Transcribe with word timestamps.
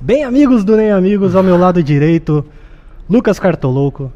Bem, 0.00 0.22
amigos 0.22 0.62
do 0.62 0.76
Nem 0.76 0.92
Amigos, 0.92 1.34
ao 1.34 1.42
meu 1.42 1.58
lado 1.58 1.82
direito, 1.82 2.44
Lucas 3.10 3.40
Cartolouco. 3.40 4.12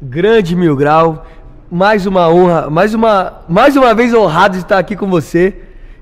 Grande 0.00 0.56
Mil 0.56 0.74
Grau, 0.74 1.26
mais 1.70 2.06
uma 2.06 2.26
honra, 2.30 2.70
mais 2.70 2.94
uma, 2.94 3.42
mais 3.46 3.76
uma 3.76 3.94
vez 3.94 4.14
honrado 4.14 4.56
de 4.56 4.62
estar 4.62 4.78
aqui 4.78 4.96
com 4.96 5.10
você 5.10 5.54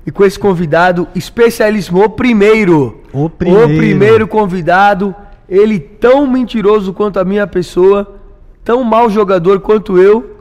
e 0.07 0.11
com 0.11 0.23
esse 0.23 0.39
convidado 0.39 1.05
especialíssimo, 1.13 2.01
o 2.01 2.09
primeiro. 2.09 3.01
O 3.11 3.29
primeiro. 3.29 3.73
O 3.73 3.77
primeiro 3.77 4.27
convidado, 4.27 5.13
ele 5.49 5.79
tão 5.79 6.25
mentiroso 6.25 6.93
quanto 6.93 7.19
a 7.19 7.25
minha 7.25 7.45
pessoa, 7.45 8.15
tão 8.63 8.85
mau 8.85 9.09
jogador 9.09 9.59
quanto 9.59 9.97
eu, 9.97 10.39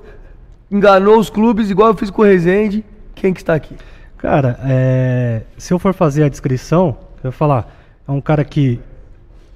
enganou 0.71 1.19
os 1.19 1.29
clubes 1.29 1.69
igual 1.69 1.89
eu 1.89 1.97
fiz 1.97 2.11
com 2.11 2.23
o 2.23 2.25
Rezende. 2.25 2.85
Quem 3.17 3.35
que 3.35 3.41
está 3.41 3.55
aqui? 3.55 3.75
Cara, 4.17 4.57
é, 4.65 5.43
se 5.59 5.75
eu 5.75 5.81
for 5.81 5.93
fazer 5.93 6.23
a 6.23 6.29
descrição, 6.29 6.97
eu 7.17 7.31
vou 7.31 7.33
falar, 7.33 7.84
é 8.07 8.13
um 8.13 8.21
cara 8.21 8.45
que 8.45 8.81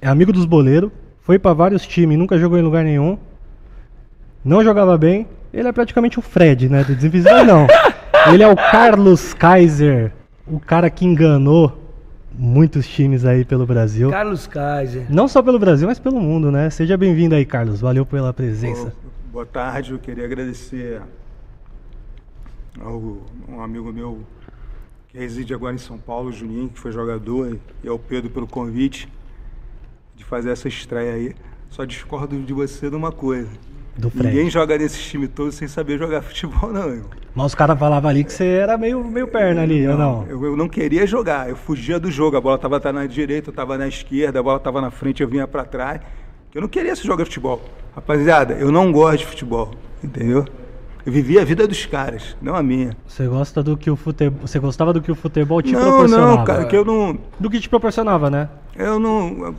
é 0.01 0.07
amigo 0.07 0.33
dos 0.33 0.45
boleiros, 0.45 0.91
foi 1.21 1.37
pra 1.37 1.53
vários 1.53 1.85
times, 1.85 2.17
nunca 2.17 2.37
jogou 2.37 2.57
em 2.57 2.61
lugar 2.61 2.83
nenhum, 2.83 3.17
não 4.43 4.63
jogava 4.63 4.97
bem, 4.97 5.27
ele 5.53 5.67
é 5.67 5.71
praticamente 5.71 6.19
o 6.19 6.21
Fred, 6.21 6.69
né, 6.69 6.83
do 6.83 6.95
Desinvisível 6.95 7.43
não. 7.45 7.67
Ele 8.31 8.43
é 8.43 8.47
o 8.47 8.55
Carlos 8.55 9.33
Kaiser, 9.33 10.11
o 10.47 10.59
cara 10.59 10.89
que 10.89 11.05
enganou 11.05 11.77
muitos 12.33 12.87
times 12.87 13.25
aí 13.25 13.43
pelo 13.43 13.65
Brasil. 13.65 14.09
Carlos 14.09 14.47
Kaiser. 14.47 15.05
Não 15.09 15.27
só 15.27 15.41
pelo 15.41 15.59
Brasil, 15.59 15.87
mas 15.87 15.99
pelo 15.99 16.19
mundo, 16.19 16.51
né? 16.51 16.69
Seja 16.69 16.95
bem-vindo 16.95 17.35
aí, 17.35 17.45
Carlos. 17.45 17.81
Valeu 17.81 18.05
pela 18.05 18.33
presença. 18.33 18.93
Ô, 19.05 19.09
Boa 19.31 19.45
tarde, 19.45 19.91
eu 19.91 19.99
queria 19.99 20.25
agradecer 20.25 21.01
ao 22.79 23.17
um 23.47 23.61
amigo 23.61 23.91
meu 23.91 24.21
que 25.09 25.17
reside 25.17 25.53
agora 25.53 25.73
em 25.73 25.79
São 25.79 25.97
Paulo, 25.97 26.29
o 26.29 26.31
Juninho, 26.31 26.69
que 26.69 26.79
foi 26.79 26.91
jogador, 26.91 27.57
e 27.83 27.87
ao 27.87 27.97
Pedro 27.97 28.29
pelo 28.29 28.45
convite 28.45 29.09
de 30.15 30.23
fazer 30.23 30.51
essa 30.51 30.67
estreia 30.67 31.13
aí. 31.13 31.35
Só 31.69 31.83
discordo 31.83 32.39
de 32.39 32.53
você 32.53 32.89
de 32.89 32.95
uma 32.95 33.11
coisa. 33.11 33.49
Do 33.97 34.09
Fred. 34.09 34.27
Ninguém 34.27 34.49
joga 34.49 34.77
nesses 34.77 35.01
times 35.01 35.29
todos 35.33 35.55
sem 35.55 35.67
saber 35.67 35.97
jogar 35.97 36.21
futebol, 36.23 36.71
não, 36.71 36.89
irmão. 36.89 37.09
Mas 37.35 37.47
os 37.47 37.55
caras 37.55 37.77
falavam 37.77 38.09
ali 38.09 38.23
que 38.23 38.31
você 38.31 38.45
era 38.45 38.77
meio, 38.77 39.03
meio 39.03 39.27
perna 39.27 39.63
ali, 39.63 39.87
ou 39.87 39.97
não? 39.97 40.25
Eu, 40.27 40.43
eu 40.45 40.55
não 40.55 40.69
queria 40.69 41.05
jogar, 41.07 41.49
eu 41.49 41.55
fugia 41.55 41.99
do 41.99 42.11
jogo. 42.11 42.37
A 42.37 42.41
bola 42.41 42.55
estava 42.55 42.79
na 42.91 43.05
direita, 43.05 43.49
eu 43.49 43.51
estava 43.51 43.77
na 43.77 43.87
esquerda, 43.87 44.39
a 44.39 44.43
bola 44.43 44.57
estava 44.57 44.79
na 44.79 44.91
frente, 44.91 45.23
eu 45.23 45.27
vinha 45.27 45.47
para 45.47 45.65
trás. 45.65 46.01
Eu 46.53 46.61
não 46.61 46.67
queria 46.67 46.95
se 46.95 47.05
jogar 47.05 47.25
futebol. 47.25 47.61
Rapaziada, 47.95 48.53
eu 48.53 48.71
não 48.71 48.91
gosto 48.91 49.19
de 49.19 49.25
futebol, 49.25 49.71
entendeu? 50.03 50.45
Eu 51.05 51.13
vivia 51.13 51.41
a 51.41 51.45
vida 51.45 51.65
dos 51.65 51.85
caras, 51.85 52.35
não 52.41 52.55
a 52.55 52.61
minha. 52.61 52.95
Você 53.07 53.25
gosta 53.27 53.63
do 53.63 53.77
que 53.77 53.89
o 53.89 53.95
futebol. 53.95 54.45
Você 54.45 54.59
gostava 54.59 54.91
do 54.93 55.01
que 55.01 55.11
o 55.11 55.15
futebol 55.15 55.61
te 55.61 55.71
não, 55.71 55.81
proporcionava? 55.81 56.35
não, 56.35 56.43
cara, 56.43 56.65
que 56.65 56.75
eu 56.75 56.83
não. 56.83 57.17
Do 57.39 57.49
que 57.49 57.59
te 57.59 57.69
proporcionava, 57.69 58.29
né? 58.29 58.49
Eu 58.75 58.99
não. 58.99 59.55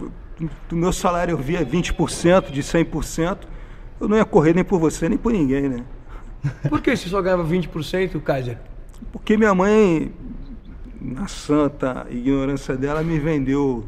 Do 0.69 0.77
meu 0.77 0.93
salário 0.93 1.33
eu 1.33 1.39
via 1.39 1.65
20% 1.65 2.51
de 2.51 2.63
100%. 2.63 3.39
Eu 4.01 4.09
não 4.09 4.17
ia 4.17 4.25
correr 4.25 4.55
nem 4.55 4.65
por 4.65 4.79
você, 4.79 5.09
nem 5.09 5.19
por 5.19 5.33
ninguém, 5.33 5.69
né? 5.69 5.85
Por 6.69 6.81
que 6.81 6.97
você 6.97 7.09
só 7.09 7.21
ganhava 7.21 7.45
20%, 7.45 8.19
Kaiser? 8.23 8.57
Porque 9.13 9.37
minha 9.37 9.55
mãe, 9.55 10.11
na 11.01 11.27
santa 11.27 12.07
ignorância 12.11 12.77
dela, 12.77 13.03
me 13.03 13.19
vendeu. 13.19 13.85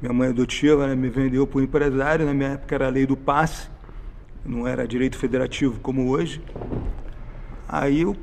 Minha 0.00 0.12
mãe 0.12 0.28
adotiva, 0.28 0.86
né, 0.86 0.94
me 0.94 1.08
vendeu 1.08 1.46
para 1.46 1.58
o 1.58 1.62
empresário. 1.62 2.26
Na 2.26 2.34
minha 2.34 2.50
época 2.50 2.74
era 2.74 2.86
a 2.86 2.90
lei 2.90 3.06
do 3.06 3.16
passe, 3.16 3.68
não 4.46 4.66
era 4.66 4.86
direito 4.86 5.18
federativo 5.18 5.80
como 5.80 6.08
hoje. 6.08 6.40
Aí 7.68 8.02
eu- 8.02 8.16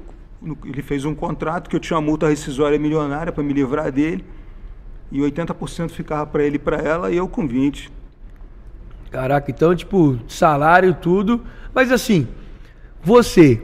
ele 0.66 0.82
fez 0.82 1.06
um 1.06 1.14
contrato 1.14 1.70
que 1.70 1.76
eu 1.76 1.80
tinha 1.80 1.98
uma 1.98 2.06
multa 2.06 2.28
rescisória 2.28 2.78
milionária 2.80 3.32
para 3.32 3.44
me 3.44 3.54
livrar 3.54 3.92
dele. 3.92 4.24
E 5.12 5.22
80% 5.22 5.92
ficava 5.92 6.26
para 6.26 6.44
ele 6.44 6.56
e 6.56 6.60
para 6.60 6.78
ela, 6.78 7.12
e 7.12 7.18
eu 7.18 7.28
com 7.28 7.48
20%. 7.48 7.92
Caraca, 9.12 9.52
então, 9.52 9.76
tipo, 9.76 10.18
salário, 10.28 10.96
tudo. 10.96 11.42
Mas 11.74 11.92
assim, 11.92 12.28
você. 13.04 13.62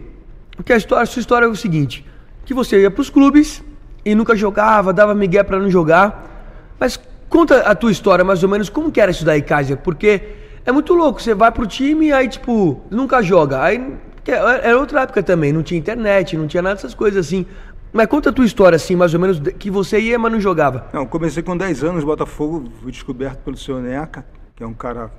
Porque 0.55 0.71
a 0.71 0.77
história, 0.77 1.03
a 1.03 1.07
sua 1.07 1.21
história 1.21 1.45
é 1.45 1.49
o 1.49 1.55
seguinte: 1.55 2.05
que 2.45 2.53
você 2.53 2.79
ia 2.81 2.91
pros 2.91 3.09
clubes 3.09 3.63
e 4.05 4.13
nunca 4.13 4.35
jogava, 4.35 4.93
dava 4.93 5.15
migué 5.15 5.41
pra 5.41 5.57
não 5.57 5.69
jogar. 5.71 6.75
Mas 6.79 6.99
conta 7.27 7.61
a 7.61 7.73
tua 7.73 7.91
história, 7.91 8.23
mais 8.23 8.43
ou 8.43 8.49
menos, 8.49 8.69
como 8.69 8.91
que 8.91 9.01
era 9.01 9.09
isso 9.09 9.25
daí, 9.25 9.41
Kaiser? 9.41 9.77
Porque 9.77 10.21
é 10.69 10.71
muito 10.71 10.93
louco, 10.93 11.19
você 11.21 11.33
vai 11.33 11.51
pro 11.51 11.65
time 11.65 12.07
e 12.07 12.13
aí, 12.13 12.27
tipo, 12.27 12.79
nunca 12.91 13.21
joga. 13.23 13.63
Aí 13.63 13.97
era 14.27 14.77
outra 14.79 15.01
época 15.01 15.23
também, 15.23 15.51
não 15.51 15.63
tinha 15.63 15.79
internet, 15.79 16.37
não 16.37 16.47
tinha 16.47 16.61
nada 16.61 16.75
dessas 16.75 16.93
coisas 16.93 17.25
assim. 17.25 17.45
Mas 17.91 18.05
conta 18.05 18.29
a 18.29 18.31
tua 18.31 18.45
história, 18.45 18.75
assim, 18.75 18.95
mais 18.95 19.11
ou 19.15 19.19
menos, 19.19 19.39
que 19.57 19.71
você 19.71 19.99
ia, 19.99 20.19
mas 20.19 20.31
não 20.31 20.39
jogava. 20.39 20.87
Não, 20.93 21.07
comecei 21.07 21.41
com 21.41 21.57
10 21.57 21.83
anos 21.83 22.01
no 22.01 22.05
Botafogo, 22.05 22.69
fui 22.83 22.91
descoberto 22.91 23.39
pelo 23.39 23.57
seu 23.57 23.81
Neca, 23.81 24.23
que 24.55 24.63
é 24.63 24.67
um 24.67 24.73
cara 24.73 25.11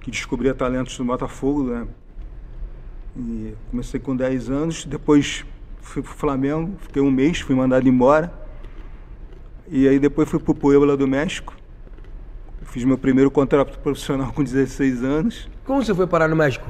que 0.00 0.10
descobria 0.10 0.52
talentos 0.52 0.98
no 0.98 1.06
Botafogo, 1.06 1.64
né? 1.64 1.86
E 3.16 3.54
comecei 3.70 3.98
com 3.98 4.14
10 4.14 4.50
anos, 4.50 4.84
depois 4.84 5.46
fui 5.80 6.02
pro 6.02 6.12
Flamengo, 6.12 6.74
fiquei 6.80 7.00
um 7.00 7.10
mês, 7.10 7.40
fui 7.40 7.54
mandado 7.54 7.88
embora. 7.88 8.30
E 9.66 9.88
aí 9.88 9.98
depois 9.98 10.28
fui 10.28 10.38
pro 10.38 10.54
Puebla 10.54 10.94
do 10.94 11.08
México. 11.08 11.54
Fiz 12.76 12.84
meu 12.84 12.98
primeiro 12.98 13.30
contrato 13.30 13.78
profissional 13.78 14.30
com 14.34 14.44
16 14.44 15.02
anos, 15.02 15.48
Como 15.64 15.82
você 15.82 15.94
foi 15.94 16.06
parar 16.06 16.28
no 16.28 16.36
México? 16.36 16.66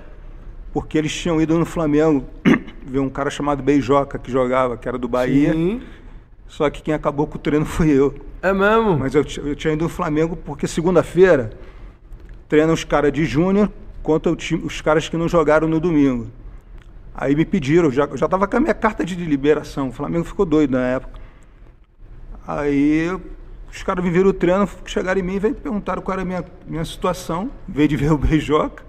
porque 0.72 0.96
eles 0.96 1.12
tinham 1.12 1.40
ido 1.42 1.58
no 1.58 1.64
Flamengo 1.66 2.24
ver 2.86 3.00
um 3.00 3.08
cara 3.10 3.28
chamado 3.28 3.60
Beijoca 3.60 4.16
que 4.16 4.30
jogava, 4.30 4.76
que 4.76 4.86
era 4.86 4.96
do 4.96 5.08
Bahia. 5.08 5.52
Sim. 5.52 5.82
Só 6.46 6.70
que 6.70 6.80
quem 6.80 6.94
acabou 6.94 7.26
com 7.26 7.34
o 7.34 7.40
treino 7.40 7.64
fui 7.66 7.90
eu. 7.90 8.14
É 8.40 8.52
mesmo? 8.52 8.96
Mas 9.00 9.16
eu, 9.16 9.24
eu 9.44 9.56
tinha 9.56 9.72
ido 9.74 9.82
no 9.82 9.88
Flamengo 9.88 10.36
porque 10.36 10.68
segunda-feira 10.68 11.50
treina 12.48 12.72
os 12.72 12.84
caras 12.84 13.12
de 13.12 13.24
júnior 13.24 13.68
contra 14.00 14.30
o 14.30 14.36
time- 14.36 14.62
os 14.64 14.80
caras 14.80 15.08
que 15.08 15.16
não 15.16 15.26
jogaram 15.28 15.66
no 15.66 15.80
domingo. 15.80 16.28
Aí 17.16 17.34
me 17.34 17.44
pediram, 17.44 17.90
já, 17.90 18.04
eu 18.04 18.16
já 18.16 18.28
tava 18.28 18.46
com 18.46 18.56
a 18.56 18.60
minha 18.60 18.74
carta 18.74 19.04
de 19.04 19.16
liberação. 19.16 19.88
O 19.88 19.92
Flamengo 19.92 20.24
ficou 20.24 20.46
doido 20.46 20.70
na 20.70 20.86
época. 20.86 21.18
Aí 22.46 23.10
os 23.76 23.82
caras 23.82 24.04
me 24.04 24.10
viram 24.10 24.30
o 24.30 24.32
treino, 24.32 24.68
chegaram 24.86 25.20
em 25.20 25.22
mim 25.22 25.34
e 25.36 25.38
veio- 25.38 25.54
perguntaram 25.54 26.02
qual 26.02 26.14
era 26.14 26.22
a 26.22 26.24
minha, 26.24 26.44
minha 26.66 26.84
situação, 26.84 27.50
vez 27.68 27.88
de 27.88 27.96
ver 27.96 28.12
o 28.12 28.18
beijoca. 28.18 28.84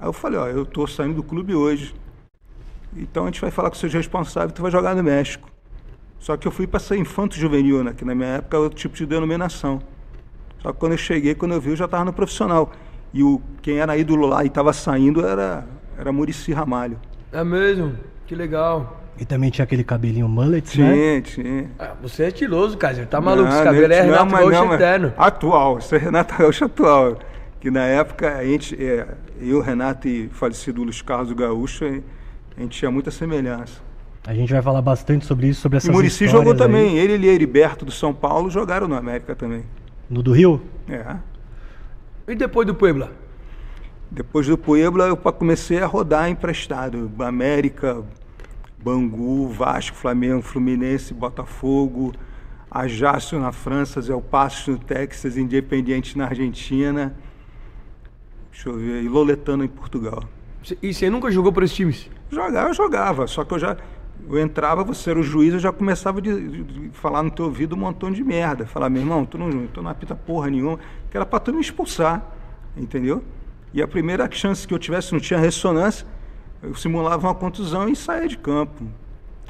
Aí 0.00 0.06
eu 0.06 0.12
falei, 0.12 0.38
ó, 0.38 0.46
eu 0.46 0.64
tô 0.64 0.86
saindo 0.86 1.14
do 1.16 1.22
clube 1.22 1.54
hoje. 1.54 1.94
Então 2.96 3.24
a 3.24 3.26
gente 3.26 3.40
vai 3.40 3.50
falar 3.50 3.70
com 3.70 3.76
seus 3.76 3.92
responsáveis, 3.92 4.52
tu 4.52 4.62
vai 4.62 4.70
jogar 4.70 4.94
no 4.94 5.02
México. 5.02 5.48
Só 6.18 6.36
que 6.36 6.48
eu 6.48 6.52
fui 6.52 6.66
para 6.66 6.80
ser 6.80 6.96
infanto 6.96 7.36
juvenil, 7.36 7.84
né? 7.84 7.94
Que 7.94 8.04
na 8.04 8.14
minha 8.14 8.28
época 8.36 8.56
era 8.56 8.64
outro 8.64 8.78
tipo 8.78 8.96
de 8.96 9.06
denominação. 9.06 9.80
Só 10.62 10.72
que 10.72 10.78
quando 10.78 10.92
eu 10.92 10.98
cheguei, 10.98 11.34
quando 11.34 11.54
eu 11.54 11.60
vi, 11.60 11.70
eu 11.70 11.76
já 11.76 11.86
estava 11.86 12.04
no 12.04 12.12
profissional. 12.12 12.72
E 13.12 13.22
o, 13.22 13.42
quem 13.62 13.78
era 13.78 13.96
ídolo 13.96 14.26
lá 14.26 14.44
e 14.44 14.48
estava 14.48 14.72
saindo 14.72 15.26
era, 15.26 15.66
era 15.98 16.12
Murici 16.12 16.52
Ramalho. 16.52 17.00
É 17.32 17.42
mesmo? 17.44 17.98
Que 18.26 18.34
legal. 18.34 19.07
E 19.20 19.24
também 19.24 19.50
tinha 19.50 19.64
aquele 19.64 19.82
cabelinho 19.82 20.28
mullet, 20.28 20.80
né? 20.80 21.20
Tinha, 21.20 21.22
tinha. 21.22 21.70
Ah, 21.78 21.94
você 22.00 22.24
é 22.24 22.28
estiloso, 22.28 22.78
Kaiser. 22.78 23.06
Tá 23.06 23.20
maluco? 23.20 23.48
Não, 23.48 23.54
Esse 23.56 23.64
cabelo 23.64 23.92
é 23.92 24.00
Renato 24.02 24.30
Gaúcho 24.30 24.50
não, 24.50 24.74
eterno. 24.74 25.12
Atual, 25.16 25.78
isso 25.78 25.94
é 25.94 25.98
Renato 25.98 26.34
Gaúcho 26.38 26.64
atual. 26.66 27.18
Que 27.60 27.70
na 27.70 27.84
época, 27.84 28.36
a 28.36 28.44
gente, 28.44 28.76
é, 28.80 29.08
eu, 29.40 29.60
Renato 29.60 30.06
e 30.06 30.28
falecido 30.28 30.84
Luiz 30.84 31.02
Carlos 31.02 31.32
Gaúcho, 31.32 31.84
a 32.56 32.60
gente 32.60 32.78
tinha 32.78 32.90
muita 32.90 33.10
semelhança. 33.10 33.80
A 34.24 34.34
gente 34.34 34.52
vai 34.52 34.62
falar 34.62 34.82
bastante 34.82 35.24
sobre 35.26 35.48
isso, 35.48 35.62
sobre 35.62 35.76
E 35.76 35.78
essas 35.78 35.90
Murici 35.90 36.24
histórias 36.24 36.32
jogou 36.32 36.52
aí. 36.52 36.58
também. 36.58 36.96
Ele 36.96 37.26
e 37.26 37.28
Heriberto 37.28 37.84
do 37.84 37.90
São 37.90 38.14
Paulo 38.14 38.50
jogaram 38.50 38.86
no 38.86 38.94
América 38.94 39.34
também. 39.34 39.64
No 40.08 40.22
do 40.22 40.32
Rio? 40.32 40.62
É. 40.88 41.16
E 42.28 42.34
depois 42.36 42.66
do 42.66 42.74
Puebla? 42.74 43.10
Depois 44.10 44.46
do 44.46 44.56
Puebla, 44.56 45.06
eu 45.06 45.16
comecei 45.16 45.80
a 45.80 45.86
rodar 45.86 46.28
emprestado. 46.30 47.10
América, 47.18 48.02
Bangu, 48.82 49.48
Vasco, 49.48 49.96
Flamengo, 49.96 50.42
Fluminense, 50.42 51.12
Botafogo, 51.12 52.12
Ajaccio 52.70 53.38
na 53.38 53.50
França, 53.50 54.00
Zé 54.00 54.18
Passos 54.20 54.68
no 54.68 54.78
Texas, 54.78 55.36
Independiente 55.36 56.16
na 56.16 56.26
Argentina. 56.26 57.14
Deixa 58.52 58.68
eu 58.68 58.76
ver, 58.76 59.02
e 59.02 59.08
Loletano 59.08 59.64
em 59.64 59.68
Portugal. 59.68 60.22
E 60.82 60.92
você 60.92 61.08
nunca 61.08 61.30
jogou 61.30 61.52
por 61.52 61.62
esses 61.62 61.76
times? 61.76 62.10
Jogar, 62.30 62.68
eu 62.68 62.74
jogava, 62.74 63.26
só 63.26 63.44
que 63.44 63.54
eu 63.54 63.58
já. 63.58 63.76
Eu 64.28 64.38
entrava, 64.38 64.82
você 64.82 65.10
era 65.10 65.18
o 65.18 65.22
juiz, 65.22 65.54
eu 65.54 65.60
já 65.60 65.72
começava 65.72 66.20
de 66.20 66.90
falar 66.92 67.22
no 67.22 67.30
teu 67.30 67.44
ouvido 67.44 67.76
um 67.76 67.78
montão 67.78 68.10
de 68.10 68.22
merda. 68.22 68.66
Falar, 68.66 68.90
meu 68.90 69.00
irmão, 69.00 69.24
tu 69.24 69.38
não, 69.38 69.66
tu 69.68 69.80
não 69.80 69.90
apita 69.90 70.14
porra 70.14 70.50
nenhuma, 70.50 70.78
que 71.08 71.16
era 71.16 71.24
pra 71.24 71.38
tu 71.38 71.54
me 71.54 71.60
expulsar, 71.60 72.26
entendeu? 72.76 73.22
E 73.72 73.80
a 73.80 73.86
primeira 73.86 74.28
chance 74.30 74.66
que 74.66 74.74
eu 74.74 74.78
tivesse, 74.78 75.12
não 75.12 75.20
tinha 75.20 75.38
ressonância, 75.38 76.06
eu 76.62 76.74
simulava 76.74 77.26
uma 77.28 77.34
contusão 77.34 77.88
e 77.88 77.94
saía 77.96 78.28
de 78.28 78.36
campo. 78.38 78.84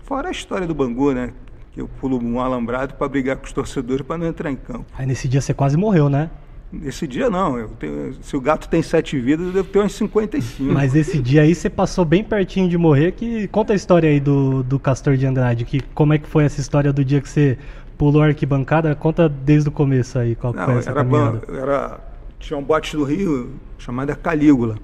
Fora 0.05 0.28
a 0.28 0.31
história 0.31 0.66
do 0.66 0.75
Bangu, 0.75 1.12
né? 1.12 1.32
Que 1.72 1.81
eu 1.81 1.88
pulo 2.00 2.22
um 2.22 2.40
alambrado 2.40 2.94
para 2.94 3.08
brigar 3.08 3.37
com 3.37 3.44
os 3.46 3.52
torcedores 3.52 4.05
para 4.06 4.19
não 4.19 4.26
entrar 4.26 4.50
em 4.50 4.56
campo. 4.56 4.87
Aí 4.96 5.06
nesse 5.06 5.28
dia 5.28 5.40
você 5.40 5.52
quase 5.55 5.76
morreu, 5.76 6.08
né? 6.08 6.31
Nesse 6.70 7.06
dia 7.06 7.31
não, 7.31 7.58
eu 7.58 7.69
tenho- 7.70 8.12
se 8.22 8.37
o 8.37 8.40
gato 8.43 8.69
tem 8.69 8.82
sete 8.82 9.19
vidas, 9.19 9.46
eu 9.46 9.52
devo 9.52 9.69
ter 9.69 9.78
umas 9.78 9.93
55. 9.93 10.70
Mas 10.72 10.94
esse 10.94 11.19
dia 11.19 11.40
aí 11.43 11.55
você 11.55 11.70
passou 11.70 12.05
bem 12.05 12.22
pertinho 12.22 12.69
de 12.69 12.76
morrer. 12.76 13.12
Que 13.12 13.49
conta 13.49 13.72
a 13.72 13.76
história 13.76 14.08
aí 14.10 14.20
do, 14.20 14.62
do 14.62 14.78
Castor 14.78 15.16
de 15.16 15.26
Andrade. 15.26 15.64
Que 15.64 15.81
como 15.94 16.12
é 16.12 16.19
que 16.19 16.28
foi 16.28 16.44
essa 16.44 16.60
história 16.60 16.93
do 16.93 17.02
dia 17.05 17.22
que 17.22 17.28
você 17.28 17.56
pulou 17.96 18.22
a 18.22 18.26
arquibancada, 18.26 18.94
conta 18.94 19.28
desde 19.28 19.70
o 19.70 19.72
começo 19.72 20.19
aí 20.19 20.34
qual 20.34 20.52
Não, 20.52 20.64
foi 20.64 20.75
essa 20.76 20.90
era, 20.90 21.02
ban- 21.02 21.38
caminhada. 21.40 21.58
era 21.58 22.00
tinha 22.38 22.56
um 22.58 22.62
bote 22.62 22.96
do 22.96 23.02
Rio 23.02 23.50
chamado 23.78 24.14
Calígula. 24.16 24.76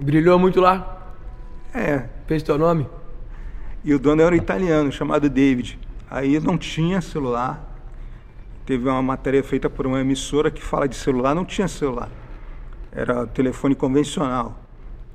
Brilhou 0.00 0.38
muito 0.38 0.60
lá? 0.60 0.95
É, 1.76 2.08
Fez 2.26 2.42
teu 2.42 2.56
nome? 2.56 2.88
E 3.84 3.92
o 3.92 3.98
dono 3.98 4.22
era 4.22 4.34
um 4.34 4.38
italiano 4.38 4.90
chamado 4.90 5.28
David. 5.28 5.78
Aí 6.10 6.40
não 6.40 6.56
tinha 6.56 7.02
celular. 7.02 7.62
Teve 8.64 8.88
uma 8.88 9.02
matéria 9.02 9.44
feita 9.44 9.68
por 9.68 9.86
uma 9.86 10.00
emissora 10.00 10.50
que 10.50 10.62
fala 10.62 10.88
de 10.88 10.96
celular, 10.96 11.34
não 11.34 11.44
tinha 11.44 11.68
celular. 11.68 12.08
Era 12.90 13.26
telefone 13.26 13.74
convencional. 13.74 14.56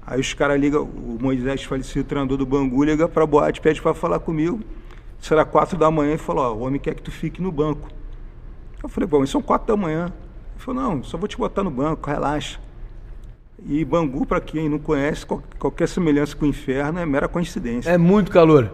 Aí 0.05 0.19
os 0.21 0.35
caras 0.35 0.61
ligam, 0.61 0.83
o 0.83 1.17
Moisés, 1.19 1.63
falecido 1.63 2.05
treinador 2.05 2.37
do 2.37 2.45
Bangu, 2.45 2.83
liga 2.83 3.09
pra 3.09 3.25
boate, 3.25 3.59
pede 3.59 3.81
para 3.81 3.95
falar 3.95 4.19
comigo. 4.19 4.59
Era 5.31 5.43
quatro 5.43 5.75
da 5.79 5.89
manhã 5.89 6.13
e 6.13 6.17
falou, 6.19 6.45
ó, 6.45 6.53
o 6.53 6.59
homem 6.59 6.79
quer 6.79 6.93
que 6.93 7.01
tu 7.01 7.11
fique 7.11 7.41
no 7.41 7.51
banco. 7.51 7.89
Eu 8.83 8.87
falei, 8.87 9.07
bom, 9.07 9.19
mas 9.19 9.31
são 9.31 9.41
quatro 9.41 9.67
da 9.67 9.75
manhã. 9.75 10.05
Ele 10.05 10.59
falou, 10.59 10.79
não, 10.79 11.03
só 11.03 11.17
vou 11.17 11.27
te 11.27 11.37
botar 11.37 11.63
no 11.63 11.71
banco, 11.71 12.07
relaxa. 12.07 12.59
E 13.65 13.85
Bangu, 13.85 14.25
para 14.25 14.41
quem 14.41 14.67
não 14.67 14.79
conhece, 14.79 15.25
qual- 15.25 15.43
qualquer 15.59 15.87
semelhança 15.87 16.35
com 16.35 16.45
o 16.45 16.47
inferno 16.47 16.99
é 16.99 17.05
mera 17.05 17.27
coincidência. 17.27 17.89
É 17.89 17.97
muito 17.97 18.31
calor. 18.31 18.71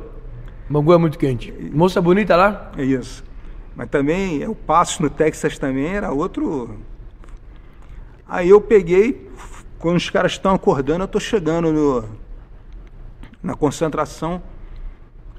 Bangu 0.69 0.94
é 0.94 0.98
muito 0.98 1.18
quente. 1.18 1.51
Moça 1.74 2.01
bonita 2.01 2.36
lá? 2.36 2.72
É 2.78 2.84
isso. 2.84 3.24
Mas 3.75 3.89
também, 3.89 4.48
o 4.48 4.56
passo 4.56 5.01
no 5.04 5.10
Texas 5.10 5.57
também 5.60 5.88
era 5.88 6.12
outro. 6.12 6.78
Aí 8.28 8.50
eu 8.50 8.60
peguei, 8.60 9.30
quando 9.78 9.98
os 9.98 10.10
caras 10.10 10.34
estão 10.34 10.54
acordando, 10.56 11.04
eu 11.04 11.07
tô 11.07 11.19
chegando 11.19 11.72
no, 11.72 12.04
na 13.44 13.56
concentração, 13.56 14.42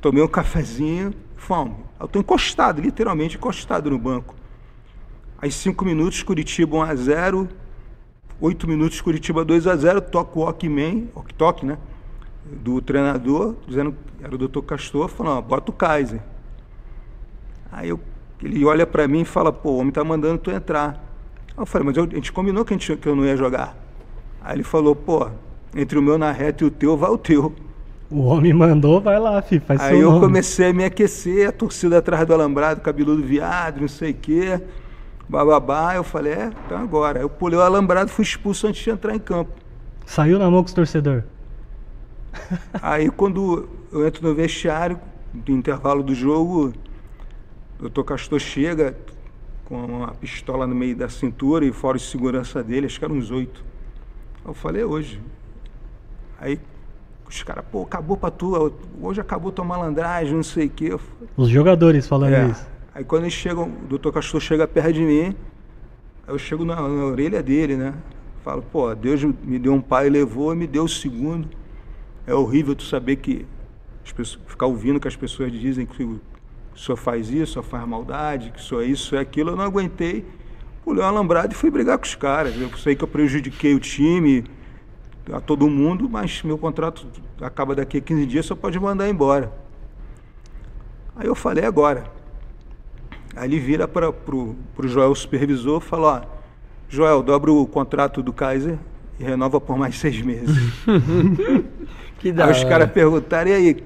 tomei 0.01 0.23
um 0.23 0.29
cafezinho, 0.29 1.13
fome. 1.37 1.75
Eu 1.99 2.07
tô 2.07 2.19
encostado, 2.21 2.81
literalmente 2.81 3.37
encostado 3.37 3.91
no 3.91 3.99
banco. 3.99 4.35
Aí 5.41 5.51
cinco 5.51 5.85
minutos, 5.85 6.23
Curitiba 6.23 6.77
1 6.77 6.83
a 6.83 6.95
0 6.95 7.49
oito 8.41 8.69
minutos, 8.69 9.01
Curitiba 9.01 9.45
2 9.45 9.67
a 9.67 9.77
0 9.77 10.01
toca 10.01 10.39
o 10.39 10.43
Walkman, 10.43 11.09
walk-talk, 11.15 11.65
né? 11.67 11.79
Do 12.63 12.81
treinador, 12.81 13.55
dizendo, 13.67 13.95
era 14.23 14.35
o 14.35 14.39
doutor 14.39 14.63
Castor, 14.63 15.09
falando, 15.09 15.39
ó, 15.39 15.43
bota 15.43 15.71
o 15.71 15.75
Kaiser. 15.75 16.21
Aí 17.71 17.89
eu, 17.91 18.01
ele 18.43 18.65
olha 18.65 18.87
pra 18.87 19.07
mim 19.07 19.21
e 19.21 19.25
fala, 19.25 19.53
pô, 19.53 19.71
o 19.73 19.79
homem 19.79 19.93
tá 19.93 20.03
mandando 20.03 20.39
tu 20.39 20.51
entrar. 20.51 21.05
Aí 21.57 21.63
eu 21.63 21.67
falei, 21.67 21.87
mas 21.87 21.97
eu- 21.97 22.05
a 22.05 22.15
gente 22.15 22.33
combinou 22.33 22.65
que, 22.65 22.73
a 22.75 22.77
gente, 22.79 22.97
que 22.97 23.07
eu 23.09 23.15
não 23.15 23.25
ia 23.25 23.37
jogar. 23.37 23.77
Aí 24.41 24.57
ele 24.57 24.63
falou, 24.63 24.95
pô, 24.97 25.29
entre 25.77 25.99
o 25.99 26.03
meu 26.03 26.17
na 26.17 26.33
reta 26.33 26.65
e 26.65 26.67
o 26.67 26.71
teu, 26.71 26.97
vai 26.97 27.11
o 27.11 27.19
teu. 27.19 27.55
O 28.11 28.21
homem 28.23 28.55
mandou, 28.55 29.03
vai 29.03 29.19
lá, 29.21 29.43
filho, 29.43 29.61
faz 29.61 29.79
Aí 29.83 30.01
eu 30.01 30.11
nome. 30.11 30.21
comecei 30.25 30.71
a 30.71 30.73
me 30.73 30.83
aquecer, 30.83 31.47
a 31.47 31.53
torcida 31.53 31.99
atrás 31.99 32.27
do 32.27 32.33
alambrado, 32.33 32.81
cabeludo 32.81 33.23
viado, 33.23 33.83
não 33.83 33.89
sei 33.89 34.13
o 34.13 34.15
quê, 34.15 34.59
bababá. 35.29 35.95
Eu 35.95 36.05
falei, 36.05 36.33
é, 36.33 36.51
então 36.67 36.79
agora. 36.79 37.21
Eu 37.21 37.29
pulei 37.29 37.59
o 37.59 37.63
alambrado, 37.63 38.11
fui 38.11 38.25
expulso 38.25 38.67
antes 38.67 38.83
de 38.83 38.91
entrar 38.91 39.15
em 39.15 39.19
campo. 39.19 39.53
Saiu 40.07 40.39
na 40.39 40.51
mão 40.51 40.63
com 40.63 40.69
os 40.69 40.73
torcedores. 40.73 41.25
Aí 42.81 43.11
quando 43.11 43.69
eu 43.93 44.07
entro 44.07 44.27
no 44.27 44.35
vestiário, 44.35 44.99
no 45.47 45.55
intervalo 45.55 46.03
do 46.03 46.15
jogo, 46.15 46.73
o 47.79 47.83
doutor 47.83 48.05
Castor 48.05 48.39
chega 48.39 48.97
com 49.65 49.85
uma 49.85 50.15
pistola 50.15 50.67
no 50.67 50.75
meio 50.75 50.97
da 50.97 51.09
cintura 51.09 51.65
e 51.65 51.73
fora 51.73 51.99
de 51.99 52.05
segurança 52.05 52.63
dele, 52.63 52.87
acho 52.87 52.99
que 52.99 53.05
eram 53.05 53.17
uns 53.17 53.31
oito. 53.31 53.63
Eu 54.45 54.55
falei, 54.55 54.83
é 54.83 54.87
hoje. 54.87 55.21
Aí 56.41 56.59
os 57.29 57.43
caras, 57.43 57.65
pô, 57.71 57.83
acabou 57.83 58.17
pra 58.17 58.31
tu, 58.31 58.73
hoje 59.03 59.21
acabou 59.21 59.53
tua 59.53 59.65
malandragem, 59.65 60.35
não 60.35 60.43
sei 60.43 60.67
o 60.67 60.71
quê. 60.71 60.99
Os 61.37 61.51
jogadores 61.51 62.07
falando 62.07 62.33
é. 62.33 62.47
isso. 62.47 62.67
Aí 62.99 63.05
quando 63.05 63.23
eles 63.23 63.35
chegam, 63.35 63.69
o 63.69 63.87
doutor 63.87 64.13
Castor 64.13 64.41
chega 64.41 64.67
perto 64.67 64.95
de 64.95 65.03
mim, 65.03 65.33
eu 66.27 66.37
chego 66.37 66.65
na, 66.65 66.75
na 66.75 67.05
orelha 67.05 67.41
dele, 67.41 67.77
né? 67.77 67.95
Falo, 68.43 68.61
pô, 68.61 68.93
Deus 68.93 69.23
me 69.23 69.57
deu 69.57 69.73
um 69.73 69.81
pai 69.81 70.11
levou 70.11 70.53
me 70.53 70.67
deu 70.67 70.83
o 70.83 70.89
segundo. 70.89 71.49
É 72.27 72.35
horrível 72.35 72.75
tu 72.75 72.83
saber 72.83 73.15
que 73.15 73.47
as 74.05 74.11
pessoas, 74.11 74.45
ficar 74.49 74.67
ouvindo 74.67 74.99
que 74.99 75.07
as 75.07 75.15
pessoas 75.15 75.53
dizem 75.53 75.87
que 75.87 76.19
senhor 76.75 76.97
faz 76.97 77.31
isso, 77.31 77.53
senhor 77.53 77.63
faz 77.63 77.87
maldade, 77.87 78.51
que 78.51 78.61
senhor 78.61 78.83
é 78.83 78.87
isso, 78.87 79.15
é 79.15 79.21
aquilo. 79.21 79.51
Eu 79.51 79.57
não 79.57 79.63
aguentei, 79.63 80.27
pulei 80.85 81.05
um 81.05 81.07
alambrado 81.07 81.53
e 81.53 81.57
fui 81.57 81.71
brigar 81.71 81.99
com 81.99 82.05
os 82.05 82.17
caras. 82.17 82.61
Eu 82.61 82.77
sei 82.79 82.97
que 82.97 83.05
eu 83.05 83.09
prejudiquei 83.09 83.77
o 83.77 83.79
time, 83.79 84.45
a 85.33 85.41
todo 85.41 85.71
mundo, 85.71 86.09
mas 86.11 86.43
meu 86.43 86.59
contrato 86.59 87.07
acaba 87.41 87.77
daqui 87.77 87.99
a 87.99 88.01
15 88.01 88.27
dias, 88.27 88.47
só 88.47 88.57
pode 88.57 88.77
mandar 88.81 89.09
embora. 89.09 89.53
Aí 91.15 91.29
eu 91.29 91.37
falei, 91.37 91.65
agora. 91.65 92.18
Aí 93.39 93.49
ele 93.49 93.59
vira 93.61 93.87
para 93.87 94.11
o 94.11 94.57
Joel, 94.85 95.11
o 95.11 95.15
supervisor, 95.15 95.81
e 95.81 95.85
fala, 95.85 96.27
ó, 96.27 96.39
Joel, 96.89 97.23
dobra 97.23 97.53
o 97.53 97.67
contrato 97.67 98.23
do 98.23 98.33
Kaiser 98.33 98.77
e 99.21 99.23
renova 99.25 99.61
por 99.61 99.79
mais 99.79 99.97
seis 99.99 100.21
meses. 100.21 100.57
Que 102.19 102.33
da 102.33 102.47
aí 102.47 102.51
os 102.51 102.65
caras 102.65 102.91
perguntaram, 102.91 103.49
e 103.49 103.55
aí, 103.55 103.77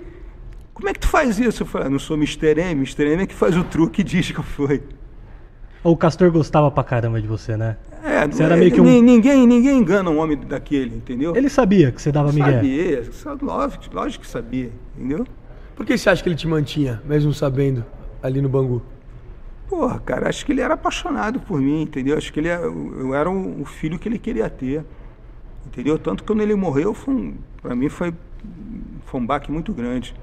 como 0.73 0.89
é 0.89 0.95
que 0.95 1.01
tu 1.01 1.07
faz 1.09 1.39
isso? 1.39 1.65
Eu 1.65 1.67
falei, 1.67 1.87
"Ah, 1.89 1.91
não 1.91 1.99
sou 1.99 2.17
Mr. 2.17 2.59
M, 2.59 2.73
Mr. 2.81 3.05
M 3.13 3.23
é 3.25 3.27
que 3.27 3.35
faz 3.35 3.55
o 3.59 3.63
truque 3.63 4.01
e 4.01 4.05
diz 4.05 4.31
que 4.31 4.43
foi. 4.43 4.83
O 5.85 5.95
Castor 5.95 6.31
gostava 6.31 6.71
pra 6.71 6.83
caramba 6.83 7.21
de 7.21 7.27
você, 7.29 7.59
né? 7.59 7.77
É, 8.03 8.27
Você 8.27 8.43
era 8.43 8.57
é, 8.57 8.59
meio 8.59 8.73
que 8.73 8.81
um- 8.81 8.85
ni- 8.85 9.03
ninguém, 9.03 9.47
ninguém 9.47 9.77
engana 9.79 10.09
um 10.09 10.19
homem 10.19 10.39
daquele, 10.39 10.97
entendeu? 10.97 11.37
Ele 11.37 11.51
sabia 11.51 11.93
que 11.93 12.01
você 12.01 12.11
dava 12.11 12.33
migué. 12.33 12.53
sabia, 12.53 13.03
lógico, 13.43 13.85
lógico 13.93 14.25
que 14.25 14.31
sabia, 14.31 14.71
entendeu? 14.97 15.27
Por 15.77 15.85
que 15.85 15.99
você 15.99 16.09
acha 16.09 16.23
que 16.23 16.29
ele 16.31 16.37
te 16.37 16.49
mantinha, 16.49 17.03
mesmo 17.05 17.35
sabendo, 17.35 17.85
ali 18.23 18.41
no 18.41 18.49
Bangu? 18.49 18.81
Porra, 19.73 19.99
cara, 20.01 20.29
acho 20.29 20.45
que 20.45 20.53
ele 20.53 20.61
era 20.61 20.75
apaixonado 20.75 21.41
por 21.41 21.59
mim, 21.59 21.81
entendeu? 21.81 22.19
Acho 22.19 22.31
que 22.31 22.39
ele 22.41 22.49
era, 22.49 22.61
eu 22.63 23.15
era 23.15 23.31
o, 23.31 23.65
filho 23.65 23.99
que 23.99 24.07
ele 24.07 24.19
queria 24.19 24.51
ter, 24.51 24.85
entendeu? 25.67 25.99
Tanto 25.99 26.23
que 26.23 26.27
quando 26.27 26.43
ele 26.43 26.55
morreu, 26.55 26.93
foi 26.93 27.15
um, 27.15 27.35
para 27.63 27.75
mim 27.75 27.89
foi, 27.89 28.13
foi 29.07 29.19
um 29.19 29.25
baque 29.25 29.51
muito 29.51 29.73
grande. 29.73 30.15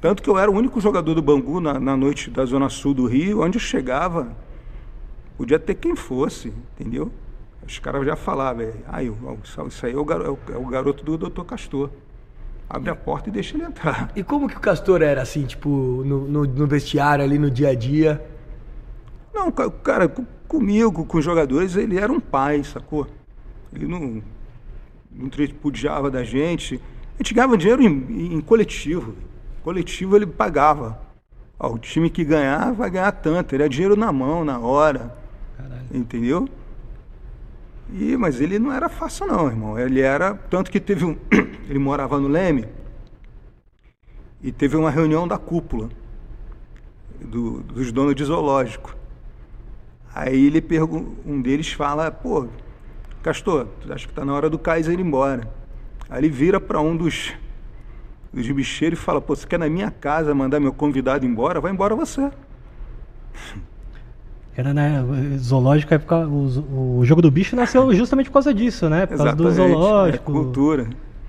Tanto 0.00 0.20
que 0.20 0.28
eu 0.28 0.36
era 0.36 0.50
o 0.50 0.54
único 0.54 0.80
jogador 0.80 1.14
do 1.14 1.22
Bangu 1.22 1.60
na, 1.60 1.78
na 1.78 1.96
noite 1.96 2.28
da 2.28 2.44
Zona 2.44 2.68
Sul 2.68 2.92
do 2.92 3.06
Rio, 3.06 3.40
onde 3.40 3.56
eu 3.56 3.60
chegava, 3.60 4.32
podia 5.38 5.60
ter 5.60 5.76
quem 5.76 5.94
fosse, 5.94 6.52
entendeu? 6.76 7.12
Os 7.64 7.78
caras 7.78 8.04
já 8.04 8.16
falavam, 8.16 8.62
"É, 8.64 8.72
aí, 8.88 9.12
isso 9.64 9.86
aí 9.86 9.92
é 9.92 9.96
o, 9.96 10.04
garo- 10.04 10.36
é 10.48 10.52
é 10.54 10.56
o 10.58 10.66
garoto 10.66 11.04
do 11.04 11.16
Dr. 11.16 11.44
Castor. 11.44 11.88
Abre 12.68 12.90
a 12.90 12.96
porta 12.96 13.28
e 13.28 13.32
deixa 13.32 13.56
ele 13.56 13.64
entrar. 13.64 14.10
E 14.16 14.24
como 14.24 14.48
que 14.48 14.56
o 14.56 14.60
Castor 14.60 15.00
era, 15.02 15.22
assim, 15.22 15.44
tipo, 15.46 15.68
no, 16.04 16.26
no, 16.26 16.44
no 16.44 16.66
vestiário, 16.66 17.24
ali 17.24 17.38
no 17.38 17.48
dia 17.48 17.68
a 17.68 17.74
dia? 17.76 18.20
Não, 19.36 19.52
ca- 19.52 19.70
cara, 19.70 20.08
co- 20.08 20.24
comigo, 20.48 21.04
com 21.04 21.18
os 21.18 21.24
jogadores, 21.24 21.76
ele 21.76 21.98
era 21.98 22.10
um 22.10 22.18
pai, 22.20 22.64
sacou? 22.64 23.06
Ele 23.72 23.86
não, 23.86 24.22
não 25.10 25.28
tripudiava 25.28 26.10
da 26.10 26.24
gente. 26.24 26.80
A 27.14 27.18
gente 27.22 27.34
ganhava 27.34 27.56
dinheiro 27.58 27.82
em, 27.82 28.34
em 28.34 28.40
coletivo. 28.40 29.14
Coletivo 29.62 30.16
ele 30.16 30.26
pagava. 30.26 30.98
Ó, 31.58 31.72
o 31.74 31.78
time 31.78 32.08
que 32.10 32.24
ganhar 32.24 32.72
vai 32.72 32.90
ganhar 32.90 33.12
tanto. 33.12 33.54
Ele 33.54 33.64
é 33.64 33.68
dinheiro 33.68 33.96
na 33.96 34.10
mão, 34.12 34.44
na 34.44 34.58
hora. 34.58 35.14
Entendeu? 35.92 36.48
E, 37.92 38.16
mas 38.16 38.40
ele 38.40 38.58
não 38.58 38.72
era 38.72 38.88
fácil 38.88 39.26
não, 39.26 39.46
irmão. 39.48 39.78
Ele 39.78 40.00
era. 40.00 40.34
Tanto 40.34 40.70
que 40.70 40.80
teve 40.80 41.04
um. 41.04 41.16
ele 41.68 41.78
morava 41.78 42.18
no 42.18 42.28
Leme. 42.28 42.66
E 44.42 44.50
teve 44.52 44.76
uma 44.76 44.90
reunião 44.90 45.28
da 45.28 45.38
cúpula 45.38 45.88
do- 47.20 47.60
dos 47.62 47.92
donos 47.92 48.14
de 48.14 48.24
zoológico. 48.24 48.94
Aí 50.16 50.46
ele 50.46 50.64
um 51.26 51.42
deles 51.42 51.70
fala, 51.72 52.10
pô, 52.10 52.46
Castor, 53.22 53.66
acho 53.90 54.08
que 54.08 54.14
tá 54.14 54.24
na 54.24 54.32
hora 54.32 54.48
do 54.48 54.58
Kaiser 54.58 54.98
ir 54.98 55.02
embora. 55.02 55.46
Aí 56.08 56.20
ele 56.20 56.30
vira 56.30 56.58
para 56.58 56.80
um 56.80 56.96
dos, 56.96 57.34
dos 58.32 58.50
bicheiros 58.50 58.98
e 58.98 59.02
fala, 59.02 59.20
pô, 59.20 59.36
você 59.36 59.46
quer 59.46 59.58
na 59.58 59.68
minha 59.68 59.90
casa 59.90 60.34
mandar 60.34 60.58
meu 60.58 60.72
convidado 60.72 61.26
embora? 61.26 61.60
Vai 61.60 61.70
embora 61.70 61.94
você. 61.94 62.30
Era, 64.56 64.72
né? 64.72 65.04
Zoológico 65.36 65.92
é 65.92 65.98
por 65.98 66.06
causa, 66.06 66.60
o, 66.60 67.00
o 67.00 67.04
jogo 67.04 67.20
do 67.20 67.30
bicho 67.30 67.54
nasceu 67.54 67.92
justamente 67.92 68.28
por 68.30 68.34
causa 68.34 68.54
disso, 68.54 68.88
né? 68.88 69.04
Por 69.04 69.18
causa 69.18 69.36
do 69.36 69.48
Exatamente, 69.48 69.70
zoológico. 69.74 70.30
É 70.30 70.34
cultura. 70.34 70.86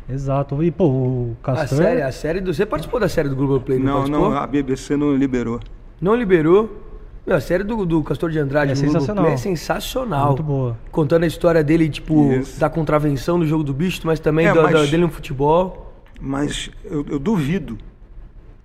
Exato. 0.09 0.63
E, 0.63 0.71
pô, 0.71 0.85
o 0.87 1.37
A 1.43 1.45
Castor. 1.45 1.77
série, 1.79 2.01
a 2.01 2.11
série 2.13 2.39
do... 2.39 2.53
Você 2.53 2.65
participou 2.65 3.01
da 3.01 3.09
série 3.09 3.27
do 3.27 3.35
Globoplay, 3.35 3.79
não, 3.79 3.85
Não, 3.85 3.93
participou? 3.95 4.29
não, 4.29 4.37
a 4.37 4.47
BBC 4.47 4.95
não 4.95 5.13
liberou. 5.13 5.59
Não 5.99 6.15
liberou. 6.15 6.86
Meu, 7.27 7.35
a 7.35 7.41
série 7.41 7.61
do, 7.65 7.85
do 7.85 8.01
Castor 8.03 8.31
de 8.31 8.39
Andrade 8.39 8.71
É 8.71 8.73
no 8.73 8.79
sensacional. 8.79 9.25
É 9.25 9.35
sensacional. 9.35 10.27
Muito 10.27 10.43
boa. 10.43 10.77
Contando 10.89 11.25
a 11.25 11.27
história 11.27 11.61
dele, 11.61 11.89
tipo, 11.89 12.31
Isso. 12.31 12.57
da 12.57 12.69
contravenção 12.69 13.37
do 13.37 13.45
jogo 13.45 13.65
do 13.65 13.73
bicho, 13.73 13.99
mas 14.05 14.17
também 14.17 14.47
É, 14.47 14.53
do- 14.53 14.63
mas- 14.63 14.71
do- 14.73 14.87
dele 14.89 15.03
no 15.03 15.09
futebol. 15.09 15.93
Mas 16.21 16.71
eu, 16.85 17.05
eu 17.09 17.19
duvido 17.19 17.77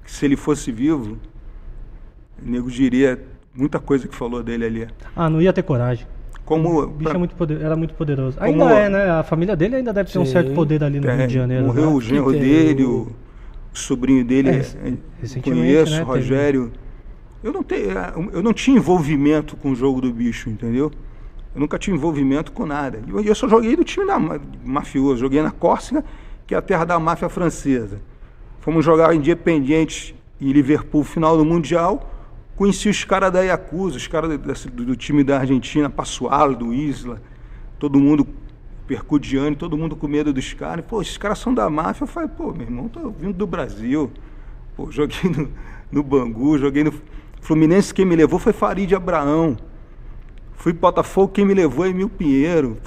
que 0.04 0.12
se 0.12 0.24
ele 0.24 0.36
fosse 0.36 0.70
vivo, 0.70 1.18
o 2.40 2.48
nego 2.48 2.70
diria 2.70 3.20
muita 3.52 3.80
coisa 3.80 4.06
que 4.06 4.14
falou 4.14 4.44
dele 4.44 4.64
ali. 4.64 4.88
Ah, 5.16 5.28
não 5.28 5.42
ia 5.42 5.52
ter 5.52 5.64
coragem. 5.64 6.06
Como 6.44 6.82
O 6.82 6.86
bicho 6.86 7.02
pra- 7.02 7.14
é 7.14 7.18
muito 7.18 7.34
poder- 7.34 7.60
era 7.62 7.74
muito 7.74 7.94
poderoso. 7.94 8.38
Como- 8.38 8.48
Ainda 8.48 8.74
é, 8.78 8.88
né? 8.88 9.10
A 9.10 9.24
família 9.24 9.56
dele 9.56 9.74
ainda 9.76 9.92
deve 9.92 10.08
ter 10.12 10.20
um 10.20 10.24
Sim. 10.24 10.32
certo 10.32 10.52
poder 10.52 10.84
ali 10.84 11.00
no 11.00 11.08
É, 11.08 11.16
Rio 11.16 11.26
de 11.26 11.34
Janeiro. 11.34 11.66
Morreu 11.66 11.90
né? 11.90 11.96
o 11.96 12.00
genro 12.00 12.30
dele, 12.32 12.84
o- 12.84 13.10
sobrinho 13.72 14.24
dele, 14.24 14.50
É, 14.50 14.52
é, 14.52 15.40
conheço, 15.42 15.92
né, 15.92 15.98
teve- 15.98 16.02
Rogério 16.04 16.72
Eu 17.42 17.52
não, 17.52 17.62
tenho, 17.62 17.90
eu 18.32 18.42
não 18.42 18.52
tinha 18.52 18.76
envolvimento 18.76 19.56
com 19.56 19.72
o 19.72 19.74
jogo 19.74 20.00
do 20.00 20.12
bicho, 20.12 20.48
entendeu? 20.48 20.92
Eu 21.54 21.60
nunca 21.60 21.78
tinha 21.78 21.94
envolvimento 21.94 22.52
com 22.52 22.64
nada. 22.64 23.02
Eu, 23.06 23.20
eu 23.20 23.34
só 23.34 23.48
joguei 23.48 23.74
do 23.74 23.84
time 23.84 24.06
da 24.06 24.18
mafioso, 24.64 25.18
joguei 25.20 25.42
na 25.42 25.50
Córcega, 25.50 26.04
que 26.46 26.54
é 26.54 26.58
a 26.58 26.62
terra 26.62 26.84
da 26.84 26.98
máfia 26.98 27.28
francesa. 27.28 28.00
Fomos 28.60 28.84
jogar 28.84 29.14
Independiente 29.14 30.14
e 30.40 30.52
Liverpool 30.52 31.02
final 31.02 31.36
do 31.36 31.44
Mundial. 31.44 32.08
Conheci 32.54 32.88
os 32.88 33.04
caras 33.04 33.32
da 33.32 33.40
Yakuza, 33.40 33.96
os 33.96 34.06
caras 34.06 34.30
do, 34.30 34.84
do, 34.84 34.96
time 34.96 35.24
da 35.24 35.40
Argentina, 35.40 35.90
Passualo, 35.90 36.54
do 36.54 36.72
Isla, 36.72 37.20
todo 37.78 37.98
mundo 37.98 38.26
percudiando, 38.86 39.56
todo 39.56 39.76
mundo 39.76 39.96
com 39.96 40.06
medo 40.06 40.32
dos 40.32 40.52
caras. 40.52 40.84
Pô, 40.84 41.02
esses 41.02 41.18
caras 41.18 41.38
são 41.38 41.52
da 41.52 41.68
máfia. 41.68 42.04
Eu 42.04 42.08
falei, 42.08 42.28
pô, 42.28 42.52
meu 42.52 42.62
irmão, 42.62 42.88
tô 42.88 43.10
vindo 43.10 43.32
do 43.32 43.46
Brasil. 43.46 44.12
Pô, 44.76 44.90
joguei 44.92 45.28
no, 45.28 45.50
no 45.90 46.02
Bangu, 46.02 46.56
joguei 46.56 46.84
no 46.84 46.92
Fluminense, 47.42 47.92
quem 47.92 48.06
me 48.06 48.16
levou 48.16 48.38
foi 48.38 48.52
Farid 48.52 48.94
Abraão. 48.94 49.56
Fui 50.54 50.72
Botafogo, 50.72 51.32
quem 51.32 51.44
me 51.44 51.52
levou 51.52 51.84
é 51.84 51.88
Emil 51.90 52.08
Pinheiro. 52.08 52.78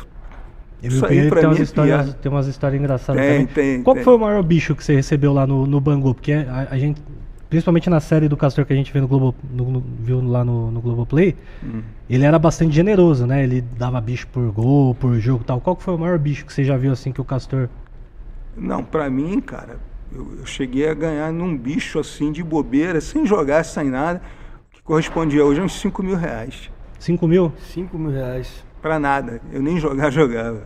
Emil 0.81 0.97
Isso 0.97 1.05
Pinheiro 1.05 1.35
tem, 1.35 1.45
umas 1.45 1.59
é 1.59 1.63
histórias, 1.63 2.13
tem 2.15 2.31
umas 2.31 2.47
histórias 2.47 2.79
engraçadas 2.81 3.21
tem, 3.21 3.45
também. 3.45 3.53
Tem, 3.53 3.83
Qual 3.83 3.95
tem. 3.95 4.03
foi 4.03 4.15
o 4.15 4.17
maior 4.17 4.41
bicho 4.41 4.73
que 4.73 4.83
você 4.83 4.95
recebeu 4.95 5.33
lá 5.33 5.45
no, 5.45 5.67
no 5.67 5.81
Bangu? 5.81 6.15
Porque 6.15 6.31
a, 6.31 6.69
a 6.71 6.77
gente 6.77 7.01
principalmente 7.49 7.89
na 7.89 7.99
série 7.99 8.27
do 8.27 8.35
Castor 8.35 8.65
que 8.65 8.73
a 8.73 8.75
gente 8.75 8.91
vê 8.91 8.99
no 8.99 9.07
Globo, 9.07 9.35
no, 9.51 9.71
no, 9.71 9.83
viu 9.99 10.21
lá 10.21 10.43
no, 10.43 10.71
no 10.71 10.81
Globoplay, 10.81 11.35
hum. 11.63 11.81
ele 12.09 12.25
era 12.25 12.39
bastante 12.39 12.73
generoso, 12.73 13.27
né? 13.27 13.43
Ele 13.43 13.61
dava 13.61 14.01
bicho 14.01 14.27
por 14.27 14.51
gol, 14.51 14.95
por 14.95 15.19
jogo 15.19 15.43
e 15.43 15.45
tal. 15.45 15.61
Qual 15.61 15.75
foi 15.75 15.93
o 15.93 15.97
maior 15.97 16.17
bicho 16.17 16.45
que 16.45 16.53
você 16.53 16.63
já 16.63 16.75
viu 16.77 16.91
assim 16.91 17.11
que 17.11 17.21
o 17.21 17.25
Castor. 17.25 17.69
Não, 18.57 18.83
pra 18.83 19.09
mim, 19.09 19.39
cara, 19.41 19.77
eu, 20.13 20.39
eu 20.39 20.45
cheguei 20.45 20.89
a 20.89 20.93
ganhar 20.93 21.31
num 21.31 21.57
bicho 21.57 21.99
assim 21.99 22.31
de 22.31 22.43
bobeira, 22.43 23.01
sem 23.01 23.25
jogar, 23.25 23.63
sem 23.63 23.89
nada, 23.89 24.21
correspondia 24.85 25.43
hoje 25.43 25.59
a 25.59 25.63
uns 25.63 25.73
5 25.81 26.01
mil 26.01 26.15
reais. 26.15 26.69
5 26.99 27.27
mil? 27.27 27.51
5 27.73 27.97
mil 27.97 28.11
reais. 28.11 28.63
Pra 28.81 28.99
nada. 28.99 29.41
Eu 29.51 29.61
nem 29.61 29.79
jogar, 29.79 30.09
jogava. 30.13 30.63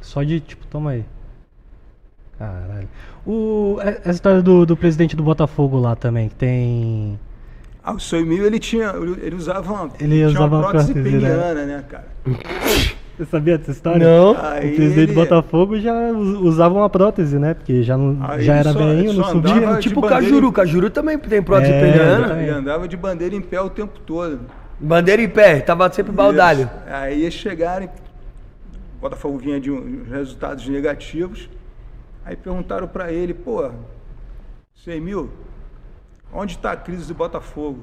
Só 0.00 0.22
de 0.22 0.40
tipo, 0.40 0.66
toma 0.68 0.92
aí. 0.92 1.04
Caralho. 2.38 2.88
O, 3.26 3.78
é, 3.80 3.98
essa 4.00 4.10
história 4.10 4.40
do, 4.40 4.64
do 4.64 4.76
presidente 4.76 5.16
do 5.16 5.24
Botafogo 5.24 5.76
lá 5.76 5.96
também, 5.96 6.28
que 6.28 6.36
tem. 6.36 7.18
Ah, 7.82 7.92
o 7.92 8.00
seu 8.00 8.20
Emil, 8.20 8.46
ele 8.46 8.60
tinha. 8.60 8.92
Ele 9.20 9.34
usava 9.34 9.72
uma, 9.72 9.90
ele 9.98 10.24
usava 10.24 10.56
uma 10.56 10.70
prótese 10.70 10.94
né? 10.94 11.02
peniana, 11.02 11.66
né, 11.66 11.84
cara? 11.88 12.08
Você 13.18 13.24
sabia 13.24 13.58
dessa 13.58 13.72
história? 13.72 14.06
Não. 14.06 14.36
Aí 14.40 14.72
o 14.72 14.76
presidente 14.76 14.98
ele... 14.98 15.06
do 15.08 15.14
Botafogo 15.14 15.80
já 15.80 15.92
usava 16.12 16.76
uma 16.76 16.88
prótese, 16.88 17.36
né? 17.36 17.52
Porque 17.52 17.82
já, 17.82 17.98
não, 17.98 18.16
já 18.40 18.54
era 18.54 18.72
só, 18.72 18.78
velhinho, 18.78 19.12
não 19.12 19.24
subia. 19.24 19.76
Tipo 19.80 19.98
o 19.98 20.08
Cajuru. 20.08 20.52
Cajuru 20.52 20.88
também 20.88 21.18
tem 21.18 21.42
prótese 21.42 21.72
é, 21.72 21.80
peniana. 21.80 22.40
Ele 22.40 22.50
andava 22.50 22.86
de 22.86 22.96
bandeira 22.96 23.34
em 23.34 23.40
pé 23.40 23.60
o 23.60 23.68
tempo 23.68 23.98
todo. 24.06 24.42
Bandeira 24.78 25.20
em 25.20 25.28
pé, 25.28 25.58
tava 25.58 25.90
sempre 25.92 26.12
baldalho. 26.12 26.70
Aí 26.86 27.22
ia 27.22 27.30
chegarem, 27.32 27.88
o 27.88 29.00
Botafogo 29.00 29.36
vinha 29.36 29.58
de 29.58 29.68
um, 29.68 30.04
resultados 30.08 30.68
negativos. 30.68 31.50
Aí 32.24 32.36
perguntaram 32.36 32.86
para 32.86 33.10
ele, 33.10 33.34
pô, 33.34 33.68
mil, 35.02 35.28
onde 36.32 36.52
está 36.52 36.70
a 36.70 36.76
crise 36.76 37.08
do 37.08 37.14
Botafogo? 37.14 37.80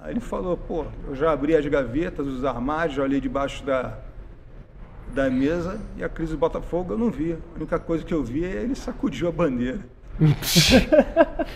Aí 0.00 0.12
ele 0.12 0.20
falou, 0.20 0.56
pô, 0.56 0.84
eu 1.08 1.16
já 1.16 1.32
abri 1.32 1.56
as 1.56 1.66
gavetas, 1.66 2.24
os 2.24 2.44
armários, 2.44 2.94
já 2.94 3.02
olhei 3.02 3.20
debaixo 3.20 3.64
da, 3.64 3.98
da 5.14 5.30
mesa 5.30 5.80
e 5.96 6.04
a 6.04 6.08
crise 6.08 6.32
do 6.32 6.38
Botafogo 6.38 6.94
eu 6.94 6.98
não 6.98 7.10
vi. 7.10 7.32
A 7.32 7.56
única 7.56 7.78
coisa 7.78 8.04
que 8.04 8.14
eu 8.14 8.22
vi 8.22 8.44
é 8.44 8.62
ele 8.62 8.74
sacudiu 8.74 9.28
a 9.28 9.32
bandeira. 9.32 9.80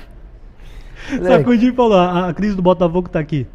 sacudiu 1.22 1.72
e 1.72 1.76
falou, 1.76 1.98
a 1.98 2.32
crise 2.32 2.54
do 2.54 2.62
Botafogo 2.62 3.06
está 3.06 3.18
aqui. 3.20 3.46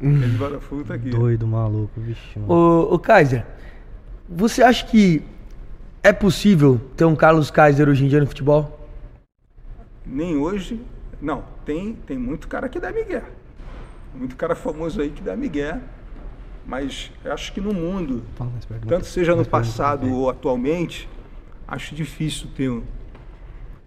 Esse 0.00 0.36
Botafogo 0.36 0.84
tá 0.84 0.94
aqui. 0.94 1.10
Doido, 1.10 1.46
maluco, 1.46 2.00
vixe. 2.00 2.38
Ô, 2.46 2.94
ô 2.94 2.98
Kaiser, 2.98 3.44
você 4.28 4.62
acha 4.62 4.86
que 4.86 5.22
é 6.02 6.12
possível 6.12 6.80
ter 6.96 7.04
um 7.04 7.16
Carlos 7.16 7.50
Kaiser 7.50 7.88
hoje 7.88 8.04
em 8.04 8.08
dia 8.08 8.20
no 8.20 8.26
futebol? 8.26 8.88
Nem 10.06 10.36
hoje. 10.36 10.80
Não, 11.20 11.44
tem, 11.64 11.94
tem 12.06 12.16
muito 12.16 12.46
cara 12.46 12.68
que 12.68 12.78
dá 12.78 12.92
migué. 12.92 13.22
Muito 14.14 14.36
cara 14.36 14.54
famoso 14.54 15.00
aí 15.00 15.10
que 15.10 15.22
dá 15.22 15.36
migué. 15.36 15.80
Mas 16.68 17.10
eu 17.24 17.32
acho 17.32 17.52
que 17.52 17.60
no 17.60 17.74
mundo, 17.74 18.22
tanto 18.86 19.06
seja 19.06 19.34
no 19.34 19.44
passado 19.44 20.08
ou 20.14 20.30
atualmente, 20.30 21.08
acho 21.66 21.96
difícil 21.96 22.46
ter 22.54 22.68
um. 22.68 22.84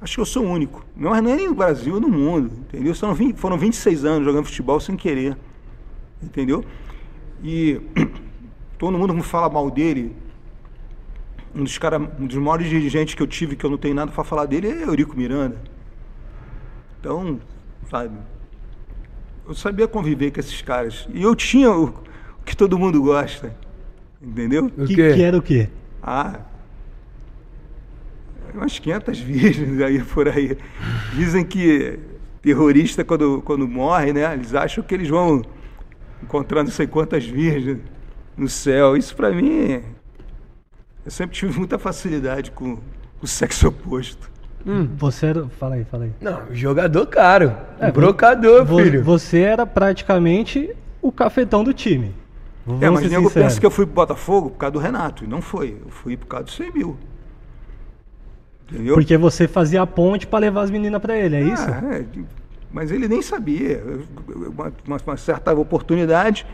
Acho 0.01 0.15
que 0.15 0.21
eu 0.21 0.25
sou 0.25 0.43
o 0.43 0.49
único. 0.49 0.83
Não 0.97 1.15
é 1.15 1.21
nem 1.21 1.47
no 1.47 1.55
Brasil, 1.55 1.97
no 2.01 2.09
mundo. 2.09 2.51
Entendeu? 2.67 2.93
Foram, 2.93 3.13
20, 3.13 3.37
foram 3.37 3.57
26 3.57 4.03
anos 4.03 4.25
jogando 4.25 4.45
futebol 4.45 4.79
sem 4.79 4.97
querer 4.97 5.37
entendeu? 6.21 6.63
E 7.43 7.81
todo 8.77 8.97
mundo 8.97 9.13
me 9.13 9.23
fala 9.23 9.49
mal 9.49 9.69
dele. 9.69 10.15
Um 11.53 11.63
dos, 11.63 11.77
cara, 11.77 11.99
um 11.99 12.25
dos 12.25 12.37
maiores 12.37 12.69
dirigentes 12.69 13.13
que 13.13 13.21
eu 13.21 13.27
tive, 13.27 13.55
que 13.55 13.65
eu 13.65 13.69
não 13.69 13.77
tenho 13.77 13.95
nada 13.95 14.11
para 14.11 14.23
falar 14.23 14.45
dele, 14.45 14.67
é 14.67 14.83
Eurico 14.83 15.17
Miranda. 15.17 15.57
Então, 16.99 17.39
sabe, 17.89 18.15
eu 19.45 19.53
sabia 19.53 19.87
conviver 19.87 20.31
com 20.31 20.39
esses 20.39 20.61
caras. 20.61 21.07
E 21.13 21.21
eu 21.21 21.35
tinha 21.35 21.71
o 21.71 21.93
que 22.45 22.55
todo 22.55 22.77
mundo 22.77 23.01
gosta, 23.01 23.55
entendeu? 24.21 24.71
O 24.77 24.85
que, 24.85 24.95
que 24.95 25.21
era 25.23 25.37
o 25.37 25.41
quê? 25.41 25.69
Ah, 26.01 26.39
umas 28.53 28.79
500 28.79 29.19
virgens 29.19 29.81
aí 29.81 30.03
por 30.03 30.27
aí. 30.27 30.57
Dizem 31.13 31.45
que 31.45 31.99
terrorista, 32.41 33.03
quando, 33.03 33.41
quando 33.43 33.67
morre, 33.67 34.13
né, 34.13 34.33
eles 34.33 34.53
acham 34.53 34.83
que 34.83 34.93
eles 34.93 35.09
vão 35.09 35.41
encontrando 36.21 36.65
não 36.65 36.71
sei 36.71 36.87
quantas 36.87 37.25
virgens 37.25 37.79
no 38.35 38.47
céu. 38.47 38.97
Isso 38.97 39.15
para 39.15 39.31
mim, 39.31 39.81
eu 41.05 41.11
sempre 41.11 41.35
tive 41.35 41.57
muita 41.57 41.77
facilidade 41.77 42.51
com 42.51 42.79
o 43.21 43.27
sexo 43.27 43.67
oposto. 43.67 44.29
Hum. 44.65 44.87
Você 44.97 45.25
era. 45.27 45.47
Fala 45.49 45.75
aí, 45.75 45.83
fala 45.85 46.03
aí. 46.05 46.11
Não, 46.21 46.53
jogador 46.53 47.07
caro. 47.07 47.55
É, 47.79 47.91
brocador, 47.91 48.63
vo, 48.63 48.77
filho. 48.77 49.03
Você 49.03 49.39
era 49.39 49.65
praticamente 49.65 50.75
o 51.01 51.11
cafetão 51.11 51.63
do 51.63 51.73
time. 51.73 52.13
Vamos 52.65 52.81
é, 52.81 52.89
mas 52.89 53.09
nego 53.09 53.31
pensa 53.31 53.59
que 53.59 53.65
eu 53.65 53.71
fui 53.71 53.85
pro 53.85 53.95
Botafogo 53.95 54.51
por 54.51 54.57
causa 54.57 54.73
do 54.73 54.79
Renato. 54.79 55.23
E 55.23 55.27
não 55.27 55.41
foi. 55.41 55.77
Eu 55.83 55.91
fui 55.91 56.15
por 56.15 56.27
causa 56.27 56.45
do 56.45 56.51
100 56.51 56.71
mil. 56.73 56.97
Entendeu? 58.71 58.93
Porque 58.93 59.17
você 59.17 59.47
fazia 59.47 59.81
a 59.81 59.87
ponte 59.87 60.25
para 60.25 60.39
levar 60.39 60.61
as 60.61 60.71
meninas 60.71 61.01
para 61.01 61.17
ele, 61.17 61.35
é 61.35 61.39
ah, 61.39 61.53
isso? 61.53 61.69
É, 61.69 62.05
mas 62.71 62.91
ele 62.91 63.07
nem 63.07 63.21
sabia. 63.21 63.83
Uma, 64.47 64.71
uma, 64.87 64.97
uma 65.05 65.17
certa 65.17 65.53
oportunidade, 65.53 66.45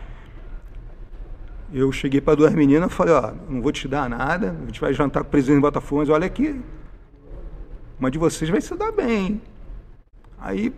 eu 1.72 1.92
cheguei 1.92 2.20
para 2.20 2.36
duas 2.36 2.54
meninas 2.54 2.92
e 2.92 2.96
falei, 2.96 3.14
ó, 3.14 3.34
não 3.48 3.62
vou 3.62 3.72
te 3.72 3.88
dar 3.88 4.10
nada, 4.10 4.56
a 4.64 4.66
gente 4.66 4.82
vai 4.82 4.94
jantar 4.94 5.22
com 5.22 5.28
o 5.28 5.32
presidente 5.32 5.58
do 5.58 5.62
Botafogo, 5.62 6.02
mas 6.02 6.10
olha 6.10 6.26
aqui, 6.26 6.60
uma 8.00 8.10
de 8.10 8.18
vocês 8.18 8.50
vai 8.50 8.62
se 8.62 8.74
dar 8.76 8.92
bem. 8.92 9.40
Aí, 10.40 10.74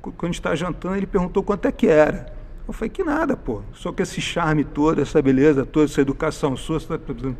quando 0.00 0.14
a 0.22 0.26
gente 0.26 0.34
está 0.36 0.54
jantando, 0.54 0.96
ele 0.96 1.06
perguntou 1.06 1.42
quanto 1.42 1.66
é 1.66 1.72
que 1.72 1.86
era. 1.86 2.37
Eu 2.68 2.74
falei, 2.74 2.90
que 2.90 3.02
nada, 3.02 3.34
pô. 3.34 3.62
Só 3.72 3.90
que 3.90 4.02
esse 4.02 4.20
charme 4.20 4.62
todo, 4.62 5.00
essa 5.00 5.22
beleza 5.22 5.64
toda, 5.64 5.86
essa 5.86 6.02
educação 6.02 6.54
sua, 6.54 6.78
você 6.78 6.94
está 6.94 7.32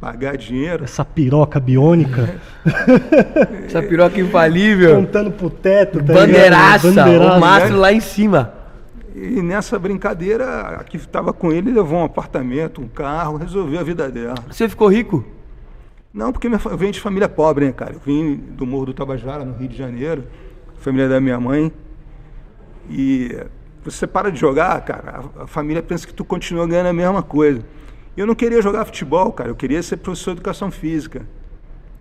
pagar 0.00 0.36
dinheiro. 0.36 0.84
Essa 0.84 1.04
piroca 1.04 1.60
biônica. 1.60 2.40
Essa 3.64 3.82
piroca 3.82 4.20
infalível. 4.20 4.96
Contando 4.96 5.30
pro 5.30 5.48
teto. 5.48 5.98
Tá 5.98 6.12
Bandeiraça, 6.12 6.88
Bandeiraça, 6.88 7.36
o 7.36 7.40
mastro 7.40 7.76
lá 7.78 7.92
em 7.92 8.00
cima. 8.00 8.52
E 9.14 9.40
nessa 9.40 9.78
brincadeira, 9.78 10.78
a 10.78 10.84
que 10.84 10.96
estava 10.96 11.32
com 11.32 11.52
ele 11.52 11.70
levou 11.70 12.00
um 12.00 12.04
apartamento, 12.04 12.80
um 12.82 12.88
carro, 12.88 13.36
resolveu 13.36 13.80
a 13.80 13.82
vida 13.82 14.10
dela. 14.10 14.34
Você 14.50 14.68
ficou 14.68 14.88
rico? 14.88 15.24
Não, 16.12 16.32
porque 16.32 16.48
eu 16.48 16.76
venho 16.76 16.92
de 16.92 17.00
família 17.00 17.28
pobre, 17.28 17.66
né, 17.66 17.72
cara? 17.72 17.94
Eu 17.94 18.00
vim 18.04 18.34
do 18.34 18.66
Morro 18.66 18.86
do 18.86 18.94
Tabajara, 18.94 19.44
no 19.44 19.54
Rio 19.54 19.68
de 19.68 19.76
Janeiro, 19.76 20.24
família 20.78 21.08
da 21.08 21.20
minha 21.20 21.40
mãe. 21.40 21.72
E 22.90 23.34
você 23.84 24.06
para 24.06 24.30
de 24.30 24.38
jogar, 24.38 24.80
cara, 24.82 25.24
a, 25.40 25.46
família 25.46 25.82
pensa 25.82 26.06
que 26.06 26.14
tu 26.14 26.24
continua 26.24 26.66
ganhando 26.66 26.86
a 26.88 26.92
mesma 26.92 27.22
coisa. 27.22 27.64
Eu 28.16 28.26
não 28.26 28.34
queria 28.34 28.62
jogar 28.62 28.84
futebol, 28.84 29.32
cara. 29.32 29.50
Eu 29.50 29.56
queria 29.56 29.82
ser 29.82 29.98
professor 29.98 30.32
de 30.32 30.38
educação 30.38 30.70
física. 30.70 31.26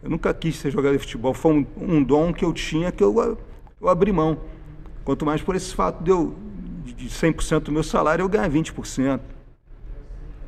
Eu 0.02 0.10
nunca 0.10 0.34
quis 0.34 0.56
ser 0.56 0.72
jogador 0.72 0.94
de 0.94 1.00
futebol. 1.00 1.34
Foi 1.34 1.54
um, 1.54 1.66
um 1.78 2.04
dom 2.04 2.32
que 2.32 2.46
eu 2.46 2.54
tinha 2.54 2.92
que 2.92 3.04
eu, 3.04 3.38
eu 3.82 3.90
abri 3.90 4.12
mão. 4.12 4.38
Quanto 5.04 5.25
mais 5.25 5.42
por 5.42 5.56
esse 5.56 5.74
fato 5.74 6.04
de 6.04 6.12
eu, 6.12 6.36
de 6.86 7.10
100% 7.10 7.62
do 7.62 7.72
meu 7.72 7.84
salário, 7.84 8.24
eu 8.24 8.30
ganhar 8.30 8.50
20%. 8.50 9.20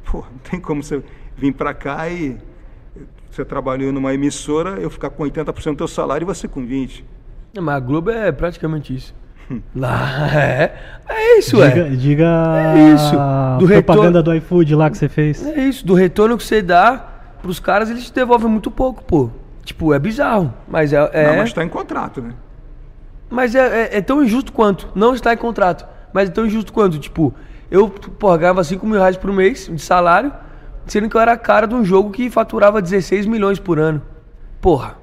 Pô, 0.06 0.20
não 0.20 0.38
tem 0.50 0.60
como 0.60 0.84
você 0.84 1.04
vir 1.36 1.54
para 1.54 1.74
cá 1.74 2.08
e 2.10 2.38
você 3.30 3.44
trabalhou 3.44 3.92
numa 3.92 4.14
emissora, 4.14 4.80
eu 4.80 4.90
ficar 4.90 5.10
com 5.10 5.24
80% 5.24 5.72
do 5.72 5.78
teu 5.78 5.88
salário 5.88 6.24
e 6.24 6.28
você 6.28 6.48
com 6.48 6.66
20%. 6.66 7.04
Mas 7.60 7.76
a 7.76 7.80
Globo 7.80 8.12
é 8.12 8.32
praticamente 8.32 8.96
isso. 8.96 9.16
Lá, 9.76 10.30
é. 10.34 10.74
É 11.08 11.38
isso, 11.38 11.58
diga, 11.58 11.82
é. 11.82 11.90
Diga 11.90 12.26
é 12.76 12.94
isso. 12.94 13.16
Do 13.60 13.68
propaganda 13.68 14.20
retorno, 14.20 14.24
do 14.24 14.36
iFood 14.36 14.76
lá 14.76 14.90
que 14.90 14.98
você 14.98 15.08
fez. 15.08 15.46
É 15.46 15.64
isso. 15.64 15.86
Do 15.86 15.94
retorno 15.94 16.36
que 16.38 16.44
você 16.44 16.62
dá 16.62 16.98
pros 17.42 17.60
caras, 17.60 17.92
eles 17.92 18.06
te 18.06 18.14
devolvem 18.14 18.50
muito 18.50 18.72
pouco, 18.72 19.04
pô. 19.04 19.30
Tipo, 19.64 19.94
é 19.94 20.00
bizarro. 20.00 20.54
Mas 20.68 20.94
é. 20.94 21.10
é... 21.14 21.28
Não, 21.28 21.38
mas 21.38 21.54
tá 21.54 21.64
em 21.64 21.70
contrato, 21.70 22.22
né? 22.22 22.34
Mas 23.30 23.54
é, 23.54 23.84
é, 23.84 23.98
é, 23.98 24.02
tão 24.02 24.24
injusto 24.24 24.52
quanto. 24.52 24.90
Não 24.96 25.14
está 25.14 25.34
em 25.34 25.38
contrato. 25.38 25.86
Mas 26.12 26.30
é 26.30 26.32
tão 26.32 26.46
injusto 26.46 26.74
quanto, 26.74 26.98
tipo, 26.98 27.34
eu, 27.70 27.90
porra, 27.90 28.38
ganhava 28.38 28.64
5 28.64 28.86
mil 28.86 28.98
reais 28.98 29.18
por 29.18 29.32
mês 29.32 29.70
de 29.72 29.82
salário, 29.82 30.32
sendo 30.86 31.10
que 31.10 31.18
eu 31.18 31.22
era 31.22 31.34
a 31.34 31.38
cara 31.38 31.68
de 31.68 31.76
um 31.76 31.84
jogo 31.84 32.12
que 32.12 32.30
faturava 32.30 32.82
16 32.82 33.26
milhões 33.26 33.60
por 33.60 33.80
ano. 33.80 34.02
Porra, 34.62 34.98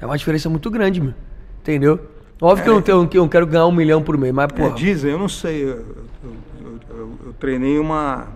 é 0.00 0.06
uma 0.06 0.16
diferença 0.16 0.48
muito 0.48 0.70
grande, 0.70 1.00
meu. 1.00 1.14
Entendeu? 1.60 2.00
Óbvio 2.40 2.64
que 2.64 2.70
eu 2.70 2.74
não, 2.74 2.82
tenho, 2.82 3.08
que 3.08 3.18
eu 3.18 3.22
não 3.22 3.28
quero 3.28 3.46
ganhar 3.46 3.66
um 3.66 3.72
milhão 3.72 4.02
por 4.02 4.16
mês, 4.18 4.32
mas, 4.34 4.44
É, 4.44 4.48
porra. 4.48 4.70
dizem, 4.74 5.10
eu 5.10 5.18
não 5.18 5.28
sei. 5.28 5.62
Eu, 5.64 5.68
eu- 5.68 7.10
eu- 7.26 7.34
treinei 7.40 7.78
uma, 7.78 8.26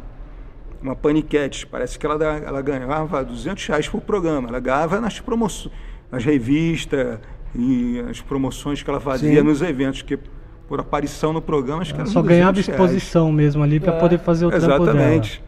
uma 0.82 0.96
paniquete. 0.96 1.66
Parece 1.66 1.98
que 1.98 2.06
ela, 2.06 2.16
dá- 2.18 2.36
ela 2.38 2.62
ganhava 2.62 3.22
200 3.24 3.66
reais 3.66 3.88
por 3.88 4.00
programa. 4.00 4.48
Ela 4.48 4.60
ganhava 4.60 5.00
nas 5.00 5.20
promoções, 5.20 5.74
nas 6.10 6.24
revistas 6.24 7.18
e 7.54 8.02
as 8.10 8.20
promoções 8.22 8.82
que 8.82 8.88
ela 8.88 9.00
fazia 9.00 9.40
Sim. 9.40 9.46
nos 9.46 9.60
eventos. 9.60 10.00
Que 10.02 10.18
por 10.66 10.80
aparição 10.80 11.32
no 11.32 11.42
programa, 11.42 11.82
acho 11.82 11.92
que 11.92 12.00
era 12.00 12.08
Só 12.08 12.22
200 12.22 12.28
ganhava 12.28 12.52
reais. 12.52 12.68
exposição 12.68 13.30
mesmo 13.32 13.62
ali 13.62 13.80
pra 13.80 13.94
É. 13.94 13.98
poder 13.98 14.18
fazer 14.18 14.46
o 14.46 14.50
trampo 14.50 14.66
Exatamente. 14.84 15.42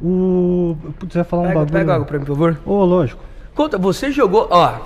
O... 0.00 0.76
Putz, 0.98 1.14
falar 1.26 1.42
um 1.42 1.46
Pega, 1.46 1.54
bagulho. 1.58 1.72
pega 1.72 1.94
água 1.96 2.06
pra 2.06 2.18
mim, 2.18 2.24
por 2.24 2.36
favor. 2.36 2.58
Ô, 2.64 2.84
lógico. 2.84 3.20
Conta, 3.54 3.76
você 3.76 4.12
jogou, 4.12 4.46
ó, 4.50 4.78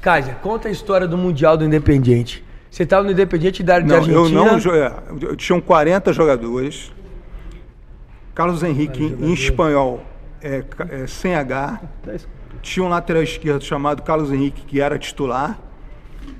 Kaiser, 0.00 0.36
conta 0.36 0.68
a 0.68 0.70
história 0.70 1.06
do 1.06 1.16
Mundial 1.18 1.56
do 1.56 1.64
Independiente. 1.64 2.44
Você 2.70 2.84
tava 2.86 3.04
no 3.04 3.10
Independiente 3.12 3.62
da 3.62 3.80
Não, 3.80 3.96
Argentina. 3.96 4.18
eu 4.18 4.28
não. 4.30 4.58
jo- 4.58 4.70
é, 4.74 4.92
eu- 5.22 5.36
Tinham 5.36 5.60
40 5.60 6.12
jogadores. 6.12 6.92
Carlos 8.34 8.62
Henrique, 8.62 9.16
em 9.20 9.32
espanhol, 9.32 10.02
é, 10.40 10.62
é, 10.90 11.06
sem 11.06 11.34
H. 11.34 11.80
Tinha 12.62 12.84
um 12.84 12.88
lateral 12.88 13.22
esquerdo 13.22 13.64
chamado 13.64 14.02
Carlos 14.02 14.30
Henrique, 14.30 14.62
que 14.62 14.80
era 14.80 14.98
titular. 14.98 15.58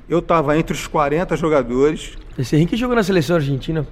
Eu 0.09 0.21
estava 0.21 0.57
entre 0.57 0.73
os 0.75 0.87
40 0.87 1.37
jogadores. 1.37 2.17
Esse 2.39 2.55
Henrique 2.57 2.77
jogou 2.77 2.95
na 2.95 3.03
seleção 3.03 3.37
argentina. 3.37 3.87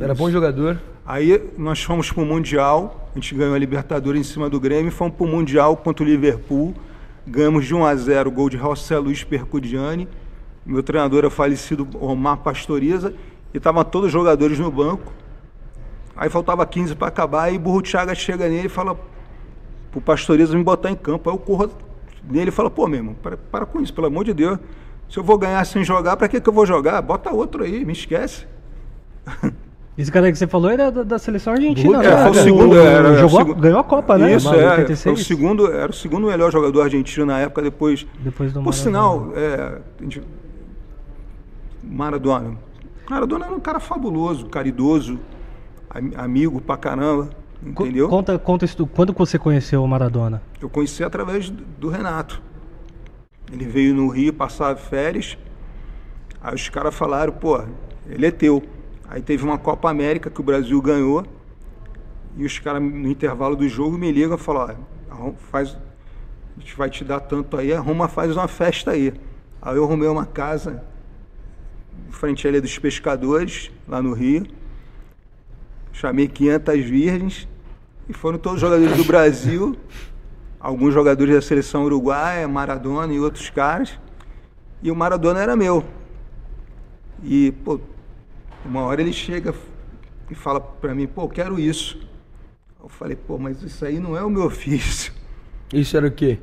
Era 0.00 0.14
bom 0.14 0.30
jogador. 0.30 0.80
Aí 1.06 1.40
nós 1.56 1.82
fomos 1.82 2.10
para 2.10 2.22
o 2.22 2.26
Mundial. 2.26 3.10
A 3.14 3.18
gente 3.18 3.34
ganhou 3.34 3.54
a 3.54 3.58
Libertadores 3.58 4.20
em 4.20 4.24
cima 4.24 4.48
do 4.50 4.58
Grêmio. 4.58 4.90
Fomos 4.90 5.14
para 5.14 5.24
o 5.24 5.28
Mundial 5.28 5.76
contra 5.76 6.04
o 6.04 6.06
Liverpool. 6.08 6.74
Ganhamos 7.26 7.64
de 7.64 7.74
1 7.74 7.84
a 7.84 7.94
0 7.94 8.30
gol 8.30 8.50
de 8.50 8.56
José 8.56 8.98
Luiz 8.98 9.22
Percudiani. 9.22 10.08
Meu 10.66 10.82
treinador 10.82 11.24
é 11.24 11.28
o 11.28 11.30
falecido 11.30 11.88
Omar 12.00 12.38
Pastoriza. 12.38 13.14
E 13.54 13.58
estavam 13.58 13.84
todos 13.84 14.06
os 14.06 14.12
jogadores 14.12 14.58
no 14.58 14.70
banco. 14.70 15.12
Aí 16.16 16.28
faltava 16.28 16.66
15 16.66 16.96
para 16.96 17.08
acabar. 17.08 17.44
Aí 17.44 17.58
Burro 17.58 17.80
Thiaga 17.82 18.14
chega 18.14 18.48
nele 18.48 18.66
e 18.66 18.70
fala 18.70 18.98
pro 19.90 20.00
Pastoriza 20.00 20.56
me 20.56 20.64
botar 20.64 20.90
em 20.90 20.96
campo. 20.96 21.30
Aí 21.30 21.36
eu 21.36 21.38
corro 21.38 21.70
nele 22.24 22.48
e 22.48 22.52
falo, 22.52 22.70
pô, 22.70 22.88
meu 22.88 22.98
irmão, 22.98 23.14
para, 23.14 23.36
para 23.36 23.66
com 23.66 23.80
isso, 23.80 23.94
pelo 23.94 24.08
amor 24.08 24.24
de 24.24 24.34
Deus. 24.34 24.58
Se 25.08 25.18
eu 25.18 25.22
vou 25.22 25.38
ganhar 25.38 25.64
sem 25.64 25.84
jogar, 25.84 26.16
para 26.16 26.28
que, 26.28 26.40
que 26.40 26.48
eu 26.48 26.52
vou 26.52 26.66
jogar? 26.66 27.00
Bota 27.02 27.30
outro 27.32 27.62
aí, 27.62 27.84
me 27.84 27.92
esquece. 27.92 28.46
Esse 29.96 30.10
cara 30.10 30.32
que 30.32 30.38
você 30.38 30.46
falou 30.46 30.70
era 30.70 30.90
da, 30.90 31.02
da 31.02 31.18
seleção 31.18 31.52
argentina, 31.52 31.98
né? 31.98 32.06
é, 32.06 32.16
foi 32.22 32.30
o 32.30 32.34
segundo, 32.34 32.76
era- 32.78 32.90
era 33.08 33.14
jogou, 33.18 33.38
segundo. 33.40 33.60
ganhou 33.60 33.78
a 33.78 33.84
Copa, 33.84 34.16
né? 34.16 34.34
Isso, 34.36 34.48
é. 34.54 34.70
86. 34.70 35.02
Foi 35.02 35.12
o 35.12 35.16
segundo, 35.26 35.70
era 35.70 35.90
o 35.90 35.94
segundo 35.94 36.26
melhor 36.28 36.50
jogador 36.50 36.82
argentino 36.82 37.26
na 37.26 37.38
época, 37.40 37.60
depois. 37.60 38.06
Depois 38.20 38.52
do 38.52 38.62
Por 38.62 38.72
Maradona. 38.72 38.82
sinal, 38.84 39.32
é, 39.36 39.78
gente- 40.00 40.22
Maradona. 41.82 42.56
Maradona 43.08 43.46
era 43.46 43.54
um 43.54 43.60
cara 43.60 43.80
fabuloso, 43.80 44.46
caridoso, 44.46 45.18
am- 45.90 46.12
amigo 46.16 46.60
pra 46.60 46.76
caramba, 46.76 47.28
entendeu? 47.62 48.08
Conta, 48.08 48.38
conta 48.38 48.64
isso. 48.64 48.86
Quando 48.86 49.12
você 49.12 49.38
conheceu 49.38 49.82
o 49.82 49.88
Maradona? 49.88 50.40
Eu 50.60 50.68
conheci 50.70 51.02
através 51.04 51.50
do 51.50 51.64
do 51.78 51.88
Renato. 51.88 52.40
Ele 53.52 53.66
veio 53.66 53.94
no 53.94 54.08
Rio 54.08 54.32
passar 54.32 54.74
férias. 54.76 55.36
Aí 56.40 56.54
os 56.54 56.68
caras 56.68 56.94
falaram, 56.94 57.32
pô, 57.32 57.60
ele 58.08 58.24
é 58.26 58.30
teu. 58.30 58.62
Aí 59.12 59.20
teve 59.20 59.44
uma 59.44 59.58
Copa 59.58 59.90
América 59.90 60.30
que 60.30 60.40
o 60.40 60.42
Brasil 60.42 60.80
ganhou. 60.80 61.22
E 62.34 62.46
os 62.46 62.58
caras, 62.58 62.80
no 62.80 63.10
intervalo 63.10 63.54
do 63.54 63.68
jogo, 63.68 63.98
me 63.98 64.10
ligam 64.10 64.36
e 64.36 64.40
falam, 64.40 64.74
ó, 65.10 65.32
faz, 65.50 65.76
a 66.56 66.60
gente 66.60 66.74
vai 66.74 66.88
te 66.88 67.04
dar 67.04 67.20
tanto 67.20 67.58
aí, 67.58 67.74
arruma, 67.74 68.08
faz 68.08 68.34
uma 68.34 68.48
festa 68.48 68.92
aí. 68.92 69.12
Aí 69.60 69.76
eu 69.76 69.84
arrumei 69.84 70.08
uma 70.08 70.24
casa 70.24 70.82
em 72.08 72.10
frente 72.10 72.46
à 72.46 72.50
Ilha 72.50 72.62
dos 72.62 72.78
Pescadores, 72.78 73.70
lá 73.86 74.00
no 74.00 74.14
Rio. 74.14 74.46
Chamei 75.92 76.26
500 76.26 76.80
virgens 76.82 77.48
e 78.08 78.14
foram 78.14 78.38
todos 78.38 78.56
os 78.56 78.60
jogadores 78.62 78.96
do 78.96 79.04
Brasil, 79.04 79.76
alguns 80.58 80.94
jogadores 80.94 81.34
da 81.34 81.42
seleção 81.42 81.84
uruguaia, 81.84 82.48
Maradona 82.48 83.12
e 83.12 83.20
outros 83.20 83.50
caras. 83.50 83.92
E 84.82 84.90
o 84.90 84.96
Maradona 84.96 85.38
era 85.38 85.54
meu. 85.54 85.84
E, 87.22 87.52
pô, 87.62 87.78
uma 88.64 88.82
hora 88.82 89.00
ele 89.00 89.12
chega 89.12 89.54
e 90.30 90.34
fala 90.34 90.60
pra 90.60 90.94
mim, 90.94 91.06
pô, 91.06 91.28
quero 91.28 91.58
isso. 91.58 92.00
Eu 92.82 92.88
falei, 92.88 93.16
pô, 93.16 93.38
mas 93.38 93.62
isso 93.62 93.84
aí 93.84 93.98
não 93.98 94.16
é 94.16 94.22
o 94.24 94.30
meu 94.30 94.44
ofício. 94.46 95.12
Isso 95.72 95.96
era 95.96 96.06
o 96.06 96.10
quê? 96.10 96.38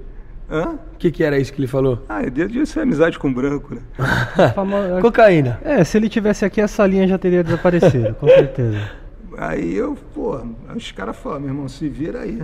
Hã? 0.50 0.80
O 0.94 0.98
que, 0.98 1.12
que 1.12 1.24
era 1.24 1.38
isso 1.38 1.54
que 1.54 1.60
ele 1.60 1.68
falou? 1.68 2.04
Ah, 2.10 2.24
é 2.24 2.30
devia 2.30 2.66
ser 2.66 2.80
amizade 2.82 3.20
com 3.20 3.32
branco, 3.32 3.76
né? 3.76 3.82
Cocaína. 5.02 5.60
É, 5.64 5.84
se 5.84 5.98
ele 5.98 6.10
tivesse 6.10 6.44
aqui, 6.44 6.60
essa 6.60 6.86
linha 6.88 7.08
já 7.08 7.18
teria 7.20 7.44
desaparecido, 7.44 8.16
com 8.16 8.28
certeza. 8.28 8.92
Aí 9.38 9.76
eu, 9.76 9.96
pô, 10.14 10.38
os 10.76 10.92
caras 10.92 11.16
falaram, 11.16 11.42
meu 11.42 11.50
irmão, 11.52 11.68
se 11.70 11.88
vira 11.88 12.22
aí. 12.22 12.42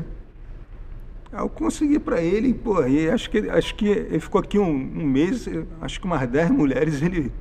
Aí 1.34 1.40
eu 1.40 1.50
consegui 1.50 2.00
pra 2.00 2.22
ele, 2.22 2.54
pô, 2.54 2.86
e 2.86 3.10
acho 3.10 3.30
que, 3.30 3.50
acho 3.50 3.76
que 3.76 3.88
ele 3.90 4.20
ficou 4.20 4.40
aqui 4.40 4.58
um, 4.58 4.70
um 4.70 5.04
mês, 5.06 5.46
eu- 5.48 5.68
acho 5.82 6.00
que 6.00 6.06
umas 6.06 6.26
10 6.30 6.50
mulheres 6.52 7.02
ele. 7.02 7.34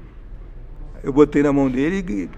Eu 1.04 1.12
botei 1.12 1.42
na 1.42 1.52
mão 1.52 1.70
dele 1.70 1.98
e. 2.08 2.30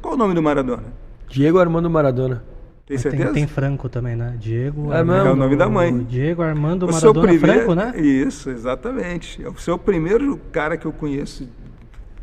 Qual 0.00 0.14
o 0.14 0.16
nome 0.16 0.34
do 0.34 0.42
Maradona? 0.42 0.84
Diego 1.28 1.58
Armando 1.58 1.90
Maradona. 1.90 2.42
Tem 2.86 2.94
Mas 2.96 3.02
Tem, 3.02 3.10
certeza? 3.12 3.34
tem 3.34 3.46
Franco 3.48 3.88
também, 3.88 4.14
né? 4.16 4.36
Diego 4.38 4.92
É 4.92 4.98
Armando? 4.98 5.26
É 5.28 5.32
o 5.32 5.36
nome 5.36 5.56
da 5.56 5.68
mãe. 5.68 6.04
Diego 6.04 6.40
Armando 6.40 6.86
O 6.86 6.92
seu 6.92 7.12
Maradona 7.12 7.36
primeiro- 7.38 7.64
Franco, 7.64 7.74
né? 7.74 8.00
Isso, 8.00 8.48
exatamente. 8.48 9.44
É 9.44 9.48
o 9.48 9.56
seu 9.58 9.76
primeiro 9.76 10.38
cara 10.52 10.76
que 10.76 10.86
eu 10.86 10.92
conheço, 10.92 11.48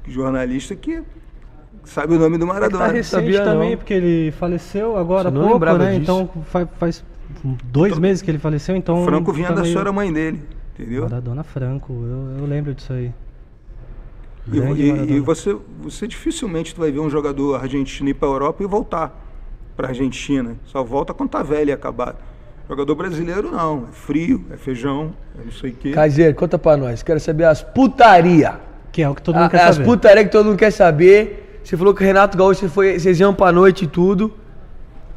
jornalista, 0.08 0.74
que 0.76 1.04
sabe 1.84 2.16
o 2.16 2.20
nome 2.20 2.38
do 2.38 2.46
É 2.46 2.48
que 2.48 2.54
Maradona. 2.54 2.86
tá 2.86 2.92
recente 2.92 3.10
sabia 3.10 3.44
também, 3.44 3.72
não. 3.72 3.78
porque 3.78 3.94
ele 3.94 4.32
faleceu 4.32 4.98
agora 4.98 5.30
há 5.30 5.32
pouco, 5.32 5.60
né? 5.78 5.90
disso. 6.00 6.02
Então 6.02 6.30
faz, 6.46 6.68
faz 6.80 7.06
dois 7.66 8.00
meses 8.00 8.22
que 8.22 8.32
ele 8.32 8.40
faleceu, 8.40 8.76
então... 8.76 9.02
o 9.02 9.06
Franco 9.06 9.32
vinha 9.34 9.50
tá 9.50 9.56
da 9.56 9.62
meio- 9.62 9.74
senhora 9.74 9.92
mãe 9.92 10.12
dele, 10.14 10.42
entendeu? 10.74 11.04
Maradona 11.04 11.44
Franco, 11.44 11.92
eu, 11.94 12.38
eu 12.40 12.46
lembro 12.46 12.74
disso 12.74 12.94
aí. 12.94 13.12
E, 14.52 14.58
e- 14.58 15.14
e 15.14 15.20
você, 15.20 15.56
você 15.82 16.06
dificilmente 16.08 16.76
tu 16.76 16.82
vai 16.82 16.92
ver 16.92 17.00
um 17.00 17.10
jogador 17.10 17.56
argentino 17.56 18.10
ir 18.10 18.14
para 18.14 18.28
a 18.28 18.32
Europa 18.32 18.64
e 18.64 18.68
voltar 18.68 19.20
para 19.76 19.88
a 19.88 19.90
Argentina. 19.90 20.56
Só 20.66 20.84
volta 20.84 21.14
quando 21.14 21.30
tá 21.30 21.42
velho 21.42 21.70
e 21.70 21.72
acabado. 21.72 22.18
Jogador 22.68 22.96
brasileiro 22.96 23.52
não, 23.52 23.88
é 23.90 23.94
frio, 23.94 24.44
é 24.52 24.58
feijão, 24.58 25.14
é 25.40 25.44
não 25.46 25.52
sei 25.52 25.72
o 25.72 25.74
quê. 25.76 25.92
Kaiser, 25.92 26.34
conta 26.36 26.58
pra 26.58 26.76
nós. 26.78 27.04
Quero 27.04 27.20
saber 27.20 27.46
as 27.46 27.62
putaria. 27.62 28.60
Que 28.92 29.02
é 29.02 29.10
o 29.10 29.16
que 29.16 29.22
todo 29.22 29.36
mundo 29.36 29.46
A- 29.46 29.50
quer 29.50 29.62
as 29.64 29.76
saber. 29.76 29.86
putaria 29.88 30.24
que 30.24 30.32
todo 30.32 30.46
mundo 30.48 30.58
quer 30.58 30.72
saber. 30.72 31.60
Você 31.64 31.76
falou 31.78 31.94
que 31.94 32.04
o 32.04 32.06
Renato 32.06 32.38
Gaúcho 32.38 32.62
você 32.62 32.70
foi, 32.70 33.00
vocês 33.00 33.20
iam 33.20 33.34
pra 33.34 33.52
noite 33.52 33.86
e 33.86 33.88
tudo. 33.88 34.34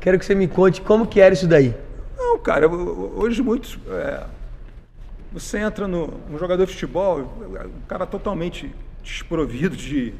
Quero 0.00 0.18
que 0.18 0.24
você 0.24 0.34
me 0.34 0.46
conte 0.46 0.80
como 0.80 1.06
que 1.06 1.20
era 1.20 1.34
isso 1.34 1.46
daí. 1.48 1.74
Não, 2.16 2.38
cara, 2.38 2.68
ho- 2.68 3.12
hoje 3.16 3.42
muitos. 3.42 3.78
é, 3.90 4.22
você 5.32 5.58
entra 5.58 5.86
no. 5.88 6.14
Um 6.32 6.38
jogador 6.38 6.64
de 6.64 6.72
futebol, 6.72 7.18
um 7.20 7.86
cara 7.88 8.06
totalmente 8.06 8.72
desprovido 9.06 9.76
de, 9.76 10.12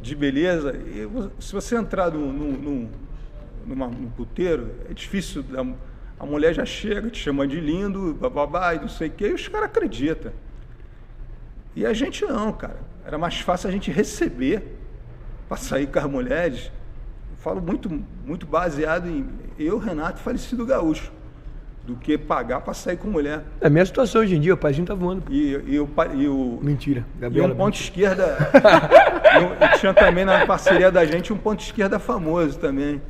de 0.00 0.14
beleza. 0.16 0.74
E 0.76 1.08
se 1.42 1.52
você 1.52 1.76
entrar 1.76 2.10
num, 2.10 2.32
num, 2.32 2.90
numa- 3.66 3.86
num 3.88 4.10
puteiro, 4.10 4.70
é 4.90 4.92
difícil. 4.92 5.44
A, 5.56 6.22
a 6.22 6.26
mulher 6.26 6.52
já 6.52 6.64
chega, 6.66 7.08
te 7.08 7.18
chama 7.18 7.46
de 7.46 7.60
lindo, 7.60 8.12
bababá, 8.14 8.74
e 8.74 8.80
não 8.80 8.88
sei 8.88 9.08
o 9.08 9.10
quê, 9.12 9.28
e 9.28 9.32
os 9.34 9.48
caras 9.48 9.68
acreditam. 9.70 10.32
E 11.74 11.86
a 11.86 11.92
gente 11.92 12.24
não, 12.24 12.52
cara. 12.52 12.80
Era 13.06 13.16
mais 13.16 13.40
fácil 13.40 13.68
a 13.68 13.72
gente 13.72 13.90
receber 13.90 14.62
para 15.48 15.56
sair 15.56 15.86
com 15.86 15.98
as 15.98 16.04
mulheres. 16.06 16.66
Eu 17.30 17.36
falo 17.38 17.62
muito, 17.62 17.88
muito 18.26 18.46
baseado 18.46 19.08
em 19.08 19.26
eu, 19.58 19.78
Renato, 19.78 20.18
falecido 20.20 20.66
gaúcho, 20.66 21.10
do 21.90 21.96
que 21.96 22.16
pagar 22.16 22.60
para 22.60 22.72
sair 22.72 22.96
com 22.96 23.08
mulher. 23.08 23.42
É 23.60 23.66
a 23.66 23.70
minha 23.70 23.84
situação 23.84 24.20
hoje 24.20 24.36
em 24.36 24.40
dia, 24.40 24.54
o 24.54 24.56
paizinho 24.56 24.86
tá 24.86 24.94
voando. 24.94 25.24
E, 25.28 25.60
e, 25.66 25.80
o, 25.80 25.88
e 26.14 26.28
o, 26.28 26.58
Mentira, 26.62 27.04
e 27.16 27.20
Gabriela. 27.20 27.52
um 27.52 27.56
ponto 27.56 27.74
esquerda. 27.74 28.36
e, 29.34 29.44
um- 29.44 29.66
e 29.74 29.78
tinha 29.78 29.92
também 29.92 30.24
na 30.24 30.46
parceria 30.46 30.90
da 30.90 31.04
gente 31.04 31.32
um 31.32 31.36
ponto 31.36 31.60
esquerda 31.60 31.98
famoso 31.98 32.58
também. 32.58 33.02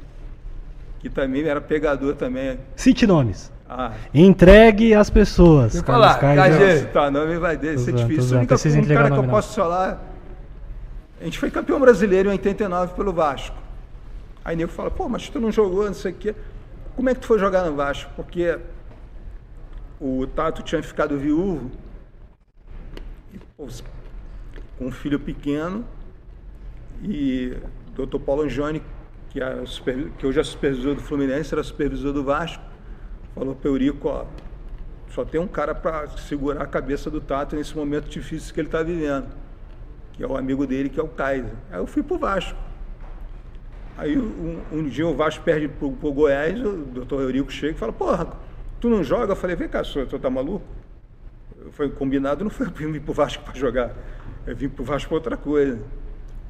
Que 0.98 1.08
também 1.08 1.42
era 1.46 1.60
pegador 1.60 2.14
também. 2.14 2.58
Cite 2.76 3.06
nomes. 3.06 3.52
Ah, 3.68 3.92
Entregue 4.12 4.94
às 4.94 5.08
pessoas. 5.10 5.74
Vou 5.74 5.84
Carlos 5.84 6.06
falar, 6.08 6.18
Kaiser. 6.36 6.78
Citar 6.80 7.10
nome 7.10 7.38
vai 7.38 7.56
dele, 7.56 7.76
isso 7.76 7.88
é 7.90 7.92
difícil. 7.92 8.34
O 8.36 8.38
único 8.38 8.54
um 8.54 8.68
entregar 8.78 9.02
cara 9.08 9.14
que 9.14 9.26
eu 9.26 9.30
posso 9.30 9.54
falar. 9.54 10.06
A 11.20 11.24
gente 11.24 11.38
foi 11.38 11.50
campeão 11.50 11.78
brasileiro 11.78 12.28
em 12.30 12.32
89 12.32 12.94
pelo 12.94 13.12
Vasco. 13.12 13.56
Aí 14.44 14.56
nego 14.56 14.70
fala, 14.72 14.90
pô, 14.90 15.08
mas 15.08 15.28
tu 15.28 15.38
não 15.38 15.52
jogou, 15.52 15.84
não 15.84 15.94
sei 15.94 16.12
o 16.12 16.14
quê. 16.14 16.34
Como 17.00 17.08
é 17.08 17.14
que 17.14 17.20
tu 17.20 17.28
foi 17.28 17.38
jogar 17.38 17.64
no 17.64 17.74
Vasco? 17.74 18.12
Porque 18.14 18.58
o 19.98 20.26
Tato 20.26 20.62
tinha 20.62 20.82
ficado 20.82 21.18
viúvo, 21.18 21.70
com 23.56 24.84
um 24.84 24.92
filho 24.92 25.18
pequeno, 25.18 25.82
e 27.02 27.56
Dr. 27.94 28.18
Paulo 28.18 28.42
Angione, 28.42 28.82
que, 29.30 29.42
é 29.42 29.64
super, 29.64 30.10
que 30.18 30.26
hoje 30.26 30.40
é 30.40 30.44
supervisor 30.44 30.94
do 30.94 31.00
Fluminense, 31.00 31.54
era 31.54 31.62
supervisor 31.62 32.12
do 32.12 32.22
Vasco, 32.22 32.62
falou 33.34 33.54
para 33.54 33.70
Eurico, 33.70 34.06
ó, 34.06 34.26
só 35.08 35.24
tem 35.24 35.40
um 35.40 35.48
cara 35.48 35.74
para 35.74 36.06
segurar 36.18 36.64
a 36.64 36.66
cabeça 36.66 37.10
do 37.10 37.18
Tato 37.18 37.56
nesse 37.56 37.74
momento 37.74 38.10
difícil 38.10 38.52
que 38.52 38.60
ele 38.60 38.68
está 38.68 38.82
vivendo, 38.82 39.28
que 40.12 40.22
é 40.22 40.26
o 40.26 40.36
amigo 40.36 40.66
dele, 40.66 40.90
que 40.90 41.00
é 41.00 41.02
o 41.02 41.08
Kaiser. 41.08 41.54
Aí 41.70 41.78
eu 41.78 41.86
fui 41.86 42.02
para 42.02 42.16
o 42.16 42.18
Vasco. 42.18 42.69
Aí 44.00 44.16
um, 44.16 44.62
um, 44.72 44.88
dia 44.88 45.06
o 45.06 45.14
Vasco 45.14 45.44
perde 45.44 45.68
para 45.68 45.86
o 45.86 46.12
Goiás, 46.12 46.58
o 46.58 46.72
doutor 46.86 47.20
Eurico 47.20 47.52
chega 47.52 47.74
e 47.74 47.76
fala, 47.76 47.92
porra, 47.92 48.28
tu 48.80 48.88
não 48.88 49.04
joga? 49.04 49.32
Eu 49.32 49.36
falei, 49.36 49.54
vem 49.54 49.68
cá, 49.68 49.84
senhor, 49.84 50.08
tu 50.08 50.18
tá 50.18 50.30
maluco? 50.30 50.64
Foi 51.72 51.90
combinado, 51.90 52.42
não 52.42 52.50
foi 52.50 52.70
para 52.70 52.86
vir 52.86 52.98
para 53.02 53.10
o 53.10 53.14
Vasco 53.14 53.44
para 53.44 53.54
jogar. 53.54 53.94
Eu 54.46 54.56
vim 54.56 54.70
para 54.70 54.80
o 54.80 54.84
Vasco 54.86 55.06
para 55.06 55.16
outra 55.16 55.36
coisa. 55.36 55.78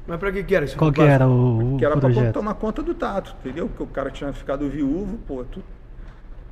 Mas 0.07 0.17
para 0.17 0.31
que 0.31 0.45
que 0.45 0.55
era? 0.55 0.65
Qual 0.77 0.93
que 0.93 1.01
era 1.01 1.27
o, 1.27 1.75
Que 1.77 1.83
era 1.83 1.97
para 1.97 2.31
tomar 2.31 2.53
conta 2.53 2.81
do 2.81 2.93
Tato, 2.93 3.35
entendeu? 3.41 3.67
Porque 3.67 3.83
o 3.83 3.87
cara 3.87 4.09
tinha 4.09 4.31
ficado 4.31 4.69
viúvo, 4.69 5.17
pô, 5.27 5.43
tu... 5.43 5.61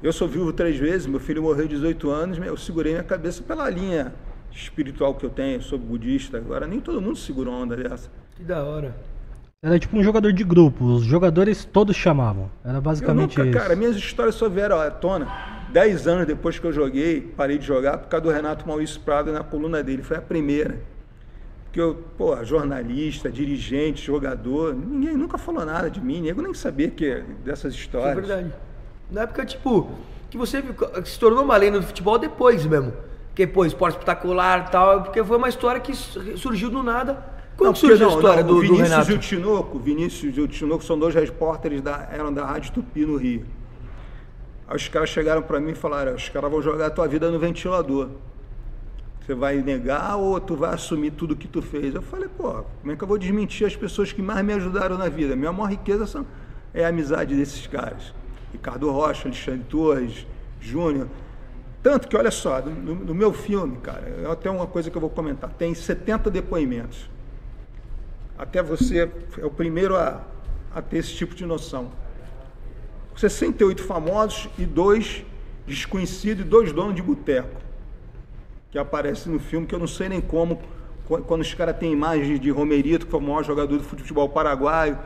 Eu 0.03 0.11
sou 0.11 0.27
viúvo 0.27 0.51
três 0.51 0.77
vezes, 0.77 1.07
meu 1.07 1.19
filho 1.21 1.41
morreu 1.41 1.65
de 1.65 1.75
18 1.75 2.09
anos, 2.09 2.37
eu 2.39 2.57
segurei 2.57 2.91
minha 2.91 3.03
cabeça 3.05 3.41
pela 3.41 3.69
linha 3.69 4.13
espiritual 4.51 5.15
que 5.15 5.25
eu 5.25 5.29
tenho, 5.29 5.61
sou 5.61 5.79
budista. 5.79 6.37
Agora 6.37 6.67
nem 6.67 6.81
todo 6.81 7.01
mundo 7.01 7.15
segura 7.15 7.49
uma 7.49 7.59
onda 7.59 7.77
dessa. 7.77 8.11
Que 8.35 8.43
da 8.43 8.63
hora. 8.65 8.93
Era 9.61 9.77
tipo 9.77 9.97
um 9.97 10.01
jogador 10.01 10.31
de 10.31 10.41
grupo, 10.41 10.85
os 10.85 11.03
jogadores 11.03 11.65
todos 11.65 11.93
chamavam. 11.93 12.49
Era 12.63 12.79
basicamente 12.79 13.37
eu 13.37 13.43
nunca, 13.43 13.57
isso. 13.57 13.67
Cara, 13.67 13.75
minhas 13.75 13.97
histórias 13.97 14.35
só 14.35 14.47
vieram 14.47 14.79
à 14.79 14.89
tona. 14.89 15.27
Dez 15.69 16.07
anos 16.07 16.25
depois 16.25 16.57
que 16.57 16.65
eu 16.65 16.71
joguei, 16.71 17.19
parei 17.35 17.57
de 17.57 17.65
jogar 17.65 17.97
por 17.97 18.07
causa 18.07 18.23
do 18.23 18.31
Renato 18.31 18.65
Maurício 18.65 19.01
Prado 19.01 19.33
na 19.33 19.43
coluna 19.43 19.83
dele. 19.83 20.01
Foi 20.01 20.15
a 20.15 20.21
primeira. 20.21 20.79
Porque 21.65 21.81
eu, 21.81 22.01
pô, 22.17 22.41
jornalista, 22.45 23.29
dirigente, 23.29 24.05
jogador, 24.05 24.73
ninguém 24.73 25.17
nunca 25.17 25.37
falou 25.37 25.65
nada 25.65 25.89
de 25.89 25.99
mim, 25.99 26.21
nego 26.21 26.41
nem 26.41 26.53
sabia 26.53 26.89
que, 26.89 27.21
dessas 27.43 27.73
histórias. 27.73 28.11
É 28.11 28.15
verdade. 28.15 28.53
Na 29.11 29.23
época, 29.23 29.45
tipo, 29.45 29.91
que 30.29 30.37
você 30.37 30.63
se 31.03 31.19
tornou 31.19 31.43
uma 31.43 31.57
lenda 31.57 31.81
do 31.81 31.85
futebol 31.85 32.17
depois 32.17 32.65
mesmo. 32.65 32.93
Que, 33.35 33.45
pô, 33.45 33.65
esporte 33.65 33.95
espetacular 33.95 34.67
e 34.69 34.71
tal, 34.71 35.03
porque 35.03 35.21
foi 35.21 35.35
uma 35.35 35.49
história 35.49 35.81
que 35.81 35.93
surgiu 35.93 36.69
do 36.69 36.81
nada. 36.81 37.38
Como 37.59 37.71
não, 37.71 37.75
surgiu 37.75 38.07
não, 38.07 38.13
a 38.13 38.15
história 38.15 38.41
não, 38.41 38.53
do, 38.53 38.61
Vinícius 38.61 38.77
do 38.77 38.83
Renato? 38.83 39.11
E 39.11 39.15
o 39.15 39.17
Tinoco, 39.17 39.79
Vinícius 39.79 40.37
e 40.37 40.39
o 40.39 40.47
Tinoco 40.47 40.81
são 40.81 40.97
dois 40.97 41.13
repórteres 41.13 41.81
da, 41.81 42.07
eram 42.09 42.33
da 42.33 42.45
Rádio 42.45 42.71
Tupi 42.71 43.05
no 43.05 43.17
Rio. 43.17 43.45
Aí 44.65 44.77
os 44.77 44.87
caras 44.87 45.09
chegaram 45.09 45.41
para 45.41 45.59
mim 45.59 45.71
e 45.71 45.75
falaram, 45.75 46.15
os 46.15 46.29
caras 46.29 46.49
vão 46.49 46.61
jogar 46.61 46.85
a 46.85 46.89
tua 46.89 47.05
vida 47.05 47.29
no 47.29 47.37
ventilador. 47.37 48.11
Você 49.19 49.35
vai 49.35 49.57
negar 49.57 50.15
ou 50.15 50.39
tu 50.39 50.55
vai 50.55 50.73
assumir 50.73 51.11
tudo 51.11 51.35
que 51.35 51.49
tu 51.49 51.61
fez? 51.61 51.93
Eu 51.93 52.01
falei, 52.01 52.29
pô, 52.29 52.63
como 52.79 52.93
é 52.93 52.95
que 52.95 53.03
eu 53.03 53.07
vou 53.07 53.17
desmentir 53.17 53.67
as 53.67 53.75
pessoas 53.75 54.13
que 54.13 54.21
mais 54.21 54.43
me 54.45 54.53
ajudaram 54.53 54.97
na 54.97 55.09
vida? 55.09 55.35
Minha 55.35 55.51
maior 55.51 55.69
riqueza 55.69 56.07
são, 56.07 56.25
é 56.73 56.85
a 56.85 56.87
amizade 56.87 57.35
desses 57.35 57.67
caras. 57.67 58.13
Ricardo 58.53 58.89
Rocha, 58.89 59.27
Alexandre 59.27 59.65
Torres, 59.69 60.25
Júnior. 60.61 61.09
Tanto 61.83 62.07
que, 62.07 62.15
olha 62.15 62.31
só, 62.31 62.61
no, 62.61 62.95
no, 62.95 63.13
meu 63.13 63.33
filme, 63.33 63.77
cara, 63.83 64.07
é 64.23 64.31
até 64.31 64.49
uma 64.49 64.65
coisa 64.65 64.89
que 64.89 64.95
eu 64.95 65.01
vou 65.01 65.09
comentar, 65.09 65.49
tem 65.51 65.73
70 65.73 66.31
depoimentos. 66.31 67.09
Até 68.39 68.63
você 68.63 69.11
é 69.37 69.45
o 69.45 69.51
primeiro 69.51 69.97
a, 69.97 70.21
a 70.73 70.81
ter 70.81 70.99
esse 70.99 71.13
tipo 71.13 71.35
de 71.35 71.45
noção. 71.45 71.91
68 73.17 73.83
famosos 73.83 74.47
e 74.57 74.65
dois 74.65 75.25
desconhecidos 75.67 76.45
e 76.45 76.47
dois 76.47 76.71
donos 76.71 76.95
de 76.95 77.01
boteco 77.01 77.59
que 78.71 78.77
aparece 78.77 79.27
no 79.27 79.39
filme, 79.39 79.67
que 79.67 79.75
eu 79.75 79.79
não 79.79 79.87
sei 79.87 80.07
nem 80.07 80.21
como, 80.21 80.61
quando 81.27 81.41
os 81.41 81.53
caras 81.53 81.75
têm 81.77 81.91
imagens 81.91 82.39
de 82.39 82.49
Romerito, 82.49 83.05
que 83.05 83.11
foi 83.11 83.19
o 83.19 83.23
maior 83.23 83.43
jogador 83.43 83.77
de 83.77 83.83
futebol 83.83 84.29
paraguaio, 84.29 84.97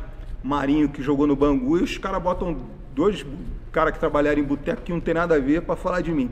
Marinho, 0.44 0.90
que 0.90 1.02
jogou 1.02 1.26
no 1.26 1.36
Bangu, 1.36 1.80
e 1.80 1.84
os 1.84 1.98
caras 1.98 2.22
botam 2.22 2.58
dois 2.94 3.26
caras 3.72 3.94
que 3.94 4.00
trabalharam 4.00 4.40
em 4.40 4.44
boteco 4.44 4.84
que 4.84 4.92
não 4.92 5.00
tem 5.00 5.14
nada 5.14 5.36
a 5.36 5.40
ver 5.40 5.62
para 5.62 5.76
falar 5.76 6.02
de 6.02 6.12
mim. 6.12 6.30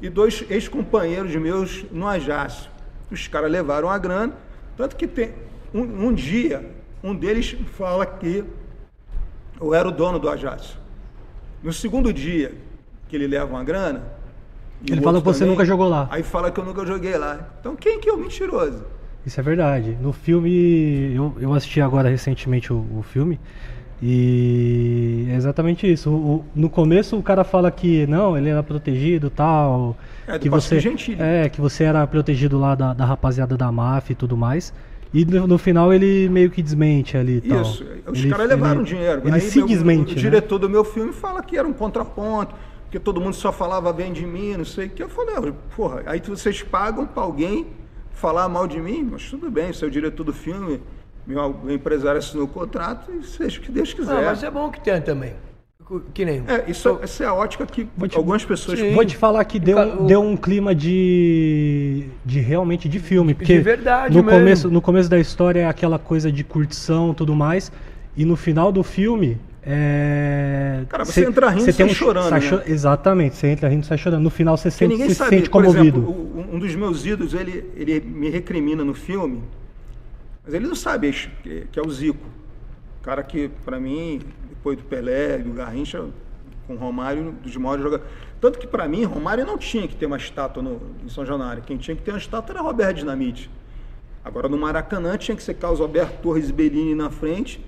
E 0.00 0.08
dois 0.08 0.44
ex-companheiros 0.48 1.34
meus 1.36 1.84
no 1.90 2.06
Ajácio. 2.06 2.70
Os 3.10 3.28
caras 3.28 3.50
levaram 3.50 3.90
a 3.90 3.98
grana, 3.98 4.32
tanto 4.76 4.96
que 4.96 5.06
tem 5.06 5.34
um, 5.74 6.08
um, 6.08 6.12
dia, 6.12 6.70
um 7.02 7.14
deles 7.14 7.56
fala 7.76 8.04
que 8.06 8.44
eu 9.60 9.74
era 9.74 9.88
o 9.88 9.92
dono 9.92 10.18
do 10.18 10.28
Ajácio. 10.28 10.76
No 11.62 11.72
segundo 11.72 12.12
dia 12.12 12.52
que 13.08 13.16
ele 13.16 13.26
leva 13.26 13.50
uma 13.50 13.62
grana, 13.62 14.02
ele 14.88 15.00
fala 15.00 15.18
que 15.18 15.24
você 15.24 15.40
também, 15.40 15.54
nunca 15.54 15.64
jogou 15.64 15.88
lá. 15.88 16.08
Aí 16.10 16.22
fala 16.22 16.50
que 16.50 16.58
eu 16.58 16.64
nunca 16.64 16.84
joguei 16.84 17.16
lá. 17.16 17.48
Então 17.60 17.76
quem 17.76 18.00
que 18.00 18.08
é 18.08 18.12
o 18.12 18.18
mentiroso? 18.18 18.84
Isso 19.24 19.38
é 19.38 19.42
verdade. 19.42 19.96
No 20.00 20.12
filme, 20.12 21.14
eu, 21.14 21.34
eu 21.40 21.54
assisti 21.54 21.80
agora 21.80 22.08
recentemente 22.08 22.72
o, 22.72 22.84
o 22.98 23.02
filme. 23.02 23.38
E 24.02 25.28
é 25.30 25.36
exatamente 25.36 25.90
isso. 25.90 26.10
O, 26.10 26.44
no 26.56 26.68
começo 26.68 27.16
o 27.16 27.22
cara 27.22 27.44
fala 27.44 27.70
que 27.70 28.04
não, 28.08 28.36
ele 28.36 28.48
era 28.48 28.62
protegido 28.62 29.30
tal. 29.30 29.96
É, 30.26 30.38
que 30.40 30.48
você 30.48 30.80
gentil. 30.80 31.16
É, 31.20 31.48
que 31.48 31.60
você 31.60 31.84
era 31.84 32.04
protegido 32.04 32.58
lá 32.58 32.74
da, 32.74 32.92
da 32.92 33.04
rapaziada 33.04 33.56
da 33.56 33.70
máfia 33.70 34.12
e 34.12 34.16
tudo 34.16 34.36
mais. 34.36 34.74
E 35.12 35.24
no, 35.24 35.46
no, 35.46 35.58
final 35.58 35.92
ele 35.92 36.28
meio 36.28 36.50
que 36.50 36.62
desmente 36.62 37.16
ali 37.16 37.36
e 37.36 37.40
tal. 37.42 37.62
Isso, 37.62 37.84
os 38.06 38.24
caras 38.24 38.48
levaram 38.48 38.80
ele, 38.80 38.88
dinheiro. 38.88 39.22
Ele 39.24 39.34
Aí 39.34 39.40
se 39.40 39.58
meu, 39.58 39.66
desmente. 39.66 40.14
O, 40.14 40.16
o 40.16 40.20
diretor 40.20 40.54
né? 40.56 40.60
do 40.62 40.70
meu 40.70 40.84
filme 40.84 41.12
fala 41.12 41.42
que 41.42 41.56
era 41.56 41.68
um 41.68 41.72
contraponto 41.72 42.54
porque 42.92 43.00
todo 43.00 43.22
mundo 43.22 43.34
só 43.34 43.50
falava 43.50 43.90
bem 43.90 44.12
de 44.12 44.26
mim, 44.26 44.54
não 44.54 44.66
sei 44.66 44.86
o 44.86 44.90
que. 44.90 45.02
Eu 45.02 45.08
falei, 45.08 45.54
porra, 45.74 46.02
aí 46.04 46.20
vocês 46.20 46.62
pagam 46.62 47.06
para 47.06 47.22
alguém 47.22 47.68
falar 48.10 48.46
mal 48.50 48.68
de 48.68 48.78
mim, 48.78 49.08
mas 49.10 49.30
tudo 49.30 49.50
bem, 49.50 49.72
você 49.72 49.86
é 49.86 49.88
o 49.88 49.90
diretor 49.90 50.24
do 50.24 50.32
filme, 50.34 50.78
meu, 51.26 51.56
empresário 51.70 52.18
assinou 52.18 52.44
o 52.44 52.48
contrato 52.48 53.10
e 53.10 53.24
seja 53.24 53.58
o 53.58 53.62
que 53.62 53.72
Deus 53.72 53.94
quiser. 53.94 54.12
Não, 54.12 54.22
mas 54.22 54.42
é 54.42 54.50
bom 54.50 54.70
que 54.70 54.78
tenha 54.78 55.00
também. 55.00 55.32
Que 56.14 56.24
nem. 56.24 56.42
É, 56.46 56.64
isso, 56.68 56.88
eu, 56.88 57.00
essa 57.02 57.24
é 57.24 57.26
a 57.26 57.34
ótica 57.34 57.66
que 57.66 57.84
te, 57.84 58.16
algumas 58.16 58.44
pessoas. 58.44 58.78
Sim. 58.78 58.92
Vou 58.92 59.04
te 59.04 59.16
falar 59.16 59.44
que 59.44 59.58
deu, 59.58 59.78
o, 59.78 60.06
deu 60.06 60.22
um 60.22 60.36
clima 60.36 60.74
de. 60.74 62.06
de 62.24 62.40
realmente 62.40 62.88
de 62.88 62.98
filme. 62.98 63.34
Porque 63.34 63.56
de 63.56 63.62
verdade, 63.62 64.16
no 64.16 64.22
mesmo. 64.22 64.38
começo 64.38 64.70
No 64.70 64.80
começo 64.80 65.08
da 65.08 65.18
história 65.18 65.60
é 65.60 65.66
aquela 65.66 65.98
coisa 65.98 66.30
de 66.30 66.44
curtição 66.44 67.12
e 67.12 67.14
tudo 67.14 67.34
mais. 67.34 67.72
E 68.16 68.24
no 68.24 68.36
final 68.36 68.70
do 68.70 68.82
filme 68.82 69.38
é... 69.64 70.84
Cara, 70.88 71.04
você 71.04 71.22
cê, 71.22 71.24
entra 71.24 71.48
rindo 71.48 71.70
e 71.70 71.72
sai 71.72 71.86
um, 71.86 71.94
chorando. 71.94 72.28
Sai 72.28 72.40
né? 72.40 72.62
Exatamente, 72.66 73.36
você 73.36 73.46
entra 73.46 73.68
rindo 73.68 73.84
e 73.84 73.86
sai 73.86 73.96
chorando. 73.96 74.22
No 74.22 74.30
final 74.30 74.56
você 74.56 74.70
sente, 74.70 74.90
ninguém 74.90 75.08
se 75.08 75.14
sabe, 75.14 75.36
sente 75.36 75.48
comovido. 75.50 76.00
Exemplo, 76.00 76.46
um 76.52 76.58
dos 76.58 76.74
meus 76.74 77.06
ídolos, 77.06 77.32
ele, 77.32 77.64
ele 77.76 78.00
me 78.00 78.28
recrimina 78.28 78.84
no 78.84 78.92
filme, 78.92 79.42
mas 80.44 80.52
ele 80.52 80.66
não 80.66 80.74
sabe 80.74 81.12
que, 81.42 81.66
que 81.70 81.78
é 81.78 81.82
o 81.82 81.88
Zico. 81.90 82.26
Cara 83.02 83.22
que, 83.22 83.48
para 83.64 83.80
mim, 83.80 84.20
depois 84.48 84.76
do 84.78 84.84
Pelé, 84.84 85.38
do 85.38 85.52
Garrincha, 85.52 86.04
com 86.66 86.74
o 86.74 86.78
Romário, 86.78 87.32
dos 87.42 87.56
maiores 87.56 87.82
jogadores. 87.82 88.10
Tanto 88.40 88.58
que, 88.58 88.66
para 88.66 88.86
mim, 88.88 89.04
Romário 89.04 89.44
não 89.44 89.58
tinha 89.58 89.86
que 89.88 89.96
ter 89.96 90.06
uma 90.06 90.16
estátua 90.16 90.62
no, 90.62 90.80
em 91.04 91.08
São 91.08 91.26
Januário. 91.26 91.62
Quem 91.62 91.76
tinha 91.76 91.96
que 91.96 92.02
ter 92.02 92.12
uma 92.12 92.18
estátua 92.18 92.54
era 92.54 92.62
Roberto 92.62 92.98
Dinamite. 92.98 93.50
Agora, 94.24 94.48
no 94.48 94.56
Maracanã, 94.56 95.16
tinha 95.18 95.36
que 95.36 95.42
ser 95.42 95.54
Carlos 95.54 95.80
Alberto 95.80 96.22
Torres 96.22 96.48
e 96.48 96.52
Bellini 96.52 96.94
na 96.94 97.10
frente 97.10 97.60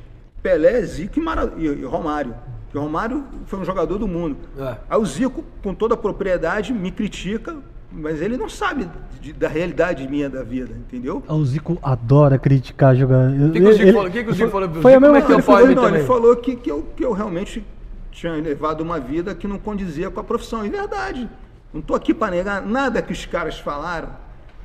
Pelé, 0.44 0.82
Zico 0.82 1.18
e, 1.18 1.22
Mara... 1.22 1.54
e 1.56 1.84
Romário. 1.84 2.34
Porque 2.64 2.76
Romário 2.76 3.24
foi 3.46 3.58
um 3.60 3.64
jogador 3.64 3.96
do 3.96 4.06
mundo. 4.06 4.36
É. 4.58 4.76
Aí 4.90 4.98
o 4.98 5.06
Zico, 5.06 5.42
com 5.62 5.74
toda 5.74 5.94
a 5.94 5.96
propriedade, 5.96 6.70
me 6.70 6.90
critica, 6.90 7.56
mas 7.94 8.20
ele 8.20 8.36
não 8.36 8.48
sabe 8.48 8.88
de, 9.20 9.32
da 9.32 9.48
realidade 9.48 10.06
minha 10.08 10.28
da 10.28 10.42
vida, 10.42 10.74
entendeu? 10.74 11.22
O 11.28 11.44
Zico 11.44 11.78
adora 11.82 12.38
criticar 12.38 12.94
jogador. 12.94 13.48
O 13.48 13.52
que, 13.52 13.60
que, 13.60 13.68
o 13.68 13.72
Zico 13.72 13.92
falou? 13.92 14.10
Que 14.10 14.24
que 14.24 14.30
o 14.30 14.34
Zico 14.34 14.50
falou? 14.50 14.68
Foi 14.82 14.94
a 14.94 15.00
mesma 15.00 15.22
coisa. 15.22 15.32
É 15.32 15.36
ele, 15.36 15.42
falou, 15.42 15.74
não, 15.74 15.88
ele 15.88 16.04
falou 16.04 16.36
que, 16.36 16.56
que, 16.56 16.70
eu, 16.70 16.82
que 16.96 17.04
eu 17.04 17.12
realmente 17.12 17.64
tinha 18.10 18.32
levado 18.32 18.80
uma 18.80 18.98
vida 19.00 19.34
que 19.34 19.46
não 19.46 19.58
condizia 19.58 20.10
com 20.10 20.20
a 20.20 20.24
profissão. 20.24 20.64
É 20.64 20.68
verdade. 20.68 21.28
Não 21.72 21.80
estou 21.80 21.96
aqui 21.96 22.12
para 22.12 22.30
negar 22.30 22.64
nada 22.64 23.00
que 23.00 23.12
os 23.12 23.24
caras 23.26 23.58
falaram 23.58 24.10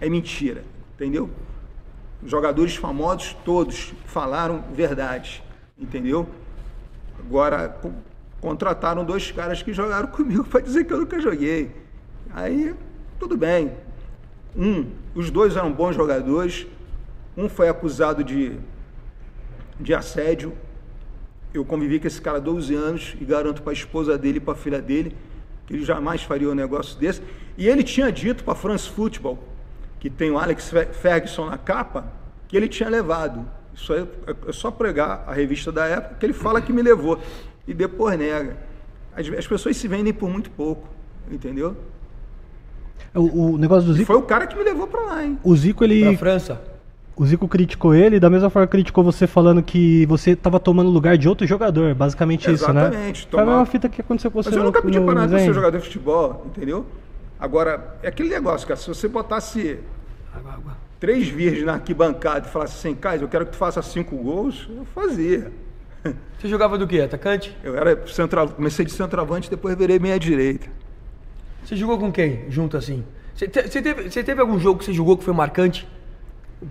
é 0.02 0.10
mentira, 0.10 0.64
entendeu? 0.96 1.30
Jogadores 2.26 2.76
famosos 2.76 3.36
todos 3.46 3.94
falaram 4.06 4.64
verdade 4.74 5.44
entendeu? 5.80 6.28
Agora 7.20 7.80
contrataram 8.42 9.04
dois 9.06 9.32
caras 9.32 9.62
que 9.64 9.74
jogaram 9.74 10.08
comigo 10.12 10.44
para 10.44 10.62
dizer 10.62 10.84
que 10.84 10.94
eu 10.94 11.00
nunca 11.00 11.20
joguei. 11.22 11.72
Aí, 12.34 12.76
tudo 13.20 13.38
bem. 13.38 13.74
Um, 14.58 14.90
os 15.14 15.30
dois 15.30 15.56
eram 15.56 15.72
bons 15.72 15.96
jogadores. 15.96 16.66
Um 17.38 17.50
foi 17.50 17.68
acusado 17.68 18.24
de, 18.24 18.58
de 19.80 19.94
assédio. 19.94 20.54
Eu 21.54 21.66
convivi 21.66 22.00
com 22.00 22.08
esse 22.08 22.22
cara 22.22 22.38
há 22.38 22.42
12 22.42 22.74
anos 22.74 23.16
e 23.20 23.26
garanto 23.26 23.62
para 23.62 23.72
a 23.72 23.74
esposa 23.74 24.18
dele 24.18 24.38
e 24.38 24.42
para 24.42 24.54
a 24.54 24.58
filha 24.58 24.82
dele 24.82 25.16
que 25.70 25.76
ele 25.76 25.86
jamais 25.86 26.24
faria 26.24 26.50
um 26.50 26.56
negócio 26.56 27.00
desse. 27.00 27.22
E 27.56 27.68
ele 27.68 27.84
tinha 27.84 28.12
dito 28.12 28.44
para 28.44 28.54
a 28.54 28.56
France 28.56 28.90
Football, 28.90 29.38
que 30.00 30.10
tem 30.10 30.32
o 30.32 30.40
Alex 30.40 30.72
Ferguson 30.94 31.46
na 31.46 31.60
capa, 31.60 32.12
que 32.48 32.58
ele 32.58 32.68
tinha 32.68 32.90
levado. 32.90 33.46
Isso 33.72 33.94
é, 33.94 34.08
é 34.48 34.52
só 34.52 34.72
pregar 34.72 35.24
a 35.28 35.34
revista 35.34 35.72
da 35.72 35.86
época 35.86 36.16
que 36.16 36.26
ele 36.26 36.34
fala 36.34 36.60
que 36.60 36.74
me 36.74 36.82
levou. 36.82 37.20
E 37.68 37.74
depois 37.74 38.18
nega. 38.18 38.58
As, 39.16 39.28
as 39.28 39.46
pessoas 39.46 39.78
se 39.78 39.88
vendem 39.88 40.12
por 40.12 40.28
muito 40.28 40.50
pouco, 40.50 40.90
entendeu? 41.30 41.78
O, 43.16 43.54
o 43.54 43.58
negócio 43.58 43.86
do 43.88 43.94
Zico. 43.94 44.04
E 44.04 44.06
foi 44.06 44.16
o 44.18 44.22
cara 44.22 44.46
que 44.48 44.56
me 44.58 44.64
levou 44.64 44.88
para 44.88 45.02
lá, 45.02 45.24
hein? 45.26 45.38
O 45.44 45.56
Zico, 45.56 45.84
ele. 45.84 46.02
Pra 46.04 46.18
França. 46.18 46.62
o 47.16 47.26
Zico 47.26 47.48
criticou 47.48 47.94
ele, 47.96 48.20
da 48.20 48.30
mesma 48.30 48.50
forma 48.50 48.68
que 48.68 48.72
criticou 48.72 49.04
você 49.04 49.26
falando 49.28 49.62
que 49.64 50.06
você 50.06 50.36
tava 50.36 50.60
tomando 50.60 50.90
lugar 50.90 51.18
de 51.18 51.28
outro 51.28 51.46
jogador. 51.48 51.94
Basicamente 51.96 52.52
isso, 52.52 52.72
né? 52.72 52.82
Exatamente, 52.88 53.28
Foi 53.30 53.40
a 53.40 53.44
tomar- 53.44 53.52
mesma 53.58 53.66
fita 53.66 53.90
que 53.90 54.02
aconteceu 54.02 54.30
com 54.32 54.42
você 54.42 54.50
Mas 54.50 54.56
eu 54.58 54.62
no- 54.64 54.68
nunca 54.68 54.82
pedi 54.82 55.00
no 55.00 55.06
pra 55.06 55.16
nada 55.16 55.28
pra 55.36 55.40
ser 55.40 55.54
jogador 55.54 55.78
de 55.78 55.84
futebol, 55.84 56.46
entendeu? 56.48 56.86
Agora, 57.40 57.96
é 58.04 58.08
aquele 58.10 58.30
negócio, 58.30 58.68
cara, 58.68 58.80
se 58.80 58.88
você 58.88 59.08
botasse 59.08 59.80
Água, 60.36 60.54
água. 60.54 60.78
três 61.00 61.28
virgens 61.28 61.66
na 61.66 61.74
arquibancada 61.74 62.48
e 62.48 62.52
falasse 62.52 62.76
assim, 62.78 62.94
Caio, 62.96 63.22
eu 63.24 63.28
quero 63.28 63.46
que 63.46 63.52
tu 63.54 63.58
faça 63.58 63.82
cinco 63.82 64.16
gols, 64.18 64.68
eu 64.70 64.86
fazia. 64.94 65.52
Você 66.40 66.48
jogava 66.48 66.78
do 66.78 66.88
quê? 66.88 67.02
Atacante? 67.02 67.56
Eu 67.64 67.76
era 67.76 68.06
central, 68.08 68.48
comecei 68.50 68.86
de 68.86 68.92
centroavante, 68.92 69.50
depois 69.50 69.76
virei 69.78 70.00
meia 70.00 70.18
direita. 70.18 70.68
Você 71.70 71.76
jogou 71.76 72.00
com 72.00 72.12
quem 72.12 72.50
junto 72.50 72.76
assim? 72.76 73.04
Você, 73.36 73.48
te- 73.48 73.62
você 73.62 73.80
teve, 73.80 74.10
teve 74.10 74.42
algum 74.42 74.58
jogo 74.58 74.80
que 74.80 74.86
você 74.86 74.92
jogou 74.92 75.16
que 75.16 75.24
foi 75.24 75.36
marcante? 75.36 75.88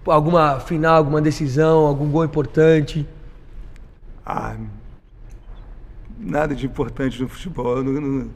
Alguma 0.04 0.58
final, 0.58 0.96
alguma 0.96 1.22
decisão, 1.22 1.87
algum 1.87 2.11
gol 2.11 2.24
importante? 2.24 3.06
Ah, 4.26 4.56
nada 6.18 6.52
de 6.52 6.66
importante 6.66 7.22
no 7.22 7.28
futebol, 7.28 7.80
não- 7.80 8.00
não- 8.00 8.30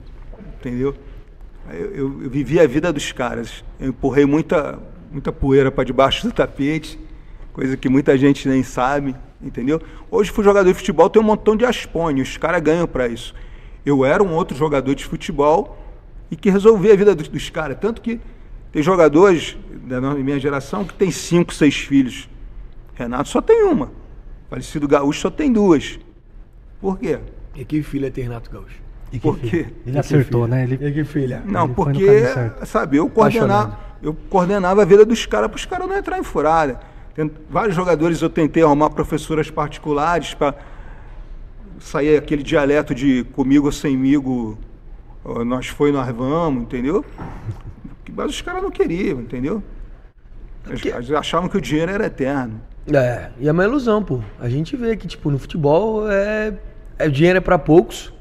entendeu? 0.57 0.95
Eu, 1.69 1.95
eu- 1.97 2.23
eu 2.23 2.31
vivi 2.31 2.61
a 2.61 2.67
vida 2.69 2.93
dos 2.93 3.11
caras. 3.11 3.65
Eu 3.81 3.89
empurrei 3.89 4.25
muita, 4.25 4.79
muita 5.11 5.33
poeira 5.33 5.69
para 5.69 5.83
debaixo 5.83 6.29
do 6.29 6.33
tapete, 6.33 6.97
coisa 7.53 7.77
que 7.77 7.89
muita 7.89 8.17
gente 8.17 8.49
nem 8.49 8.63
sabe, 8.63 9.17
entendeu? 9.43 9.83
Hoje, 10.09 10.31
fui 10.31 10.45
jogador 10.45 10.69
de 10.69 10.75
futebol, 10.79 11.11
tem 11.11 11.21
um 11.21 11.25
montão 11.25 11.57
de 11.57 11.65
aspone, 11.65 12.23
os 12.23 12.37
caras 12.37 12.63
ganham 12.63 12.87
para 12.87 13.09
isso. 13.09 13.35
Eu 13.85 14.05
era 14.05 14.23
um 14.23 14.33
outro 14.33 14.57
jogador 14.57 14.95
de 14.95 15.05
futebol 15.05 15.82
e 16.33 16.37
que 16.37 16.49
resolvia 16.49 16.95
a 16.95 16.97
vida 16.97 17.15
dos, 17.15 17.29
dos 17.29 17.51
caras. 17.51 17.77
Tanto 17.79 18.01
que 18.01 18.19
tem 18.73 18.83
jogadores 18.83 19.55
da 19.85 20.01
minha 20.01 20.41
geração 20.41 20.83
que 20.83 20.95
tem 20.95 21.11
cinco, 21.11 21.53
seis 21.53 21.77
filhos. 21.77 22.27
Renato 22.95 23.29
só 23.29 23.43
tem 23.43 23.65
uma. 23.65 23.93
Falecido 24.49 24.89
Gaúcho 24.89 25.21
só 25.21 25.31
tem 25.31 25.53
duas. 25.53 26.01
Por 26.81 26.99
quê? 26.99 27.19
E 27.55 27.67
que 27.67 27.83
filha 27.83 28.11
tem 28.11 28.25
Renato 28.25 28.51
Gaúcho? 28.51 28.81
E 29.13 29.19
que 29.19 29.21
Por 29.21 29.39
filho? 29.39 29.51
quê? 29.51 29.67
Ele 29.87 29.99
acertou, 29.99 30.49
né? 30.49 30.63
Ele... 30.63 30.79
E 30.81 30.93
que 30.93 31.05
filha? 31.05 31.43
Não, 31.45 31.67
Ele 31.67 31.75
porque, 31.75 32.09
sabe, 32.65 32.97
eu 32.97 33.11
coordenava, 33.11 33.79
eu 34.03 34.15
coordenava 34.31 34.81
a 34.81 34.85
vida 34.87 35.05
dos 35.05 35.27
caras 35.27 35.51
para 35.51 35.59
os 35.59 35.67
caras 35.67 35.87
não 35.87 35.95
entrar 35.95 36.19
em 36.19 36.23
furada. 36.23 36.81
Tem 37.15 37.31
vários 37.51 37.77
jogadores 37.77 38.23
eu 38.23 38.31
tentei 38.31 38.63
arrumar 38.63 38.89
professoras 38.89 39.51
particulares 39.51 40.33
para 40.33 40.55
sair 41.79 42.17
aquele 42.17 42.43
dialeto 42.43 42.95
de 42.95 43.25
comigo 43.35 43.67
ou 43.67 43.73
semigo, 43.73 44.57
nós 45.25 45.69
foi, 45.69 45.93
nós 45.93 46.09
vamos, 46.15 46.63
entendeu? 46.63 47.05
Mas 48.15 48.31
os 48.31 48.43
caras 48.43 48.63
não 48.63 48.71
queriam, 48.71 49.21
entendeu? 49.21 49.63
Eles 50.67 50.85
eles 50.85 51.11
achavam 51.13 51.49
que 51.49 51.57
o 51.57 51.61
dinheiro 51.61 51.91
era 51.91 52.07
eterno. 52.07 52.61
É, 52.93 53.31
e 53.39 53.49
é 53.49 53.53
uma 53.53 53.65
ilusão, 53.65 54.03
pô. 54.03 54.21
A 54.39 54.49
gente 54.49 54.77
vê 54.77 54.97
que, 54.97 55.07
tipo, 55.07 55.31
no 55.31 55.39
futebol 55.39 56.11
é, 56.11 56.55
é 56.99 57.07
o 57.07 57.11
dinheiro 57.11 57.39
é 57.39 57.41
pra 57.41 57.59
poucos, 57.59 58.13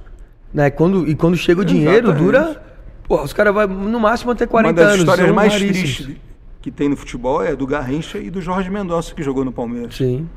né? 0.53 0.69
Quando, 0.69 1.07
e 1.07 1.15
quando 1.15 1.35
chega 1.35 1.61
o 1.61 1.65
dinheiro, 1.65 2.09
Exatamente. 2.09 2.23
dura. 2.23 2.63
Pô, 3.07 3.21
os 3.21 3.33
caras 3.33 3.53
vão 3.53 3.67
no 3.67 3.99
máximo 3.99 4.31
até 4.31 4.45
40 4.45 4.69
Uma 4.69 4.73
das 4.73 4.93
anos. 4.93 4.99
histórias 4.99 5.31
mais 5.35 5.55
tristes 5.55 6.15
que 6.61 6.69
tem 6.69 6.87
no 6.87 6.95
futebol 6.95 7.43
é 7.43 7.55
do 7.55 7.65
Garrincha 7.65 8.19
e 8.19 8.29
do 8.29 8.39
Jorge 8.39 8.69
Mendonça, 8.69 9.15
que 9.15 9.23
jogou 9.23 9.43
no 9.43 9.51
Palmeiras. 9.51 9.95
Sim. 9.95 10.29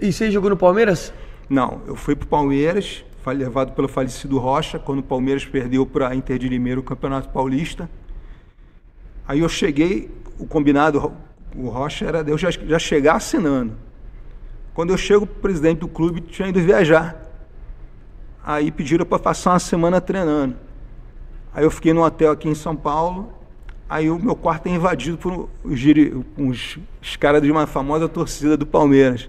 E 0.00 0.10
você 0.10 0.30
jogou 0.30 0.48
no 0.48 0.56
Palmeiras? 0.56 1.12
Não, 1.48 1.82
eu 1.86 1.94
fui 1.94 2.16
pro 2.16 2.26
Palmeiras, 2.26 3.04
levado 3.34 3.72
pelo 3.72 3.88
falecido 3.88 4.38
Rocha, 4.38 4.78
quando 4.78 5.00
o 5.00 5.02
Palmeiras 5.02 5.44
perdeu 5.44 5.86
para 5.86 6.14
Inter 6.14 6.38
de 6.38 6.48
Limeira 6.48 6.78
o 6.78 6.82
Campeonato 6.82 7.28
Paulista. 7.30 7.88
Aí 9.26 9.40
eu 9.40 9.48
cheguei, 9.48 10.10
o 10.38 10.46
combinado, 10.46 11.12
o 11.56 11.68
Rocha 11.68 12.04
era 12.04 12.18
eu 12.20 12.38
já, 12.38 12.50
já 12.50 12.78
chegar 12.78 13.16
assinando. 13.16 13.74
Quando 14.74 14.90
eu 14.90 14.98
chego, 14.98 15.24
o 15.24 15.26
presidente 15.26 15.78
do 15.78 15.88
clube 15.88 16.20
tinha 16.20 16.48
ido 16.48 16.60
viajar. 16.60 17.26
Aí 18.44 18.70
pediram 18.70 19.06
para 19.06 19.18
passar 19.18 19.52
uma 19.52 19.58
semana 19.58 20.00
treinando. 20.00 20.54
Aí 21.52 21.64
eu 21.64 21.70
fiquei 21.70 21.94
num 21.94 22.02
hotel 22.02 22.30
aqui 22.30 22.48
em 22.48 22.54
São 22.54 22.76
Paulo. 22.76 23.32
Aí 23.88 24.10
o 24.10 24.18
meu 24.18 24.36
quarto 24.36 24.66
é 24.66 24.70
invadido 24.70 25.16
por 25.16 25.48
uns, 25.64 26.78
uns, 27.00 27.16
caras 27.16 27.40
de 27.40 27.50
uma 27.50 27.66
famosa 27.66 28.08
torcida 28.08 28.56
do 28.56 28.66
Palmeiras. 28.66 29.28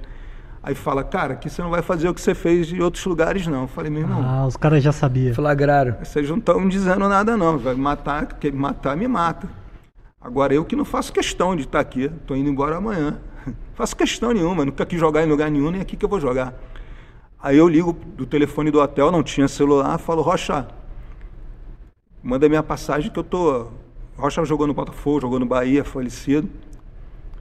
Aí 0.61 0.75
fala, 0.75 1.03
cara, 1.03 1.33
aqui 1.33 1.49
você 1.49 1.61
não 1.61 1.69
vai 1.69 1.81
fazer 1.81 2.09
o 2.09 2.13
que 2.13 2.19
você 2.19 2.35
fez 2.35 2.71
em 2.71 2.81
outros 2.81 3.05
lugares, 3.05 3.47
não. 3.47 3.61
Eu 3.63 3.67
falei, 3.67 3.89
meu 3.89 4.01
irmão, 4.01 4.21
Ah, 4.23 4.45
os 4.45 4.57
caras 4.57 4.83
já 4.83 4.91
sabiam. 4.91 5.33
Flagraram. 5.33 5.95
vocês 6.03 6.29
não 6.29 6.37
estão 6.37 6.59
me 6.59 6.69
dizendo 6.69 7.07
nada, 7.07 7.37
não. 7.37 7.57
Vai 7.57 7.73
me 7.75 7.81
matar, 7.81 8.25
quer 8.25 8.51
me 8.51 8.59
matar, 8.59 8.97
me 8.97 9.07
mata. 9.07 9.47
Agora 10.19 10.53
eu 10.53 10.65
que 10.65 10.75
não 10.75 10.83
faço 10.83 11.13
questão 11.13 11.55
de 11.55 11.63
estar 11.63 11.79
aqui. 11.79 12.05
Estou 12.05 12.35
indo 12.35 12.49
embora 12.49 12.75
amanhã. 12.77 13.17
faço 13.75 13.95
questão 13.95 14.33
nenhuma, 14.33 14.65
nunca 14.65 14.85
quis 14.85 14.99
jogar 14.99 15.23
em 15.23 15.29
lugar 15.29 15.49
nenhum, 15.49 15.71
nem 15.71 15.79
aqui 15.79 15.95
que 15.95 16.03
eu 16.03 16.09
vou 16.09 16.19
jogar. 16.19 16.53
Aí 17.41 17.55
eu 17.57 17.67
ligo 17.69 17.93
do 17.93 18.25
telefone 18.25 18.71
do 18.71 18.81
hotel, 18.81 19.11
não 19.11 19.23
tinha 19.23 19.47
celular, 19.47 19.97
falo, 19.99 20.21
Rocha, 20.23 20.67
manda 22.21 22.49
minha 22.49 22.63
passagem 22.63 23.11
que 23.11 23.19
eu 23.19 23.23
tô. 23.23 23.67
Rocha 24.17 24.43
jogou 24.43 24.65
no 24.65 24.73
Botafogo, 24.73 25.21
jogou 25.21 25.39
no 25.39 25.45
Bahia, 25.45 25.83
falecido. 25.85 26.49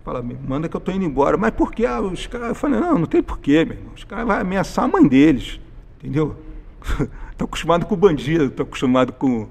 Fala, 0.06 0.22
"Me 0.22 0.34
manda 0.34 0.68
que 0.68 0.76
eu 0.76 0.80
tô 0.80 0.92
indo 0.92 1.04
embora. 1.04 1.36
Mas 1.36 1.50
por 1.50 1.72
que? 1.72 1.84
Ah, 1.84 2.00
os 2.00 2.28
caras. 2.28 2.50
Eu 2.50 2.54
falei, 2.54 2.78
não, 2.78 3.00
não 3.00 3.06
tem 3.06 3.20
porquê, 3.20 3.64
meu 3.64 3.76
irmão. 3.76 3.92
Os 3.92 4.04
caras 4.04 4.24
vão 4.24 4.36
ameaçar 4.36 4.84
a 4.84 4.88
mãe 4.88 5.04
deles. 5.04 5.58
Entendeu? 5.98 6.36
tô 7.36 7.44
acostumado 7.44 7.84
com 7.86 7.96
bandido, 7.96 8.48
tô 8.50 8.62
acostumado 8.62 9.12
com, 9.12 9.48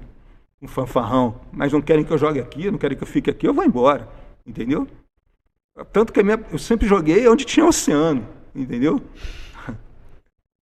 com 0.58 0.66
fanfarrão. 0.66 1.38
Mas 1.52 1.74
não 1.74 1.82
querem 1.82 2.02
que 2.02 2.10
eu 2.10 2.16
jogue 2.16 2.40
aqui, 2.40 2.70
não 2.70 2.78
querem 2.78 2.96
que 2.96 3.02
eu 3.02 3.06
fique 3.06 3.28
aqui, 3.28 3.46
eu 3.46 3.52
vou 3.52 3.66
embora. 3.66 4.08
Entendeu? 4.46 4.88
Tanto 5.92 6.10
que 6.10 6.22
minha, 6.22 6.42
eu 6.50 6.58
sempre 6.58 6.88
joguei 6.88 7.28
onde 7.28 7.44
tinha 7.44 7.66
oceano. 7.66 8.26
Entendeu? 8.54 9.02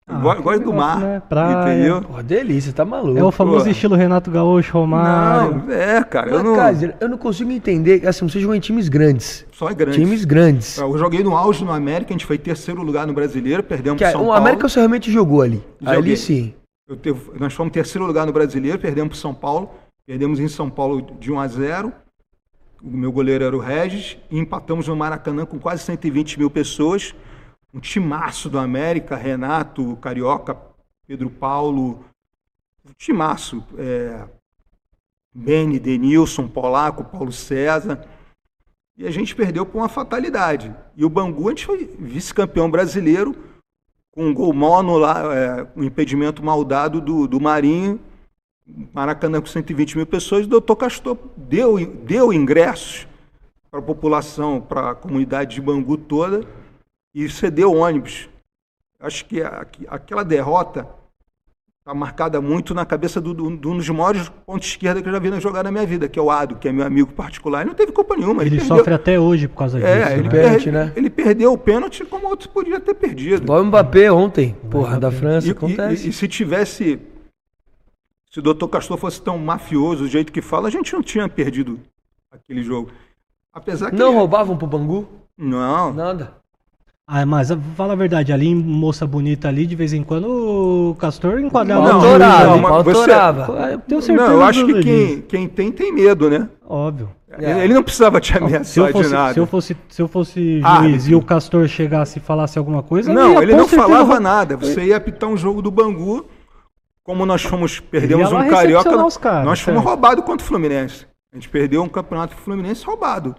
Ah, 0.06 0.20
Eu 0.36 0.42
gosto 0.42 0.60
do 0.60 0.70
negócio, 0.70 0.74
mar. 0.74 1.00
né? 1.00 1.22
Praia. 1.26 1.72
Entendeu? 1.78 2.02
Pô, 2.02 2.22
delícia, 2.22 2.72
tá 2.74 2.84
maluco. 2.84 3.18
É 3.18 3.24
o 3.24 3.30
famoso 3.30 3.64
Pô. 3.64 3.70
estilo 3.70 3.96
Renato 3.96 4.30
Gaúcho, 4.30 4.72
Romário. 4.78 5.62
Não, 5.66 5.72
é, 5.72 6.04
cara. 6.04 6.28
Eu 6.28 6.34
Mas, 6.34 6.44
não. 6.44 6.56
Kaiser, 6.56 6.96
eu 7.00 7.08
não 7.08 7.16
consigo 7.16 7.50
entender. 7.50 8.06
Assim, 8.06 8.28
você 8.28 8.38
jogou 8.38 8.54
em 8.54 8.60
times 8.60 8.90
grandes. 8.90 9.46
Só 9.52 9.70
é 9.70 9.74
grande. 9.74 9.96
Times 9.98 10.26
grandes. 10.26 10.76
Eu 10.76 10.98
joguei 10.98 11.22
no 11.24 11.34
auge 11.34 11.64
no 11.64 11.72
América, 11.72 12.10
a 12.10 12.12
gente 12.14 12.26
foi 12.26 12.36
terceiro 12.36 12.82
lugar 12.82 13.06
no 13.06 13.14
brasileiro, 13.14 13.62
perdemos 13.62 13.96
Que 13.96 14.04
pro 14.04 14.08
é, 14.10 14.12
São 14.12 14.20
o 14.20 14.24
Paulo. 14.26 14.38
América 14.38 14.68
você 14.68 14.78
realmente 14.78 15.10
jogou 15.10 15.40
ali. 15.40 15.62
Joguei. 15.80 15.98
Ali 15.98 16.16
sim. 16.18 16.54
Eu 16.86 16.96
teve- 16.96 17.30
nós 17.40 17.54
fomos 17.54 17.72
terceiro 17.72 18.06
lugar 18.06 18.26
no 18.26 18.32
brasileiro, 18.32 18.78
perdemos 18.78 19.08
para 19.12 19.18
São 19.22 19.32
Paulo, 19.32 19.70
perdemos 20.06 20.38
em 20.38 20.48
São 20.48 20.68
Paulo 20.68 21.00
de 21.18 21.32
1 21.32 21.40
a 21.40 21.48
0. 21.48 21.90
O 22.82 22.94
meu 22.94 23.10
goleiro 23.10 23.42
era 23.42 23.56
o 23.56 23.58
Regis 23.60 24.18
e 24.30 24.38
empatamos 24.38 24.86
no 24.86 24.94
Maracanã 24.94 25.46
com 25.46 25.58
quase 25.58 25.82
120 25.82 26.38
mil 26.38 26.50
pessoas. 26.50 27.14
Um 27.74 27.80
timaço 27.80 28.48
do 28.48 28.58
América, 28.58 29.16
Renato, 29.16 29.96
Carioca, 29.96 30.56
Pedro 31.06 31.28
Paulo, 31.28 32.04
um 32.88 32.92
timaço. 32.96 33.64
É, 33.76 34.28
Beni, 35.34 35.80
Denilson, 35.80 36.46
Polaco, 36.46 37.02
Paulo 37.02 37.32
César. 37.32 38.06
E 38.96 39.04
a 39.04 39.10
gente 39.10 39.34
perdeu 39.34 39.66
por 39.66 39.78
uma 39.78 39.88
fatalidade. 39.88 40.72
E 40.96 41.04
o 41.04 41.10
Bangu, 41.10 41.48
a 41.48 41.50
gente 41.50 41.66
foi 41.66 41.84
vice-campeão 41.98 42.70
brasileiro 42.70 43.34
com 44.12 44.26
um 44.26 44.32
gol 44.32 44.52
mal 44.52 44.78
anulado, 44.78 45.32
é, 45.32 45.66
um 45.74 45.82
impedimento 45.82 46.44
mal 46.44 46.64
dado 46.64 47.00
do, 47.00 47.26
do 47.26 47.40
Marinho, 47.40 47.98
Maracanã 48.92 49.40
com 49.40 49.46
120 49.46 49.96
mil 49.96 50.06
pessoas, 50.06 50.46
o 50.46 50.48
doutor 50.48 50.76
Castor 50.76 51.18
deu, 51.36 51.84
deu 51.84 52.32
ingressos 52.32 53.08
para 53.68 53.80
a 53.80 53.82
população, 53.82 54.60
para 54.60 54.92
a 54.92 54.94
comunidade 54.94 55.56
de 55.56 55.60
Bangu 55.60 55.98
toda, 55.98 56.46
e 57.14 57.28
cedeu 57.28 57.72
ônibus. 57.72 58.28
Acho 59.00 59.24
que 59.26 59.42
aquela 59.88 60.24
derrota 60.24 60.88
está 61.80 61.94
marcada 61.94 62.40
muito 62.40 62.72
na 62.74 62.86
cabeça 62.86 63.20
do, 63.20 63.34
do- 63.34 63.54
de 63.56 63.68
um 63.68 63.76
dos 63.76 63.88
maiores 63.90 64.30
pontos 64.46 64.66
esquerda 64.68 65.02
que 65.02 65.08
eu 65.08 65.12
já 65.12 65.18
vi 65.18 65.38
jogar 65.38 65.62
na 65.62 65.70
minha 65.70 65.84
vida, 65.86 66.08
que 66.08 66.18
é 66.18 66.22
o 66.22 66.30
Ado, 66.30 66.56
que 66.56 66.66
é 66.66 66.72
meu 66.72 66.86
amigo 66.86 67.12
particular, 67.12 67.62
e 67.62 67.66
não 67.68 67.74
teve 67.74 67.92
culpa 67.92 68.16
nenhuma. 68.16 68.40
Ele 68.42 68.56
perdeu- 68.56 68.76
sofre 68.78 68.94
até 68.94 69.20
hoje 69.20 69.46
por 69.46 69.58
causa 69.58 69.78
disso. 69.78 69.88
é, 69.90 70.14
ele, 70.14 70.22
né? 70.22 70.30
perde, 70.30 70.72
né? 70.72 70.92
ele 70.96 71.10
perdeu 71.10 71.52
o 71.52 71.58
pênalti 71.58 72.02
como 72.06 72.26
outro 72.28 72.48
podia 72.48 72.80
ter 72.80 72.94
perdido. 72.94 73.42
Igual 73.44 73.60
o 73.60 73.64
Mbappé 73.66 74.10
ontem. 74.10 74.54
Porra, 74.70 74.98
da 74.98 75.10
França. 75.12 75.46
E, 75.46 75.50
acontece. 75.50 76.06
e- 76.06 76.10
e 76.10 76.12
se 76.12 76.26
tivesse. 76.26 76.98
Se 78.30 78.38
o 78.40 78.42
doutor 78.42 78.66
Castor 78.68 78.96
fosse 78.96 79.20
tão 79.22 79.38
mafioso 79.38 80.04
do 80.04 80.08
jeito 80.08 80.32
que 80.32 80.40
fala, 80.42 80.66
a 80.68 80.70
gente 80.70 80.92
não 80.92 81.02
tinha 81.02 81.28
perdido 81.28 81.78
aquele 82.32 82.62
jogo. 82.62 82.90
Apesar 83.52 83.90
que. 83.90 83.96
Não 83.96 84.14
roubavam 84.14 84.56
pro 84.56 84.66
Bangu? 84.66 85.06
Não. 85.36 85.92
Nada. 85.92 86.32
Ah, 87.06 87.26
mas 87.26 87.50
fala 87.76 87.92
a 87.92 87.96
verdade, 87.96 88.32
ali 88.32 88.48
em 88.48 88.54
moça 88.54 89.06
bonita 89.06 89.46
ali, 89.48 89.66
de 89.66 89.76
vez 89.76 89.92
em 89.92 90.02
quando 90.02 90.24
o 90.90 90.94
Castor 90.94 91.38
enquadrava 91.38 91.86
Não, 91.86 91.96
Autorava, 91.96 92.46
não, 92.46 92.58
mas 92.58 92.84
você- 92.84 93.12
autorava. 93.12 93.70
Eu 93.72 93.78
tenho 93.80 94.00
certeza 94.02 94.26
Não, 94.28 94.34
eu 94.34 94.42
acho 94.42 94.66
que 94.66 94.82
quem, 94.82 95.20
quem 95.20 95.48
tem, 95.48 95.70
tem 95.70 95.92
medo, 95.92 96.30
né? 96.30 96.48
Óbvio. 96.66 97.10
É. 97.38 97.62
Ele 97.64 97.74
não 97.74 97.82
precisava 97.82 98.20
te 98.22 98.32
Se 98.32 98.38
ameaçar 98.38 98.86
eu, 98.86 98.92
fosse, 98.92 99.08
de 99.08 99.14
nada. 99.14 99.34
se 99.34 99.40
eu 99.40 99.46
fosse, 99.46 99.76
se 99.88 100.00
eu 100.02 100.08
fosse 100.08 100.60
Ah, 100.64 100.82
juiz 100.82 101.06
e 101.08 101.14
o 101.14 101.20
Castor 101.20 101.68
chegasse 101.68 102.18
e 102.18 102.22
falasse 102.22 102.58
alguma 102.58 102.82
coisa, 102.82 103.12
Não, 103.12 103.34
ia, 103.34 103.42
ele 103.42 103.52
não 103.54 103.68
certeza, 103.68 103.82
falava 103.82 104.18
nada. 104.20 104.56
Você 104.56 104.84
ia 104.84 104.96
apitar 104.96 105.28
um 105.28 105.36
jogo 105.36 105.60
do 105.60 105.70
Bangu, 105.70 106.24
como 107.02 107.26
nós 107.26 107.42
fomos, 107.42 107.80
perdemos 107.80 108.32
um 108.32 108.48
carioca. 108.48 108.88
caras, 109.20 109.44
nós 109.44 109.60
fomos 109.60 109.82
roubados 109.84 110.24
contra 110.24 110.42
o 110.42 110.48
Fluminense. 110.48 111.06
A 111.32 111.36
gente 111.36 111.50
perdeu 111.50 111.82
um 111.82 111.88
campeonato 111.88 112.34
Fluminense 112.36 112.86
roubado. 112.86 113.34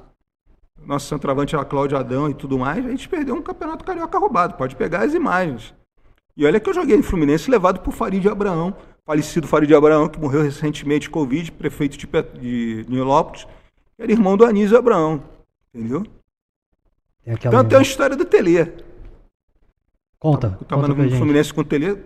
Nosso 0.85 1.07
centroavante 1.07 1.55
era 1.55 1.65
Cláudio 1.65 1.97
Adão 1.97 2.29
e 2.29 2.33
tudo 2.33 2.57
mais, 2.59 2.85
a 2.85 2.89
gente 2.89 3.09
perdeu 3.09 3.35
um 3.35 3.41
campeonato 3.41 3.83
carioca 3.83 4.17
roubado. 4.17 4.55
Pode 4.55 4.75
pegar 4.75 5.03
as 5.03 5.13
imagens. 5.13 5.73
E 6.37 6.45
olha 6.45 6.59
que 6.59 6.69
eu 6.69 6.73
joguei 6.73 6.97
no 6.97 7.03
Fluminense 7.03 7.49
levado 7.49 7.79
por 7.79 7.91
Farid 7.93 8.25
Abraão, 8.27 8.75
falecido 9.05 9.47
Farid 9.47 9.73
Abraão, 9.73 10.09
que 10.09 10.19
morreu 10.19 10.41
recentemente 10.41 11.03
de 11.03 11.09
Covid, 11.09 11.51
prefeito 11.53 11.97
de, 11.97 12.05
Pet- 12.05 12.37
de 12.37 12.85
Nilópolis, 12.89 13.47
era 13.97 14.11
irmão 14.11 14.35
do 14.35 14.45
Anísio 14.45 14.77
Abraão. 14.77 15.23
Entendeu? 15.73 16.03
Então 17.47 17.63
tem 17.69 17.77
a 17.77 17.81
história 17.81 18.15
do 18.15 18.25
Telê. 18.25 18.67
Conta, 20.19 20.57
Eu 20.59 20.65
tava 20.65 20.81
conta 20.87 20.93
no. 20.93 21.17
Fluminense 21.17 21.53
com 21.53 21.61
o 21.61 21.65
Telê. 21.65 21.97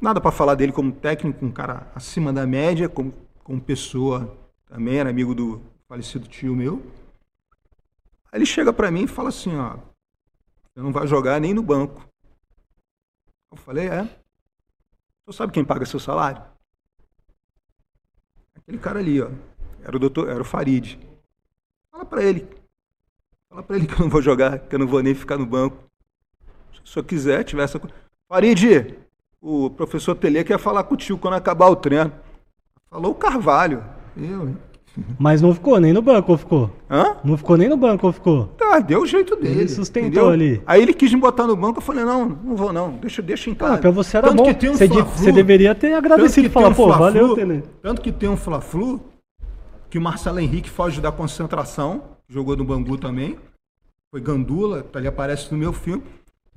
Nada 0.00 0.20
para 0.20 0.32
falar 0.32 0.54
dele 0.54 0.72
como 0.72 0.90
técnico, 0.90 1.44
um 1.44 1.50
cara 1.52 1.86
acima 1.94 2.32
da 2.32 2.46
média, 2.46 2.88
como, 2.88 3.12
como 3.44 3.60
pessoa 3.60 4.36
também, 4.68 4.96
era 4.98 5.10
amigo 5.10 5.34
do 5.34 5.60
falecido 5.88 6.26
tio 6.26 6.56
meu. 6.56 6.82
Aí 8.32 8.38
ele 8.38 8.46
chega 8.46 8.72
para 8.72 8.90
mim 8.90 9.04
e 9.04 9.08
fala 9.08 9.28
assim, 9.28 9.54
ó, 9.56 9.76
você 10.72 10.80
não 10.80 10.90
vai 10.90 11.06
jogar 11.06 11.38
nem 11.38 11.52
no 11.52 11.62
banco. 11.62 12.08
Eu 13.50 13.58
falei, 13.58 13.88
é. 13.88 14.04
Você 15.26 15.36
sabe 15.36 15.52
quem 15.52 15.64
paga 15.64 15.84
seu 15.84 16.00
salário? 16.00 16.42
Aquele 18.56 18.78
cara 18.78 19.00
ali, 19.00 19.20
ó. 19.20 19.30
Era 19.84 19.96
o 19.96 20.00
doutor, 20.00 20.30
era 20.30 20.40
o 20.40 20.44
Farid. 20.44 20.98
Fala 21.90 22.06
para 22.06 22.22
ele. 22.22 22.48
Fala 23.50 23.62
para 23.62 23.76
ele 23.76 23.86
que 23.86 23.92
eu 23.92 23.98
não 23.98 24.08
vou 24.08 24.22
jogar, 24.22 24.58
que 24.60 24.74
eu 24.74 24.78
não 24.78 24.86
vou 24.86 25.02
nem 25.02 25.14
ficar 25.14 25.36
no 25.36 25.44
banco. 25.44 25.76
Se 26.72 26.92
senhor 26.92 27.04
quiser, 27.04 27.44
tiver 27.44 27.64
essa 27.64 27.78
coisa. 27.78 27.94
Farid, 28.26 28.96
o 29.40 29.68
professor 29.68 30.14
Tele 30.14 30.42
quer 30.42 30.58
falar 30.58 30.84
contigo 30.84 31.18
quando 31.18 31.34
acabar 31.34 31.68
o 31.68 31.76
treino. 31.76 32.12
Falou 32.88 33.12
o 33.12 33.14
Carvalho. 33.14 33.84
Eu, 34.16 34.48
hein? 34.48 34.71
Mas 35.18 35.40
não 35.40 35.54
ficou 35.54 35.80
nem 35.80 35.92
no 35.92 36.02
banco, 36.02 36.32
ou 36.32 36.38
ficou? 36.38 36.70
Hã? 36.90 37.16
Não 37.24 37.36
ficou 37.36 37.56
nem 37.56 37.68
no 37.68 37.76
banco, 37.78 38.06
ou 38.06 38.12
ficou? 38.12 38.46
Tá, 38.58 38.78
deu 38.78 39.00
o 39.02 39.06
jeito 39.06 39.34
dele. 39.36 39.60
Ele 39.60 39.68
sustentou 39.68 40.08
entendeu? 40.08 40.28
ali. 40.28 40.62
Aí 40.66 40.82
ele 40.82 40.92
quis 40.92 41.12
me 41.14 41.20
botar 41.20 41.46
no 41.46 41.56
banco, 41.56 41.78
eu 41.78 41.82
falei, 41.82 42.04
não, 42.04 42.26
não 42.28 42.54
vou 42.56 42.72
não, 42.72 42.90
deixa, 42.92 43.22
deixa 43.22 43.48
em 43.48 43.54
casa. 43.54 43.74
Ah, 43.74 43.78
pra 43.78 43.90
você 43.90 44.18
era 44.18 44.28
Tanto 44.28 44.36
bom. 44.38 44.44
que 44.44 44.54
tem 44.54 44.68
um 44.70 44.74
Você, 44.74 44.86
de- 44.88 44.94
Fla-Flu- 44.94 45.24
você 45.24 45.32
deveria 45.32 45.74
ter 45.74 45.94
agradecido 45.94 46.46
e 46.46 46.50
falar, 46.50 46.68
um 46.68 46.74
pô, 46.74 46.84
Fla-Flu- 46.88 47.04
valeu, 47.04 47.34
Tele. 47.34 47.64
Tanto 47.80 48.02
que 48.02 48.12
tem 48.12 48.28
um 48.28 48.36
Fla-Flu, 48.36 49.00
que 49.88 49.96
o 49.96 50.00
Marcelo 50.02 50.38
Henrique 50.40 50.68
foge 50.68 51.00
da 51.00 51.10
concentração, 51.10 52.02
jogou 52.28 52.54
no 52.56 52.64
Bangu 52.64 52.98
também, 52.98 53.38
foi 54.10 54.20
Gandula, 54.20 54.84
ali 54.94 55.06
aparece 55.06 55.50
no 55.52 55.56
meu 55.56 55.72
filme, 55.72 56.02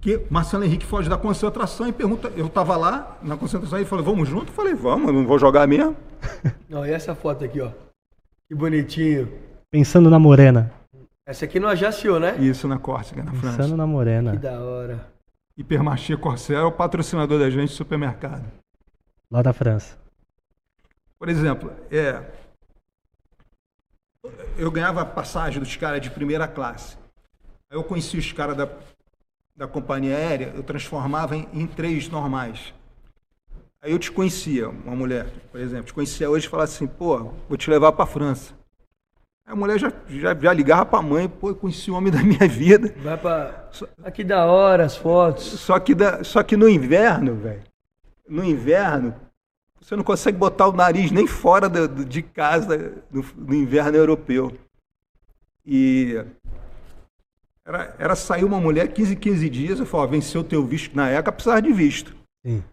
que 0.01 0.21
Marcelo 0.29 0.65
Henrique 0.65 0.85
foge 0.85 1.09
da 1.09 1.17
concentração 1.17 1.87
e 1.87 1.93
pergunta, 1.93 2.31
eu 2.35 2.49
tava 2.49 2.75
lá 2.75 3.17
na 3.23 3.37
concentração 3.37 3.79
e 3.79 3.85
falei, 3.85 4.03
vamos 4.03 4.27
junto? 4.27 4.47
Eu 4.49 4.53
falei, 4.53 4.73
vamos, 4.73 5.07
eu 5.07 5.13
não 5.13 5.25
vou 5.25 5.39
jogar 5.39 5.65
mesmo. 5.65 5.95
Ó, 6.73 6.85
e 6.85 6.91
essa 6.91 7.15
foto 7.15 7.45
aqui, 7.45 7.61
ó. 7.61 7.69
Que 8.47 8.55
bonitinho. 8.55 9.31
Pensando 9.71 10.09
na 10.09 10.19
morena. 10.19 10.71
Essa 11.25 11.45
aqui 11.45 11.59
não 11.59 11.67
ajaciou, 11.69 12.19
né? 12.19 12.37
Isso 12.37 12.67
na 12.67 12.77
Córcega, 12.77 13.23
na 13.23 13.33
França. 13.33 13.57
Pensando 13.57 13.75
na 13.77 13.85
Que 13.85 13.89
morena. 13.89 14.35
da 14.35 14.59
hora. 14.61 15.11
Hipermarché 15.57 16.15
Corsair 16.17 16.59
é 16.59 16.63
o 16.63 16.71
patrocinador 16.71 17.39
da 17.39 17.49
gente 17.49 17.69
do 17.69 17.75
supermercado. 17.75 18.43
Lá 19.31 19.41
da 19.41 19.53
França. 19.53 19.97
Por 21.17 21.29
exemplo, 21.29 21.71
é, 21.89 22.21
eu 24.57 24.69
ganhava 24.69 25.05
passagem 25.05 25.59
dos 25.59 25.75
caras 25.75 26.01
de 26.01 26.11
primeira 26.11 26.47
classe. 26.47 26.97
Aí 27.69 27.77
eu 27.77 27.83
conhecia 27.83 28.19
os 28.19 28.31
caras 28.31 28.55
da, 28.55 28.69
da 29.55 29.67
companhia 29.67 30.15
aérea, 30.15 30.51
eu 30.55 30.61
transformava 30.61 31.35
em, 31.35 31.47
em 31.53 31.65
três 31.65 32.07
normais. 32.09 32.73
Aí 33.85 33.91
eu 33.91 33.99
te 33.99 34.11
conhecia, 34.11 34.67
uma 34.67 34.95
mulher, 34.95 35.27
por 35.51 35.59
exemplo, 35.61 35.85
te 35.85 35.93
conhecia 35.93 36.27
hoje 36.27 36.47
e 36.47 36.49
falava 36.49 36.63
assim, 36.67 36.87
pô, 36.87 37.31
vou 37.47 37.55
te 37.55 37.69
levar 37.69 37.91
para 37.91 38.07
França. 38.07 38.51
Aí 39.45 39.53
a 39.53 39.55
mulher 39.55 39.77
já, 39.77 39.93
já, 40.09 40.33
já 40.33 40.51
ligava 40.51 40.87
para 40.87 40.97
a 40.97 41.03
mãe, 41.03 41.29
pô, 41.29 41.49
eu 41.49 41.55
conheci 41.55 41.91
o 41.91 41.93
homem 41.93 42.11
da 42.11 42.23
minha 42.23 42.47
vida. 42.49 42.95
Vai 43.03 43.15
pra. 43.15 43.69
Ah, 44.03 44.09
que 44.09 44.23
da 44.23 44.47
hora 44.47 44.83
as 44.85 44.97
fotos. 44.97 45.43
Só 45.43 45.79
que, 45.79 45.93
da- 45.93 46.23
só 46.23 46.41
que 46.41 46.57
no 46.57 46.67
inverno, 46.67 47.35
velho, 47.35 47.61
no 48.27 48.43
inverno, 48.43 49.13
você 49.79 49.95
não 49.95 50.03
consegue 50.03 50.35
botar 50.35 50.67
o 50.67 50.73
nariz 50.73 51.11
nem 51.11 51.27
fora 51.27 51.69
do- 51.69 52.03
de 52.03 52.23
casa 52.23 53.03
no, 53.11 53.23
no 53.37 53.53
inverno 53.53 53.95
europeu. 53.99 54.51
E 55.63 56.25
era, 57.63 57.95
era 57.99 58.15
sair 58.15 58.43
uma 58.45 58.59
mulher 58.59 58.87
15, 58.91 59.15
15 59.15 59.47
dias, 59.47 59.79
eu 59.79 59.85
falava, 59.85 60.09
venceu 60.13 60.41
o 60.41 60.43
teu 60.43 60.65
visto. 60.65 60.95
Na 60.95 61.07
época 61.07 61.31
precisava 61.33 61.61
de 61.61 61.71
visto. 61.71 62.15
Sim. 62.43 62.63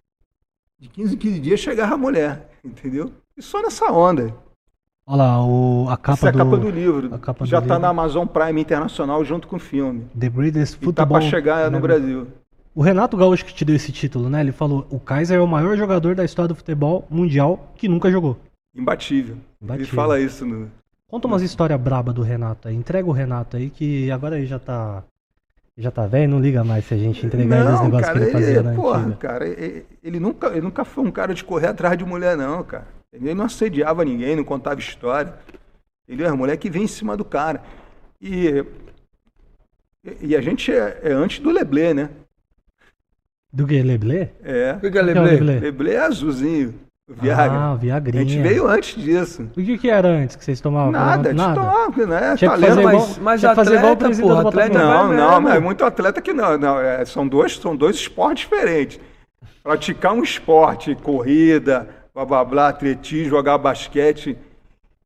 De 0.83 0.89
15 0.89 1.15
em 1.15 1.19
15 1.19 1.39
dias 1.39 1.61
chegava 1.61 1.95
a 1.95 1.97
mulher, 1.97 2.51
entendeu? 2.65 3.13
E 3.37 3.41
só 3.41 3.63
nessa 3.63 3.87
onda. 3.93 4.35
Olha 5.07 5.23
lá, 5.23 5.47
o, 5.47 5.87
a 5.89 5.97
capa 5.97 6.15
Essa 6.15 6.27
é 6.27 6.29
a 6.31 6.33
do... 6.33 6.39
capa 6.39 6.57
do 6.57 6.71
livro. 6.71 7.19
capa 7.21 7.47
Já 7.47 7.59
está 7.59 7.75
livro. 7.75 7.83
na 7.83 7.89
Amazon 7.89 8.27
Prime 8.27 8.61
Internacional 8.61 9.25
junto 9.25 9.47
com 9.47 9.55
o 9.55 9.61
filme. 9.61 10.09
The 10.19 10.27
E 10.27 10.53
tá 10.53 10.67
Football... 10.81 11.07
para 11.07 11.21
chegar 11.21 11.71
no 11.71 11.79
Brasil. 11.79 12.27
O 12.75 12.83
Renato 12.83 13.17
Gaúcho 13.17 13.45
que 13.45 13.55
te 13.55 13.65
deu 13.65 13.77
esse 13.77 13.93
título, 13.93 14.29
né? 14.29 14.41
Ele 14.41 14.51
falou, 14.51 14.85
o 14.91 14.99
Kaiser 14.99 15.39
é 15.39 15.41
o 15.41 15.47
maior 15.47 15.77
jogador 15.77 16.17
da 16.17 16.25
história 16.25 16.49
do 16.49 16.55
futebol 16.57 17.07
mundial 17.09 17.73
que 17.77 17.87
nunca 17.87 18.11
jogou. 18.11 18.37
Imbatível. 18.75 19.37
Ele 19.37 19.45
Imbatível. 19.63 19.95
fala 19.95 20.19
isso 20.19 20.45
no, 20.45 20.69
Conta 21.07 21.29
umas 21.29 21.43
histórias 21.43 21.79
braba 21.79 22.13
do 22.13 22.23
Renato 22.23 22.67
aí. 22.67 22.75
Entrega 22.75 23.07
o 23.07 23.13
Renato 23.13 23.57
aí, 23.57 23.71
que 23.71 24.11
agora 24.11 24.37
ele 24.37 24.47
já 24.47 24.59
tá. 24.59 25.05
Já 25.77 25.91
tá 25.91 26.07
velho, 26.07 26.31
não 26.31 26.41
liga 26.41 26.63
mais 26.63 26.85
se 26.85 26.95
a 26.95 26.99
gente 26.99 27.25
entregar 27.25 27.61
ele 27.61 27.73
os 27.73 27.81
Não, 27.81 27.85
negócios 27.85 28.07
cara, 28.07 28.19
que 28.19 28.25
ele 28.25 28.33
fazia 28.33 28.63
na 28.63 28.75
porra, 28.75 28.99
antiga. 28.99 29.17
cara, 29.17 29.49
ele, 29.49 29.87
ele 30.03 30.21
nunca, 30.21 30.49
ele 30.49 30.61
nunca 30.61 30.85
foi 30.85 31.05
um 31.05 31.11
cara 31.11 31.35
de 31.35 31.43
correr 31.43 31.69
atrás 31.69 31.97
de 31.97 32.05
mulher, 32.05 32.37
não, 32.37 32.63
cara. 32.63 32.87
Ele 33.13 33.35
não 33.35 33.45
assediava 33.47 34.05
ninguém, 34.05 34.37
não 34.37 34.45
contava 34.45 34.81
história. 34.81 35.35
Ele 36.07 36.23
é 36.23 36.27
uma 36.29 36.37
mulher 36.37 36.57
que 36.59 36.69
vem 36.71 36.85
em 36.85 36.89
cima 36.89 37.17
do 37.17 37.25
cara. 37.25 37.63
E, 38.21 38.65
e 40.21 40.37
a 40.37 40.41
gente 40.41 40.71
é, 40.71 41.01
é 41.03 41.13
antes 41.13 41.39
do 41.39 41.51
Leblé, 41.51 41.95
né? 41.95 42.11
Do 43.53 43.67
que? 43.67 43.83
Leblé? 43.83 44.31
É. 44.43 44.75
O 44.77 44.81
que 44.91 44.99
é 44.99 45.01
é 45.01 45.03
Leblé? 45.03 45.61
Leblé? 45.61 45.95
É 45.95 45.99
azulzinho, 46.01 46.75
Viagra. 47.09 47.59
Ah, 47.59 47.71
o 47.71 47.75
a 47.75 47.77
Viagrinha. 47.77 48.25
gente 48.25 48.41
veio 48.43 48.67
antes 48.69 48.95
disso. 49.03 49.43
O 49.57 49.63
que, 49.63 49.77
que 49.77 49.91
era 49.91 50.09
antes 50.09 50.37
que 50.37 50.45
vocês 50.45 50.61
tomavam? 50.61 50.93
Nada, 50.93 51.29
a 51.29 51.33
gente 51.33 51.37
Nada. 51.41 51.55
tomava, 51.61 52.07
né? 52.07 52.37
Tinha 52.37 52.51
que 52.51 52.61
talento, 52.61 52.69
fazer 52.69 52.83
mas- 52.85 52.95
igual, 52.95 53.09
mas- 53.21 53.41
que 53.41 53.55
fazer 53.55 53.75
igual 53.75 53.85
o 53.91 53.93
atleta, 53.93 54.05
presidente 54.05 54.29
porra, 54.29 54.49
atleta 54.49 54.79
Não, 54.79 55.09
vai 55.09 55.17
não, 55.17 55.49
é 55.53 55.61
muito 55.61 55.85
atleta 55.85 56.23
que 56.23 56.33
não. 56.33 56.57
não 56.59 56.81
é, 56.81 57.05
são, 57.05 57.27
dois, 57.27 57.57
são 57.57 57.75
dois 57.77 57.97
esportes 57.97 58.45
diferentes. 58.49 59.01
Praticar 59.65 60.13
um 60.13 60.23
esporte, 60.23 60.95
corrida, 60.95 61.89
blá 62.15 62.25
blá 62.25 62.45
blá, 62.45 62.69
atletismo, 62.69 63.31
jogar 63.31 63.59
basquete 63.59 64.39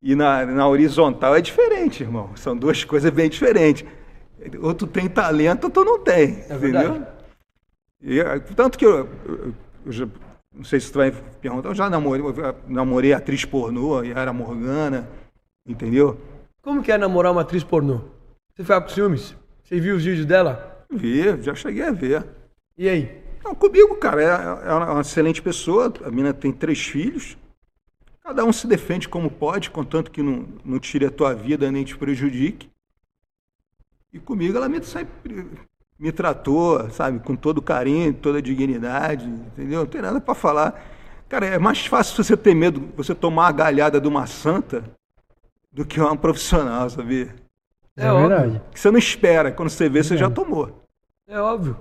e 0.03 0.15
na, 0.15 0.45
na 0.47 0.69
horizontal 0.69 1.35
é 1.35 1.41
diferente, 1.41 2.03
irmão. 2.03 2.31
São 2.37 2.55
duas 2.57 2.85
coisas 2.85 3.11
bem 3.11 3.29
diferentes. 3.31 3.85
Ou 4.61 4.75
tu 4.75 4.87
tem 4.87 5.09
talento 5.09 5.65
ou 5.65 5.71
tu 5.71 5.83
não 5.85 5.99
tem. 5.99 6.45
É 6.49 6.55
entendeu? 6.55 6.59
verdade. 6.59 7.07
E, 8.03 8.23
tanto 8.55 8.79
que 8.79 8.85
eu, 8.85 9.09
eu- 9.27 9.55
eu 9.87 9.93
não 10.57 10.65
sei 10.65 10.81
se 10.81 10.91
tu 10.91 10.99
vai 10.99 11.13
perguntar, 11.13 11.69
eu 11.69 11.75
já 11.75 11.91
namorei, 11.91 12.25
eu 12.25 12.57
namorei 12.67 13.13
atriz 13.13 13.45
pornô, 13.45 14.03
Yara 14.03 14.33
Morgana, 14.33 15.07
entendeu? 15.69 16.19
Como 16.63 16.83
que 16.83 16.91
é 16.91 16.97
namorar 16.97 17.31
uma 17.31 17.43
atriz 17.43 17.63
pornô? 17.63 18.01
Você 18.55 18.63
ficava 18.63 18.85
com 18.85 18.89
ciúmes? 18.89 19.37
Você 19.63 19.79
viu 19.79 19.97
os 19.97 20.05
vídeos 20.05 20.25
dela? 20.25 20.85
Vi, 20.91 21.43
já 21.43 21.55
cheguei 21.55 21.83
a 21.83 21.93
ver. 21.93 22.27
E 22.79 22.89
aí? 22.89 23.23
Não, 23.45 23.55
comigo, 23.55 23.95
cara, 23.97 24.23
é, 24.23 24.69
é 24.69 24.73
uma 24.73 25.03
excelente 25.03 25.43
pessoa. 25.43 25.93
A 26.05 26.11
mina 26.11 26.33
tem 26.33 26.51
três 26.51 26.85
filhos. 26.85 27.37
Cada 28.23 28.45
um 28.45 28.53
se 28.53 28.67
defende 28.67 29.09
como 29.09 29.31
pode, 29.31 29.71
contanto 29.71 30.11
que 30.11 30.23
não, 30.23 30.49
não 30.65 30.81
tire 30.81 31.05
a 31.05 31.11
tua 31.11 31.35
vida 31.35 31.71
nem 31.71 31.85
te 31.85 31.97
prejudique. 31.97 32.71
E 34.13 34.19
comigo 34.19 34.57
ela 34.57 34.69
me, 34.69 34.83
sempre 34.83 35.47
me 35.99 36.13
tratou, 36.13 36.91
sabe, 36.91 37.19
com 37.21 37.35
todo 37.35 37.63
carinho, 37.63 38.13
toda 38.13 38.43
dignidade, 38.43 39.27
entendeu? 39.27 39.81
Não 39.81 39.87
tem 39.87 40.03
nada 40.03 40.21
para 40.21 40.35
falar. 40.35 40.85
Cara, 41.29 41.47
é 41.47 41.59
mais 41.59 41.87
fácil 41.87 42.23
você 42.23 42.37
ter 42.37 42.55
medo, 42.55 42.89
você 42.97 43.15
tomar 43.15 43.49
a 43.49 43.53
galhada 43.53 44.01
de 44.01 44.07
uma 44.07 44.27
santa 44.27 44.85
do 45.73 45.85
que 45.85 46.01
uma 46.01 46.17
profissional, 46.17 46.89
sabia? 46.89 47.35
É, 47.97 48.13
óbvio. 48.13 48.29
verdade. 48.29 48.63
Que 48.73 48.79
você 48.79 48.91
não 48.91 48.99
espera, 48.99 49.51
quando 49.51 49.71
você 49.71 49.89
vê, 49.89 50.03
você 50.03 50.17
já 50.17 50.31
tomou. 50.31 50.83
É 51.27 51.41
óbvio. 51.41 51.77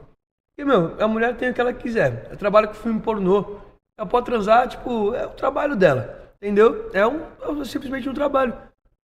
Porque, 0.56 0.66
meu, 0.66 0.96
a 1.02 1.08
mulher 1.08 1.36
tem 1.36 1.50
o 1.50 1.54
que 1.54 1.60
ela 1.60 1.74
quiser. 1.74 2.26
Ela 2.28 2.38
trabalha 2.38 2.68
com 2.68 2.74
filme 2.74 3.02
pornô. 3.02 3.58
Ela 3.98 4.08
pode 4.08 4.26
transar, 4.26 4.68
tipo, 4.68 5.14
é 5.14 5.26
o 5.26 5.32
trabalho 5.32 5.76
dela. 5.76 6.34
Entendeu? 6.42 6.90
É, 6.94 7.06
um, 7.06 7.22
é 7.62 7.66
simplesmente 7.66 8.08
um 8.08 8.14
trabalho. 8.14 8.54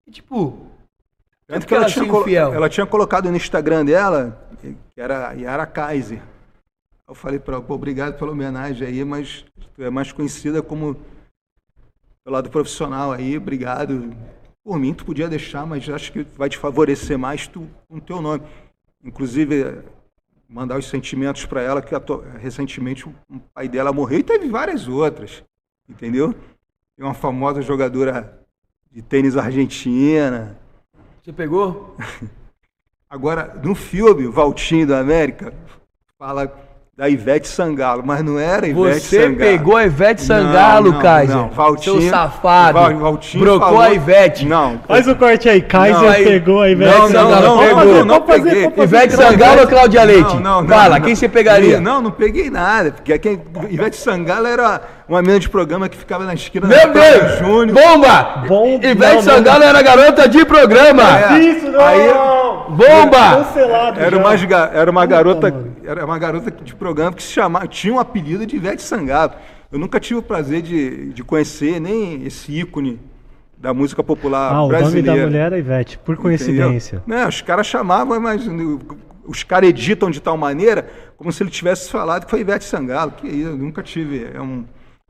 E, 0.06 0.10
tipo, 0.10 0.66
Tanto 1.50 1.66
que 1.66 1.74
ela, 1.74 1.84
ela 1.84 1.92
tinha, 1.92 2.06
infiel? 2.06 2.54
ela 2.54 2.68
tinha 2.68 2.86
colocado 2.86 3.28
no 3.28 3.36
Instagram 3.36 3.84
dela, 3.84 4.40
que 4.60 4.76
era 4.96 5.32
Yara 5.32 5.66
Kaiser. 5.66 6.22
Eu 7.08 7.14
falei 7.14 7.40
para 7.40 7.56
ela, 7.56 7.64
pô, 7.64 7.74
obrigado 7.74 8.16
pela 8.16 8.30
homenagem 8.30 8.86
aí, 8.86 9.04
mas 9.04 9.44
tu 9.74 9.82
é 9.82 9.90
mais 9.90 10.12
conhecida 10.12 10.62
como 10.62 10.94
pelo 12.22 12.36
lado 12.36 12.50
profissional 12.50 13.10
aí, 13.10 13.36
obrigado. 13.36 14.14
Por 14.62 14.78
mim, 14.78 14.94
tu 14.94 15.04
podia 15.04 15.28
deixar, 15.28 15.66
mas 15.66 15.88
acho 15.88 16.12
que 16.12 16.24
vai 16.36 16.48
te 16.48 16.56
favorecer 16.56 17.18
mais 17.18 17.48
tu, 17.48 17.66
com 17.88 17.96
o 17.96 18.00
teu 18.00 18.22
nome. 18.22 18.44
Inclusive, 19.02 19.82
mandar 20.48 20.78
os 20.78 20.86
sentimentos 20.86 21.46
para 21.46 21.62
ela, 21.62 21.82
que 21.82 21.92
recentemente 22.38 23.08
o 23.08 23.40
pai 23.52 23.68
dela 23.68 23.92
morreu 23.92 24.20
e 24.20 24.22
teve 24.22 24.48
várias 24.48 24.86
outras, 24.86 25.42
entendeu? 25.88 26.32
Tem 26.96 27.04
uma 27.04 27.14
famosa 27.14 27.60
jogadora 27.60 28.40
de 28.92 29.02
tênis 29.02 29.36
argentina, 29.36 30.59
você 31.30 31.34
pegou? 31.34 31.94
Agora, 33.08 33.54
no 33.62 33.72
filme 33.72 34.26
Valtinho 34.26 34.84
da 34.84 34.98
América, 34.98 35.54
fala 36.18 36.48
da 37.00 37.08
Ivete 37.08 37.48
Sangalo, 37.48 38.02
mas 38.04 38.22
não 38.22 38.38
era 38.38 38.68
Ivete 38.68 39.00
Você 39.00 39.22
Sangalo. 39.22 39.36
pegou 39.38 39.74
a 39.78 39.86
Ivete 39.86 40.20
Sangalo, 40.20 40.88
Não, 40.88 40.92
não, 40.92 41.00
Kaiser. 41.00 41.34
não, 41.34 41.48
Valtinho- 41.48 41.98
Seu 42.02 42.10
safado. 42.10 42.78
Val- 42.78 42.94
Valtinho 42.98 43.42
Brocou 43.42 43.68
falou- 43.68 43.80
a 43.80 43.90
Ivete. 43.94 44.44
Não. 44.44 44.78
Faz 44.86 45.08
o 45.08 45.14
corte 45.16 45.48
aí. 45.48 45.62
Kaiser 45.62 45.98
Não, 45.98 46.08
aí- 46.10 46.24
pegou 46.24 46.60
a 46.60 46.68
Ivete 46.68 46.90
Não, 46.92 46.98
não, 47.00 47.08
Sangalo. 47.08 47.40
não, 47.40 47.56
não, 47.56 47.74
fazer, 47.78 48.04
não 48.04 48.26
fazer, 48.26 48.42
peguei. 48.42 48.62
fazer. 48.70 48.82
Ivete 48.82 49.12
Sangalo 49.16 49.60
ou 49.62 49.66
Cláudia 49.66 50.02
Leite? 50.04 50.34
Não, 50.34 50.40
não, 50.40 50.60
não, 50.62 50.68
Fala, 50.68 50.98
não. 50.98 51.04
quem 51.06 51.14
você 51.14 51.26
pegaria? 51.26 51.80
Não, 51.80 52.02
não 52.02 52.10
peguei 52.10 52.50
nada, 52.50 52.92
porque 52.92 53.18
quem, 53.18 53.40
Ivete 53.70 53.96
Sangalo 53.96 54.46
era 54.46 54.82
uma 55.08 55.22
menina 55.22 55.40
de 55.40 55.48
programa 55.48 55.88
que 55.88 55.96
ficava 55.96 56.24
na 56.24 56.34
esquina 56.34 56.66
Meu 56.66 56.92
Deus! 56.92 57.38
Júnior. 57.38 57.78
Bomba! 57.82 58.44
Bom- 58.46 58.78
Ivete 58.82 59.14
não, 59.14 59.22
Sangalo 59.22 59.62
era 59.64 59.80
garota 59.80 60.28
de 60.28 60.44
programa! 60.44 61.02
É. 61.18 61.38
Isso, 61.38 61.66
não! 61.66 61.80
Aí- 61.80 62.12
Bomba! 62.68 63.44
Cancelado 63.46 64.00
Era 64.00 64.10
já. 64.10 64.18
uma, 64.18 64.70
era 64.74 64.90
uma 64.90 65.06
garota. 65.06 65.69
Era 65.84 66.04
uma 66.04 66.18
garota 66.18 66.50
de 66.50 66.74
programa 66.74 67.12
que 67.14 67.22
se 67.22 67.32
chamava, 67.32 67.66
tinha 67.68 67.92
um 67.94 67.98
apelido 67.98 68.44
de 68.46 68.56
Ivete 68.56 68.82
Sangalo. 68.82 69.32
Eu 69.72 69.78
nunca 69.78 70.00
tive 70.00 70.18
o 70.18 70.22
prazer 70.22 70.62
de, 70.62 71.12
de 71.12 71.22
conhecer 71.22 71.80
nem 71.80 72.24
esse 72.26 72.52
ícone 72.58 72.98
da 73.56 73.72
música 73.74 74.02
popular 74.02 74.52
Ah, 74.52 74.62
o 74.62 74.68
nome 74.68 74.78
brasileira. 74.78 75.20
da 75.20 75.26
mulher 75.26 75.46
era 75.46 75.58
Ivete, 75.58 75.98
por 75.98 76.16
coincidência. 76.16 76.96
Entendeu? 76.96 77.20
Não, 77.22 77.28
os 77.28 77.40
caras 77.42 77.66
chamavam, 77.66 78.18
mas 78.20 78.42
os 79.26 79.42
caras 79.44 79.68
editam 79.68 80.10
de 80.10 80.20
tal 80.20 80.36
maneira 80.36 80.88
como 81.16 81.30
se 81.30 81.42
ele 81.42 81.50
tivesse 81.50 81.90
falado 81.90 82.24
que 82.24 82.30
foi 82.30 82.40
Ivete 82.40 82.64
Sangalo. 82.64 83.12
Que 83.12 83.28
isso, 83.28 83.48
eu 83.50 83.56
nunca 83.56 83.82
tive. 83.82 84.26
É 84.34 84.40
um- 84.40 84.64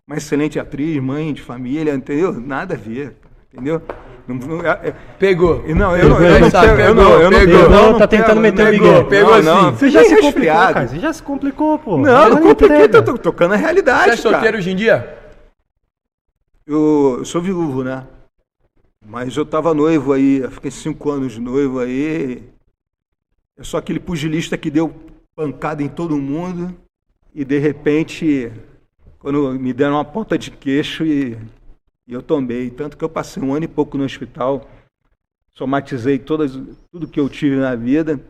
uma 0.06 0.16
excelente 0.16 0.58
atriz, 0.58 1.00
mãe 1.00 1.32
de 1.32 1.40
família, 1.40 1.94
entendeu? 1.94 2.32
Nada 2.40 2.74
a 2.74 2.76
ver, 2.76 3.14
entendeu? 3.53 3.82
Não, 4.28 4.36
não- 4.36 4.61
é- 4.64 4.88
é- 4.88 4.94
Pegou. 5.18 5.62
não, 5.74 5.96
eu 5.96 6.09
não, 6.09 6.16
Pegou, 6.16 6.28
eu 6.34 6.40
não, 6.40 6.51
sabe, 6.51 6.66
pego- 6.68 6.80
eu 6.82 6.94
não, 6.94 7.05
pegou, 7.05 7.20
eu 7.20 7.30
não, 7.30 7.38
pegou. 7.38 7.61
eu 7.61 7.70
Não, 7.70 7.92
não 7.92 7.98
tá 7.98 8.07
tentando 8.07 8.26
pego, 8.28 8.40
meter 8.40 8.62
o 8.62 8.64
não, 8.64 8.72
Miguel. 8.72 9.05
Pegou 9.07 9.42
não, 9.42 9.42
não, 9.42 9.68
assim. 9.70 9.78
Você 9.78 9.90
já 9.90 10.01
se 10.03 10.09
complicou, 10.11 10.24
resfriado. 10.30 10.74
cara. 10.74 10.88
Você 10.88 10.98
já 10.98 11.12
se 11.12 11.22
complicou, 11.22 11.78
pô. 11.78 11.96
Não, 11.98 12.28
não 12.30 12.42
compliquei, 12.42 12.88
tô, 12.88 13.03
tô 13.03 13.18
tocando 13.18 13.55
a 13.55 13.57
Você 13.57 13.62
realidade, 13.62 14.11
é 14.12 14.16
solteiro 14.16 14.44
cara. 14.44 14.57
hoje 14.59 14.70
em 14.70 14.76
dia? 14.76 15.18
Eu, 16.66 17.16
eu 17.18 17.24
sou 17.24 17.40
viúvo, 17.40 17.82
né? 17.82 18.07
Mas 19.05 19.36
eu 19.36 19.44
tava 19.44 19.74
noivo 19.74 20.12
aí, 20.12 20.38
eu 20.38 20.51
fiquei 20.51 20.70
cinco 20.70 21.11
anos 21.11 21.32
de 21.32 21.40
noivo 21.40 21.80
aí. 21.80 22.42
Eu 23.57 23.64
sou 23.64 23.78
aquele 23.78 23.98
pugilista 23.98 24.57
que 24.57 24.70
deu 24.70 24.94
pancada 25.34 25.82
em 25.82 25.88
todo 25.88 26.16
mundo 26.16 26.74
e 27.34 27.44
de 27.44 27.59
repente, 27.59 28.53
quando 29.18 29.53
me 29.59 29.72
deram 29.72 29.94
uma 29.94 30.05
ponta 30.05 30.36
de 30.38 30.51
queixo 30.51 31.05
e, 31.05 31.36
e 32.11 32.12
eu 32.12 32.20
tombei. 32.20 32.68
Tanto 32.70 32.96
que 32.96 33.04
eu 33.04 33.08
passei 33.08 33.40
um 33.40 33.54
ano 33.54 33.64
e 33.64 33.68
pouco 33.68 33.96
no 33.96 34.02
hospital, 34.04 34.68
somatizei 35.52 36.18
todas, 36.18 36.58
tudo 36.90 37.06
que 37.06 37.20
eu 37.20 37.28
tive 37.28 37.54
na 37.56 37.76
vida. 37.76 38.20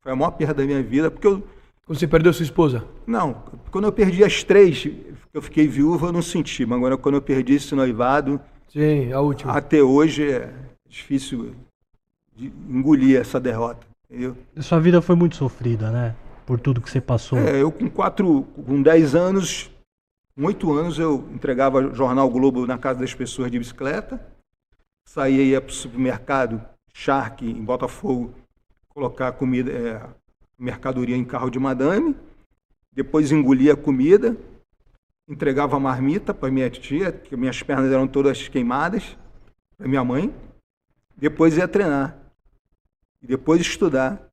Foi 0.00 0.12
a 0.12 0.16
maior 0.16 0.30
perda 0.30 0.54
da 0.54 0.64
minha 0.64 0.82
vida, 0.82 1.10
porque 1.10 1.26
eu, 1.26 1.42
Quando 1.84 1.98
você 1.98 2.06
perdeu 2.06 2.32
sua 2.32 2.44
esposa? 2.44 2.84
não, 3.06 3.42
quando 3.72 3.84
eu 3.86 3.92
perdi 3.92 4.22
as 4.22 4.44
três, 4.44 4.86
eu 5.34 5.42
fiquei 5.42 5.66
viúva, 5.66 6.06
eu 6.06 6.12
não 6.12 6.22
senti. 6.22 6.64
Mas 6.64 6.78
agora, 6.78 6.96
quando 6.96 7.16
eu 7.16 7.22
perdi 7.22 7.54
esse 7.54 7.74
noivado, 7.74 8.40
Sim, 8.68 9.12
a 9.12 9.20
última. 9.20 9.52
até 9.52 9.82
hoje 9.82 10.30
é 10.30 10.52
difícil 10.88 11.54
de 12.36 12.52
engolir 12.68 13.20
essa 13.20 13.40
derrota. 13.40 13.84
Entendeu? 14.08 14.36
Sua 14.60 14.78
vida 14.78 15.02
foi 15.02 15.16
muito 15.16 15.34
sofrida, 15.36 15.90
né? 15.90 16.14
Por 16.46 16.58
tudo 16.60 16.80
que 16.80 16.88
você 16.88 17.00
passou. 17.00 17.36
É, 17.38 17.60
eu 17.60 17.70
com 17.70 17.90
quatro, 17.90 18.42
com 18.64 18.80
10 18.80 19.14
anos, 19.14 19.70
com 20.38 20.44
oito 20.44 20.72
anos, 20.72 21.00
eu 21.00 21.28
entregava 21.32 21.92
jornal 21.92 22.30
Globo 22.30 22.64
na 22.64 22.78
casa 22.78 23.00
das 23.00 23.12
pessoas 23.12 23.50
de 23.50 23.58
bicicleta, 23.58 24.24
saía 25.04 25.42
ia 25.42 25.60
para 25.60 25.70
o 25.70 25.74
supermercado 25.74 26.64
Shark 26.94 27.44
em 27.44 27.64
Botafogo, 27.64 28.32
colocar 28.88 29.32
comida, 29.32 29.72
é, 29.72 30.00
mercadoria 30.56 31.16
em 31.16 31.24
carro 31.24 31.50
de 31.50 31.58
madame, 31.58 32.14
depois 32.92 33.32
engolia 33.32 33.72
a 33.72 33.76
comida, 33.76 34.36
entregava 35.28 35.76
a 35.76 35.80
marmita 35.80 36.32
para 36.32 36.52
minha 36.52 36.70
tia, 36.70 37.10
que 37.10 37.36
minhas 37.36 37.60
pernas 37.60 37.90
eram 37.90 38.06
todas 38.06 38.46
queimadas, 38.46 39.16
para 39.76 39.88
minha 39.88 40.04
mãe, 40.04 40.32
depois 41.16 41.56
ia 41.56 41.66
treinar, 41.66 42.16
e 43.20 43.26
depois 43.26 43.60
estudar. 43.60 44.27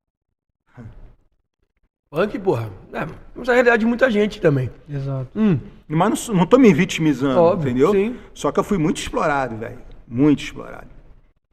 Punk, 2.10 2.40
porra. 2.40 2.70
É, 2.94 3.06
mas 3.36 3.48
é 3.48 3.52
a 3.52 3.54
realidade 3.56 3.80
de 3.82 3.86
muita 3.86 4.10
gente 4.10 4.40
também. 4.40 4.70
Exato. 4.90 5.28
Hum, 5.36 5.60
Mas 5.88 6.28
não, 6.30 6.36
não 6.36 6.46
tô 6.46 6.58
me 6.58 6.74
vitimizando, 6.74 7.40
Óbvio, 7.40 7.70
entendeu? 7.72 7.92
sim. 7.92 8.16
Só 8.34 8.52
que 8.52 8.60
eu 8.60 8.64
fui 8.64 8.78
muito 8.78 8.98
explorado, 8.98 9.56
velho. 9.58 9.80
Muito 10.08 10.42
explorado. 10.44 10.88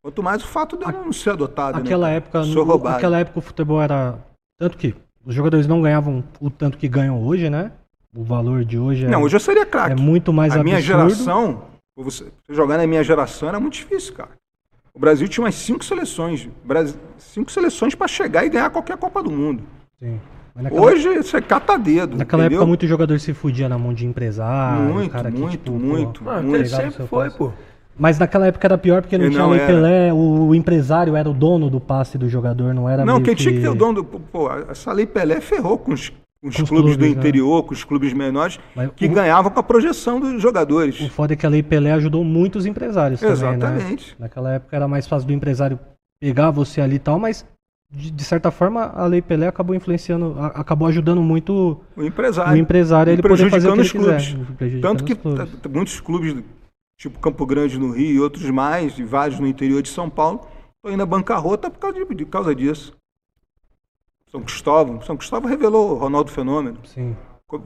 Quanto 0.02 0.22
mais 0.22 0.42
o 0.42 0.46
fato 0.46 0.76
de 0.76 0.84
eu 0.84 0.92
não 0.92 1.12
ser 1.12 1.30
adotado. 1.30 1.78
né, 1.78 1.82
Aquela 1.84 2.06
cara? 2.06 2.16
época, 2.16 2.44
Sou 2.44 2.64
roubado. 2.64 2.96
aquela 2.96 3.18
época 3.18 3.38
o 3.38 3.42
futebol 3.42 3.80
era 3.80 4.18
tanto 4.58 4.76
que 4.76 4.94
os 5.24 5.34
jogadores 5.34 5.66
não 5.66 5.80
ganhavam 5.80 6.22
o 6.40 6.50
tanto 6.50 6.76
que 6.76 6.88
ganham 6.88 7.20
hoje, 7.24 7.48
né? 7.48 7.72
O 8.14 8.22
valor 8.24 8.64
de 8.64 8.78
hoje 8.78 9.06
é, 9.06 9.08
Não, 9.08 9.22
hoje 9.22 9.36
eu 9.36 9.40
seria 9.40 9.64
craque. 9.64 9.92
é 9.92 9.96
muito 9.96 10.32
mais 10.32 10.54
A 10.54 10.62
minha 10.62 10.76
absurdo. 10.76 11.08
geração, 11.08 11.62
pra 11.94 12.04
você 12.04 12.24
você 12.24 12.54
jogar 12.54 12.76
na 12.78 12.86
minha 12.86 13.02
geração 13.02 13.48
era 13.48 13.58
muito 13.58 13.74
difícil, 13.74 14.12
cara. 14.14 14.30
O 14.94 14.98
Brasil 14.98 15.26
tinha 15.28 15.44
umas 15.44 15.54
cinco 15.54 15.82
seleções. 15.84 16.46
Brasil, 16.64 16.96
cinco 17.16 17.50
seleções 17.50 17.94
para 17.94 18.06
chegar 18.06 18.44
e 18.44 18.50
ganhar 18.50 18.68
qualquer 18.70 18.96
Copa 18.98 19.22
do 19.22 19.30
Mundo. 19.30 19.62
Sim. 19.98 20.20
Naquela, 20.54 20.82
Hoje 20.82 21.16
você 21.16 21.40
cata 21.40 21.78
dedo. 21.78 22.16
naquela 22.16 22.42
entendeu? 22.42 22.58
época 22.58 22.66
muito 22.68 22.86
jogador 22.86 23.18
se 23.18 23.32
fudia 23.32 23.68
na 23.68 23.78
mão 23.78 23.94
de 23.94 24.06
empresário, 24.06 24.82
Muito, 24.92 25.10
cara 25.10 25.30
que, 25.30 25.38
muito, 25.40 25.50
tipo, 25.52 25.72
muito. 25.72 26.22
pô, 26.22 26.30
ah, 26.30 26.42
Muito. 26.42 26.66
o 26.66 26.68
sempre 26.68 27.06
foi, 27.06 27.24
passe. 27.26 27.38
pô. 27.38 27.52
Mas 27.98 28.18
naquela 28.18 28.46
época 28.46 28.66
era 28.66 28.76
pior 28.78 29.02
porque 29.02 29.16
não 29.18 29.26
E 29.26 29.30
tinha 29.30 29.42
não 29.42 29.50
lei. 29.50 29.60
Pelé, 29.66 30.12
o 30.12 30.54
empresário 30.54 31.14
era 31.16 31.28
o 31.28 31.32
dono 31.34 31.68
do 31.70 31.80
passe 31.80 32.16
do 32.18 32.28
jogador, 32.28 32.74
não 32.74 32.88
era 32.88 33.04
Não, 33.04 33.20
quem 33.22 33.34
que... 33.34 33.42
tinha 33.42 33.54
que 33.54 33.60
ter 33.60 33.68
o 33.68 33.74
dono 33.74 34.02
do. 34.02 34.04
Pô, 34.04 34.50
essa 34.70 34.92
lei 34.92 35.06
Pelé 35.06 35.40
ferrou 35.40 35.76
com 35.78 35.92
os, 35.92 36.08
com 36.10 36.48
os 36.48 36.56
Com 36.56 36.62
os 36.62 36.68
clubes, 36.68 36.92
do 36.96 36.98
clubes, 36.98 37.14
né? 37.14 37.20
interior, 37.20 37.62
com 37.64 37.72
os 37.74 37.84
clubes 37.84 38.12
menores, 38.14 38.58
Mas 38.74 38.90
que 38.96 39.06
o- 39.06 39.10
ganhavam 39.10 39.50
com 39.50 39.60
a 39.60 39.62
projeção 39.62 40.18
dos 40.20 40.40
jogadores. 40.40 41.00
O 41.00 41.08
foda 41.10 41.34
é 41.34 41.36
que 41.36 41.44
a 41.46 41.48
Lei 41.50 41.62
Pelé 41.62 41.92
ajudou 41.92 42.24
muitos 42.24 42.64
empresários 42.66 43.20
também, 43.20 43.36
né? 43.36 43.54
Exatamente. 43.56 44.16
Naquela 44.18 44.52
época 44.52 44.74
era 44.76 44.88
mais 44.88 45.06
fácil 45.06 45.26
do 45.26 45.32
empresário 45.34 45.78
pegar 46.20 46.50
você 46.50 46.80
ali 46.80 46.96
e 46.96 46.98
tal, 46.98 47.18
mas 47.18 47.44
de, 47.92 48.10
de 48.10 48.24
certa 48.24 48.50
forma 48.50 48.84
a 48.86 49.06
Lei 49.06 49.20
Pelé 49.20 49.46
acabou 49.46 49.74
influenciando, 49.76 50.34
a- 50.38 50.46
acabou 50.48 50.88
ajudando 50.88 51.20
muito 51.22 51.80
O 51.96 52.02
empresário. 52.02 52.52
o 52.52 52.56
empresário 52.56 53.12
ele 53.12 53.22
poder 53.22 53.50
fazer 53.50 53.68
o 53.68 53.74
que 53.74 53.80
ele 53.80 53.88
quiser. 53.90 54.36
prejudicando 54.56 54.80
Tanto 54.82 55.04
que 55.04 55.14
clubes. 55.14 55.50
muitos 55.70 56.00
clubes, 56.00 56.44
tipo 56.98 57.18
Campo 57.20 57.44
Grande 57.46 57.78
no 57.78 57.90
Rio 57.92 58.10
e 58.14 58.20
outros 58.20 58.48
mais, 58.50 58.98
e 58.98 59.04
vários 59.04 59.38
no 59.38 59.46
interior 59.46 59.82
de 59.82 59.88
São 59.90 60.08
Paulo, 60.08 60.40
estão 60.76 60.92
indo 60.92 61.02
à 61.02 61.06
bancarrota 61.06 61.70
por 61.70 61.78
causa, 61.78 61.98
de, 61.98 62.04
por 62.24 62.30
causa 62.30 62.54
disso. 62.54 62.96
São 64.30 64.40
Cristóvão. 64.42 65.00
São 65.02 65.16
Cristóvão 65.16 65.48
revelou 65.50 65.90
o 65.92 65.94
Ronaldo 65.98 66.30
Fenômeno. 66.30 66.78
Sim. 66.84 67.14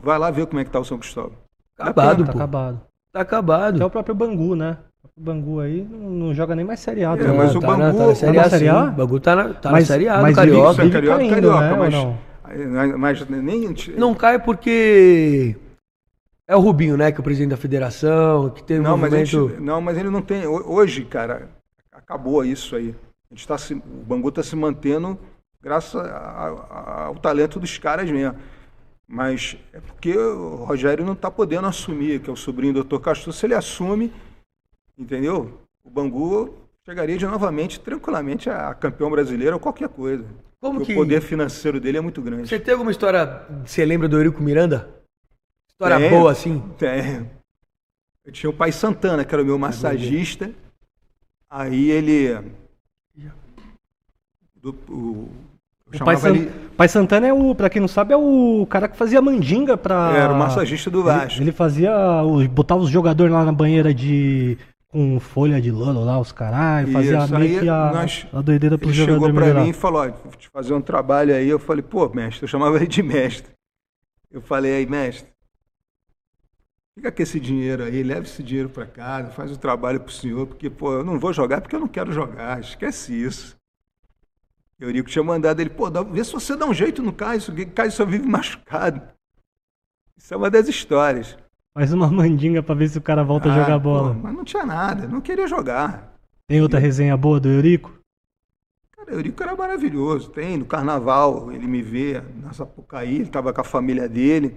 Vai 0.03 0.19
lá 0.19 0.31
ver 0.33 0.47
como 0.47 0.59
é 0.61 0.65
que 0.65 0.71
tá 0.71 0.81
o 0.81 0.85
São 0.85 0.99
Cristóvão. 0.99 1.33
Acabado, 1.79 2.25
Tá 2.25 2.33
pô. 2.33 2.39
acabado. 2.39 2.81
Tá 3.13 3.21
acabado. 3.21 3.77
Até 3.77 3.85
o 3.85 3.91
próprio 3.91 4.15
Bangu, 4.15 4.57
né? 4.57 4.79
O 5.17 5.21
Bangu 5.21 5.61
aí 5.61 5.87
não, 5.89 6.11
não 6.11 6.35
joga 6.35 6.55
nem 6.57 6.65
mais 6.65 6.81
Série 6.81 7.05
A. 7.05 7.13
É, 7.13 7.17
tá 7.17 7.33
mas 7.33 7.55
o 7.55 7.61
tá, 7.61 7.67
na, 7.77 7.77
Bangu- 7.93 7.99
tá 7.99 8.07
na 8.07 8.15
Série 8.15 8.33
tá 8.35 8.41
na 8.41 8.47
A, 8.47 8.51
Série. 8.51 8.69
A? 8.69 8.85
O 8.85 8.91
Bangu 8.93 9.21
tá 9.21 9.37
na, 9.37 9.55
tá 9.55 9.71
Mas- 9.71 9.89
na 9.89 9.95
Série 9.95 10.09
A 10.09 10.13
mas 10.23 10.23
do 10.23 10.27
vive- 10.27 10.35
Carioca. 10.37 10.71
É 10.81 10.85
vive 10.85 10.93
carioca, 10.93 11.19
caindo, 11.19 11.31
carioca, 11.35 11.61
né, 11.61 11.73
ou 11.73 11.79
mas, 11.79 11.93
não? 11.95 12.99
mas 12.99 13.29
nem. 13.29 13.75
Não 13.97 14.15
cai 14.15 14.39
porque 14.39 15.57
é 16.49 16.57
o 16.57 16.61
Rubinho, 16.61 16.97
né? 16.97 17.11
Que 17.13 17.19
é 17.19 17.21
o 17.21 17.25
presidente 17.25 17.51
da 17.51 17.57
federação, 17.57 18.51
que 18.51 18.63
tem 18.63 18.81
um 18.81 18.83
Não, 18.83 18.97
mas, 18.97 19.13
a 19.13 19.17
movimento... 19.17 19.49
gente- 19.51 19.61
não, 19.63 19.81
mas 19.81 19.99
ele 19.99 20.11
não 20.11 20.23
tem. 20.23 20.47
ho- 20.47 20.71
Hoje, 20.73 21.05
cara, 21.05 21.49
acabou 21.93 22.45
isso 22.45 22.75
aí. 22.77 22.95
A 23.31 23.35
gente 23.35 23.47
tá 23.47 23.59
se, 23.59 23.75
o 23.75 23.81
Bangu 24.07 24.29
está 24.29 24.43
se 24.43 24.55
mantendo 24.57 25.19
graças 25.63 26.01
a- 26.01 26.07
a- 26.71 27.05
ao 27.07 27.17
talento 27.17 27.59
dos 27.59 27.77
caras 27.79 28.11
mesmo. 28.11 28.37
Mas 29.09 29.57
é 29.73 29.79
porque 29.81 30.17
o 30.17 30.57
Rogério 30.65 31.05
não 31.05 31.13
está 31.13 31.31
podendo 31.31 31.67
assumir, 31.69 32.21
que 32.21 32.29
é 32.29 32.33
o 32.33 32.37
sobrinho 32.37 32.75
do 32.75 32.85
Dr. 32.85 32.99
Castro. 33.01 33.33
Se 33.33 33.47
ele 33.47 33.55
assume, 33.55 34.13
entendeu? 34.99 35.61
O 35.85 35.91
Bangu 35.91 36.55
chegaria 36.85 37.17
de 37.19 37.27
novamente, 37.27 37.81
tranquilamente, 37.81 38.49
a 38.51 38.75
campeão 38.75 39.11
brasileiro 39.11 39.55
ou 39.55 39.61
qualquer 39.61 39.89
coisa. 39.89 40.25
Como 40.61 40.85
que- 40.85 40.93
O 40.93 40.97
poder 40.97 41.21
financeiro 41.21 41.79
dele 41.81 41.99
é 41.99 42.01
muito 42.01 42.21
grande. 42.23 42.49
Você 42.49 42.59
tem 42.59 42.73
alguma 42.73 42.91
história... 42.91 43.43
Você 43.65 43.85
lembra 43.85 44.09
do 44.09 44.17
Eurico 44.17 44.43
Miranda? 44.43 44.89
História 45.69 45.99
Tenho. 45.99 46.11
boa, 46.11 46.33
assim? 46.33 46.63
Tem. 46.79 47.31
Eu 48.25 48.33
tinha 48.33 48.51
o 48.51 48.53
pai 48.53 48.73
Santana, 48.73 49.25
que 49.25 49.35
era 49.35 49.43
o 49.43 49.47
meu 49.47 49.59
massagista. 49.59 50.51
Aí 51.51 51.91
ele. 51.91 52.35
Do, 54.61 54.71
o, 54.89 55.29
O 55.95 56.05
Pai, 56.05 56.17
San- 56.17 56.31
ele. 56.31 56.51
Pai 56.77 56.89
Santana 56.89 57.27
é 57.29 57.33
o, 57.33 57.55
pra 57.55 57.71
quem 57.71 57.81
não 57.81 57.87
sabe, 57.89 58.13
é 58.13 58.17
o 58.17 58.67
cara 58.69 58.89
que 58.89 58.97
fazia 58.97 59.23
mandinga 59.23 59.77
pra. 59.77 60.13
Era 60.17 60.33
o 60.33 60.37
massagista 60.39 60.91
do 60.91 61.03
Vasco. 61.05 61.35
Ele, 61.39 61.45
ele 61.45 61.53
fazia. 61.53 61.93
Botava 62.51 62.81
os 62.81 62.91
jogadores 62.91 63.33
lá 63.33 63.45
na 63.45 63.53
banheira 63.53 63.95
de. 63.95 64.59
Com 64.97 65.21
folha 65.21 65.61
de 65.61 65.71
lano 65.71 66.03
lá, 66.03 66.19
os 66.19 66.33
caralho. 66.33 66.91
Fazia 66.91 67.19
Isso, 67.19 67.39
meio 67.39 67.61
que 67.61 67.69
a, 67.69 67.93
nós- 67.93 68.27
a 68.33 68.41
doideira 68.41 68.79
pros 68.79 68.91
Ele 68.97 68.99
chegou 69.01 69.15
jogadores 69.17 69.35
pra 69.35 69.45
melhorar. 69.47 69.65
mim 69.65 69.71
e 69.71 69.73
falou: 69.75 70.01
ó, 70.03 70.11
vou 70.11 70.33
te 70.33 70.49
fazer 70.49 70.73
um 70.73 70.81
trabalho 70.81 71.35
aí. 71.35 71.47
Eu 71.49 71.59
falei: 71.59 71.83
pô, 71.83 72.09
mestre, 72.09 72.45
eu 72.45 72.49
chamava 72.49 72.77
ele 72.77 72.87
de 72.87 73.03
mestre. 73.03 73.53
Eu 74.31 74.41
falei: 74.41 74.75
aí, 74.75 74.87
mestre, 74.87 75.29
fica 76.95 77.13
com 77.13 77.23
esse 77.23 77.39
dinheiro 77.39 77.85
aí, 77.85 78.03
leva 78.03 78.23
esse 78.23 78.43
dinheiro 78.43 78.71
pra 78.71 78.87
casa, 78.87 79.31
faz 79.33 79.53
o 79.53 79.59
trabalho 79.59 80.01
pro 80.01 80.11
senhor, 80.13 80.47
porque, 80.47 80.71
pô, 80.71 80.95
eu 80.95 81.05
não 81.05 81.19
vou 81.19 81.31
jogar 81.33 81.61
porque 81.61 81.77
eu 81.77 81.81
não 81.81 81.89
quero 81.89 82.11
jogar, 82.11 82.59
esquece 82.61 83.13
isso. 83.13 83.55
Eurico 84.81 85.09
tinha 85.11 85.23
mandado 85.23 85.61
ele, 85.61 85.71
pô, 85.71 85.91
dá- 85.91 86.03
vê 86.03 86.25
se 86.25 86.33
você 86.33 86.57
dá 86.57 86.65
um 86.67 86.73
jeito 86.75 87.03
no 87.03 87.13
Caio, 87.13 87.41
o 87.41 87.71
Caio 87.73 87.93
só 87.93 88.05
vive 88.07 88.25
machucado. 88.29 89.03
Isso 90.17 90.33
é 90.33 90.37
uma 90.39 90.51
das 90.51 90.69
histórias. 90.69 91.37
Faz 91.77 91.93
uma 91.93 92.11
mandinga 92.11 92.63
pra 92.63 92.75
ver 92.75 92.89
se 92.89 92.97
o 92.97 93.03
cara 93.03 93.23
volta 93.23 93.51
a 93.51 93.53
Ah, 93.53 93.61
jogar 93.61 93.79
bola. 93.79 94.15
pô, 94.15 94.21
mas 94.23 94.35
não 94.35 94.45
tinha 94.45 94.65
nada, 94.65 95.07
não 95.07 95.21
queria 95.21 95.47
jogar. 95.47 96.15
Tem 96.49 96.63
outra 96.63 96.79
resenha 96.81 97.15
boa 97.19 97.39
do 97.39 97.51
Eurico? 97.51 97.93
Cara, 98.97 99.13
Eurico 99.13 99.43
era 99.43 99.55
maravilhoso. 99.55 100.31
Tem, 100.31 100.57
no 100.57 100.65
carnaval, 100.65 101.53
ele 101.53 101.67
me 101.67 101.83
vê 101.83 102.23
na 102.43 102.55
Sapucaí, 102.55 103.17
ele 103.17 103.25
estava 103.25 103.53
com 103.53 103.61
a 103.61 103.65
família 103.65 104.09
dele. 104.09 104.57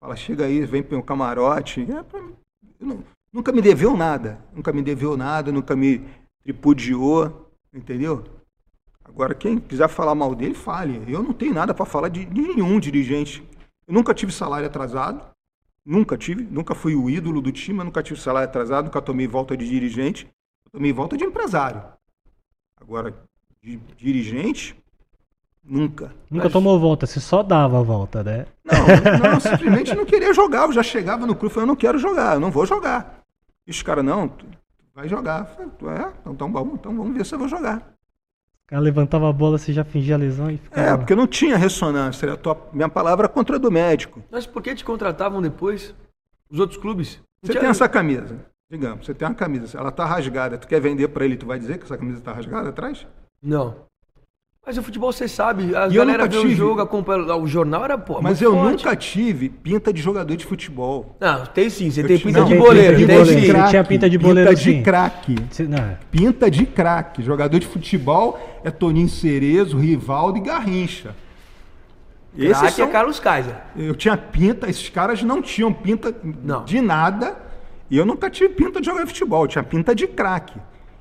Fala, 0.00 0.16
chega 0.16 0.44
aí, 0.46 0.66
vem 0.66 0.82
pro 0.82 0.96
meu 0.96 1.04
camarote. 1.04 1.82
É 1.88 2.02
pra 2.02 2.20
não- 2.80 3.04
nunca 3.32 3.52
me 3.52 3.62
deveu 3.62 3.96
nada. 3.96 4.40
Nunca 4.52 4.72
me 4.72 4.82
deveu 4.82 5.16
nada, 5.16 5.52
nunca 5.52 5.76
me 5.76 6.02
tripudiou, 6.42 7.52
entendeu? 7.72 8.24
Agora, 9.04 9.32
quem 9.32 9.60
quiser 9.60 9.88
falar 9.88 10.16
mal 10.16 10.34
dele, 10.34 10.54
fale. 10.54 11.04
Eu 11.06 11.22
não 11.22 11.32
tenho 11.32 11.54
nada 11.54 11.72
para 11.72 11.84
falar 11.86 12.08
de, 12.08 12.24
de 12.24 12.40
nenhum 12.40 12.80
dirigente. 12.80 13.46
Eu 13.86 13.94
nunca 13.94 14.12
tive 14.12 14.32
salário 14.32 14.66
atrasado. 14.66 15.24
Nunca 15.84 16.16
tive. 16.16 16.44
Nunca 16.44 16.74
fui 16.74 16.94
o 16.94 17.10
ídolo 17.10 17.40
do 17.40 17.50
time, 17.52 17.82
nunca 17.82 18.02
tive 18.02 18.20
salário 18.20 18.48
atrasado, 18.48 18.84
nunca 18.86 19.02
tomei 19.02 19.26
volta 19.26 19.56
de 19.56 19.68
dirigente. 19.68 20.28
Tomei 20.70 20.92
volta 20.92 21.16
de 21.16 21.24
empresário. 21.24 21.82
Agora, 22.80 23.14
de 23.62 23.76
dirigente, 23.96 24.74
nunca. 25.62 26.12
Nunca 26.30 26.44
Mas- 26.44 26.52
tomou 26.52 26.78
volta, 26.80 27.06
você 27.06 27.20
só 27.20 27.42
dava 27.42 27.78
a 27.78 27.82
volta, 27.82 28.22
né? 28.24 28.46
Não, 28.64 29.32
não, 29.32 29.40
simplesmente 29.40 29.94
não 29.94 30.04
queria 30.04 30.32
jogar. 30.32 30.66
Eu 30.66 30.72
já 30.72 30.82
chegava 30.82 31.26
no 31.26 31.36
clube 31.36 31.54
e 31.54 31.58
eu 31.58 31.66
não 31.66 31.76
quero 31.76 31.98
jogar, 31.98 32.34
eu 32.34 32.40
não 32.40 32.50
vou 32.50 32.64
jogar. 32.66 33.20
E 33.66 33.70
os 33.70 33.82
caras, 33.82 34.04
não, 34.04 34.28
tu 34.28 34.46
vai 34.94 35.08
jogar. 35.08 35.44
Falei, 35.46 35.68
é, 35.96 36.12
então, 36.20 36.32
então, 36.32 36.52
vamos, 36.52 36.74
então 36.74 36.96
vamos 36.96 37.14
ver 37.16 37.24
se 37.26 37.34
eu 37.34 37.38
vou 37.38 37.48
jogar. 37.48 37.91
Cara 38.72 38.80
levantava 38.82 39.28
a 39.28 39.32
bola, 39.34 39.58
você 39.58 39.70
já 39.70 39.84
fingia 39.84 40.16
lesão 40.16 40.50
e 40.50 40.56
ficava. 40.56 40.86
É, 40.86 40.96
porque 40.96 41.14
não 41.14 41.26
tinha 41.26 41.58
ressonância. 41.58 42.32
A 42.32 42.36
tua- 42.38 42.70
minha 42.72 42.88
palavra 42.88 43.26
era 43.26 43.28
contra 43.32 43.56
a 43.56 43.58
do 43.58 43.70
médico. 43.70 44.22
Mas 44.30 44.46
por 44.46 44.62
que 44.62 44.74
te 44.74 44.82
contratavam 44.82 45.42
depois? 45.42 45.94
Os 46.50 46.58
outros 46.58 46.80
clubes? 46.80 47.16
Não 47.16 47.24
Você 47.44 47.52
tinha- 47.52 47.60
tem 47.60 47.68
essa 47.68 47.86
camisa, 47.86 48.34
digamos, 48.70 49.04
você 49.04 49.12
tem 49.12 49.28
uma 49.28 49.34
camisa, 49.34 49.76
ela 49.78 49.90
tá 49.92 50.06
rasgada, 50.06 50.56
tu 50.56 50.66
quer 50.66 50.80
vender 50.80 51.08
pra 51.08 51.22
ele, 51.22 51.36
tu 51.36 51.44
vai 51.44 51.58
dizer 51.58 51.76
que 51.76 51.84
essa 51.84 51.98
camisa 51.98 52.22
tá 52.22 52.32
rasgada 52.32 52.70
atrás? 52.70 53.06
Não. 53.42 53.76
Mas 54.64 54.78
o 54.78 54.82
futebol, 54.82 55.10
você 55.12 55.26
sabe, 55.26 55.74
a 55.74 55.88
E 55.88 55.94
galera 55.94 56.28
vê 56.28 56.36
o 56.36 56.42
tive. 56.42 56.54
jogo, 56.54 56.80
acompanha 56.80 57.34
o 57.34 57.48
jornal, 57.48 57.84
era, 57.84 57.98
pô, 57.98 58.22
Mas 58.22 58.40
eu 58.40 58.52
forte. 58.52 58.70
nunca 58.84 58.94
tive 58.94 59.48
pinta 59.48 59.92
de 59.92 60.00
jogador 60.00 60.36
de 60.36 60.44
futebol. 60.46 61.16
Não, 61.20 61.44
tem 61.46 61.68
sim, 61.68 61.90
você 61.90 62.00
Eu 62.00 62.06
tem 62.06 62.16
pinta 62.20 62.38
não, 62.38 62.44
de 62.46 62.52
tem 62.52 62.60
boleiro, 62.62 62.96
pinta 62.96 63.00
de 63.00 63.06
tem 63.08 63.16
boleiro. 63.18 63.40
sim. 63.40 63.48
Craque. 63.52 63.70
tinha 63.70 63.84
pinta 63.84 64.08
de 64.08 64.18
boleiro, 64.18 64.50
Pinta 64.50 64.60
de 64.62 64.70
sim. 64.70 64.82
craque. 64.84 65.36
Você- 65.50 65.64
não, 65.64 65.96
Pinta 66.12 66.48
de 66.48 66.64
craque. 66.64 67.22
Jogador 67.24 67.58
de 67.58 67.66
futebol 67.66 68.38
é 68.62 68.70
Toninho 68.70 69.08
Cerezo, 69.08 69.76
Rivaldo 69.76 70.38
e 70.38 70.42
Garrincha. 70.42 71.12
Esses 72.38 72.58
Craque 72.60 72.76
são- 72.76 72.86
é 72.86 72.90
Carlos 72.92 73.18
Kaiser. 73.18 73.56
Eu 73.76 73.96
tinha 73.96 74.16
pinta, 74.16 74.70
esses 74.70 74.88
caras 74.88 75.24
não 75.24 75.42
tinham 75.42 75.72
pinta 75.72 76.14
Não. 76.22 76.64
de 76.64 76.80
nada. 76.80 77.36
E 77.90 77.96
eu 77.98 78.06
nunca 78.06 78.30
tive 78.30 78.50
pinta 78.54 78.80
de 78.80 78.86
jogar 78.86 79.04
futebol, 79.08 79.42
eu 79.42 79.48
tinha 79.48 79.64
pinta 79.64 79.92
de 79.92 80.06
craque. 80.06 80.54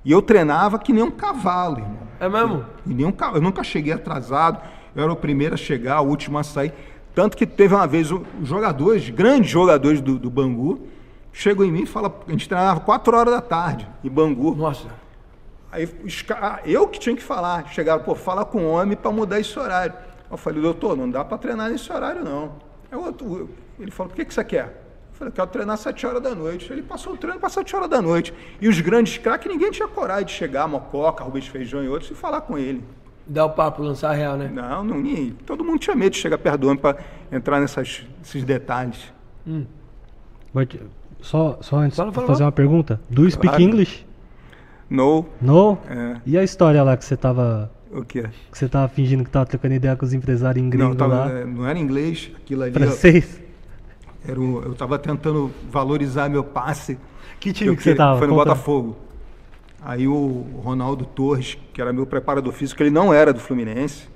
E 0.04 0.12
eu 0.12 0.20
treinava 0.20 0.80
que 0.80 0.92
nem 0.92 1.04
um 1.04 1.12
cavalo, 1.12 1.78
irmão. 1.78 2.11
É 2.22 2.30
mesmo? 2.30 2.64
E 2.86 2.94
nem 2.94 3.06
um 3.06 3.12
ca- 3.12 3.32
eu 3.34 3.42
nunca 3.42 3.64
cheguei 3.64 3.92
atrasado, 3.92 4.62
eu 4.96 5.02
era 5.04 5.12
o 5.12 5.16
primeiro 5.16 5.56
a 5.56 5.58
chegar, 5.58 6.00
o 6.02 6.08
último 6.08 6.38
a 6.38 6.44
sair. 6.44 6.72
Tanto 7.16 7.36
que 7.36 7.48
teve 7.48 7.74
uma 7.74 7.88
vez 7.88 8.12
o- 8.12 8.24
os 8.40 8.48
jogadores, 8.48 9.10
grandes 9.10 9.50
jogadores 9.50 10.00
do, 10.00 10.20
do 10.20 10.30
Bangu, 10.30 10.88
chegam 11.34 11.66
em 11.66 11.72
mim 11.72 11.82
e 11.82 11.86
falam, 11.88 12.14
a 12.28 12.32
gente 12.32 12.48
treinava 12.48 12.80
4 12.80 13.18
horas 13.18 13.34
da 13.34 13.42
tarde 13.42 13.88
em 14.04 14.10
Bangu. 14.10 14.54
Nossa. 14.56 14.88
Aí 15.72 15.90
ah, 16.40 16.60
eu 16.64 16.88
que 16.88 17.00
tinha 17.00 17.16
que 17.16 17.24
falar. 17.24 17.68
Chegaram, 17.70 18.04
pô, 18.04 18.14
fala 18.14 18.46
com 18.46 18.66
o 18.66 18.70
homem 18.72 18.96
para 18.96 19.12
mudar 19.12 19.40
esse 19.40 19.58
horário. 19.58 19.94
Eu 20.30 20.38
falei, 20.38 20.62
doutor, 20.62 20.96
não 20.96 21.10
dá 21.10 21.26
para 21.26 21.38
treinar 21.40 21.72
nesse 21.72 21.92
horário, 21.92 22.24
não. 22.24 22.52
O 22.92 22.98
outro, 23.06 23.50
ele 23.80 23.90
falou, 23.90 24.10
por 24.10 24.16
que, 24.16 24.26
que 24.26 24.34
você 24.34 24.44
quer? 24.44 24.81
Eu 25.22 25.26
falei, 25.26 25.30
eu 25.30 25.36
quero 25.36 25.48
treinar 25.52 25.74
às 25.76 25.80
7 25.82 26.06
horas 26.08 26.22
da 26.24 26.34
noite. 26.34 26.72
Ele 26.74 26.82
passou 26.82 27.14
o 27.14 27.18
treino 27.18 27.40
para 27.40 27.50
7 27.50 27.76
horas 27.76 27.90
da 27.90 28.02
noite. 28.02 28.34
E 28.60 28.68
os 28.68 28.80
grandes 28.82 29.18
craques, 29.20 29.48
ninguém 29.52 29.70
tinha 29.70 29.88
coragem 29.88 30.26
de 30.26 30.32
chegar, 30.32 30.68
Mococa, 30.68 31.24
Rubens 31.24 31.48
Feijão 31.48 31.84
e 31.84 31.88
outros, 31.88 32.10
e 32.10 32.16
falar 32.16 32.42
com 32.42 32.58
ele. 32.58 32.84
Dá 33.28 33.46
o 33.46 33.52
papo, 33.52 33.84
lançar 33.84 34.10
a 34.10 34.14
real, 34.14 34.36
né? 34.36 34.50
Não, 34.52 34.84
não, 34.84 35.00
nem, 35.00 35.32
todo 35.46 35.64
mundo 35.64 35.78
tinha 35.80 35.96
medo 35.96 36.14
de 36.14 36.18
chegar 36.18 36.38
perto 36.40 36.62
do 36.62 36.68
homem 36.68 36.80
para 36.80 36.98
entrar 37.32 37.60
nessas, 37.62 38.04
nesses 38.20 38.44
detalhes. 38.44 39.14
But- 40.54 40.80
Só, 41.22 41.60
só 41.62 41.78
antes 41.78 41.96
Fala, 41.96 42.10
de 42.10 42.16
fala, 42.16 42.28
fazer 42.28 42.38
fala. 42.40 42.46
uma 42.48 42.52
pergunta. 42.52 43.00
Do 43.10 43.24
you 43.24 43.30
speak 43.32 43.50
Claro. 43.50 43.62
English? 43.64 44.06
No, 44.90 45.26
No? 45.40 45.78
é, 45.88 46.20
E 46.26 46.36
a 46.38 46.44
história 46.44 46.82
lá 46.84 46.98
que 46.98 47.06
você 47.06 47.16
tava. 47.16 47.72
o 47.92 48.04
quê? 48.04 48.24
Que 48.52 48.58
você 48.58 48.68
tava 48.68 48.88
fingindo 48.88 49.24
que 49.24 49.30
tava 49.30 49.46
trocando 49.46 49.76
ideia 49.76 49.96
com 49.96 50.04
os 50.04 50.14
empresários 50.14 50.66
em 50.66 50.68
gringo 50.70 50.90
Não, 50.90 50.96
tava- 50.96 51.26
lá? 51.26 51.32
é, 51.32 51.46
não 51.46 51.66
era 51.66 51.78
inglês, 51.78 52.32
aquilo 52.36 52.64
ali. 52.64 52.74
Francês? 52.74 53.40
Era 54.28 54.40
o- 54.40 54.62
eu 54.64 54.72
estava 54.74 54.98
tentando 55.00 55.52
valorizar 55.70 56.30
meu 56.30 56.44
passe. 56.44 56.98
Que 57.40 57.52
time 57.52 57.70
Eu 57.72 57.76
que 57.76 57.82
você 57.84 57.90
queria- 57.92 57.98
tava? 58.06 58.18
Foi 58.20 58.28
no 58.28 58.34
Conta. 58.36 58.46
Botafogo. 58.50 58.96
Aí 59.82 60.08
o 60.08 60.46
Ronaldo 60.64 61.06
Torres, 61.06 61.58
que 61.74 61.82
era 61.82 61.92
meu 61.92 62.06
preparador 62.06 62.54
físico, 62.54 62.82
ele 62.84 62.92
não 62.92 63.12
era 63.14 63.34
do 63.34 63.40
Fluminense. 63.40 64.08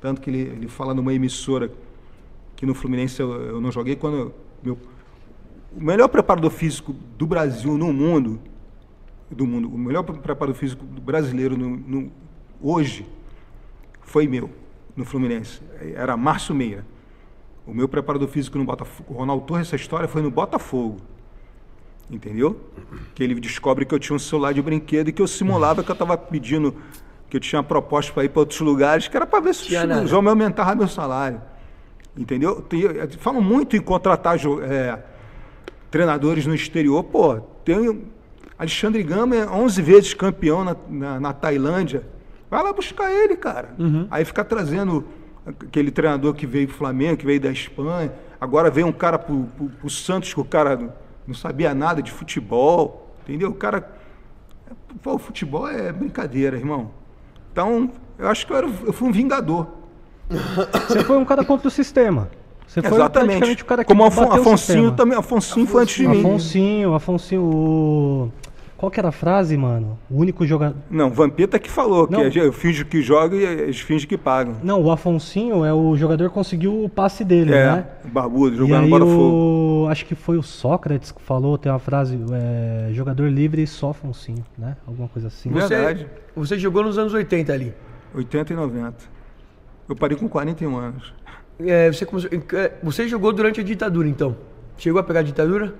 Tanto 0.00 0.20
que 0.20 0.30
ele, 0.30 0.40
ele 0.40 0.68
fala 0.68 0.94
numa 0.94 1.12
emissora 1.12 1.70
que 2.56 2.64
no 2.64 2.74
Fluminense 2.74 3.20
eu, 3.20 3.30
eu 3.32 3.60
não 3.60 3.70
joguei 3.70 3.94
quando 3.94 4.16
eu- 4.16 4.34
meu, 4.62 4.78
o 5.76 5.82
melhor 5.84 6.08
preparador 6.08 6.50
físico 6.50 6.94
do 7.18 7.26
Brasil 7.26 7.76
no 7.76 7.92
mundo, 7.92 8.40
do 9.30 9.46
mundo, 9.46 9.68
o 9.68 9.76
melhor 9.78 10.02
preparador 10.02 10.54
físico 10.54 10.84
brasileiro 10.84 11.56
no, 11.56 11.70
no- 11.76 12.10
hoje 12.60 13.06
foi 14.02 14.26
meu 14.26 14.50
no 14.96 15.04
Fluminense. 15.04 15.60
Era 15.94 16.16
Márcio 16.16 16.54
Meira. 16.54 16.84
O 17.66 17.72
meu 17.72 17.88
preparador 17.88 18.28
físico 18.28 18.58
no 18.58 18.64
Botafogo, 18.64 19.12
o 19.14 19.16
Ronaldo 19.18 19.44
Torres, 19.46 19.68
essa 19.68 19.76
história 19.76 20.08
foi 20.08 20.20
no 20.22 20.30
Botafogo. 20.30 20.96
Entendeu? 22.10 22.60
Que 23.14 23.22
ele 23.22 23.34
descobre 23.40 23.84
que 23.86 23.94
eu 23.94 23.98
tinha 23.98 24.16
um 24.16 24.18
celular 24.18 24.52
de 24.52 24.60
brinquedo 24.60 25.08
e 25.08 25.12
que 25.12 25.22
eu 25.22 25.26
simulava 25.26 25.82
que 25.82 25.90
eu 25.90 25.94
estava 25.94 26.16
pedindo, 26.18 26.74
que 27.30 27.36
eu 27.36 27.40
tinha 27.40 27.60
uma 27.60 27.64
proposta 27.64 28.12
para 28.12 28.24
ir 28.24 28.28
para 28.28 28.40
outros 28.40 28.60
lugares, 28.60 29.08
que 29.08 29.16
era 29.16 29.26
para 29.26 29.40
ver 29.40 29.54
se 29.54 29.74
os 30.04 30.12
homens 30.12 30.30
aumentavam 30.32 30.76
meu 30.76 30.88
salário. 30.88 31.40
Entendeu? 32.16 32.62
Eh, 32.72 33.08
Falam 33.18 33.40
muito 33.40 33.76
em 33.76 33.80
contratar 33.80 34.36
eh, 34.36 34.98
treinadores 35.90 36.44
no 36.46 36.54
exterior. 36.54 37.02
Pô, 37.04 37.36
tem 37.64 38.02
Alexandre 38.58 39.02
Gama 39.02 39.34
é 39.36 39.48
11 39.48 39.80
vezes 39.82 40.14
campeão 40.14 40.62
na, 40.64 40.76
na, 40.88 41.20
na 41.20 41.32
Tailândia. 41.32 42.06
Vai 42.50 42.62
lá 42.62 42.72
buscar 42.72 43.10
ele, 43.10 43.36
cara. 43.36 43.74
Aí 44.10 44.24
fica 44.26 44.44
trazendo 44.44 45.04
aquele 45.46 45.90
treinador 45.90 46.34
que 46.34 46.46
veio 46.46 46.66
do 46.66 46.72
Flamengo, 46.72 47.16
que 47.16 47.26
veio 47.26 47.40
da 47.40 47.50
Espanha. 47.50 48.12
Agora 48.40 48.70
veio 48.70 48.86
um 48.86 48.92
cara 48.92 49.18
pro, 49.18 49.44
pro, 49.56 49.68
pro 49.68 49.90
Santos 49.90 50.32
que 50.34 50.40
o 50.40 50.44
cara 50.44 50.94
não- 51.26 51.34
sabia 51.34 51.74
nada 51.74 52.02
de 52.02 52.10
futebol. 52.10 53.14
Entendeu? 53.22 53.50
O 53.50 53.54
cara. 53.54 53.88
Pô, 55.02 55.14
o 55.14 55.18
futebol 55.18 55.68
é 55.68 55.92
brincadeira, 55.92 56.56
irmão. 56.56 56.90
Então, 57.52 57.90
eu 58.18 58.28
acho 58.28 58.46
que 58.46 58.52
eu, 58.52 58.56
era, 58.56 58.66
eu 58.66 58.92
fui 58.92 59.08
um 59.08 59.12
vingador. 59.12 59.66
Você 60.88 61.04
foi 61.04 61.16
um 61.18 61.24
cara 61.24 61.44
contra 61.44 61.68
o 61.68 61.70
sistema. 61.70 62.30
Você 62.66 62.80
foi 62.80 62.92
Exatamente. 62.98 63.62
o 63.62 63.66
cara 63.66 63.84
que 63.84 63.88
Como 63.88 64.04
Afon, 64.04 64.22
bateu 64.22 64.36
o 64.38 64.40
Afonsinho 64.40 64.56
sistema. 64.78 64.92
também. 64.96 65.18
Afonsinho 65.18 65.66
foi 65.66 65.82
antes 65.82 65.94
de 65.96 66.08
mim. 66.08 66.20
Afonsinho, 66.20 66.94
Afonsinho, 66.94 67.42
o... 67.42 68.32
Qual 68.82 68.90
que 68.90 68.98
era 68.98 69.10
a 69.10 69.12
frase, 69.12 69.56
mano? 69.56 69.96
O 70.10 70.16
único 70.18 70.44
jogador... 70.44 70.76
Não, 70.90 71.08
Vampeta 71.08 71.56
que 71.56 71.70
falou 71.70 72.08
Não. 72.10 72.28
que 72.28 72.36
eu 72.36 72.52
finjo 72.52 72.84
que 72.84 73.00
jogo 73.00 73.36
e 73.36 73.44
eles 73.44 73.78
fingem 73.78 74.08
que 74.08 74.18
pagam. 74.18 74.56
Não, 74.60 74.82
o 74.82 74.90
Afonsinho 74.90 75.64
é 75.64 75.72
o 75.72 75.96
jogador 75.96 76.28
que 76.28 76.34
conseguiu 76.34 76.82
o 76.82 76.88
passe 76.88 77.22
dele, 77.22 77.54
É, 77.54 77.64
né? 77.64 77.86
barbudo, 78.06 78.56
E 78.56 78.58
jogando 78.58 78.88
Botafogo. 78.90 79.84
o... 79.84 79.86
Acho 79.88 80.04
que 80.04 80.16
foi 80.16 80.36
o 80.36 80.42
Sócrates 80.42 81.12
que 81.12 81.22
falou, 81.22 81.56
tem 81.56 81.70
uma 81.70 81.78
frase, 81.78 82.18
é, 82.32 82.88
jogador 82.92 83.28
livre 83.30 83.64
só 83.68 83.90
Afonsinho, 83.90 84.44
né? 84.58 84.76
Alguma 84.84 85.06
coisa 85.06 85.28
assim. 85.28 85.48
Você, 85.50 85.76
Verdade. 85.76 86.06
você 86.34 86.58
jogou 86.58 86.82
nos 86.82 86.98
anos 86.98 87.14
80 87.14 87.52
ali. 87.52 87.72
80 88.12 88.52
e 88.52 88.56
90. 88.56 88.94
Eu 89.88 89.94
parei 89.94 90.16
com 90.18 90.28
41 90.28 90.76
anos. 90.76 91.14
É, 91.60 91.92
você, 91.92 92.04
começou- 92.04 92.30
é, 92.54 92.72
você 92.82 93.06
jogou 93.06 93.32
durante 93.32 93.60
a 93.60 93.62
ditadura, 93.62 94.08
então? 94.08 94.34
Chegou 94.76 95.00
a 95.00 95.04
pegar 95.04 95.20
a 95.20 95.22
ditadura? 95.22 95.72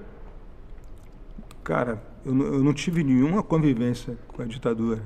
Cara, 1.64 1.98
eu, 2.24 2.34
não- 2.34 2.46
eu 2.46 2.62
não 2.64 2.72
tive 2.72 3.02
nenhuma 3.04 3.42
convivência 3.42 4.16
com 4.28 4.42
a 4.42 4.44
ditadura. 4.44 5.00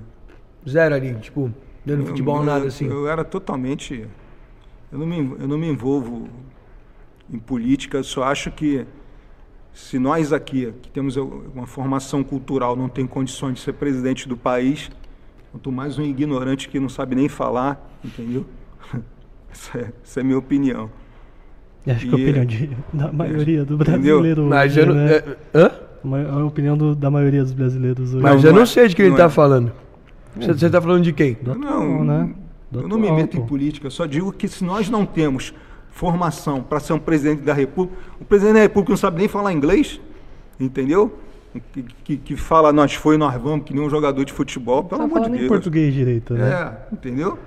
Zero 0.68 0.94
ali, 0.94 1.14
tipo, 1.16 1.52
dando 1.84 2.04
futebol, 2.06 2.38
eu, 2.38 2.44
nada 2.44 2.66
assim. 2.66 2.86
Eu 2.86 3.08
era 3.08 3.24
totalmente. 3.24 4.06
Eu 4.92 4.98
não, 4.98 5.06
me, 5.06 5.18
eu 5.40 5.48
não 5.48 5.58
me 5.58 5.68
envolvo 5.68 6.28
em 7.32 7.38
política, 7.38 7.98
eu 7.98 8.04
só 8.04 8.24
acho 8.24 8.50
que 8.50 8.86
se 9.72 9.98
nós 9.98 10.32
aqui, 10.32 10.72
que 10.82 10.90
temos 10.90 11.16
uma 11.16 11.66
formação 11.66 12.22
cultural, 12.24 12.74
não 12.76 12.88
tem 12.88 13.06
condições 13.06 13.54
de 13.54 13.60
ser 13.60 13.72
presidente 13.74 14.28
do 14.28 14.36
país, 14.36 14.90
quanto 15.52 15.70
mais 15.72 15.98
um 15.98 16.02
ignorante 16.04 16.68
que 16.68 16.78
não 16.80 16.88
sabe 16.88 17.14
nem 17.14 17.28
falar, 17.28 17.98
entendeu? 18.04 18.46
Essa 19.50 19.78
é, 19.78 19.92
essa 20.04 20.20
é 20.20 20.22
a 20.22 20.24
minha 20.24 20.38
opinião. 20.38 20.90
E 21.86 21.90
Acho 21.90 22.06
que 22.08 22.14
a 22.14 22.18
E- 22.18 22.22
opinião 22.22 22.44
de, 22.44 22.70
da 22.92 23.12
maioria 23.12 23.64
do 23.64 23.74
Entendeu? 23.74 24.16
brasileiro 24.20 24.46
Mas 24.46 24.72
hoje, 24.72 24.80
eu 24.80 24.86
não. 24.86 24.94
né? 24.94 25.12
é, 25.16 25.36
hã? 25.54 25.70
A 26.06 26.08
ma- 26.08 26.40
A 26.40 26.44
opinião 26.44 26.76
do- 26.76 26.94
da 26.94 27.10
maioria 27.10 27.42
dos 27.42 27.52
brasileiros 27.52 28.14
hoje. 28.14 28.22
Mas 28.22 28.44
eu 28.44 28.52
não 28.52 28.62
é. 28.62 28.66
sei 28.66 28.86
de 28.88 28.94
quem 28.94 29.06
ele 29.06 29.10
Não 29.10 29.18
tá 29.18 29.24
é. 29.24 29.28
falando. 29.28 29.72
Você, 30.38 30.52
você 30.54 30.70
tá 30.70 30.80
falando 30.80 31.02
de 31.02 31.12
quem? 31.12 31.34
Do 31.40 31.52
atual, 31.52 31.80
Não, 31.80 32.04
né? 32.04 32.34
Eu 32.72 32.82
Do 32.82 32.88
não 32.88 32.96
me 32.98 33.04
atual, 33.04 33.16
meto 33.20 33.36
em 33.38 33.46
política, 33.46 33.86
eu 33.86 33.90
só 33.90 34.06
digo 34.06 34.32
que 34.32 34.46
se 34.48 34.62
nós 34.64 34.88
não 34.88 35.04
temos 35.06 35.52
formação 35.90 36.62
para 36.62 36.78
ser 36.78 36.92
um 36.92 36.98
presidente 36.98 37.42
da 37.42 37.54
República, 37.54 37.98
o 38.20 38.24
presidente 38.24 38.54
da 38.54 38.60
República 38.60 38.92
não 38.92 38.96
sabe 38.98 39.18
nem 39.18 39.28
falar 39.28 39.52
inglês, 39.52 40.00
entendeu? 40.60 41.18
Que, 41.72 41.82
que, 42.04 42.16
que 42.18 42.36
fala 42.36 42.70
nós 42.72 42.92
foi, 42.92 43.16
nós 43.16 43.34
vamos, 43.40 43.64
que 43.64 43.72
nem 43.72 43.82
um 43.82 43.88
jogador 43.88 44.22
de 44.24 44.32
futebol, 44.32 44.84
pelo 44.84 44.98
Tá 44.98 45.04
amor 45.04 45.14
de 45.14 45.20
falando 45.24 45.34
em 45.36 45.38
Deus. 45.38 45.48
português 45.48 45.94
direito, 45.94 46.34
né? 46.34 46.52
É, 46.52 46.94
entendeu? 46.94 47.38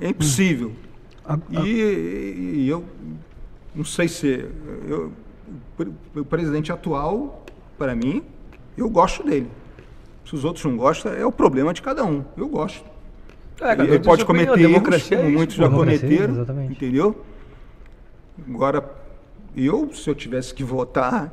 É 0.00 0.08
impossível. 0.10 0.72
A- 1.24 1.34
a- 1.34 1.66
E, 1.66 2.62
e 2.62 2.68
eu 2.68 2.84
não 3.74 3.84
sei 3.84 4.06
se. 4.06 4.44
Eu, 4.88 5.10
o 6.14 6.24
presidente 6.24 6.70
atual, 6.70 7.44
para 7.78 7.94
mim, 7.94 8.22
eu 8.76 8.88
gosto 8.88 9.22
dele. 9.22 9.48
Se 10.24 10.34
os 10.34 10.44
outros 10.44 10.64
não 10.64 10.76
gostam, 10.76 11.12
é 11.12 11.24
o 11.24 11.30
problema 11.32 11.72
de 11.72 11.80
cada 11.82 12.04
um. 12.04 12.24
Eu 12.36 12.48
gosto. 12.48 12.84
É, 13.60 13.72
ele 13.72 13.98
pode 14.00 14.22
opinião, 14.22 14.46
cometer 14.54 14.70
erros, 14.70 15.10
é 15.12 15.16
como 15.16 15.28
isso, 15.28 15.36
muitos 15.36 15.56
já 15.56 15.68
cometeram, 15.68 16.34
exatamente. 16.34 16.72
entendeu? 16.72 17.24
Agora, 18.48 18.84
eu, 19.56 19.90
se 19.94 20.08
eu 20.10 20.14
tivesse 20.14 20.52
que 20.52 20.62
votar, 20.62 21.32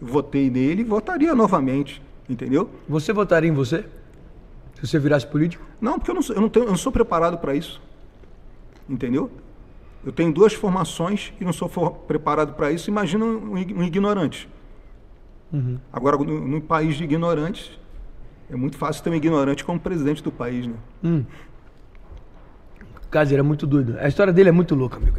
votei 0.00 0.50
nele 0.50 0.82
e 0.82 0.84
votaria 0.84 1.34
novamente, 1.34 2.02
entendeu? 2.28 2.68
Você 2.88 3.12
votaria 3.12 3.48
em 3.48 3.54
você? 3.54 3.84
Se 4.74 4.86
você 4.86 4.98
virasse 4.98 5.26
político? 5.26 5.64
Não, 5.80 5.98
porque 5.98 6.10
eu 6.10 6.14
não 6.14 6.22
sou, 6.22 6.36
eu 6.36 6.42
não 6.42 6.48
tenho, 6.50 6.66
eu 6.66 6.70
não 6.70 6.76
sou 6.76 6.92
preparado 6.92 7.38
para 7.38 7.54
isso. 7.54 7.80
Entendeu? 8.88 9.30
Eu 10.04 10.12
tenho 10.12 10.30
duas 10.30 10.52
formações 10.52 11.32
e 11.40 11.44
não 11.44 11.52
sou 11.54 11.68
for- 11.68 11.92
preparado 11.92 12.52
para 12.52 12.70
isso. 12.70 12.90
Imagina 12.90 13.24
um, 13.24 13.52
um 13.54 13.82
ignorante. 13.82 14.46
Agora, 15.92 16.16
no, 16.16 16.40
num 16.46 16.60
país 16.60 16.96
de 16.96 17.04
ignorantes, 17.04 17.78
é 18.50 18.56
muito 18.56 18.76
fácil 18.76 19.02
ter 19.02 19.10
um 19.10 19.14
ignorante 19.14 19.64
como 19.64 19.78
presidente 19.78 20.22
do 20.22 20.32
país, 20.32 20.66
né? 20.66 20.74
Caseiro 23.10 23.40
é 23.40 23.44
muito 23.44 23.66
doido. 23.66 23.96
A 24.00 24.08
história 24.08 24.32
dele 24.32 24.48
é 24.48 24.52
muito 24.52 24.74
louca, 24.74 24.96
amigo. 24.96 25.18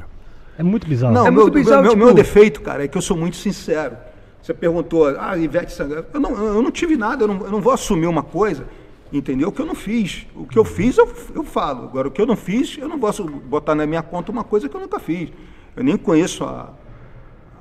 É 0.58 0.64
muito 0.64 0.88
bizarro. 0.88 1.14
Não, 1.14 1.28
É 1.28 1.32
meu, 1.32 1.44
muito 1.44 1.54
bizarro, 1.54 1.82
meu, 1.82 1.92
tipo- 1.92 2.04
meu 2.06 2.14
defeito, 2.14 2.62
cara, 2.62 2.84
é 2.84 2.88
que 2.88 2.98
eu 2.98 3.02
sou 3.02 3.16
muito 3.18 3.38
sincero. 3.38 3.96
Você 4.42 4.54
perguntou, 4.54 5.08
ah, 5.18 5.38
Ivete 5.38 5.72
Sangalo. 5.72 6.06
Eu 6.14 6.20
não, 6.20 6.32
eu 6.56 6.62
não 6.62 6.72
tive 6.72 6.96
nada, 6.98 7.24
eu 7.24 7.28
não, 7.28 7.42
eu 7.46 7.52
não 7.52 7.62
vou 7.62 7.74
assumir 7.74 8.06
uma 8.08 8.22
coisa, 8.24 8.66
entendeu? 9.12 9.52
Que 9.52 9.62
eu 9.62 9.66
não 9.66 9.74
fiz. 9.76 10.28
O 10.36 10.46
que 10.46 10.58
eu 10.60 10.64
fiz, 10.66 10.98
eu, 10.98 11.12
eu 11.34 11.44
falo. 11.44 11.86
Agora, 11.86 12.08
o 12.10 12.12
que 12.12 12.22
eu 12.22 12.26
não 12.26 12.36
fiz, 12.36 12.78
eu 12.78 12.88
não 12.88 13.00
posso 13.00 13.24
botar 13.26 13.74
na 13.76 13.86
minha 13.88 14.04
conta 14.04 14.32
uma 14.32 14.44
coisa 14.44 14.70
que 14.70 14.76
eu 14.76 14.82
nunca 14.82 15.00
fiz. 15.00 15.32
Eu 15.76 15.84
nem 15.84 15.98
conheço 15.98 16.44
a, 16.44 16.74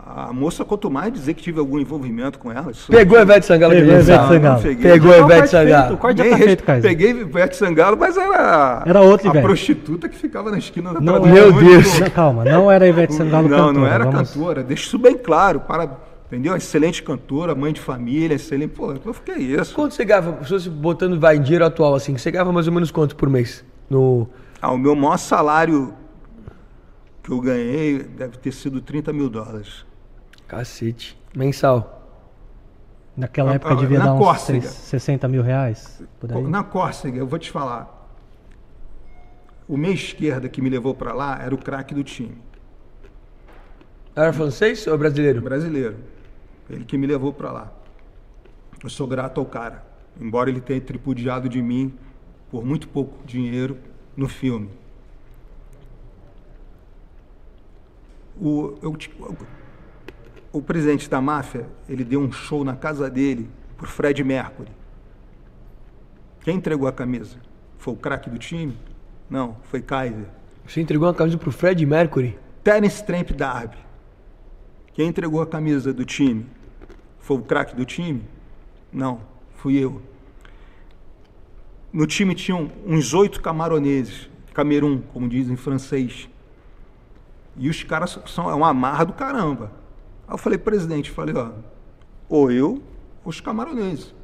a 0.07 0.33
moça, 0.33 0.65
quanto 0.65 0.91
mais 0.91 1.11
dizer 1.13 1.33
que 1.35 1.43
tive 1.43 1.59
algum 1.59 1.79
envolvimento 1.79 2.39
com 2.39 2.53
ela. 2.53 2.71
Isso- 2.71 2.93
Pegou 2.93 3.17
a 3.19 3.23
Ivete 3.23 3.47
Sangalo 3.47 3.73
Pegou 3.73 3.95
a 3.95 3.99
Ivete. 4.01 4.07
Sangalo. 4.29 4.63
peguei. 4.63 4.93
Pegou 4.93 5.13
a 5.13 5.17
Não, 5.17 5.23
o 5.27 5.31
Ivete 5.31 5.49
Sangalo. 5.49 5.95
o 5.95 5.97
corte 5.99 6.19
já 6.19 6.25
tá 6.31 6.37
res- 6.37 6.45
feito, 6.45 6.65
Kaiser. 6.65 6.91
Peguei 6.91 7.11
Ivete 7.11 7.57
Sangalo, 7.57 7.97
mas 7.99 8.17
era, 8.17 8.83
Era 8.85 9.01
outra 9.01 9.29
a 9.29 9.31
Ivete. 9.31 9.43
prostituta 9.45 10.09
que 10.09 10.17
ficava 10.17 10.51
na 10.51 10.59
esquina 10.59 10.93
da 10.93 11.01
Não, 11.01 11.23
Meu 11.25 11.53
Deus. 11.53 12.01
Não, 12.01 12.11
calma, 12.11 12.45
não 12.45 12.71
era 12.71 12.85
a 12.85 12.89
Ivete 12.89 13.15
Sangalo 13.15 13.49
Não, 13.49 13.57
cantora. 13.57 13.73
não 13.73 13.87
era 13.87 14.05
vamos- 14.05 14.31
cantora. 14.33 14.63
Deixa 14.63 14.83
isso 14.87 14.99
bem 14.99 15.17
claro. 15.17 15.61
Para, 15.61 15.89
entendeu? 16.27 16.55
Excelente 16.55 17.03
cantora, 17.03 17.55
mãe 17.55 17.73
de 17.73 17.81
família, 17.81 18.35
excelente. 18.35 18.71
Pô, 18.75 18.93
eu 19.05 19.15
fiquei 19.15 19.37
isso. 19.37 19.75
Quanto 19.75 19.95
você 19.95 20.05
ganhava, 20.05 20.45
se 20.45 20.51
você 20.51 20.69
botando 20.69 21.19
vai 21.19 21.37
em 21.37 21.41
dinheiro 21.43 21.65
atual 21.65 21.95
assim, 21.95 22.17
você 22.17 22.31
ganhava 22.31 22.53
mais 22.53 22.67
ou 22.67 22.75
menos 22.75 22.91
quanto 22.91 23.17
por 23.17 23.31
mês? 23.31 23.65
No. 23.89 24.29
Ah, 24.61 24.71
o 24.71 24.77
meu 24.79 24.95
maior 24.95 25.17
salário 25.17 25.95
que 27.23 27.31
eu 27.31 27.41
ganhei 27.41 28.01
deve 28.01 28.37
ter 28.37 28.53
sido 28.53 28.81
30 28.83 29.13
mil 29.13 29.31
dólares. 29.31 29.85
Cacete. 30.49 31.19
Mensal. 31.35 31.91
Naquela 33.17 33.51
Na- 33.51 33.55
época 33.57 33.77
devia 33.77 33.99
na 33.99 34.05
dar 34.07 34.15
uns 34.15 34.19
Córcega. 34.19 34.61
seis- 34.63 34.75
60 34.75 35.29
mil 35.29 35.43
reais. 35.43 36.03
Por 36.21 36.33
aí. 36.33 36.43
Na 36.43 36.63
Córcega, 36.65 37.19
eu 37.19 37.27
vou 37.27 37.39
te 37.39 37.51
falar. 37.51 37.91
O 39.69 39.77
meia 39.77 39.95
esquerda 39.95 40.49
que 40.49 40.61
me 40.61 40.69
levou 40.69 40.95
para 40.95 41.13
lá 41.15 41.41
era 41.43 41.55
o 41.55 41.59
craque 41.59 41.95
do 41.95 42.05
time, 42.05 42.37
Era 44.15 44.33
francês 44.33 44.87
ou 44.87 44.97
brasileiro? 44.99 45.41
brasileiro. 45.41 45.97
Ele 46.69 46.85
que 46.85 46.97
me 46.99 47.07
levou 47.07 47.33
para 47.33 47.51
lá. 47.51 47.73
Eu 48.83 48.91
sou 48.91 49.07
grato 49.07 49.41
ao 49.41 49.47
cara, 49.47 49.83
embora 50.21 50.51
ele 50.51 50.61
tenha 50.61 50.81
tripudiado 50.81 51.49
de 51.49 51.63
mim 51.63 51.95
por 52.51 52.65
muito 52.65 52.87
pouco 52.89 53.25
dinheiro 53.27 53.79
no 54.17 54.29
filme. 54.29 54.69
O, 58.41 58.75
eu 58.83 58.97
o- 60.59 60.63
presidente 60.63 61.09
da 61.09 61.21
máfia, 61.21 61.67
ele 61.89 62.05
deu 62.05 62.21
um 62.21 62.31
show 62.33 62.65
na 62.65 62.77
casa 62.77 63.11
dele 63.11 63.49
por 63.77 63.89
Fred 63.89 64.23
Mercury. 64.23 64.71
Quem 66.43 66.57
entregou 66.57 66.87
a 66.89 66.93
camisa? 66.93 67.37
Foi 67.79 67.95
o 67.95 67.97
craque 67.97 68.29
do 68.31 68.39
time? 68.39 68.77
Não, 69.29 69.57
foi 69.65 69.81
Kaiser. 69.83 70.27
Você 70.67 70.81
entregou 70.81 71.09
uma 71.09 71.15
camisa 71.15 71.37
pro 71.39 71.51
Fred 71.53 71.85
Mercury? 71.85 72.39
Terence 72.63 73.05
Tremp 73.05 73.31
Darby. 73.33 73.77
Quem 74.93 75.09
entregou 75.09 75.43
a 75.43 75.47
camisa 75.47 75.93
do 75.93 76.05
time? 76.05 76.47
Foi 77.19 77.37
o 77.39 77.43
craque 77.43 77.75
do 77.75 77.85
time? 77.85 78.23
Não, 78.93 79.21
fui 79.57 79.77
eu. 79.77 80.01
No 81.93 82.07
time 82.07 82.35
tinham 82.35 82.71
uns 82.87 83.13
oito 83.15 83.41
camaroneses, 83.41 84.29
Camerun, 84.53 85.01
como 85.13 85.29
dizem 85.29 85.55
em 85.55 85.57
francês. 85.57 86.29
E 87.57 87.69
os 87.69 87.83
caras 87.83 88.19
são 88.27 88.51
é 88.51 88.55
uma 88.55 88.73
marra 88.75 89.05
do 89.05 89.13
caramba. 89.13 89.71
Aí 90.27 90.35
eu 90.35 90.39
falei, 90.39 90.59
presidente, 90.59 91.11
falei, 91.11 91.35
ó, 91.37 91.51
ou 92.29 92.51
eu, 92.51 92.83
ou 93.25 93.31
os 93.31 93.41
camaroneses. 93.41 94.15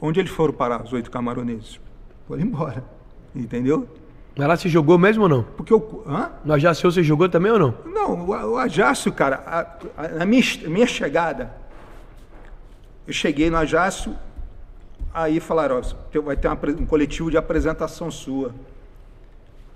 Onde 0.00 0.20
eles 0.20 0.30
foram 0.30 0.52
parar, 0.54 0.82
os 0.84 0.92
oito 0.92 1.10
camaroneses? 1.10 1.80
Foram 2.26 2.42
embora. 2.42 2.84
Entendeu? 3.34 3.88
Mas 4.36 4.46
lá 4.46 4.56
você 4.56 4.68
jogou 4.68 4.96
mesmo 4.96 5.24
ou 5.24 5.28
não? 5.28 5.42
Porque 5.42 5.72
eu. 5.72 6.04
Hã? 6.06 6.30
No 6.44 6.54
Ajaceu 6.54 6.90
você 6.90 7.02
jogou 7.02 7.28
também 7.28 7.50
ou 7.50 7.58
não? 7.58 7.74
Não, 7.84 8.24
o, 8.24 8.28
o 8.52 8.56
Ajácio, 8.56 9.12
cara, 9.12 9.42
a, 9.44 9.60
a- 10.02 10.22
a 10.22 10.26
minha, 10.26 10.42
minha 10.68 10.86
chegada, 10.86 11.52
eu 13.06 13.12
cheguei 13.12 13.50
no 13.50 13.56
Ajácio, 13.56 14.16
aí 15.12 15.40
falaram, 15.40 15.80
ó, 15.80 16.20
vai 16.22 16.36
ter 16.36 16.46
uma 16.46 16.58
um 16.80 16.86
coletivo 16.86 17.30
de 17.32 17.36
apresentação 17.36 18.10
sua. 18.12 18.54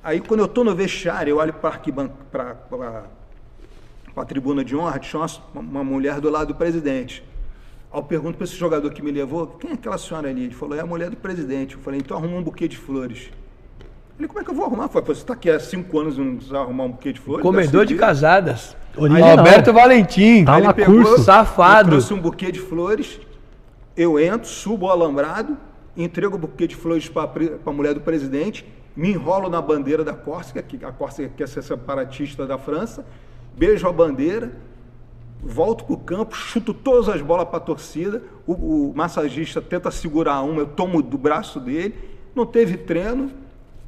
Aí 0.04 0.20
quando 0.20 0.40
eu 0.40 0.46
estou 0.46 0.62
no 0.62 0.74
vestiário, 0.76 1.32
eu 1.32 1.38
olho 1.38 1.52
para 1.54 1.72
a 4.20 4.24
tribuna 4.24 4.64
de 4.64 4.76
honra, 4.76 4.98
tinha 4.98 5.20
uma, 5.54 5.60
uma 5.60 5.84
mulher 5.84 6.20
do 6.20 6.30
lado 6.30 6.48
do 6.48 6.54
presidente. 6.54 7.24
Aí 7.92 7.98
eu 7.98 8.02
pergunto 8.02 8.36
para 8.36 8.44
esse 8.44 8.56
jogador 8.56 8.90
que 8.90 9.02
me 9.02 9.10
levou, 9.10 9.46
quem 9.46 9.70
é 9.70 9.74
aquela 9.74 9.98
senhora 9.98 10.28
ali? 10.28 10.44
Ele 10.44 10.54
falou, 10.54 10.76
é 10.76 10.80
a 10.80 10.86
mulher 10.86 11.10
do 11.10 11.16
presidente. 11.16 11.74
Eu 11.74 11.80
falei, 11.80 12.00
então 12.00 12.16
arruma 12.16 12.36
um 12.36 12.42
buquê 12.42 12.66
de 12.68 12.76
flores. 12.76 13.30
Ele, 14.18 14.28
como 14.28 14.40
é 14.40 14.44
que 14.44 14.50
eu 14.50 14.54
vou 14.54 14.66
arrumar? 14.66 14.84
Eu 14.84 14.88
falei, 14.88 15.06
"Pô, 15.06 15.14
você 15.14 15.22
está 15.22 15.32
aqui 15.34 15.50
há 15.50 15.58
cinco 15.58 15.98
anos 15.98 16.16
e 16.16 16.20
não 16.20 16.36
precisa 16.36 16.58
arrumar 16.58 16.84
um 16.84 16.90
buquê 16.92 17.12
de 17.12 17.20
flores? 17.20 17.42
Comedor 17.42 17.86
de 17.86 17.94
casadas. 17.96 18.76
Original. 18.96 19.38
Alberto 19.38 19.72
Valentim. 19.72 20.44
Tá 20.44 20.58
ele 20.58 20.72
pegou, 20.74 21.02
curso. 21.02 21.24
Safado. 21.24 21.88
eu 21.88 21.90
trouxe 21.92 22.14
um 22.14 22.20
buquê 22.20 22.52
de 22.52 22.60
flores, 22.60 23.18
eu 23.96 24.18
entro, 24.20 24.46
subo 24.46 24.86
o 24.86 24.90
alambrado, 24.90 25.56
entrego 25.96 26.36
o 26.36 26.38
buquê 26.38 26.66
de 26.66 26.76
flores 26.76 27.08
para 27.08 27.30
a 27.64 27.72
mulher 27.72 27.94
do 27.94 28.00
presidente, 28.00 28.66
me 28.94 29.10
enrolo 29.10 29.48
na 29.48 29.60
bandeira 29.60 30.04
da 30.04 30.12
Córcega, 30.12 30.62
que 30.62 30.84
a 30.84 30.92
Córcega 30.92 31.32
quer 31.34 31.48
ser 31.48 31.62
separatista 31.62 32.46
da 32.46 32.58
França, 32.58 33.04
beijo 33.56 33.86
a 33.86 33.92
bandeira, 33.92 34.52
volto 35.42 35.84
para 35.84 35.94
o 35.94 35.98
campo, 35.98 36.34
chuto 36.34 36.72
todas 36.72 37.08
as 37.08 37.20
bolas 37.20 37.48
para 37.48 37.58
a 37.58 37.60
torcida, 37.60 38.22
o, 38.46 38.52
o 38.90 38.92
massagista 38.94 39.60
tenta 39.60 39.90
segurar 39.90 40.42
uma, 40.42 40.60
eu 40.60 40.66
tomo 40.66 41.02
do 41.02 41.18
braço 41.18 41.58
dele, 41.60 41.94
não 42.34 42.46
teve 42.46 42.76
treino, 42.76 43.30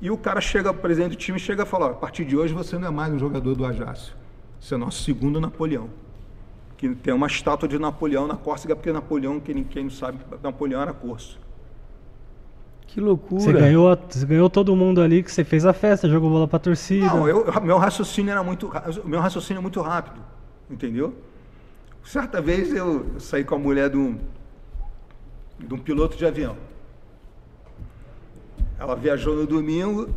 e 0.01 0.11
o 0.11 0.19
cara 0.19 0.41
chega, 0.41 0.71
o 0.71 0.75
presidente 0.75 1.11
do 1.11 1.17
time 1.17 1.39
chega 1.39 1.63
e 1.63 1.67
fala, 1.67 1.91
a 1.91 1.95
partir 1.95 2.25
de 2.25 2.37
hoje 2.37 2.53
você 2.53 2.77
não 2.79 2.89
é 2.89 2.91
mais 2.91 3.13
um 3.13 3.19
jogador 3.19 3.55
do 3.55 3.65
Ajácio, 3.65 4.15
você 4.61 4.75
é 4.75 4.79
nosso 4.79 5.03
segundo 5.03 5.41
Napoleão 5.41 5.89
que 6.77 6.95
tem 6.95 7.15
uma 7.15 7.27
estátua 7.27 7.69
de 7.69 7.79
Napoleão 7.79 8.27
na 8.27 8.37
Córcega, 8.37 8.77
porque 8.77 8.93
Napoleão, 8.93 9.41
quem, 9.41 9.65
quem 9.65 9.85
não 9.85 9.91
sabe, 9.91 10.19
Napoleão 10.43 10.83
era 10.83 10.93
corso. 10.93 11.39
Que 12.95 13.01
loucura. 13.01 13.41
Você 13.41 13.53
ganhou, 13.53 13.99
você 14.09 14.25
ganhou 14.25 14.49
todo 14.49 14.77
mundo 14.77 15.03
ali, 15.03 15.21
que 15.21 15.33
você 15.33 15.43
fez 15.43 15.67
a 15.67 15.73
festa, 15.73 16.09
jogou 16.09 16.31
bola 16.31 16.47
pra 16.47 16.61
torcida. 16.61 17.07
Não, 17.07 17.29
eu, 17.29 17.45
meu 17.61 17.77
raciocínio 17.77 18.31
era 18.31 18.41
muito, 18.41 18.71
meu 19.05 19.19
raciocínio 19.19 19.59
é 19.59 19.61
muito 19.61 19.81
rápido, 19.81 20.21
entendeu? 20.71 21.13
Certa 22.05 22.41
vez 22.41 22.73
eu 22.73 23.19
saí 23.19 23.43
com 23.43 23.57
a 23.57 23.59
mulher 23.59 23.91
de 23.91 23.97
um, 23.97 24.17
de 25.59 25.75
um 25.75 25.79
piloto 25.79 26.17
de 26.17 26.25
avião. 26.25 26.57
Ela 28.79 28.95
viajou 28.95 29.35
no 29.35 29.45
domingo, 29.45 30.15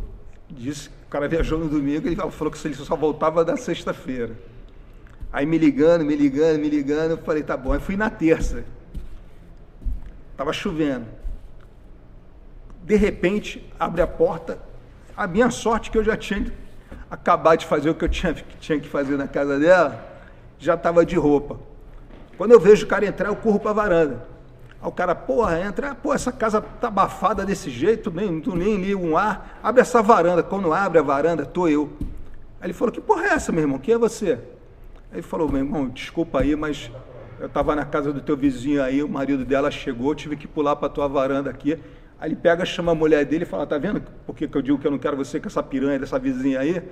disse, 0.48 0.88
o 0.88 1.10
cara 1.10 1.26
viajou 1.26 1.58
no 1.58 1.68
domingo, 1.68 2.06
ele 2.06 2.14
falou 2.14 2.52
que 2.52 2.64
ele 2.64 2.76
só 2.76 2.94
voltava 2.94 3.44
da 3.44 3.56
sexta-feira. 3.56 4.36
Aí 5.32 5.44
me 5.44 5.58
ligando, 5.58 6.04
me 6.04 6.14
ligando, 6.14 6.60
me 6.60 6.68
ligando, 6.68 7.10
eu 7.10 7.18
falei, 7.18 7.42
tá 7.42 7.56
bom. 7.56 7.72
Aí 7.72 7.80
fui 7.80 7.96
na 7.96 8.08
terça. 8.08 8.64
Tava 10.36 10.52
chovendo. 10.52 11.06
De 12.88 12.96
repente, 12.96 13.70
abre 13.78 14.00
a 14.00 14.06
porta. 14.06 14.58
A 15.14 15.26
minha 15.26 15.50
sorte 15.50 15.90
é 15.90 15.92
que 15.92 15.98
eu 15.98 16.02
já 16.02 16.16
tinha 16.16 16.50
acabado 17.10 17.58
de 17.58 17.66
fazer 17.66 17.90
o 17.90 17.94
que 17.94 18.02
eu 18.02 18.08
tinha, 18.08 18.32
que 18.32 18.56
tinha 18.56 18.80
que 18.80 18.88
fazer 18.88 19.18
na 19.18 19.28
casa 19.28 19.58
dela, 19.58 20.02
já 20.58 20.72
estava 20.72 21.04
de 21.04 21.14
roupa. 21.14 21.60
Quando 22.38 22.52
eu 22.52 22.58
vejo 22.58 22.86
o 22.86 22.88
cara 22.88 23.04
entrar, 23.04 23.28
eu 23.28 23.36
corro 23.36 23.60
para 23.60 23.72
a 23.72 23.74
varanda. 23.74 24.26
Aí 24.80 24.88
o 24.88 24.90
cara, 24.90 25.14
porra, 25.14 25.60
entra, 25.60 25.94
pô, 25.94 26.14
essa 26.14 26.32
casa 26.32 26.62
tá 26.62 26.88
abafada 26.88 27.44
desse 27.44 27.68
jeito, 27.68 28.10
nem, 28.10 28.40
tu 28.40 28.56
nem 28.56 28.76
liga 28.76 28.96
um 28.96 29.18
ar, 29.18 29.60
abre 29.62 29.82
essa 29.82 30.00
varanda. 30.00 30.42
Quando 30.42 30.72
abre 30.72 30.98
a 30.98 31.02
varanda, 31.02 31.44
tô 31.44 31.68
eu. 31.68 31.90
Aí 32.58 32.68
ele 32.68 32.72
falou, 32.72 32.90
que 32.90 33.02
porra 33.02 33.26
é 33.26 33.34
essa, 33.34 33.52
meu 33.52 33.64
irmão? 33.64 33.78
Quem 33.78 33.96
é 33.96 33.98
você? 33.98 34.32
Aí 35.12 35.18
ele 35.18 35.22
falou, 35.22 35.46
meu 35.46 35.58
irmão, 35.58 35.90
desculpa 35.90 36.40
aí, 36.40 36.56
mas 36.56 36.90
eu 37.38 37.50
tava 37.50 37.76
na 37.76 37.84
casa 37.84 38.14
do 38.14 38.22
teu 38.22 38.36
vizinho 38.36 38.82
aí, 38.82 39.02
o 39.02 39.08
marido 39.10 39.44
dela 39.44 39.70
chegou, 39.70 40.14
tive 40.14 40.38
que 40.38 40.48
pular 40.48 40.74
pra 40.74 40.88
tua 40.88 41.06
varanda 41.06 41.50
aqui. 41.50 41.78
Aí 42.20 42.28
ele 42.28 42.36
pega, 42.36 42.64
chama 42.64 42.92
a 42.92 42.94
mulher 42.94 43.24
dele 43.24 43.44
e 43.44 43.46
fala, 43.46 43.66
tá 43.66 43.78
vendo 43.78 44.00
por 44.26 44.34
que, 44.34 44.48
que 44.48 44.56
eu 44.56 44.62
digo 44.62 44.78
que 44.78 44.86
eu 44.86 44.90
não 44.90 44.98
quero 44.98 45.16
você 45.16 45.38
com 45.38 45.46
essa 45.46 45.62
piranha 45.62 45.98
dessa 45.98 46.18
vizinha 46.18 46.60
aí? 46.60 46.82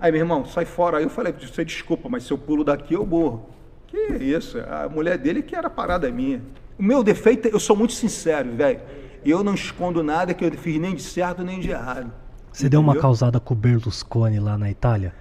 Aí, 0.00 0.10
meu 0.12 0.20
irmão, 0.20 0.44
sai 0.46 0.64
fora. 0.64 0.98
Aí 0.98 1.04
eu 1.04 1.10
falei, 1.10 1.32
você 1.32 1.64
desculpa, 1.64 2.08
mas 2.08 2.24
se 2.24 2.32
eu 2.32 2.38
pulo 2.38 2.64
daqui, 2.64 2.94
eu 2.94 3.06
morro. 3.06 3.50
Que 3.86 3.96
isso? 4.16 4.58
A 4.60 4.88
mulher 4.88 5.18
dele 5.18 5.42
que 5.42 5.54
era 5.54 5.68
parada 5.70 6.10
minha. 6.10 6.42
O 6.78 6.82
meu 6.82 7.02
defeito, 7.02 7.48
eu 7.48 7.60
sou 7.60 7.76
muito 7.76 7.92
sincero, 7.92 8.50
velho. 8.52 8.80
Eu 9.24 9.44
não 9.44 9.54
escondo 9.54 10.02
nada 10.02 10.34
que 10.34 10.44
eu 10.44 10.52
fiz 10.52 10.80
nem 10.80 10.94
de 10.94 11.02
certo 11.02 11.42
nem 11.42 11.60
de 11.60 11.70
errado. 11.70 12.12
Você 12.52 12.68
deu 12.68 12.80
uma 12.80 12.92
Entendeu? 12.92 13.02
causada 13.02 13.40
com 13.40 13.54
o 13.54 13.56
Berlusconi 13.56 14.38
lá 14.38 14.56
na 14.58 14.70
Itália? 14.70 15.14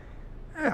É, 0.55 0.71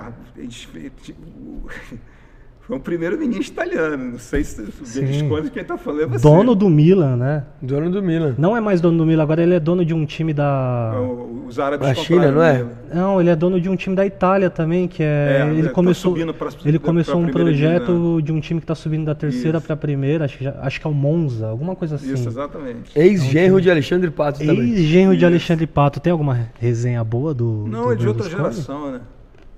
foi 2.70 2.78
um 2.78 2.80
primeiro-ministro 2.80 3.52
italiano. 3.52 4.12
Não 4.12 4.20
sei 4.20 4.44
se 4.44 4.62
o 4.62 4.72
Sim. 4.86 5.02
Berlusconi 5.02 5.50
quem 5.50 5.64
tá 5.64 5.76
falando 5.76 6.04
é 6.04 6.06
você. 6.06 6.22
Dono 6.22 6.54
do 6.54 6.70
Milan, 6.70 7.16
né? 7.16 7.44
Dono 7.60 7.90
do 7.90 8.04
Milan. 8.04 8.36
Não 8.38 8.56
é 8.56 8.62
mais 8.62 8.80
dono 8.80 8.96
do 9.00 9.06
Milan, 9.08 9.24
agora 9.24 9.42
ele 9.42 9.56
é 9.56 9.60
dono 9.60 9.84
de 9.84 9.92
um 9.92 10.06
time 10.06 10.34
da. 10.34 10.94
O- 11.02 11.46
Os 11.48 11.58
árabes 11.60 11.88
Da 11.88 11.96
China, 11.96 12.32
não 12.32 12.44
é? 12.44 12.64
Não, 12.94 13.20
ele 13.20 13.32
é 13.32 13.36
dono 13.36 13.60
de 13.60 13.68
um 13.68 13.76
time 13.76 13.96
da 13.96 14.06
Itália 14.06 14.52
também, 14.52 14.88
que 14.88 15.02
é. 15.02 15.48
É, 15.48 15.52
ele 15.52 15.64
tá 15.64 15.70
começou, 15.74 16.12
subindo 16.12 16.32
pra- 16.32 16.50
ele 16.64 16.78
pra 16.78 16.86
começou 16.86 17.18
um 17.20 17.28
projeto 17.30 18.22
de 18.22 18.32
um 18.32 18.40
time 18.40 18.60
que 18.62 18.68
tá 18.68 18.76
subindo 18.76 19.06
da 19.06 19.16
terceira 19.16 19.58
Isso. 19.58 19.66
pra 19.66 19.76
primeira, 19.76 20.26
acho 20.26 20.38
que, 20.38 20.44
já- 20.44 20.56
acho 20.62 20.80
que 20.80 20.86
é 20.86 20.90
o 20.92 20.94
Monza, 20.94 21.48
alguma 21.48 21.76
coisa 21.76 21.96
assim. 21.96 22.14
Isso, 22.14 22.30
exatamente. 22.30 22.92
Ex-genro 22.96 23.60
de 23.60 23.72
Alexandre 23.72 24.12
Pato 24.12 24.38
também. 24.46 24.60
Ex-genro 24.74 25.18
de. 25.18 25.26
Alexandre 25.26 25.66
Pato, 25.66 26.00
tem 26.00 26.12
alguma 26.12 26.50
resenha 26.60 27.04
boa 27.04 27.34
do. 27.34 27.66
Não, 27.68 27.86
do 27.88 27.94
é 27.94 27.96
de 27.96 28.08
outra 28.08 28.30
geração, 28.30 28.92
né? 28.92 29.02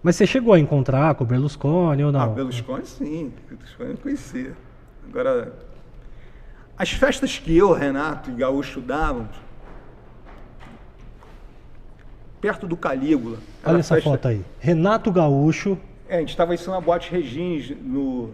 Mas 0.04 0.16
você 0.16 0.26
chegou 0.26 0.54
a 0.54 0.60
encontrar 0.60 1.14
com 1.16 1.24
o 1.24 1.28
Berlusconi 1.28 2.04
ou 2.04 2.12
não? 2.12 2.22
Ah, 2.22 2.28
Berlusconi 2.28 2.86
sim, 2.86 3.32
Berlusconi 3.47 3.91
eu 3.91 3.97
conhecia. 3.97 4.54
Agora, 5.08 5.54
as 6.78 6.91
festas 6.91 7.38
que 7.38 7.56
eu, 7.56 7.72
Renato 7.72 8.32
e 8.32 8.34
Gaúcho 8.34 8.82
dávamos, 8.82 9.36
perto 12.39 12.66
do 12.68 12.76
Calígula. 12.76 13.38
Olha 13.64 13.78
essa 13.80 13.95
festa- 13.95 14.10
foto 14.10 14.28
aí. 14.28 14.43
Renato 14.60 15.12
Gaúcho. 15.12 15.78
É, 16.10 16.18
a 16.18 16.20
gente 16.20 16.30
estava 16.30 16.56
em 16.56 16.58
na 16.68 16.82
Boate 16.82 17.12
Regines, 17.12 17.70
no, 17.82 18.32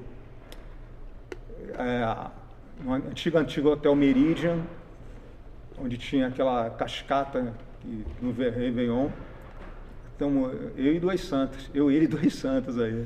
é, 1.77 2.15
no 2.81 2.93
antigo, 2.93 3.37
antigo 3.37 3.69
Hotel 3.69 3.93
Meridian, 3.95 4.59
onde 5.79 5.97
tinha 5.97 6.27
aquela 6.27 6.69
cascata 6.69 7.53
que- 7.81 8.05
no 8.21 8.31
Ve- 8.31 8.49
Réveillon. 8.49 9.09
Então, 10.17 10.51
eu 10.75 10.95
e 10.95 10.99
dois 10.99 11.21
santos. 11.23 11.69
Eu, 11.73 11.89
ele 11.91 12.05
e 12.05 12.07
dois 12.07 12.33
santos 12.33 12.77
aí. 12.79 13.05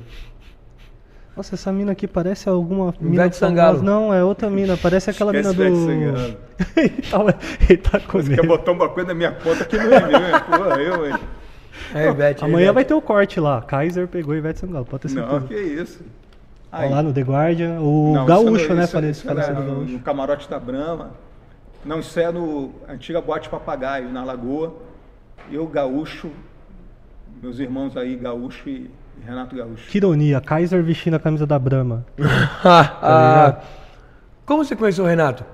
Nossa, 1.36 1.54
essa 1.54 1.70
mina 1.72 1.92
aqui 1.92 2.06
parece 2.08 2.48
alguma 2.48 2.94
mina 3.00 3.24
Ivete 3.24 3.38
famosa. 3.38 3.56
Sangalo. 3.60 3.82
Não, 3.82 4.12
é 4.12 4.24
outra 4.24 4.48
mina. 4.50 4.76
Parece 4.76 5.10
aquela 5.10 5.30
Esquece 5.36 5.56
mina 5.58 5.70
do. 5.70 5.90
Ivete 5.92 6.16
Sangalo. 6.16 6.38
ele, 6.76 6.88
tá, 7.02 7.38
ele 7.68 7.76
tá 7.78 8.00
Quer 8.00 8.06
comendo. 8.06 8.46
botar 8.48 8.72
uma 8.72 8.88
coisa 8.88 9.08
na 9.08 9.14
minha 9.14 9.32
conta 9.32 9.64
que 9.64 9.76
não 9.76 9.92
é 9.92 10.00
meu, 10.08 10.18
hein? 10.20 10.42
Porra, 10.46 10.82
eu, 10.82 11.06
hein? 11.06 11.14
É, 11.94 12.08
Ivete, 12.08 12.44
Amanhã 12.44 12.64
Ivete. 12.64 12.74
vai 12.74 12.84
ter 12.84 12.94
o 12.94 13.02
corte 13.02 13.40
lá. 13.40 13.60
Kaiser 13.62 14.08
pegou 14.08 14.34
Ivete 14.34 14.60
Sangalo, 14.60 14.84
pode 14.86 15.02
ter 15.02 15.08
certeza. 15.10 15.40
Não, 15.40 15.46
que 15.46 15.54
isso. 15.54 16.00
Olha 16.72 16.88
lá 16.88 17.02
no 17.02 17.12
The 17.12 17.20
Guardian. 17.20 17.80
O 17.80 18.12
Não, 18.14 18.24
Gaúcho, 18.26 18.56
isso 18.64 18.72
é 18.72 18.74
né? 18.74 18.84
isso- 18.84 18.92
Falei, 18.92 19.10
isso 19.10 19.24
falecido 19.26 19.58
era 19.58 19.60
no, 19.62 19.98
camarote 20.00 20.48
da 20.48 20.58
Brama. 20.58 21.10
Não, 21.84 21.98
isso 22.00 22.18
é 22.18 22.30
no 22.32 22.72
antiga 22.88 23.20
Boate 23.20 23.48
Papagaio, 23.50 24.10
na 24.10 24.24
Lagoa. 24.24 24.74
Eu, 25.50 25.66
Gaúcho, 25.66 26.30
meus 27.42 27.58
irmãos 27.58 27.96
aí, 27.96 28.14
Gaúcho 28.14 28.68
e, 28.68 28.88
Renato 29.26 29.56
Gaúcho. 29.56 29.90
Que 29.90 29.98
ironia, 29.98 30.40
Kaiser 30.40 30.82
vestindo 30.82 31.14
a 31.14 31.18
camisa 31.18 31.44
da 31.44 31.58
Brahma. 31.58 32.06
Ah, 32.64 33.60
Como 34.46 34.64
você 34.64 34.76
conheceu 34.76 35.04
o 35.04 35.08
Renato? 35.08 35.44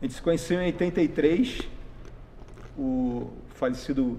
A 0.00 0.04
gente 0.04 0.14
se 0.14 0.22
conheceu 0.22 0.58
em 0.62 0.66
83. 0.66 1.68
O 2.78 3.30
falecido 3.54 4.18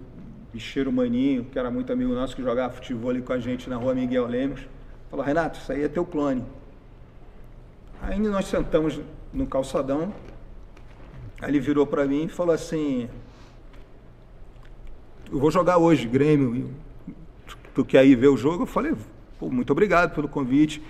bicheiro 0.53 0.91
Maninho, 0.91 1.45
que 1.45 1.57
era 1.57 1.71
muito 1.71 1.91
amigo 1.91 2.13
nosso, 2.13 2.35
que 2.35 2.43
jogava 2.43 2.71
futebol 2.71 3.09
ali 3.09 3.23
com 3.23 3.33
a 3.33 3.39
gente 3.39 3.67
na 3.67 3.77
rua 3.77 3.95
Miguel 3.95 4.27
Lemos, 4.27 4.61
falou: 5.09 5.25
Renato, 5.25 5.57
isso 5.57 5.71
aí 5.71 5.83
é 5.83 5.87
teu 5.87 6.05
clone. 6.05 6.45
Aí 7.99 8.19
nós 8.19 8.45
sentamos 8.45 8.99
no 9.33 9.47
calçadão. 9.47 10.13
Aí 11.41 11.49
ele 11.49 11.59
virou 11.59 11.87
para 11.87 12.05
mim 12.05 12.25
e 12.25 12.29
falou 12.29 12.53
assim: 12.53 13.09
Eu 15.31 15.39
vou 15.39 15.49
jogar 15.49 15.79
hoje, 15.79 16.07
Grêmio. 16.07 16.69
Quer 17.87 18.05
ir 18.05 18.15
ver 18.15 18.27
o 18.27 18.37
jogo? 18.37 18.63
Eu 18.63 18.67
falei: 18.67 18.93
Pô, 19.39 19.49
muito 19.49 19.71
obrigado 19.71 20.13
pelo 20.13 20.27
convite. 20.27 20.81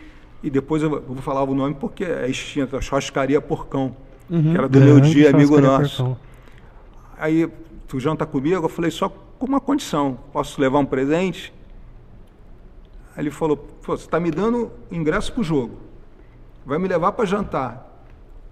E 0.44 0.50
depois 0.50 0.82
eu 0.82 0.90
vou- 0.90 1.16
falar 1.18 1.44
o 1.44 1.54
nome 1.54 1.76
porque 1.76 2.04
é 2.04 2.28
extinta, 2.28 2.78
a 2.78 2.82
churrascaria 2.82 3.40
Porcão, 3.40 3.96
que 4.28 4.58
era 4.58 4.68
do 4.68 4.80
meu 4.80 5.00
dia, 5.00 5.30
amigo 5.30 5.56
nosso. 5.62 5.98
Percão. 6.04 6.18
Aí, 7.18 7.48
tu 7.88 8.00
janta 8.00 8.26
comigo? 8.26 8.56
Eu 8.66 8.70
falei, 8.70 8.90
só 8.90 9.08
com 9.10 9.46
uma 9.46 9.60
condição. 9.60 10.18
Posso 10.34 10.60
levar 10.60 10.80
um 10.80 10.86
presente? 10.86 11.54
Aí 13.16 13.24
ele 13.24 13.30
falou, 13.32 13.68
você 13.86 14.06
está 14.06 14.20
me 14.20 14.32
dando 14.32 14.72
ingresso 14.92 15.32
para 15.34 15.42
o 15.42 15.44
jogo. 15.44 15.78
Vai 16.66 16.80
me 16.80 16.88
levar 16.88 17.12
para 17.12 17.26
jantar. 17.26 18.04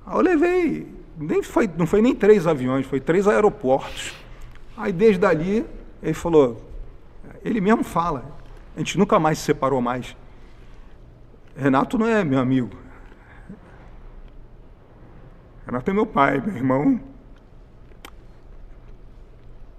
Aí 0.06 0.16
eu 0.16 0.22
levei, 0.22 0.88
nem 1.18 1.42
foi, 1.42 1.70
não 1.78 1.88
foi 1.88 2.02
nem 2.02 2.14
três 2.14 2.46
aviões, 2.46 2.86
foi 2.86 3.00
três 3.00 3.28
aeroportos. 3.28 4.14
Aí 4.78 4.92
desde 4.92 5.26
ali, 5.26 5.66
ele 6.04 6.14
falou, 6.14 6.62
ele 7.44 7.62
mesmo 7.62 7.84
fala, 7.84 8.38
a 8.76 8.80
gente 8.80 8.98
nunca 8.98 9.20
mais 9.20 9.40
se 9.40 9.46
separou 9.46 9.82
mais. 9.82 10.16
Renato 11.56 11.98
não 11.98 12.08
é 12.08 12.24
meu 12.24 12.40
amigo. 12.40 12.70
Renato 15.66 15.92
é 15.92 15.94
meu 15.94 16.06
pai, 16.06 16.40
meu 16.40 16.56
irmão. 16.56 17.00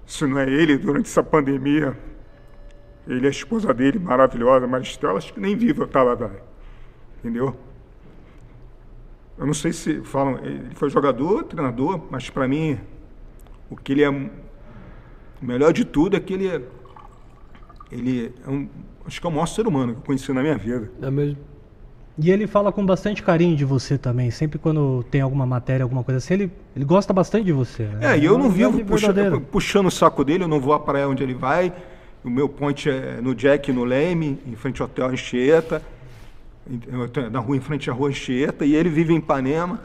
Se 0.06 0.26
não 0.26 0.38
é 0.38 0.48
ele, 0.48 0.76
durante 0.76 1.06
essa 1.06 1.22
pandemia, 1.22 1.96
ele 3.06 3.24
e 3.24 3.26
a 3.26 3.30
esposa 3.30 3.72
dele, 3.72 3.98
maravilhosa, 3.98 4.66
Maristela, 4.66 5.18
acho 5.18 5.32
que 5.32 5.40
nem 5.40 5.56
viva 5.56 5.84
estava 5.84 6.14
lá. 6.14 6.30
Entendeu? 7.18 7.56
Eu 9.38 9.46
não 9.46 9.54
sei 9.54 9.72
se 9.72 10.02
falam, 10.02 10.38
ele 10.44 10.74
foi 10.74 10.90
jogador, 10.90 11.44
treinador, 11.44 12.06
mas 12.10 12.28
para 12.28 12.46
mim, 12.46 12.78
o 13.70 13.76
que 13.76 13.92
ele 13.92 14.04
é. 14.04 14.10
O 14.10 14.30
melhor 15.40 15.72
de 15.72 15.84
tudo 15.84 16.16
é 16.16 16.20
que 16.20 16.34
ele 16.34 16.46
é. 16.46 16.62
Ele 17.90 18.32
é 18.46 18.50
um. 18.50 18.68
Acho 19.06 19.20
que 19.20 19.26
é 19.26 19.30
o 19.30 19.32
maior 19.32 19.46
ser 19.46 19.66
humano 19.66 19.94
que 19.94 19.98
eu 20.00 20.04
conheci 20.04 20.32
na 20.32 20.42
minha 20.42 20.56
vida. 20.56 20.90
É 21.02 21.10
mesmo? 21.10 21.36
E 22.22 22.30
ele 22.30 22.46
fala 22.46 22.70
com 22.70 22.84
bastante 22.84 23.22
carinho 23.22 23.56
de 23.56 23.64
você 23.64 23.96
também. 23.96 24.30
Sempre 24.30 24.58
quando 24.58 25.02
tem 25.10 25.20
alguma 25.22 25.46
matéria, 25.46 25.82
alguma 25.82 26.04
coisa 26.04 26.18
assim, 26.18 26.34
ele, 26.34 26.52
ele 26.76 26.84
gosta 26.84 27.12
bastante 27.12 27.44
de 27.46 27.52
você. 27.52 27.84
né? 27.84 28.14
É, 28.14 28.18
e 28.18 28.24
eu 28.26 28.34
um 28.34 28.38
não 28.38 28.50
vivo 28.50 28.84
puxa- 28.84 29.06
verdadeiro. 29.12 29.40
puxando 29.40 29.86
o 29.86 29.90
saco 29.90 30.22
dele, 30.24 30.44
eu 30.44 30.48
não 30.48 30.60
vou 30.60 30.74
à 30.74 30.78
praia 30.78 31.08
onde 31.08 31.22
ele 31.22 31.34
vai. 31.34 31.72
O 32.22 32.28
meu 32.28 32.46
point 32.48 32.88
é 32.90 33.20
no 33.22 33.34
Jack, 33.34 33.72
no 33.72 33.84
Leme, 33.84 34.38
em 34.46 34.54
frente 34.54 34.82
ao 34.82 34.86
Hotel 34.88 35.06
Anchieta, 35.08 35.80
tô 37.12 37.30
na 37.30 37.38
rua 37.38 37.56
em 37.56 37.60
frente 37.60 37.88
à 37.90 37.92
rua 37.94 38.10
Anchieta, 38.10 38.64
e 38.66 38.74
ele 38.74 38.90
vive 38.90 39.14
em 39.14 39.16
Ipanema. 39.16 39.80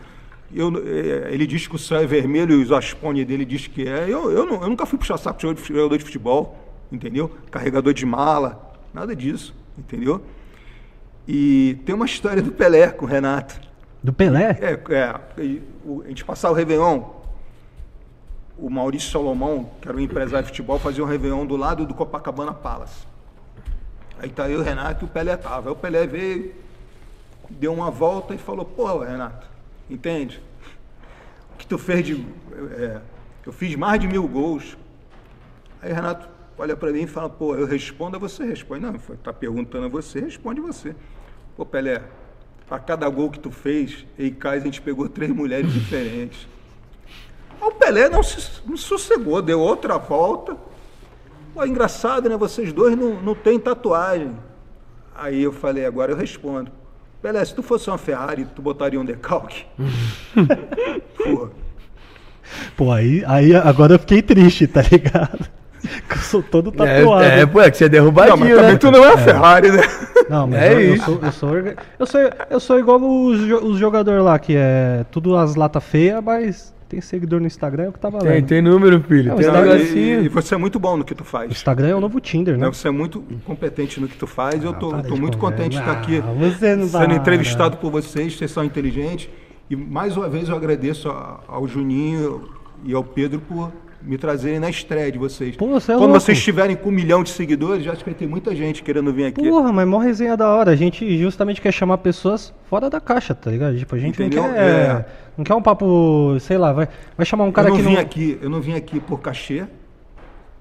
Eu, 0.54 0.72
eh, 0.86 1.30
ele 1.32 1.48
diz 1.48 1.66
que 1.68 1.76
o 1.76 1.80
céu 1.80 2.00
é 2.00 2.06
vermelho 2.06 2.60
e 2.60 2.64
os 2.64 2.72
aspone 2.72 3.24
dele 3.26 3.46
diz 3.46 3.66
que 3.68 3.88
é. 3.88 4.04
Eu, 4.10 4.30
eu, 4.32 4.46
não- 4.46 4.62
eu 4.62 4.70
nunca 4.70 4.86
fui 4.86 5.00
puxar 5.00 5.18
saco 5.18 5.40
de 5.54 5.64
jogador 5.64 5.98
de 5.98 6.04
futebol, 6.04 6.56
entendeu? 6.92 7.32
Carregador 7.52 7.94
de 7.94 8.06
mala, 8.06 8.74
nada 8.94 9.16
disso, 9.16 9.54
entendeu? 9.78 10.22
E 11.28 11.80
tem 11.86 11.96
uma 11.96 12.06
história 12.06 12.42
do 12.42 12.52
Pelé 12.52 12.90
com 12.90 13.06
o 13.06 13.08
Renato. 13.08 13.60
Do 14.04 14.14
Pelé? 14.14 14.58
É, 14.62 14.94
é 14.94 15.60
o- 15.84 16.02
a 16.04 16.08
gente 16.08 16.24
passava 16.24 16.54
o 16.54 16.58
Réveillon, 16.58 17.04
o 18.58 18.70
Maurício 18.70 19.12
Salomão, 19.12 19.72
que 19.82 19.88
era 19.88 19.98
um 19.98 20.00
empresário 20.00 20.44
de 20.46 20.52
futebol, 20.52 20.80
fazia 20.80 21.04
um 21.04 21.08
Réveillon 21.08 21.46
do 21.46 21.58
lado 21.58 21.86
do 21.86 21.94
Copacabana 21.94 22.54
Palace. 22.54 23.06
Aí 24.20 24.30
tá 24.30 24.50
eu, 24.50 24.60
o 24.60 24.64
Renato 24.64 25.04
e 25.04 25.08
o 25.08 25.10
Pelé 25.10 25.36
tava. 25.36 25.70
Aí 25.70 25.74
o 25.74 25.76
Pelé 25.76 26.08
veio, 26.08 26.54
deu 27.50 27.74
uma 27.74 27.92
volta 27.92 28.34
e 28.34 28.38
falou, 28.38 28.64
pô, 28.64 29.00
Renato, 29.00 29.48
entende? 29.90 30.42
O 31.54 31.58
que 31.58 31.68
tu 31.68 31.78
fez 31.78 32.06
de. 32.06 32.26
é, 32.78 33.02
eu 33.46 33.52
fiz 33.52 33.76
mais 33.76 34.00
de 34.00 34.08
mil 34.08 34.28
gols. 34.28 34.78
Aí 35.82 35.92
o 35.92 35.96
Renato 35.96 36.28
olha 36.58 36.76
para 36.76 36.92
mim 36.92 37.04
e 37.04 37.08
fala, 37.08 37.30
pô, 37.30 37.56
eu 37.56 37.66
respondo 37.66 38.16
a 38.18 38.20
você, 38.20 38.44
responde. 38.44 38.82
Não, 38.82 38.94
tá 38.94 39.34
perguntando 39.34 39.86
a 39.86 39.90
você, 39.90 40.20
responde 40.20 40.62
você. 40.62 40.96
Pô, 41.56 41.66
Pelé, 41.66 42.02
para 42.68 42.80
cada 42.80 43.08
gol 43.10 43.30
que 43.30 43.40
tu 43.40 43.52
fez, 43.52 44.06
em 44.18 44.34
casa 44.34 44.58
a 44.58 44.66
gente 44.66 44.82
pegou 44.82 45.08
três 45.08 45.32
mulheres 45.32 45.72
diferentes. 45.72 46.48
O 47.62 47.72
Pelé 47.72 48.10
não 48.10 48.22
se 48.22 48.62
não 48.66 48.76
sossegou, 48.76 49.42
deu 49.42 49.60
outra 49.60 49.98
volta. 49.98 50.58
Pô, 51.54 51.64
é 51.64 51.68
engraçado, 51.68 52.30
né? 52.30 52.36
Vocês 52.36 52.74
dois 52.74 52.98
não, 52.98 53.20
não 53.22 53.34
têm 53.34 53.58
tatuagem. 53.58 54.38
Aí 55.16 55.42
eu 55.42 55.54
falei, 55.54 55.86
agora 55.86 56.12
eu 56.12 56.18
respondo. 56.18 56.70
Pelé, 57.22 57.44
se 57.44 57.56
tu 57.56 57.64
fosse 57.64 57.90
uma 57.90 57.98
Ferrari, 57.98 58.46
tu 58.54 58.62
botaria 58.62 59.00
um 59.00 59.06
decalque? 59.06 59.66
Porra. 61.18 61.50
Pô, 62.76 62.92
aí, 62.92 63.24
aí 63.26 63.56
agora 63.56 63.96
eu 63.96 64.00
fiquei 64.00 64.22
triste, 64.22 64.68
tá 64.68 64.82
ligado? 64.82 65.50
Que 65.88 66.14
eu 66.16 66.22
sou 66.22 66.42
todo 66.44 66.72
tatuado. 66.72 67.24
É, 67.24 67.42
é, 67.42 67.46
pô, 67.46 67.62
é 67.62 67.70
que 67.72 67.78
você 67.78 67.86
é 67.86 67.88
Não, 67.88 67.92
derrubadinho, 67.92 68.38
mas 68.40 68.56
também 68.56 68.72
né? 68.74 68.78
tu 68.78 68.92
não 68.92 69.04
é 69.06 69.14
a 69.14 69.18
Ferrari, 69.18 69.72
né? 69.72 69.82
Não, 70.30 70.48
mas 70.48 70.62
É 70.62 70.74
eu, 70.74 70.80
eu 70.80 70.96
isso. 70.96 71.06
sou, 71.06 71.20
eu, 71.22 71.32
sou, 71.32 71.50
eu, 72.00 72.06
sou, 72.06 72.20
eu 72.50 72.60
sou 72.60 72.80
igual 72.80 73.00
os, 73.02 73.40
os 73.64 73.78
jogadores 73.78 74.24
lá, 74.24 74.38
que 74.40 74.56
é 74.56 75.06
tudo 75.12 75.36
as 75.38 75.56
latas 75.56 75.84
feias, 75.84 76.24
mas 76.24 76.74
tem 76.88 77.02
seguidor 77.02 77.40
no 77.40 77.48
Instagram, 77.48 77.86
é 77.86 77.90
o 77.90 77.92
que 77.92 78.00
tá 78.00 78.10
valendo. 78.10 78.32
Tem, 78.32 78.44
tem 78.44 78.62
número, 78.62 79.02
filho. 79.02 79.30
Não, 79.30 79.38
tem 79.38 79.48
Não, 79.48 79.62
negocinho. 79.64 80.22
e, 80.22 80.26
e 80.26 80.30
você 80.30 80.54
é 80.54 80.58
muito 80.58 80.80
bom 80.80 80.96
no 80.98 81.04
que 81.04 81.16
tu 81.16 81.22
O 81.22 81.26
faz. 81.26 81.52
Instagram 81.52 81.88
é 81.90 81.96
o 81.96 82.00
novo 82.00 82.20
Tinder, 82.20 82.58
né? 82.58 82.68
Você 82.68 82.88
é 82.88 82.92
muito 82.92 83.24
competente 83.44 84.00
no 84.00 84.08
que 84.08 84.16
tu 84.18 84.28
faz. 84.28 84.64
eu 84.64 84.74
tô, 84.74 84.90
para 84.90 85.04
tô 85.04 85.16
muito 85.16 85.38
contente 85.38 85.72
de 85.72 85.80
estar 85.80 85.92
aqui 85.92 86.20
Ah, 86.20 86.32
você 86.34 86.76
não 86.76 86.88
sendo 86.88 86.92
para. 87.06 87.14
entrevistado 87.16 87.78
por 87.78 87.92
vocês. 87.92 88.38
Vocês 88.38 88.52
são 88.52 88.64
inteligentes. 88.64 89.30
E 89.68 89.76
mais 89.76 90.16
uma 90.16 90.30
vez 90.30 90.48
eu 90.48 90.56
agradeço 90.56 91.10
ao 91.48 91.68
Juninho 91.68 92.50
e 92.84 92.94
ao 92.94 93.04
Pedro 93.04 93.40
por 93.40 93.72
me 94.06 94.18
trazerem 94.18 94.60
na 94.60 94.70
estreia 94.70 95.12
de 95.12 95.18
vocês. 95.18 95.56
Pô, 95.56 95.68
você 95.68 95.92
é 95.92 95.96
Quando 95.96 96.10
louco. 96.10 96.20
vocês 96.22 96.38
estiverem 96.38 96.76
com 96.76 96.90
um 96.90 96.92
milhão 96.92 97.24
de 97.24 97.30
seguidores, 97.32 97.84
já 97.84 97.92
acho 97.92 98.04
que 98.04 98.10
vai 98.10 98.14
ter 98.18 98.28
muita 98.28 98.56
gente 98.56 98.84
querendo 98.84 99.12
vir 99.12 99.26
aqui. 99.26 99.42
Porra, 99.50 99.74
mas 99.74 99.88
mó 99.88 99.98
resenha 99.98 100.38
da 100.38 100.48
hora. 100.48 100.72
A 100.72 100.76
gente 100.76 101.18
justamente 101.18 101.60
quer 101.60 101.72
chamar 101.72 101.98
pessoas 101.98 102.54
fora 102.70 102.90
da 102.90 103.00
caixa, 103.02 103.34
tá 103.34 103.50
ligado? 103.50 103.78
Tipo, 103.78 103.96
a 103.96 104.00
gente 104.00 104.22
Entendeu? 104.22 104.44
não 104.44 104.54
quer. 104.54 104.60
É. 104.62 105.06
Não 105.38 105.44
quer 105.44 105.56
um 105.56 105.62
papo, 105.62 106.38
sei 106.40 106.58
lá, 106.58 106.72
vai, 106.72 106.88
vai 107.18 107.26
chamar 107.26 107.46
um 107.46 107.52
cara 107.52 107.68
eu 107.68 107.72
não 107.72 107.78
que 107.78 107.84
vim 107.84 107.94
não. 107.96 108.02
aqui, 108.02 108.38
eu 108.42 108.50
não 108.50 108.62
vim 108.62 108.74
aqui 108.76 109.00
por 109.00 109.20
cachê. 109.20 109.64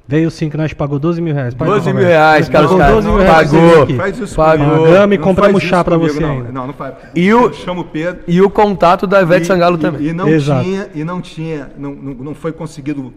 Veio 0.06 0.30
sim 0.30 0.50
que 0.50 0.56
nós 0.58 0.70
pagou 0.74 0.98
12 0.98 1.22
mil 1.22 1.34
reais. 1.34 1.54
Paga, 1.54 1.70
12 1.70 1.92
mil 1.94 2.04
reais, 2.04 2.46
cara, 2.46 2.64
Pagou 2.64 2.78
caras 2.78 2.94
12 2.96 3.08
mil 3.08 3.18
reais 3.18 3.50
pagou. 3.50 3.96
Faz 3.96 4.18
isso 4.18 4.36
Pagou. 4.36 4.66
Pagamos 4.84 5.14
e 5.14 5.18
compramos 5.18 5.62
chá 5.62 5.82
pra 5.82 5.96
comigo, 5.96 6.12
você 6.12 6.20
Não, 6.20 6.30
ainda. 6.30 6.52
não, 6.52 6.66
não 6.66 6.74
faz. 6.74 6.94
E 7.14 7.32
o- 7.32 7.50
Chama 7.54 7.80
o 7.80 7.84
Pedro. 7.84 8.22
E 8.28 8.42
o 8.42 8.50
contato 8.50 9.06
da 9.06 9.22
Ivete 9.22 9.44
E- 9.44 9.46
Sangalo 9.46 9.76
e- 9.76 9.80
também. 9.80 10.06
E 10.08 10.12
não 10.12 10.28
Exato. 10.28 10.62
tinha, 10.62 10.88
e 10.94 11.04
não 11.04 11.22
tinha, 11.22 11.70
não, 11.78 11.94
não, 11.94 12.14
não 12.16 12.34
foi 12.34 12.52
conseguido 12.52 13.14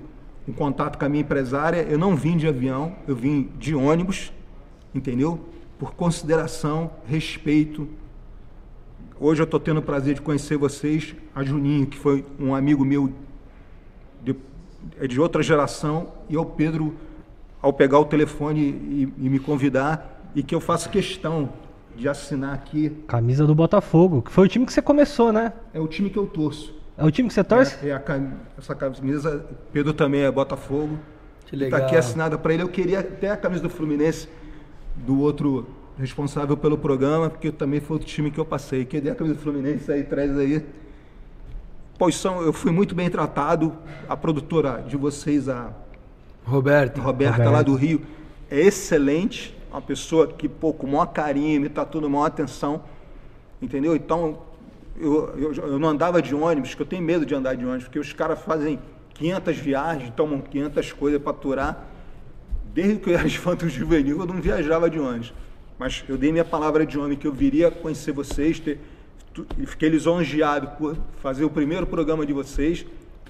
um 0.48 0.54
contato 0.54 0.98
com 0.98 1.06
a 1.06 1.10
minha 1.10 1.22
empresária. 1.22 1.82
Eu 1.82 1.98
não 1.98 2.16
vim 2.16 2.38
de 2.38 2.48
avião, 2.48 2.96
eu 3.08 3.16
vim 3.16 3.50
de 3.60 3.76
ônibus, 3.76 4.32
entendeu? 4.96 5.40
Por 5.78 5.94
consideração, 5.94 6.92
respeito. 7.06 7.88
Hoje 9.20 9.42
eu 9.42 9.46
estou 9.46 9.60
tendo 9.60 9.80
o 9.80 9.84
prazer 9.84 10.14
de 10.14 10.22
conhecer 10.22 10.58
vocês, 10.58 11.16
a 11.36 11.44
Juninho, 11.44 11.88
que 11.88 11.98
foi 11.98 12.24
um 12.40 12.56
amigo 12.56 12.86
meu 12.86 13.12
de, 14.24 14.36
é 15.00 15.08
de 15.08 15.20
outra 15.20 15.44
geração, 15.44 16.08
e 16.30 16.36
ao 16.36 16.46
Pedro, 16.46 16.96
ao 17.62 17.74
pegar 17.74 18.00
o 18.00 18.06
telefone 18.06 18.62
e, 18.62 19.14
e 19.18 19.30
me 19.30 19.40
convidar, 19.40 20.22
e 20.36 20.44
que 20.44 20.54
eu 20.54 20.62
faço 20.62 20.90
questão 20.90 21.50
de 21.96 22.08
assinar 22.08 22.54
aqui. 22.54 22.92
Camisa 23.08 23.46
do 23.46 23.56
Botafogo, 23.56 24.22
que 24.22 24.32
foi 24.32 24.46
o 24.46 24.48
time 24.48 24.66
que 24.66 24.74
você 24.74 24.84
começou, 24.84 25.34
né? 25.34 25.52
É 25.74 25.80
o 25.80 25.88
time 25.88 26.12
que 26.12 26.18
eu 26.18 26.28
torço. 26.28 26.77
É 26.98 27.06
o 27.06 27.12
time 27.12 27.28
que 27.28 27.34
você 27.34 27.44
torce? 27.44 27.76
É, 27.86 27.90
é 27.90 27.94
a 27.94 28.00
cam- 28.00 28.34
essa 28.58 28.74
camisa, 28.74 29.46
Pedro 29.72 29.94
também 29.94 30.22
é 30.22 30.32
Botafogo. 30.32 30.98
Que 31.46 31.56
Está 31.56 31.66
legal. 31.78 31.88
aqui 31.88 31.96
assinada 31.96 32.38
para 32.38 32.54
ele. 32.54 32.64
Eu 32.64 32.68
queria 32.70 33.00
até 33.00 33.30
a 33.32 33.38
camisa 33.38 33.62
do 33.64 33.70
Fluminense, 33.70 34.28
do 34.96 35.20
outro 35.20 35.66
responsável 35.98 36.58
pelo 36.58 36.78
programa, 36.78 37.30
porque 37.30 37.52
também 37.52 37.80
foi 37.80 37.96
outro 37.96 38.08
time 38.08 38.30
que 38.32 38.40
eu 38.40 38.46
passei. 38.46 38.84
Cadê 38.84 39.10
a 39.12 39.16
camisa 39.16 39.36
do 39.36 39.42
Fluminense 39.42 39.90
aí, 39.92 40.04
traz 40.04 40.36
aí. 40.38 40.66
Pois 41.98 42.16
são, 42.16 42.42
eu 42.42 42.52
fui 42.52 42.72
muito 42.72 42.94
bem 42.94 43.10
tratado. 43.10 43.74
A 44.10 44.18
produtora 44.18 44.84
de 44.88 44.98
vocês, 44.98 45.48
a 45.48 45.72
Roberto. 46.46 47.00
Roberta, 47.00 47.32
Roberta. 47.38 47.50
lá 47.50 47.62
do 47.62 47.76
Rio, 47.76 48.02
é 48.52 48.60
excelente. 48.60 49.56
Uma 49.72 49.82
pessoa 49.82 50.28
que, 50.28 50.48
pô, 50.50 50.74
com 50.74 50.86
o 50.88 50.92
maior 50.92 51.08
carinho, 51.08 51.62
me 51.62 51.70
tratou 51.70 52.02
com 52.02 52.10
maior 52.10 52.26
atenção. 52.26 52.84
Entendeu? 53.62 53.96
Então, 53.96 54.40
eu, 55.00 55.34
eu, 55.38 55.54
eu 55.54 55.80
não 55.80 55.90
andava 55.90 56.22
de 56.22 56.34
ônibus, 56.34 56.74
que 56.74 56.82
eu 56.82 56.86
tenho 56.86 57.02
medo 57.02 57.26
de 57.26 57.36
andar 57.36 57.56
de 57.56 57.66
ônibus, 57.66 57.84
porque 57.86 58.00
os 58.00 58.14
caras 58.14 58.40
fazem 58.42 58.80
500 59.14 59.58
viagens, 59.58 60.14
tomam 60.16 60.42
500 60.42 60.92
coisas 60.94 61.22
para 61.22 61.32
aturar. 61.32 61.86
Desde 62.74 62.98
que 62.98 63.10
eu 63.10 63.14
era 63.14 63.26
infanto 63.28 63.68
juvenil, 63.68 64.20
eu 64.20 64.26
não 64.26 64.42
viajava 64.42 64.90
de 64.90 65.00
ônibus. 65.00 65.34
Mas 65.78 66.04
eu 66.10 66.18
dei 66.18 66.32
minha 66.32 66.46
palavra 66.46 66.86
de 66.86 66.98
homem 66.98 67.18
que 67.18 67.28
eu 67.28 67.32
viria 67.32 67.70
conhecer 67.70 68.12
vocês, 68.12 68.60
ter, 68.60 68.80
fiquei 69.66 69.90
lisonjeado 69.90 70.70
por 70.78 70.98
fazer 71.22 71.46
o 71.46 71.50
primeiro 71.50 71.86
programa 71.86 72.26
de 72.26 72.34
vocês. 72.34 72.86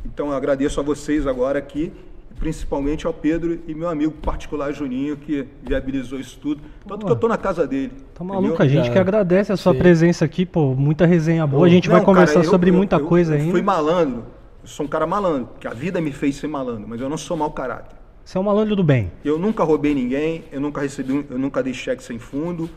Então 0.05 0.28
eu 0.28 0.34
agradeço 0.34 0.80
a 0.80 0.84
vocês 0.84 1.28
agora 1.28 1.59
aqui, 1.59 1.91
principalmente 2.39 3.05
ao 3.07 3.13
Pedro 3.13 3.59
e 3.67 3.73
meu 3.73 3.89
amigo 3.89 4.11
particular 4.13 4.71
Juninho, 4.71 5.17
que 5.17 5.47
viabilizou 5.63 6.19
isso 6.19 6.38
tudo. 6.39 6.61
Tanto 6.88 7.05
que 7.05 7.11
eu 7.11 7.15
tô 7.15 7.27
na 7.27 7.38
casa 7.38 7.65
dele. 7.67 7.91
Tá 8.13 8.23
maluco, 8.23 8.61
a 8.61 8.67
gente 8.67 8.83
Cara, 8.83 8.93
que 8.93 8.99
agradece 8.99 9.51
a 9.51 9.57
sua 9.57 9.73
sim. 9.73 9.79
presença 9.79 10.23
aqui, 10.25 10.45
pô, 10.45 10.73
muita 10.75 11.05
resenha 11.05 11.45
boa. 11.47 11.65
A 11.65 11.69
gente 11.69 11.88
vai 11.89 11.99
Não, 11.99 12.05
cara, 12.05 12.15
conversar 12.15 12.39
eu- 12.41 12.49
sobre 12.49 12.69
eu- 12.69 12.73
muita 12.73 12.97
eu- 12.97 13.05
coisa 13.05 13.33
eu 13.35 13.39
ainda. 13.39 13.51
fui 13.51 13.61
malandro, 13.61 14.23
eu 14.61 14.67
sou 14.67 14.85
um 14.85 14.89
cara 14.89 15.07
malandro, 15.07 15.49
que 15.59 15.67
a 15.67 15.73
vida 15.73 15.99
me 15.99 16.11
fez 16.11 16.35
ser 16.35 16.47
malandro, 16.47 16.85
mas 16.88 17.01
eu 17.01 17.09
não 17.09 17.17
sou 17.17 17.35
mau 17.35 17.51
caráter. 17.51 17.95
Você 18.23 18.38
é 18.38 18.41
um 18.41 18.43
malandro 18.43 18.75
do 18.75 18.83
bem. 18.83 19.11
Eu 19.23 19.39
nunca 19.39 19.63
roubei 19.63 19.93
ninguém, 19.95 20.43
eu 20.51 20.59
nunca 20.59 20.81
recebi, 20.81 21.13
um- 21.13 21.23
eu 21.29 21.39
nunca 21.39 21.63
dei 21.63 21.73
cheque 21.73 22.03
sem 22.03 22.19
fundo, 22.19 22.69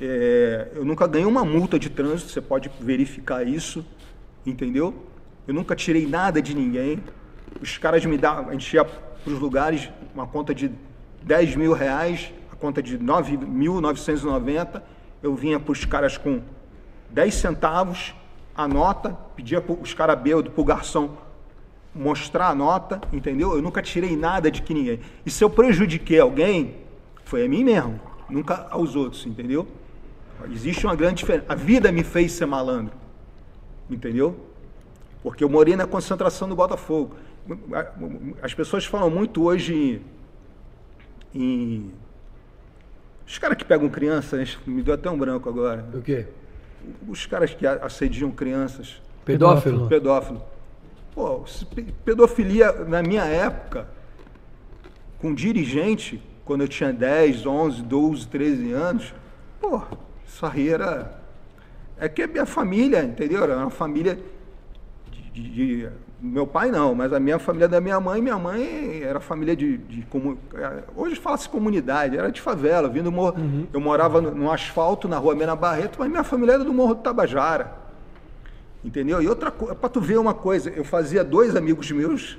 é, 0.00 0.68
eu 0.76 0.84
nunca 0.84 1.06
ganhei 1.06 1.26
uma 1.26 1.44
multa 1.44 1.78
de 1.78 1.88
trânsito, 1.88 2.30
você 2.30 2.40
pode 2.40 2.70
verificar 2.80 3.46
isso, 3.46 3.84
entendeu? 4.46 4.94
Eu 5.48 5.54
nunca 5.54 5.74
tirei 5.74 6.06
nada 6.06 6.40
de 6.42 6.54
ninguém. 6.54 6.98
Os 7.62 7.78
caras 7.78 8.04
me 8.04 8.18
davam, 8.18 8.50
a 8.50 8.52
gente 8.54 8.74
ia 8.74 8.84
para 8.84 9.32
os 9.32 9.38
lugares, 9.38 9.88
uma 10.12 10.26
conta 10.26 10.52
de 10.52 10.72
10 11.22 11.54
mil 11.54 11.72
reais, 11.72 12.32
a 12.52 12.56
conta 12.56 12.82
de 12.82 12.98
9.990, 12.98 14.82
eu 15.22 15.32
vinha 15.36 15.60
para 15.60 15.70
os 15.70 15.84
caras 15.84 16.18
com 16.18 16.42
10 17.10 17.32
centavos, 17.32 18.16
a 18.52 18.66
nota, 18.66 19.16
pedia 19.36 19.60
para 19.60 19.74
os 19.74 19.94
caras 19.94 20.18
bêbados, 20.18 20.52
para 20.52 20.60
o 20.60 20.64
garçom 20.64 21.16
mostrar 21.94 22.48
a 22.48 22.54
nota, 22.54 23.00
entendeu? 23.12 23.54
Eu 23.54 23.62
nunca 23.62 23.80
tirei 23.80 24.16
nada 24.16 24.50
de 24.50 24.60
que 24.60 24.74
ninguém. 24.74 24.98
E 25.24 25.30
se 25.30 25.44
eu 25.44 25.48
prejudiquei 25.48 26.18
alguém, 26.18 26.78
foi 27.24 27.44
a 27.44 27.48
mim 27.48 27.62
mesmo, 27.62 28.00
nunca 28.28 28.66
aos 28.70 28.96
outros, 28.96 29.24
entendeu? 29.24 29.68
Existe 30.50 30.84
uma 30.84 30.96
grande 30.96 31.16
diferença. 31.16 31.44
A 31.48 31.54
vida 31.54 31.92
me 31.92 32.02
fez 32.02 32.32
ser 32.32 32.46
malandro, 32.46 32.94
entendeu? 33.88 34.34
Porque 35.22 35.44
eu 35.44 35.48
morei 35.48 35.76
na 35.76 35.86
concentração 35.86 36.48
do 36.48 36.56
Botafogo. 36.56 37.14
As 38.42 38.54
pessoas 38.54 38.84
falam 38.84 39.10
muito 39.10 39.42
hoje 39.44 40.02
em. 41.34 41.40
em- 41.42 41.92
Os 43.26 43.38
caras 43.38 43.56
que 43.56 43.64
pegam 43.64 43.88
crianças, 43.88 44.58
me 44.66 44.82
deu 44.82 44.94
até 44.94 45.08
um 45.10 45.16
branco 45.16 45.48
agora. 45.48 45.84
O 45.94 46.02
quê? 46.02 46.26
Os 47.08 47.24
caras 47.26 47.54
que 47.54 47.66
assediam 47.66 48.30
crianças 48.30 49.00
Pedófilo? 49.24 49.88
pedófilo. 49.88 50.42
Pô, 51.14 51.44
pedofilia 52.04 52.72
na 52.72 53.02
minha 53.02 53.24
época, 53.24 53.86
com 55.18 55.32
dirigente, 55.34 56.20
quando 56.44 56.62
eu 56.62 56.68
tinha 56.68 56.92
10, 56.92 57.46
11, 57.46 57.82
12, 57.82 58.26
13 58.26 58.72
anos, 58.72 59.14
pô, 59.60 59.80
isso 60.26 60.44
aí 60.44 60.68
era. 60.68 61.20
É 61.98 62.08
que 62.08 62.22
a 62.22 62.26
minha 62.26 62.44
família, 62.46 63.04
entendeu? 63.04 63.42
Era 63.44 63.56
uma 63.58 63.70
família 63.70 64.18
de, 65.10 65.30
de- 65.30 65.50
de- 65.50 65.88
Meu 66.24 66.46
pai 66.46 66.70
não, 66.70 66.94
mas 66.94 67.12
a 67.12 67.18
minha 67.18 67.36
família 67.40 67.66
da 67.66 67.80
minha 67.80 67.98
mãe, 67.98 68.22
minha 68.22 68.38
mãe 68.38 69.02
era 69.02 69.18
família 69.18 69.56
de. 69.56 69.76
de 69.76 70.06
é, 70.54 70.84
hoje 70.94 71.16
fala-se 71.16 71.48
comunidade, 71.48 72.16
era 72.16 72.30
de 72.30 72.40
favela, 72.40 72.88
vindo 72.88 73.04
do 73.04 73.12
morro. 73.12 73.34
Eu 73.72 73.80
morava 73.80 74.20
no, 74.20 74.30
no 74.32 74.52
asfalto, 74.52 75.08
na 75.08 75.18
rua 75.18 75.34
Mena 75.34 75.56
Barreto, 75.56 75.96
mas 75.98 76.08
minha 76.08 76.22
família 76.22 76.52
era 76.52 76.64
do 76.64 76.72
Morro 76.72 76.94
do 76.94 77.00
Tabajara. 77.00 77.72
Entendeu? 78.84 79.20
E 79.20 79.26
outra 79.26 79.50
coisa, 79.50 79.74
para 79.74 79.88
tu 79.88 80.00
ver 80.00 80.16
uma 80.16 80.32
coisa, 80.32 80.70
eu 80.70 80.84
fazia 80.84 81.24
dois 81.24 81.56
amigos 81.56 81.90
meus, 81.90 82.38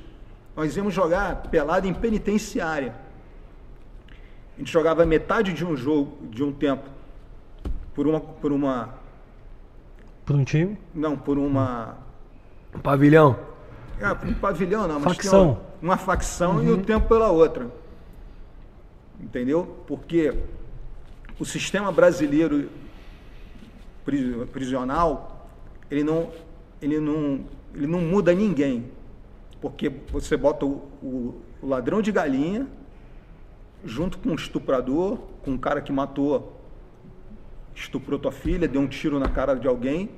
nós 0.55 0.77
íamos 0.77 0.93
jogar 0.93 1.43
pelada 1.51 1.85
em 1.85 1.93
penitenciária. 1.93 2.95
A 4.55 4.59
gente 4.59 4.71
jogava 4.71 5.05
metade 5.05 5.51
de 5.51 5.65
um 5.65 5.75
jogo, 5.75 6.17
de 6.29 6.41
um 6.41 6.53
tempo, 6.53 6.89
por 7.93 8.07
uma, 8.07 8.21
por 8.21 8.53
uma, 8.53 8.93
Por 10.25 10.37
um 10.37 10.43
time. 10.45 10.77
não, 10.95 11.17
por 11.17 11.37
uma, 11.37 11.97
Um 12.73 12.79
pavilhão? 12.79 13.51
É, 13.99 14.11
um 14.27 14.33
pavilhão 14.33 14.87
não, 14.87 14.99
mas 14.99 15.15
Facção. 15.15 15.53
tinha 15.55 15.65
uma 15.81 15.97
facção 15.97 16.63
e 16.63 16.69
o 16.69 16.77
tempo 16.81 17.07
pela 17.07 17.29
outra. 17.29 17.69
Entendeu? 19.19 19.77
Porque 19.87 20.33
o 21.39 21.45
sistema 21.45 21.91
brasileiro 21.91 22.69
pri- 24.03 24.45
prisional, 24.51 25.47
ele 25.89 26.03
não, 26.03 26.29
ele 26.81 26.99
não, 26.99 27.45
ele 27.73 27.87
não 27.87 28.01
muda 28.01 28.33
ninguém. 28.33 28.85
Porque 29.61 29.89
você 30.11 30.35
bota 30.35 30.65
o, 30.65 30.81
o- 31.01 31.41
o 31.61 31.67
ladrão 31.67 32.01
de 32.01 32.11
galinha 32.11 32.67
junto 33.85 34.17
com 34.17 34.29
o 34.29 34.35
estuprador, 34.35 35.17
com 35.43 35.51
um 35.51 35.57
cara 35.57 35.81
que 35.81 35.91
matou, 35.91 36.59
estuprou 37.75 38.19
tua 38.19 38.31
filha, 38.31 38.67
deu 38.67 38.81
um 38.81 38.87
tiro 38.87 39.19
na 39.19 39.29
cara 39.29 39.55
de 39.55 39.67
alguém. 39.67 40.09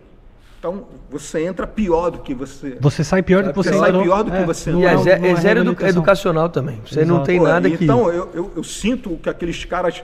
Então, 0.67 0.87
você 1.11 1.45
entra 1.45 1.67
pior 1.67 2.09
do 2.09 2.19
que 2.19 2.33
você... 2.33 2.75
Você 2.81 3.03
sai 3.03 3.21
pior 3.21 3.43
do 3.43 3.49
que 3.51 3.55
você 3.55 3.69
Você 3.69 3.77
sai 3.77 3.89
entrou. 3.89 4.03
pior 4.03 4.23
do 4.23 4.31
que 4.31 4.43
você 4.45 4.71
não 4.71 4.79
E 4.79 4.81
Não, 4.83 4.89
é, 4.89 4.95
não 4.95 5.03
ze- 5.03 5.09
é 5.11 5.27
é 5.29 5.35
zero 5.35 5.59
edu- 5.59 5.85
educacional 5.85 6.49
também. 6.49 6.81
Você 6.83 7.05
não 7.05 7.17
Exato. 7.17 7.25
tem 7.27 7.37
Pô, 7.37 7.43
nada 7.47 7.69
que. 7.69 7.83
Então, 7.83 8.09
eu, 8.11 8.29
eu, 8.33 8.51
eu 8.55 8.63
sinto 8.63 9.15
que 9.17 9.29
aqueles 9.29 9.63
caras. 9.63 10.03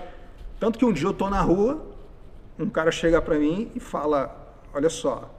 Tanto 0.60 0.78
que 0.78 0.86
um 0.86 0.94
dia 0.94 1.08
eu 1.08 1.14
tô 1.14 1.28
na 1.32 1.42
rua, 1.42 1.84
um 2.60 2.70
cara 2.70 2.92
chega 2.92 3.20
para 3.20 3.40
mim 3.40 3.72
e 3.76 3.80
fala: 3.80 4.56
Olha 4.72 4.88
só, 4.92 5.34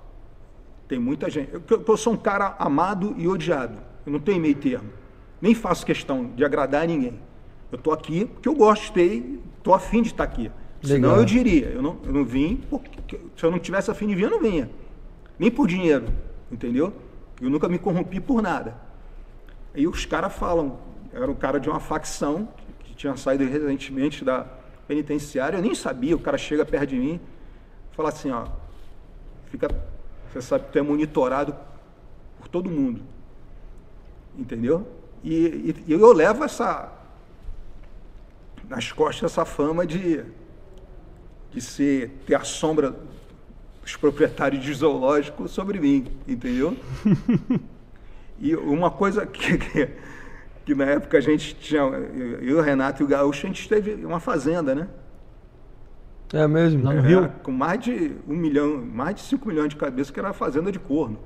tem 0.88 0.98
muita 0.98 1.30
gente. 1.30 1.50
Eu, 1.54 1.84
eu 1.86 1.96
sou 1.96 2.14
um 2.14 2.16
cara 2.16 2.56
amado 2.58 3.14
e 3.16 3.28
odiado. 3.28 3.78
Eu 4.04 4.12
não 4.12 4.18
tenho 4.18 4.40
meio 4.40 4.56
termo. 4.56 4.90
Nem 5.40 5.54
faço 5.54 5.86
questão 5.86 6.30
de 6.34 6.44
agradar 6.44 6.82
a 6.82 6.86
ninguém. 6.86 7.14
Eu 7.70 7.76
estou 7.76 7.92
aqui 7.92 8.24
porque 8.24 8.48
eu 8.48 8.56
gostei, 8.56 9.40
estou 9.58 9.72
afim 9.72 10.02
de 10.02 10.08
estar 10.08 10.24
aqui. 10.24 10.50
Senão 10.82 11.10
Legal. 11.10 11.18
eu 11.18 11.24
diria, 11.24 11.66
eu 11.68 11.80
não, 11.80 11.96
eu 12.04 12.12
não 12.12 12.24
vim, 12.24 12.60
porque, 12.68 13.20
se 13.36 13.44
eu 13.44 13.52
não 13.52 13.60
tivesse 13.60 13.88
afim 13.88 14.08
de 14.08 14.16
vir, 14.16 14.24
eu 14.24 14.30
não 14.30 14.40
vinha. 14.40 14.68
Nem 15.38 15.50
por 15.50 15.66
dinheiro, 15.66 16.06
entendeu? 16.50 16.92
Eu 17.40 17.50
nunca 17.50 17.68
me 17.68 17.78
corrompi 17.78 18.20
por 18.20 18.42
nada. 18.42 18.76
Aí 19.74 19.86
os 19.86 20.04
caras 20.06 20.32
falam, 20.34 20.78
era 21.12 21.30
um 21.30 21.34
cara 21.34 21.58
de 21.58 21.68
uma 21.68 21.80
facção 21.80 22.48
que 22.80 22.94
tinha 22.94 23.16
saído 23.16 23.44
recentemente 23.44 24.24
da 24.24 24.46
penitenciária, 24.86 25.56
eu 25.56 25.62
nem 25.62 25.74
sabia, 25.74 26.14
o 26.14 26.18
cara 26.18 26.36
chega 26.36 26.64
perto 26.64 26.88
de 26.88 26.96
mim 26.96 27.20
fala 27.92 28.08
assim, 28.08 28.30
ó, 28.30 28.46
fica, 29.50 29.68
você 30.32 30.40
sabe 30.40 30.64
que 30.64 30.72
tu 30.72 30.78
é 30.78 30.82
monitorado 30.82 31.54
por 32.38 32.48
todo 32.48 32.70
mundo. 32.70 33.02
Entendeu? 34.36 34.86
E- 35.22 35.74
e 35.86 35.92
eu 35.92 36.12
levo 36.12 36.42
essa 36.42 36.90
nas 38.68 38.90
costas 38.90 39.30
essa 39.30 39.44
fama 39.44 39.86
de 39.86 40.24
de 41.52 41.60
ser 41.60 42.08
ter 42.26 42.34
a 42.34 42.42
sombra 42.42 42.96
dos 43.82 43.96
proprietários 43.96 44.64
de 44.64 44.72
zoológico 44.72 45.48
sobre 45.48 45.78
mim, 45.80 46.06
entendeu? 46.26 46.76
E 48.44 48.56
uma 48.56 48.90
coisa 48.90 49.24
que, 49.24 49.56
que, 49.56 49.88
que 50.64 50.74
na 50.74 50.84
época 50.84 51.16
a 51.16 51.20
gente 51.20 51.54
tinha, 51.54 51.80
eu, 51.80 52.58
o 52.58 52.60
Renato 52.60 53.00
e 53.00 53.04
o 53.04 53.06
Gaúcho, 53.06 53.46
a 53.46 53.48
gente 53.48 53.68
teve 53.68 54.04
uma 54.04 54.18
fazenda, 54.18 54.74
né? 54.74 54.88
É 56.32 56.48
mesmo? 56.48 56.82
Lá 56.82 56.92
no 56.92 56.98
Era 56.98 57.08
Rio? 57.08 57.32
Com 57.44 57.52
mais 57.52 57.80
de 57.80 58.16
um 58.26 58.34
milhão, 58.34 58.84
mais 58.84 59.14
de 59.14 59.20
cinco 59.20 59.46
milhões 59.46 59.68
de 59.68 59.76
cabeças, 59.76 60.10
que 60.10 60.18
era 60.18 60.30
a 60.30 60.32
fazenda 60.32 60.72
de 60.72 60.78
corno. 60.80 61.20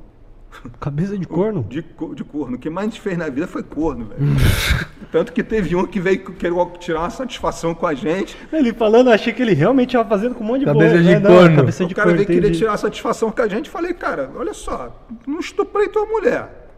Cabeça 0.80 1.16
de 1.16 1.26
corno? 1.26 1.64
De, 1.68 1.82
de 2.14 2.24
corno. 2.24 2.56
O 2.56 2.58
que 2.58 2.70
mais 2.70 2.88
a 2.88 2.90
gente 2.90 3.00
fez 3.00 3.16
na 3.16 3.28
vida 3.28 3.46
foi 3.46 3.62
corno, 3.62 4.06
velho. 4.06 4.20
Tanto 5.10 5.32
que 5.32 5.42
teve 5.42 5.74
um 5.76 5.86
que 5.86 6.00
veio 6.00 6.32
querer 6.32 6.54
tirar 6.78 7.00
uma 7.00 7.10
satisfação 7.10 7.74
com 7.74 7.86
a 7.86 7.94
gente. 7.94 8.36
Ele 8.52 8.72
falando, 8.72 9.08
eu 9.08 9.14
achei 9.14 9.32
que 9.32 9.42
ele 9.42 9.54
realmente 9.54 9.90
estava 9.90 10.08
fazendo 10.08 10.34
com 10.34 10.42
um 10.42 10.46
monte 10.46 10.60
de 10.60 10.66
Cabeça 10.66 10.94
boa, 10.94 11.02
de 11.02 11.08
né? 11.08 11.18
Não, 11.20 11.30
corno. 11.30 11.56
Cabeça 11.56 11.86
de 11.86 11.92
o 11.92 11.96
cara 11.96 12.08
corno, 12.08 12.24
veio 12.24 12.40
querer 12.40 12.54
tirar 12.54 12.76
satisfação 12.76 13.30
com 13.30 13.42
a 13.42 13.48
gente. 13.48 13.70
Falei, 13.70 13.94
cara, 13.94 14.30
olha 14.36 14.52
só, 14.52 15.04
não 15.26 15.38
estuprei 15.38 15.88
tua 15.88 16.06
mulher. 16.06 16.68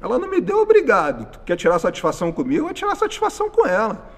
Ela 0.00 0.18
não 0.18 0.28
me 0.28 0.40
deu 0.40 0.58
obrigado. 0.58 1.26
Tu 1.26 1.40
quer 1.40 1.56
tirar 1.56 1.78
satisfação 1.78 2.30
comigo? 2.32 2.60
Eu 2.60 2.64
vou 2.64 2.74
tirar 2.74 2.94
satisfação 2.96 3.48
com 3.48 3.66
ela. 3.66 4.10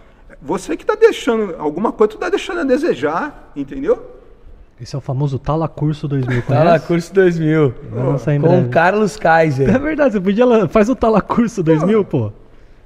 Você 0.43 0.77
que 0.77 0.85
tá 0.85 0.95
deixando, 0.95 1.57
alguma 1.59 1.93
coisa 1.93 2.13
tu 2.13 2.19
tá 2.19 2.29
deixando 2.29 2.61
a 2.61 2.65
desejar, 2.65 3.51
entendeu? 3.57 4.18
Esse 4.81 4.95
é 4.95 4.99
o 4.99 5.01
famoso 5.01 5.39
Talacurso 5.41 6.07
2000, 6.07 6.43
Tá 6.43 6.59
lá, 6.63 6.65
conhece? 6.71 6.87
curso 6.87 7.15
2000. 7.15 7.75
Vai 7.91 8.05
lançar 8.07 8.35
em 8.35 8.41
Com 8.41 8.49
breve. 8.49 8.69
Carlos 8.69 9.17
É 9.19 9.21
Kaiser. 9.21 9.81
verdade, 9.81 10.13
você 10.13 10.21
podia 10.21 10.47
lan- 10.47 10.69
faz 10.69 10.89
o 10.89 10.95
Talacurso 10.95 11.63
2000, 11.65 12.05
pô. 12.05 12.33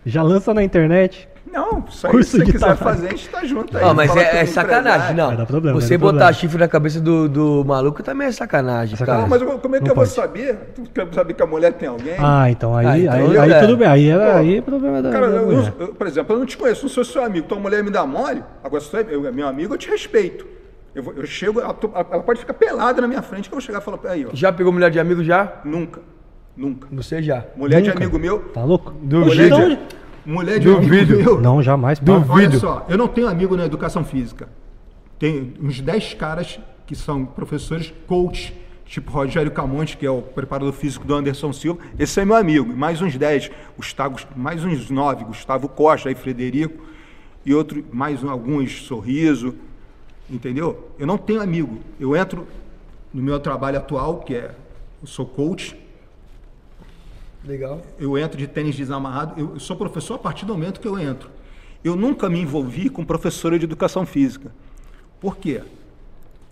Já 0.06 0.22
lança 0.22 0.54
na 0.54 0.62
internet. 0.64 1.28
Não, 1.52 1.84
isso 1.86 2.06
aí, 2.06 2.12
Curso 2.12 2.30
se 2.30 2.38
você 2.38 2.44
quiser 2.46 2.58
trabalho. 2.60 2.78
fazer, 2.78 3.06
a 3.08 3.10
gente 3.10 3.28
tá 3.28 3.44
junto 3.44 3.76
aí. 3.76 3.84
Não, 3.84 3.92
mas 3.92 4.16
é, 4.16 4.38
é 4.40 4.46
sacanagem, 4.46 5.14
não. 5.14 5.26
Vai 5.28 5.36
dar 5.36 5.44
problema, 5.44 5.78
Você 5.78 5.98
botar 5.98 6.12
problema. 6.12 6.32
chifre 6.32 6.58
na 6.58 6.66
cabeça 6.66 6.98
do, 6.98 7.28
do 7.28 7.62
maluco 7.66 8.02
também 8.02 8.26
é 8.28 8.32
sacanagem, 8.32 8.96
Sacanagem. 8.96 9.24
Não, 9.24 9.28
mas 9.28 9.42
eu- 9.42 9.58
como 9.58 9.76
é 9.76 9.78
que 9.78 9.84
Não 9.84 9.90
eu 9.90 9.94
vou 9.94 10.04
pode. 10.04 10.14
saber? 10.16 10.72
Tu 10.74 10.82
quer 10.94 11.06
saber 11.12 11.34
que 11.34 11.42
a 11.42 11.46
mulher 11.46 11.74
tem 11.74 11.90
alguém? 11.90 12.14
Ah, 12.18 12.50
então 12.50 12.74
aí, 12.74 12.86
Ah, 12.86 12.98
então 12.98 13.12
aí, 13.42 13.50
é. 13.50 13.54
aí 13.54 13.60
tudo 13.60 13.76
bem. 13.76 13.86
Aí, 13.86 14.08
era, 14.08 14.32
Pô, 14.32 14.38
aí 14.38 14.56
é 14.56 14.62
problema 14.62 15.02
da, 15.02 15.10
Cara, 15.10 15.28
da 15.30 15.36
eu- 15.36 15.52
eu- 15.78 15.88
por 15.88 16.06
exemplo, 16.06 16.34
eu 16.34 16.38
não 16.38 16.46
te 16.46 16.56
conheço, 16.56 16.84
não 16.84 16.88
sou 16.88 17.04
seu 17.04 17.22
amigo, 17.22 17.46
tua 17.46 17.58
mulher 17.60 17.84
me 17.84 17.90
dá 17.90 18.06
mole, 18.06 18.42
agora 18.64 18.82
se 18.82 18.90
tu 18.90 18.96
é 18.96 19.04
eu- 19.10 19.30
meu 19.30 19.46
amigo, 19.46 19.74
eu 19.74 19.78
te 19.78 19.90
respeito. 19.90 20.46
Eu, 20.94 21.02
vou- 21.02 21.14
eu 21.14 21.24
chego, 21.26 21.60
ela, 21.60 21.76
ela 21.94 22.22
pode 22.22 22.40
ficar 22.40 22.54
pelada 22.54 23.00
na 23.00 23.08
minha 23.08 23.22
frente 23.22 23.48
que 23.48 23.54
eu 23.54 23.58
vou 23.58 23.64
chegar 23.64 23.78
e 23.80 23.82
falar, 23.82 23.98
aí, 24.04 24.26
ó, 24.26 24.30
Já 24.34 24.52
pegou 24.52 24.72
mulher 24.72 24.90
de 24.90 25.00
amigo 25.00 25.24
já? 25.24 25.60
nunca, 25.64 26.02
nunca. 26.56 26.86
Você 26.92 27.22
já. 27.22 27.44
Mulher 27.56 27.80
de 27.80 27.88
Nunca. 27.88 27.98
amigo 28.00 28.18
meu, 28.18 28.40
Tá 28.40 28.62
louco? 28.64 28.92
mulher 28.92 29.48
Duvido. 29.48 29.56
de, 29.76 29.78
mulher 30.26 30.58
de 30.58 30.66
Duvido. 30.66 31.14
amigo 31.14 31.30
meu. 31.32 31.40
Não, 31.40 31.62
jamais. 31.62 31.98
pá. 31.98 32.12
Olha 32.12 32.20
Duvido. 32.20 32.58
só, 32.58 32.84
eu 32.88 32.98
não 32.98 33.08
tenho 33.08 33.26
amigo 33.28 33.56
na 33.56 33.64
educação 33.64 34.04
física. 34.04 34.48
Tem 35.18 35.54
uns 35.62 35.80
10 35.80 36.14
caras 36.14 36.58
que 36.86 36.94
são 36.94 37.24
professores 37.24 37.92
coach, 38.06 38.52
tipo 38.84 39.10
Rogério 39.12 39.50
Camonte, 39.50 39.96
que 39.96 40.04
é 40.04 40.10
o 40.10 40.20
preparador 40.20 40.72
físico 40.74 41.06
do 41.06 41.14
Anderson 41.14 41.52
Silva. 41.54 41.80
Esse 41.98 42.20
é 42.20 42.24
meu 42.24 42.36
amigo. 42.36 42.70
E 42.70 42.76
Mais 42.76 43.00
uns 43.00 43.16
10, 43.16 43.50
Gustavo, 43.76 44.16
mais 44.36 44.62
uns 44.64 44.90
9, 44.90 45.24
Gustavo 45.24 45.68
Costa, 45.68 46.08
aí 46.10 46.14
Frederico, 46.14 46.84
e 47.46 47.54
outro, 47.54 47.82
mais 47.92 48.22
um- 48.22 48.28
alguns, 48.30 48.82
Sorriso, 48.82 49.54
entendeu? 50.30 50.90
Eu 50.98 51.06
não 51.06 51.18
tenho 51.18 51.40
amigo. 51.40 51.78
Eu 51.98 52.16
entro 52.16 52.46
no 53.12 53.22
meu 53.22 53.38
trabalho 53.38 53.78
atual, 53.78 54.20
que 54.20 54.34
é, 54.34 54.54
eu 55.00 55.06
sou 55.06 55.26
coach, 55.26 55.76
Legal. 57.44 57.82
eu 57.98 58.16
entro 58.16 58.38
de 58.38 58.46
tênis 58.46 58.74
desamarrado, 58.74 59.38
eu 59.40 59.54
eu 59.54 59.60
sou 59.60 59.76
professor 59.76 60.14
a 60.14 60.18
partir 60.18 60.46
do 60.46 60.52
momento 60.54 60.80
que 60.80 60.88
eu 60.88 60.98
entro. 60.98 61.30
Eu 61.84 61.96
nunca 61.96 62.30
me 62.30 62.40
envolvi 62.40 62.88
com 62.88 63.04
professora 63.04 63.58
de 63.58 63.64
educação 63.64 64.06
física. 64.06 64.52
Por 65.20 65.36
quê? 65.36 65.62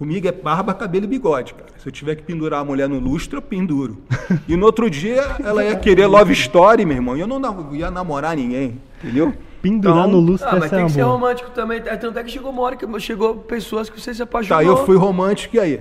Comigo 0.00 0.26
é 0.26 0.32
barba, 0.32 0.72
cabelo 0.72 1.04
e 1.04 1.08
bigode, 1.08 1.52
cara. 1.52 1.68
Se 1.76 1.86
eu 1.86 1.92
tiver 1.92 2.14
que 2.14 2.22
pendurar 2.22 2.62
a 2.62 2.64
mulher 2.64 2.88
no 2.88 2.98
lustre, 2.98 3.36
eu 3.36 3.42
penduro. 3.42 3.98
E 4.48 4.56
no 4.56 4.64
outro 4.64 4.88
dia 4.88 5.36
ela 5.44 5.62
ia 5.62 5.76
querer 5.76 6.06
love 6.06 6.32
story, 6.32 6.86
meu 6.86 6.96
irmão. 6.96 7.18
E 7.18 7.20
eu 7.20 7.26
não 7.26 7.38
ia 7.74 7.90
namorar 7.90 8.34
ninguém, 8.34 8.80
entendeu? 9.04 9.34
Pendurar 9.60 10.08
Então, 10.08 10.10
no 10.12 10.18
lustre 10.18 10.48
Ah, 10.48 10.56
mas 10.58 10.64
é 10.64 10.68
tem 10.70 10.78
uma 10.78 10.86
que 10.86 10.92
ser 10.94 11.02
boa. 11.02 11.12
romântico 11.12 11.50
também. 11.50 11.82
É, 11.84 11.96
Tanto 11.98 12.18
é 12.18 12.24
que 12.24 12.30
chegou 12.30 12.50
uma 12.50 12.62
hora 12.62 12.76
que 12.76 13.00
chegou 13.00 13.34
pessoas 13.36 13.90
que 13.90 14.00
você 14.00 14.14
se 14.14 14.22
apaixonou. 14.22 14.58
Tá, 14.58 14.64
eu 14.66 14.86
fui 14.86 14.96
romântico 14.96 15.56
e 15.56 15.60
aí? 15.60 15.80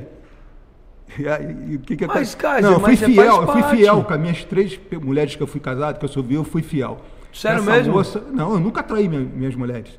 E 1.17 1.25
aí, 1.25 1.55
e 1.69 1.75
o 1.77 1.79
que 1.79 1.95
que 1.95 2.05
Mas? 2.05 2.35
Kaiser, 2.35 2.61
Não, 2.63 2.73
eu 2.73 2.79
fui 2.81 2.89
mas 2.89 2.99
você 2.99 3.05
fiel, 3.05 3.35
eu 3.41 3.47
fui 3.47 3.63
fiel 3.63 4.03
com 4.03 4.13
as 4.13 4.19
minhas 4.19 4.43
três 4.43 4.77
mulheres 5.01 5.33
que 5.33 5.41
eu 5.41 5.47
fui 5.47 5.61
casado, 5.61 5.97
que 5.97 6.03
eu 6.03 6.09
sou 6.09 6.21
vivo, 6.21 6.41
eu 6.41 6.45
fui 6.45 6.61
fiel. 6.61 6.99
Sério 7.33 7.61
Essa 7.61 7.71
mesmo? 7.71 7.93
moça- 7.93 8.21
não, 8.33 8.51
eu 8.53 8.59
nunca 8.59 8.83
traí 8.83 9.07
minha- 9.07 9.21
minhas 9.21 9.55
mulheres. 9.55 9.97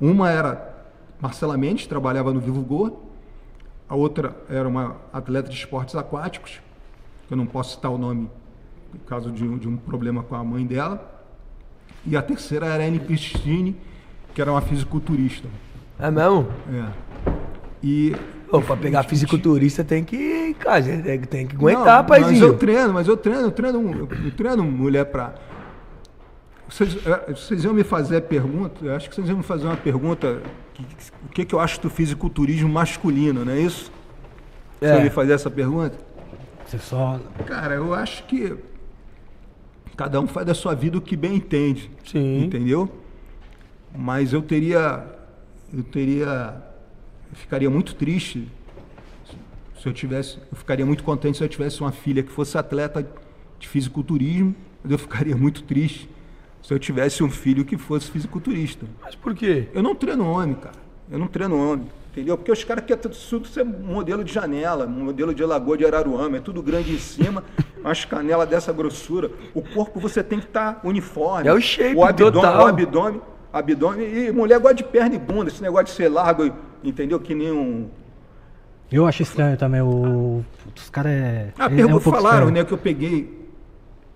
Uma 0.00 0.28
era 0.28 0.74
Marcela 1.20 1.56
Mendes, 1.56 1.86
trabalhava 1.86 2.32
no 2.32 2.40
Vivo 2.40 2.62
Gol. 2.62 3.07
A 3.88 3.94
outra 3.94 4.36
era 4.50 4.68
uma 4.68 4.96
atleta 5.12 5.48
de 5.48 5.56
esportes 5.56 5.94
aquáticos, 5.94 6.60
que 7.26 7.32
eu 7.32 7.36
não 7.36 7.46
posso 7.46 7.76
citar 7.76 7.90
o 7.90 7.98
nome 7.98 8.28
por 8.90 9.00
causa 9.00 9.30
de 9.30 9.44
um, 9.44 9.56
de 9.56 9.68
um 9.68 9.76
problema 9.76 10.22
com 10.22 10.34
a 10.34 10.44
mãe 10.44 10.66
dela. 10.66 11.24
E 12.06 12.16
a 12.16 12.22
terceira 12.22 12.66
era 12.66 12.84
a 12.84 12.86
Anne 12.86 13.00
Pistine, 13.00 13.76
que 14.34 14.40
era 14.40 14.50
uma 14.50 14.60
fisiculturista. 14.60 15.48
É 15.98 16.10
mesmo? 16.10 16.46
É. 16.72 17.32
E 17.82 18.14
Pô, 18.50 18.62
pra 18.62 18.76
pegar 18.76 19.02
fisiculturista 19.02 19.84
tem 19.84 20.02
que. 20.02 20.54
Cara, 20.58 20.82
tem, 20.82 21.20
tem 21.20 21.46
que 21.46 21.54
aguentar, 21.54 22.02
Não, 22.02 22.08
Mas 22.08 22.22
paizinho. 22.24 22.46
eu 22.46 22.56
treino, 22.56 22.94
mas 22.94 23.06
eu 23.06 23.16
treino, 23.16 23.42
eu 23.42 23.50
treino, 23.50 24.08
eu 24.24 24.30
treino 24.30 24.64
mulher 24.64 25.04
pra. 25.04 25.34
Vocês, 26.68 26.96
eh, 27.06 27.32
vocês 27.32 27.64
iam 27.64 27.72
me 27.72 27.82
fazer 27.82 28.18
a 28.18 28.20
pergunta, 28.20 28.84
eu 28.84 28.94
acho 28.94 29.08
que 29.08 29.14
vocês 29.14 29.28
iam 29.28 29.38
me 29.38 29.42
fazer 29.42 29.66
uma 29.66 29.76
pergunta, 29.76 30.42
o 31.24 31.28
que, 31.30 31.44
que 31.44 31.54
eu 31.54 31.60
acho 31.60 31.80
do 31.80 31.88
fisiculturismo 31.88 32.68
masculino, 32.68 33.44
não 33.44 33.52
é 33.52 33.60
isso? 33.60 33.90
É. 34.80 35.02
me 35.02 35.10
fazer 35.10 35.32
essa 35.32 35.50
pergunta? 35.50 35.98
Você 36.64 36.78
só. 36.78 37.18
Cara, 37.46 37.74
eu 37.74 37.94
acho 37.94 38.24
que 38.24 38.56
cada 39.96 40.20
um 40.20 40.26
faz 40.26 40.46
da 40.46 40.54
sua 40.54 40.74
vida 40.74 40.98
o 40.98 41.00
que 41.00 41.16
bem 41.16 41.36
entende. 41.36 41.90
Sim. 42.04 42.44
Entendeu? 42.44 42.88
Mas 43.96 44.32
eu 44.32 44.42
teria. 44.42 45.04
Eu 45.72 45.82
teria. 45.82 46.62
Eu 47.30 47.36
ficaria 47.36 47.68
muito 47.68 47.94
triste 47.94 48.46
se 49.80 49.88
eu 49.88 49.92
tivesse. 49.92 50.38
Eu 50.50 50.56
ficaria 50.56 50.84
muito 50.84 51.02
contente 51.02 51.38
se 51.38 51.42
eu 51.44 51.48
tivesse 51.48 51.80
uma 51.80 51.90
filha 51.90 52.22
que 52.22 52.30
fosse 52.30 52.56
atleta 52.56 53.04
de 53.58 53.66
fisiculturismo. 53.66 54.54
Mas 54.82 54.92
eu 54.92 54.98
ficaria 54.98 55.36
muito 55.36 55.64
triste 55.64 56.08
se 56.68 56.74
eu 56.74 56.78
tivesse 56.78 57.24
um 57.24 57.30
filho 57.30 57.64
que 57.64 57.78
fosse 57.78 58.10
fisiculturista. 58.10 58.84
Mas 59.02 59.14
por 59.14 59.34
quê? 59.34 59.68
Eu 59.72 59.82
não 59.82 59.94
treino 59.94 60.30
homem, 60.30 60.54
cara. 60.54 60.74
Eu 61.10 61.18
não 61.18 61.26
treino 61.26 61.56
homem. 61.56 61.86
Entendeu? 62.12 62.36
Porque 62.36 62.52
os 62.52 62.62
caras 62.62 62.84
querem 62.84 63.00
tudo 63.00 63.16
ser 63.48 63.64
modelo 63.64 64.22
de 64.22 64.30
janela, 64.30 64.86
modelo 64.86 65.34
de 65.34 65.42
lagoa 65.46 65.78
de 65.78 65.86
Araruama, 65.86 66.36
é 66.36 66.40
tudo 66.40 66.62
grande 66.62 66.92
em 66.92 66.98
cima, 66.98 67.42
umas 67.80 68.04
canelas 68.04 68.46
dessa 68.46 68.70
grossura. 68.70 69.30
O 69.54 69.62
corpo 69.62 69.98
você 69.98 70.22
tem 70.22 70.40
que 70.40 70.44
estar 70.44 70.78
uniforme. 70.84 71.48
É 71.48 71.52
o 71.54 71.58
shape 71.58 71.96
o 71.96 72.04
abdômen, 72.04 72.32
total. 72.34 72.64
O 72.66 72.68
abdômen, 72.68 73.22
abdômen. 73.50 74.26
E 74.26 74.30
mulher 74.30 74.60
gosta 74.60 74.74
de 74.74 74.84
perna 74.84 75.14
e 75.14 75.18
bunda, 75.18 75.48
esse 75.48 75.62
negócio 75.62 75.86
de 75.86 75.92
ser 75.92 76.10
largo, 76.10 76.52
entendeu? 76.84 77.18
Que 77.18 77.34
nem 77.34 77.50
um. 77.50 77.88
Eu 78.92 79.06
acho 79.06 79.22
estranho 79.22 79.56
também. 79.56 79.80
O... 79.80 80.44
Os 80.76 80.90
caras 80.90 81.12
é. 81.12 81.52
Ah, 81.58 81.62
é- 81.62 81.66
é 81.72 81.76
pergunta, 81.76 81.96
um 81.96 82.12
falaram, 82.12 82.48
estranho. 82.48 82.50
né, 82.50 82.64
que 82.64 82.72
eu 82.74 82.78
peguei 82.78 83.37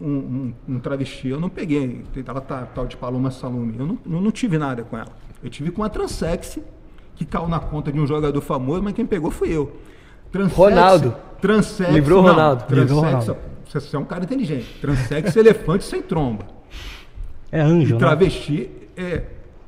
um, 0.00 0.06
um- 0.08 0.54
um 0.68 0.78
travesti. 0.80 1.28
Eu 1.28 1.40
não 1.40 1.48
peguei. 1.48 2.02
Ela 2.26 2.40
tá 2.40 2.66
tal 2.74 2.86
de 2.86 2.96
Paloma 2.96 3.30
Salume. 3.30 3.74
Eu 3.78 3.86
não, 3.86 3.98
eu 4.06 4.20
não 4.20 4.30
tive 4.30 4.58
nada 4.58 4.82
com 4.82 4.96
ela. 4.96 5.10
Eu 5.42 5.50
tive 5.50 5.70
com 5.70 5.82
a 5.82 5.88
transex, 5.88 6.58
que 7.16 7.24
caiu 7.24 7.48
na 7.48 7.58
conta 7.60 7.90
de 7.92 7.98
um 8.00 8.06
jogador 8.06 8.40
famoso, 8.40 8.82
mas 8.82 8.94
quem 8.94 9.04
pegou 9.06 9.30
fui 9.30 9.50
eu. 9.50 9.72
Transex, 10.30 10.56
Ronaldo. 10.56 11.14
Transex. 11.40 11.90
Livrou 11.92 12.20
o 12.20 12.22
não, 12.22 12.30
Ronaldo. 12.30 12.64
Transex, 12.64 12.80
Livrou 12.90 13.04
Ronaldo. 13.04 13.36
Você 13.68 13.96
é 13.96 13.98
um 13.98 14.04
cara 14.04 14.24
inteligente. 14.24 14.78
Transex, 14.80 15.34
elefante 15.36 15.84
sem 15.84 16.00
tromba. 16.02 16.46
É 17.50 17.60
anjo, 17.60 17.90
E 17.90 17.92
né? 17.94 17.98
travesti 17.98 18.70
é 18.96 19.22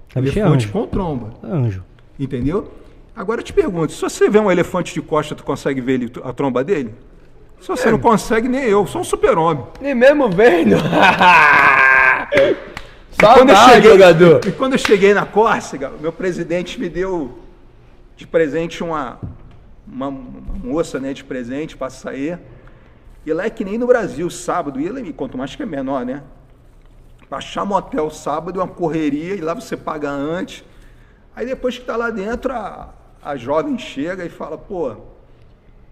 Travesti 0.08 0.38
é 0.38 0.42
elefante 0.42 0.64
anjo. 0.66 0.72
com 0.72 0.86
tromba. 0.86 1.30
É 1.42 1.46
anjo. 1.46 1.82
Entendeu? 2.18 2.70
Agora 3.16 3.40
eu 3.40 3.44
te 3.44 3.52
pergunto, 3.52 3.92
se 3.92 4.00
você 4.00 4.28
vê 4.28 4.38
um 4.38 4.50
elefante 4.50 4.92
de 4.94 5.00
costa, 5.02 5.34
tu 5.34 5.44
consegue 5.44 5.80
ver 5.80 5.94
ele, 5.94 6.12
a 6.22 6.32
tromba 6.32 6.62
dele? 6.64 6.94
Se 7.60 7.68
você 7.68 7.90
não 7.90 7.98
consegue, 7.98 8.48
nem 8.48 8.64
eu, 8.64 8.86
sou 8.86 9.00
um 9.00 9.04
super-homem. 9.04 9.64
Nem 9.80 9.94
mesmo 9.94 10.28
vendo. 10.28 10.76
quando 13.18 13.48
eu 13.48 13.56
Saudade, 13.56 13.72
cheguei, 13.74 13.90
jogador. 13.90 14.40
E 14.46 14.52
quando 14.52 14.72
eu 14.72 14.78
cheguei 14.78 15.14
na 15.14 15.24
Córcega, 15.24 15.90
meu 16.00 16.12
presidente 16.12 16.78
me 16.78 16.88
deu 16.88 17.38
de 18.16 18.26
presente 18.26 18.82
uma, 18.82 19.18
uma, 19.86 20.08
uma 20.08 20.54
moça 20.62 21.00
né, 21.00 21.12
de 21.12 21.24
presente 21.24 21.76
para 21.76 21.90
sair. 21.90 22.38
E 23.24 23.32
lá 23.32 23.44
é 23.44 23.50
que 23.50 23.64
nem 23.64 23.78
no 23.78 23.86
Brasil, 23.86 24.28
sábado, 24.28 24.80
e 24.80 24.86
ele, 24.86 25.12
quanto 25.12 25.38
mais 25.38 25.56
que 25.56 25.62
é 25.62 25.66
menor, 25.66 26.04
né? 26.04 26.22
Pra 27.28 27.38
achar 27.38 27.64
motel 27.64 28.10
sábado 28.10 28.60
é 28.60 28.62
uma 28.62 28.68
correria, 28.68 29.34
e 29.34 29.40
lá 29.40 29.54
você 29.54 29.76
paga 29.76 30.10
antes. 30.10 30.62
Aí 31.34 31.46
depois 31.46 31.78
que 31.78 31.84
tá 31.84 31.96
lá 31.96 32.10
dentro, 32.10 32.52
a, 32.52 32.92
a 33.22 33.36
jovem 33.36 33.78
chega 33.78 34.24
e 34.24 34.28
fala, 34.28 34.58
pô, 34.58 34.96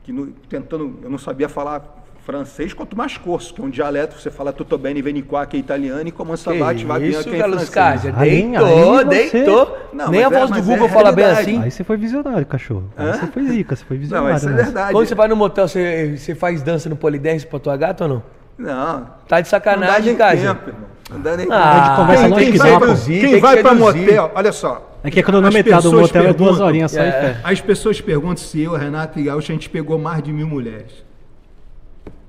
que 0.03 0.13
no- 0.13 0.29
tentando, 0.49 0.99
eu 1.03 1.11
não 1.11 1.19
sabia 1.19 1.49
falar 1.49 1.99
francês, 2.25 2.73
quanto 2.73 2.97
mais 2.97 3.17
curso, 3.17 3.53
que 3.53 3.61
é 3.61 3.65
um 3.65 3.69
dialeto, 3.71 4.17
você 4.21 4.31
fala 4.31 4.53
tutto 4.53 4.79
bene, 4.79 5.03
veni 5.03 5.23
qua, 5.23 5.45
que 5.45 5.57
é 5.57 5.61
italiano, 5.61 6.07
e 6.07 6.13
como 6.13 6.33
essa 6.33 6.55
bate, 6.55 6.85
vai 6.85 7.01
bem 7.01 7.09
em 7.11 7.13
Carlos 7.15 7.69
francês. 7.69 7.69
Cássio? 7.71 8.15
Aí- 8.17 8.31
Deitou, 8.43 8.99
aí 8.99 9.05
deitou. 9.07 9.79
Não, 9.93 10.09
Nem 10.09 10.23
a 10.23 10.27
é- 10.29 10.31
voz 10.31 10.51
do 10.51 10.57
mas 10.57 10.67
Google 10.67 10.87
é 10.87 10.89
fala 10.89 11.11
bem 11.13 11.25
assim. 11.25 11.61
Aí 11.63 11.71
você 11.71 11.83
foi 11.83 11.97
visionário, 11.97 12.47
cachorro. 12.47 12.85
Aí 12.97 13.09
Hã? 13.09 13.13
você 13.15 13.27
foi 13.27 13.43
zica, 13.49 13.75
você 13.75 13.85
foi 13.85 13.97
Não, 13.97 14.03
visionário. 14.03 14.37
isso 14.37 14.47
é 14.49 14.53
nessa. 14.53 14.65
verdade. 14.65 14.93
Quando 14.93 15.07
você 15.09 15.15
vai 15.17 15.29
no 15.29 15.35
motel, 15.37 15.67
você, 15.67 16.15
você 16.17 16.35
faz 16.37 16.63
dança 16.63 16.89
no 16.89 16.95
polidense 16.97 17.45
pra 17.45 17.59
tua 17.59 17.77
gata 17.77 18.05
ou 18.05 18.09
não? 18.11 18.23
Não, 18.57 19.07
Tá 19.27 19.41
de 19.41 19.49
sacanagem, 19.49 20.13
não 20.13 20.19
dá 20.19 20.35
nem 20.35 20.43
tempo, 20.45 20.69
irmão. 20.71 20.87
Não 21.11 21.21
dá 21.21 21.37
nem 21.37 21.47
Ah, 21.51 21.73
tempo. 21.75 21.91
de 21.91 21.97
conversa 21.97 22.23
Quem- 22.23 22.31
longe 22.31 22.45
quem 22.45 22.53
que 22.53 22.59
vai 22.59 22.79
pra- 22.79 22.95
Quem 22.95 23.21
que 23.35 23.41
vai 23.41 23.63
pra 23.63 23.75
motel, 23.75 24.31
olha 24.35 24.53
só. 24.53 24.92
É 25.05 25.11
que 25.11 25.19
a 25.19 25.23
cronometrada 25.23 25.83
do 25.83 25.91
pessoas 25.91 26.13
motel 26.13 26.27
é 26.27 26.33
duas 26.33 26.61
horinhas 26.61 26.93
só 26.93 27.01
É. 27.01 27.41
As 27.43 27.61
pessoas 27.61 28.01
perguntam 28.01 28.37
se 28.37 28.61
eu, 28.61 28.73
Renato 28.73 29.19
e 29.19 29.25
Gaúcho, 29.25 29.51
a 29.51 29.55
gente 29.55 29.69
pegou 29.69 29.99
mais 29.99 30.23
de 30.23 30.33
mil 30.33 30.47
mulheres. 30.47 31.05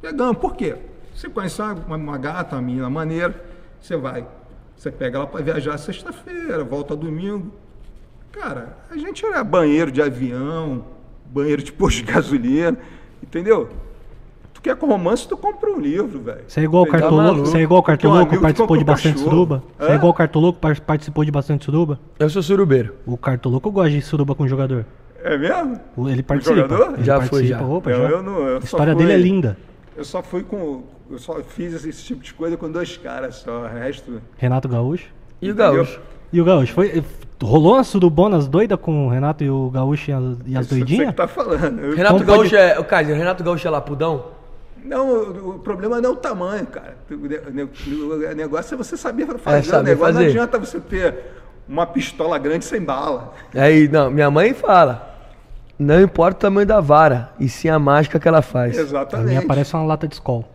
Pegamos, 0.01 0.37
por 0.37 0.55
quê? 0.55 0.75
Você 1.15 1.29
conhece 1.29 1.61
uma, 1.61 1.95
uma 1.95 2.17
gata, 2.17 2.55
uma 2.55 2.61
menina 2.61 2.89
maneira, 2.89 3.33
você 3.79 3.95
vai, 3.95 4.25
você 4.75 4.91
pega 4.91 5.17
ela 5.17 5.27
para 5.27 5.41
viajar 5.41 5.77
sexta-feira, 5.77 6.63
volta 6.63 6.95
domingo. 6.95 7.53
Cara, 8.31 8.77
a 8.89 8.97
gente 8.97 9.23
era 9.23 9.43
banheiro 9.43 9.91
de 9.91 10.01
avião, 10.01 10.83
banheiro 11.27 11.61
de 11.61 11.71
posto 11.71 11.97
de 11.97 12.03
gasolina, 12.11 12.77
entendeu? 13.21 13.69
Quer 14.63 14.77
com 14.77 14.87
romance, 14.87 15.27
tu 15.27 15.35
compra 15.35 15.69
um 15.69 15.77
livro, 15.79 16.21
velho. 16.21 16.39
Você 16.47 16.61
é 16.61 16.63
igual 16.63 16.83
o 16.83 16.87
Entendeu? 16.87 17.01
Cartoloco, 17.09 17.39
você 17.41 17.57
é 17.57 17.61
igual 17.61 17.79
o 17.81 17.83
Cartoloco, 17.83 18.39
participou 18.39 18.77
de 18.77 18.83
bastante 18.85 19.13
cachorro. 19.15 19.29
suruba. 19.31 19.63
Você 19.77 19.91
é 19.91 19.95
igual 19.95 20.11
o 20.11 20.13
Cartoloco, 20.15 20.59
par- 20.59 20.79
participou 20.81 21.25
de 21.25 21.31
bastante 21.31 21.65
suruba. 21.65 21.99
Eu 22.17 22.29
sou 22.29 22.41
surubeiro. 22.41 22.95
O 23.05 23.17
Cartoloco 23.17 23.69
gosta 23.69 23.89
de 23.91 24.01
suruba 24.01 24.33
com 24.33 24.43
o 24.43 24.47
jogador. 24.47 24.85
É 25.21 25.37
mesmo? 25.37 25.79
O- 25.97 26.07
Ele 26.09 26.23
participa. 26.23 26.55
jogador? 26.55 26.93
Ele 26.95 27.03
Já 27.03 27.19
foi, 27.19 27.29
participa. 27.29 27.59
já. 27.59 27.65
Opa, 27.65 27.89
Eu- 27.91 27.97
já. 27.97 28.09
eu 28.09 28.23
não- 28.23 28.39
eu 28.39 28.55
a 28.55 28.59
história 28.59 28.93
fui- 28.93 29.05
dele 29.05 29.13
é 29.13 29.21
linda. 29.21 29.57
Eu 29.97 30.05
só 30.05 30.23
fui 30.23 30.43
com. 30.43 30.83
Eu 31.11 31.19
só 31.19 31.35
fiz 31.43 31.73
esse 31.85 32.03
tipo 32.03 32.23
de 32.23 32.33
coisa 32.33 32.55
com 32.55 32.71
dois 32.71 32.95
caras 32.97 33.35
só. 33.35 33.63
O 33.63 33.67
resto. 33.67 34.21
Renato 34.37 34.69
Gaúcho. 34.69 35.07
E 35.41 35.51
o? 35.51 35.55
Gaúcho? 35.55 35.99
E 36.31 36.41
o 36.41 36.45
Gaúcho, 36.45 36.73
foi, 36.73 37.03
rolou 37.43 37.73
uma 37.73 37.83
surubonas 37.83 38.47
doida 38.47 38.75
com 38.77 39.05
o 39.05 39.09
Renato 39.09 39.43
e 39.43 39.49
o 39.49 39.69
Gaúcho 39.69 40.09
e 40.09 40.13
as, 40.13 40.23
e 40.47 40.57
as 40.57 40.67
Você 40.67 40.75
doidinhas? 40.75 41.09
que 41.09 41.15
tá 41.17 41.27
falando. 41.27 41.79
Eu- 41.79 41.95
Renato 41.95 42.15
Como 42.15 42.25
pode- 42.25 42.49
Gaúcho 42.49 42.55
é. 42.55 42.79
O 42.79 42.83
Kaiser, 42.85 43.15
Renato 43.15 43.43
Gaúcho 43.43 43.67
é 43.67 43.69
lapudão? 43.69 44.32
Não, 44.83 45.07
o, 45.09 45.49
o 45.55 45.59
problema 45.59 46.01
não 46.01 46.09
é 46.09 46.13
o 46.13 46.15
tamanho, 46.17 46.65
cara. 46.67 46.97
O, 47.09 47.15
ne- 47.15 47.63
o- 47.63 48.31
o 48.31 48.35
negócio 48.35 48.73
é 48.73 48.77
você 48.77 48.97
saber 48.97 49.25
fazer. 49.37 49.59
o 49.59 49.63
saber 49.63 49.89
negócio 49.91 50.13
fazer. 50.13 50.23
não 50.25 50.29
adianta 50.31 50.59
você 50.59 50.79
ter 50.79 51.15
uma 51.67 51.85
pistola 51.85 52.37
grande 52.37 52.65
sem 52.65 52.81
bala. 52.81 53.33
Aí, 53.55 53.87
não, 53.87 54.11
minha 54.11 54.29
mãe 54.29 54.53
fala. 54.53 55.11
Não 55.79 56.01
importa 56.01 56.37
o 56.37 56.41
tamanho 56.41 56.67
da 56.67 56.79
vara, 56.79 57.31
e 57.39 57.49
sim 57.49 57.67
a 57.69 57.79
mágica 57.79 58.19
que 58.19 58.27
ela 58.27 58.41
faz. 58.41 58.77
A 58.77 58.81
Exatamente. 58.81 59.27
minha 59.29 59.45
parece 59.47 59.73
uma 59.73 59.83
lata 59.85 60.07
de 60.07 60.15
escola. 60.15 60.45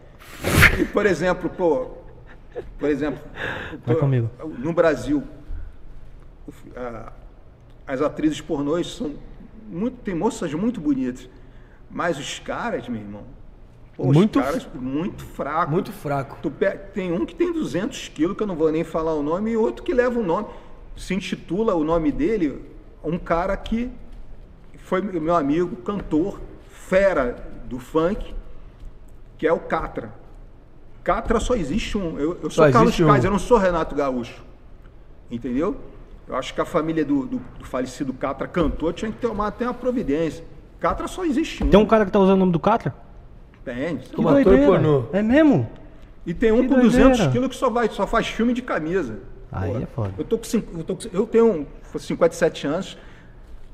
E, 0.79 0.85
por 0.85 1.07
exemplo, 1.07 1.49
pô. 1.51 1.89
Por 2.79 2.89
exemplo. 2.89 3.21
Vai 3.85 3.95
pô, 3.95 4.01
comigo. 4.01 4.31
No 4.59 4.73
Brasil, 4.73 5.23
o- 6.47 6.53
a- 6.77 7.13
as 7.87 8.01
atrizes 8.03 8.41
pornôs 8.41 8.95
são 8.97 9.15
muito. 9.69 9.97
Tem 10.03 10.15
moças 10.15 10.53
muito 10.55 10.81
bonitas. 10.81 11.29
Mas 11.91 12.19
os 12.19 12.39
caras, 12.39 12.87
meu 12.89 13.01
irmão. 13.01 13.23
Pô, 13.99 14.13
Muito 14.13 14.39
os 14.39 14.45
caras 14.45 14.69
muito 14.75 15.25
fracos. 15.25 15.71
Muito 15.73 15.93
fraco. 15.93 16.39
Tu 16.41 16.51
pe- 16.51 16.71
tem 16.95 17.13
um 17.13 17.27
que 17.27 17.35
tem 17.35 17.53
200 17.53 18.09
quilos, 18.09 18.35
que 18.37 18.43
eu 18.43 18.47
não 18.47 18.57
vou 18.57 18.73
nem 18.73 18.85
falar 18.85 19.13
o 19.15 19.23
nome, 19.23 19.51
e 19.51 19.57
outro 19.57 19.83
que 19.83 19.93
leva 19.93 20.19
o 20.19 20.23
nome. 20.23 20.47
Se 20.97 21.15
intitula 21.15 21.75
o 21.75 21.85
nome 21.85 22.11
dele 22.11 22.63
um 23.05 23.19
cara 23.19 23.57
que 23.57 23.91
foi 24.79 25.01
meu 25.03 25.37
amigo, 25.37 25.77
cantor, 25.77 26.41
fera 26.71 27.37
do 27.67 27.79
funk, 27.79 28.35
que 29.37 29.47
é 29.47 29.53
o 29.53 29.59
Catra. 29.61 30.13
Catra 31.05 31.39
só 31.41 31.55
existe 31.55 31.97
um. 31.99 32.19
Eu, 32.19 32.35
eu 32.43 32.51
sou 32.51 32.65
Só 32.65 32.71
Carlos 32.73 32.89
existe 32.91 33.05
um. 33.05 33.07
Kaiser, 33.09 33.29
eu 33.29 33.33
não 33.33 33.39
sou 33.39 33.59
Renato 33.59 33.95
Gaúcho. 33.95 34.43
Entendeu? 35.31 35.77
Eu 36.27 36.35
acho 36.37 36.53
que 36.55 36.61
a 36.61 36.65
família 36.65 37.05
do, 37.05 37.27
do- 37.27 37.41
do 37.59 37.65
falecido 37.65 38.13
Catra 38.13 38.47
cantor 38.49 38.93
tinha 38.93 39.11
que 39.13 39.27
uma, 39.27 39.51
ter 39.51 39.65
uma 39.65 39.75
providência. 39.75 40.45
Catra 40.81 41.07
só 41.09 41.25
existe 41.25 41.63
um. 41.65 41.69
Tem 41.71 41.79
um 41.81 41.87
cara 41.87 42.05
que 42.05 42.11
tá 42.13 42.19
usando 42.19 42.37
o 42.37 42.41
nome 42.41 42.53
do 42.53 42.61
Catra? 42.61 42.95
Tem. 43.65 43.97
Que 43.99 44.15
Como 44.17 44.29
ator 44.29 44.59
pornô. 44.59 45.05
É 45.13 45.23
mesmo? 45.23 45.69
E 46.27 46.35
tem 46.35 46.53
um 46.53 46.63
Que 46.63 46.69
com 46.69 46.81
200 46.81 46.93
doideira. 47.09 47.33
quilos 47.33 47.49
que 47.49 47.57
só, 47.57 47.71
vai, 47.71 47.89
só 47.89 48.07
faz 48.07 48.27
filme 48.29 48.53
de 48.53 48.63
camisa. 48.63 49.19
Aí 49.51 49.71
Porra. 49.71 49.83
é 49.83 49.87
foda. 49.87 50.15
Eu, 50.19 50.25
tô 50.25 50.37
com, 50.39 50.45
cinco- 50.45 50.79
eu, 50.79 50.85
tô 50.85 50.95
com- 50.97 51.09
eu 51.13 51.27
tenho 51.27 51.67
57 51.99 52.67
anos. 52.67 52.99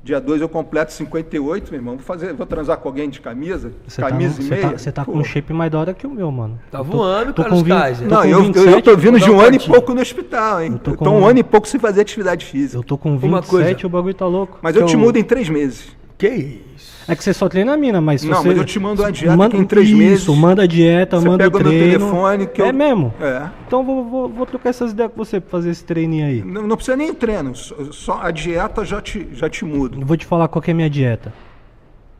Dia 0.05 0.21
2 0.21 0.43
eu 0.43 0.49
completo 0.51 0.93
58, 0.93 1.71
meu 1.71 1.79
irmão. 1.81 1.95
Vou, 1.97 2.05
fazer, 2.05 2.35
vou 2.35 2.45
transar 2.47 2.77
com 2.77 2.87
alguém 2.89 3.09
de 3.09 3.21
camisa? 3.23 3.73
Você 3.89 4.03
tá, 4.03 4.11
camisa 4.11 4.39
no- 4.39 4.47
e 4.47 4.51
meia? 4.51 4.63
tá, 4.71 4.77
você 4.79 4.93
tá 4.93 5.03
Pô. 5.05 5.13
com 5.13 5.19
um 5.19 5.25
shape 5.25 5.51
mais 5.55 5.73
da 5.73 5.79
hora 5.81 5.95
que 5.95 6.07
o 6.07 6.11
meu, 6.11 6.31
mano. 6.31 6.59
Tá 6.71 6.79
Eu 6.81 6.85
tô- 6.85 6.91
voando, 6.93 7.33
tô 7.33 7.43
Carlos 7.43 7.63
com 7.63 7.69
Kaiser. 7.71 8.07
Não, 8.07 8.19
com 8.19 8.25
eu, 8.25 8.31
eu, 8.39 8.43
27, 8.45 8.69
eu 8.75 8.83
tô 8.83 8.97
vindo 8.99 9.19
de 9.19 9.31
um 9.31 9.41
ano 9.41 9.57
e 9.57 9.59
pouco 9.61 9.95
no 9.95 10.03
hospital, 10.03 10.61
hein? 10.63 10.73
Eu 10.75 10.79
tô 10.79 10.91
Eu 10.91 10.97
tô 10.99 11.05
com- 11.07 11.21
um 11.21 11.27
ano 11.27 11.39
e 11.39 11.43
pouco 11.43 11.67
sem 11.67 11.81
fazer 11.81 12.03
atividade 12.03 12.45
física. 12.45 12.77
Eu 12.77 12.83
tô 12.85 12.99
com 12.99 13.09
Uma 13.09 13.41
27 13.41 13.49
coisa. 13.49 13.71
e 13.83 13.87
o 13.87 13.89
bagulho 13.89 14.15
tá 14.15 14.27
louco. 14.27 14.59
Mas 14.61 14.77
eu 14.77 14.85
te 14.85 14.91
Então- 14.91 15.01
mudo 15.01 15.17
em 15.19 15.25
três 15.25 15.49
meses. 15.49 15.97
Que 16.17 16.29
isso? 16.77 16.95
É 17.09 17.15
que 17.17 17.25
você 17.25 17.35
só 17.35 17.49
treina 17.49 17.75
a 17.75 17.77
mina, 17.77 18.01
mas 18.01 18.23
Não, 18.23 18.41
você... 18.41 18.49
mas 18.49 18.57
eu 18.59 18.65
te 18.65 18.79
mando 18.79 19.03
uma 19.03 19.11
dieta 19.13 19.37
manda, 19.37 19.57
em 19.57 19.65
três 19.65 19.89
isso, 19.89 19.97
meses 19.99 20.29
manda 20.29 20.63
a 20.63 20.67
dieta, 20.67 21.19
você 21.19 21.29
manda 21.29 21.47
o 21.49 21.51
pega 21.51 21.57
o 21.57 21.61
meu 21.69 21.71
treino. 21.79 21.99
telefone 21.99 22.47
que 22.47 22.63
é 22.63 22.69
eu- 22.69 22.73
mesmo? 22.73 23.13
É. 23.21 23.49
Então 23.67 23.85
vou, 23.85 24.05
vou, 24.05 24.29
vou 24.29 24.47
trocar 24.47 24.71
essas 24.71 24.93
ideias 24.93 25.11
com 25.13 25.25
você 25.25 25.41
pra 25.41 25.51
fazer 25.51 25.71
esse 25.71 25.85
treininho 25.85 26.27
aí. 26.27 26.43
Não, 26.43 26.63
não 26.67 26.77
precisa 26.77 26.97
nem 26.97 27.13
treino, 27.13 27.53
só, 27.55 28.21
a 28.23 28.31
dieta 28.31 28.85
já 28.85 29.01
te, 29.03 29.29
já 29.33 29.51
te 29.51 29.65
muda. 29.65 29.97
Eu 30.01 30.07
vou 30.07 30.17
te 30.17 30.25
falar 30.25 30.47
qual 30.49 30.63
que 30.63 30.71
é 30.71 30.73
a 30.73 30.77
minha 30.77 30.89
dieta. 30.89 31.33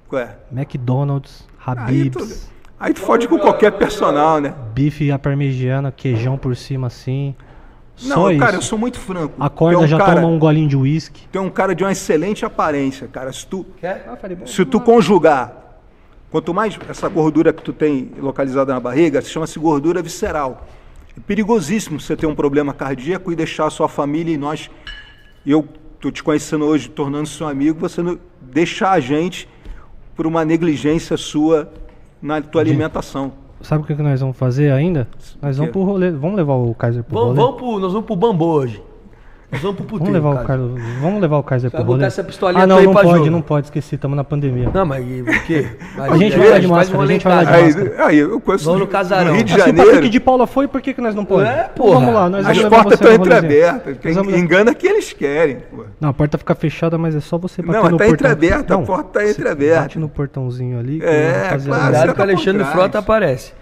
Qual 0.09 0.21
é? 0.21 0.37
McDonald's, 0.53 1.47
Aí 1.65 2.11
tu, 2.11 2.19
Habib's, 2.19 2.51
aí 2.79 2.93
tu 2.93 3.01
fode 3.01 3.27
com 3.29 3.39
qualquer 3.39 3.71
personal, 3.73 4.39
né? 4.41 4.53
bife 4.75 5.11
à 5.11 5.19
parmegiana, 5.19 5.91
queijão 5.91 6.37
por 6.37 6.55
cima 6.57 6.89
assim. 6.89 7.35
Não, 8.03 8.17
Só 8.17 8.39
cara, 8.39 8.57
eu 8.57 8.63
sou 8.63 8.79
muito 8.79 8.99
franco. 8.99 9.35
Acorda, 9.39 9.79
um 9.79 9.87
já 9.87 9.99
cara, 9.99 10.21
toma 10.21 10.27
um 10.27 10.39
golinho 10.39 10.69
de 10.69 10.77
uísque. 10.77 11.29
Tu 11.31 11.39
é 11.39 11.41
um 11.41 11.51
cara 11.51 11.75
de 11.75 11.85
uma 11.85 11.93
excelente 11.93 12.45
aparência, 12.45 13.07
cara. 13.07 13.33
Se 13.33 13.47
tu, 13.47 13.65
Quer? 13.81 14.05
se 14.47 14.65
tu 14.65 14.81
conjugar, 14.81 15.81
quanto 16.31 16.53
mais 16.53 16.77
essa 16.89 17.09
gordura 17.09 17.53
que 17.53 17.63
tu 17.63 17.73
tem 17.73 18.11
localizada 18.19 18.75
na 18.75 18.81
barriga, 18.81 19.23
chama-se 19.23 19.59
gordura 19.59 20.03
visceral. 20.03 20.67
É 21.17 21.21
perigosíssimo 21.21 22.01
você 22.01 22.17
ter 22.17 22.27
um 22.27 22.35
problema 22.35 22.75
cardíaco 22.75 23.31
e 23.31 23.37
deixar 23.37 23.67
a 23.67 23.71
sua 23.71 23.89
família 23.89 24.35
e 24.35 24.37
nós, 24.37 24.69
eu 25.47 25.67
tô 26.01 26.11
te 26.11 26.23
conhecendo 26.23 26.65
hoje, 26.65 26.89
tornando 26.89 27.29
seu 27.29 27.47
amigo, 27.47 27.79
você 27.79 28.03
não, 28.03 28.19
deixar 28.43 28.91
a 28.91 29.01
gente 29.01 29.49
por 30.17 30.27
uma 30.27 30.45
negligência 30.45 31.17
sua 31.17 31.73
na 32.21 32.43
tua 32.43 32.61
alimentação. 32.61 33.44
Sabe 33.65 33.83
o 33.83 33.87
que, 33.87 33.95
que 33.95 34.03
nós 34.03 34.21
vamos 34.21 34.37
fazer 34.37 34.71
ainda? 34.71 35.09
Nós 35.43 35.57
vamos 35.57 35.73
pro 35.73 35.83
rolê. 35.83 36.11
Vamos 36.11 36.37
levar 36.37 36.55
o 36.55 36.75
Kaiser 36.75 37.03
pro 37.03 37.15
Vamos, 37.19 37.37
rolê? 37.37 37.41
vamos 37.41 37.57
pro, 37.61 37.79
nós 37.81 37.93
vamos 37.93 38.07
pro 38.07 38.17
bambu 38.17 38.45
hoje. 38.45 38.83
Nós 39.55 39.63
vamos 39.63 39.77
pro 39.77 39.85
puteiro, 39.87 40.13
Vamos 40.21 40.33
levar, 40.33 40.43
o. 40.43 40.47
Carlos, 40.47 40.83
vamos 41.01 41.21
levar 41.21 41.39
o 41.39 41.43
Kaiser 41.43 41.71
Vai 41.71 41.79
pro 41.81 41.87
botar 41.87 41.97
rolê. 41.97 42.07
essa 42.07 42.23
pistolinha 42.25 42.63
ah, 42.63 42.67
não, 42.67 42.77
aí 42.79 42.85
não 42.87 42.93
pode, 42.93 43.09
jogo. 43.09 43.31
não 43.31 43.41
pode, 43.43 43.67
esqueci, 43.69 43.95
estamos 43.95 44.17
na 44.17 44.25
pandemia. 44.25 44.71
Não, 44.75 44.85
mas 44.85 45.05
e 45.05 45.23
o 45.23 45.45
quê? 45.47 45.67
A 45.99 46.17
gente 46.17 46.35
Aí, 46.35 46.39
vai 46.41 46.51
lá 46.51 46.59
de 46.59 46.67
máscara, 46.69 47.03
a 47.03 47.07
gente 47.07 47.25
vai 47.25 47.35
lá 47.37 47.45
de. 47.45 47.51
Aí, 47.51 47.65
máscara. 47.65 48.07
aí 48.07 48.19
eu 48.19 48.41
conheço 48.41 48.65
Vamos 48.65 48.81
no 48.81 48.87
casarão. 48.87 49.35
Rio 49.35 49.45
de 49.45 49.53
Ah, 49.53 49.57
se 49.57 49.63
o 49.63 49.67
Janeiro. 49.67 49.91
Patrick 49.91 50.09
de 50.11 50.21
Paula 50.21 50.47
foi, 50.47 50.69
por 50.69 50.81
que, 50.83 50.93
que 50.93 51.01
nós 51.01 51.15
não 51.15 51.25
podemos? 51.25 51.51
É, 51.57 51.65
porra. 51.65 52.01
Vamos 52.01 52.15
lá, 52.15 52.29
nós 52.29 52.47
As 52.47 52.59
portas 52.63 52.93
estão 52.95 53.13
entreabertas. 53.15 54.17
Engana 54.17 54.75
que 54.75 54.87
eles 54.87 55.13
querem. 55.13 55.57
Pô. 55.75 55.85
Não, 56.01 56.09
a 56.11 56.13
porta 56.13 56.37
fica 56.37 56.55
fechada, 56.55 56.99
mas 56.99 57.15
é 57.15 57.21
só 57.21 57.39
você 57.39 57.63
bater 57.63 57.77
Não, 57.83 57.91
no 57.91 57.97
tá 57.97 58.05
portão. 58.05 58.15
entreaberta, 58.15 58.75
a 58.75 58.79
porta 58.79 59.21
tá 59.21 59.31
entreaberta. 59.31 59.81
Bate 59.83 59.99
no 59.99 60.09
portãozinho 60.09 60.79
ali. 60.79 60.99
que 61.01 61.07
É, 61.07 61.49
claro, 61.49 61.63
Cuidado 61.63 62.09
que 62.11 62.15
tá 62.17 62.23
Alexandre. 62.23 62.65
Frota 62.65 62.99
aparece. 62.99 63.53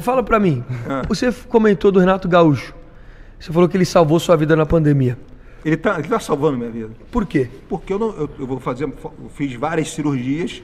Fala 0.00 0.22
pra 0.24 0.40
mim, 0.40 0.64
Ah. 0.88 1.02
você 1.08 1.32
comentou 1.48 1.92
do 1.92 2.00
Renato 2.00 2.28
Gaúcho. 2.28 2.74
Você 3.38 3.52
falou 3.52 3.68
que 3.68 3.76
ele 3.76 3.84
salvou 3.84 4.18
sua 4.18 4.36
vida 4.36 4.56
na 4.56 4.66
pandemia. 4.66 5.18
Ele 5.64 5.76
tá, 5.76 5.98
ele 5.98 6.08
tá 6.08 6.20
salvando 6.20 6.56
minha 6.58 6.70
vida. 6.70 6.90
Por 7.10 7.26
quê? 7.26 7.48
Porque 7.68 7.92
eu, 7.92 7.98
não, 7.98 8.10
eu, 8.10 8.30
eu 8.38 8.46
vou 8.46 8.60
fazer, 8.60 8.84
eu 8.84 9.28
fiz 9.30 9.52
várias 9.54 9.90
cirurgias, 9.92 10.62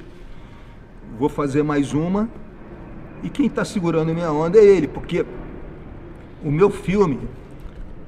vou 1.19 1.29
fazer 1.29 1.63
mais 1.63 1.93
uma, 1.93 2.29
e 3.23 3.29
quem 3.29 3.47
está 3.47 3.65
segurando 3.65 4.13
minha 4.15 4.31
onda 4.33 4.59
é 4.59 4.65
ele, 4.65 4.87
porque 4.89 5.25
o 6.45 6.51
meu 6.51 6.71
filme, 6.71 7.21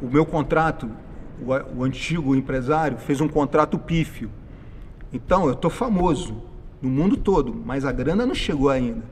o 0.00 0.06
meu 0.06 0.24
contrato, 0.24 0.88
o, 1.40 1.80
o 1.80 1.84
antigo 1.84 2.34
empresário 2.34 2.98
fez 2.98 3.20
um 3.20 3.28
contrato 3.28 3.78
pífio. 3.78 4.30
Então, 5.12 5.48
eu 5.48 5.54
tô 5.54 5.70
famoso 5.70 6.42
no 6.80 6.88
mundo 6.90 7.16
todo, 7.16 7.54
mas 7.64 7.84
a 7.84 7.92
grana 7.92 8.26
não 8.26 8.34
chegou 8.34 8.68
ainda. 8.68 9.02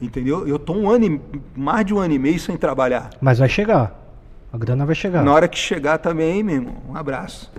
Entendeu? 0.00 0.46
Eu 0.46 0.58
tô 0.58 0.72
um 0.74 0.90
ano, 0.90 1.04
e- 1.06 1.20
mais 1.54 1.86
de 1.86 1.94
um 1.94 1.98
ano 1.98 2.14
e 2.14 2.18
meio 2.18 2.38
sem 2.40 2.56
trabalhar. 2.56 3.10
Mas 3.20 3.38
vai 3.38 3.48
chegar. 3.48 4.03
A 4.54 4.56
grana 4.56 4.86
vai 4.86 4.94
chegar. 4.94 5.20
Na 5.24 5.32
hora 5.32 5.48
que 5.48 5.58
chegar 5.58 5.98
também, 5.98 6.40
meu 6.44 6.54
irmão, 6.54 6.76
um 6.88 6.96
abraço. 6.96 7.50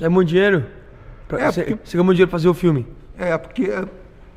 É 0.00 0.08
muito 0.08 0.28
dinheiro? 0.28 0.64
Pra- 1.26 1.40
É, 1.40 1.50
Você 1.50 1.64
porque- 1.64 1.84
você 1.84 1.96
ganha 1.96 2.04
muito 2.04 2.16
dinheiro 2.18 2.30
pra 2.30 2.38
fazer 2.38 2.48
o 2.48 2.54
filme. 2.54 2.86
É, 3.18 3.36
porque, 3.36 3.68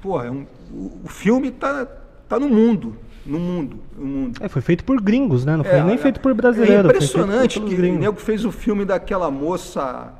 porra, 0.02 0.26
é 0.26 0.32
um- 0.32 0.48
o, 0.74 1.08
filme 1.08 1.52
tá, 1.52 1.86
tá 2.28 2.40
no 2.40 2.50
mundo. 2.50 2.98
No 3.24 3.38
mundo. 3.40 3.80
No 3.96 4.06
mundo. 4.08 4.40
É, 4.44 4.50
foi 4.50 4.64
feito 4.64 4.84
por 4.84 5.00
gringos, 5.00 5.46
né? 5.46 5.56
Não 5.56 5.64
foi 5.64 5.76
É, 5.76 5.84
nem 5.84 5.94
é- 5.94 5.98
feito 6.00 6.20
por 6.20 6.34
brasileiro. 6.34 6.90
É 6.90 6.92
foi 6.94 7.02
feito 7.02 7.14
impressionante 7.16 7.62
que 7.62 7.76
o 7.76 8.00
nego 8.00 8.20
fez 8.20 8.44
o 8.44 8.52
filme 8.52 8.84
daquela 8.86 9.30
moça 9.30 10.12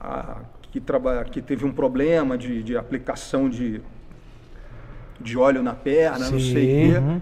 a- 0.00 0.36
que, 0.72 0.80
trabalha, 0.80 1.24
que 1.24 1.42
teve 1.42 1.66
um 1.66 1.72
problema 1.72 2.38
de, 2.38 2.62
de 2.62 2.74
aplicação 2.74 3.50
de, 3.50 3.82
de 5.20 5.36
óleo 5.36 5.62
na 5.62 5.74
perna, 5.74 6.30
não 6.30 6.38
sei 6.38 6.38
o 6.38 6.40
Sim, 6.40 6.52
quê. 6.92 6.98
uhum. 6.98 7.20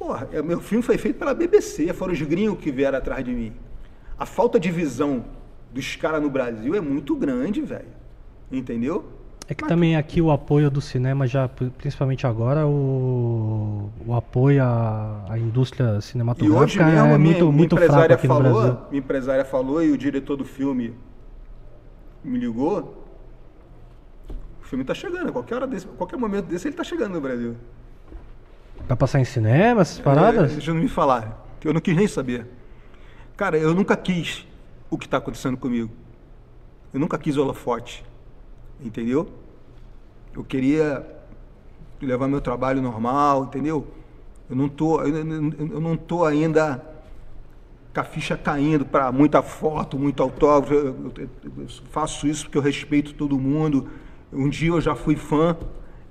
Porra, 0.00 0.26
é, 0.32 0.40
meu 0.40 0.62
filme 0.62 0.82
foi 0.82 0.96
feito 0.96 1.18
pela 1.18 1.34
BBC, 1.34 1.92
foram 1.92 2.14
os 2.14 2.22
gringos 2.22 2.58
que 2.58 2.72
vieram 2.72 2.96
atrás 2.96 3.22
de 3.22 3.32
mim. 3.32 3.52
A 4.18 4.24
falta 4.24 4.58
de 4.58 4.70
visão 4.70 5.22
dos 5.70 5.94
caras 5.94 6.22
no 6.22 6.30
Brasil 6.30 6.74
é 6.74 6.80
muito 6.80 7.14
grande, 7.14 7.60
velho. 7.60 7.84
Entendeu? 8.50 9.04
É 9.46 9.54
que 9.54 9.66
também 9.66 9.96
aqui 9.96 10.22
o 10.22 10.30
apoio 10.30 10.70
do 10.70 10.80
cinema 10.80 11.26
já, 11.26 11.46
pri- 11.48 11.68
principalmente 11.76 12.26
agora, 12.26 12.66
o, 12.66 13.90
o 14.06 14.14
apoio 14.14 14.62
à, 14.64 15.26
à 15.28 15.38
indústria 15.38 15.84
E 15.84 15.88
hoje 15.96 16.02
cinematográfica 16.06 16.86
mesmo 16.86 16.98
é 17.14 17.18
muito, 17.18 17.38
minha 17.40 17.52
muito 17.52 17.76
fraco 17.76 17.84
empresária 17.84 18.16
Brasil. 18.16 18.28
falou, 18.30 18.86
minha 18.90 18.98
empresária 19.00 19.44
falou 19.44 19.82
e 19.84 19.90
o 19.90 19.98
diretor 19.98 20.36
do 20.36 20.46
filme 20.46 20.94
me 22.24 22.38
ligou. 22.38 23.04
O 24.62 24.64
filme 24.64 24.82
tá 24.84 24.94
chegando, 24.94 25.28
a 25.28 25.32
qualquer 25.32 25.56
hora 25.56 25.66
desse, 25.66 25.84
a 25.86 25.90
qualquer 25.90 26.16
momento 26.16 26.46
desse 26.46 26.68
ele 26.68 26.76
tá 26.76 26.84
chegando 26.84 27.12
no 27.12 27.20
Brasil. 27.20 27.54
Vai 28.88 28.96
passar 28.96 29.20
em 29.20 29.24
cinema, 29.24 29.82
essas 29.82 29.98
paradas? 30.00 30.58
É, 30.58 30.70
eu 30.70 30.74
não 30.74 30.82
me 30.82 30.88
falar, 30.88 31.46
que 31.60 31.68
eu 31.68 31.72
não 31.72 31.80
quis 31.80 31.96
nem 31.96 32.06
saber. 32.08 32.46
Cara, 33.36 33.56
eu 33.56 33.74
nunca 33.74 33.96
quis 33.96 34.46
o 34.90 34.98
que 34.98 35.06
está 35.06 35.18
acontecendo 35.18 35.56
comigo. 35.56 35.90
Eu 36.92 36.98
nunca 37.00 37.16
quis 37.18 37.36
holofote. 37.36 38.04
Entendeu? 38.82 39.28
Eu 40.34 40.42
queria 40.42 41.06
levar 42.00 42.26
meu 42.28 42.40
trabalho 42.40 42.82
normal, 42.82 43.44
entendeu? 43.44 43.86
Eu 44.48 44.56
não 44.56 44.68
tô, 44.68 45.00
eu 45.02 45.80
não 45.80 45.96
tô 45.96 46.24
ainda 46.24 46.82
com 47.94 48.00
a 48.00 48.04
ficha 48.04 48.36
caindo 48.36 48.84
para 48.84 49.12
muita 49.12 49.42
foto, 49.42 49.98
muito 49.98 50.22
autógrafo. 50.22 50.74
Eu, 50.74 51.12
eu- 51.16 51.28
eu 51.58 51.68
faço 51.90 52.26
isso 52.26 52.44
porque 52.44 52.58
eu 52.58 52.62
respeito 52.62 53.14
todo 53.14 53.38
mundo. 53.38 53.88
Um 54.32 54.48
dia 54.48 54.70
eu 54.70 54.80
já 54.80 54.94
fui 54.96 55.14
fã, 55.14 55.56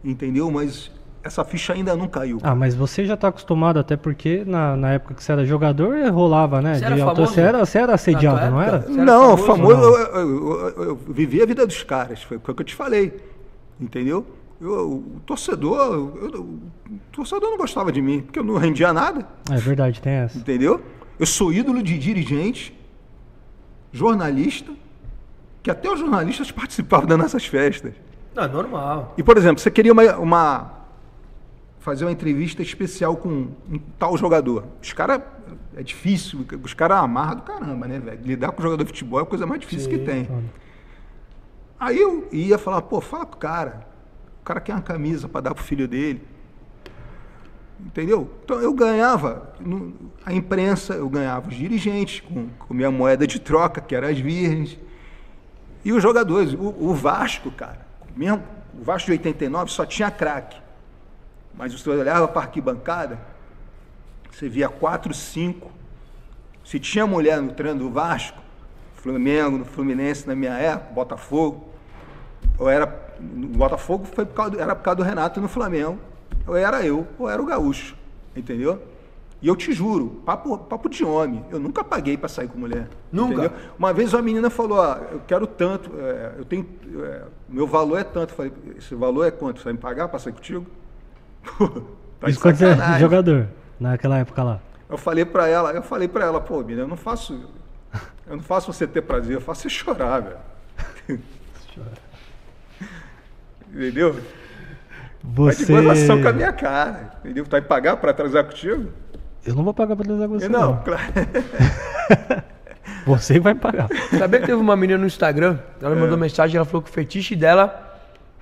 entendeu? 0.03 0.49
Mas 0.51 0.91
essa 1.23 1.43
ficha 1.43 1.73
ainda 1.73 1.95
não 1.95 2.07
caiu. 2.07 2.37
Ah, 2.43 2.55
mas 2.55 2.73
você 2.75 3.03
já 3.05 3.17
tá 3.17 3.27
acostumado, 3.27 3.77
até 3.79 3.97
porque 3.97 4.43
na, 4.45 4.75
na 4.75 4.91
época 4.93 5.13
que 5.15 5.23
você 5.23 5.31
era 5.31 5.45
jogador, 5.45 5.95
rolava, 6.11 6.61
né? 6.61 6.75
Você 6.75 6.85
era 6.85 6.95
de 6.95 7.01
autor- 7.01 7.15
famoso? 7.15 7.33
você, 7.33 7.41
era, 7.41 7.65
você 7.65 7.77
era 7.77 7.93
assediado, 7.93 8.51
não 8.51 8.61
era? 8.61 8.79
Você 8.81 8.93
era 8.93 9.03
não, 9.05 9.37
famoso 9.37 9.45
famoso, 9.45 9.75
não? 9.81 9.97
eu, 9.97 10.15
eu- 10.15 10.73
eu- 10.77 10.83
eu 10.83 10.95
vivi 11.07 11.41
a 11.41 11.45
vida 11.45 11.65
dos 11.67 11.83
caras, 11.83 12.23
foi, 12.23 12.37
o 12.37 12.39
que 12.39 12.49
eu 12.49 12.63
te 12.63 12.73
falei, 12.75 13.19
entendeu? 13.79 14.25
Eu- 14.61 14.91
o 15.15 15.21
torcedor, 15.25 15.97
o 15.97 16.99
torcedor 17.11 17.49
não 17.49 17.57
gostava 17.57 17.91
de 17.91 18.01
mim, 18.01 18.21
porque 18.21 18.39
eu 18.39 18.43
não 18.43 18.57
rendia 18.57 18.91
nada, 18.93 19.25
É 19.51 19.55
verdade, 19.57 20.01
tem 20.01 20.13
essa. 20.13 20.37
entendeu? 20.37 20.81
Eu 21.19 21.25
sou 21.25 21.51
ídolo 21.51 21.81
de 21.83 21.97
dirigente, 21.97 22.73
jornalista, 23.91 24.71
que 25.61 25.69
até 25.71 25.89
os 25.91 25.99
jornalistas 25.99 26.51
participavam 26.51 27.07
das 27.07 27.17
nossas 27.17 27.45
festas. 27.45 27.93
Não, 28.35 28.43
é 28.43 28.47
normal. 28.47 29.13
E, 29.17 29.23
por 29.23 29.37
exemplo, 29.37 29.59
você 29.61 29.69
queria 29.71 29.91
uma, 29.91 30.15
uma- 30.17 30.71
fazer 31.89 32.05
uma 32.05 32.11
entrevista 32.11 32.61
especial 32.61 33.17
com 33.17 33.47
um 33.67 33.79
tal 33.97 34.15
jogador. 34.15 34.63
Os 34.79 34.93
caras, 34.93 35.21
é 35.75 35.81
difícil, 35.81 36.45
os 36.63 36.73
caras 36.75 36.99
amarram 36.99 37.37
do 37.37 37.41
caramba, 37.41 37.87
né, 37.87 37.97
velho? 37.97 38.19
Lidar 38.23 38.51
com 38.51 38.61
jogador 38.61 38.83
de 38.83 38.89
futebol 38.89 39.19
é 39.19 39.23
a 39.23 39.25
coisa 39.25 39.47
mais 39.47 39.59
difícil 39.59 39.89
que 39.89 39.97
tem. 39.97 40.29
Aí 41.79 41.99
eu 41.99 42.27
ia 42.31 42.59
falar, 42.59 42.83
pô, 42.83 43.01
fala 43.01 43.25
com 43.25 43.35
o 43.35 43.39
cara. 43.39 43.87
O 44.39 44.45
cara 44.45 44.61
quer 44.61 44.73
uma 44.73 44.83
camisa 44.83 45.27
para 45.27 45.41
dar 45.41 45.55
pro 45.55 45.63
filho 45.63 45.87
dele. 45.87 46.21
Entendeu? 47.79 48.29
Então 48.43 48.59
eu 48.59 48.71
ganhava, 48.71 49.51
a 50.23 50.31
imprensa, 50.31 50.93
eu 50.93 51.09
ganhava 51.09 51.49
os 51.49 51.55
dirigentes 51.55 52.19
com, 52.19 52.49
com 52.59 52.73
minha 52.73 52.91
moeda 52.91 53.25
de 53.25 53.39
troca, 53.39 53.81
que 53.81 53.95
era 53.95 54.09
as 54.09 54.19
virgens. 54.19 54.77
E 55.83 55.91
os 55.91 56.03
jogadores, 56.03 56.53
o, 56.53 56.75
o 56.77 56.93
Vasco, 56.93 57.49
cara, 57.49 57.83
mesmo, 58.15 58.43
o 58.79 58.83
Vasco 58.83 59.07
de 59.07 59.13
89 59.13 59.71
só 59.71 59.87
tinha 59.87 60.11
craque. 60.11 60.68
Mas 61.59 61.73
você 61.73 61.89
olhava 61.89 62.25
para 62.25 62.39
a 62.41 62.45
arquibancada, 62.45 63.19
você 64.31 64.47
via 64.47 64.69
quatro, 64.69 65.13
cinco. 65.13 65.69
Se 66.63 66.79
tinha 66.79 67.05
mulher 67.05 67.41
no 67.41 67.51
treino 67.51 67.79
do 67.79 67.89
Vasco, 67.89 68.37
Flamengo, 68.95 69.57
no 69.57 69.65
Fluminense 69.65 70.25
na 70.25 70.33
minha 70.35 70.53
época, 70.53 70.93
Botafogo, 70.93 71.67
ou 72.57 72.69
era. 72.69 73.09
No 73.19 73.47
Botafogo 73.49 74.05
foi 74.05 74.25
por 74.25 74.33
causa 74.33 74.51
do- 74.51 74.59
era 74.61 74.73
por 74.73 74.83
causa 74.83 74.95
do 74.95 75.03
Renato 75.03 75.41
no 75.41 75.49
Flamengo, 75.49 75.99
ou 76.47 76.55
era 76.55 76.85
eu, 76.85 77.05
ou 77.19 77.29
era 77.29 77.41
o 77.41 77.45
Gaúcho. 77.45 77.93
Entendeu? 78.33 78.81
E 79.41 79.47
eu 79.47 79.55
te 79.55 79.73
juro, 79.73 80.21
papo, 80.25 80.57
papo 80.57 80.87
de 80.89 81.03
homem, 81.03 81.43
eu 81.51 81.59
nunca 81.59 81.83
paguei 81.83 82.17
para 82.17 82.29
sair 82.29 82.47
com 82.47 82.57
mulher. 82.57 82.87
Nunca? 83.11 83.33
entendeu? 83.33 83.51
Uma 83.77 83.91
vez 83.93 84.13
uma 84.13 84.21
menina 84.21 84.49
falou, 84.49 84.77
ó, 84.79 84.95
eu 85.11 85.21
quero 85.27 85.45
tanto, 85.47 85.91
é, 85.99 86.35
eu 86.37 86.45
tenho. 86.45 86.65
é, 87.03 87.23
meu 87.49 87.67
valor 87.67 87.97
é 87.99 88.03
tanto. 88.05 88.31
Eu 88.31 88.35
falei, 88.37 88.53
esse 88.77 88.95
valor 88.95 89.25
é 89.25 89.31
quanto? 89.31 89.57
Você 89.59 89.65
vai 89.65 89.73
me 89.73 89.79
pagar 89.79 90.07
para 90.07 90.19
sair 90.19 90.31
contigo? 90.33 90.65
Tá 92.19 92.25
de 92.27 92.31
Isso 92.31 92.39
quando 92.41 92.55
você 92.55 92.65
é 92.65 92.99
jogador, 92.99 93.47
naquela 93.79 94.17
época 94.17 94.43
lá. 94.43 94.59
Eu 94.89 94.97
falei 94.97 95.25
pra 95.25 95.47
ela, 95.47 95.71
eu 95.71 95.83
falei 95.83 96.07
para 96.07 96.25
ela, 96.25 96.41
pô, 96.41 96.59
menina, 96.61 96.81
eu 96.81 96.87
não 96.87 96.97
faço. 96.97 97.47
Eu 98.27 98.37
não 98.37 98.43
faço 98.43 98.71
você 98.71 98.85
ter 98.87 99.01
prazer, 99.01 99.35
eu 99.37 99.41
faço 99.41 99.61
você 99.63 99.69
chorar, 99.69 100.19
velho. 100.21 100.37
Entendeu? 103.73 104.13
Vai 105.23 105.55
de 105.55 105.65
Você. 105.65 105.73
gozação 105.73 106.21
com 106.21 106.27
a 106.27 106.33
minha 106.33 106.51
cara. 106.51 107.11
Entendeu? 107.23 107.43
Tu 107.45 107.51
vai 107.51 107.61
pagar 107.61 107.97
pra 107.97 108.13
transar 108.13 108.43
contigo? 108.45 108.89
Eu 109.45 109.55
não 109.55 109.63
vou 109.63 109.73
pagar 109.73 109.95
pra 109.95 110.05
transar 110.05 110.27
com 110.27 110.39
você. 110.39 110.49
não, 110.49 110.61
Não, 110.73 110.83
claro. 110.83 111.03
Você 113.05 113.39
vai 113.39 113.55
pagar. 113.55 113.87
Sabia 114.17 114.39
que 114.39 114.45
teve 114.47 114.59
uma 114.59 114.75
menina 114.75 114.99
no 114.99 115.05
Instagram, 115.07 115.57
ela 115.81 115.95
me 115.95 116.01
mandou 116.01 116.17
mensagem, 116.17 116.57
ela 116.57 116.65
falou 116.65 116.81
que 116.81 116.89
o 116.89 116.93
fetiche 116.93 117.35
dela 117.35 117.88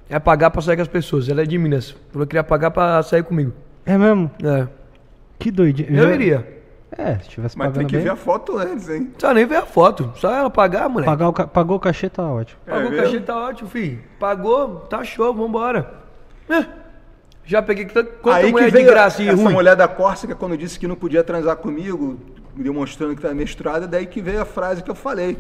é 0.09 0.19
pagar 0.19 0.49
pra 0.51 0.61
sair 0.61 0.75
com 0.75 0.81
as 0.81 0.87
pessoas. 0.87 1.27
Ela 1.29 1.41
é 1.43 1.45
de 1.45 1.57
Minas. 1.57 1.91
Falou 2.11 2.25
que 2.25 2.31
queria 2.31 2.43
pagar 2.43 2.71
pra 2.71 3.01
sair 3.03 3.23
comigo. 3.23 3.53
É 3.85 3.97
mesmo? 3.97 4.29
É. 4.43 4.67
Que 5.39 5.51
doidinho. 5.51 5.89
Eu 5.95 6.07
Já- 6.09 6.13
iria. 6.13 6.57
É, 6.97 7.17
se 7.19 7.29
tivesse 7.29 7.57
Mas 7.57 7.67
pagando 7.67 7.77
tem 7.79 7.87
que 7.87 7.95
bem. 7.95 8.03
ver 8.05 8.09
a 8.11 8.15
foto 8.15 8.57
antes, 8.57 8.89
hein? 8.89 9.05
Precisa 9.07 9.33
nem 9.33 9.45
ver 9.45 9.57
a 9.57 9.65
foto. 9.65 10.11
Só 10.15 10.33
ela 10.33 10.49
pagar, 10.49 10.87
moleque. 10.87 11.09
Pagar 11.11 11.27
o 11.29 11.33
ca- 11.33 11.45
Pagou 11.47 11.75
o 11.77 11.79
cachê, 11.79 12.09
tá 12.09 12.23
ótimo. 12.23 12.59
Pagou 12.65 12.81
É 12.81 12.87
o 12.87 12.89
mesmo? 12.91 13.03
cachê, 13.05 13.19
tá 13.19 13.35
ótimo, 13.37 13.69
filho. 13.69 13.99
Pagou, 14.19 14.79
tá 14.89 15.03
show, 15.03 15.33
vambora. 15.33 15.93
É. 16.49 16.65
Já 17.45 17.61
peguei 17.61 17.85
tanta- 17.85 18.09
quanta 18.21 18.37
Aí 18.39 18.51
mulher 18.51 18.65
que 18.65 18.71
de 18.71 18.77
veio 18.77 18.89
graça 18.89 19.21
e 19.21 19.27
essa 19.27 19.41
ruim. 19.43 19.53
mulher 19.53 19.75
da 19.75 19.87
Córcega, 19.87 20.33
quando 20.33 20.57
disse 20.57 20.79
que 20.79 20.87
não 20.87 20.95
podia 20.95 21.23
transar 21.23 21.57
comigo, 21.57 22.17
demonstrando 22.55 23.13
que 23.13 23.19
estava 23.19 23.35
menstruada, 23.35 23.85
daí 23.87 24.05
que 24.05 24.21
veio 24.21 24.41
a 24.41 24.45
frase 24.45 24.81
que 24.81 24.89
eu 24.89 24.95
falei. 24.95 25.37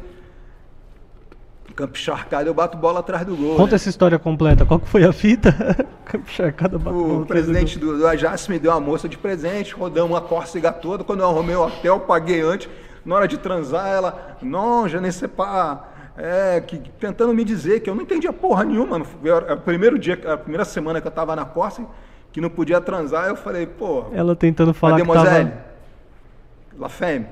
Campo 1.77 1.95
encharcado, 1.95 2.49
eu 2.49 2.55
bato 2.55 2.75
bola 2.75 3.01
atrás 3.01 3.23
do 3.23 3.35
gol. 3.35 3.55
Conta 3.55 3.69
né? 3.69 3.75
essa 3.75 3.87
história 3.87 4.17
completa. 4.17 4.65
Qual 4.65 4.79
que 4.79 4.89
foi 4.89 5.03
a 5.03 5.13
fita? 5.13 5.53
Campo 6.05 6.27
Encharcado, 6.27 6.79
bate 6.79 6.91
bola 6.91 7.07
O 7.07 7.07
atrás 7.07 7.19
do 7.19 7.25
presidente 7.27 7.77
do, 7.77 7.99
do 7.99 8.07
Ajax 8.07 8.47
me 8.47 8.57
deu 8.57 8.71
uma 8.71 8.79
moça 8.79 9.07
de 9.07 9.15
presente, 9.15 9.75
rodamos 9.75 10.09
uma 10.09 10.19
Córcega 10.19 10.71
toda. 10.71 11.03
Quando 11.03 11.19
eu 11.19 11.29
arrumei 11.29 11.55
o 11.55 11.61
hotel, 11.61 11.99
paguei 11.99 12.41
antes. 12.41 12.67
Na 13.05 13.13
hora 13.13 13.27
de 13.27 13.37
transar, 13.37 13.87
ela, 13.87 14.37
não, 14.41 14.89
já 14.89 14.99
nem 14.99 15.11
sei 15.11 15.27
pá. 15.27 15.87
É, 16.17 16.59
que, 16.61 16.79
tentando 16.99 17.31
me 17.31 17.43
dizer 17.43 17.81
que 17.81 17.91
eu 17.91 17.93
não 17.93 18.01
entendia 18.01 18.33
porra 18.33 18.63
nenhuma. 18.63 18.99
Era 19.23 19.53
o 19.53 19.61
primeiro 19.61 19.99
dia, 19.99 20.19
a 20.33 20.35
primeira 20.35 20.65
semana 20.65 20.99
que 20.99 21.05
eu 21.05 21.11
tava 21.11 21.35
na 21.35 21.45
Córcega, 21.45 21.87
que 22.31 22.41
não 22.41 22.49
podia 22.49 22.81
transar, 22.81 23.27
eu 23.27 23.35
falei, 23.35 23.67
pô. 23.67 24.05
Ela 24.13 24.35
tentando 24.35 24.73
falar 24.73 24.99
que 24.99 25.05
tava... 25.05 25.53
La 26.75 26.89
Femme. 26.89 27.27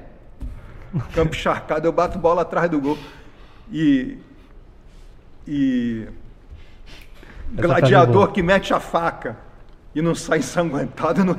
Campo 1.16 1.36
encharcado, 1.36 1.88
eu 1.88 1.92
bato 1.92 2.20
bola 2.20 2.44
atrás 2.44 2.70
do 2.70 2.80
gol. 2.80 2.98
E. 3.72 4.20
E. 5.48 6.08
Essa 7.58 7.68
Gladiador 7.68 8.08
tá 8.08 8.12
boa. 8.14 8.32
que 8.32 8.42
mete 8.44 8.74
a 8.74 8.80
faca 8.80 9.38
e 9.94 10.02
não 10.02 10.14
sai 10.14 10.40
ensanguentado, 10.40 11.24
no, 11.24 11.38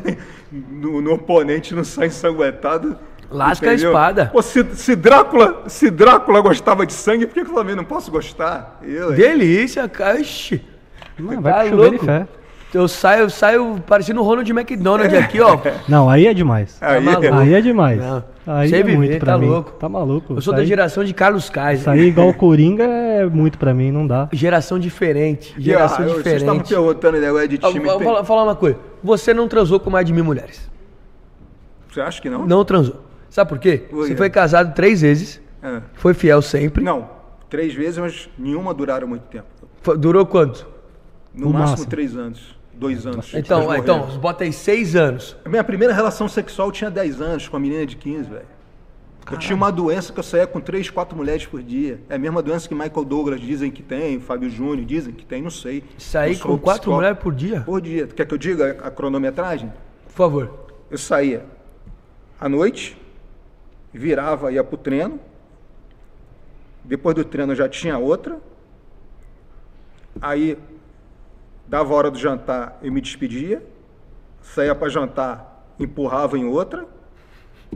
no, 0.53 1.03
no 1.03 1.12
oponente 1.15 1.74
não 1.74 1.85
sai 1.85 2.07
ensanguentado. 2.07 2.97
Lasca 3.31 3.70
a 3.70 3.74
espada. 3.74 4.27
Pô, 4.27 4.41
se, 4.41 4.65
se 4.77 4.95
Drácula, 4.95 5.65
se 5.69 5.91
Drácula 5.91 6.41
gostava 6.41 6.87
de 6.87 6.93
sangue, 6.93 7.27
por 7.27 7.35
que 7.35 7.41
eu 7.41 7.55
também 7.55 7.74
não 7.74 7.85
posso 7.85 8.11
gostar? 8.11 8.78
Eu? 8.83 9.12
Delícia. 9.12 9.83
Não, 11.19 11.35
Tá 11.35 11.41
vai 11.41 11.53
pro 11.69 11.70
chuveiro 11.70 11.77
louco? 11.77 11.99
de 11.99 12.05
fé. 12.07 12.28
Eu 12.77 12.89
saio, 12.89 13.23
eu 13.23 13.31
saio 13.31 13.82
parecendo 13.86 14.20
o 14.20 14.24
Ronald 14.24 14.51
McDonald 14.51 15.15
aqui, 15.16 15.40
ó. 15.40 15.59
Não, 15.89 16.11
aí 16.11 16.27
é 16.27 16.35
demais. 16.35 16.77
Aí, 16.81 17.01
maluco. 17.03 17.35
Aí 17.35 17.55
é 17.55 17.61
demais. 17.61 17.98
Não. 17.98 18.24
Aí 18.47 18.69
Sem 18.69 18.78
é 18.78 18.82
viver, 18.82 18.97
muito 18.97 19.19
pra 19.19 19.32
tá 19.32 19.39
mim. 19.39 19.48
louco. 19.48 19.70
Tá 19.73 19.89
maluco. 19.89 20.35
Eu 20.35 20.40
sou 20.40 20.55
da 20.55 20.65
geração 20.65 21.03
de 21.03 21.12
Carlos 21.12 21.51
Kaiser. 21.51 21.81
Isso 21.81 21.90
aí, 21.90 22.01
igual 22.09 22.28
o 22.28 22.35
Coringa, 22.35 22.85
é 22.85 23.24
muito 23.27 23.59
pra 23.59 23.73
mim, 23.74 23.90
não 23.90 24.07
dá. 24.07 24.28
Geração 24.32 24.78
diferente. 24.78 25.55
E, 25.59 25.62
Geração 25.62 26.05
ah, 26.05 26.09
eu- 26.09 26.15
Vocês 26.23 26.36
estavam 26.43 26.61
diferente. 26.62 26.69
perguntando 26.86 27.19
negócio 27.19 27.48
de 27.48 27.59
Ah, 27.62 27.69
time. 27.73 27.85
Vou 27.86 28.01
falar, 28.01 28.24
falar 28.24 28.43
uma 28.44 28.55
coisa. 28.55 28.78
Você 29.03 29.32
não 29.35 29.48
transou 29.48 29.81
com 29.81 29.90
mais 29.90 30.07
de 30.07 30.12
mil 30.12 30.24
mulheres. 30.24 30.70
Você 31.90 32.01
acha 32.01 32.20
que 32.20 32.28
não? 32.31 32.47
Não 32.47 32.65
transou. 32.65 33.03
Sabe 33.31 33.48
por 33.48 33.59
quê? 33.59 33.78
Por 33.90 33.97
Você 34.05 34.11
quê? 34.11 34.16
foi 34.16 34.31
casado 34.31 34.74
três 34.74 35.01
vezes, 35.01 35.40
É. 35.62 35.81
foi 35.94 36.15
fiel 36.15 36.40
sempre. 36.43 36.85
Não, 36.85 37.09
três 37.51 37.74
vezes, 37.74 37.98
mas 37.98 38.28
nenhuma 38.39 38.73
duraram 38.74 39.09
muito 39.09 39.23
tempo. 39.24 39.47
Durou 39.98 40.24
quanto? 40.27 40.66
No 41.35 41.47
No 41.47 41.53
máximo, 41.53 41.70
máximo. 41.70 41.90
três 41.90 42.16
anos. 42.16 42.56
Dois 42.77 43.07
anos. 43.07 43.32
Então, 43.32 43.61
Depois 43.61 43.81
então, 43.81 44.19
bota 44.19 44.44
aí 44.44 44.53
seis 44.53 44.94
anos. 44.94 45.35
A 45.44 45.48
minha 45.48 45.65
primeira 45.65 45.94
relação 45.94 46.28
sexual 46.28 46.70
tinha 46.70 46.90
10 46.90 47.20
anos, 47.23 47.48
com 47.48 47.57
uma 47.57 47.61
menina 47.61 47.86
de 47.86 47.97
15, 47.97 48.28
velho. 48.28 48.57
Eu 49.32 49.39
tinha 49.39 49.57
uma 49.57 49.73
doença 49.73 50.12
que 50.12 50.20
eu 50.20 50.23
saía 50.23 50.47
com 50.47 50.61
três, 50.61 50.89
quatro 50.89 51.16
mulheres 51.16 51.44
por 51.44 51.61
dia. 51.61 52.01
É 52.09 52.15
a 52.15 52.19
mesma 52.19 52.40
doença 52.40 52.69
que 52.69 52.74
Michael 52.74 53.05
Douglas 53.05 53.40
dizem 53.40 53.73
que 53.73 53.82
tem, 53.82 54.20
Fábio 54.20 54.48
Júnior 54.48 54.85
dizem 54.86 55.12
que 55.12 55.24
tem, 55.24 55.43
não 55.43 55.51
sei. 55.51 55.82
Sair 55.98 56.36
sou 56.36 56.53
com 56.53 56.59
quatro 56.59 56.82
psicólogo. 56.82 57.01
mulheres 57.01 57.19
por 57.19 57.35
dia? 57.35 57.61
Por 57.62 57.81
dia. 57.81 58.07
Quer 58.07 58.24
que 58.24 58.35
eu 58.35 58.39
diga 58.39 58.78
a 58.82 58.90
cronometragem? 58.90 59.73
Por 60.07 60.12
favor. 60.12 60.69
Eu 60.89 60.97
saía 60.98 61.44
à 62.40 62.48
noite, 62.48 62.97
virava, 63.93 64.53
ia 64.53 64.62
pro 64.62 64.77
treino. 64.77 65.19
Depois 66.85 67.16
do 67.16 67.24
treino 67.24 67.51
eu 67.51 67.57
já 67.57 67.69
tinha 67.69 67.98
outra. 67.98 68.39
Aí 70.20 70.57
dava 71.68 71.93
a 71.93 71.97
hora 71.97 72.10
do 72.10 72.18
jantar, 72.18 72.78
eu 72.82 72.93
me 72.93 73.01
despedia. 73.01 73.62
Saía 74.43 74.74
para 74.74 74.88
jantar, 74.88 75.66
empurrava 75.78 76.38
em 76.38 76.44
outra. 76.44 76.86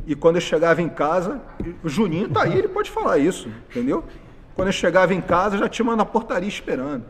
E 0.06 0.14
quando 0.14 0.36
eu 0.36 0.40
chegava 0.40 0.80
em 0.80 0.88
casa, 0.88 1.40
o 1.82 1.88
Juninho 1.88 2.28
tá 2.28 2.42
aí, 2.44 2.56
ele 2.56 2.68
pode 2.68 2.90
falar 2.90 3.18
isso, 3.18 3.48
entendeu? 3.68 4.04
Quando 4.54 4.68
eu 4.68 4.72
chegava 4.72 5.12
em 5.12 5.20
casa, 5.20 5.58
já 5.58 5.68
tinha 5.68 5.84
uma 5.84 5.96
na 5.96 6.04
portaria 6.04 6.48
esperando. 6.48 7.04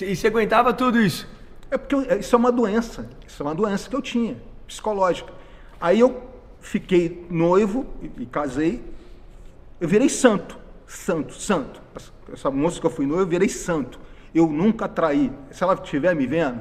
E 0.00 0.14
você 0.14 0.26
aguentava 0.26 0.72
tudo 0.74 1.00
isso? 1.00 1.26
É 1.70 1.78
porque 1.78 1.94
eu- 1.94 2.18
isso 2.20 2.34
é 2.34 2.38
uma 2.38 2.52
doença. 2.52 3.08
Isso 3.26 3.42
é 3.42 3.46
uma 3.46 3.54
doença 3.54 3.88
que 3.88 3.96
eu 3.96 4.02
tinha, 4.02 4.36
psicológica. 4.66 5.32
Aí 5.80 6.00
eu 6.00 6.22
fiquei 6.60 7.26
noivo 7.30 7.86
e, 8.02 8.22
e 8.22 8.26
casei. 8.26 8.84
Eu 9.80 9.88
virei 9.88 10.08
santo. 10.08 10.58
Santo, 10.86 11.34
santo. 11.34 11.80
Essa, 11.94 12.12
essa 12.32 12.50
moça 12.50 12.78
que 12.80 12.86
eu 12.86 12.90
fui 12.90 13.06
noivo, 13.06 13.22
eu 13.22 13.26
virei 13.26 13.48
santo. 13.48 13.98
Eu 14.34 14.46
nunca 14.48 14.86
traí. 14.88 15.32
Se 15.50 15.62
ela 15.64 15.74
estiver 15.74 16.14
me 16.14 16.26
vendo, 16.26 16.60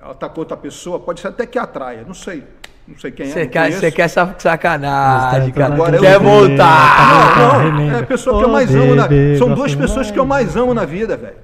ela 0.00 0.14
tá 0.14 0.28
com 0.28 0.40
outra 0.40 0.56
pessoa, 0.56 0.98
pode 0.98 1.20
ser 1.20 1.28
até 1.28 1.46
que 1.46 1.58
atraia. 1.58 2.04
Não 2.06 2.14
sei. 2.14 2.44
Não 2.86 2.98
sei 2.98 3.12
quem 3.12 3.26
é. 3.26 3.28
Você 3.30 3.44
não 3.44 3.50
quer, 3.50 3.72
você 3.72 3.92
quer 3.92 4.02
essa 4.02 4.34
sacanagem, 4.38 5.52
Tá- 5.52 5.60
tá 5.60 5.60
cara. 5.60 5.74
Agora 5.74 5.96
eu 5.96 6.00
quer 6.00 6.18
vou 6.18 6.40
voltar? 6.48 7.36
Não, 7.38 7.48
não, 7.52 7.58
remember. 7.64 7.94
é 7.94 8.00
a 8.00 8.06
pessoa 8.06 8.38
que 8.38 8.44
eu 8.44 8.48
mais 8.48 8.74
amo 8.74 8.94
na 8.96 9.02
baby, 9.02 9.38
São 9.38 9.54
duas 9.54 9.74
pessoas 9.74 10.10
que 10.10 10.18
eu 10.18 10.26
mais 10.26 10.56
amo 10.56 10.74
na 10.74 10.84
vida, 10.84 11.16
velho. 11.16 11.36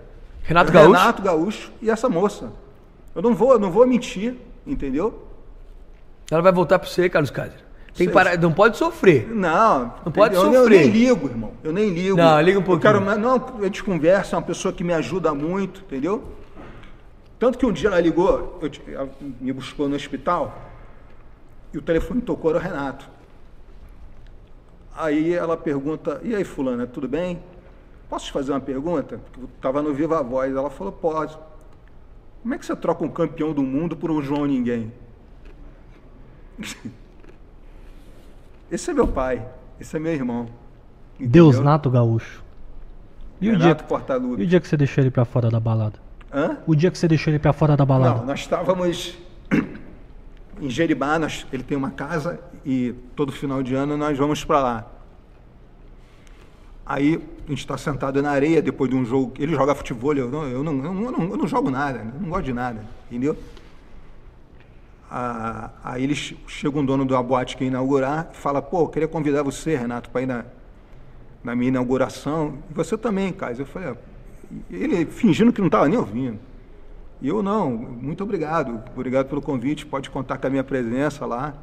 Renato 0.43 0.73
Gaúcho? 0.73 0.93
Renato 0.93 1.23
Gaúcho 1.23 1.73
e 1.81 1.90
essa 1.90 2.09
moça. 2.09 2.51
Eu 3.15 3.23
não 3.23 3.35
vou, 3.35 3.53
eu 3.53 3.59
não 3.59 3.70
vou 3.70 3.86
mentir, 3.86 4.35
entendeu? 4.66 5.27
Ela 6.31 6.43
vai 6.43 6.53
voltar 6.53 6.78
pra 6.78 6.89
você, 6.89 7.09
Carlos 7.09 7.31
Kaiser. 7.31 7.61
Tem 7.99 8.09
parar, 8.09 8.39
não 8.39 8.53
pode 8.53 8.77
sofrer. 8.77 9.29
Não, 9.29 9.93
Não 10.05 10.12
pode 10.12 10.35
eu, 10.35 10.41
sofrer. 10.43 10.61
Eu 10.61 10.69
nem 10.69 10.87
ligo, 10.87 11.29
irmão. 11.29 11.53
Eu 11.65 11.73
nem 11.73 11.91
ligo. 11.91 12.16
Não, 12.16 12.41
liga 12.41 12.59
um 12.59 12.62
pouquinho. 12.62 12.95
Eu 12.95 13.01
quero, 13.03 13.19
não, 13.19 13.59
a 13.61 13.65
gente 13.65 13.83
conversa, 13.83 14.37
é 14.37 14.39
uma 14.39 14.47
pessoa 14.47 14.73
que 14.73 14.85
me 14.85 14.93
ajuda 14.93 15.35
muito, 15.35 15.81
entendeu? 15.81 16.23
Tanto 17.39 17.59
que 17.59 17.66
um 17.66 17.73
dia 17.73 17.89
ela 17.89 18.01
ligou, 18.01 18.59
eu 18.62 18.70
ela 18.95 19.09
me 19.41 19.53
buscou 19.53 19.89
no 19.89 19.95
hospital 19.95 20.57
e 21.73 21.79
o 21.79 21.83
telefone 21.83 22.20
tocou, 22.20 22.51
era 22.51 22.59
o 22.59 22.62
Renato. 22.62 23.09
Aí 24.97 25.35
ela 25.35 25.57
pergunta, 25.57 26.20
e 26.25 26.35
aí 26.35 26.43
fulana, 26.43 26.87
tudo 26.87 27.07
bem? 27.07 27.41
Posso 28.09 28.27
te 28.27 28.33
fazer 28.33 28.53
uma 28.53 28.61
pergunta? 28.61 29.19
Porque 29.19 29.41
eu 29.41 29.49
estava 29.57 29.83
no 29.83 29.93
Viva 29.93 30.23
Voz. 30.23 30.55
Ela 30.55 30.70
falou, 30.70 30.93
pode. 30.93 31.39
Como 32.43 32.55
é 32.55 32.59
que 32.59 32.65
você 32.65 32.75
troca 32.75 33.05
um 33.05 33.09
campeão 33.09 33.53
do 33.53 33.62
mundo 33.62 33.97
por 33.97 34.11
um 34.11 34.23
João 34.23 34.47
Ninguém? 34.47 34.93
Esse 38.70 38.90
é 38.90 38.95
meu 38.95 39.09
pai, 39.09 39.47
esse 39.81 39.97
é 39.97 39.99
meu 39.99 40.12
irmão. 40.12 40.47
Deus 41.19 41.57
entendeu? 41.57 41.70
nato 41.70 41.90
gaúcho. 41.90 42.43
E 43.40 43.51
o, 43.51 43.57
dia, 43.57 43.77
e 44.39 44.43
o 44.43 44.47
dia 44.47 44.61
que 44.61 44.66
você 44.66 44.77
deixou 44.77 45.03
ele 45.03 45.11
pra 45.11 45.24
fora 45.24 45.49
da 45.49 45.61
balada? 45.61 45.99
Hã? 46.32 46.59
O 46.66 46.74
dia 46.74 46.90
que 46.90 46.99
você 46.99 47.07
deixou 47.07 47.31
ele 47.31 47.39
pra 47.39 47.53
fora 47.53 47.77
da 47.77 47.85
balada? 47.85 48.19
Não, 48.19 48.27
nós 48.27 48.40
estávamos 48.40 49.16
em 50.61 50.69
Jeribá, 50.69 51.19
nós- 51.19 51.47
ele 51.53 51.62
tem 51.62 51.77
uma 51.77 51.90
casa 51.90 52.40
e 52.66 52.95
todo 53.15 53.31
final 53.32 53.62
de 53.62 53.74
ano 53.74 53.97
nós 53.97 54.19
vamos 54.19 54.45
para 54.45 54.61
lá. 54.61 54.86
Aí 56.85 57.23
a 57.47 57.51
gente 57.51 57.59
está 57.61 57.77
sentado 57.77 58.20
na 58.23 58.31
areia 58.31 58.61
depois 58.62 58.90
de 58.90 58.97
um 58.97 59.05
jogo. 59.05 59.35
Ele 59.39 59.55
joga 59.55 59.74
futebol, 59.74 60.15
eu 60.15 60.28
não, 60.31 60.45
eu 60.49 60.65
não, 60.65 60.73
eu 60.85 60.95
não, 60.95 61.31
eu 61.31 61.36
não, 61.36 61.47
jogo 61.47 61.70
nada, 61.70 62.03
não 62.19 62.31
gosto 62.31 62.47
de 62.47 62.53
nada, 62.53 62.81
entendeu? 63.11 63.36
Aí 65.11 66.05
ele 66.05 66.15
che- 66.15 66.37
chega 66.47 66.79
um 66.79 66.85
dono 66.85 67.05
uma 67.05 67.23
boate 67.23 67.57
que 67.57 67.65
ia 67.65 67.69
inaugurar 67.69 68.31
e 68.33 68.37
fala: 68.37 68.61
pô, 68.61 68.83
eu 68.83 68.89
queria 68.89 69.09
convidar 69.09 69.43
você, 69.43 69.77
Renato, 69.77 70.11
para 70.11 70.23
ir 70.23 70.27
na, 70.27 70.45
na 71.43 71.57
minha 71.57 71.69
inauguração. 71.69 72.59
E 72.71 72.75
você 72.75 72.97
também, 72.97 73.33
Caio. 73.33 73.59
Eu 73.59 73.67
falei: 73.67 73.91
ah, 73.91 73.97
ele 74.71 75.07
fingindo 75.07 75.53
que 75.53 75.61
não 75.61 75.69
estava 75.69 75.89
nem 75.89 75.99
ouvindo. 75.99 76.39
E 77.21 77.29
eu 77.29 77.43
não, 77.43 77.71
muito 77.71 78.23
obrigado, 78.23 78.81
obrigado 78.95 79.27
pelo 79.27 79.43
convite, 79.43 79.85
pode 79.85 80.09
contar 80.09 80.39
com 80.39 80.47
a 80.47 80.51
minha 80.51 80.63
presença 80.63 81.27
lá. 81.27 81.55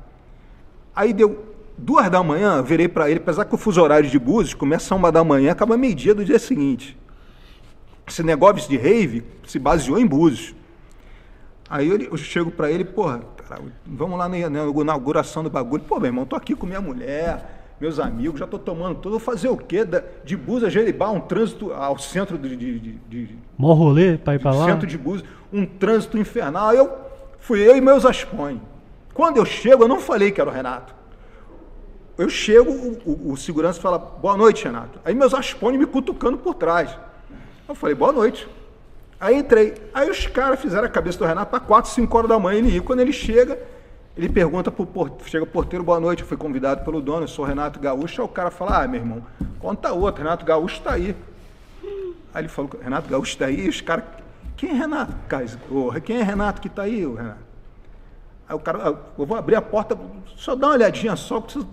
Aí 0.94 1.14
deu 1.14 1.46
duas 1.78 2.10
da 2.10 2.22
manhã, 2.22 2.62
virei 2.62 2.88
para 2.90 3.10
ele, 3.10 3.20
apesar 3.20 3.46
que 3.46 3.56
o 3.56 3.58
fuso 3.58 3.82
horário 3.82 4.10
de 4.10 4.20
Búzios 4.20 4.54
começa 4.54 4.94
uma 4.94 5.12
da 5.12 5.24
manhã, 5.24 5.52
acaba 5.52 5.78
meio-dia 5.78 6.14
do 6.14 6.26
dia 6.26 6.40
seguinte. 6.40 6.98
Esse 8.06 8.22
negócio 8.22 8.70
de 8.70 8.76
rave 8.78 9.24
se 9.48 9.58
baseou 9.58 9.98
em 9.98 10.06
Búzios. 10.06 10.54
Aí 11.70 11.88
eu, 11.90 11.98
eu 12.00 12.18
chego 12.18 12.52
para 12.52 12.70
ele, 12.72 12.86
porra, 12.86 13.22
vamos 13.86 14.18
lá 14.20 14.30
na, 14.30 14.50
na 14.50 14.64
inauguração 14.66 15.44
do 15.44 15.50
bagulho. 15.50 15.84
Pô, 15.84 15.98
meu 16.00 16.08
irmão, 16.08 16.26
tô 16.26 16.36
aqui 16.36 16.56
com 16.56 16.66
minha 16.68 16.82
mulher, 16.82 17.74
meus 17.82 18.00
amigos, 18.00 18.40
já 18.40 18.46
tô 18.48 18.60
tomando 18.60 18.96
tudo. 19.00 19.12
Vou 19.12 19.20
fazer 19.20 19.48
o 19.50 19.58
quê? 19.58 19.86
De 20.24 20.38
Búzios 20.38 20.66
a 20.66 20.70
Jeribá, 20.70 21.10
um 21.10 21.20
trânsito 21.20 21.74
ao 21.74 21.98
centro 21.98 22.38
de- 22.38 22.56
de- 22.56 22.80
de- 22.80 23.00
de, 23.26 23.36
Mó 23.58 23.74
rolê 23.74 24.18
pra 24.18 24.36
ir 24.36 24.40
pra 24.40 24.52
lá? 24.54 24.66
centro 24.66 24.86
de 24.88 24.98
Búzios, 24.98 25.28
um 25.52 25.66
trânsito 25.66 26.18
infernal. 26.18 26.70
Aí 26.70 26.78
eu 26.78 26.92
fui 27.40 27.60
eu 27.68 27.76
e 27.76 27.82
meus 27.82 28.06
aspões. 28.06 28.60
Quando 29.14 29.38
eu 29.38 29.46
chego, 29.46 29.84
eu 29.84 29.88
não 29.88 30.00
falei 30.00 30.30
que 30.32 30.40
era 30.42 30.50
o 30.50 30.54
Renato. 30.54 30.94
Eu 32.18 32.30
chego, 32.30 32.72
o, 32.72 33.02
o- 33.06 33.32
o 33.34 33.38
segurança 33.38 33.82
fala, 33.82 33.98
boa 33.98 34.38
noite, 34.38 34.64
Renato. 34.66 35.00
Aí 35.04 35.14
meus 35.16 35.34
aspões 35.34 35.78
me 35.78 35.86
cutucando 35.86 36.38
por 36.38 36.54
trás. 36.54 36.96
Eu 37.68 37.74
falei, 37.76 37.96
boa 37.96 38.12
noite. 38.12 38.48
Aí 39.20 39.38
entrei. 39.38 39.74
Aí 39.94 40.10
os 40.10 40.28
caras 40.28 40.60
fizeram 40.60 40.86
a 40.86 40.90
cabeça 40.90 41.18
do 41.18 41.26
Renato 41.26 41.50
para 41.50 41.60
4, 41.60 41.92
5 41.92 42.18
horas 42.18 42.30
da 42.30 42.40
manhã 42.40 42.60
ele 42.60 42.78
ir. 42.78 42.82
Quando 42.82 43.00
ele 43.00 43.14
chega, 43.14 43.58
ele 44.18 44.30
pergunta 44.30 44.72
pro 44.72 44.86
porteiro, 44.86 45.30
chega 45.30 45.44
o 45.44 45.48
porteiro, 45.48 45.84
boa 45.84 46.00
noite, 46.00 46.22
eu 46.22 46.28
fui 46.28 46.38
convidado 46.38 46.84
pelo 46.84 47.02
dono, 47.02 47.24
eu 47.24 47.28
sou 47.28 47.46
o 47.46 47.48
Renato 47.48 47.80
Gaúcho. 47.80 48.22
Aí 48.22 48.26
o 48.26 48.30
cara 48.32 48.52
fala, 48.52 48.84
ah, 48.84 48.88
meu 48.88 49.00
irmão, 49.00 49.24
conta 49.60 49.92
outro, 49.94 50.24
Renato 50.24 50.46
Gaúcho 50.46 50.78
está 50.78 50.94
aí. 50.94 51.16
Aí 52.34 52.42
ele 52.42 52.50
falou, 52.50 52.72
Renato 52.82 53.10
Gaúcho 53.10 53.32
está 53.32 53.46
aí, 53.46 53.66
e 53.66 53.70
os 53.70 53.80
caras, 53.82 54.04
quem 54.58 54.70
é 54.70 54.74
Renato? 54.74 55.14
Quem 56.04 56.18
é 56.18 56.24
Renato 56.24 56.62
que 56.62 56.68
está 56.68 56.84
aí, 56.84 57.06
ô, 57.06 57.16
Renato? 57.16 57.46
Aí 58.48 58.56
o 58.56 58.60
cara, 58.60 58.80
"Ah, 58.90 58.96
eu 59.18 59.26
vou 59.26 59.36
abrir 59.38 59.56
a 59.56 59.62
porta, 59.62 59.98
só 60.36 60.54
dá 60.56 60.68
uma 60.68 60.74
olhadinha 60.74 61.16
só, 61.16 61.40
porque 61.42 61.58
você, 61.60 61.66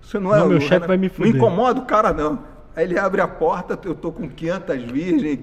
você 0.00 0.18
não 0.18 0.34
é 0.34 0.38
Não, 0.40 0.48
meu 0.48 0.58
o 0.58 0.60
chefe 0.60 0.86
vai 0.86 0.96
me 0.96 1.06
Não 1.08 1.14
fuder. 1.14 1.36
incomoda 1.36 1.78
o 1.80 1.84
cara, 1.84 2.12
não. 2.12 2.40
Aí 2.74 2.84
ele 2.84 2.98
abre 2.98 3.20
a 3.20 3.28
porta, 3.28 3.78
eu 3.84 3.94
tô 3.94 4.10
com 4.10 4.28
500 4.28 4.82
virgens, 4.82 5.38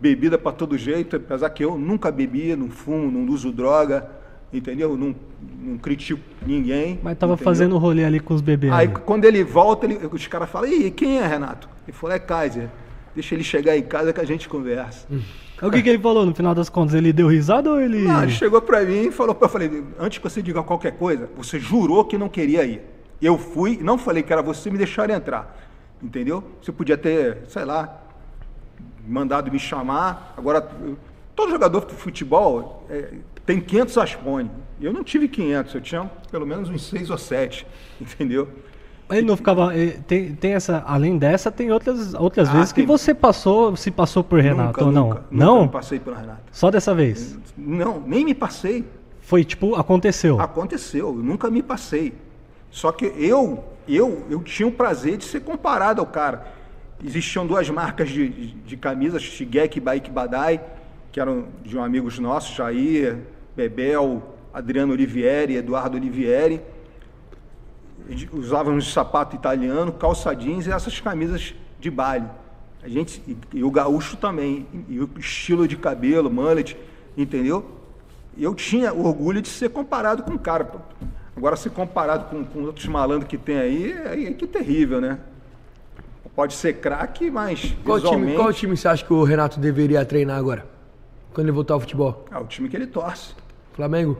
bebida 0.00 0.38
para 0.38 0.52
todo 0.52 0.76
jeito, 0.78 1.16
apesar 1.16 1.50
que 1.50 1.64
eu 1.64 1.76
nunca 1.78 2.10
bebi, 2.10 2.54
não 2.56 2.70
fumo, 2.70 3.10
não 3.10 3.32
uso 3.32 3.52
droga, 3.52 4.08
entendeu? 4.52 4.96
Não, 4.96 5.14
não 5.62 5.78
critico 5.78 6.20
ninguém. 6.46 6.98
Mas 7.02 7.18
tava 7.18 7.34
entendeu? 7.34 7.44
fazendo 7.44 7.78
rolê 7.78 8.04
ali 8.04 8.18
com 8.20 8.34
os 8.34 8.40
bebês. 8.40 8.72
Aí 8.72 8.88
quando 8.88 9.24
ele 9.24 9.44
volta, 9.44 9.86
ele- 9.86 10.00
os 10.10 10.26
caras 10.26 10.48
falam, 10.48 10.70
e 10.72 10.90
quem 10.90 11.18
é 11.18 11.26
Renato? 11.26 11.68
Ele 11.86 11.96
falou, 11.96 12.16
é 12.16 12.18
Kaiser. 12.18 12.68
Deixa 13.14 13.34
ele 13.34 13.42
chegar 13.42 13.76
em 13.76 13.82
casa 13.82 14.12
que 14.12 14.20
a 14.20 14.24
gente 14.24 14.48
conversa. 14.48 15.06
O 15.60 15.70
que, 15.70 15.82
que 15.82 15.88
ele 15.90 15.98
falou 15.98 16.24
no 16.24 16.34
final 16.34 16.54
das 16.54 16.68
contas? 16.70 16.94
Ele 16.94 17.12
deu 17.12 17.26
risada 17.26 17.68
ou 17.70 17.80
ele. 17.80 18.02
Não, 18.04 18.22
ele 18.22 18.32
chegou 18.32 18.62
para 18.62 18.82
mim 18.82 19.08
e 19.08 19.10
falou, 19.10 19.36
eu 19.38 19.48
falei, 19.48 19.84
antes 19.98 20.18
que 20.18 20.24
você 20.24 20.40
diga 20.40 20.62
qualquer 20.62 20.92
coisa, 20.92 21.28
você 21.36 21.58
jurou 21.58 22.04
que 22.04 22.16
não 22.16 22.28
queria 22.28 22.64
ir. 22.64 22.80
Eu 23.20 23.36
fui, 23.36 23.78
não 23.82 23.98
falei 23.98 24.22
que 24.22 24.32
era 24.32 24.40
você, 24.42 24.70
me 24.70 24.78
deixaram 24.78 25.14
entrar. 25.14 25.58
Entendeu? 26.02 26.42
Você 26.62 26.72
podia 26.72 26.96
ter, 26.96 27.38
sei 27.48 27.64
lá, 27.64 27.99
mandado 29.06 29.50
me 29.50 29.58
chamar. 29.58 30.34
Agora, 30.36 30.60
todo 31.34 31.50
jogador 31.50 31.84
de 31.86 31.94
futebol 31.94 32.84
é, 32.90 33.14
tem 33.46 33.60
500 33.60 33.98
aspone. 33.98 34.50
Eu 34.80 34.92
não 34.92 35.04
tive 35.04 35.28
500, 35.28 35.74
eu 35.74 35.80
tinha 35.80 36.10
pelo 36.30 36.46
menos 36.46 36.68
uns 36.70 36.86
6 36.88 37.10
ou 37.10 37.18
7, 37.18 37.66
entendeu? 38.00 38.48
Ele 39.10 39.22
não 39.26 39.36
ficava. 39.36 39.76
eh, 39.76 39.98
Tem, 40.06 40.32
tem 40.36 40.52
essa. 40.54 40.84
Além 40.86 41.18
dessa, 41.18 41.50
tem 41.50 41.72
outras, 41.72 42.14
outras 42.14 42.48
Ah, 42.48 42.52
vezes 42.52 42.72
que 42.72 42.82
tem. 42.82 42.86
você 42.86 43.12
passou, 43.12 43.74
se 43.74 43.90
passou 43.90 44.22
por 44.22 44.38
Renato 44.40 44.68
nunca, 44.68 44.84
ou 44.84 44.92
não? 44.92 45.08
nunca, 45.08 45.24
nunca 45.32 45.44
não? 45.44 45.62
me 45.64 45.68
passei 45.68 45.98
pelo 45.98 46.14
Renato. 46.16 46.42
Só 46.52 46.70
dessa 46.70 46.94
vez. 46.94 47.36
Não, 47.58 48.00
nem 48.06 48.24
me 48.24 48.34
passei. 48.34 48.84
Foi 49.20 49.44
tipo, 49.44 49.74
aconteceu. 49.74 50.40
Aconteceu, 50.40 51.08
eu 51.08 51.14
nunca 51.14 51.50
me 51.50 51.60
passei. 51.60 52.14
Só 52.70 52.92
que 52.92 53.06
eu, 53.18 53.64
eu, 53.88 54.24
eu 54.30 54.40
tinha 54.44 54.68
o 54.68 54.72
prazer 54.72 55.16
de 55.16 55.24
ser 55.24 55.40
comparado 55.40 56.00
ao 56.00 56.06
cara. 56.06 56.46
Existiam 57.04 57.46
duas 57.46 57.68
marcas 57.70 58.08
de, 58.08 58.28
de, 58.28 58.76
camisas, 58.76 59.22
Shigek 59.22 59.78
e 59.78 59.80
Baik 59.80 60.10
Badai, 60.10 60.60
que 61.10 61.20
eram 61.20 61.46
de 61.64 61.76
um 61.76 61.82
amigos 61.82 62.18
nossos, 62.18 62.54
Jair, 62.54 63.18
Bebel, 63.56 64.22
Adriano 64.52 64.92
Olivieri, 64.92 65.56
Eduardo 65.56 65.96
Olivieri. 65.96 66.60
E 68.08 68.28
Usávamos 68.32 68.92
sapato 68.92 69.36
italiano, 69.36 69.92
calça 69.92 70.34
jeans 70.34 70.66
e 70.66 70.70
essas 70.70 71.00
camisas 71.00 71.54
de 71.78 71.90
baile. 71.90 72.26
A 72.82 72.88
gente, 72.88 73.22
e, 73.26 73.36
e 73.54 73.64
o 73.64 73.70
gaúcho 73.70 74.16
também, 74.16 74.66
e 74.88 75.00
o 75.00 75.08
estilo 75.18 75.68
de 75.68 75.76
cabelo, 75.76 76.30
mullet, 76.30 76.76
entendeu? 77.16 77.80
eu 78.38 78.54
tinha 78.54 78.92
orgulho 78.92 79.42
de 79.42 79.48
ser 79.48 79.70
comparado 79.70 80.22
com 80.22 80.32
o 80.32 80.38
cara. 80.38 80.70
Agora, 81.36 81.56
ser 81.56 81.70
comparado 81.70 82.24
com, 82.24 82.44
com 82.44 82.62
outros 82.62 82.86
malandros 82.86 83.28
que 83.28 83.38
tem 83.38 83.58
aí, 83.58 83.92
é 83.92 84.32
que 84.32 84.46
terrível, 84.46 85.00
né? 85.00 85.18
Pode 86.34 86.54
ser 86.54 86.74
craque, 86.74 87.30
mas 87.30 87.74
Qual 87.84 87.98
time, 87.98 88.10
visualmente... 88.10 88.36
qual 88.36 88.52
time 88.52 88.76
você 88.76 88.88
acha 88.88 89.04
que 89.04 89.12
o 89.12 89.24
Renato 89.24 89.58
deveria 89.60 90.04
treinar 90.04 90.38
agora? 90.38 90.64
Quando 91.34 91.46
ele 91.46 91.52
voltar 91.52 91.74
ao 91.74 91.80
futebol? 91.80 92.24
É 92.30 92.38
o 92.38 92.44
time 92.46 92.68
que 92.68 92.76
ele 92.76 92.86
torce. 92.86 93.34
Flamengo? 93.74 94.18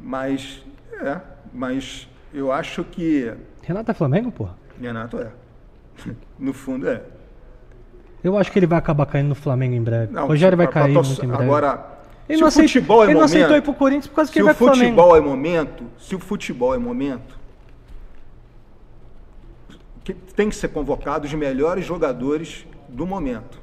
Mas, 0.00 0.62
é, 1.00 1.20
mas 1.52 2.08
eu 2.32 2.52
acho 2.52 2.84
que 2.84 3.32
Renato 3.62 3.90
é 3.90 3.94
Flamengo, 3.94 4.30
porra? 4.30 4.54
Renato 4.80 5.18
é. 5.18 5.28
No 6.38 6.52
fundo 6.52 6.88
é. 6.88 7.02
Eu 8.22 8.36
acho 8.36 8.50
que 8.50 8.58
ele 8.58 8.66
vai 8.66 8.78
acabar 8.78 9.06
caindo 9.06 9.28
no 9.28 9.34
Flamengo 9.34 9.74
em 9.74 9.82
breve. 9.82 10.12
Não, 10.12 10.26
Rogério 10.26 10.56
vai 10.56 10.66
pra- 10.66 10.72
pra 10.72 10.82
cair 10.82 10.94
torcer- 10.94 11.12
muito 11.12 11.24
em 11.24 11.28
breve. 11.28 11.44
Agora, 11.44 11.86
ele 12.28 12.36
se 12.36 12.40
não, 12.40 12.46
o 12.46 12.48
aceitou, 12.48 12.68
futebol 12.68 13.00
é 13.02 13.04
ele 13.06 13.14
não 13.14 13.20
momento, 13.20 13.34
aceitou 13.34 13.56
ir 13.56 13.62
pro 13.62 13.74
Corinthians 13.74 14.06
por 14.08 14.14
causa 14.16 14.30
que 14.30 14.34
se 14.34 14.38
ele 14.40 14.42
o 14.42 14.46
vai 14.46 14.54
pro 14.54 14.66
Flamengo. 14.66 14.84
futebol 14.96 15.16
é 15.16 15.20
momento, 15.20 15.84
se 15.98 16.14
o 16.14 16.18
futebol 16.18 16.74
é 16.74 16.78
momento, 16.78 17.38
que 20.04 20.12
tem 20.12 20.48
que 20.50 20.54
ser 20.56 20.68
convocado 20.68 21.26
os 21.26 21.32
melhores 21.34 21.84
jogadores 21.84 22.66
do 22.88 23.06
momento. 23.06 23.58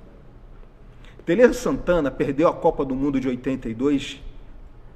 Tele 1.25 1.53
Santana 1.53 2.09
perdeu 2.09 2.47
a 2.47 2.53
Copa 2.53 2.83
do 2.83 2.95
Mundo 2.95 3.19
de 3.19 3.27
82 3.27 4.19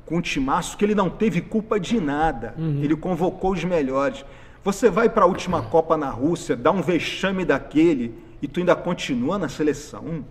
com 0.05 0.17
um 0.17 0.21
timaço 0.21 0.75
que 0.77 0.83
ele 0.83 0.95
não 0.95 1.09
teve 1.09 1.39
culpa 1.41 1.79
de 1.79 1.99
nada. 2.01 2.55
Ele 2.57 2.95
convocou 2.95 3.51
os 3.53 3.63
melhores. 3.63 4.25
Você 4.63 4.89
vai 4.89 5.07
para 5.07 5.23
a 5.23 5.27
última 5.27 5.61
Copa 5.61 5.95
na 5.95 6.09
Rússia, 6.09 6.55
dá 6.55 6.71
um 6.71 6.81
vexame 6.81 7.45
daquele 7.45 8.15
e 8.41 8.47
tu 8.47 8.59
ainda 8.59 8.75
continua 8.75 9.37
na 9.37 9.47
seleção. 9.47 10.25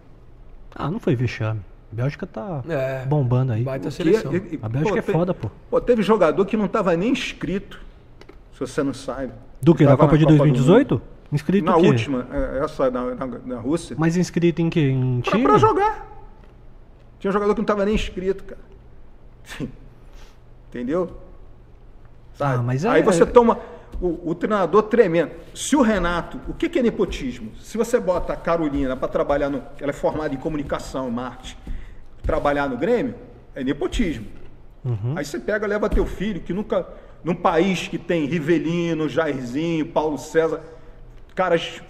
Ah, 0.74 0.90
não 0.90 0.98
foi 0.98 1.14
vexame. 1.14 1.60
A 1.92 1.94
Bélgica 1.94 2.26
tá 2.26 2.62
É. 2.68 3.04
bombando 3.06 3.52
aí. 3.52 3.62
Baita 3.62 3.88
seleção. 3.92 4.34
E- 4.34 4.38
e- 4.56 4.58
A 4.60 4.68
Bélgica 4.68 4.98
é 4.98 5.02
te- 5.02 5.12
foda, 5.12 5.32
pô. 5.32 5.48
Pô, 5.70 5.80
teve 5.80 6.02
jogador 6.02 6.44
que 6.44 6.56
não 6.56 6.64
estava 6.66 6.96
nem 6.96 7.12
inscrito, 7.12 7.80
se 8.52 8.58
você 8.58 8.82
não 8.82 8.92
sabe. 8.92 9.32
Do 9.64 9.74
que? 9.74 9.84
Da 9.84 9.90
Tava 9.90 10.02
Copa 10.02 10.12
na 10.12 10.18
de 10.18 10.24
do 10.26 10.36
2018? 10.36 10.94
Mundo. 10.94 11.02
Inscrito 11.32 11.64
Na 11.64 11.76
última, 11.76 12.26
é, 12.32 12.60
essa 12.64 12.90
na, 12.90 13.14
na, 13.14 13.26
na 13.26 13.58
Rússia. 13.58 13.96
Mas 13.98 14.16
inscrito 14.16 14.60
em 14.62 14.70
quê? 14.70 14.90
Em 14.90 15.20
Pra, 15.20 15.32
time? 15.32 15.44
pra 15.44 15.58
jogar. 15.58 16.06
Tinha 17.18 17.32
jogador 17.32 17.54
que 17.54 17.60
não 17.60 17.64
estava 17.64 17.84
nem 17.84 17.94
inscrito, 17.94 18.44
cara. 18.44 18.60
Entendeu? 20.68 21.10
Sabe? 22.34 22.58
Ah, 22.58 22.62
mas 22.62 22.84
é- 22.84 22.88
Aí 22.88 23.02
você 23.02 23.24
toma 23.24 23.58
o, 24.00 24.30
o 24.30 24.34
treinador 24.34 24.82
tremendo. 24.84 25.32
Se 25.54 25.76
o 25.76 25.82
Renato, 25.82 26.38
o 26.48 26.54
que, 26.54 26.68
que 26.68 26.78
é 26.78 26.82
nepotismo? 26.82 27.52
Se 27.60 27.76
você 27.78 27.98
bota 28.00 28.32
a 28.32 28.36
Carolina 28.36 28.96
para 28.96 29.08
trabalhar 29.08 29.48
no. 29.48 29.62
Ela 29.80 29.90
é 29.90 29.92
formada 29.94 30.34
em 30.34 30.38
comunicação, 30.38 31.10
marketing, 31.10 31.56
trabalhar 32.22 32.68
no 32.68 32.76
Grêmio, 32.76 33.14
é 33.54 33.62
nepotismo. 33.64 34.26
Uhum. 34.84 35.14
Aí 35.16 35.24
você 35.24 35.38
pega, 35.38 35.66
leva 35.66 35.88
teu 35.88 36.04
filho, 36.06 36.40
que 36.40 36.52
nunca. 36.52 36.86
Num 37.24 37.34
país 37.34 37.88
que 37.88 37.96
tem 37.96 38.26
Rivelino, 38.26 39.08
Jairzinho, 39.08 39.86
Paulo 39.86 40.18
César, 40.18 40.60
caras 41.34 41.80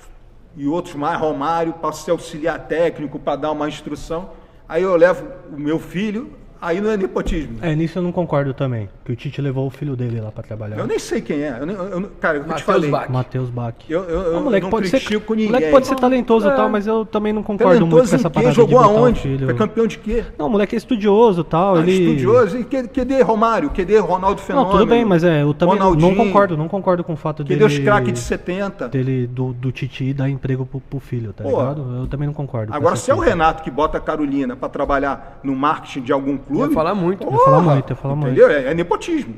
e 0.56 0.66
outros 0.68 0.94
mais, 0.94 1.18
Romário, 1.18 1.72
para 1.72 1.92
ser 1.92 2.12
auxiliar 2.12 2.68
técnico, 2.68 3.18
para 3.18 3.36
dar 3.36 3.50
uma 3.50 3.68
instrução. 3.68 4.30
Aí 4.68 4.82
eu 4.82 4.94
levo 4.96 5.26
o 5.52 5.58
meu 5.58 5.80
filho, 5.80 6.30
aí 6.60 6.80
não 6.80 6.90
é 6.90 6.96
nepotismo. 6.96 7.58
É, 7.60 7.74
nisso 7.74 7.98
eu 7.98 8.02
não 8.02 8.12
concordo 8.12 8.54
também. 8.54 8.88
Que 9.04 9.12
o 9.12 9.16
Tite 9.16 9.40
levou 9.42 9.66
o 9.66 9.70
filho 9.70 9.94
dele 9.94 10.18
lá 10.18 10.30
pra 10.32 10.42
trabalhar. 10.42 10.78
Eu 10.78 10.86
nem 10.86 10.98
sei 10.98 11.20
quem 11.20 11.42
é. 11.42 11.58
Eu 11.60 11.66
nem- 11.66 11.76
eu 11.76 12.00
não- 12.00 12.08
cara, 12.18 12.38
eu 12.38 12.54
te 12.54 12.62
falei. 12.62 12.90
Bach. 12.90 13.06
Matheus 13.10 13.50
Bach. 13.50 13.74
Eu, 13.86 14.02
eu, 14.04 14.20
eu 14.22 14.36
Ah, 14.38 14.40
moleque 14.40 14.62
não 14.64 14.70
pode 14.70 14.88
ser, 14.88 14.98
critico 14.98 15.34
ninguém. 15.34 15.52
moleque 15.52 15.70
pode 15.70 15.86
ser 15.86 15.94
talentoso 15.96 16.46
e 16.48 16.50
É. 16.50 16.54
tal, 16.54 16.70
mas 16.70 16.86
eu 16.86 17.04
também 17.04 17.30
não 17.30 17.42
concordo 17.42 17.80
muito 17.80 17.90
com 17.90 17.96
Talentoso 17.96 18.14
essa 18.14 18.30
parada 18.30 18.52
Jogou 18.54 18.78
de 18.78 18.84
aonde? 18.86 19.38
Foi 19.44 19.54
campeão 19.54 19.86
de 19.86 19.98
quê? 19.98 20.24
Não, 20.38 20.46
o 20.46 20.50
moleque 20.50 20.74
é 20.74 20.78
estudioso 20.78 21.42
e 21.42 21.44
tal. 21.44 21.76
Ah, 21.76 21.80
ele... 21.80 21.92
Estudioso. 21.92 22.58
E 22.58 22.64
que- 22.64 22.88
QD 22.88 23.20
Romário, 23.22 23.68
QD 23.70 23.98
Ronaldo 23.98 24.40
Não, 24.40 24.46
Fenômeno. 24.46 24.70
tudo 24.72 24.86
bem, 24.86 25.04
mas 25.04 25.22
é, 25.22 25.42
eu 25.42 25.52
também 25.52 25.78
não 25.78 25.90
Ronaldinho, 25.90 26.16
concordo, 26.16 26.56
não 26.56 26.68
concordo 26.68 27.04
com 27.04 27.12
o 27.12 27.16
fato 27.16 27.42
QD 27.44 27.56
dele... 27.56 27.64
os 27.64 27.78
craques 27.78 28.12
de 28.14 28.18
70. 28.20 28.88
dele 28.88 29.26
do, 29.26 29.52
do 29.52 29.70
Titi 29.70 30.14
dar 30.14 30.30
emprego 30.30 30.64
pro, 30.64 30.80
pro 30.80 30.98
filho, 30.98 31.34
tá 31.34 31.44
Pô, 31.44 31.50
ligado? 31.50 31.96
Eu 32.00 32.06
também 32.06 32.26
não 32.26 32.32
concordo. 32.34 32.70
com 32.72 32.78
Agora, 32.78 32.96
se 32.96 33.10
é 33.10 33.14
o. 33.14 33.18
Renato 33.18 33.62
que 33.62 33.70
bota 33.70 33.98
a 33.98 34.00
Carolina 34.00 34.54
para 34.56 34.68
trabalhar 34.68 35.40
no 35.42 35.54
marketing 35.54 36.00
de 36.02 36.12
algum 36.12 36.36
clube. 36.38 36.68
Ia 36.68 36.74
falar 36.74 36.94
muito. 36.94 37.24
Ia 37.24 37.38
falar 37.38 37.60
muito, 37.60 37.90
ia 37.90 37.96
falar 37.96 38.14
muito. 38.16 38.30
entendeu? 38.32 38.50
É, 38.50 38.70
é 38.70 38.74
nepotismo. 38.94 39.34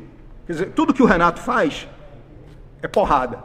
Quer 0.46 0.52
dizer, 0.52 0.66
tudo 0.72 0.94
que 0.94 1.02
o 1.02 1.06
Renato 1.06 1.40
faz 1.40 1.88
é 2.82 2.86
porrada. 2.88 3.38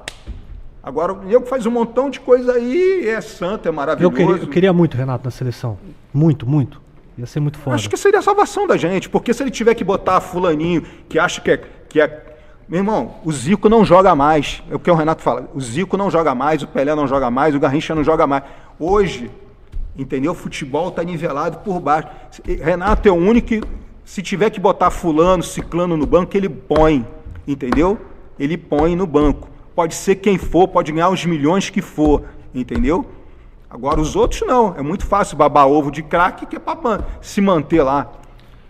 Agora, 0.84 1.14
o 1.14 1.26
Diego 1.26 1.46
faz 1.46 1.66
um 1.66 1.72
montão 1.72 2.10
de 2.10 2.20
coisa 2.20 2.54
aí, 2.54 3.08
é 3.08 3.22
santo, 3.22 3.68
é 3.68 3.70
Eu 3.70 3.74
maravilhoso. 3.74 4.16
queria, 4.16 4.36
eu 4.36 4.48
queria 4.48 4.74
muito 4.74 4.96
o 4.96 4.98
Renato 4.98 5.26
na 5.26 5.32
seleção. 5.32 5.78
Muito, 6.14 6.48
muito. 6.48 6.82
Ia 7.18 7.26
ser 7.26 7.40
muito 7.40 7.58
foda. 7.60 7.76
Acho 7.76 7.90
que 7.90 7.98
seria 7.98 8.20
a 8.20 8.22
salvação 8.22 8.66
da 8.66 8.78
gente, 8.78 9.10
porque 9.10 9.34
se 9.34 9.44
ele 9.44 9.52
tiver 9.52 9.76
que 9.76 9.84
botar 9.84 10.20
fulaninho 10.22 10.82
que 11.08 11.20
acha 11.20 11.40
que 11.42 11.52
é, 11.52 11.58
que 11.88 12.02
é. 12.02 12.28
Meu 12.68 12.80
irmão, 12.80 13.16
o 13.24 13.32
Zico 13.32 13.68
não 13.68 13.84
joga 13.84 14.16
mais. 14.16 14.64
É 14.72 14.76
o 14.76 14.80
que 14.80 14.90
o 14.90 14.96
Renato 14.96 15.22
fala. 15.22 15.50
O 15.54 15.60
Zico 15.60 15.98
não 15.98 16.10
joga 16.10 16.34
mais, 16.34 16.64
o 16.64 16.68
Pelé 16.68 16.96
não 16.96 17.06
joga 17.08 17.30
mais, 17.30 17.54
o 17.54 17.60
Garrincha 17.60 17.94
não 17.94 18.04
joga 18.04 18.26
mais. 18.26 18.44
Hoje, 18.80 19.30
entendeu? 19.96 20.32
O 20.32 20.36
futebol 20.36 20.88
está 20.88 21.04
nivelado 21.04 21.58
por 21.60 21.80
baixo. 21.80 22.08
Renato 22.46 23.08
é 23.08 23.12
o 23.12 23.16
único 23.16 23.50
que, 23.50 23.62
se 24.06 24.22
tiver 24.22 24.49
que 24.49 24.60
botar 24.60 24.90
fulano, 24.90 25.41
ciclano 25.44 25.95
no 25.98 26.06
banco, 26.06 26.36
ele 26.36 26.49
põe. 26.49 27.06
Entendeu? 27.48 27.99
Ele 28.40 28.57
põe 28.57 28.95
no 28.95 29.06
banco. 29.07 29.49
Pode 29.76 29.95
ser 29.95 30.15
quem 30.15 30.38
for, 30.38 30.68
pode 30.68 30.91
ganhar 30.91 31.10
os 31.10 31.26
milhões 31.26 31.69
que 31.69 31.82
for. 31.82 32.23
Entendeu? 32.53 33.06
Agora 33.69 33.99
os 34.02 34.15
outros 34.15 34.41
não. 34.45 34.76
É 34.78 34.82
muito 34.82 35.06
fácil 35.06 35.38
babar 35.38 35.68
ovo 35.68 35.90
de 35.91 36.03
craque 36.03 36.45
que 36.45 36.56
é 36.57 36.60
para 36.60 37.06
se 37.22 37.40
manter 37.41 37.82
lá. 37.82 38.11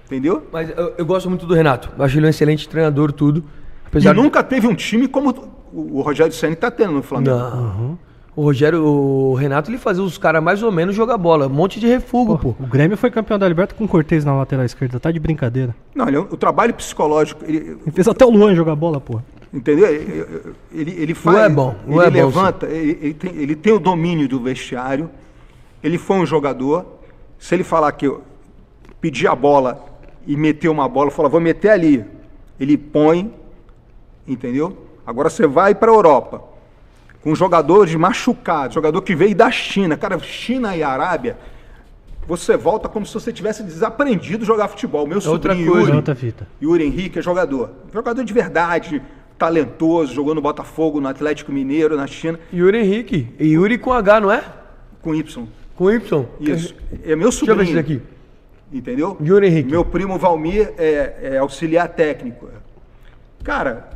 Entendeu? 0.06 0.45
Mas 0.52 0.70
eu, 0.70 0.94
eu 0.98 1.06
gosto 1.06 1.28
muito 1.30 1.45
do 1.45 1.53
Renato. 1.53 1.90
Eu 1.98 2.03
acho 2.03 2.18
ele 2.18 2.28
um 2.28 2.30
excelente 2.30 2.68
treinador, 2.70 3.12
tudo. 3.12 3.40
E 3.40 3.88
Apesar 3.88 4.14
de- 4.14 4.22
nunca 4.22 4.44
teve 4.44 4.68
um 4.68 4.76
time 4.76 5.08
como 5.08 5.34
o 5.74 6.02
Rogério 6.02 6.32
Senna 6.34 6.53
está 6.53 6.70
tendo 6.70 6.91
no 6.94 7.02
Flamengo. 7.02 7.36
Não. 7.38 7.99
O 8.34 8.44
Rogério, 8.44 8.82
o 8.86 9.34
Renato, 9.34 9.70
ele 9.70 9.78
fazia 9.78 10.02
os 10.02 10.18
caras 10.18 10.41
mais 10.41 10.64
ou 10.64 10.72
menos 10.72 10.95
jogar 10.95 11.18
bola. 11.18 11.48
Um 11.48 11.49
monte 11.49 11.82
de 11.82 11.88
refugo, 11.88 12.38
pô. 12.38 12.56
O 12.60 12.66
Grêmio 12.66 12.95
foi 12.95 13.12
campeão 13.12 13.38
da 13.38 13.48
Liberta 13.48 13.76
com 13.76 13.84
o 13.84 13.88
Cortez 13.88 14.24
na 14.24 14.34
lateral 14.34 14.64
esquerda, 14.64 14.99
tá 14.99 15.12
de 15.12 15.20
brincadeira. 15.20 15.76
Não, 15.94 16.08
ele 16.08 16.16
é 16.16 16.20
o 16.20 16.38
trabalho 16.38 16.74
psicológico, 16.74 17.44
ele, 17.44 17.78
Ele 17.82 17.91
fez 17.91 18.08
até 18.08 18.26
o 18.26 18.30
Luan 18.30 18.56
jogar 18.56 18.76
bola, 18.76 19.02
porra. 19.02 19.24
entendeu? 19.53 19.86
Ele, 19.86 20.26
ele, 20.72 20.91
ele 20.91 21.14
faz. 21.14 21.38
é 21.40 21.49
bom, 21.49 21.76
ele 21.86 21.94
Luan 21.94 22.06
é 22.06 22.10
bom, 22.10 22.18
levanta, 22.18 22.68
ele, 22.68 22.98
ele 23.02 23.14
tem, 23.14 23.36
ele 23.36 23.56
tem 23.56 23.74
o 23.74 23.80
domínio 23.80 24.30
do 24.30 24.40
vestiário. 24.40 25.10
Ele 25.84 25.98
foi 25.98 26.16
um 26.18 26.26
jogador. 26.26 26.86
Se 27.38 27.53
ele 27.53 27.66
falar 27.66 27.91
que 27.91 28.08
eu 28.08 28.22
pedir 29.02 29.28
a 29.28 29.36
bola 29.36 29.84
e 30.26 30.38
meter 30.38 30.70
uma 30.70 30.88
bola, 30.88 31.12
falar, 31.12 31.28
vou 31.28 31.41
meter 31.41 31.70
ali. 31.70 32.06
Ele 32.58 32.78
põe, 32.78 33.34
entendeu? 34.26 34.78
Agora 35.06 35.30
você 35.30 35.45
vai 35.45 35.76
para 35.76 35.91
a 35.91 35.95
Europa 35.95 36.51
com 37.23 37.35
jogadores 37.35 37.93
machucados, 37.95 38.76
jogador 38.76 39.02
que 39.02 39.15
veio 39.15 39.35
da 39.35 39.52
China, 39.52 39.95
cara, 39.95 40.18
China 40.19 40.76
e 40.76 40.84
Arábia. 40.84 41.38
Você 42.27 42.56
volta 42.56 42.88
como 42.88 43.06
se 43.06 43.14
você 43.14 43.34
tivesse 43.34 43.64
desaprendido 43.64 44.45
jogar 44.45 44.68
futebol. 44.68 45.06
Meu 45.07 45.18
outra 45.18 45.31
sobrinho 45.53 45.72
coisa. 45.72 45.88
Yuri, 45.88 45.98
Outra 45.98 46.15
fita. 46.15 46.48
Yuri 46.61 46.85
Henrique 46.85 47.19
é 47.19 47.22
jogador. 47.22 47.72
Jogador 47.93 48.23
de 48.23 48.31
verdade, 48.34 49.02
talentoso, 49.38 50.14
jogou 50.14 50.34
no 50.35 50.41
Botafogo, 50.41 51.02
no 51.02 51.07
Atlético 51.07 51.52
Mineiro, 51.52 51.98
na 51.98 52.07
China, 52.07 52.39
Yuri 52.53 52.77
Henrique. 52.77 53.27
E 53.39 53.48
Yuri 53.53 53.77
com 53.77 53.91
H, 53.91 54.19
não 54.19 54.31
é? 54.31 54.43
com 55.02 55.15
Y. 55.15 55.48
Com 55.76 55.89
Y. 55.91 56.26
Isso. 56.39 56.76
É 57.03 57.15
meu 57.15 57.30
Deixa 57.30 57.43
eu 57.43 57.56
ver 57.56 57.65
sobrinho. 57.65 57.69
isso 57.72 57.80
aqui. 57.80 58.02
Entendeu? 58.72 59.18
Yuri 59.22 59.48
Henrique. 59.48 59.69
Meu 59.72 59.84
primo 59.84 60.18
Valmir 60.18 60.72
é, 60.77 61.34
é 61.34 61.38
auxiliar 61.39 61.89
técnico. 61.89 62.49
Cara, 63.43 63.89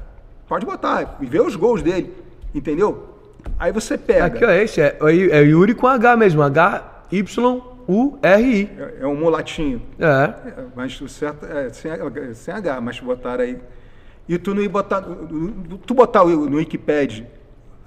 pode 0.49 0.65
botar 0.65 1.18
e 1.22 1.26
ver 1.26 1.41
os 1.41 1.56
gols 1.56 1.81
dele. 1.84 2.11
Entendeu? 2.53 3.15
Aí 3.58 3.72
você 3.72 3.98
pega. 3.98 4.26
Aqui, 4.26 4.44
ó, 4.44 4.52
esse 4.52 4.82
é, 4.82 4.98
é 5.32 5.42
Yuri 5.42 5.74
com 5.74 5.88
H 5.88 6.16
mesmo. 6.18 6.42
H-Y-U-R-I. 6.42 7.10
É, 8.78 8.98
é 9.02 9.08
um 9.08 9.16
mulatinho. 9.16 9.82
É. 10.00 10.06
É, 10.06 10.66
mas 10.76 11.00
o 11.02 11.08
certo 11.08 11.46
é 11.46 11.70
sem, 11.70 11.92
sem 12.34 12.54
H, 12.54 12.82
mas 12.82 13.00
botaram 13.00 13.44
aí. 13.44 13.58
E 14.28 14.38
tu 14.38 14.54
não 14.54 14.62
ia 14.62 14.70
botar. 14.70 15.02
Tu 15.02 15.94
botar 15.94 16.26
no 16.26 16.58
Wikipedia 16.58 17.28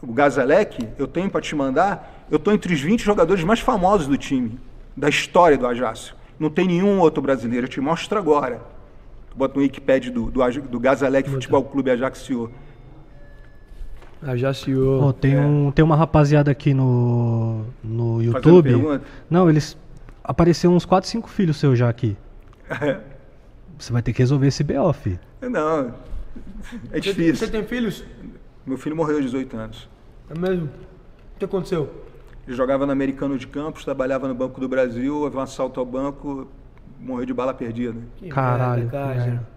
o 0.03 0.13
Gazalec, 0.13 0.89
eu 0.99 1.07
tenho 1.07 1.29
para 1.29 1.41
te 1.41 1.55
mandar, 1.55 2.27
eu 2.31 2.39
tô 2.39 2.53
entre 2.53 2.73
os 2.73 2.81
20 2.81 3.03
jogadores 3.03 3.43
mais 3.43 3.61
famosos 3.61 4.07
do 4.07 4.17
time, 4.17 4.59
da 4.97 5.09
história 5.09 5.59
do 5.59 5.67
Ajax. 5.67 6.15
Não 6.39 6.51
tem 6.51 6.67
nenhum 6.69 7.01
outro 7.01 7.21
brasileiro, 7.21 7.67
eu 7.67 7.71
te 7.71 7.81
mostro 7.81 8.19
agora. 8.19 8.61
Bota 9.35 9.57
no 9.57 9.63
Wikipedia 9.63 10.11
do, 10.11 10.31
do, 10.31 10.41
do 10.63 10.81
Gazalec 10.81 11.29
Futebol 11.29 11.65
Clube 11.65 11.91
Ajaxio. 14.23 14.33
Ajaxiou. 14.33 15.03
Ó, 15.03 15.13
tem, 15.13 15.39
um, 15.39 15.71
tem 15.71 15.85
uma 15.85 15.97
rapaziada 15.97 16.51
aqui 16.51 16.75
no, 16.75 17.65
no 17.83 18.23
YouTube. 18.23 19.01
Não, 19.31 19.49
eles. 19.49 19.77
Apareceu 20.23 20.71
uns 20.71 20.85
4, 20.85 21.09
5 21.09 21.29
filhos 21.29 21.57
seus 21.57 21.79
já 21.79 21.89
aqui. 21.89 22.17
Você 23.79 23.93
vai 23.93 24.03
ter 24.03 24.13
que 24.13 24.19
resolver 24.19 24.49
esse 24.49 24.65
BO, 24.65 24.93
fi. 24.93 25.19
Não, 25.41 25.95
é 26.91 26.95
Você, 26.95 27.01
difícil. 27.01 27.37
você 27.37 27.49
tem 27.49 27.63
filhos? 27.63 28.05
Meu 28.67 28.77
filho 28.77 28.97
morreu 28.97 29.17
aos 29.17 29.25
18 29.25 29.57
anos. 29.57 29.89
É 30.29 30.39
mesmo? 30.39 30.67
O 30.67 31.39
que 31.39 31.45
aconteceu? 31.45 31.89
Ele 32.47 32.57
jogava 32.57 32.85
no 32.85 32.93
Americano 32.93 33.39
de 33.39 33.47
Campos, 33.47 33.85
trabalhava 33.85 34.27
no 34.27 34.35
Banco 34.35 34.61
do 34.61 34.69
Brasil, 34.69 35.17
houve 35.17 35.37
um 35.37 35.41
assalto 35.41 35.79
ao 35.79 35.87
banco, 35.87 36.49
morreu 37.01 37.25
de 37.25 37.33
bala 37.33 37.55
perdida. 37.55 37.97
Que 38.17 38.29
Caralho, 38.29 38.83
merda, 38.83 38.99
cara. 38.99 39.49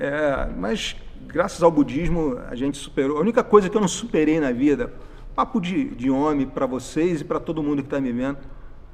É, 0.00 0.48
mas 0.56 0.96
graças 1.26 1.62
ao 1.62 1.70
budismo 1.70 2.38
a 2.48 2.54
gente 2.54 2.78
superou. 2.78 3.18
A 3.18 3.20
única 3.20 3.44
coisa 3.44 3.68
que 3.68 3.76
eu 3.76 3.82
não 3.82 3.86
superei 3.86 4.40
na 4.40 4.50
vida, 4.50 4.90
papo 5.34 5.60
de, 5.60 5.90
de 5.90 6.10
homem 6.10 6.46
para 6.46 6.64
vocês 6.64 7.20
e 7.20 7.24
para 7.24 7.38
todo 7.38 7.62
mundo 7.62 7.82
que 7.82 7.86
está 7.86 8.00
me 8.00 8.10
vendo, 8.10 8.38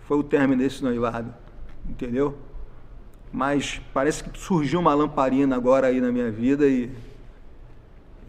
foi 0.09 0.19
o 0.19 0.25
término 0.25 0.61
desse 0.61 0.83
noivado. 0.83 1.33
Entendeu? 1.89 2.37
Mas 3.33 3.81
parece 3.95 4.25
que 4.25 4.37
surgiu 4.37 4.81
uma 4.81 4.93
lamparina 4.95 5.55
agora 5.55 5.87
aí 5.87 6.01
na 6.01 6.11
minha 6.11 6.29
vida 6.29 6.67
e, 6.67 6.91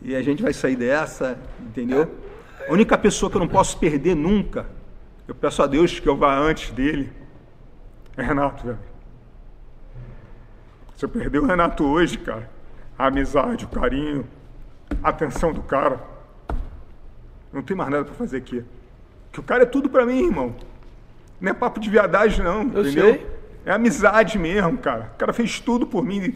e 0.04 0.16
a 0.16 0.22
gente 0.22 0.44
vai 0.44 0.54
sair 0.54 0.76
dessa, 0.76 1.36
entendeu? 1.60 2.08
A 2.70 2.72
única 2.72 2.96
pessoa 2.96 3.28
que 3.28 3.38
eu 3.38 3.42
não 3.42 3.48
posso 3.48 3.80
perder 3.80 4.16
nunca, 4.16 4.68
eu 5.28 5.34
peço 5.34 5.64
a 5.64 5.66
Deus 5.66 6.00
que 6.00 6.08
eu 6.08 6.16
vá 6.16 6.38
antes 6.38 6.70
dele, 6.70 7.12
é 8.16 8.22
Renato, 8.22 8.68
velho. 8.68 8.80
Se 10.96 11.06
eu 11.06 11.10
perder 11.10 11.40
o 11.40 11.46
Renato 11.48 11.84
hoje, 11.84 12.20
cara, 12.20 12.56
a 12.98 13.08
amizade, 13.08 13.66
o 13.66 13.68
carinho, 13.68 14.28
a 15.04 15.10
atenção 15.10 15.54
do 15.54 15.62
cara, 15.62 16.00
não 17.52 17.62
tem 17.62 17.76
mais 17.76 17.90
nada 17.90 18.06
pra 18.06 18.14
fazer 18.14 18.38
aqui. 18.38 18.64
Que 19.32 19.40
o 19.40 19.44
cara 19.44 19.64
é 19.64 19.66
tudo 19.66 19.90
pra 19.90 20.06
mim, 20.06 20.26
irmão. 20.26 20.56
Não 21.40 21.52
é 21.52 21.54
papo 21.54 21.80
de 21.80 21.90
viadagem, 21.90 22.44
não, 22.44 22.62
Eu 22.62 22.82
entendeu? 22.82 23.14
sei. 23.14 23.28
É 23.66 23.72
amizade 23.72 24.40
mesmo, 24.40 24.78
cara. 24.78 25.12
O 25.14 25.18
cara 25.18 25.34
fez 25.34 25.60
tudo 25.60 25.86
por 25.86 26.04
mim. 26.04 26.36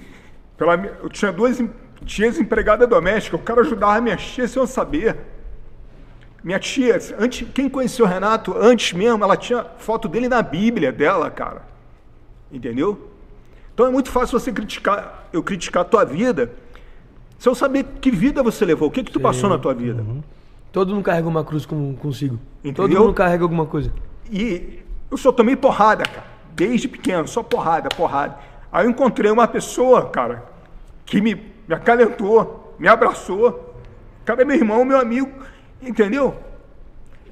Pela, 0.58 0.76
eu 0.76 1.10
tinha 1.10 1.32
duas 1.32 1.62
tias 2.06 2.40
empregadas 2.40 2.88
domésticas, 2.88 3.40
o 3.40 3.44
cara 3.44 3.62
ajudava 3.62 3.96
a 3.96 4.02
minha 4.02 4.18
tia 4.18 4.48
sem 4.48 4.62
eu 4.62 4.68
saber. 4.68 5.18
Minha 6.44 6.60
tia, 6.60 6.98
antes, 7.20 7.48
quem 7.54 7.70
conheceu 7.70 8.06
o 8.06 8.08
Renato 8.08 8.56
antes 8.58 8.94
mesmo, 8.94 9.24
ela 9.24 9.38
tinha 9.38 9.64
foto 9.78 10.08
dele 10.08 10.28
na 10.28 10.42
Bíblia 10.42 10.92
dela, 10.92 11.30
cara. 11.30 11.62
Entendeu? 12.52 13.12
Então 13.74 13.86
é 13.86 13.90
muito 13.90 14.10
fácil 14.10 14.40
você 14.40 14.52
criticar, 14.52 15.21
eu 15.32 15.44
criticar 15.44 15.82
a 15.82 15.86
tua 15.86 16.04
vida, 16.04 16.52
se 17.38 17.50
eu 17.50 17.56
saber 17.56 17.86
que 18.00 18.12
vida 18.12 18.44
você 18.44 18.64
levou, 18.66 18.88
o 18.88 18.92
que 18.92 19.04
que 19.04 19.12
tu 19.12 19.20
passou 19.20 19.50
na 19.50 19.58
tua 19.58 19.74
vida. 19.74 20.06
Todo 20.72 20.94
mundo 20.94 21.04
carrega 21.04 21.28
uma 21.28 21.44
cruz 21.44 21.66
com, 21.66 21.96
consigo. 21.96 22.40
Todo 22.64 22.70
Entendeu? 22.86 23.02
mundo 23.02 23.14
carrega 23.14 23.44
alguma 23.44 23.66
coisa. 23.66 23.92
E 24.32 24.80
eu 25.10 25.18
só 25.18 25.32
tomei 25.32 25.56
porrada, 25.56 26.04
cara. 26.04 26.28
Desde 26.56 26.88
pequeno, 26.88 27.28
só 27.28 27.44
porrada, 27.44 27.90
porrada. 27.90 28.38
Aí 28.72 28.86
eu 28.86 28.92
encontrei 28.92 29.30
uma 29.32 29.48
pessoa, 29.48 30.06
cara, 30.10 30.46
que 31.06 31.20
me, 31.20 31.36
me 31.68 31.76
acalentou, 31.76 32.76
me 32.80 32.88
abraçou. 32.88 33.50
O 34.22 34.26
cara 34.26 34.44
é 34.44 34.46
meu 34.46 34.56
irmão, 34.56 34.86
meu 34.86 35.00
amigo, 35.00 35.32
entendeu? 35.82 36.36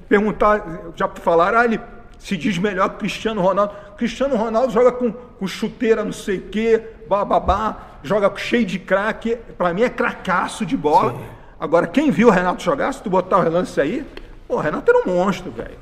Perguntar, 0.08 0.92
já 0.96 1.08
falaram, 1.08 1.60
ah, 1.60 1.64
ele 1.64 1.80
se 2.18 2.36
diz 2.36 2.58
melhor 2.58 2.90
que 2.90 2.96
Cristiano 2.96 3.40
Ronaldo. 3.40 3.72
Cristiano 4.00 4.34
Ronaldo 4.34 4.72
joga 4.72 4.90
com, 4.92 5.12
com 5.12 5.46
chuteira, 5.46 6.02
não 6.02 6.10
sei 6.12 6.38
o 6.38 6.42
quê, 6.48 6.82
bababá, 7.06 7.98
joga 8.02 8.32
cheio 8.34 8.64
de 8.64 8.78
craque. 8.78 9.36
Pra 9.58 9.74
mim 9.74 9.82
é 9.82 9.90
cracaço 9.90 10.64
de 10.64 10.74
bola. 10.74 11.20
Agora, 11.60 11.86
quem 11.86 12.10
viu 12.10 12.28
o 12.28 12.30
Renato 12.30 12.62
jogar, 12.62 12.90
se 12.94 13.02
tu 13.02 13.10
botar 13.10 13.36
o 13.36 13.42
relance 13.42 13.78
aí, 13.78 14.06
pô, 14.48 14.56
o 14.56 14.58
Renato 14.58 14.90
era 14.90 15.06
um 15.06 15.14
monstro, 15.14 15.50
velho. 15.50 15.76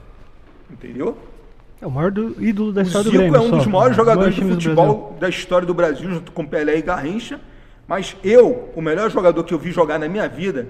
Entendeu? 0.69 1.17
É 1.81 1.87
o 1.87 1.91
maior 1.93 2.11
do- 2.11 2.35
ídolo 2.43 2.73
da 2.73 2.81
O 2.81 2.85
história 2.85 3.05
do 3.05 3.11
Zico 3.13 3.23
Grêmio. 3.23 3.37
é 3.37 3.41
um 3.41 3.51
só. 3.51 3.57
dos 3.59 3.67
maiores 3.67 3.97
jogadores 3.97 4.35
de 4.35 4.41
do 4.41 4.49
futebol 4.51 5.17
da 5.21 5.29
história 5.29 5.65
do 5.65 5.73
Brasil, 5.73 6.11
junto 6.11 6.33
com 6.33 6.45
Pelé 6.45 6.77
e 6.79 6.83
Garrincha. 6.83 7.41
Mas 7.87 8.17
eu, 8.25 8.69
o 8.75 8.83
melhor 8.83 9.09
jogador 9.11 9.45
que 9.45 9.55
eu 9.55 9.59
vi 9.61 9.71
jogar 9.71 9.97
na 9.97 10.09
minha 10.09 10.29
vida, 10.29 10.67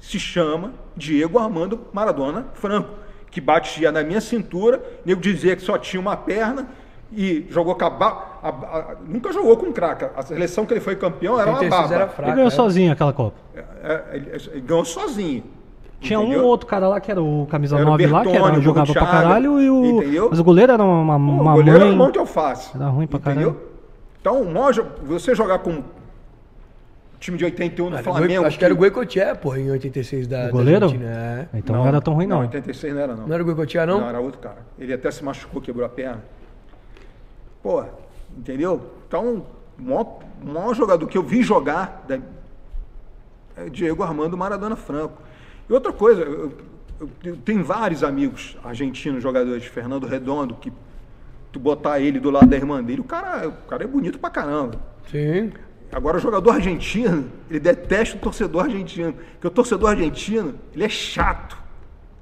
se 0.00 0.20
chama 0.20 0.72
Diego 0.96 1.36
Armando 1.36 1.80
Maradona 1.92 2.46
Franco, 2.54 2.90
que 3.28 3.40
batia 3.40 3.90
na 3.90 4.04
minha 4.04 4.20
cintura, 4.20 4.80
nego 5.04 5.20
dizia 5.20 5.56
que 5.56 5.62
só 5.62 5.76
tinha 5.76 6.00
uma 6.00 6.16
perna 6.16 6.68
e 7.14 7.46
jogou 7.50 7.74
com 7.74 7.84
a, 7.84 7.90
ba- 7.90 8.38
a- 8.42 8.48
a- 8.48 8.96
nunca 9.06 9.32
jogou 9.32 9.56
com 9.56 9.72
craque. 9.72 10.06
A 10.16 10.22
seleção 10.22 10.64
que 10.66 10.72
ele 10.72 10.80
foi 10.80 10.96
campeão 10.96 11.38
era 11.38 11.50
uma 11.50 11.58
86 11.60 11.82
baba. 11.82 11.94
era 11.94 12.04
Ele 12.04 12.12
fraco. 12.14 12.32
ganhou 12.32 12.44
né? 12.44 12.50
sozinho 12.50 12.92
aquela 12.92 13.12
Copa. 13.12 13.36
É, 13.54 13.60
é, 13.82 14.04
ele, 14.16 14.30
ele 14.52 14.60
ganhou 14.62 14.84
sozinho. 14.84 15.44
Tinha 16.00 16.18
um 16.18 16.24
entendeu? 16.24 16.42
ou 16.42 16.48
outro 16.48 16.66
cara 16.66 16.88
lá 16.88 17.00
que 17.00 17.10
era 17.12 17.22
o 17.22 17.46
camisa 17.48 17.76
Era 17.76 17.84
o 17.84 17.90
9 17.90 18.06
lá, 18.08 18.20
que 18.22 18.30
Bertone, 18.32 18.48
era, 18.50 18.58
o 18.58 18.62
jogava 18.62 18.92
pra 18.92 19.06
caralho, 19.06 19.60
e 19.60 19.70
o. 19.70 19.84
entendeu? 20.00 20.28
Mas 20.30 20.38
o 20.40 20.44
goleiro 20.44 20.72
era 20.72 20.82
uma, 20.82 21.14
Pô, 21.16 21.20
uma 21.24 21.52
o 21.52 21.56
goleiro 21.56 21.78
mãe. 21.78 21.88
era 21.88 21.96
mão 21.96 22.10
de 22.10 22.18
alface. 22.18 22.70
Era 22.74 22.88
ruim 22.88 23.06
pra 23.06 23.20
entendeu? 23.20 23.52
caralho. 23.52 23.72
Então, 24.20 24.72
jo- 24.72 24.86
você 25.04 25.32
jogar 25.34 25.60
com 25.60 25.70
o 25.78 25.84
time 27.20 27.36
de 27.38 27.44
81 27.44 27.88
do 27.90 27.96
Era 27.96 28.00
o 28.00 28.04
Flamengo. 28.04 28.44
Acho 28.46 28.58
que 28.58 28.64
era 28.64 28.74
o 28.74 28.76
Goicoechea, 28.76 29.34
porra, 29.36 29.60
em 29.60 29.70
86 29.70 30.26
da, 30.26 30.40
O 30.40 30.44
da 30.46 30.50
goleiro? 30.50 30.84
Argentina. 30.86 31.10
É. 31.52 31.58
Então 31.58 31.76
não, 31.76 31.86
era 31.86 32.00
tão 32.00 32.14
ruim, 32.14 32.26
não. 32.26 32.40
86 32.40 32.94
não 32.94 33.00
era, 33.00 33.14
não. 33.14 33.26
Não 33.28 33.34
era 33.34 33.42
o 33.42 33.46
Goicoechea, 33.46 33.86
não? 33.86 34.00
Não, 34.00 34.08
era 34.08 34.18
outro 34.20 34.40
cara. 34.40 34.58
Ele 34.78 34.92
até 34.92 35.08
se 35.10 35.22
machucou, 35.24 35.60
quebrou 35.62 35.86
a 35.86 35.88
perna. 35.88 36.22
Pô, 37.62 37.84
entendeu? 38.36 38.90
Então, 39.06 39.46
o 39.78 39.82
maior, 39.82 40.18
o 40.42 40.46
maior 40.48 40.74
jogador 40.74 41.06
que 41.06 41.16
eu 41.16 41.22
vi 41.22 41.42
jogar 41.42 42.04
é 43.56 43.68
Diego 43.68 44.02
Armando 44.02 44.36
Maradona 44.36 44.76
Franco. 44.76 45.20
E 45.68 45.72
outra 45.72 45.92
coisa, 45.92 46.22
eu, 46.22 46.52
eu- 47.00 47.08
eu 47.24 47.36
tenho 47.36 47.64
vários 47.64 48.02
amigos 48.04 48.56
argentinos 48.64 49.22
jogadores, 49.22 49.64
Fernando 49.64 50.06
Redondo, 50.06 50.54
que 50.54 50.72
tu 51.50 51.58
botar 51.60 52.00
ele 52.00 52.18
do 52.20 52.30
lado 52.30 52.46
da 52.46 52.56
irmã 52.56 52.82
dele, 52.82 53.00
o 53.00 53.04
cara, 53.04 53.48
o 53.48 53.52
cara 53.68 53.84
é 53.84 53.86
bonito 53.86 54.18
pra 54.18 54.30
caramba. 54.30 54.78
Sim. 55.10 55.52
Agora, 55.90 56.16
o 56.16 56.20
jogador 56.20 56.52
argentino, 56.52 57.30
ele 57.50 57.60
detesta 57.60 58.16
o 58.16 58.20
torcedor 58.20 58.62
argentino. 58.64 59.12
Porque 59.12 59.46
o 59.46 59.50
torcedor 59.50 59.90
argentino, 59.90 60.54
ele 60.72 60.84
é 60.84 60.88
chato. 60.88 61.58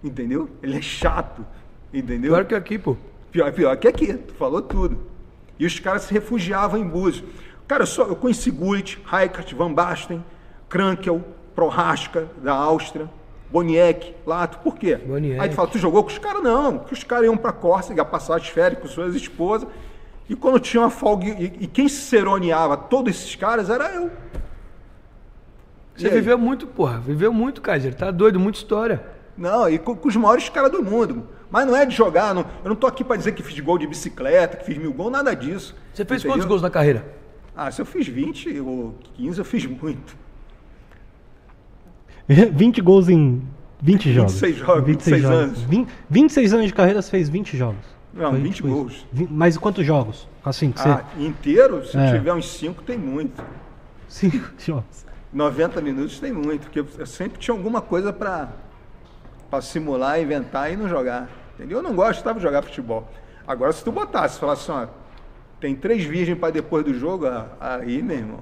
Entendeu? 0.02 0.48
Ele 0.60 0.76
é 0.76 0.82
chato. 0.82 1.46
Entendeu? 1.94 2.32
Pior 2.32 2.44
que 2.46 2.54
aqui, 2.54 2.78
pô. 2.78 2.96
Pior, 3.30 3.52
pior 3.52 3.76
que 3.76 3.86
aqui, 3.86 4.12
tu 4.14 4.34
falou 4.34 4.60
tudo. 4.60 4.98
E 5.60 5.66
os 5.66 5.78
caras 5.78 6.02
se 6.02 6.14
refugiavam 6.14 6.80
em 6.80 6.88
Búzios. 6.88 7.22
Cara, 7.68 7.82
eu, 7.82 7.86
só, 7.86 8.04
eu 8.04 8.16
conheci 8.16 8.50
Gullit, 8.50 8.98
Rijkaard, 9.04 9.54
Van 9.54 9.72
Basten, 9.72 10.24
Krankel, 10.70 11.22
Prohaska, 11.54 12.28
da 12.42 12.54
Áustria, 12.54 13.10
Boniek, 13.50 14.14
Lato. 14.26 14.58
Por 14.60 14.76
quê? 14.76 14.96
Boniek. 14.96 15.38
Aí 15.38 15.50
tu 15.50 15.54
fala, 15.54 15.68
tu 15.68 15.78
jogou 15.78 16.02
com 16.02 16.08
os 16.08 16.16
caras? 16.16 16.42
Não, 16.42 16.78
que 16.78 16.94
os 16.94 17.04
caras 17.04 17.26
iam 17.26 17.36
pra 17.36 17.52
Córcega 17.52 18.02
passar 18.06 18.36
as 18.36 18.48
férias 18.48 18.80
com 18.80 18.88
suas 18.88 19.14
esposas. 19.14 19.68
E 20.30 20.34
quando 20.34 20.58
tinha 20.58 20.80
uma 20.80 20.90
folga, 20.90 21.26
e, 21.26 21.52
e 21.60 21.66
quem 21.66 21.88
seroneava 21.88 22.76
todos 22.76 23.14
esses 23.14 23.36
caras 23.36 23.68
era 23.68 23.94
eu. 23.94 24.10
Você 25.94 26.08
viveu 26.08 26.38
muito, 26.38 26.66
porra. 26.66 26.98
Viveu 26.98 27.34
muito, 27.34 27.60
Kaiser. 27.60 27.94
Tá 27.94 28.10
doido, 28.10 28.40
muita 28.40 28.58
história. 28.58 29.04
Não, 29.36 29.68
e 29.68 29.78
com, 29.78 29.94
com 29.94 30.08
os 30.08 30.16
maiores 30.16 30.48
caras 30.48 30.70
do 30.70 30.82
mundo. 30.82 31.28
Mas 31.50 31.66
não 31.66 31.74
é 31.76 31.84
de 31.84 31.94
jogar, 31.94 32.32
não, 32.34 32.42
eu 32.62 32.68
não 32.68 32.76
tô 32.76 32.86
aqui 32.86 33.02
pra 33.02 33.16
dizer 33.16 33.32
que 33.32 33.42
fiz 33.42 33.58
gol 33.60 33.76
de 33.78 33.86
bicicleta, 33.86 34.56
que 34.56 34.64
fiz 34.64 34.78
mil 34.78 34.92
gols, 34.92 35.10
nada 35.12 35.34
disso. 35.34 35.74
Você 35.92 36.04
fez 36.04 36.20
Entendeu? 36.20 36.36
quantos 36.36 36.46
gols 36.46 36.62
na 36.62 36.70
carreira? 36.70 37.04
Ah, 37.56 37.70
se 37.70 37.80
eu 37.82 37.86
fiz 37.86 38.06
20 38.06 38.60
ou 38.60 38.94
15, 39.14 39.38
eu 39.40 39.44
fiz 39.44 39.66
muito. 39.66 40.16
20 42.28 42.80
gols 42.80 43.08
em 43.08 43.42
20 43.82 44.12
jogos. 44.14 44.32
26 44.40 44.56
jogos, 44.56 44.84
26 44.84 45.24
anos. 45.24 45.62
20 45.62 45.88
26 46.08 46.52
anos 46.54 46.66
de 46.66 46.72
carreira, 46.74 47.02
você 47.02 47.10
fez 47.10 47.28
20 47.28 47.56
jogos. 47.56 47.84
Não, 48.14 48.30
Foi 48.30 48.40
20 48.40 48.54
tipo 48.56 48.68
isso. 48.68 48.76
gols. 48.76 49.06
Vi- 49.12 49.28
Mas 49.30 49.56
quantos 49.56 49.84
jogos? 49.86 50.28
Assim, 50.44 50.70
que 50.72 50.80
você. 50.80 50.88
Ah, 50.88 51.04
inteiro, 51.18 51.84
se 51.86 51.96
É. 51.96 52.12
tiver 52.12 52.32
uns 52.32 52.48
5, 52.50 52.82
tem 52.82 52.96
muito. 52.98 53.42
5 54.08 54.50
jogos. 54.58 55.04
90 55.32 55.80
minutos 55.80 56.18
tem 56.18 56.32
muito, 56.32 56.62
porque 56.62 56.80
eu 56.80 57.06
sempre 57.06 57.38
tinha 57.38 57.56
alguma 57.56 57.80
coisa 57.80 58.12
pra 58.12 58.48
simular, 59.60 60.20
inventar 60.20 60.72
e 60.72 60.76
não 60.76 60.88
jogar. 60.88 61.28
Entendeu? 61.60 61.78
Eu 61.78 61.82
não 61.82 61.94
gostava 61.94 62.38
de 62.38 62.42
jogar 62.42 62.62
futebol. 62.62 63.06
Agora, 63.46 63.70
se 63.72 63.84
tu 63.84 63.92
botasse, 63.92 64.40
falasse 64.40 64.70
assim, 64.70 64.80
ó, 64.82 64.86
tem 65.60 65.74
três 65.74 66.02
virgens 66.04 66.38
para 66.38 66.50
depois 66.50 66.82
do 66.82 66.94
jogo, 66.94 67.26
ah, 67.26 67.48
aí, 67.60 68.00
meu 68.02 68.16
irmão, 68.16 68.38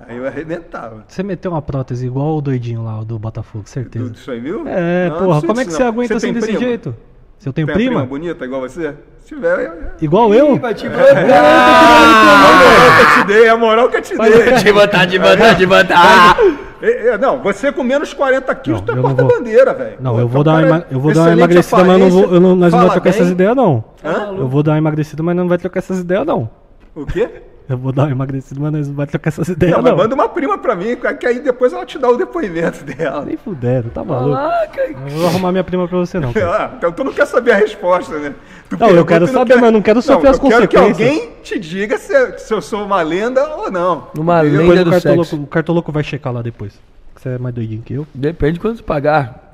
aí 0.00 0.16
eu 0.16 0.26
arrebentava. 0.26 1.04
Você 1.06 1.22
meteu 1.22 1.52
uma 1.52 1.62
prótese 1.62 2.06
igual 2.06 2.36
o 2.36 2.40
doidinho 2.40 2.82
lá, 2.82 2.98
o 2.98 3.04
do 3.04 3.20
Botafogo, 3.20 3.68
certeza. 3.68 4.06
Tudo 4.06 4.16
isso 4.16 4.28
aí, 4.32 4.40
viu? 4.40 4.64
É, 4.66 5.08
Não, 5.10 5.18
porra, 5.18 5.34
não 5.34 5.40
como 5.42 5.52
é 5.60 5.64
que 5.64 5.68
disso 5.68 5.76
você 5.76 5.82
não. 5.84 5.90
aguenta 5.90 6.16
assim 6.16 6.26
tem 6.26 6.34
desse 6.34 6.46
prima? 6.48 6.60
jeito? 6.60 6.96
Se 7.38 7.48
eu 7.48 7.52
tenho 7.52 7.66
Tem 7.68 7.76
prima? 7.76 7.90
prima 7.92 8.06
bonita 8.06 8.44
igual 8.44 8.60
você? 8.62 8.96
Se 9.20 9.28
tiver, 9.28 9.66
eu... 9.66 9.72
Igual 10.00 10.34
eu? 10.34 10.56
Vai 10.58 10.74
te 10.74 10.86
a 10.86 10.90
botar. 10.90 11.14
moral 11.22 12.96
que 12.96 13.02
eu 13.02 13.22
te 13.22 13.26
dei, 13.26 13.48
a 13.48 13.56
moral 13.56 13.88
que 13.90 13.96
eu 13.98 14.02
te 14.02 14.16
dei. 14.16 14.54
Te 14.64 14.72
botar, 14.72 15.06
te 15.06 15.18
botar, 15.18 15.54
te 15.54 15.66
botar. 15.66 16.36
É, 16.82 17.08
é, 17.08 17.18
não, 17.18 17.42
você 17.42 17.72
com 17.72 17.82
menos 17.82 18.12
40 18.12 18.54
quilos, 18.56 18.80
Não, 18.80 18.86
tu 18.86 18.92
é 18.92 18.94
vou. 18.96 19.02
porta-bandeira, 19.04 19.72
velho. 19.72 19.96
Não, 20.00 20.18
eu 20.18 20.28
vou 20.28 20.38
é 20.38 20.40
um 20.40 20.44
dar 20.44 20.64
uma, 20.64 20.86
eu 20.90 21.00
vou 21.00 21.12
dar 21.14 21.20
uma 21.22 21.32
emagrecida, 21.32 21.84
mas 21.84 22.00
não 22.00 22.10
vou, 22.10 22.34
eu 22.34 22.40
não, 22.40 22.56
nós 22.56 22.72
não 22.72 22.80
vai 22.80 22.90
trocar 22.90 23.12
fala 23.12 23.14
essas 23.14 23.26
bem. 23.26 23.32
ideias, 23.32 23.56
não. 23.56 23.84
Hã? 24.04 24.34
Eu 24.36 24.48
vou 24.48 24.62
dar 24.62 24.72
uma 24.72 24.78
emagrecida, 24.78 25.22
mas 25.22 25.36
não 25.36 25.48
vai 25.48 25.58
trocar 25.58 25.78
essas 25.78 26.00
ideias, 26.00 26.26
não. 26.26 26.48
O 26.94 27.06
quê? 27.06 27.28
Eu 27.68 27.76
vou 27.76 27.90
dar 27.92 28.04
uma 28.04 28.12
emagrecida, 28.12 28.60
mas 28.60 28.72
nós 28.72 28.88
não 28.88 28.94
vai 28.94 29.06
trocar 29.06 29.28
essas 29.28 29.48
ideias, 29.48 29.72
Não, 29.76 29.82
não. 29.82 29.90
mas 29.90 30.02
manda 30.04 30.14
uma 30.14 30.28
prima 30.28 30.56
pra 30.56 30.76
mim, 30.76 30.96
que 31.18 31.26
aí 31.26 31.40
depois 31.40 31.72
ela 31.72 31.84
te 31.84 31.98
dá 31.98 32.08
o 32.08 32.16
depoimento 32.16 32.84
dela. 32.84 33.24
Nem 33.24 33.36
fuderam, 33.36 33.90
tá 33.90 34.04
maluco. 34.04 34.36
Caraca, 34.36 34.80
Eu 34.82 35.00
não 35.00 35.08
vou 35.08 35.26
arrumar 35.26 35.50
minha 35.50 35.64
prima 35.64 35.88
pra 35.88 35.98
você, 35.98 36.20
não. 36.20 36.30
Ah, 36.48 36.70
então 36.78 36.92
tu 36.92 37.02
não 37.02 37.12
quer 37.12 37.26
saber 37.26 37.50
a 37.52 37.56
resposta, 37.56 38.16
né? 38.18 38.34
Tu 38.70 38.76
Não, 38.78 38.90
eu 38.90 39.04
quero 39.04 39.26
saber, 39.26 39.56
mas 39.56 39.72
não 39.72 39.82
quero 39.82 40.00
sofrer 40.00 40.30
as 40.30 40.38
eu 40.38 40.48
quero 40.48 40.68
que 40.68 40.76
consequências. 40.76 41.08
alguém 41.08 41.32
te 41.42 41.58
diga 41.58 41.98
se, 41.98 42.38
se 42.38 42.54
eu 42.54 42.62
sou 42.62 42.84
uma 42.84 43.02
lenda 43.02 43.44
ou 43.56 43.70
não. 43.70 44.08
Uma 44.16 44.44
Entendeu? 44.46 44.60
lenda. 44.68 44.84
Depois 44.84 44.84
do 44.84 44.88
o 44.88 44.92
cartoloco, 44.92 45.24
sexo. 45.24 45.42
o 45.42 45.46
cartoloco 45.48 45.92
vai 45.92 46.04
checar 46.04 46.32
lá 46.32 46.42
depois. 46.42 46.72
Você 47.16 47.30
é 47.30 47.38
mais 47.38 47.54
doidinho 47.54 47.82
que 47.82 47.94
eu. 47.94 48.06
depende 48.14 48.54
de 48.54 48.60
quanto 48.60 48.76
você 48.76 48.82
pagar. 48.82 49.45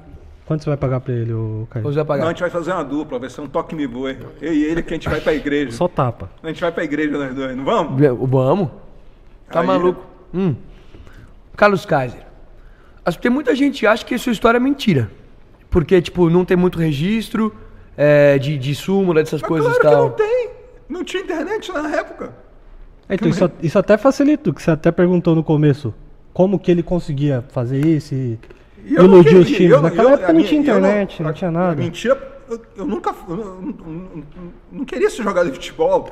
Quanto 0.44 0.64
você 0.64 0.70
vai 0.70 0.76
pagar 0.76 1.00
pra 1.00 1.12
ele, 1.14 1.32
ô 1.32 1.66
Caio? 1.70 1.84
Você 1.84 1.94
vai 1.94 1.94
Não, 1.94 2.02
a 2.02 2.04
pagar. 2.04 2.28
gente 2.28 2.40
vai 2.40 2.50
fazer 2.50 2.72
uma 2.72 2.84
dupla, 2.84 3.18
vai 3.18 3.30
ser 3.30 3.40
um 3.40 3.46
toque 3.46 3.74
me 3.74 3.86
voe. 3.86 4.16
Eu 4.40 4.52
e 4.52 4.64
ele 4.64 4.82
que 4.82 4.92
a 4.92 4.96
gente 4.96 5.08
vai 5.08 5.20
pra 5.20 5.32
igreja. 5.34 5.70
Só 5.72 5.86
tapa. 5.88 6.30
A 6.42 6.48
gente 6.48 6.60
vai 6.60 6.72
pra 6.72 6.82
igreja 6.84 7.16
nós 7.16 7.34
dois, 7.34 7.56
não 7.56 7.64
vamos? 7.64 8.00
Vamos? 8.28 8.68
Tá 9.50 9.60
Aí. 9.60 9.66
maluco? 9.66 10.04
Hum. 10.34 10.54
Carlos 11.56 11.86
Kaiser. 11.86 12.26
Acho 13.04 13.18
que 13.18 13.22
tem 13.22 13.30
muita 13.30 13.54
gente 13.54 13.80
que 13.80 13.86
acha 13.86 14.04
que 14.04 14.14
a 14.14 14.18
sua 14.18 14.32
história 14.32 14.58
é 14.58 14.60
mentira. 14.60 15.10
Porque, 15.70 16.00
tipo, 16.02 16.28
não 16.28 16.44
tem 16.44 16.56
muito 16.56 16.78
registro 16.78 17.54
é, 17.96 18.38
de, 18.38 18.58
de 18.58 18.74
súmula, 18.74 19.20
dessas 19.22 19.40
Mas 19.40 19.48
coisas 19.48 19.78
claro 19.78 19.78
e 19.78 19.90
que 19.90 19.96
tal. 19.96 20.08
não 20.08 20.10
tem. 20.16 20.50
Não 20.88 21.04
tinha 21.04 21.22
internet 21.22 21.72
na 21.72 21.88
época. 21.96 22.34
Então, 23.08 23.28
isso, 23.28 23.50
isso 23.62 23.78
até 23.78 23.96
facilita, 23.96 24.52
que 24.52 24.62
você 24.62 24.70
até 24.70 24.90
perguntou 24.90 25.34
no 25.34 25.42
começo. 25.42 25.94
Como 26.32 26.58
que 26.58 26.70
ele 26.70 26.82
conseguia 26.82 27.44
fazer 27.50 27.84
isso 27.84 28.14
E 28.14 28.38
eu 28.86 29.02
não 29.08 29.14
iludir 29.20 29.36
os 29.36 29.46
times. 29.48 29.70
eu- 29.72 29.82
Naquela 29.82 30.10
eu- 30.10 30.14
época 30.14 30.28
não 30.28 30.34
minha- 30.36 30.48
tinha 30.48 30.58
eu 30.60 30.62
internet, 30.62 31.22
não, 31.22 31.30
a- 31.30 31.32
tinha 31.32 31.50
nada. 31.50 31.74
Mentira, 31.76 32.40
eu, 32.76 32.86
nunca. 32.86 33.14
Eu 33.28 33.36
não, 33.36 33.44
não- 33.60 33.72
não- 33.86 34.22
não 34.72 34.84
queria 34.84 35.08
ser 35.10 35.22
jogador 35.22 35.48
de 35.48 35.54
futebol. 35.54 36.08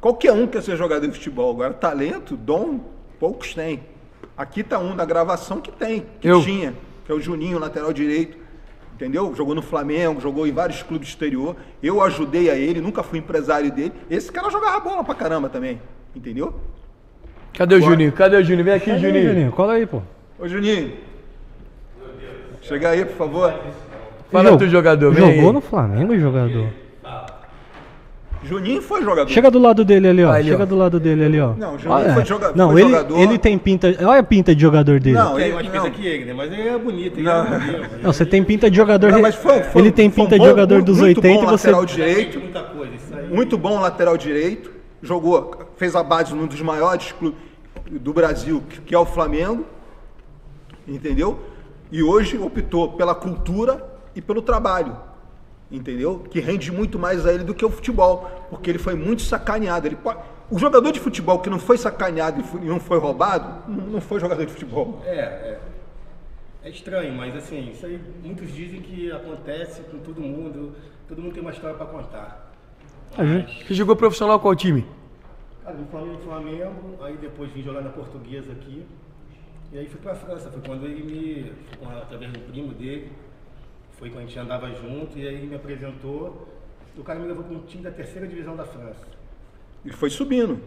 Qualquer 0.00 0.32
um 0.32 0.46
quer 0.46 0.62
ser 0.62 0.76
jogador 0.76 1.06
de 1.06 1.12
futebol. 1.12 1.50
Agora, 1.52 1.72
talento, 1.72 2.36
dom, 2.36 2.80
poucos 3.20 3.54
têm. 3.54 3.80
Aqui 4.36 4.62
tá 4.62 4.78
um 4.78 4.96
da 4.96 5.04
gravação 5.04 5.60
que 5.60 5.70
tem, 5.70 6.04
que 6.20 6.28
Eu. 6.28 6.42
tinha, 6.42 6.74
que 7.04 7.12
é 7.12 7.14
o 7.14 7.20
Juninho, 7.20 7.58
lateral 7.58 7.92
direito. 7.92 8.38
Entendeu? 8.94 9.34
Jogou 9.34 9.54
no 9.54 9.62
Flamengo, 9.62 10.20
jogou 10.20 10.46
em 10.46 10.52
vários 10.52 10.82
clubes 10.82 11.08
do 11.08 11.10
exterior. 11.10 11.56
Eu 11.82 12.00
ajudei 12.02 12.48
a 12.50 12.54
ele, 12.56 12.80
nunca 12.80 13.02
fui 13.02 13.18
empresário 13.18 13.70
dele. 13.72 13.92
Esse 14.08 14.30
cara 14.30 14.48
jogava 14.50 14.78
bola 14.80 15.02
pra 15.02 15.14
caramba 15.14 15.48
também. 15.48 15.80
Entendeu? 16.14 16.54
Cadê 17.52 17.74
o 17.76 17.80
Juninho? 17.80 18.12
Cadê 18.12 18.36
o 18.36 18.44
Juninho? 18.44 18.64
Vem 18.64 18.74
aqui, 18.74 18.90
Aí, 18.90 18.98
Juninho. 19.00 19.28
Juninho, 19.28 19.52
cola 19.52 19.72
aí, 19.74 19.86
pô. 19.86 20.02
Ô 20.38 20.46
Juninho. 20.46 20.92
Chega 22.62 22.90
aí, 22.90 23.04
por 23.04 23.16
favor. 23.16 23.54
Fala 24.30 24.44
Jogou- 24.44 24.58
tu, 24.58 24.68
jogador. 24.68 25.12
Vem 25.12 25.26
Jogou 25.34 25.48
aí. 25.48 25.52
no 25.54 25.60
Flamengo, 25.60 26.18
jogador. 26.18 26.68
Juninho 28.44 28.82
foi 28.82 29.02
jogador. 29.02 29.30
Chega 29.30 29.50
do 29.52 29.58
lado 29.60 29.84
dele 29.84 30.08
ali, 30.08 30.24
ó. 30.24 30.32
Ali, 30.32 30.48
Chega 30.50 30.64
ó. 30.64 30.66
do 30.66 30.74
lado 30.74 30.98
dele 30.98 31.24
ali, 31.24 31.40
ó. 31.40 31.54
Não, 31.56 31.76
o 31.76 31.78
Juninho 31.78 31.92
Olha, 32.00 32.12
foi 32.14 32.24
joga- 32.24 32.52
Não, 32.56 32.72
foi 32.72 32.80
ele, 32.80 32.90
jogador. 32.90 33.18
ele 33.20 33.38
tem 33.38 33.56
pinta. 33.56 33.94
Olha 34.04 34.18
a 34.18 34.22
pinta 34.24 34.52
de 34.54 34.60
jogador 34.60 34.98
dele. 34.98 35.16
Não, 35.16 35.36
Tem 35.36 35.44
ele, 35.44 35.54
mais 35.54 35.68
pinta 35.68 35.90
que 35.90 36.04
ele, 36.06 36.24
né? 36.24 36.32
Mas 36.32 36.52
ele 36.52 36.68
é 36.68 36.76
bonito, 36.76 37.18
ele 37.18 37.22
Não. 37.22 37.44
é. 37.46 37.88
Não, 38.02 38.12
você 38.12 38.26
tem 38.26 38.42
pinta 38.42 38.68
de 38.68 38.76
jogador. 38.76 39.12
Não, 39.12 39.22
mas 39.22 39.36
foi- 39.36 39.62
foi- 39.62 39.82
ele 39.82 39.92
tem 39.92 40.10
foi 40.10 40.24
pinta 40.24 40.34
de 40.36 40.40
bom- 40.40 40.48
jogador 40.50 40.82
dos 40.82 40.98
muito 40.98 41.18
80 41.18 41.36
bom 41.36 41.42
e 41.44 41.46
você. 41.46 41.68
lateral 41.70 41.86
direito. 41.86 42.40
Muita 42.40 42.62
coisa, 42.62 42.92
isso 42.96 43.14
aí. 43.16 43.28
Muito 43.28 43.56
bom 43.56 43.78
lateral 43.80 44.16
direito. 44.16 44.72
Jogou, 45.00 45.52
fez 45.76 45.94
a 45.94 46.02
base 46.02 46.34
num 46.34 46.46
dos 46.46 46.60
maiores 46.60 47.12
clubes 47.12 47.38
do 47.92 48.12
Brasil, 48.12 48.60
que 48.84 48.92
é 48.92 48.98
o 48.98 49.04
Flamengo. 49.06 49.64
Entendeu? 50.88 51.38
E 51.92 52.02
hoje 52.02 52.36
optou 52.38 52.92
pela 52.94 53.14
cultura 53.14 53.86
e 54.16 54.20
pelo 54.20 54.42
trabalho. 54.42 54.96
Entendeu? 55.70 56.18
Que 56.30 56.40
rende 56.40 56.72
muito 56.72 56.98
mais 56.98 57.24
a 57.24 57.32
ele 57.32 57.44
do 57.44 57.54
que 57.54 57.64
o 57.64 57.70
futebol. 57.70 58.28
Porque 58.50 58.68
ele 58.70 58.78
foi 58.78 58.94
muito 58.94 59.22
sacaneado. 59.22 59.86
Ele 59.86 59.96
pode- 59.96 60.18
O 60.50 60.58
jogador 60.58 60.90
de 60.92 60.98
futebol 61.00 61.38
que 61.38 61.48
não 61.48 61.58
foi 61.58 61.78
sacaneado 61.78 62.40
e 62.40 62.64
e 62.64 62.68
não 62.68 62.78
foi 62.80 62.98
roubado, 62.98 63.70
não 63.70 64.00
foi 64.02 64.18
jogador 64.20 64.44
de 64.44 64.52
futebol. 64.52 65.00
É, 65.06 65.18
é. 65.18 65.60
É 66.64 66.68
estranho, 66.70 67.12
mas 67.14 67.34
assim, 67.34 67.70
isso 67.70 67.84
aí 67.86 67.98
muitos 68.22 68.52
dizem 68.52 68.80
que 68.82 69.10
acontece 69.10 69.82
com 69.90 69.98
todo 69.98 70.20
mundo. 70.20 70.72
Todo 71.08 71.20
mundo 71.22 71.32
tem 71.32 71.42
uma 71.42 71.52
história 71.52 71.76
pra 71.76 71.86
contar. 71.86 72.52
Você 73.66 73.74
jogou 73.74 73.96
profissional 73.96 74.38
qual 74.40 74.54
time? 74.54 74.86
Cara, 75.64 75.76
no 75.76 75.86
Flamengo, 75.86 76.18
Flamengo, 76.22 76.98
aí 77.02 77.16
depois 77.16 77.50
vim 77.52 77.62
jogar 77.62 77.80
na 77.82 77.90
Portuguesa 77.90 78.52
aqui. 78.52 78.84
E 79.72 79.78
aí 79.78 79.88
fui 79.88 80.00
pra 80.00 80.14
França. 80.14 80.50
Foi 80.50 80.60
quando 80.62 80.84
ele 80.86 81.02
me. 81.02 81.52
Foi 81.68 81.78
com- 81.78 81.88
através 81.96 82.30
do 82.32 82.40
primo 82.40 82.72
dele. 82.74 83.10
Foi 83.92 84.10
quando 84.10 84.24
a 84.24 84.26
gente 84.26 84.38
andava 84.38 84.68
junto 84.74 85.18
e 85.18 85.26
aí 85.26 85.34
ele 85.34 85.46
me 85.46 85.54
apresentou. 85.56 86.48
E 86.94 87.00
o 87.00 87.04
cara 87.04 87.18
me 87.18 87.26
levou 87.26 87.42
para 87.44 87.54
um 87.54 87.60
time 87.62 87.82
da 87.82 87.90
terceira 87.90 88.26
divisão 88.26 88.54
da 88.54 88.64
França. 88.64 89.06
E 89.84 89.92
foi 89.92 90.10
subindo. 90.10 90.60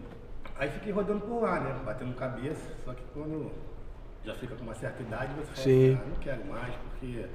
Aí 0.57 0.69
fiquei 0.69 0.91
rodando 0.91 1.21
por 1.21 1.41
lá, 1.41 1.59
né? 1.59 1.79
Batendo 1.85 2.15
cabeça. 2.15 2.67
Só 2.83 2.93
que 2.93 3.03
quando 3.13 3.51
já 4.23 4.33
fica 4.33 4.55
com 4.55 4.63
uma 4.63 4.73
certa 4.73 5.03
idade, 5.03 5.33
você 5.35 5.45
fala, 5.51 5.57
Sim. 5.57 5.99
ah, 6.01 6.05
não 6.09 6.15
quero 6.15 6.45
mais, 6.45 6.73
porque 6.75 7.25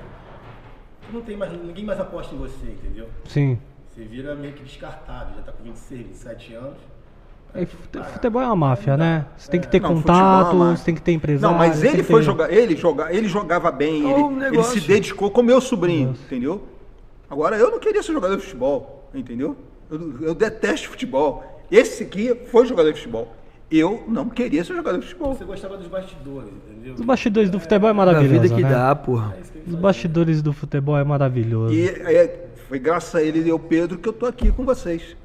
não 1.12 1.22
tem 1.22 1.36
mais, 1.36 1.52
ninguém 1.52 1.84
mais 1.84 2.00
aposta 2.00 2.34
em 2.34 2.38
você, 2.38 2.66
entendeu? 2.66 3.08
Sim. 3.26 3.60
Você 3.88 4.04
vira 4.04 4.34
meio 4.34 4.54
que 4.54 4.64
descartável, 4.64 5.36
já 5.36 5.42
tá 5.42 5.52
com 5.52 5.62
26, 5.62 6.06
27 6.08 6.54
anos. 6.54 6.78
É, 7.54 7.66
fute- 7.66 8.02
Futebol 8.12 8.40
é 8.42 8.46
uma 8.46 8.56
máfia, 8.56 8.96
né? 8.96 9.26
Você 9.36 9.50
tem 9.50 9.60
que 9.60 9.68
ter 9.68 9.80
Não, 9.80 9.90
é 9.90 9.94
contato, 9.94 10.52
uma- 10.54 10.76
você 10.76 10.84
tem 10.84 10.94
que 10.94 11.02
ter 11.02 11.12
empresário. 11.12 11.52
Não, 11.52 11.58
mas 11.58 11.82
ele 11.82 12.02
foi 12.02 12.20
ter- 12.20 12.26
jogar, 12.26 12.52
ele 12.52 12.76
joga, 12.76 13.12
ele 13.12 13.28
jogava 13.28 13.70
bem, 13.72 14.06
É 14.08 14.12
ele, 14.12 14.22
um 14.22 14.42
ele 14.42 14.62
se 14.62 14.80
dedicou 14.80 15.30
com 15.30 15.42
meu 15.42 15.60
sobrinho, 15.60 16.14
entendeu? 16.26 16.62
Agora 17.28 17.56
eu 17.56 17.70
não 17.70 17.78
queria 17.78 18.02
ser 18.02 18.12
jogador 18.12 18.36
de 18.36 18.42
futebol, 18.42 19.08
entendeu? 19.14 19.56
Eu, 19.90 20.14
eu 20.22 20.34
detesto 20.34 20.88
futebol. 20.88 21.44
Esse 21.70 22.04
aqui 22.04 22.34
foi 22.50 22.66
jogador 22.66 22.92
de 22.92 22.98
futebol. 23.00 23.34
Eu 23.70 24.02
não 24.08 24.28
queria 24.28 24.64
ser 24.64 24.74
jogador 24.74 24.98
de 24.98 25.06
futebol. 25.06 25.34
Você 25.34 25.44
gostava 25.44 25.76
dos 25.76 25.86
bastidores, 25.86 26.48
entendeu? 26.72 26.94
Os 26.94 27.00
bastidores 27.02 27.48
do 27.50 27.60
futebol 27.60 27.88
é 27.88 27.92
A 27.92 27.94
maravilhoso, 27.94 28.40
vida 28.42 28.54
que 28.54 28.62
né? 28.62 28.68
dá, 28.68 28.94
porra. 28.96 29.36
Os 29.66 29.74
bastidores 29.76 30.42
do 30.42 30.52
futebol 30.52 30.98
é 30.98 31.04
maravilhoso. 31.04 31.72
E 31.72 31.86
é, 31.88 32.48
foi 32.68 32.80
graças 32.80 33.14
a 33.14 33.22
ele 33.22 33.46
e 33.46 33.50
ao 33.50 33.58
Pedro 33.60 33.96
que 33.98 34.08
eu 34.08 34.12
tô 34.12 34.26
aqui 34.26 34.50
com 34.50 34.64
vocês. 34.64 35.16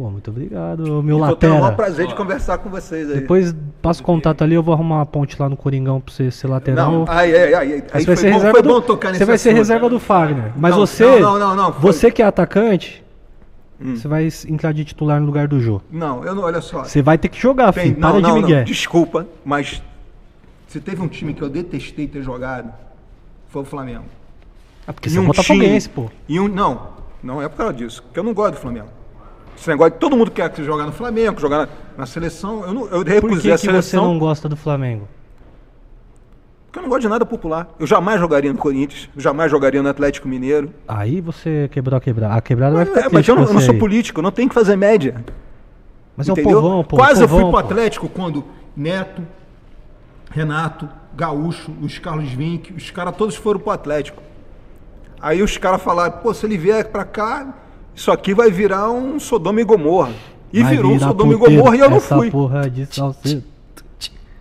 Pô, 0.00 0.08
muito 0.08 0.30
obrigado, 0.30 1.02
meu 1.02 1.18
E 1.18 1.28
tô 1.28 1.36
tendo 1.36 1.50
o 1.50 1.54
maior 1.56 1.62
latera. 1.72 1.76
prazer 1.76 2.06
de 2.06 2.14
conversar 2.14 2.56
com 2.56 2.70
vocês 2.70 3.06
aí. 3.10 3.20
Depois 3.20 3.54
passa 3.82 4.00
o 4.00 4.04
contato 4.04 4.42
ali, 4.42 4.54
eu 4.54 4.62
vou 4.62 4.72
arrumar 4.72 4.96
uma 4.96 5.04
ponte 5.04 5.36
lá 5.38 5.46
no 5.46 5.58
Coringão 5.58 6.00
pra 6.00 6.14
você 6.14 6.30
ser 6.30 6.46
lateral. 6.46 6.90
não, 6.90 7.04
Aí 7.06 7.34
aí 7.36 7.82
você 7.92 8.06
vai 8.06 8.16
foi, 8.16 8.30
bom, 8.32 8.40
foi 8.40 8.62
do, 8.62 8.68
bom 8.70 8.80
tocar 8.80 9.08
nesse 9.08 9.18
Você 9.18 9.24
vai 9.26 9.36
ser 9.36 9.52
reserva 9.52 9.90
do 9.90 10.00
Fagner. 10.00 10.52
Mas 10.56 10.70
Não, 10.72 10.78
você, 10.80 11.04
não, 11.04 11.20
não, 11.20 11.38
não, 11.38 11.54
não, 11.56 11.64
foi. 11.74 11.76
Hum. 11.90 11.92
você 11.92 12.10
que 12.10 12.22
é 12.22 12.24
atacante, 12.24 13.04
você 13.78 14.08
vai 14.08 14.26
entrar 14.48 14.72
de 14.72 14.86
titular 14.86 15.20
no 15.20 15.26
lugar 15.26 15.46
do 15.46 15.60
Jô. 15.60 15.82
Não, 15.92 16.24
eu 16.24 16.34
não, 16.34 16.44
olha 16.44 16.62
só. 16.62 16.82
Você 16.84 17.02
vai 17.02 17.18
ter 17.18 17.28
que 17.28 17.38
jogar, 17.38 17.70
Tem- 17.74 17.88
filho. 17.90 17.96
Para 18.00 18.16
de 18.16 18.22
não, 18.22 18.30
não, 18.36 18.40
migué. 18.40 18.62
desculpa, 18.62 19.26
mas 19.44 19.82
se 20.66 20.80
teve 20.80 21.02
um 21.02 21.08
time 21.08 21.34
que 21.34 21.42
eu 21.42 21.50
detestei 21.50 22.06
ter 22.06 22.22
jogado, 22.22 22.72
foi 23.50 23.60
o 23.60 23.66
Flamengo. 23.66 24.04
Ah, 24.86 24.94
porque 24.94 25.10
E 25.10 25.12
você 25.12 25.18
é 25.18 25.20
um 25.20 25.26
botafoguense, 25.26 25.90
time- 25.90 26.06
pô. 26.08 26.14
E 26.26 26.40
um, 26.40 26.48
não, 26.48 26.88
não 27.22 27.42
é 27.42 27.50
por 27.50 27.58
causa 27.58 27.74
disso, 27.74 28.02
porque 28.02 28.18
eu 28.18 28.24
não 28.24 28.32
gosto 28.32 28.54
do 28.54 28.60
Flamengo. 28.60 28.88
Esse 29.60 29.68
negócio 29.68 29.92
de 29.92 29.98
todo 29.98 30.16
mundo 30.16 30.30
quer 30.30 30.48
que 30.48 30.64
jogar 30.64 30.86
no 30.86 30.92
Flamengo, 30.92 31.38
jogar 31.38 31.58
na, 31.58 31.68
na 31.98 32.06
seleção, 32.06 32.64
eu, 32.64 32.72
não, 32.72 32.82
eu 32.86 33.04
Por 33.04 33.06
recusei 33.08 33.42
que, 33.42 33.50
a 33.52 33.54
que 33.56 33.60
você 33.60 33.66
seleção 33.66 34.04
não 34.06 34.18
gosta 34.18 34.48
do 34.48 34.56
Flamengo? 34.56 35.06
porque 36.66 36.78
eu 36.78 36.82
não 36.84 36.88
gosto 36.88 37.02
de 37.02 37.08
nada 37.08 37.26
popular. 37.26 37.68
Eu 37.80 37.86
jamais 37.86 38.18
jogaria 38.20 38.52
no 38.52 38.58
Corinthians, 38.58 39.10
eu 39.14 39.20
jamais 39.20 39.50
jogaria 39.50 39.82
no 39.82 39.88
Atlético 39.88 40.28
Mineiro. 40.28 40.72
Aí 40.86 41.20
você 41.20 41.68
quebrou 41.72 41.98
a 41.98 42.00
quebrada. 42.00 42.34
A 42.34 42.40
quebrada 42.40 42.76
vai 42.76 42.84
Mas, 42.84 42.94
ficar 42.94 43.06
é, 43.06 43.12
mas 43.12 43.26
eu 43.28 43.34
não, 43.34 43.42
eu 43.42 43.52
não 43.52 43.60
sou 43.60 43.74
político, 43.76 44.20
eu 44.20 44.22
não 44.22 44.30
tenho 44.30 44.48
que 44.48 44.54
fazer 44.54 44.76
média. 44.76 45.22
Mas 46.16 46.28
é 46.28 46.32
o 46.32 46.34
entendeu? 46.34 46.62
povão, 46.62 46.84
pô. 46.84 46.96
Quase 46.96 47.22
o 47.22 47.24
eu 47.24 47.28
fui 47.28 47.38
povão, 47.38 47.50
pro 47.50 47.60
pô. 47.60 47.66
Atlético 47.66 48.08
quando 48.08 48.44
Neto, 48.76 49.20
Renato, 50.30 50.88
Gaúcho, 51.14 51.72
os 51.82 51.98
Carlos 51.98 52.30
Vinck, 52.30 52.72
os 52.72 52.90
caras 52.92 53.16
todos 53.16 53.34
foram 53.34 53.58
pro 53.58 53.72
Atlético. 53.72 54.22
Aí 55.20 55.42
os 55.42 55.58
caras 55.58 55.82
falaram, 55.82 56.18
pô, 56.18 56.32
se 56.32 56.46
ele 56.46 56.56
vier 56.56 56.86
pra 56.86 57.04
cá, 57.04 57.52
isso 58.00 58.10
aqui 58.10 58.32
vai 58.32 58.50
virar 58.50 58.90
um 58.90 59.20
Sodoma 59.20 59.60
e 59.60 59.64
Gomorra. 59.64 60.12
E 60.50 60.62
Vai 60.62 60.74
virou 60.74 60.92
um 60.92 60.98
Sodoma 60.98 61.34
e 61.34 61.36
Gomorra 61.36 61.76
e 61.76 61.80
eu 61.80 61.90
não 61.90 61.98
essa 61.98 62.16
fui. 62.16 62.30
porra 62.30 62.68
de 62.70 62.86
salseiro. 62.86 63.42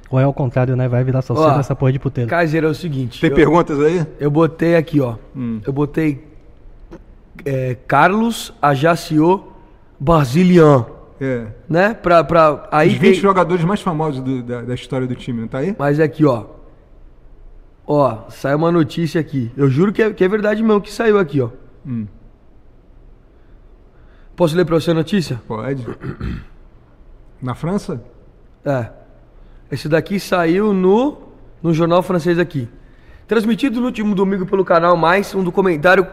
Ou 0.10 0.18
é 0.20 0.24
ao 0.24 0.34
contrário, 0.34 0.76
né? 0.78 0.88
Vai 0.88 1.04
virar 1.04 1.22
salseiro 1.22 1.52
Ó, 1.56 1.60
essa 1.60 1.76
porra 1.76 1.92
de 1.92 2.00
puteiro. 2.00 2.30
Kaiser 2.30 2.64
é 2.64 2.68
o 2.68 2.74
seguinte. 2.74 3.20
Tem 3.20 3.30
eu, 3.30 3.36
perguntas 3.36 3.78
aí? 3.82 4.06
eu 4.18 4.32
botei 4.32 4.76
aqui, 4.78 5.02
ó. 5.02 5.16
Eu 5.68 5.74
botei 5.74 6.26
é, 7.46 7.76
Carlos 7.86 8.54
Ajaccio 8.62 9.44
Basilian. 10.00 10.86
É. 11.20 11.48
Né? 11.68 11.94
Pra, 11.94 12.24
pra, 12.24 12.66
aí 12.72 12.88
Os 12.88 12.94
20 12.94 13.02
veio- 13.02 13.16
jogadores 13.22 13.66
mais 13.66 13.82
famosos 13.82 14.22
do- 14.24 14.42
da, 14.42 14.62
da 14.62 14.74
história 14.74 15.06
do 15.06 15.16
time, 15.16 15.42
não 15.42 15.48
tá 15.50 15.58
aí? 15.58 15.76
Mas 15.78 16.00
aqui, 16.00 16.24
ó. 16.26 16.46
Ó, 17.86 18.20
saiu 18.30 18.58
uma 18.58 18.72
notícia 18.72 19.20
aqui. 19.20 19.52
Eu 19.58 19.70
juro 19.70 19.92
que 19.92 20.02
é, 20.02 20.14
que 20.14 20.24
é 20.24 20.28
verdade 20.30 20.64
mesmo 20.64 20.80
que 20.80 20.92
saiu 20.94 21.20
aqui, 21.20 21.42
ó. 21.42 21.50
Hum. 21.86 22.06
Posso 24.40 24.56
ler 24.56 24.64
pra 24.64 24.80
você 24.80 24.92
a 24.92 24.94
notícia? 24.94 25.42
Pode. 25.46 25.86
Na 27.42 27.54
França? 27.54 28.02
É. 28.64 28.88
Esse 29.70 29.90
daqui 29.90 30.18
saiu 30.18 30.74
no 30.74 31.18
no 31.62 31.74
jornal 31.74 32.02
francês 32.02 32.40
aqui. 32.40 32.66
Transmitido 33.28 33.82
no 33.82 33.88
último 33.88 34.16
domingo 34.16 34.46
pelo 34.46 34.64
canal 34.64 34.96
Mais, 34.96 35.36
um 35.36 35.44
documentário 35.44 36.08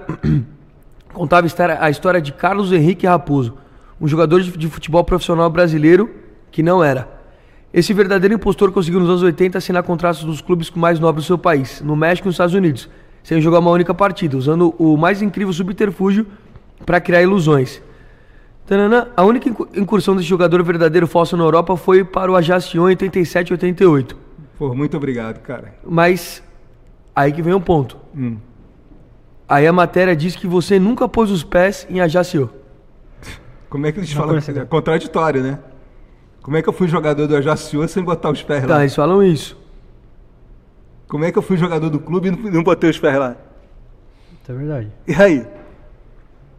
contava 1.15 1.47
a 1.47 1.89
história- 1.89 2.21
de 2.21 2.33
Carlos 2.33 2.73
Henrique 2.73 3.07
Raposo, 3.07 3.57
um 4.01 4.09
jogador 4.09 4.43
de 4.43 4.69
futebol 4.69 5.05
profissional 5.05 5.49
brasileiro 5.49 6.11
que 6.51 6.65
não 6.65 6.83
era. 6.83 7.09
Esse 7.73 7.95
verdadeiro 7.95 8.35
impostor 8.35 8.73
conseguiu 8.73 8.99
nos 8.99 9.09
anos 9.09 9.23
80 9.23 9.57
assinar 9.59 9.85
contratos 9.85 10.25
dos 10.25 10.41
clubes 10.41 10.69
mais 10.73 10.99
nobres 10.99 11.27
do 11.27 11.29
seu 11.29 11.39
país, 11.39 11.81
no 11.81 11.95
México 11.95 12.27
e 12.27 12.31
nos 12.31 12.35
Estados 12.35 12.57
Unidos, 12.57 12.89
sem 13.23 13.41
jogar 13.41 13.61
uma 13.61 13.71
única 13.71 13.95
partida, 13.95 14.37
usando 14.37 14.75
o 14.81 14.97
mais 14.97 15.23
incrível 15.23 15.53
subterfúgio 15.53 16.27
para 16.85 17.01
criar 17.01 17.23
ilusões. 17.23 17.86
Tananã, 18.67 19.09
a 19.17 19.25
única 19.25 19.49
incu- 19.49 19.69
incursão 19.75 20.17
desse 20.17 20.29
jogador 20.29 20.63
verdadeiro 20.63 21.07
falso 21.07 21.37
na 21.37 21.45
Europa 21.45 21.77
foi 21.77 22.03
para 22.05 22.31
o 22.31 22.37
Ajaccio 22.37 22.83
em 22.83 22.85
87 22.85 23.49
e 23.49 23.53
88. 23.53 24.17
Pô, 24.59 24.75
muito 24.75 24.97
obrigado, 24.97 25.39
cara. 25.41 25.75
Mas 25.85 26.43
aí 27.15 27.33
que 27.33 27.43
vem 27.43 27.55
um 27.55 27.61
ponto. 27.61 27.97
Hum. 28.15 28.39
Aí 29.49 29.67
a 29.67 29.73
matéria 29.73 30.17
diz 30.17 30.35
que 30.35 30.47
você 30.49 30.79
nunca 30.81 31.09
pôs 31.09 31.31
os 31.31 31.45
pés 31.45 31.87
em 31.89 32.01
Ajaccio. 32.01 32.51
Como 33.71 33.87
é 33.87 33.93
que 33.93 34.01
eles 34.01 34.13
Não 34.13 34.21
falam? 34.23 34.37
É 34.39 34.65
contraditório, 34.65 35.43
né? 35.43 35.59
Como 36.43 36.57
é 36.57 36.63
que 36.63 36.69
eu 36.69 36.73
fui 36.73 36.89
jogador 36.89 37.27
do 37.27 37.37
Ajaccio 37.37 37.87
sem 37.89 38.03
botar 38.03 38.31
os 38.31 38.43
pés 38.43 38.63
lá? 38.63 38.69
Tá, 38.69 38.81
eles 38.81 38.95
falam 38.95 39.23
isso. 39.23 39.57
Como 41.09 41.25
é 41.25 41.31
que 41.31 41.39
eu 41.39 41.43
fui 41.43 41.57
jogador 41.57 41.89
do 41.89 42.01
clube 42.01 42.29
e 42.29 42.51
não, 42.51 42.63
botei 42.65 42.91
os 42.91 42.99
pés 42.99 43.17
lá? 43.17 43.37
É 44.49 44.53
verdade. 44.53 44.93
E 45.07 45.15
aí? 45.15 45.47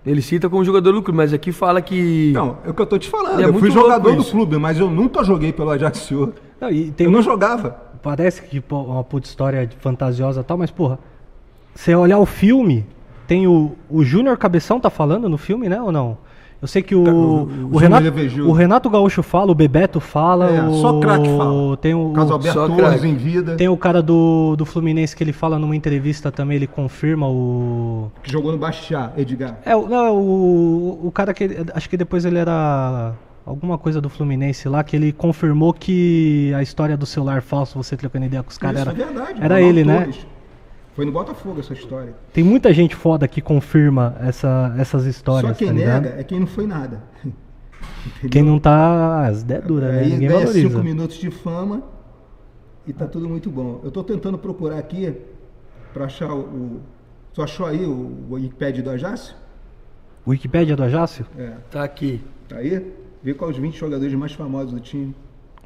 Ele 0.08 0.22
cita 0.22 0.50
como 0.50 0.64
jogador 0.64 0.94
do 0.94 1.04
clube, 1.04 1.18
mas 1.18 1.34
aqui 1.34 1.52
fala 1.52 1.82
que. 1.82 2.32
Não, 2.34 2.58
é 2.66 2.70
o 2.70 2.74
que 2.74 2.82
eu 2.82 2.86
tô 2.86 2.98
te 2.98 3.10
falando. 3.10 3.42
É 3.42 3.46
eu 3.46 3.54
fui 3.54 3.70
jogador 3.70 4.16
do 4.16 4.24
clube, 4.24 4.58
mas 4.58 4.80
eu 4.80 4.90
nunca 4.90 5.24
joguei 5.24 5.52
pelo 5.52 5.70
Ajaccio. 5.70 6.34
Não, 6.62 6.70
e 6.72 6.92
tem 6.92 7.06
Eu 7.06 7.12
não 7.12 7.20
um- 7.20 7.24
jogava. 7.24 7.76
Parece 8.02 8.42
que 8.42 8.62
pô, 8.62 8.84
uma 8.84 9.04
puta 9.04 9.28
história 9.28 9.70
fantasiosa 9.80 10.40
e 10.40 10.44
tal, 10.44 10.58
mas 10.58 10.72
porra, 10.72 10.98
você 11.76 11.94
olhar 11.94 12.20
o 12.20 12.26
filme, 12.26 12.86
tem 13.28 13.48
o, 13.48 13.74
o 13.90 14.04
Júnior 14.04 14.38
Cabeção 14.38 14.80
tá 14.80 14.90
falando 14.90 15.28
no 15.28 15.38
filme, 15.38 15.68
né, 15.68 15.82
ou 15.82 15.92
não? 15.92 16.18
Eu 16.60 16.68
sei 16.68 16.82
que 16.82 16.96
o, 16.96 17.04
o- 17.04 17.70
o, 17.74 17.78
Renato, 17.78 18.08
o 18.48 18.52
Renato 18.52 18.90
Gaúcho 18.90 19.22
fala, 19.22 19.52
o 19.52 19.56
Bebeto 19.56 20.00
fala, 20.00 20.50
É, 20.50 20.64
o, 20.64 20.74
só 20.82 21.00
craque 21.00 21.30
fala. 21.38 21.78
Tem 21.78 21.94
o, 21.94 22.12
Caso 22.14 22.34
Alberto 22.34 22.68
Torres 22.76 23.04
em 23.04 23.16
vida, 23.16 23.56
tem 23.56 23.68
o 23.68 23.78
cara 23.78 24.02
do, 24.02 24.56
do 24.56 24.66
Fluminense 24.66 25.16
que 25.16 25.24
ele 25.24 25.32
fala 25.34 25.60
numa 25.60 25.76
entrevista 25.76 26.32
também, 26.32 26.56
ele 26.58 26.66
confirma 26.68 27.28
o. 27.28 28.12
que 28.24 28.32
jogou 28.32 28.52
no 28.52 28.58
Baixá, 28.58 29.12
Edgar. 29.16 29.60
É, 29.64 29.76
o- 29.76 29.88
não, 29.88 30.06
é 30.06 30.10
o, 30.12 31.00
o 31.04 31.12
cara 31.14 31.32
que. 31.34 31.48
Acho 31.76 31.88
que 31.90 31.96
depois 31.98 32.26
ele 32.26 32.40
era. 32.40 33.14
Alguma 33.46 33.78
coisa 33.78 34.02
do 34.02 34.10
Fluminense 34.10 34.68
lá, 34.68 34.84
que 34.84 34.94
ele 34.96 35.14
confirmou 35.14 35.72
que 35.72 36.52
a 36.54 36.62
história 36.62 36.98
do 36.98 37.06
celular 37.06 37.42
falso, 37.42 37.82
você 37.82 37.96
trocando 37.96 38.26
ideia 38.26 38.44
com 38.44 38.50
os 38.50 38.58
caras, 38.58 38.82
Isso 38.82 38.90
era, 38.90 39.00
é 39.02 39.06
verdade. 39.06 39.40
era 39.42 39.62
ele, 39.62 39.86
né? 39.86 40.10
Foi 40.98 41.06
no 41.06 41.12
Botafogo 41.12 41.60
essa 41.60 41.74
história. 41.74 42.16
Tem 42.34 42.44
muita 42.44 42.74
gente 42.74 42.96
foda 42.96 43.28
que 43.28 43.40
confirma 43.40 44.16
essa, 44.20 44.74
essas 44.80 45.06
histórias, 45.06 45.52
Só 45.52 45.58
quem 45.64 45.68
tá 45.68 45.74
nega 45.74 46.16
é 46.18 46.24
quem 46.24 46.40
não 46.40 46.48
foi 46.48 46.66
nada. 46.66 47.04
Entendeu? 47.24 47.38
Quem 48.32 48.42
não 48.42 48.58
tá. 48.58 49.28
As 49.28 49.44
ideias 49.44 49.64
duras, 49.64 49.94
né? 49.94 50.00
Aí 50.00 50.10
Ninguém 50.10 50.28
ganha 50.28 50.40
valoriza. 50.40 50.70
cinco 50.70 50.84
minutos 50.84 51.18
de 51.18 51.30
fama 51.30 51.84
e 52.88 52.92
tá 52.92 53.06
tudo 53.06 53.30
muito 53.30 53.48
bom. 53.52 53.80
Eu 53.84 53.92
tô 53.92 54.04
tentando 54.04 54.40
procurar 54.40 54.80
aqui 54.80 55.14
pra 55.94 56.06
achar 56.06 56.34
o. 56.34 56.40
o- 56.40 56.82
Tu 57.32 57.44
achou 57.44 57.68
aí 57.68 57.86
o, 57.86 57.92
o 57.92 58.34
Wikipedia 58.34 58.82
do 58.82 58.90
Ajácio? 58.90 59.36
Wikipédia 60.28 60.76
do 60.76 60.82
Ajácio? 60.82 61.28
É. 61.38 61.52
Tá 61.70 61.84
aqui. 61.84 62.24
Tá 62.50 62.56
aí? 62.58 62.92
Vê 63.22 63.36
quais 63.36 63.56
os 63.56 63.62
20 63.62 63.78
jogadores 63.78 64.14
mais 64.16 64.32
famosos 64.34 64.72
do 64.74 64.80
time. 64.80 65.16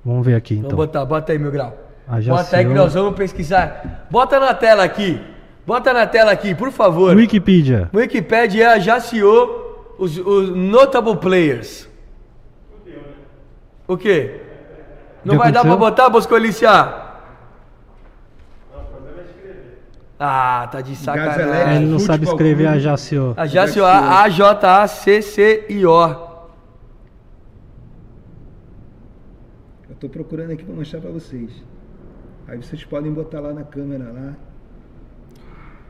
Vamos 0.03 0.25
ver 0.25 0.35
aqui 0.35 0.55
Vamos 0.55 0.67
então. 0.67 0.75
botar, 0.77 1.05
bota 1.05 1.31
aí, 1.31 1.39
meu 1.39 1.51
grau. 1.51 1.73
Bota 2.07 2.57
aí 2.57 2.65
que 2.65 2.73
nós 2.73 2.93
vamos 2.93 3.15
pesquisar. 3.15 4.07
Bota 4.09 4.39
na 4.39 4.53
tela 4.53 4.83
aqui. 4.83 5.19
Bota 5.65 5.93
na 5.93 6.05
tela 6.07 6.31
aqui, 6.31 6.53
por 6.55 6.71
favor. 6.71 7.15
Wikipedia. 7.15 7.89
Wikipedia 7.93 8.63
é 8.63 8.73
Ajaccio, 8.73 9.27
os, 9.97 10.17
os 10.17 10.49
notable 10.55 11.17
players. 11.17 11.87
O 13.87 13.95
quê? 13.97 14.41
Não 15.23 15.37
vai 15.37 15.51
dar 15.51 15.61
pra 15.61 15.75
botar, 15.75 16.09
Boscolícia? 16.09 17.11
Ah, 20.23 20.67
tá 20.71 20.81
de 20.81 20.95
sacanagem. 20.95 21.77
ele 21.77 21.85
não 21.87 21.97
Futebol 21.97 22.15
sabe 22.15 22.25
escrever 22.25 22.65
Clube. 22.65 22.77
Ajácio. 22.77 23.33
Ajaccio, 23.35 23.83
A-J-A-C-C-I-O. 23.85 24.49
Eu 29.89 29.95
tô 29.99 30.07
procurando 30.07 30.51
aqui 30.51 30.63
pra 30.63 30.75
mostrar 30.75 31.01
pra 31.01 31.09
vocês. 31.09 31.49
Aí 32.51 32.57
vocês 32.57 32.83
podem 32.83 33.13
botar 33.13 33.39
lá 33.39 33.53
na 33.53 33.63
câmera 33.63 34.03
lá. 34.13 34.33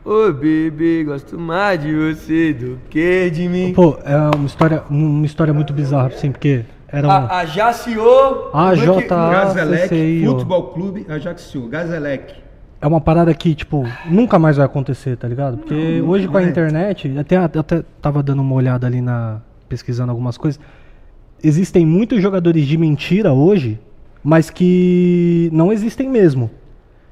Ô, 0.06 0.32
bebê, 0.32 1.04
gosto 1.04 1.40
mais 1.40 1.82
de 1.82 1.92
você 1.92 2.54
do 2.54 2.78
que 2.88 3.32
de 3.32 3.50
mim. 3.50 3.74
Pô, 3.74 3.98
é 4.06 4.16
uma 4.36 4.46
história, 4.46 4.84
uma 4.88 5.26
história 5.26 5.52
muito 5.56 5.74
bizarra, 5.74 6.10
assim, 6.10 6.32
porque 6.32 6.64
era 6.88 7.08
um. 7.08 7.12
A. 7.12 7.40
A 8.54 8.76
J- 8.76 9.08
Gazelec. 9.10 10.24
Futebol 10.26 10.64
Clube 10.70 11.06
Ajaccio. 11.10 11.68
Gazelec. 11.68 12.36
É 12.80 12.86
uma 12.88 13.02
parada 13.02 13.34
que, 13.34 13.56
tipo, 13.56 13.84
nunca 14.06 14.38
mais 14.38 14.58
vai 14.58 14.66
acontecer, 14.68 15.18
tá 15.18 15.28
ligado? 15.28 15.58
Porque 15.58 16.00
Não, 16.00 16.10
hoje 16.10 16.28
com 16.28 16.38
a 16.38 16.44
é. 16.44 16.46
internet, 16.48 17.12
até, 17.18 17.38
até 17.38 17.84
tava 18.00 18.22
dando 18.22 18.44
uma 18.44 18.54
olhada 18.54 18.86
ali 18.86 19.02
na. 19.02 19.40
pesquisando 19.68 20.12
algumas 20.12 20.38
coisas. 20.38 20.60
Existem 21.44 21.88
muitos 21.88 22.22
jogadores 22.22 22.68
de 22.68 22.78
mentira 22.78 23.34
hoje, 23.34 23.80
mas 24.24 24.50
que 24.50 25.50
não 25.52 25.72
existem 25.72 26.10
mesmo. 26.10 26.50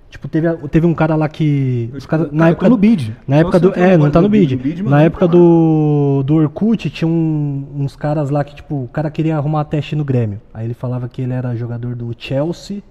Tipo, 0.10 0.28
teve, 0.28 0.48
teve 0.70 0.88
um 0.88 0.94
cara 0.94 1.16
lá 1.16 1.30
que. 1.30 1.90
Os 1.96 2.06
cara, 2.06 2.30
na 2.32 2.50
época 2.50 2.66
tá 2.66 2.70
no 2.70 2.78
bid. 2.78 3.16
Na 3.28 3.36
época 3.38 3.60
do. 3.60 3.72
É, 3.80 3.96
não 3.96 4.10
tá 4.10 4.20
no 4.20 4.28
do 4.28 4.32
bid, 4.32 4.56
bid. 4.56 4.82
do 4.82 4.90
Na 4.90 5.04
época 5.04 5.28
tá 5.28 5.32
do, 5.32 6.24
do 6.26 6.36
Orkut, 6.36 6.90
tinha 6.90 7.08
um- 7.08 7.68
uns 7.76 7.96
caras 7.96 8.32
lá 8.32 8.44
que, 8.44 8.56
tipo, 8.56 8.84
o 8.84 8.88
cara 8.88 9.12
queria 9.12 9.38
arrumar 9.38 9.66
teste 9.66 9.96
no 9.96 10.04
Grêmio. 10.04 10.42
Aí 10.52 10.66
ele 10.66 10.74
falava 10.74 11.08
que 11.08 11.22
ele 11.22 11.34
era 11.34 11.56
jogador 11.56 11.96
do 11.96 12.12
Chelsea 12.18 12.82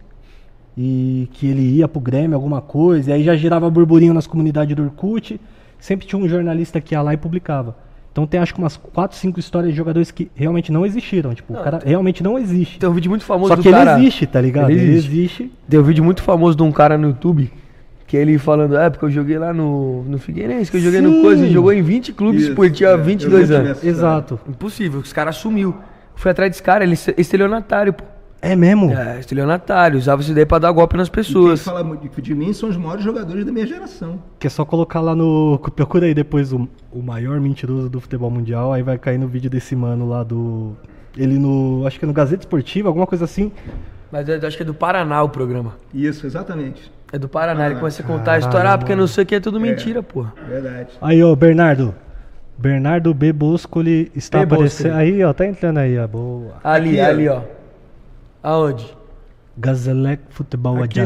e 0.76 1.28
que 1.32 1.48
ele 1.48 1.62
ia 1.78 1.88
pro 1.88 2.00
Grêmio, 2.00 2.36
alguma 2.36 2.60
coisa. 2.60 3.10
E 3.10 3.14
aí 3.14 3.24
já 3.24 3.34
girava 3.34 3.68
burburinho 3.68 4.14
nas 4.14 4.26
comunidades 4.28 4.76
do 4.76 4.84
Orkut. 4.84 5.40
Sempre 5.80 6.06
tinha 6.06 6.20
um 6.22 6.28
jornalista 6.28 6.80
que 6.80 6.94
ia 6.94 7.02
lá 7.02 7.12
e 7.14 7.16
publicava. 7.16 7.76
Então 8.18 8.26
tem 8.26 8.40
acho 8.40 8.52
que 8.52 8.58
umas 8.58 8.76
4, 8.76 9.16
5 9.16 9.38
histórias 9.38 9.70
de 9.70 9.76
jogadores 9.76 10.10
que 10.10 10.28
realmente 10.34 10.72
não 10.72 10.84
existiram. 10.84 11.32
Tipo, 11.34 11.54
o 11.54 11.62
cara 11.62 11.80
realmente 11.84 12.20
não 12.20 12.36
existe. 12.36 12.80
Tem 12.80 12.88
um 12.88 12.92
vídeo 12.92 13.08
muito 13.08 13.24
famoso 13.24 13.48
Só 13.48 13.54
do 13.54 13.62
que 13.62 13.68
ele 13.68 13.76
cara... 13.76 14.00
existe, 14.00 14.26
tá 14.26 14.40
ligado? 14.40 14.70
Ele 14.70 14.80
Ele 14.80 14.90
existe. 14.90 15.08
existe. 15.16 15.52
Tem 15.68 15.78
um 15.78 15.84
vídeo 15.84 16.02
muito 16.02 16.20
famoso 16.20 16.56
de 16.56 16.62
um 16.64 16.72
cara 16.72 16.98
no 16.98 17.08
YouTube 17.08 17.48
que 18.08 18.16
ele 18.16 18.36
falando, 18.38 18.76
é, 18.76 18.90
porque 18.90 19.04
eu 19.04 19.10
joguei 19.10 19.38
lá 19.38 19.52
no, 19.52 20.02
no 20.04 20.18
Figueirense, 20.18 20.70
que 20.70 20.78
eu 20.78 20.80
joguei 20.80 21.00
no 21.00 21.12
Sim. 21.12 21.22
coisa, 21.22 21.46
e 21.46 21.52
jogou 21.52 21.72
em 21.72 21.82
20 21.82 22.14
clubes, 22.14 22.44
Isso, 22.44 22.64
ele 22.64 22.70
tinha 22.70 22.88
é, 22.88 22.92
eu 22.94 23.04
22 23.04 23.48
já 23.48 23.56
tive 23.56 23.68
anos. 23.68 23.84
Exato. 23.84 24.40
Impossível, 24.48 24.98
os 25.00 25.12
caras 25.12 25.36
sumiu. 25.36 25.76
Fui 26.16 26.30
atrás 26.30 26.50
desse 26.50 26.62
cara, 26.62 26.82
ele 26.82 26.94
é 26.94 27.20
estelionatário, 27.20 27.92
pô. 27.92 28.04
É 28.40 28.54
mesmo? 28.54 28.92
É, 28.92 29.18
estelionatário, 29.18 29.98
usava 29.98 30.22
isso 30.22 30.32
daí 30.32 30.46
pra 30.46 30.58
dar 30.58 30.70
golpe 30.70 30.96
nas 30.96 31.08
E 31.08 31.10
quem 31.10 31.22
pessoas. 31.24 31.62
fala 31.64 31.82
muito 31.82 32.22
de 32.22 32.34
mim 32.34 32.52
são 32.52 32.68
os 32.68 32.76
maiores 32.76 33.04
jogadores 33.04 33.44
da 33.44 33.50
minha 33.50 33.66
geração. 33.66 34.20
Que 34.38 34.46
é 34.46 34.50
só 34.50 34.64
colocar 34.64 35.00
lá 35.00 35.14
no. 35.14 35.58
Procura 35.74 36.06
aí 36.06 36.14
depois 36.14 36.52
o, 36.52 36.68
o 36.92 37.02
maior 37.02 37.40
mentiroso 37.40 37.88
do 37.88 38.00
futebol 38.00 38.30
mundial. 38.30 38.72
Aí 38.72 38.82
vai 38.82 38.96
cair 38.96 39.18
no 39.18 39.26
vídeo 39.26 39.50
desse 39.50 39.74
mano 39.74 40.08
lá 40.08 40.22
do. 40.22 40.72
Ele 41.16 41.36
no. 41.38 41.84
Acho 41.86 41.98
que 41.98 42.04
é 42.04 42.08
no 42.08 42.14
Gazeta 42.14 42.42
Esportiva, 42.42 42.88
alguma 42.88 43.06
coisa 43.08 43.24
assim. 43.24 43.50
Mas 44.12 44.28
eu 44.28 44.38
acho 44.46 44.56
que 44.56 44.62
é 44.62 44.66
do 44.66 44.72
Paraná 44.74 45.22
o 45.22 45.28
programa. 45.28 45.74
Isso, 45.92 46.24
exatamente. 46.24 46.90
É 47.12 47.18
do 47.18 47.28
Paraná, 47.28 47.66
ele 47.66 47.74
Ah, 47.74 47.78
começa 47.78 48.02
a 48.02 48.06
contar 48.06 48.32
a 48.34 48.38
história, 48.38 48.70
ah, 48.70 48.78
porque 48.78 48.94
não 48.94 49.06
sei 49.06 49.24
o 49.24 49.26
que, 49.26 49.34
é 49.34 49.40
tudo 49.40 49.58
mentira, 49.58 50.02
pô. 50.02 50.24
Verdade. 50.48 50.90
Aí, 51.00 51.22
ó, 51.22 51.34
Bernardo. 51.34 51.94
Bernardo 52.56 53.12
B. 53.14 53.32
Boscoli 53.32 54.10
está 54.14 54.38
B. 54.38 54.44
aparecendo. 54.54 54.94
Aí, 54.94 55.22
ó, 55.24 55.32
tá 55.32 55.46
entrando 55.46 55.78
aí, 55.78 55.98
ó. 55.98 56.06
Boa. 56.06 56.54
Ali, 56.62 57.00
Aqui, 57.00 57.00
ó. 57.00 57.12
ali, 57.12 57.28
ó. 57.28 57.40
Aonde? 58.42 58.96
Gazelec 59.56 60.22
Futebol 60.30 60.82
Aqui. 60.82 61.00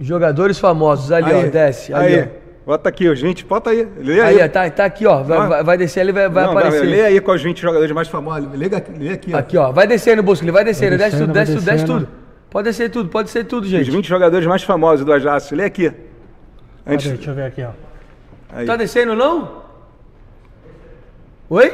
Jogadores 0.00 0.58
famosos, 0.58 1.12
ali, 1.12 1.32
ó, 1.32 1.48
desce, 1.48 1.94
ali, 1.94 2.14
aí. 2.16 2.28
ó. 2.38 2.42
Bota 2.64 2.88
aqui, 2.88 3.12
gente, 3.16 3.44
bota 3.44 3.70
aí. 3.70 3.88
Lê 3.98 4.20
Aí, 4.20 4.40
aí. 4.40 4.48
tá, 4.48 4.70
tá 4.70 4.84
aqui, 4.84 5.04
ó. 5.04 5.20
Vai, 5.22 5.48
vai, 5.48 5.64
vai 5.64 5.76
descer 5.76 6.00
ali, 6.00 6.12
vai, 6.12 6.28
vai 6.28 6.44
Não, 6.44 6.52
aparecer. 6.52 6.84
Lê 6.84 7.04
aí 7.04 7.20
quais 7.20 7.40
os 7.40 7.44
20 7.44 7.60
jogadores 7.60 7.90
mais 7.92 8.06
famosos. 8.06 8.48
Lê, 8.56 8.66
aqui- 8.66 8.92
lê 8.98 9.10
aqui, 9.10 9.34
ó. 9.34 9.38
Aqui, 9.38 9.56
ó. 9.56 9.72
Vai 9.72 9.86
descendo, 9.86 10.22
ele 10.42 10.52
vai 10.52 10.64
descendo. 10.64 10.90
Vai 10.96 10.98
desce 10.98 11.16
tudo, 11.18 11.32
descendo, 11.32 11.32
desce 11.32 11.52
tudo, 11.54 11.64
desce 11.64 11.84
descendo. 11.86 12.06
tudo. 12.06 12.08
Pode 12.50 12.68
descer 12.68 12.90
tudo, 12.90 13.08
pode 13.08 13.30
ser 13.30 13.44
tudo, 13.44 13.64
Os 13.64 13.70
gente. 13.70 13.90
20 13.90 14.06
jogadores 14.06 14.46
mais 14.46 14.62
famosos 14.62 15.04
do 15.04 15.12
Ajax. 15.12 15.50
Lê 15.50 15.64
aqui. 15.64 15.92
Antes, 16.86 17.06
Cadê? 17.06 17.16
Deixa 17.16 17.30
eu 17.30 17.34
ver 17.34 17.44
aqui, 17.44 17.62
ó. 17.64 17.70
aí. 18.52 18.64
Tá 18.66 18.76
descendo, 18.76 19.16
não? 19.16 19.62
Oi? 21.50 21.72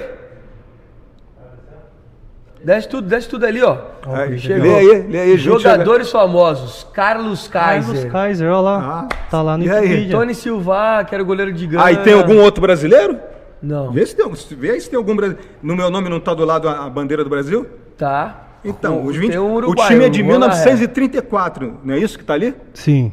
Desce 2.64 2.88
tudo, 2.88 3.06
desce 3.08 3.28
tudo 3.28 3.46
ali, 3.46 3.62
ó. 3.62 3.76
Aí, 4.06 4.38
Chegou. 4.38 4.62
Lê 4.66 4.74
aí, 4.74 5.06
lê 5.08 5.20
aí. 5.20 5.30
20 5.36 5.38
Jogadores 5.40 6.10
famosos. 6.10 6.86
Carlos 6.92 7.46
Carlos 7.48 7.86
Kaiser. 7.86 8.10
Kaiser, 8.12 8.50
ó 8.52 8.60
lá. 8.60 9.06
Ah, 9.10 9.14
tá 9.30 9.40
lá 9.42 9.56
no 9.56 9.64
e 9.64 9.70
aí? 9.70 9.80
Wikipedia. 9.82 10.16
Tony 10.16 10.34
Silva, 10.34 11.04
que 11.08 11.14
era 11.14 11.22
o 11.22 11.26
goleiro 11.26 11.52
de 11.52 11.66
Gana. 11.66 11.84
Ah, 11.84 11.92
e 11.92 11.96
tem 11.98 12.14
algum 12.14 12.38
outro 12.40 12.60
brasileiro? 12.60 13.18
Não. 13.62 13.90
Vê 13.92 14.04
se 14.06 14.14
tem, 14.16 14.26
vê 14.56 14.70
aí 14.72 14.80
se 14.80 14.88
tem 14.90 14.96
algum 14.96 15.14
brasileiro. 15.16 15.48
No 15.62 15.74
meu 15.76 15.90
nome 15.90 16.08
não 16.08 16.20
tá 16.20 16.34
do 16.34 16.44
lado 16.44 16.68
a, 16.68 16.86
a 16.86 16.90
bandeira 16.90 17.22
do 17.24 17.30
Brasil? 17.30 17.66
Tá. 17.96 18.44
Então, 18.64 18.98
O- 18.98 19.06
os 19.06 19.16
20, 19.16 19.30
tem 19.30 19.38
um 19.40 19.52
o 19.52 19.54
uruguaio, 19.54 19.90
time 19.90 20.04
é 20.04 20.08
de 20.08 20.20
o 20.22 20.24
Bola 20.26 20.48
1934, 20.48 21.78
não 21.84 21.94
é 21.94 21.98
isso 21.98 22.18
que 22.18 22.24
tá 22.24 22.34
ali? 22.34 22.54
Sim. 22.74 23.12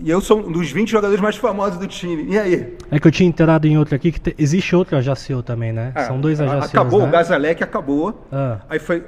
E 0.00 0.10
eu 0.10 0.20
sou 0.20 0.38
um 0.46 0.52
dos 0.52 0.70
20 0.70 0.90
jogadores 0.90 1.20
mais 1.22 1.36
famosos 1.36 1.78
do 1.78 1.86
time. 1.86 2.26
E 2.32 2.38
aí? 2.38 2.76
É 2.90 2.98
que 3.00 3.06
eu 3.06 3.10
tinha 3.10 3.28
inteirado 3.28 3.66
em 3.66 3.78
outro 3.78 3.94
aqui, 3.94 4.12
que 4.12 4.20
te- 4.20 4.34
existe 4.38 4.76
outro 4.76 4.96
Ajaceu 4.96 5.42
também, 5.42 5.72
né? 5.72 5.92
Ah, 5.94 6.04
São 6.04 6.20
dois 6.20 6.40
a- 6.40 6.44
Ajaceus, 6.44 6.70
Acabou, 6.70 7.00
né? 7.02 7.08
o 7.08 7.10
Gazalec 7.10 7.62
acabou. 7.64 8.26
Ah. 8.30 8.58
Aí 8.68 8.78
foi 8.78 9.02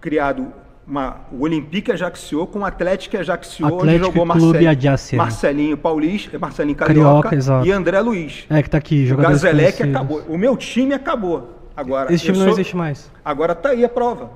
criado 0.00 0.46
uma, 0.86 1.18
o 1.30 1.42
Olympique 1.42 1.92
Ajaccio 1.92 2.46
com 2.46 2.60
o 2.60 2.64
Atlético 2.64 3.18
Ajaccio, 3.18 3.66
onde 3.66 3.76
Atlético 3.76 4.04
jogou 4.06 4.26
Clube 4.26 4.64
Marcelinho. 4.64 5.18
Marcelinho 5.22 5.76
Paulista, 5.76 6.38
Marcelinho 6.38 6.76
Carioca, 6.76 7.28
Carioca, 7.30 7.66
e 7.68 7.70
André 7.72 8.00
Luiz. 8.00 8.46
É, 8.48 8.62
que 8.62 8.70
tá 8.70 8.78
aqui, 8.78 9.04
O 9.04 9.06
jogadores 9.08 9.42
Gazalec 9.42 9.82
acabou. 9.82 10.22
O 10.26 10.38
meu 10.38 10.56
time 10.56 10.94
acabou. 10.94 11.58
Agora, 11.76 12.12
Esse 12.12 12.24
time 12.24 12.38
não 12.38 12.44
sou- 12.46 12.54
existe 12.54 12.74
mais. 12.76 13.10
Agora 13.24 13.54
tá 13.54 13.70
aí 13.70 13.84
a 13.84 13.88
prova. 13.88 14.30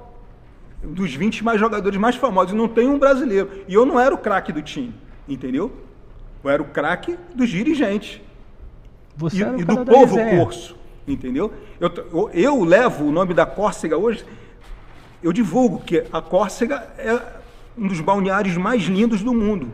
Dos 0.83 1.15
20 1.15 1.43
mais 1.43 1.59
jogadores 1.59 1.99
mais 1.99 2.15
famosos, 2.15 2.53
não 2.53 2.69
tem 2.69 2.87
um 2.87 2.99
brasileiro. 2.99 3.49
E 3.67 3.73
eu 3.75 3.87
não 3.87 3.99
era 3.99 4.15
o 4.15 4.19
craque 4.19 4.53
do 4.53 4.61
time, 4.61 4.95
entendeu? 5.27 5.73
Eu 6.45 6.51
era 6.51 6.63
o 6.63 6.67
craque 6.67 7.19
dos 7.35 7.49
dirigentes 7.49 8.21
Você 9.17 9.39
e, 9.39 9.61
e 9.61 9.65
do 9.65 9.75
povo 9.85 10.17
corso, 10.45 10.77
entendeu? 11.09 11.53
Eu, 11.81 11.91
eu- 12.13 12.31
eu 12.35 12.65
levo 12.65 13.05
o 13.07 13.11
nome 13.13 13.33
da 13.33 13.47
Córcega 13.47 13.97
hoje, 13.97 14.25
eu 15.23 15.33
divulgo 15.33 15.81
que 15.83 16.05
a 16.13 16.21
Córcega 16.21 16.87
é 16.99 17.19
um 17.79 17.89
dos 17.89 18.01
balneários 18.01 18.57
mais 18.59 18.83
lindos 18.85 19.23
do 19.23 19.33
mundo. 19.33 19.73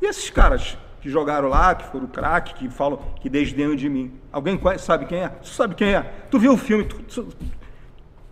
E 0.00 0.06
esses 0.06 0.30
caras 0.30 0.76
que 1.02 1.08
jogaram 1.10 1.48
lá, 1.48 1.74
que 1.74 1.84
foram 1.90 2.06
craque, 2.06 2.54
que 2.54 2.68
falam, 2.70 2.98
que 3.20 3.28
desdenham 3.28 3.76
de 3.76 3.88
mim. 3.90 4.10
Alguém 4.32 4.56
conhece, 4.56 4.84
sabe 4.86 5.04
quem 5.04 5.18
é? 5.18 5.28
Tu 5.28 5.48
sabe 5.48 5.74
quem 5.74 5.94
é? 5.94 6.00
Tu 6.30 6.38
viu 6.38 6.54
o 6.54 6.56
filme? 6.56 6.84
tu- 6.84 7.02
tu- 7.02 7.28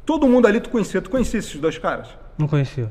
todo 0.07 0.27
mundo 0.27 0.47
ali 0.47 0.59
tu 0.59 0.71
conhecia. 0.71 1.03
Tu 1.03 1.11
conhecia 1.11 1.39
esses 1.39 1.61
dois 1.61 1.77
caras? 1.77 2.09
Não 2.39 2.49
conhecia. 2.49 2.91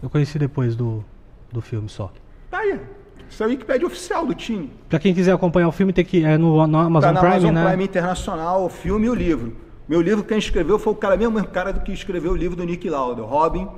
Eu 0.00 0.08
conheci 0.08 0.38
depois 0.38 0.76
do, 0.76 1.04
do 1.52 1.60
filme 1.60 1.88
só. 1.88 2.12
Tá 2.48 2.58
aí. 2.60 2.80
Isso 3.30 3.42
é 3.44 3.46
a 3.46 3.48
Wikipédia 3.48 3.86
oficial 3.86 4.26
do 4.26 4.34
time. 4.34 4.72
Pra 4.88 4.98
quem 4.98 5.14
quiser 5.14 5.32
acompanhar 5.32 5.68
o 5.68 5.72
filme, 5.72 5.92
tem 5.92 6.04
que 6.04 6.24
é 6.24 6.36
no, 6.36 6.66
no 6.66 6.78
Amazon 6.78 7.00
Tá 7.00 7.12
na 7.12 7.20
Prime, 7.20 7.34
Amazon 7.36 7.54
né? 7.54 7.68
Prime 7.68 7.84
Internacional, 7.84 8.64
o 8.64 8.68
filme 8.68 9.06
e 9.06 9.10
o 9.10 9.14
livro. 9.14 9.56
Meu 9.88 10.00
livro, 10.00 10.24
quem 10.24 10.36
escreveu 10.36 10.78
foi 10.78 10.92
o 10.92 10.96
cara 10.96 11.16
mesmo 11.16 11.42
cara 11.46 11.72
do 11.72 11.80
que 11.80 11.92
escreveu 11.92 12.32
o 12.32 12.36
livro 12.36 12.56
do 12.56 12.64
Nick 12.64 12.88
Lauda, 12.90 13.22
o 13.22 13.26
Robin, 13.26 13.68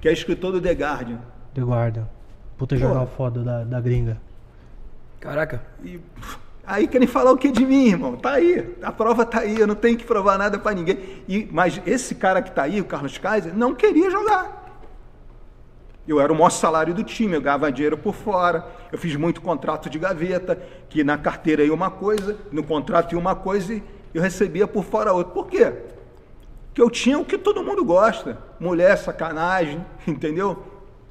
que 0.00 0.08
é 0.08 0.12
escritor 0.12 0.52
do 0.52 0.60
The 0.60 0.72
Guardian. 0.72 1.18
The 1.54 1.62
Guardian. 1.62 2.08
Puta 2.58 2.76
jornal 2.76 3.06
foda 3.06 3.42
da, 3.42 3.64
da 3.64 3.80
gringa. 3.80 4.20
Caraca. 5.20 5.62
E 5.84 6.00
aí 6.66 6.88
querem 6.88 7.06
falar 7.06 7.30
o 7.30 7.36
que 7.36 7.50
de 7.50 7.64
mim, 7.64 7.88
irmão? 7.88 8.16
Tá 8.16 8.32
aí, 8.32 8.74
a 8.82 8.90
prova 8.90 9.24
tá 9.24 9.40
aí, 9.40 9.58
eu 9.58 9.66
não 9.66 9.74
tenho 9.74 9.96
que 9.96 10.04
provar 10.04 10.36
nada 10.36 10.58
pra 10.58 10.74
ninguém. 10.74 10.98
E, 11.28 11.48
mas 11.50 11.80
esse 11.86 12.14
cara 12.16 12.42
que 12.42 12.50
tá 12.50 12.62
aí, 12.62 12.80
o 12.80 12.84
Carlos 12.84 13.18
Kaiser, 13.18 13.56
não 13.56 13.74
queria 13.74 14.10
jogar. 14.10 14.65
Eu 16.06 16.20
era 16.20 16.32
o 16.32 16.36
maior 16.36 16.50
salário 16.50 16.94
do 16.94 17.02
time, 17.02 17.34
eu 17.34 17.40
ganhava 17.40 17.70
dinheiro 17.72 17.98
por 17.98 18.14
fora. 18.14 18.64
Eu 18.92 18.98
fiz 18.98 19.16
muito 19.16 19.40
contrato 19.40 19.90
de 19.90 19.98
gaveta, 19.98 20.56
que 20.88 21.02
na 21.02 21.18
carteira 21.18 21.64
ia 21.64 21.74
uma 21.74 21.90
coisa, 21.90 22.36
no 22.52 22.62
contrato 22.62 23.12
ia 23.12 23.18
uma 23.18 23.34
coisa 23.34 23.74
e 23.74 23.82
eu 24.14 24.22
recebia 24.22 24.66
por 24.66 24.84
fora 24.84 25.12
outra. 25.12 25.32
Por 25.32 25.46
quê? 25.48 25.72
Porque 26.68 26.80
eu 26.80 26.90
tinha 26.90 27.18
o 27.18 27.24
que 27.24 27.36
todo 27.36 27.64
mundo 27.64 27.84
gosta: 27.84 28.38
mulher, 28.60 28.96
sacanagem, 28.96 29.84
entendeu? 30.06 30.62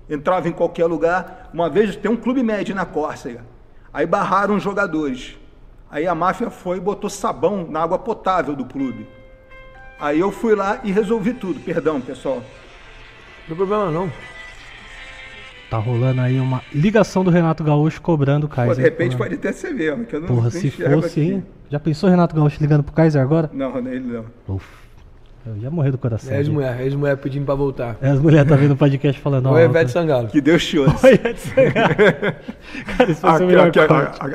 Entrava 0.10 0.48
em 0.48 0.54
qualquer 0.54 0.86
lugar. 0.86 1.50
Uma 1.54 1.70
vez 1.70 1.96
tem 1.96 2.10
um 2.10 2.16
clube 2.16 2.42
médio 2.42 2.74
na 2.74 2.86
Córcega. 2.86 3.44
Aí 3.92 4.06
barraram 4.06 4.56
os 4.56 4.64
jogadores. 4.64 5.38
Aí 5.90 6.08
a 6.08 6.16
máfia 6.16 6.50
foi 6.50 6.78
e 6.78 6.80
botou 6.80 7.10
sabão 7.10 7.68
na 7.70 7.82
água 7.82 7.98
potável 7.98 8.56
do 8.56 8.66
clube. 8.66 9.08
Aí 10.00 10.20
eu 10.20 10.32
fui 10.32 10.56
lá 10.56 10.80
e 10.84 10.92
resolvi 10.92 11.34
tudo. 11.34 11.60
Perdão, 11.60 12.00
pessoal. 12.02 12.38
Não 12.38 13.48
tem 13.48 13.56
problema 13.56 13.90
não. 13.92 14.12
Tá 15.76 15.80
rolando 15.82 16.22
aí 16.22 16.40
uma 16.40 16.62
ligação 16.74 17.22
do 17.22 17.30
Renato 17.30 17.62
Gaúcho 17.62 18.02
cobrando 18.02 18.46
o 18.46 18.50
Pô, 18.50 18.56
Kaiser. 18.56 18.76
de 18.78 18.82
repente 18.82 19.18
Porra. 19.18 19.26
pode 19.26 19.36
até 19.36 19.52
ser 19.52 19.74
mesmo, 19.74 20.06
que 20.06 20.16
eu 20.16 20.22
não 20.22 20.28
Porra, 20.30 20.50
se 20.50 20.72
fosse, 20.72 21.20
hein? 21.20 21.44
Já 21.70 21.78
pensou 21.82 22.10
Renato 22.10 22.34
Gaúcho 22.34 22.62
ligando 22.62 22.82
pro 22.82 22.94
Kaiser 22.94 23.22
agora? 23.22 23.50
Não, 23.52 23.78
ele 23.80 24.00
não. 24.00 24.24
Uf, 24.48 24.66
eu 25.46 25.58
ia 25.58 25.70
morrer 25.70 25.92
do 25.92 25.98
coração. 25.98 26.32
É 26.32 26.36
ali. 26.36 26.44
ex-mulher, 26.44 26.80
ex-mulher 26.80 27.18
pedindo 27.18 27.44
pra 27.46 27.56
voltar. 27.56 27.98
É, 28.02 28.10
as 28.10 28.22
mulheres 28.22 28.48
tá 28.48 28.56
vendo 28.56 28.72
o 28.72 28.78
podcast 28.78 29.20
falando. 29.20 29.50
Oi, 29.50 29.66
ó, 29.66 29.70
Ivete 29.70 29.92
Sangalo. 29.92 30.30
Que 30.30 30.40
Deus 30.40 30.66
te 30.66 30.80
ouça. 30.80 30.96
Oi, 31.08 31.14
Ivete 31.16 31.40
Sangalo. 31.42 32.36
Cara, 32.98 33.12
isso 33.12 33.28
o 33.28 33.46
melhor 33.46 33.72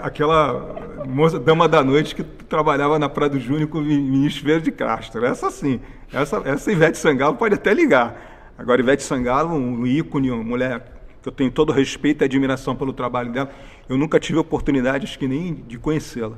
aquela 0.02 0.76
moça, 1.08 1.40
dama 1.40 1.66
da 1.66 1.82
noite 1.82 2.14
que 2.14 2.22
trabalhava 2.22 2.98
na 2.98 3.08
Praia 3.08 3.30
do 3.30 3.40
Júnior 3.40 3.66
com 3.70 3.78
o 3.78 3.82
ministro 3.82 4.44
Verde 4.44 4.66
de 4.66 4.72
Castro. 4.72 5.24
Essa 5.24 5.50
sim. 5.50 5.80
Essa, 6.12 6.42
essa 6.44 6.70
Ivete 6.70 6.98
Sangalo 6.98 7.36
pode 7.36 7.54
até 7.54 7.72
ligar. 7.72 8.52
Agora, 8.58 8.78
Ivete 8.78 9.02
Sangalo, 9.02 9.54
um 9.54 9.86
ícone, 9.86 10.30
uma 10.30 10.44
mulher 10.44 10.99
que 11.22 11.28
eu 11.28 11.32
tenho 11.32 11.50
todo 11.50 11.70
o 11.70 11.72
respeito 11.72 12.22
e 12.22 12.24
admiração 12.24 12.74
pelo 12.74 12.92
trabalho 12.92 13.32
dela. 13.32 13.50
Eu 13.88 13.96
nunca 13.98 14.18
tive 14.20 14.38
oportunidade, 14.38 15.04
acho 15.04 15.18
que 15.18 15.28
nem 15.28 15.54
de 15.66 15.78
conhecê-la. 15.78 16.36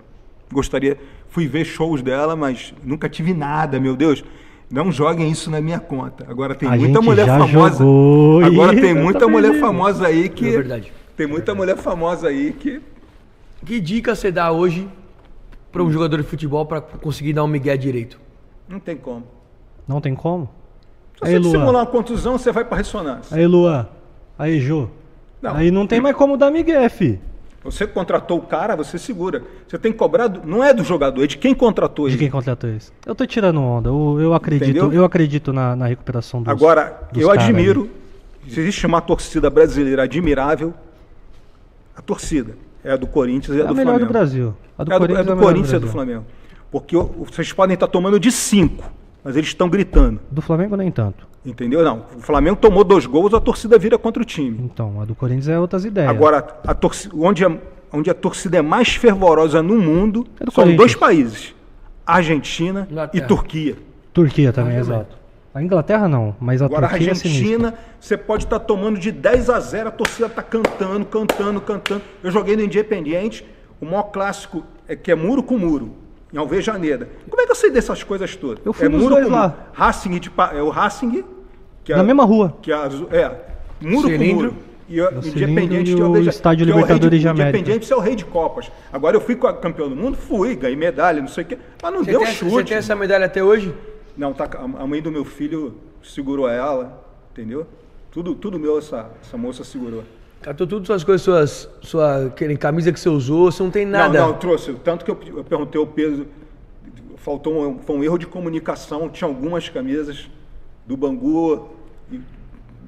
Gostaria, 0.52 0.98
fui 1.28 1.46
ver 1.46 1.64
shows 1.64 2.02
dela, 2.02 2.34
mas 2.36 2.74
nunca 2.84 3.08
tive 3.08 3.32
nada, 3.32 3.78
meu 3.80 3.96
Deus. 3.96 4.24
Não 4.70 4.90
joguem 4.90 5.30
isso 5.30 5.50
na 5.50 5.60
minha 5.60 5.78
conta. 5.78 6.24
Agora 6.28 6.54
tem 6.54 6.68
A 6.68 6.72
muita 6.72 6.86
gente 6.94 7.04
mulher 7.04 7.26
já 7.26 7.38
famosa. 7.38 7.78
jogou 7.78 8.44
Agora 8.44 8.74
e 8.74 8.80
tem 8.80 8.90
eu 8.90 9.02
muita 9.02 9.20
também 9.20 9.34
mulher 9.36 9.52
vi. 9.52 9.60
famosa 9.60 10.06
aí 10.06 10.28
que. 10.28 10.48
É 10.48 10.50
verdade. 10.50 10.92
Tem 11.16 11.26
muita 11.26 11.54
mulher 11.54 11.76
famosa 11.76 12.28
aí 12.28 12.52
que. 12.52 12.80
Que 13.64 13.78
dica 13.80 14.14
você 14.14 14.32
dá 14.32 14.50
hoje 14.50 14.88
pra 15.70 15.82
um 15.82 15.90
jogador 15.92 16.16
de 16.16 16.22
futebol 16.24 16.64
pra 16.66 16.80
conseguir 16.80 17.34
dar 17.34 17.44
um 17.44 17.48
migué 17.48 17.76
direito? 17.76 18.18
Não 18.68 18.80
tem 18.80 18.96
como. 18.96 19.24
Não 19.86 20.00
tem 20.00 20.14
como? 20.14 20.48
Se 21.18 21.26
Aí, 21.28 21.32
você 21.34 21.38
Luan. 21.38 21.50
simular 21.52 21.82
uma 21.82 21.86
contusão, 21.86 22.38
você 22.38 22.50
vai 22.50 22.64
para 22.64 22.78
ressonância. 22.78 23.36
Aí, 23.36 23.46
Luan. 23.46 23.86
Aí, 24.42 24.60
Jô. 24.60 24.88
Não. 25.40 25.54
Aí 25.54 25.70
não 25.70 25.86
tem 25.86 26.00
mais 26.00 26.16
como 26.16 26.36
dar 26.36 26.50
migué, 26.50 26.88
fi. 26.88 27.20
Você 27.64 27.86
contratou 27.86 28.38
o 28.38 28.42
cara, 28.42 28.74
você 28.74 28.98
segura. 28.98 29.44
Você 29.68 29.78
tem 29.78 29.92
que 29.92 29.98
cobrar, 29.98 30.26
do- 30.26 30.44
não 30.44 30.64
é 30.64 30.74
do 30.74 30.82
jogador, 30.82 31.22
é 31.22 31.26
de 31.28 31.38
quem 31.38 31.54
contratou 31.54 32.08
De 32.08 32.14
ele. 32.14 32.18
quem 32.24 32.30
contratou 32.30 32.68
isso? 32.70 32.92
Eu 33.06 33.14
tô 33.14 33.24
tirando 33.24 33.60
onda. 33.62 33.88
Eu, 33.88 34.18
eu 34.20 34.34
acredito, 34.34 34.68
Entendeu? 34.70 34.92
eu 34.92 35.04
acredito 35.04 35.52
na, 35.52 35.76
na 35.76 35.86
recuperação 35.86 36.42
dos 36.42 36.50
Agora, 36.52 37.08
dos 37.12 37.22
eu 37.22 37.30
admiro, 37.30 37.88
aí. 38.44 38.50
se 38.52 38.58
existe 38.58 38.84
uma 38.84 39.00
torcida 39.00 39.48
brasileira 39.48 40.02
admirável, 40.02 40.74
a 41.96 42.02
torcida 42.02 42.56
é 42.82 42.90
a 42.90 42.96
do 42.96 43.06
Corinthians 43.06 43.56
e 43.56 43.60
É 43.60 43.62
a 43.62 43.66
a 43.66 43.68
do 43.68 43.74
melhor 43.76 43.90
Flamengo. 43.92 44.08
do 44.08 44.12
Brasil. 44.12 44.54
A 44.76 44.82
do 44.82 44.90
é 44.92 44.94
a 44.94 44.98
do, 44.98 45.00
Corinthians 45.06 45.26
é 45.26 45.30
do 45.30 45.32
a 45.32 45.36
Corinthians 45.42 45.72
e 45.72 45.76
a 45.76 45.78
do. 45.78 45.86
Flamengo. 45.88 46.24
Porque 46.70 46.96
vocês 46.96 47.52
podem 47.52 47.74
estar 47.74 47.86
tomando 47.86 48.18
de 48.18 48.32
cinco, 48.32 48.90
mas 49.24 49.36
eles 49.36 49.48
estão 49.48 49.68
gritando. 49.68 50.20
Do 50.30 50.40
Flamengo 50.42 50.76
nem 50.76 50.90
tanto. 50.90 51.26
Entendeu? 51.44 51.82
Não. 51.82 52.04
O 52.16 52.20
Flamengo 52.20 52.56
tomou 52.56 52.84
dois 52.84 53.04
gols, 53.06 53.34
a 53.34 53.40
torcida 53.40 53.78
vira 53.78 53.98
contra 53.98 54.22
o 54.22 54.24
time. 54.26 54.58
Então, 54.62 55.00
a 55.00 55.04
do 55.04 55.14
Corinthians 55.14 55.48
é 55.48 55.58
outras 55.58 55.84
ideias. 55.84 56.08
Agora, 56.10 56.46
a 56.66 56.72
torci- 56.74 57.08
onde, 57.14 57.44
a, 57.44 57.50
onde 57.92 58.08
a 58.10 58.14
torcida 58.14 58.58
é 58.58 58.62
mais 58.62 58.94
fervorosa 58.94 59.60
no 59.62 59.76
mundo 59.76 60.24
É 60.40 60.44
do 60.44 60.52
são 60.52 60.74
dois 60.76 60.94
países: 60.94 61.54
Argentina 62.06 62.86
Inglaterra. 62.90 63.24
e 63.24 63.26
Turquia. 63.28 63.76
Turquia 64.12 64.52
também, 64.52 64.76
Ah, 64.76 64.80
exato. 64.80 65.16
A 65.54 65.62
Inglaterra 65.62 66.08
não, 66.08 66.34
mas 66.40 66.62
a 66.62 66.66
Agora, 66.66 66.86
a 66.86 66.88
Turquia 66.90 67.10
é 67.10 67.14
sinistra. 67.14 67.42
Argentina, 67.44 67.74
você 68.00 68.16
pode 68.16 68.44
estar 68.44 68.58
tomando 68.60 68.98
de 68.98 69.12
10 69.12 69.50
a 69.50 69.60
0, 69.60 69.88
a 69.88 69.92
torcida 69.92 70.26
está 70.26 70.42
cantando, 70.42 71.04
cantando, 71.04 71.60
cantando. 71.60 72.02
Eu 72.22 72.30
joguei 72.30 72.56
no 72.56 72.62
Independiente, 72.62 73.44
o 73.80 73.84
maior 73.84 74.04
clássico 74.04 74.62
é 74.88 74.96
que 74.96 75.10
é 75.10 75.14
muro 75.14 75.42
com 75.42 75.58
muro, 75.58 75.90
em 76.32 76.36
Alvejaneda. 76.38 77.08
Como 77.28 77.40
é 77.42 77.44
que 77.46 77.50
eu 77.52 77.56
sei 77.56 77.70
dessas 77.70 78.02
coisas 78.02 78.34
todas? 78.36 78.64
Eu 78.64 78.72
fui 78.72 78.86
é 78.86 78.88
nos 78.88 79.02
muro 79.02 79.14
dois 79.14 79.26
com 79.26 79.32
lá. 79.32 79.68
Racing 79.72 80.18
de, 80.18 80.30
é 80.54 80.62
o 80.62 80.68
Racing, 80.70 81.24
que 81.84 81.92
é, 81.92 81.96
Na 81.96 82.02
mesma 82.02 82.24
rua. 82.24 82.56
que 82.62 82.72
é, 82.72 82.76
é 82.76 83.40
muro 83.80 84.08
Cilindro. 84.08 84.28
com 84.50 84.54
muro. 84.54 84.56
E 84.88 85.00
o 85.00 85.22
cilindro 85.22 85.28
Independiente 85.50 85.90
e 85.92 85.94
de 85.94 86.02
o 86.02 86.04
Alveja- 86.06 86.30
Estádio 86.30 86.66
que 86.66 86.72
é 86.72 86.74
rei 86.74 86.82
de- 86.82 86.88
Libertadores 86.88 87.20
de 87.20 87.28
América. 87.28 87.56
Independiente 87.58 87.92
é 87.92 87.96
o 87.96 88.00
rei 88.00 88.14
de 88.14 88.24
Copas. 88.26 88.70
Agora 88.92 89.16
eu 89.16 89.20
fui 89.22 89.36
com 89.36 89.46
a 89.46 89.54
campeão 89.54 89.88
do 89.88 89.96
mundo? 89.96 90.16
Fui, 90.18 90.54
ganhei 90.54 90.76
medalha, 90.76 91.20
não 91.20 91.28
sei 91.28 91.44
o 91.44 91.46
quê. 91.46 91.58
Mas 91.82 91.92
não 91.92 92.00
Você 92.04 92.10
deu 92.10 92.20
tem, 92.20 92.28
essa- 92.28 92.44
você 92.44 92.50
chute. 92.50 92.68
tem 92.68 92.76
essa 92.76 92.94
medalha 92.94 93.24
até 93.26 93.42
hoje? 93.42 93.72
Não, 94.16 94.34
tá, 94.34 94.44
a 94.54 94.82
a 94.82 94.86
mãe 94.86 95.00
do 95.00 95.10
meu 95.10 95.24
filho 95.24 95.74
segurou 96.02 96.46
ela, 96.48 97.02
entendeu? 97.30 97.66
Tudo, 98.10 98.34
tudo 98.34 98.58
meu 98.58 98.76
essa, 98.76 99.10
essa 99.22 99.38
moça 99.38 99.64
segurou. 99.64 100.04
Catou 100.42 100.66
tudo 100.66 100.84
suas 100.86 101.04
coisas, 101.04 101.22
suas, 101.22 101.68
sua 101.82 102.30
camisa 102.58 102.92
que 102.92 102.98
você 102.98 103.08
usou, 103.08 103.50
você 103.50 103.62
não 103.62 103.70
tem 103.70 103.86
nada. 103.86 104.18
Não, 104.20 104.28
não, 104.28 104.34
trouxe. 104.38 104.72
Tanto 104.82 105.04
que 105.04 105.10
eu, 105.10 105.18
eu 105.36 105.44
perguntei 105.44 105.80
o 105.80 105.86
peso, 105.86 106.26
faltou 107.16 107.64
um, 107.64 107.78
foi 107.78 107.96
um 107.96 108.02
erro 108.04 108.18
de 108.18 108.26
comunicação. 108.26 109.08
Tinha 109.08 109.28
algumas 109.28 109.68
camisas 109.68 110.28
do 110.84 110.96
Bangu, 110.96 111.68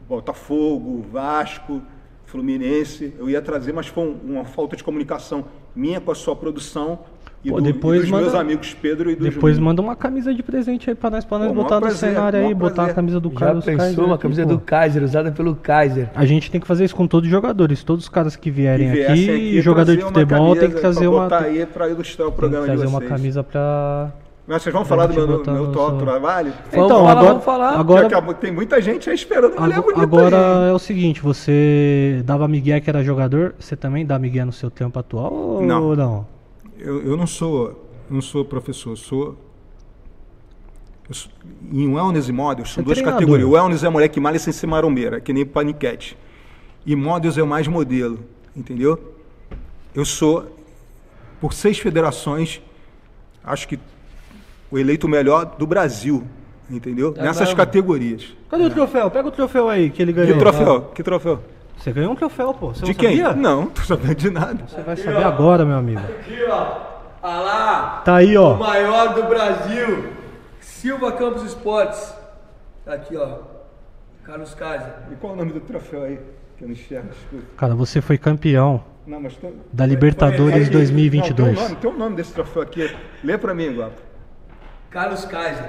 Botafogo, 0.09 1.05
Vasco, 1.13 1.81
Fluminense. 2.27 3.15
Eu 3.19 3.31
ia 3.31 3.41
trazer, 3.41 3.73
mas 3.73 3.87
foi 3.87 4.05
um- 4.05 4.19
uma 4.35 4.45
falta 4.45 4.77
de 4.77 4.83
comunicação 4.83 5.45
minha 5.75 6.01
com 6.01 6.11
a 6.11 6.15
sua 6.15 6.35
produção 6.35 7.01
e, 7.45 7.51
Pô, 7.51 7.61
do- 7.61 7.69
e 7.69 7.73
depois 7.73 8.01
dos 8.01 8.11
manda- 8.11 8.23
meus 8.25 8.35
amigos 8.35 8.75
Pedro 8.81 9.11
e 9.11 9.15
do 9.17 9.25
Depois 9.25 9.55
Juninho. 9.57 9.69
manda 9.71 9.83
uma 9.83 9.95
camisa 9.95 10.33
de 10.33 10.43
presente 10.43 10.89
aí 10.89 10.97
pra 10.97 11.11
nós, 11.11 11.25
pra 11.25 11.39
nós 11.39 11.49
Pô, 11.49 11.55
botar 11.55 11.75
no 11.77 11.81
prazer, 11.83 11.99
cenário 12.15 12.39
aí, 12.39 12.45
maior 12.47 12.55
botar 12.57 12.73
a 12.73 12.75
prazer. 12.77 12.95
camisa 12.95 13.21
do 13.21 13.31
Já 13.31 13.39
Carlos 13.39 13.65
pensou 13.65 13.79
Kaiser 13.85 14.05
uma 14.05 14.15
aqui, 14.15 14.23
camisa 14.23 14.47
do 14.47 14.59
Kaiser, 14.61 15.03
usada 15.03 15.31
pelo 15.33 15.55
Kaiser. 15.55 16.09
A 16.15 16.25
gente 16.25 16.51
tem 16.51 16.61
que 16.61 16.67
fazer 16.67 16.85
isso 16.85 16.97
com 16.97 17.07
todos 17.07 17.27
os 17.27 17.31
jogadores. 17.31 17.85
Todos 17.85 18.05
os 18.05 18.09
caras 18.09 18.35
que 18.37 18.51
vierem 18.51 18.91
Que 18.93 19.05
aqui, 19.05 19.15
viessem 19.15 19.61
jogador 19.63 19.97
de 19.97 20.03
futebol, 20.03 20.57
tem 20.57 20.71
que 20.71 20.81
trazer 20.81 21.01
pra 21.01 21.11
uma, 21.11 21.23
botar 21.25 21.43
tem, 21.45 21.61
aí 21.61 21.67
para 21.67 21.89
ilustrar 21.89 22.29
o 22.29 22.31
tem 22.31 22.35
que 22.35 22.41
programa 22.41 22.67
de 22.67 22.73
trazer 22.73 22.87
uma 22.89 23.01
camisa 23.03 23.43
pra, 23.45 24.11
Mas 24.47 24.63
vocês 24.63 24.73
vão 24.75 24.85
falar 24.85 25.07
do 25.07 25.15
meu, 25.15 25.27
meu 25.27 25.65
atual 25.71 25.89
seu- 25.91 25.99
trabalho? 25.99 26.53
Vamos 26.71 26.87
Então, 26.87 26.89
falar, 26.99 27.11
agora- 27.13 27.29
vamos 27.29 27.45
falar. 27.45 27.81
agora- 27.81 28.09
Porque 28.23 28.35
tem 28.41 28.53
muita 28.53 28.81
gente 28.81 29.09
aí 29.09 29.15
esperando 29.15 29.53
uma 29.55 29.63
mulher 29.67 29.81
bonita 29.81 30.03
Agora 30.03 30.37
aí. 30.65 30.71
é 30.71 30.73
o 30.73 30.79
seguinte, 30.79 31.21
você 31.23 32.23
dava 32.25 32.47
migué 32.49 32.79
que 32.81 32.89
era 32.91 33.03
jogador, 33.03 33.55
você 33.59 33.75
também 33.77 34.05
dá 34.05 34.19
migué 34.19 34.45
no 34.45 34.53
seu 34.53 34.71
tempo 34.71 34.99
atual 34.99 35.33
ou 35.33 35.63
Não. 35.63 36.34
Eu, 36.85 37.03
eu 37.03 37.17
não 37.17 37.27
sou 37.27 37.81
não 38.11 38.21
sou 38.21 38.45
professor, 38.45 38.95
sou, 38.97 39.35
eu 41.09 41.15
sou- 41.15 41.33
em 41.73 41.89
wellness 41.89 42.29
e 42.29 42.33
models 42.33 42.73
são 42.75 42.83
É 42.83 42.85
duas 42.85 42.99
treinador. 42.99 43.21
categorias. 43.21 43.49
O 43.49 43.53
wellness 43.53 43.83
é 43.83 43.87
a 43.87 43.91
mulher 43.91 44.09
que 44.09 44.21
malha 44.21 44.39
sem 44.39 44.53
ser 44.53 44.67
marombeira, 44.67 45.21
que 45.21 45.33
nem 45.33 45.45
paniquete. 45.47 46.17
E 46.85 46.95
models 46.95 47.39
é 47.39 47.43
o 47.43 47.47
mais 47.47 47.67
modelo, 47.67 48.19
entendeu? 48.55 49.15
Eu 49.95 50.05
sou 50.05 50.55
por 51.41 51.55
seis 51.55 51.79
federações, 51.79 52.61
acho 53.43 53.67
que 53.67 53.79
o 54.71 54.79
eleito 54.79 55.09
melhor 55.09 55.47
do 55.59 55.67
Brasil, 55.67 56.23
entendeu? 56.71 57.15
É 57.17 57.23
Nessas 57.23 57.49
mesmo? 57.49 57.57
categorias. 57.57 58.35
Cadê 58.51 58.65
o 58.65 58.71
troféu? 58.71 59.11
Pega 59.11 59.29
o 59.29 59.33
troféu 59.33 59.69
aí 59.71 59.89
que 59.91 60.03
ele 60.03 60.13
Que 60.13 60.21
ganhou. 60.21 60.39
troféu? 60.39 60.83
Que 60.95 61.03
troféu? 61.03 61.41
Você 61.77 61.93
ganhou 61.93 62.13
um 62.13 62.17
troféu, 62.17 62.55
pô. 62.55 62.69
Você 62.69 62.83
De 62.85 62.93
não 62.93 62.95
quem? 62.95 63.17
sabia? 63.19 63.33
Não, 63.35 63.67
tô 63.71 63.83
sabendo 63.83 64.15
de 64.15 64.31
nada. 64.31 64.65
Você 64.67 64.81
vai 64.83 64.97
saber 64.97 65.25
agora, 65.25 65.65
meu 65.65 65.77
amigo. 65.77 66.01
Aqui, 66.01 66.43
ó. 66.49 66.77
Ah 67.23 67.41
lá. 67.41 68.03
Tá 68.05 68.17
aí, 68.17 68.37
O 68.37 68.43
ó. 68.43 68.55
maior 68.55 69.15
do 69.15 69.23
Brasil. 69.25 70.13
Silva 70.61 71.13
Campos 71.13 71.43
Esportes. 71.43 72.15
Tá 72.85 72.95
aqui, 72.95 73.17
ó. 73.17 73.39
Carlos 74.25 74.55
Kaiser. 74.55 74.93
E 75.13 75.17
qual 75.17 75.33
é 75.33 75.37
o 75.37 75.39
nome 75.39 75.53
do 75.53 75.61
troféu 75.61 76.03
aí? 76.05 76.19
Que 76.57 76.65
eu 76.65 76.69
não 76.69 76.73
enxergo, 76.75 77.09
desculpa. 77.09 77.45
Cara, 77.57 77.75
você 77.75 78.01
foi 78.01 78.17
campeão 78.17 78.83
Não, 79.07 79.21
mas 79.21 79.35
tem... 79.37 79.53
da 79.73 79.85
Libertadores 79.85 80.67
Aí, 80.69 80.71
2022. 80.71 81.49
Não, 81.49 81.55
tem, 81.55 81.65
um 81.65 81.69
nome, 81.69 81.77
tem 81.81 81.91
um 81.91 81.99
nome 81.99 82.17
desse 82.17 82.33
troféu 82.33 82.63
aqui. 82.63 82.95
Lê 83.23 83.37
pra 83.37 83.53
mim, 83.55 83.75
Guapo. 83.75 84.01
Carlos 84.91 85.25
Kaiser. 85.25 85.65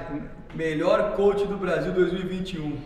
Melhor 0.54 1.12
coach 1.16 1.44
do 1.46 1.56
Brasil 1.58 1.92
2021. 1.92 2.78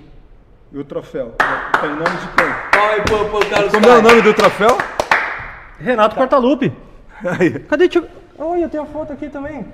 E 0.72 0.78
o 0.78 0.84
troféu? 0.84 1.34
Tem 1.80 1.90
nome 1.90 2.04
de 2.04 2.28
quem? 2.36 2.80
Aí, 2.80 3.00
pô, 3.02 3.24
pô, 3.28 3.44
Carlos 3.50 3.72
Como 3.72 3.86
é 3.86 3.98
o 3.98 4.02
nome 4.02 4.22
do 4.22 4.32
troféu? 4.32 4.78
Renato 5.80 6.14
Portaluppi. 6.14 6.72
Aí. 7.24 7.58
Cadê 7.60 7.88
tio? 7.88 8.06
Olha, 8.38 8.68
tem 8.68 8.78
a 8.80 8.84
foto 8.84 9.12
aqui 9.12 9.28
também. 9.28 9.66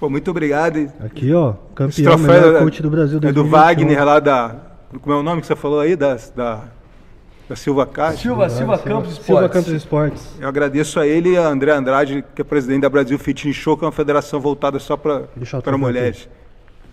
Pô, 0.00 0.10
muito 0.10 0.30
obrigado. 0.30 0.78
E 0.78 0.90
Aqui, 1.04 1.32
ó. 1.32 1.50
Esse 1.50 2.02
Campeão, 2.02 2.16
troféu 2.16 2.40
melhor 2.40 2.56
é, 2.56 2.58
coach 2.58 2.82
do 2.82 2.90
Brasil 2.90 3.18
é 3.18 3.20
do 3.20 3.32
2021. 3.32 3.50
Wagner 3.50 4.04
lá 4.04 4.18
da. 4.18 4.56
Como 5.00 5.14
é 5.14 5.18
o 5.18 5.22
nome 5.22 5.40
que 5.40 5.46
você 5.46 5.56
falou 5.56 5.80
aí? 5.80 5.94
Da, 5.94 6.16
da, 6.34 6.64
da 7.48 7.56
Silva 7.56 7.86
Castro. 7.86 8.22
Silva, 8.22 8.48
Silva 8.48 8.78
Campos 8.78 9.12
Esportes. 9.12 9.26
Silva 9.26 9.48
Campos 9.48 9.72
Esportes. 9.72 10.34
Eu 10.40 10.48
agradeço 10.48 10.98
a 10.98 11.06
ele 11.06 11.30
e 11.30 11.36
a 11.36 11.46
André 11.46 11.72
Andrade, 11.72 12.24
que 12.34 12.42
é 12.42 12.44
presidente 12.44 12.82
da 12.82 12.88
Brasil 12.88 13.18
Fitness 13.18 13.54
Show, 13.54 13.76
que 13.76 13.84
é 13.84 13.86
uma 13.86 13.92
federação 13.92 14.40
voltada 14.40 14.80
só 14.80 14.96
Deixa 14.96 15.56
eu 15.56 15.62
para 15.62 15.72
trocar 15.72 15.78
mulheres. 15.78 16.28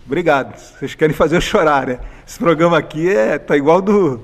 Obrigado. 0.05 0.55
Vocês 0.57 0.93
querem 0.95 1.15
fazer 1.15 1.37
eu 1.37 1.41
chorar, 1.41 1.87
né? 1.87 1.99
Esse 2.27 2.37
programa 2.39 2.77
aqui 2.77 3.09
é, 3.09 3.37
tá 3.37 3.55
igual 3.57 3.81
do. 3.81 4.19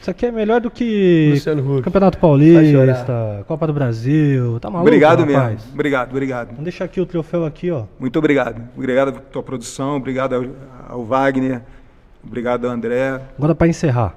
Isso 0.00 0.10
aqui 0.10 0.26
é 0.26 0.32
melhor 0.32 0.60
do 0.60 0.68
que 0.68 1.30
Luciano 1.34 1.74
Huck. 1.76 1.82
Campeonato 1.84 2.18
Paulista, 2.18 3.44
Copa 3.46 3.66
do 3.68 3.72
Brasil. 3.72 4.58
Tá 4.58 4.68
maluco, 4.68 4.88
obrigado 4.88 5.20
rapaz? 5.24 5.50
mesmo. 5.50 5.70
Obrigado, 5.74 6.10
obrigado. 6.10 6.48
Vamos 6.48 6.64
deixar 6.64 6.86
aqui 6.86 7.00
o 7.00 7.06
troféu 7.06 7.44
aqui, 7.44 7.70
ó. 7.70 7.84
Muito 8.00 8.18
obrigado. 8.18 8.60
Obrigado 8.76 9.12
pela 9.12 9.24
tua 9.26 9.42
produção, 9.44 9.96
obrigado 9.96 10.34
ao, 10.34 10.44
ao 10.88 11.04
Wagner, 11.04 11.60
obrigado 12.24 12.66
ao 12.66 12.72
André. 12.72 13.20
Agora 13.38 13.54
pra 13.54 13.68
encerrar. 13.68 14.16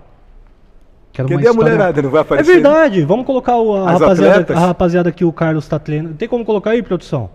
Quero 1.13 1.27
uma 1.27 1.35
Cadê 1.37 1.47
a 1.47 1.51
história- 1.51 1.71
mulherada? 1.71 2.01
Não 2.01 2.09
vai 2.09 2.19
É 2.19 2.21
aparecer? 2.23 2.51
verdade, 2.53 3.01
vamos 3.05 3.25
colocar 3.27 3.55
o- 3.57 3.75
a, 3.75 3.91
As 3.91 4.01
rapaziada, 4.01 4.31
atletas? 4.31 4.57
a 4.57 4.59
rapaziada 4.67 5.11
que 5.11 5.23
o 5.23 5.31
Carlos 5.31 5.67
tá 5.67 5.77
treinando. 5.77 6.15
Tem 6.15 6.27
como 6.27 6.43
colocar 6.43 6.71
aí, 6.71 6.81
produção? 6.81 7.29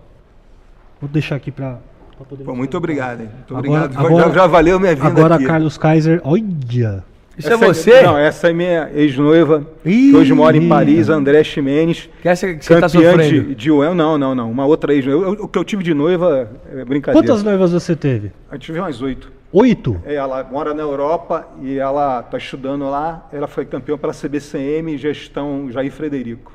Vou 0.99 1.09
deixar 1.09 1.35
aqui 1.37 1.51
pra, 1.51 1.77
pra 2.21 2.29
poder 2.29 2.43
Pô, 2.43 2.55
muito 2.55 2.75
obrigado, 2.77 3.21
hein? 3.21 3.29
Muito 3.33 3.55
Agora- 3.55 3.83
obrigado. 3.85 4.05
agora- 4.05 4.23
já, 4.29 4.31
já 4.41 4.47
valeu 4.47 4.79
minha 4.79 4.95
vida 4.95 5.07
Agora, 5.07 5.35
aqui. 5.35 5.45
Carlos 5.45 5.77
Kaiser, 5.77 6.21
olha. 6.23 7.03
Isso 7.37 7.49
é 7.49 7.53
Essa 7.53 7.57
você? 7.65 8.01
Não, 8.01 8.17
essa 8.17 8.49
é 8.49 8.53
minha 8.53 8.89
ex-noiva, 8.93 9.65
que 9.83 10.13
hoje 10.15 10.33
mora 10.33 10.55
em 10.57 10.67
Paris, 10.67 11.07
André 11.09 11.43
Ximenes. 11.43 12.09
Que 12.21 12.27
essa 12.27 12.53
que 12.53 12.63
você 12.63 12.75
tá 12.75 12.81
Campeã 12.81 13.11
sofrendo. 13.11 13.43
de, 13.47 13.55
de 13.55 13.71
UEL, 13.71 13.95
não, 13.95 14.17
não, 14.17 14.35
não. 14.35 14.51
Uma 14.51 14.65
outra 14.65 14.93
ex-noiva. 14.93 15.29
O- 15.29 15.45
O 15.45 15.47
que 15.47 15.57
eu 15.57 15.63
tive 15.63 15.81
de 15.83 15.93
noiva 15.93 16.49
é 16.71 16.83
brincadeira. 16.85 17.25
Quantas 17.25 17.41
noivas 17.41 17.71
você 17.71 17.95
teve? 17.95 18.31
Eu 18.51 18.59
tive 18.59 18.79
umas 18.79 19.01
oito. 19.01 19.31
Oito? 19.53 19.99
É, 20.05 20.15
Ela 20.15 20.43
mora 20.51 20.73
na 20.73 20.81
Europa 20.81 21.47
e 21.61 21.77
ela 21.77 22.19
está 22.19 22.37
estudando 22.37 22.89
lá. 22.89 23.27
Ela 23.33 23.47
foi 23.47 23.65
campeã 23.65 23.97
pela 23.97 24.13
CBCM 24.13 24.97
Gestão 24.97 25.69
Jair 25.71 25.91
Frederico. 25.91 26.51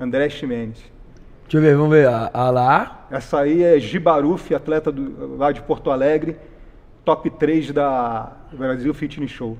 André 0.00 0.28
Ximenes. 0.28 0.78
Deixa 1.44 1.56
eu 1.58 1.60
ver, 1.60 1.76
vamos 1.76 1.90
ver. 1.92 2.08
A, 2.08 2.30
a 2.32 2.50
lá. 2.50 3.06
Essa 3.10 3.40
aí 3.40 3.62
é 3.62 3.78
Gibaruf, 3.78 4.54
atleta 4.54 4.90
do, 4.90 5.36
lá 5.36 5.52
de 5.52 5.62
Porto 5.62 5.90
Alegre, 5.90 6.36
top 7.04 7.30
3 7.30 7.70
da 7.72 8.32
Brasil 8.52 8.92
Fitness 8.94 9.30
Show. 9.30 9.56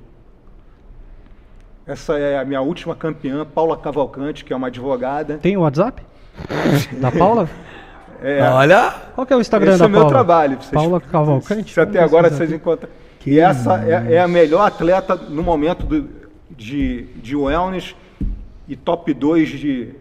Essa 1.87 2.19
é 2.19 2.39
a 2.39 2.45
minha 2.45 2.63
última 2.63 2.95
campeã, 2.97 3.45
Paula 3.45 3.77
Cavalcante, 3.77 4.45
que 4.45 4.53
é 4.53 4.57
uma 4.57 4.69
advogada. 4.69 5.37
Tem 5.39 5.57
o 5.57 5.61
WhatsApp? 5.61 6.03
da 7.01 7.11
Paula? 7.13 7.49
É, 8.23 8.41
Olha. 8.41 8.91
Qual 9.15 9.27
que 9.27 9.35
é 9.35 9.37
o 9.37 9.41
Instagram 9.41 9.73
esse 9.73 9.81
da 9.81 9.85
é 9.85 9.89
o 9.89 9.91
meu 9.91 10.01
Paula? 10.01 10.15
trabalho. 10.15 10.57
Vocês, 10.57 10.71
Paula 10.71 10.99
Cavalcante? 10.99 11.75
Se 11.75 11.79
até 11.79 12.01
agora 12.03 12.31
vocês 12.31 12.51
encontram. 12.51 12.89
E 13.27 13.39
essa 13.39 13.85
é, 13.85 14.15
é 14.15 14.21
a 14.21 14.27
melhor 14.27 14.65
atleta 14.67 15.15
no 15.15 15.43
momento 15.43 15.85
do- 15.85 16.09
de, 16.49 17.03
de 17.17 17.37
wellness 17.37 17.95
e 18.67 18.77
top 18.77 19.13
2 19.13 19.49
de, 19.51 19.95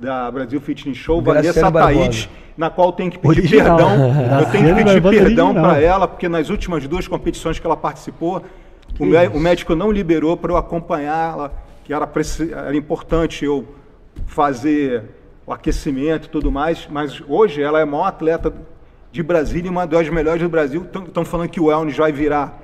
da 0.00 0.30
Brasil 0.30 0.60
Fitness 0.60 0.96
Show, 0.96 1.20
Graciela 1.20 1.70
Vanessa. 1.70 2.00
Taíde, 2.00 2.30
na 2.56 2.70
qual 2.70 2.88
eu 2.88 2.92
tenho 2.92 3.10
que 3.10 3.18
pedir 3.18 3.40
Original. 3.40 3.76
perdão. 3.76 4.40
Eu 4.40 4.46
tenho 4.50 4.64
que 4.68 4.74
pedir 4.74 5.00
Barbosa 5.00 5.10
perdão 5.24 5.46
original. 5.50 5.70
para 5.70 5.80
ela, 5.82 6.08
porque 6.08 6.28
nas 6.28 6.48
últimas 6.48 6.86
duas 6.88 7.06
competições 7.06 7.58
que 7.58 7.66
ela 7.66 7.76
participou, 7.76 8.42
o, 8.98 9.04
mé- 9.04 9.28
o 9.28 9.38
médico 9.38 9.74
não 9.74 9.90
liberou 9.92 10.36
para 10.36 10.52
eu 10.52 10.56
acompanhá-la, 10.56 11.52
que 11.84 11.92
era, 11.92 12.08
era 12.66 12.76
importante 12.76 13.44
eu 13.44 13.66
fazer 14.26 15.02
o 15.46 15.52
aquecimento 15.52 16.26
e 16.26 16.28
tudo 16.30 16.50
mais, 16.50 16.86
mas 16.90 17.22
hoje 17.28 17.62
ela 17.62 17.78
é 17.78 17.82
a 17.82 17.86
maior 17.86 18.04
atleta 18.06 18.52
de 19.12 19.22
Brasília 19.22 19.66
e 19.66 19.70
uma 19.70 19.86
das 19.86 20.08
melhores 20.08 20.40
do 20.42 20.48
Brasil. 20.48 20.86
Estão 21.06 21.24
falando 21.24 21.48
que 21.48 21.60
o 21.60 21.64
wellness 21.66 21.96
vai 21.96 22.12
virar 22.12 22.58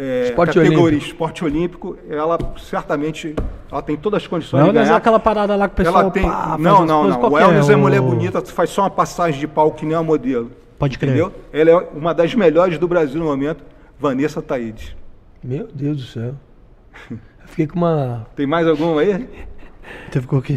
é, 0.00 0.22
Esporte 0.30 0.54
categoria 0.54 0.82
olímpico. 0.84 1.06
esporte 1.10 1.44
olímpico. 1.44 1.98
Ela 2.08 2.38
certamente 2.56 3.34
ela 3.70 3.82
tem 3.82 3.96
todas 3.96 4.22
as 4.22 4.26
condições 4.26 4.60
Não 4.64 4.72
de 4.72 4.78
é 4.78 4.82
ganhar. 4.82 4.96
aquela 4.96 5.20
parada 5.20 5.54
lá 5.56 5.68
que 5.68 5.74
o 5.74 5.76
pessoal. 5.76 6.00
ela 6.02 6.10
tem, 6.10 6.22
pá, 6.22 6.56
não, 6.58 6.84
não, 6.86 7.06
não. 7.08 7.16
O 7.16 7.20
qualquer, 7.20 7.46
wellness 7.46 7.68
é 7.68 7.76
o- 7.76 7.78
mulher 7.78 8.00
bonita, 8.00 8.40
faz 8.42 8.70
só 8.70 8.82
uma 8.82 8.90
passagem 8.90 9.38
de 9.38 9.46
palco 9.46 9.76
que 9.78 9.86
nem 9.86 9.94
a 9.96 10.02
modelo. 10.02 10.50
Pode 10.78 10.98
crer. 10.98 11.10
Entendeu? 11.10 11.32
Ela 11.52 11.70
é 11.70 11.88
uma 11.94 12.14
das 12.14 12.34
melhores 12.34 12.78
do 12.78 12.88
Brasil 12.88 13.20
no 13.20 13.26
momento, 13.26 13.62
Vanessa 13.98 14.40
Taíde. 14.40 14.96
Meu 15.44 15.68
Deus 15.72 15.96
do 15.98 16.02
céu. 16.04 16.34
Eu 17.10 17.18
fiquei 17.46 17.66
com 17.66 17.76
uma. 17.78 18.26
Tem 18.34 18.46
mais 18.46 18.66
alguma 18.66 19.00
aí? 19.02 19.28
Você 20.10 20.20
ficou 20.20 20.38
aqui. 20.38 20.56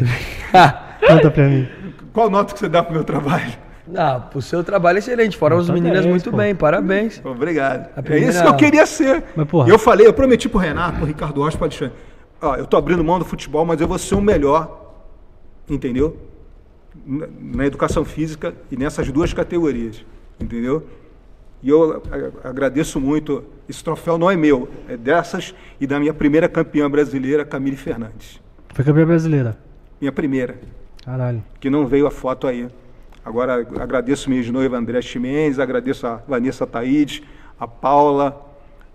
Conta 1.06 1.30
pra 1.30 1.48
mim. 1.48 1.68
Qual 2.12 2.30
nota 2.30 2.54
que 2.54 2.60
você 2.60 2.68
dá 2.68 2.82
pro 2.82 2.94
meu 2.94 3.02
trabalho? 3.04 3.52
Ah, 3.94 4.18
pro 4.20 4.40
seu 4.40 4.62
trabalho 4.64 4.96
é 4.96 4.98
excelente. 5.00 5.36
Foram 5.36 5.58
as 5.58 5.68
Nota 5.68 5.78
meninas 5.80 6.00
10, 6.04 6.10
muito 6.10 6.30
pô. 6.30 6.36
bem, 6.36 6.54
parabéns. 6.54 7.20
Obrigado. 7.24 7.88
A 7.96 8.00
É 8.00 8.02
primeira- 8.02 8.30
isso 8.30 8.42
que 8.42 8.48
eu 8.48 8.56
queria 8.56 8.86
ser. 8.86 9.24
Mas, 9.36 9.46
porra. 9.46 9.68
E 9.68 9.70
eu 9.70 9.78
falei, 9.78 10.06
eu 10.06 10.12
prometi 10.14 10.48
pro 10.48 10.58
Renato, 10.58 10.96
pro 10.98 11.06
Ricardo 11.06 11.40
Rocha, 11.42 11.56
pro 11.56 11.66
Alexandre. 11.66 11.94
Ó, 12.40 12.56
eu 12.56 12.66
tô 12.66 12.76
abrindo 12.76 13.02
mão 13.04 13.18
do 13.18 13.24
futebol, 13.24 13.64
mas 13.64 13.80
eu 13.80 13.88
vou 13.88 13.98
ser 13.98 14.14
o 14.14 14.20
melhor, 14.20 14.94
entendeu? 15.68 16.16
Na, 17.04 17.26
na 17.40 17.66
educação 17.66 18.04
física 18.04 18.54
e 18.70 18.76
nessas 18.76 19.10
duas 19.10 19.32
categorias, 19.32 20.04
entendeu? 20.40 20.86
E 21.62 21.68
eu 21.68 22.02
a- 22.44 22.48
agradeço 22.48 23.00
muito. 23.00 23.44
Esse 23.68 23.82
troféu 23.82 24.16
não 24.18 24.30
é 24.30 24.36
meu, 24.36 24.68
é 24.88 24.96
dessas 24.96 25.54
e 25.80 25.86
da 25.86 25.98
minha 25.98 26.12
primeira 26.14 26.48
campeã 26.48 26.88
brasileira, 26.90 27.44
Camille 27.44 27.76
Fernandes. 27.76 28.40
Foi 28.74 28.84
campeã 28.84 29.06
brasileira. 29.06 29.56
Minha 30.00 30.12
primeira, 30.12 30.56
Caralho. 31.04 31.42
que 31.60 31.68
não 31.70 31.86
veio 31.86 32.06
a 32.06 32.10
foto 32.10 32.46
aí. 32.46 32.68
Agora 33.24 33.66
agradeço 33.80 34.28
minha 34.28 34.40
ex-noiva 34.42 34.76
André 34.76 35.00
Chimenez, 35.00 35.58
agradeço 35.58 36.06
a 36.06 36.20
Vanessa 36.28 36.66
Taíde, 36.66 37.22
a 37.58 37.66
Paula, 37.66 38.44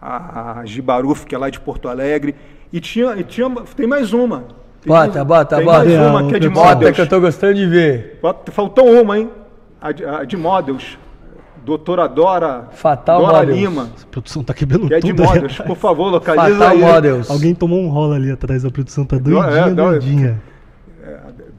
a, 0.02 0.60
a 0.60 0.66
Gibaruf, 0.66 1.26
que 1.26 1.34
é 1.34 1.38
lá 1.38 1.50
de 1.50 1.60
Porto 1.60 1.88
Alegre. 1.88 2.36
E 2.72 2.80
tinha, 2.80 3.16
e 3.18 3.24
tinha 3.24 3.50
tem 3.76 3.88
mais 3.88 4.14
uma. 4.14 4.44
Tem 4.82 4.94
Bota, 4.94 5.08
mais- 5.16 5.28
bota, 5.28 5.56
tem 5.58 5.66
bota. 5.66 5.78
mais 5.80 5.92
É, 5.92 6.02
uma 6.08 6.28
que 6.28 6.36
é 6.36 6.40
de. 6.40 6.50
Bota 6.50 6.76
que 6.78 6.84
eu 6.86 6.90
models. 6.90 7.08
tô 7.10 7.20
gostando 7.20 7.54
de 7.56 7.66
ver. 7.66 8.20
Bota- 8.22 8.52
Faltou 8.52 8.86
uma, 9.02 9.18
hein? 9.18 9.30
A 9.82 9.92
de, 9.92 10.06
a 10.06 10.24
de 10.24 10.38
models. 10.38 10.98
Doutora 11.66 12.08
Dora, 12.08 12.68
Fatal 12.72 13.20
Dora 13.20 13.40
Models. 13.40 13.58
Lima, 13.60 13.90
A 14.02 14.06
produção 14.08 14.44
tá 14.44 14.54
quebrando 14.54 14.88
que 14.88 14.94
é 14.94 15.00
de 15.00 15.08
tudo. 15.10 15.24
models. 15.24 15.52
rapaz. 15.58 15.68
Por 15.68 15.76
favor, 15.78 16.10
localiza 16.12 16.58
Fatal 16.58 16.72
aí. 16.72 16.80
Models. 16.82 17.30
Alguém 17.30 17.54
tomou 17.54 17.80
um 17.80 17.90
rolo 17.90 18.14
ali 18.14 18.32
atrás 18.32 18.64
da 18.64 18.72
produção, 18.72 19.06
tá 19.06 19.18
é, 19.18 19.20
doidinha, 19.20 19.70
Dora- 19.76 19.92
doidinha. 20.00 20.42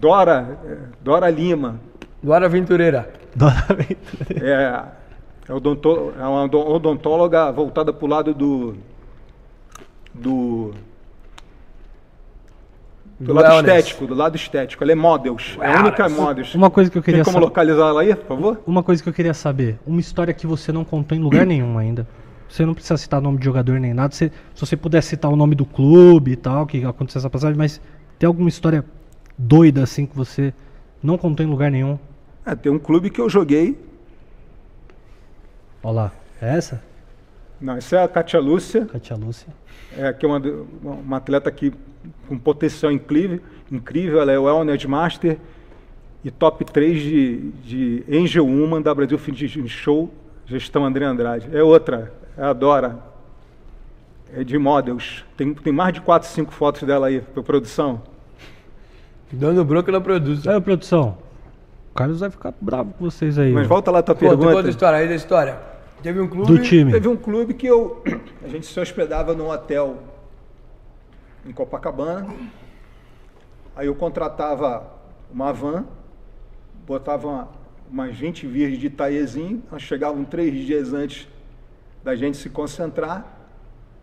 Dora, 0.01 0.59
é, 0.65 0.77
Dora 1.03 1.29
Lima. 1.31 1.81
Dora 2.23 2.47
Aventureira. 2.47 3.11
Dora 3.35 3.65
Ventura. 3.69 4.45
É, 4.47 4.85
é, 5.49 5.55
odonto- 5.55 6.13
é 6.19 6.23
uma 6.23 6.45
odon- 6.45 6.67
odontóloga 6.69 7.51
voltada 7.53 7.93
para 7.93 8.05
o 8.05 8.09
lado 8.09 8.35
do, 8.35 8.75
do 10.15 10.73
Do 13.19 13.33
lado 13.35 13.47
Wellness. 13.55 13.77
estético, 13.77 14.07
do 14.07 14.15
lado 14.15 14.37
estético. 14.37 14.83
Ela 14.85 14.93
é 14.93 14.95
models. 14.95 15.57
É 15.61 15.75
a 15.75 15.81
única 15.81 16.09
models. 16.09 16.55
Uma 16.55 16.71
coisa 16.71 16.91
que 16.91 16.99
eu 16.99 17.03
queria 17.03 17.19
Tem 17.19 17.25
como 17.25 17.35
saber. 17.35 17.47
localizar 17.47 17.89
ela 17.89 18.01
aí, 18.03 18.15
por 18.15 18.27
favor? 18.27 18.61
Uma 18.67 18.83
coisa 18.83 19.03
que 19.03 19.09
eu 19.09 19.13
queria 19.13 19.35
saber. 19.35 19.79
Uma 19.87 20.01
história 20.01 20.33
que 20.35 20.47
você 20.47 20.73
não 20.73 20.85
contou 20.85 21.17
em 21.17 21.21
lugar 21.21 21.47
nenhum 21.47 21.79
ainda. 21.79 22.07
Você 22.49 22.67
não 22.67 22.75
precisa 22.75 22.97
citar 22.97 23.21
nome 23.21 23.39
de 23.39 23.45
jogador 23.45 23.79
nem 23.79 23.95
nada. 23.95 24.13
Você- 24.15 24.31
se 24.55 24.61
você 24.67 24.77
puder 24.77 25.03
citar 25.03 25.31
o 25.31 25.37
nome 25.37 25.55
do 25.55 25.65
clube 25.65 26.33
e 26.33 26.37
tal, 26.37 26.67
que 26.67 26.85
aconteceu 26.85 27.19
essa 27.21 27.31
passagem, 27.31 27.57
mas 27.57 27.81
tem 28.19 28.27
alguma 28.27 28.49
história 28.49 28.85
doida 29.39 29.83
assim 29.83 30.05
que 30.05 30.17
você 30.17 30.53
não 31.03 31.17
contou 31.17 31.47
em 31.47 31.49
lugar 31.49 31.71
nenhum? 31.71 31.99
É, 32.45 32.55
tem 32.55 32.71
um 32.73 32.79
clube 32.79 33.11
que 33.11 33.21
eu 33.21 33.29
joguei. 33.29 33.79
Olha 35.83 35.95
lá. 35.95 36.13
É 36.41 36.57
essa? 36.57 36.83
Não, 37.61 37.77
essa 37.77 37.97
é 37.97 38.05
a 38.05 38.09
Katia 38.09 38.41
Lúcia. 38.41 38.87
Katia 38.87 39.17
Lúcia. 39.17 39.49
é, 39.97 40.13
que 40.13 40.25
é 40.25 40.29
uma, 40.29 40.39
uma 40.83 41.17
atleta 41.19 41.51
que 41.51 41.73
com 42.27 42.39
potencial 42.39 42.91
incrível, 42.91 43.41
incrível, 43.71 44.21
ela 44.21 44.33
é 44.33 44.39
Wellness 44.39 44.85
Master 44.87 45.39
e 46.25 46.31
top 46.31 46.65
3 46.65 47.03
de, 47.03 47.37
de 47.63 48.05
Angel 48.11 48.47
Woman 48.47 48.81
da 48.81 48.95
Brasil 48.95 49.19
Fitness 49.19 49.71
Show, 49.71 50.13
gestão 50.47 50.85
André 50.85 51.05
Andrade. 51.05 51.49
É 51.53 51.63
outra, 51.63 52.13
é 52.37 52.45
a 52.45 52.53
Dora, 52.53 52.99
é 54.35 54.45
de 54.45 54.57
models. 54.59 55.25
Tem, 55.37 55.53
tem 55.55 55.73
mais 55.73 55.93
de 55.95 56.01
4, 56.01 56.29
5 56.29 56.53
fotos 56.53 56.83
dela 56.83 57.09
aí 57.09 57.21
para 57.21 57.43
produção. 57.43 58.03
Dando 59.33 59.65
bronca 59.65 59.93
na 59.93 60.01
produz. 60.01 60.47
Aí, 60.47 60.61
produção. 60.61 61.17
O 62.01 62.03
Carlos 62.03 62.21
vai 62.21 62.31
ficar 62.31 62.55
bravo 62.59 62.95
com 62.95 63.05
vocês 63.11 63.39
aí. 63.39 63.53
Mas 63.53 63.67
volta 63.67 63.91
lá 63.91 63.99
a 63.99 64.03
tua 64.03 64.15
Conta, 64.15 64.29
pergunta. 64.31 64.53
conta 64.55 64.67
a 64.69 64.71
história 64.71 64.99
aí 65.01 65.07
da 65.07 65.15
história. 65.15 65.59
Teve 66.03 66.19
um 66.19 66.27
clube. 66.27 66.47
Do 66.47 66.63
time. 66.63 66.91
Teve 66.93 67.09
um 67.09 67.17
clube 67.17 67.53
que 67.53 67.67
eu. 67.67 68.03
A 68.43 68.49
gente 68.49 68.65
se 68.65 68.81
hospedava 68.81 69.35
num 69.35 69.51
hotel 69.51 69.99
em 71.45 71.53
Copacabana. 71.53 72.27
Aí 73.77 73.87
eu 73.87 73.95
contratava 73.95 74.91
uma 75.31 75.53
van, 75.53 75.85
botava 76.87 77.29
uma- 77.29 77.49
umas 77.91 78.17
20 78.17 78.47
vias 78.47 78.79
de 78.79 78.87
Itaiezinho, 78.87 79.63
nós 79.71 79.83
chegavam 79.83 80.25
três 80.25 80.55
dias 80.55 80.95
antes 80.95 81.29
da 82.03 82.17
gente 82.17 82.39
se 82.39 82.49
concentrar, 82.49 83.27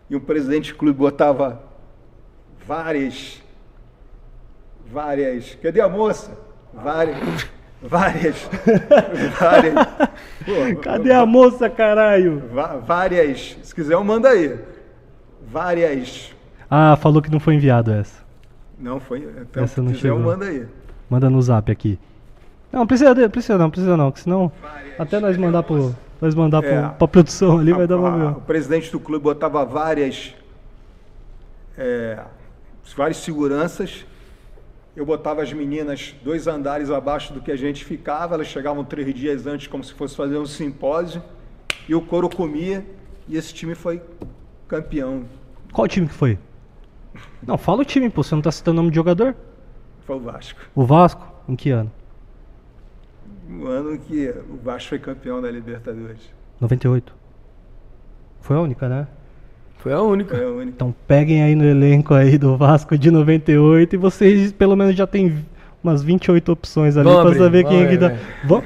e 0.08 0.14
o 0.14 0.20
presidente 0.20 0.72
do 0.72 0.78
clube 0.78 0.96
botava 0.96 1.60
várias. 2.64 3.42
Várias. 4.86 5.56
Cadê 5.56 5.80
a 5.80 5.88
moça? 5.88 6.38
Várias. 6.72 7.57
Várias. 7.82 8.36
várias. 9.38 9.74
Pô, 10.44 10.80
Cadê 10.82 11.12
a 11.12 11.24
moça, 11.24 11.70
caralho? 11.70 12.42
Várias. 12.86 13.56
Se 13.62 13.74
quiser, 13.74 13.94
eu 13.94 14.02
mando 14.02 14.26
aí. 14.26 14.58
Várias. 15.50 16.34
Ah, 16.70 16.96
falou 16.96 17.22
que 17.22 17.30
não 17.30 17.38
foi 17.40 17.54
enviado 17.54 17.92
essa. 17.92 18.22
Não 18.78 18.98
foi. 19.00 19.18
Então, 19.42 19.62
Essa 19.62 19.74
se 19.76 19.80
não 19.80 19.92
quiser, 19.92 20.08
eu 20.08 20.16
chegou. 20.16 20.32
mando 20.32 20.44
aí. 20.44 20.66
Manda 21.08 21.30
no 21.30 21.40
zap 21.40 21.70
aqui. 21.70 21.98
Não, 22.72 22.86
precisa, 22.86 23.14
precisa 23.28 23.56
não, 23.56 23.70
precisa 23.70 23.96
não, 23.96 24.12
que 24.12 24.20
senão 24.20 24.52
até 24.98 25.18
nós 25.18 25.36
mandar 25.38 25.62
pro, 25.62 25.94
nós 26.20 26.34
mandar 26.34 26.60
pro, 26.60 26.70
É. 26.70 26.88
pra 26.98 27.08
produção 27.08 27.58
ali 27.58 27.72
vai 27.72 27.84
A- 27.84 27.86
dar 27.86 27.94
a- 27.94 27.98
uma 27.98 28.30
O 28.32 28.40
presidente 28.42 28.92
do 28.92 29.00
clube 29.00 29.22
botava 29.22 29.64
várias. 29.64 30.34
é, 31.78 32.18
várias 32.96 33.18
seguranças. 33.18 34.04
Eu 34.98 35.06
botava 35.06 35.40
as 35.42 35.52
meninas 35.52 36.12
dois 36.24 36.48
andares 36.48 36.90
abaixo 36.90 37.32
do 37.32 37.40
que 37.40 37.52
a 37.52 37.56
gente 37.56 37.84
ficava. 37.84 38.34
Elas 38.34 38.48
chegavam 38.48 38.84
três 38.84 39.14
dias 39.14 39.46
antes, 39.46 39.68
como 39.68 39.84
se 39.84 39.94
fosse 39.94 40.16
fazer 40.16 40.36
um 40.36 40.44
simpósio. 40.44 41.22
E 41.88 41.94
o 41.94 42.00
couro 42.00 42.28
comia. 42.28 42.84
E 43.28 43.36
esse 43.36 43.54
time 43.54 43.76
foi 43.76 44.02
campeão. 44.66 45.24
Qual 45.72 45.86
time 45.86 46.08
que 46.08 46.14
foi? 46.14 46.36
Não, 47.46 47.56
fala 47.56 47.82
o 47.82 47.84
time, 47.84 48.10
pô, 48.10 48.24
você 48.24 48.34
não 48.34 48.42
tá 48.42 48.50
citando 48.50 48.80
o 48.80 48.82
nome 48.82 48.90
de 48.90 48.96
jogador? 48.96 49.36
Foi 50.04 50.16
o 50.16 50.18
Vasco. 50.18 50.60
O 50.74 50.84
Vasco? 50.84 51.32
Em 51.48 51.54
que 51.54 51.70
ano? 51.70 51.92
O 53.48 53.68
ano 53.68 53.96
que 54.00 54.30
o 54.50 54.56
Vasco 54.56 54.88
foi 54.88 54.98
campeão 54.98 55.40
da 55.40 55.48
Libertadores. 55.48 56.22
98. 56.60 57.14
Foi 58.40 58.56
a 58.56 58.60
única, 58.60 58.88
né? 58.88 59.06
Foi 59.78 59.92
a 59.92 60.00
única. 60.02 60.34
Foi 60.36 60.44
a 60.44 60.48
única. 60.48 60.70
Então 60.76 60.94
peguem 61.06 61.42
aí 61.42 61.54
no 61.54 61.64
elenco 61.64 62.14
aí 62.14 62.36
do 62.38 62.56
Vasco 62.56 62.96
de 62.98 63.10
98 63.10 63.94
e 63.94 63.96
vocês 63.96 64.52
pelo 64.52 64.76
menos 64.76 64.94
já 64.96 65.06
tem 65.06 65.44
umas 65.82 66.02
28 66.02 66.50
opções 66.52 66.96
ali 66.96 67.04
Vamos 67.04 67.20
pra 67.20 67.28
abrir, 67.30 67.38
saber 67.38 67.64
quem 67.64 67.76
é 67.76 67.84
vamos 67.84 67.90
que 67.92 67.96
dá. 67.98 68.08
ver, 68.08 68.18
Vamos- 68.44 68.64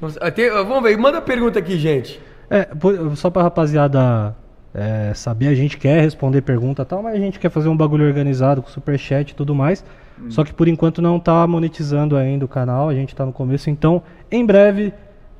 Vamos, 0.00 0.18
ah, 0.20 0.30
tem- 0.30 0.50
vamos 0.50 0.82
ver, 0.82 0.96
manda 0.98 1.20
pergunta 1.20 1.58
aqui, 1.58 1.78
gente. 1.78 2.20
É, 2.50 2.68
só 3.14 3.30
pra 3.30 3.42
rapaziada 3.42 4.36
é, 4.74 5.12
saber, 5.14 5.48
a 5.48 5.54
gente 5.54 5.78
quer 5.78 6.00
responder 6.02 6.42
pergunta 6.42 6.82
e 6.82 6.84
tal, 6.84 7.02
mas 7.02 7.14
a 7.14 7.18
gente 7.18 7.38
quer 7.38 7.48
fazer 7.50 7.68
um 7.68 7.76
bagulho 7.76 8.04
organizado 8.06 8.60
com 8.60 8.68
superchat 8.68 9.30
e 9.30 9.34
tudo 9.34 9.54
mais. 9.54 9.84
Só 10.28 10.44
que 10.44 10.52
por 10.52 10.68
enquanto 10.68 11.02
não 11.02 11.18
tá 11.18 11.44
monetizando 11.46 12.16
ainda 12.16 12.44
o 12.44 12.48
canal, 12.48 12.88
a 12.88 12.94
gente 12.94 13.14
tá 13.16 13.24
no 13.26 13.32
começo, 13.32 13.68
então 13.70 14.02
em 14.30 14.44
breve 14.46 14.92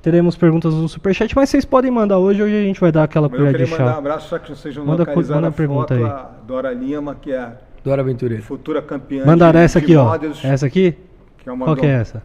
teremos 0.05 0.37
perguntas 0.37 0.75
no 0.75 0.87
superchat, 0.87 1.35
mas 1.35 1.49
vocês 1.49 1.65
podem 1.65 1.91
mandar 1.91 2.19
hoje, 2.19 2.43
hoje 2.43 2.55
a 2.55 2.63
gente 2.63 2.79
vai 2.79 2.93
dar 2.93 3.05
aquela 3.05 3.27
Mas 3.27 3.41
eu 3.41 3.47
colher 3.47 3.59
de 3.59 3.65
queria 3.65 3.79
mandar 3.79 3.91
um 3.91 3.95
chá. 3.95 3.99
abraço, 3.99 4.29
só 4.29 4.39
que 4.39 4.51
vocês 4.51 4.77
não 4.77 4.85
Manda 4.85 4.99
manda 5.07 5.49
a 5.49 5.51
pergunta 5.51 5.95
foto, 5.95 6.05
aí. 6.05 6.05
a 6.05 6.31
Dora 6.47 6.73
Lima, 6.75 7.15
que 7.15 7.33
é 7.33 7.39
a 7.39 7.53
Dora 7.83 8.03
Aventureira. 8.03 8.43
futura 8.43 8.83
campeã 8.83 9.25
Mandaram 9.25 9.59
de, 9.59 9.65
essa 9.65 9.79
aqui, 9.79 9.97
ó. 9.97 10.15
Essa 10.45 10.67
aqui? 10.67 10.95
que 11.39 11.49
é 11.49 11.53
uma 11.53 11.65
Qual 11.65 11.75
que 11.77 11.87
é 11.87 11.95
dom- 11.95 12.01
essa? 12.03 12.23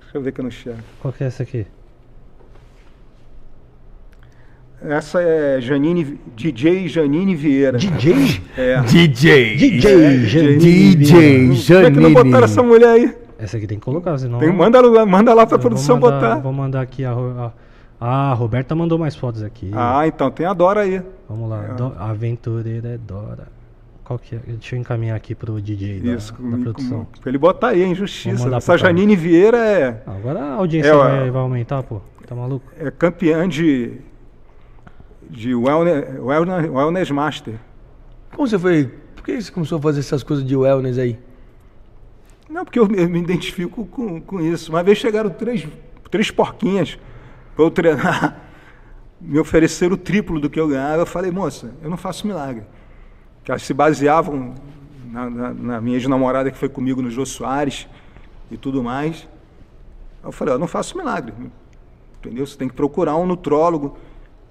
Deixa 0.00 0.16
eu 0.16 0.22
ver 0.22 0.28
aqui 0.28 0.42
no 0.42 0.50
chat. 0.52 0.76
Qual 1.00 1.12
que 1.12 1.24
é 1.24 1.26
essa 1.26 1.42
aqui? 1.42 1.66
Essa 4.84 5.22
é 5.22 5.60
Janine, 5.60 6.18
DJ 6.36 6.88
Janine 6.88 7.34
Vieira. 7.36 7.78
DJ? 7.78 8.40
É. 8.56 8.80
DJ. 8.82 9.56
DJ 9.56 10.26
Janine 10.26 10.56
DJ 10.96 11.48
Vieira. 11.50 11.84
Como 11.84 11.86
é 11.86 11.90
que 11.90 12.00
não 12.00 12.12
botaram 12.12 12.44
essa 12.44 12.62
mulher 12.62 12.88
aí? 12.88 13.14
Essa 13.42 13.56
aqui 13.56 13.66
tem 13.66 13.78
que 13.78 13.84
colocar, 13.84 14.16
senão. 14.18 14.38
Tem, 14.38 14.52
manda, 14.52 14.80
lá- 14.80 15.04
manda 15.04 15.34
lá 15.34 15.46
pra 15.46 15.56
Eu 15.56 15.60
vou 15.60 15.70
produção 15.70 15.98
mandar- 15.98 16.20
botar. 16.20 16.34
Vou 16.40 16.52
mandar 16.52 16.80
aqui 16.80 17.04
a, 17.04 17.12
a. 17.12 17.52
Ah, 18.00 18.30
a 18.30 18.34
Roberta 18.34 18.74
mandou 18.74 18.98
mais 18.98 19.14
fotos 19.16 19.42
aqui. 19.42 19.70
Ah, 19.74 20.06
então 20.06 20.30
tem 20.30 20.44
a 20.46 20.52
Dora 20.52 20.80
aí. 20.80 21.02
Vamos 21.28 21.48
lá. 21.50 21.64
é. 21.64 21.74
Do- 21.74 21.92
Aventureira 21.98 22.88
é 22.90 22.98
Dora. 22.98 23.48
Qual 24.04 24.18
que 24.18 24.34
é? 24.34 24.38
Deixa 24.46 24.74
eu 24.76 24.80
encaminhar 24.80 25.16
aqui 25.16 25.34
pro 25.34 25.60
DJ 25.60 26.00
da, 26.00 26.12
Isso, 26.14 26.32
da 26.32 26.38
com- 26.38 26.62
produção. 26.62 27.04
com- 27.04 27.20
pra 27.20 27.30
ele 27.30 27.38
botar 27.38 27.68
aí, 27.68 27.84
injustiça. 27.84 28.42
mandar 28.44 28.56
Essa 28.58 28.72
cara. 28.76 28.78
Janine 28.88 29.14
Vieira 29.16 29.56
é, 29.58 30.02
Agora 30.06 30.40
a 30.40 30.54
audiência 30.54 30.90
É, 30.90 30.96
vai, 30.96 31.30
vai 31.30 31.42
aumentar, 31.42 31.82
pô. 31.84 32.00
Tá 32.26 32.34
maluco? 32.34 32.66
é 32.78 32.90
campeã 32.90 33.48
de, 33.48 34.00
de 35.30 35.54
wellness, 35.54 36.04
wellness, 36.20 36.70
wellness 36.70 37.10
Master. 37.10 37.54
Como 38.34 38.46
você 38.48 38.58
foi? 38.58 38.90
Por 39.14 39.24
que 39.24 39.40
você 39.40 39.50
começou 39.52 39.78
a 39.78 39.82
fazer 39.82 40.00
essas 40.00 40.22
coisas 40.22 40.44
de 40.44 40.56
wellness 40.56 40.98
aí? 40.98 41.18
Não, 42.52 42.66
porque 42.66 42.78
eu 42.78 42.86
me, 42.86 42.98
eu 42.98 43.08
me 43.08 43.18
identifico 43.18 43.86
com, 43.86 44.20
com 44.20 44.38
isso. 44.38 44.70
Uma 44.70 44.82
vez 44.82 44.98
chegaram 44.98 45.30
três, 45.30 45.66
três 46.10 46.30
porquinhas 46.30 46.98
para 47.56 47.64
eu 47.64 47.70
treinar, 47.70 48.42
me 49.18 49.38
ofereceram 49.38 49.94
o 49.94 49.96
triplo 49.96 50.38
do 50.38 50.50
que 50.50 50.60
eu 50.60 50.68
ganhava. 50.68 51.00
Eu 51.00 51.06
falei, 51.06 51.30
moça, 51.30 51.74
eu 51.82 51.88
não 51.88 51.96
faço 51.96 52.26
milagre. 52.26 52.64
Que 53.42 53.50
elas 53.50 53.62
se 53.62 53.72
baseavam 53.72 54.54
na, 55.06 55.30
na, 55.30 55.54
na 55.54 55.80
minha 55.80 55.96
ex-namorada 55.96 56.50
que 56.50 56.58
foi 56.58 56.68
comigo 56.68 57.00
no 57.00 57.10
Jô 57.10 57.24
Soares 57.24 57.88
e 58.50 58.58
tudo 58.58 58.82
mais. 58.82 59.26
Eu 60.22 60.30
falei, 60.30 60.52
eu 60.52 60.58
não 60.58 60.68
faço 60.68 60.98
milagre. 60.98 61.32
Entendeu? 62.18 62.46
Você 62.46 62.58
tem 62.58 62.68
que 62.68 62.74
procurar 62.74 63.16
um 63.16 63.26
nutrólogo. 63.26 63.96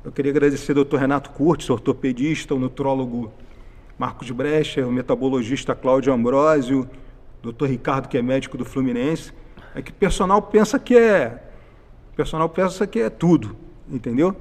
Eu 0.03 0.11
queria 0.11 0.31
agradecer 0.31 0.75
ao 0.75 0.83
Dr. 0.83 0.97
Renato 0.97 1.29
Curtis, 1.29 1.69
ortopedista, 1.69 2.55
o 2.55 2.59
nutrólogo 2.59 3.31
Marcos 3.95 4.31
Brecher, 4.31 4.87
o 4.87 4.91
metabologista 4.91 5.75
Cláudio 5.75 6.11
Ambrosio, 6.11 6.89
Dr. 7.43 7.65
Ricardo, 7.65 8.07
que 8.07 8.17
é 8.17 8.21
médico 8.21 8.57
do 8.57 8.65
Fluminense. 8.65 9.31
É 9.75 9.81
que 9.81 9.91
personal 9.91 10.41
pensa 10.41 10.77
que 10.79 10.97
é. 10.97 11.41
Personal 12.15 12.49
pensa 12.49 12.85
que 12.85 12.99
é 12.99 13.09
tudo, 13.09 13.55
entendeu? 13.89 14.35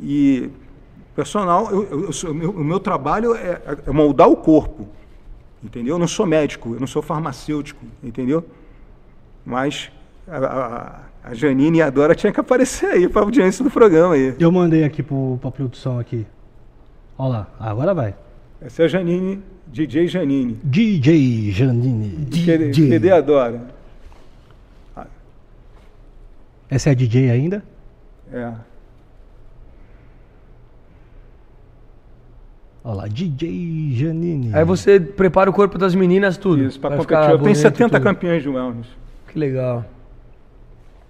E 0.00 0.50
personal, 1.16 1.70
eu, 1.70 1.82
eu- 1.84 2.10
eu 2.24 2.34
meu, 2.34 2.50
o 2.50 2.64
meu 2.64 2.78
trabalho 2.80 3.34
é, 3.34 3.60
é 3.86 3.90
moldar 3.90 4.28
o 4.28 4.36
corpo, 4.36 4.88
entendeu? 5.62 5.94
Eu 5.94 5.98
não 5.98 6.06
sou 6.08 6.26
médico, 6.26 6.74
eu 6.74 6.80
não 6.80 6.86
sou 6.86 7.00
farmacêutico, 7.02 7.84
entendeu? 8.02 8.44
Mas 9.46 9.90
a, 10.28 10.36
a, 10.36 11.00
a 11.30 11.34
Janine 11.34 11.78
e 11.78 11.82
a 11.82 11.90
Dora 11.90 12.14
tinham 12.14 12.32
que 12.32 12.40
aparecer 12.40 12.86
aí 12.86 13.08
para 13.08 13.22
audiência 13.22 13.64
do 13.64 13.70
programa 13.70 14.14
aí. 14.14 14.34
Eu 14.38 14.52
mandei 14.52 14.84
aqui 14.84 15.02
pro, 15.02 15.38
pra 15.40 15.50
produção 15.50 15.98
aqui. 15.98 16.26
Ó 17.16 17.28
lá, 17.28 17.48
agora 17.58 17.94
vai. 17.94 18.14
Essa 18.60 18.82
é 18.82 18.84
a 18.84 18.88
Janine, 18.88 19.42
DJ 19.74 20.06
Janine. 20.06 20.56
DJ 20.62 21.50
Janine. 21.50 22.28
Cadê, 22.46 22.90
cadê 22.90 23.10
a 23.10 23.20
Dora? 23.20 23.60
Essa 26.70 26.90
é 26.90 26.92
a 26.92 26.94
DJ 26.94 27.28
ainda? 27.30 27.60
É. 28.32 28.52
Ó 32.84 32.92
lá, 32.94 33.08
DJ 33.08 33.92
Janine. 33.96 34.54
Aí 34.54 34.64
você 34.64 35.00
prepara 35.00 35.50
o 35.50 35.52
corpo 35.52 35.76
das 35.76 35.92
meninas, 35.92 36.36
tudo. 36.36 36.62
Isso, 36.62 36.78
para 36.78 36.90
Vai 36.96 36.98
competir. 37.36 37.50
e 37.50 37.54
70 37.56 37.88
tudo. 37.98 38.02
campeões 38.04 38.42
de 38.44 38.48
wellness. 38.48 38.86
Que 39.26 39.38
legal. 39.40 39.84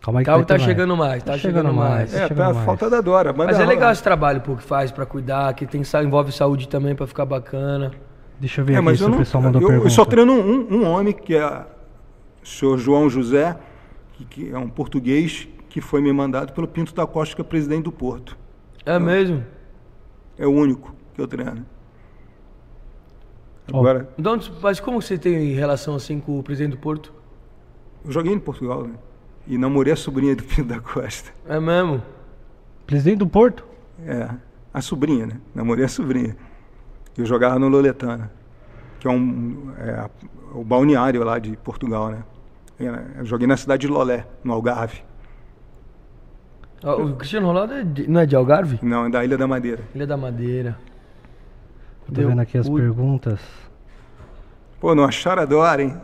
Calma 0.00 0.20
aí 0.20 0.24
que 0.24 0.30
Calma 0.30 0.38
vai 0.38 0.44
que 0.44 0.48
tá 0.48 0.54
ter 0.54 0.60
mais. 0.60 0.62
chegando 0.62 0.96
mais, 0.96 1.22
tá, 1.22 1.32
Tá 1.32 1.38
chegando, 1.38 1.66
chegando 1.66 1.76
mais. 1.76 2.12
mais. 2.12 2.14
É, 2.14 2.28
chegando 2.28 2.36
tá 2.38 2.46
a 2.46 2.54
mais. 2.54 2.64
falta 2.64 2.88
da 2.88 3.02
Dora. 3.02 3.30
Manda 3.34 3.52
Mas 3.52 3.60
é 3.60 3.66
legal 3.66 3.92
esse 3.92 4.02
trabalho 4.02 4.40
pô, 4.40 4.56
que 4.56 4.62
faz 4.62 4.90
pra 4.90 5.04
cuidar, 5.04 5.52
que 5.52 5.66
tem, 5.66 5.82
envolve 6.02 6.32
saúde 6.32 6.66
também 6.66 6.94
pra 6.94 7.06
ficar 7.06 7.26
bacana. 7.26 7.90
Deixa 8.40 8.60
eu 8.60 8.64
ver 8.64 8.74
É, 8.74 8.76
aqui 8.76 8.84
mas 8.84 8.98
se 8.98 9.04
eu, 9.04 9.08
o 9.08 9.10
não, 9.10 9.18
pessoal 9.18 9.42
mandou 9.42 9.60
eu, 9.62 9.66
pergunta. 9.68 9.86
eu 9.86 9.90
só 9.90 10.04
treino 10.04 10.32
um, 10.32 10.74
um 10.74 10.86
homem, 10.86 11.12
que 11.12 11.34
é 11.34 11.66
o 12.42 12.46
senhor 12.46 12.76
João 12.78 13.08
José, 13.08 13.56
que, 14.12 14.24
que 14.24 14.50
é 14.50 14.58
um 14.58 14.68
português 14.68 15.48
que 15.68 15.80
foi 15.80 16.00
me 16.00 16.12
mandado 16.12 16.52
pelo 16.52 16.68
Pinto 16.68 16.94
da 16.94 17.06
Costa, 17.06 17.34
que 17.34 17.40
é 17.40 17.44
presidente 17.44 17.84
do 17.84 17.92
Porto. 17.92 18.36
É 18.86 18.98
mesmo? 18.98 19.44
É 20.38 20.46
o 20.46 20.50
único 20.52 20.94
que 21.14 21.20
eu 21.20 21.26
treino. 21.26 21.64
Agora, 23.68 24.08
Então, 24.18 24.38
mas 24.62 24.78
como 24.78 25.00
você 25.00 25.16
tem 25.16 25.52
relação 25.54 25.94
assim 25.94 26.20
com 26.20 26.38
o 26.38 26.42
presidente 26.42 26.72
do 26.72 26.78
Porto? 26.78 27.12
eu 28.04 28.12
joguei 28.12 28.32
em 28.32 28.38
Portugal, 28.38 28.84
né? 28.84 28.94
E 29.46 29.56
namorei 29.56 29.92
a 29.92 29.96
sobrinha 29.96 30.36
do 30.36 30.42
Pinto 30.44 30.64
da 30.68 30.80
Costa. 30.80 31.30
É 31.48 31.58
mesmo? 31.58 32.02
Presidente 32.86 33.18
do 33.18 33.26
Porto? 33.26 33.64
É, 34.06 34.28
a 34.72 34.80
sobrinha, 34.82 35.26
né? 35.26 35.40
Namorei 35.54 35.84
a 35.86 35.88
sobrinha. 35.88 36.36
Eu 37.16 37.24
jogava 37.26 37.58
no 37.58 37.68
Loletana, 37.68 38.30
que 38.98 39.06
é 39.06 39.10
um 39.10 39.72
é, 39.78 40.08
o 40.54 40.64
balneário 40.64 41.22
lá 41.24 41.38
de 41.38 41.56
Portugal, 41.56 42.10
né? 42.10 42.24
É, 42.78 43.20
Eu 43.20 43.24
joguei 43.26 43.46
na 43.46 43.56
cidade 43.56 43.82
de 43.82 43.88
Lolé, 43.92 44.26
no 44.42 44.52
Algarve. 44.52 45.02
Ó, 46.82 47.02
O 47.02 47.14
Cristiano 47.16 47.46
Ronaldo 47.46 47.72
é 47.74 47.82
de- 47.84 48.08
não 48.08 48.20
é 48.20 48.26
de 48.26 48.34
Algarve? 48.36 48.78
Não, 48.82 49.06
é 49.06 49.10
da 49.10 49.24
Ilha 49.24 49.38
da 49.38 49.46
Madeira. 49.46 49.82
É 49.94 50.06
da 50.06 50.16
Madeira. 50.16 50.76
Tô 52.06 52.12
Deu 52.12 52.28
vendo 52.28 52.40
aqui 52.40 52.58
as 52.58 52.68
perguntas. 52.68 53.40
Pô, 54.80 54.94
não 54.94 55.04
acharam 55.04 55.42
a 55.42 55.46
Dora, 55.46 55.82
hein? 55.82 55.96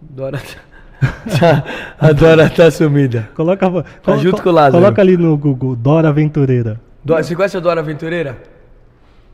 Dora 0.00 0.38
tá... 0.38 1.64
a 1.98 2.12
Dora 2.12 2.48
tá 2.48 2.70
sumida. 2.70 3.28
Coloca, 3.34 3.66
Tá 4.02 4.16
junto 4.16 4.42
com 4.42 4.48
o 4.48 4.52
Lázaro. 4.52 4.82
Coloca 4.82 5.02
ali 5.02 5.16
no 5.16 5.36
Google, 5.36 5.76
Dora 5.76 6.08
Aventureira. 6.08 6.80
Dora, 7.04 7.22
você 7.22 7.34
conhece 7.36 7.56
a 7.56 7.60
Dora 7.60 7.80
Aventureira? 7.80 8.38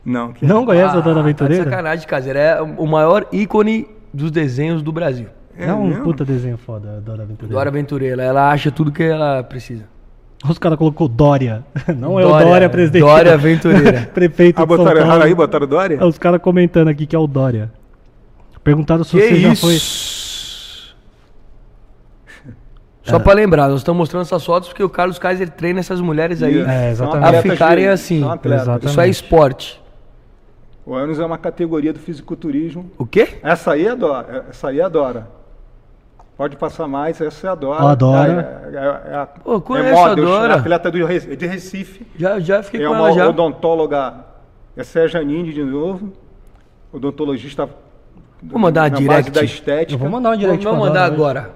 Não, 0.09 0.31
que 0.31 0.45
Não 0.45 0.65
conhece 0.65 0.95
a 0.95 0.99
Ah, 0.99 1.01
Dora 1.01 1.03
Tá 1.03 1.13
de 1.15 1.19
Aventureira? 1.19 1.63
sacanagem, 1.65 2.07
caseira. 2.07 2.39
É 2.39 2.61
o 2.61 2.85
maior 2.87 3.27
ícone 3.29 3.87
dos 4.13 4.31
desenhos 4.31 4.81
do 4.81 4.89
Brasil. 4.93 5.27
É, 5.59 5.73
um 5.73 5.87
mesmo? 5.87 6.03
puta 6.05 6.23
desenho 6.23 6.57
foda, 6.57 6.95
a 6.95 6.99
Dora 7.01 7.23
Aventureira. 7.23 7.53
Dora 7.53 7.69
Aventureira. 7.69 8.23
Ela 8.23 8.49
acha 8.49 8.71
tudo 8.71 8.89
que 8.89 9.03
ela 9.03 9.43
precisa. 9.43 9.83
Os 10.47 10.57
caras 10.57 10.77
colocou 10.77 11.09
Dória. 11.09 11.65
Não 11.97 12.17
é 12.17 12.25
o 12.25 12.29
Dória, 12.29 12.45
Dória, 12.47 12.69
presidente. 12.69 13.01
Dória 13.01 13.33
Aventureira. 13.33 14.09
Prefeito 14.13 14.61
Ah, 14.61 14.65
de 14.65 14.67
São 14.69 14.77
botaram 14.77 14.97
Paulo. 15.01 15.11
errado 15.13 15.23
aí, 15.27 15.35
botaram 15.35 15.67
Dória? 15.67 15.97
É, 15.99 16.05
Os 16.05 16.17
caras 16.17 16.41
comentando 16.41 16.87
aqui 16.87 17.05
que 17.05 17.15
é 17.15 17.19
o 17.19 17.27
Dória. 17.27 17.69
Perguntaram 18.63 19.03
se 19.03 19.11
Que 19.17 19.27
você 19.27 19.35
já 19.41 19.51
isso? 19.53 19.61
foi. 19.65 19.77
Só 23.03 23.19
pra 23.19 23.33
lembrar, 23.33 23.67
nós 23.69 23.79
estamos 23.79 23.97
mostrando 23.97 24.23
essas 24.23 24.43
fotos 24.45 24.67
porque 24.69 24.83
o 24.83 24.89
Carlos 24.89 25.17
Kaiser 25.17 25.49
treina 25.49 25.79
essas 25.79 25.99
mulheres 26.01 26.43
aí 26.43 26.59
É, 26.61 26.93
São 26.93 27.07
exatamente. 27.07 27.35
a 27.35 27.41
ficarem 27.41 27.83
de- 27.85 27.89
assim. 27.89 28.21
Isso 28.83 28.99
é 29.01 29.07
esporte. 29.09 29.81
O 30.87 30.95
Anos 30.95 31.19
é 31.19 31.25
uma 31.25 31.37
categoria 31.37 31.91
do 31.91 31.99
fisiculturismo. 31.99 32.89
O 32.97 33.05
quê? 33.05 33.39
Essa 33.43 33.73
aí 33.73 33.85
é 33.85 33.93
Dora. 33.93 34.45
Essa 34.49 34.69
aí 34.69 34.79
é 34.79 34.89
Dora. 34.89 35.27
Pode 36.37 36.55
passar 36.55 36.87
mais, 36.87 37.19
essa 37.19 37.47
é 37.47 37.49
a 37.49 37.55
Dora. 37.55 37.83
A 37.89 37.93
Dora. 37.95 38.69
É, 38.71 38.75
é, 38.77 39.11
é, 39.11 39.15
a- 39.17 39.25
Pô, 39.25 39.57
é 39.57 39.59
conheço 39.59 39.99
a 39.99 40.09
model, 40.09 40.25
Dora. 40.25 40.53
é 40.53 40.57
atleta 40.59 40.89
do, 40.89 40.97
de 41.35 41.45
Recife. 41.45 42.07
Já, 42.15 42.39
já 42.39 42.63
fiquei 42.63 42.81
É 42.85 42.87
com 42.87 42.93
uma 42.93 43.09
ela 43.09 43.11
já. 43.11 43.27
odontóloga. 43.27 44.13
Essa 44.77 44.99
é 44.99 45.03
a 45.03 45.07
Janine 45.07 45.51
de 45.51 45.61
novo. 45.63 46.13
Odontologista. 46.93 47.67
Vou 48.41 48.57
mandar 48.59 48.83
uma 48.83 48.89
na 48.91 48.95
direct. 48.97 49.23
base 49.23 49.31
da 49.31 49.43
estética. 49.43 49.93
Eu 49.95 49.97
vou 49.99 50.09
mandar 50.09 50.29
uma 50.29 50.37
direct 50.37 50.63
Vamos 50.63 50.79
mandar 50.87 51.03
agora. 51.03 51.51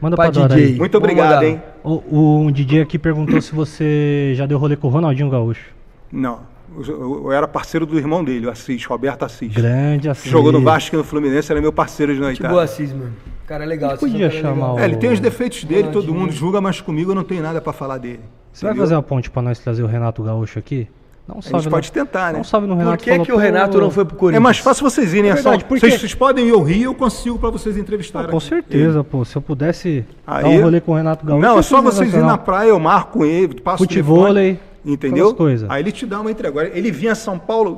Manda 0.00 0.14
pra 0.14 0.26
pra 0.26 0.30
Dora 0.42 0.54
DJ. 0.54 0.72
aí. 0.74 0.78
Muito 0.78 0.96
obrigado, 0.96 1.42
hein? 1.42 1.60
O, 1.82 2.44
o 2.46 2.52
DJ 2.52 2.82
aqui 2.82 2.98
perguntou 3.00 3.40
se 3.40 3.52
você 3.54 4.32
já 4.36 4.46
deu 4.46 4.58
rolê 4.58 4.76
com 4.76 4.86
o 4.86 4.90
Ronaldinho 4.90 5.28
Gaúcho. 5.30 5.70
Não. 6.12 6.40
Eu, 6.88 7.32
era 7.32 7.46
parceiro 7.48 7.86
do 7.86 7.98
irmão 7.98 8.22
dele, 8.24 8.46
o 8.46 8.50
Assis, 8.50 8.84
Roberto 8.84 9.24
Assis. 9.24 9.52
Grande. 9.52 10.10
Que 10.10 10.28
jogou 10.28 10.52
no 10.52 10.60
Vasco 10.60 10.94
e 10.94 10.98
no 10.98 11.04
Fluminense, 11.04 11.50
era 11.50 11.60
meu 11.60 11.72
parceiro 11.72 12.14
de 12.14 12.20
noite. 12.20 12.42
boa, 12.42 12.62
Assis, 12.64 12.92
mano. 12.92 13.12
Cara 13.46 13.64
é 13.64 13.66
legal. 13.66 13.92
Assis 13.92 14.02
é 14.08 14.10
podia 14.12 14.28
cara 14.28 14.40
chamar 14.42 14.54
legal. 14.54 14.74
o- 14.74 14.78
É, 14.80 14.84
ele 14.84 14.96
tem 14.96 15.10
os 15.12 15.20
defeitos 15.20 15.64
dele, 15.64 15.88
todo 15.92 16.12
mundo 16.14 16.32
julga, 16.32 16.60
mas 16.60 16.80
comigo 16.80 17.12
eu 17.12 17.14
não 17.14 17.24
tenho 17.24 17.42
nada 17.42 17.60
pra 17.60 17.72
falar 17.72 17.98
dele. 17.98 18.20
Você 18.52 18.64
vai 18.64 18.72
entendeu? 18.72 18.84
fazer 18.86 18.94
uma 18.96 19.02
ponte 19.02 19.30
pra 19.30 19.40
nós 19.42 19.58
trazer 19.58 19.82
o 19.82 19.86
Renato 19.86 20.22
Gaúcho 20.22 20.58
aqui? 20.58 20.88
Dá 21.28 21.34
um 21.34 21.38
A 21.38 21.58
gente 21.60 21.68
pode 21.70 21.90
tentar, 21.90 22.32
né? 22.32 22.38
Um 22.38 22.44
salve 22.44 22.66
no 22.68 22.74
Por 22.74 22.78
Renato. 22.84 23.02
que, 23.02 23.10
fala, 23.10 23.24
que 23.24 23.32
o 23.32 23.36
Renato 23.36 23.80
não 23.80 23.90
foi 23.90 24.04
pro 24.04 24.16
É 24.16 24.18
Corinthians? 24.18 24.42
mais 24.42 24.58
fácil 24.58 24.88
vocês 24.88 25.12
irem, 25.12 25.30
é, 25.30 25.32
É 25.32 25.36
só. 25.36 25.42
verdade, 25.50 25.64
porque- 25.64 25.80
Vocês, 25.80 26.00
vocês 26.00 26.14
podem 26.14 26.46
ir 26.48 26.52
ao 26.52 26.62
Rio, 26.62 26.84
eu 26.90 26.94
consigo 26.94 27.36
pra 27.38 27.50
vocês 27.50 27.76
entrevistarem. 27.76 28.30
Com 28.30 28.38
certeza, 28.38 29.02
pô. 29.02 29.24
Se 29.24 29.34
eu 29.36 29.42
pudesse 29.42 30.04
dar 30.26 30.36
Aí- 30.36 30.58
um 30.58 30.62
rolê 30.62 30.80
com 30.80 30.92
o 30.92 30.94
Renato 30.94 31.26
Gaúcho. 31.26 31.42
Não, 31.42 31.58
é 31.58 31.62
só 31.62 31.82
vocês 31.82 32.12
irem 32.12 32.24
na 32.24 32.38
praia, 32.38 32.68
eu 32.68 32.78
marco 32.78 33.18
com 33.18 33.24
ele, 33.24 33.60
passo 33.60 33.82
o 33.82 33.86
Futevôlei, 33.88 34.54
telefone, 34.54 34.75
entendeu? 34.92 35.34
coisas. 35.34 35.68
Aí 35.70 35.82
ele 35.82 35.92
te 35.92 36.06
dá 36.06 36.20
uma 36.20 36.30
entrega. 36.30 36.48
Agora, 36.60 36.78
ele 36.78 36.90
vinha 36.90 37.12
a 37.12 37.16
São 37.16 37.38
Paulo, 37.38 37.76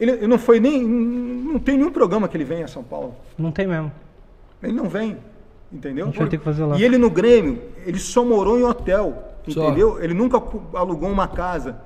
ele, 0.00 0.26
não 0.26 0.38
foi 0.38 0.58
nem, 0.58 0.82
não 0.82 1.58
tem 1.58 1.76
nenhum 1.76 1.92
programa 1.92 2.26
que 2.26 2.36
ele 2.36 2.44
venha 2.44 2.64
a 2.64 2.68
São 2.68 2.82
Paulo. 2.82 3.14
Não 3.38 3.52
tem 3.52 3.66
mesmo. 3.66 3.92
Ele 4.62 4.72
não 4.72 4.88
vem, 4.88 5.16
entendeu? 5.72 6.06
A 6.06 6.08
gente 6.08 6.18
vai 6.18 6.28
ter 6.28 6.38
que 6.38 6.44
fazer 6.44 6.64
lá. 6.64 6.78
E 6.78 6.84
ele 6.84 6.98
no 6.98 7.10
Grêmio, 7.10 7.60
ele 7.86 7.98
só 7.98 8.24
morou 8.24 8.58
em 8.58 8.64
hotel, 8.64 9.36
Só. 9.48 9.64
entendeu? 9.66 10.02
Ele 10.02 10.14
nunca 10.14 10.42
alugou 10.74 11.10
uma 11.10 11.28
casa. 11.28 11.76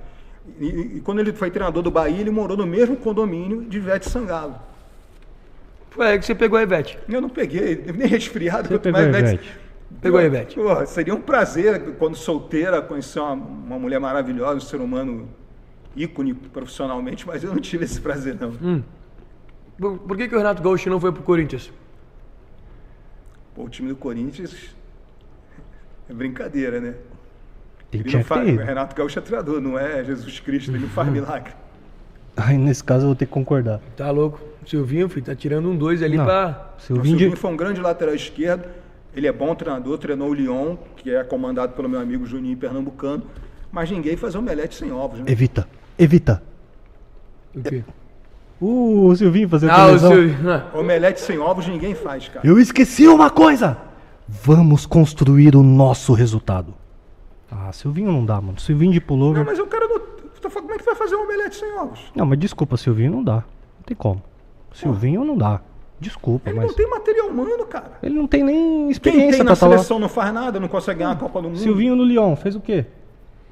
E, 0.61 0.67
e- 0.67 1.01
quando 1.01 1.19
ele 1.19 1.33
foi 1.33 1.51
treinador 1.51 1.83
do 1.83 1.91
Bahia, 1.91 2.21
ele 2.21 2.31
morou 2.31 2.57
no 2.57 2.67
mesmo 2.67 2.97
condomínio 2.97 3.63
de 3.65 3.79
Ivete 3.79 4.09
Sangalo. 4.09 4.55
Foi 5.91 6.07
aí 6.07 6.19
que 6.19 6.27
você 6.27 6.35
pegou 6.35 6.59
a 6.59 6.63
Ivete. 6.63 6.99
Eu 7.09 7.21
não 7.21 7.29
peguei, 7.29 7.83
nem 7.97 8.07
resfriado, 8.07 8.69
Você 8.69 8.75
quanto 8.79 8.93
mais 8.93 9.07
Ivete. 9.09 9.35
Ivete. 9.35 9.66
Pegou 10.01 10.19
a 10.19 10.25
Ivete. 10.25 10.55
Porra, 10.55 10.87
seria 10.87 11.15
um 11.15 11.21
prazer, 11.21 11.95
quando 11.99 12.17
solteira, 12.17 12.83
conhecer 12.83 13.19
uma, 13.21 13.33
uma 13.33 13.79
mulher 13.79 13.99
maravilhosa, 13.99 14.57
um 14.57 14.61
ser 14.61 14.81
humano 14.81 15.29
ícone 15.97 16.35
profissionalmente, 16.35 17.27
mas 17.27 17.43
eu 17.43 17.51
não 17.51 17.61
tive 17.61 17.85
esse 17.85 18.01
prazer, 18.01 18.37
não. 18.41 18.51
Hum. 18.63 18.83
Por, 19.79 19.99
por 19.99 20.17
que, 20.17 20.29
que 20.29 20.35
o 20.35 20.39
Renato 20.39 20.63
Gaúcho 20.63 20.89
não 20.91 21.01
foi 21.01 21.13
pro 21.13 21.23
Corinthians? 21.23 21.73
Pô, 23.55 23.65
o 23.65 23.69
time 23.69 23.89
do 23.89 23.97
Corinthians 23.97 24.75
é 26.09 26.13
brincadeira, 26.13 26.81
né? 26.81 26.95
Ele 27.93 28.03
Ele 28.03 28.13
não 28.13 28.21
que 28.21 28.29
faz, 28.29 28.49
o. 28.49 28.57
Renato 28.57 28.95
Gaúcho 28.95 29.19
é 29.19 29.23
treinador, 29.23 29.61
não 29.61 29.79
é 29.79 30.05
Jesus 30.05 30.41
Cristo, 30.41 30.71
ele 30.71 30.81
não 30.81 30.89
faz 30.89 31.09
milagre. 31.09 31.53
Aí 32.37 32.59
nesse 32.59 32.85
caso 32.85 33.05
eu 33.05 33.09
vou 33.09 33.17
ter 33.17 33.25
que 33.27 33.33
concordar. 33.33 33.81
Tá 33.97 34.11
louco. 34.11 34.41
O 34.63 34.69
Silvinho, 34.69 35.09
filho, 35.09 35.25
tá 35.25 35.35
tirando 35.35 35.71
um 35.71 35.77
dois 35.77 36.03
ali 36.03 36.17
Não. 36.19 36.25
pra. 36.25 36.75
O 36.77 36.83
Silvinho 36.83 37.07
Silvinho 37.07 37.31
de... 37.31 37.37
foi 37.37 37.51
um 37.51 37.57
grande 37.57 37.81
lateral 37.81 38.15
esquerdo, 38.15 38.69
ele 39.17 39.27
é 39.27 39.33
bom 39.33 39.55
treinador, 39.55 39.99
treinou 39.99 40.29
o 40.31 40.35
Lyon, 40.35 40.77
que 40.97 41.11
é 41.11 41.25
comandado 41.25 41.73
pelo 41.73 41.89
meu 41.89 41.99
amigo 41.99 42.27
Juninho 42.27 42.57
Pernambucano, 42.57 43.25
mas 43.73 43.91
ninguém 43.91 44.17
faz 44.17 44.35
omelete 44.35 44.75
sem 44.77 44.93
ovos, 44.93 45.19
né? 45.21 45.25
Evita. 45.29 45.67
Evita. 45.99 46.43
O 47.55 47.63
quê? 47.63 47.83
Uh, 48.61 49.07
o 49.09 49.17
Silvinho 49.17 49.49
fazendo 49.49 49.71
Ah, 49.71 49.83
o 49.83 49.87
televisão. 49.87 50.13
Silvinho. 50.13 50.51
Ah, 50.51 50.71
Omelete 50.75 51.21
sem 51.21 51.39
ovos 51.39 51.67
ninguém 51.67 51.95
faz, 51.95 52.29
cara. 52.29 52.47
Eu 52.47 52.59
esqueci 52.59 53.07
uma 53.09 53.29
coisa! 53.31 53.77
Vamos 54.29 54.87
construir 54.87 55.55
o 55.55 55.63
nosso 55.63 56.13
resultado. 56.13 56.75
Ah, 57.51 57.71
Silvinho 57.73 58.11
não 58.13 58.25
dá, 58.25 58.41
mano. 58.41 58.59
Silvinho 58.59 58.93
de 58.93 59.01
pullover. 59.01 59.39
Não, 59.45 59.51
mas 59.51 59.59
o 59.59 59.67
cara 59.67 59.87
não. 59.87 59.97
Como 60.51 60.73
é 60.73 60.79
que 60.79 60.85
vai 60.85 60.95
fazer 60.95 61.17
um 61.17 61.25
omelete 61.25 61.57
sem 61.57 61.71
ovos? 61.79 62.01
Não, 62.15 62.25
mas 62.27 62.39
desculpa, 62.39 62.77
Silvinho 62.77 63.13
não 63.13 63.23
dá. 63.25 63.35
Não 63.37 63.83
tem 63.87 63.97
como. 63.97 64.23
Silvinho 64.73 65.25
não 65.25 65.37
dá. 65.37 65.61
Desculpa, 65.99 66.51
Ele 66.51 66.59
mas. 66.59 66.69
não 66.69 66.75
tem 66.75 66.91
material 66.91 67.29
humano, 67.29 67.65
cara. 67.67 67.93
Ele 68.03 68.15
não 68.15 68.27
tem 68.27 68.45
nem 68.45 68.55
Quem 68.57 68.91
experiência 68.91 69.31
tem 69.31 69.39
pra 69.39 69.45
na 69.45 69.51
lá. 69.51 69.57
seleção 69.57 69.99
não 69.99 70.09
faz 70.09 70.33
nada, 70.33 70.61
não 70.61 70.69
consegue 70.69 70.99
ganhar 70.99 71.13
a 71.13 71.17
Copa 71.17 71.41
do 71.41 71.49
Mundo. 71.49 71.59
Silvinho 71.59 71.97
no 71.97 72.05
Lyon, 72.05 72.37
fez 72.37 72.55
o 72.55 72.61
quê? 72.61 72.85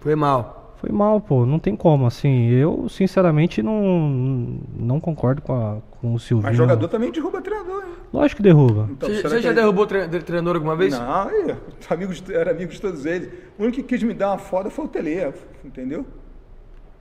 Foi 0.00 0.14
mal. 0.14 0.74
Foi 0.76 0.90
mal, 0.92 1.18
pô. 1.18 1.46
Não 1.46 1.58
tem 1.58 1.74
como, 1.74 2.04
assim. 2.06 2.50
Eu, 2.50 2.86
sinceramente, 2.90 3.62
não, 3.62 4.58
não 4.78 5.00
concordo 5.00 5.40
com, 5.40 5.54
a, 5.54 5.78
com 5.98 6.12
o 6.12 6.18
Silvinho. 6.20 6.48
Mas 6.48 6.56
jogador 6.58 6.86
também 6.88 7.10
derruba 7.10 7.40
treinador, 7.40 7.82
hein? 7.86 7.92
Lógico 8.12 8.36
que 8.36 8.42
derruba. 8.42 8.88
Então, 8.90 9.08
Você, 9.08 9.22
você 9.22 9.36
que 9.36 9.42
já 9.42 9.48
ele- 9.48 9.60
derrubou 9.60 9.86
tre- 9.86 10.06
tre- 10.06 10.20
treinador 10.20 10.56
alguma 10.56 10.76
vez? 10.76 10.92
Não, 10.92 11.10
aí, 11.28 11.56
amigos, 11.88 12.22
era 12.28 12.50
amigos 12.50 12.74
de 12.74 12.80
todos 12.82 13.06
eles. 13.06 13.30
O 13.58 13.62
único 13.62 13.76
que 13.78 13.82
quis 13.82 14.02
me 14.02 14.12
dar 14.12 14.32
uma 14.32 14.38
foda 14.38 14.68
foi 14.68 14.84
o 14.84 14.88
Tele, 14.88 15.32
entendeu? 15.64 16.04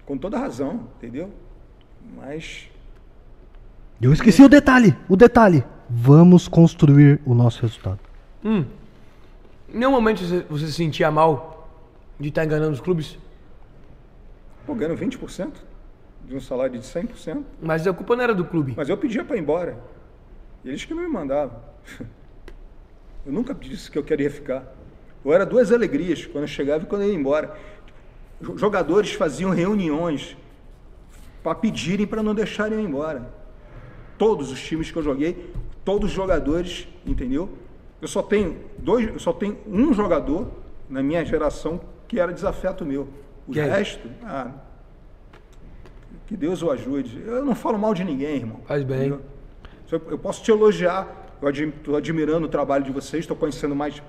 Com 0.05 0.17
toda 0.17 0.37
razão, 0.39 0.87
entendeu? 0.97 1.29
Mas. 2.15 2.69
Eu 4.03 4.11
esqueci 4.13 4.43
o 4.43 4.49
detalhe. 4.49 4.95
O 5.07 5.15
detalhe. 5.15 5.63
Vamos 5.89 6.47
construir 6.47 7.21
o 7.25 7.33
nosso 7.33 7.61
resultado. 7.61 7.99
Hum. 8.43 8.65
Em 9.73 9.77
nenhum 9.77 9.91
momento 9.91 10.23
você, 10.23 10.45
você 10.49 10.65
se 10.67 10.73
sentia 10.73 11.09
mal 11.09 11.69
de 12.19 12.29
estar 12.29 12.43
enganando 12.43 12.73
os 12.73 12.81
clubes? 12.81 13.17
Pô, 14.65 14.75
ganhando 14.75 14.97
20% 14.99 15.51
de 16.27 16.35
um 16.35 16.41
salário 16.41 16.77
de 16.79 16.85
100%. 16.85 17.43
Mas 17.61 17.87
a 17.87 17.93
culpa 17.93 18.15
não 18.15 18.23
era 18.23 18.35
do 18.35 18.45
clube. 18.45 18.73
Mas 18.75 18.89
eu 18.89 18.97
pedia 18.97 19.23
para 19.23 19.37
ir 19.37 19.39
embora. 19.39 19.77
Eles 20.65 20.83
que 20.85 20.93
não 20.93 21.01
me 21.03 21.09
mandavam. 21.09 21.57
Eu 23.25 23.31
nunca 23.31 23.53
disse 23.53 23.89
que 23.89 23.97
eu 23.97 24.03
queria 24.03 24.29
ficar. 24.29 24.65
Eu 25.23 25.31
era 25.31 25.45
duas 25.45 25.71
alegrias, 25.71 26.25
quando 26.25 26.41
eu 26.43 26.47
chegava 26.49 26.83
e 26.83 26.85
quando 26.87 27.03
eu 27.03 27.07
ia 27.07 27.15
embora. 27.15 27.57
Jo- 28.41 28.57
Jogadores 28.57 29.13
faziam 29.13 29.49
reuniões 29.51 30.35
para 31.41 31.55
pedirem 31.55 32.05
para 32.05 32.21
não 32.21 32.35
deixarem 32.35 32.73
eu 32.77 32.83
ir 32.83 32.85
embora. 32.85 33.31
Todos 34.17 34.51
os 34.51 34.61
times 34.61 34.91
que 34.91 34.97
eu 34.97 35.03
joguei, 35.03 35.51
todos 35.83 36.09
os 36.09 36.15
jogadores, 36.15 36.87
entendeu? 37.05 37.49
Eu 38.01 38.07
só 38.07 38.21
tenho 38.21 38.57
dois, 38.77 39.07
eu 39.07 39.19
só 39.19 39.31
tenho 39.33 39.57
um 39.67 39.93
jogador 39.93 40.47
na 40.89 41.01
minha 41.01 41.23
geração 41.25 41.79
que 42.07 42.19
era 42.19 42.31
desafeto 42.33 42.85
meu. 42.85 43.07
O 43.47 43.51
Quem? 43.51 43.63
resto, 43.63 44.07
ah, 44.23 44.51
Que 46.27 46.37
Deus 46.37 46.61
o 46.63 46.71
ajude. 46.71 47.21
Eu 47.25 47.43
não 47.43 47.53
falo 47.55 47.77
mal 47.77 47.93
de 47.93 48.03
ninguém, 48.03 48.35
irmão. 48.37 48.59
Faz 48.65 48.83
bem. 48.83 49.09
Eu 49.09 49.21
eu 50.09 50.17
posso 50.17 50.41
te 50.43 50.49
elogiar. 50.49 51.07
Eu 51.41 51.49
estou 51.49 51.95
admirando 51.95 52.45
o 52.47 52.49
trabalho 52.49 52.83
de 52.83 52.91
vocês, 52.91 53.23
estou 53.23 53.35
conhecendo 53.37 53.75
mais 53.75 54.01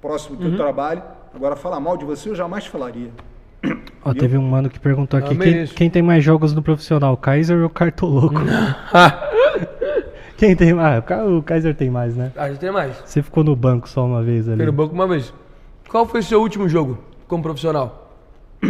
próximo 0.00 0.36
Uhum. 0.36 0.42
do 0.42 0.48
teu 0.50 0.58
trabalho. 0.58 1.02
Agora, 1.32 1.54
falar 1.56 1.78
mal 1.80 1.96
de 1.96 2.04
você, 2.04 2.28
eu 2.28 2.34
jamais 2.34 2.66
falaria. 2.66 3.10
Ó, 4.04 4.14
teve 4.14 4.38
um 4.38 4.42
mano 4.48 4.70
que 4.70 4.78
perguntou 4.78 5.18
aqui 5.18 5.30
quem, 5.30 5.38
mereço. 5.38 5.74
quem 5.74 5.90
tem 5.90 6.02
mais 6.02 6.22
jogos 6.24 6.54
no 6.54 6.62
profissional, 6.62 7.16
Kaiser 7.16 7.62
ou 7.62 7.68
Cartoloco? 7.70 8.36
Quem 10.36 10.54
tem 10.54 10.72
mais? 10.72 10.94
Ah, 10.94 10.98
o 11.00 11.02
Ka- 11.02 11.24
o 11.24 11.42
Kaiser 11.42 11.74
tem 11.74 11.90
mais, 11.90 12.14
né? 12.16 12.30
ah, 12.36 12.48
já 12.48 12.56
tem 12.56 12.70
mais. 12.70 12.96
Você 13.04 13.20
ficou 13.24 13.42
no 13.42 13.56
banco 13.56 13.88
só 13.88 14.06
uma 14.06 14.22
vez 14.22 14.46
ali. 14.48 14.58
Foi 14.58 14.66
no 14.66 14.72
banco 14.72 14.94
uma 14.94 15.08
vez. 15.08 15.34
Qual 15.88 16.06
foi 16.06 16.20
o 16.20 16.22
seu 16.22 16.40
último 16.40 16.68
jogo 16.68 16.96
como 17.26 17.42
profissional? 17.42 18.16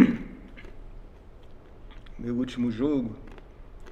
Meu 2.18 2.34
último 2.36 2.70
jogo. 2.70 3.10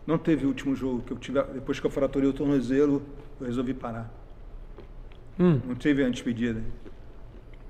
Não 0.07 0.17
teve 0.17 0.47
último 0.47 0.75
jogo 0.75 1.03
que 1.03 1.13
eu 1.13 1.19
tive. 1.19 1.43
Depois 1.53 1.79
que 1.79 1.87
eu 1.87 1.91
fraturei 1.91 2.29
o 2.29 2.33
tornozelo, 2.33 3.03
eu 3.41 3.47
resolvi 3.47 3.75
parar. 3.75 4.11
Hum. 5.39 5.61
Não 5.69 5.75
teve 5.75 6.03
a 6.03 6.09
despedida. 6.09 6.63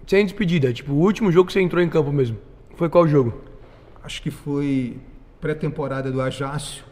Sem 0.06 0.24
despedida, 0.24 0.72
tipo, 0.72 0.92
o 0.92 0.98
último 1.00 1.32
jogo 1.32 1.48
que 1.48 1.52
você 1.52 1.60
entrou 1.60 1.82
em 1.82 1.88
campo 1.88 2.12
mesmo. 2.12 2.36
Foi 2.76 2.88
qual 2.88 3.08
jogo? 3.08 3.34
Acho 4.06 4.22
que 4.22 4.30
foi 4.30 5.00
pré-temporada 5.40 6.12
do 6.12 6.20
Ajácio. 6.22 6.84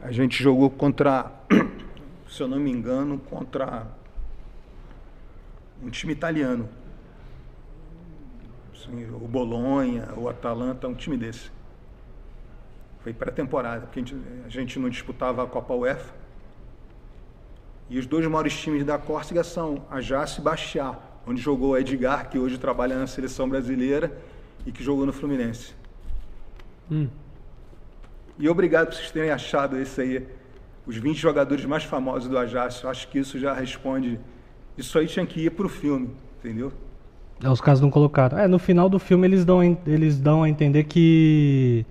A 0.00 0.10
gente 0.10 0.42
jogou 0.42 0.68
contra, 0.68 1.30
se 2.28 2.42
eu 2.42 2.48
não 2.48 2.58
me 2.58 2.68
engano, 2.68 3.16
contra 3.16 3.86
um 5.80 5.88
time 5.88 6.12
italiano. 6.12 6.68
Assim, 8.74 9.08
o 9.08 9.28
Bolonha, 9.28 10.08
o 10.16 10.28
Atalanta, 10.28 10.88
um 10.88 10.94
time 10.94 11.16
desse. 11.16 11.48
Foi 13.04 13.12
pré-temporada, 13.12 13.82
porque 13.82 14.00
a 14.00 14.02
gente, 14.02 14.16
a 14.44 14.48
gente 14.48 14.78
não 14.80 14.88
disputava 14.88 15.44
a 15.44 15.46
Copa 15.46 15.74
UEFA. 15.74 16.12
E 17.88 18.00
os 18.00 18.06
dois 18.06 18.26
maiores 18.26 18.58
times 18.58 18.84
da 18.84 18.98
Córcega 18.98 19.44
são 19.44 19.86
Ajácio 19.88 20.40
e 20.40 20.42
Bastiá, 20.42 20.98
onde 21.24 21.40
jogou 21.40 21.78
Edgar, 21.78 22.28
que 22.28 22.36
hoje 22.36 22.58
trabalha 22.58 22.98
na 22.98 23.06
seleção 23.06 23.48
brasileira 23.48 24.20
e 24.66 24.72
que 24.72 24.82
jogou 24.82 25.06
no 25.06 25.12
Fluminense. 25.12 25.78
E 28.38 28.48
obrigado 28.48 28.86
por 28.88 28.94
vocês 28.94 29.10
terem 29.10 29.30
achado 29.30 29.76
esse 29.78 30.00
aí, 30.00 30.26
os 30.86 30.96
20 30.96 31.16
jogadores 31.18 31.64
mais 31.64 31.84
famosos 31.84 32.28
do 32.28 32.38
Ajax. 32.38 32.84
Acho 32.84 33.08
que 33.08 33.18
isso 33.18 33.38
já 33.38 33.52
responde. 33.52 34.18
Isso 34.78 34.98
aí 34.98 35.06
tinha 35.06 35.26
que 35.26 35.40
ir 35.44 35.50
pro 35.50 35.68
filme, 35.68 36.10
entendeu? 36.38 36.72
É, 37.42 37.48
Os 37.48 37.60
caras 37.60 37.80
não 37.80 37.90
colocaram. 37.90 38.38
É, 38.38 38.48
no 38.48 38.58
final 38.58 38.88
do 38.88 38.98
filme 38.98 39.26
eles 39.26 39.44
dão, 39.44 39.62
eles 39.86 40.18
dão 40.18 40.42
a 40.42 40.48
entender 40.48 40.84
que. 40.84 41.84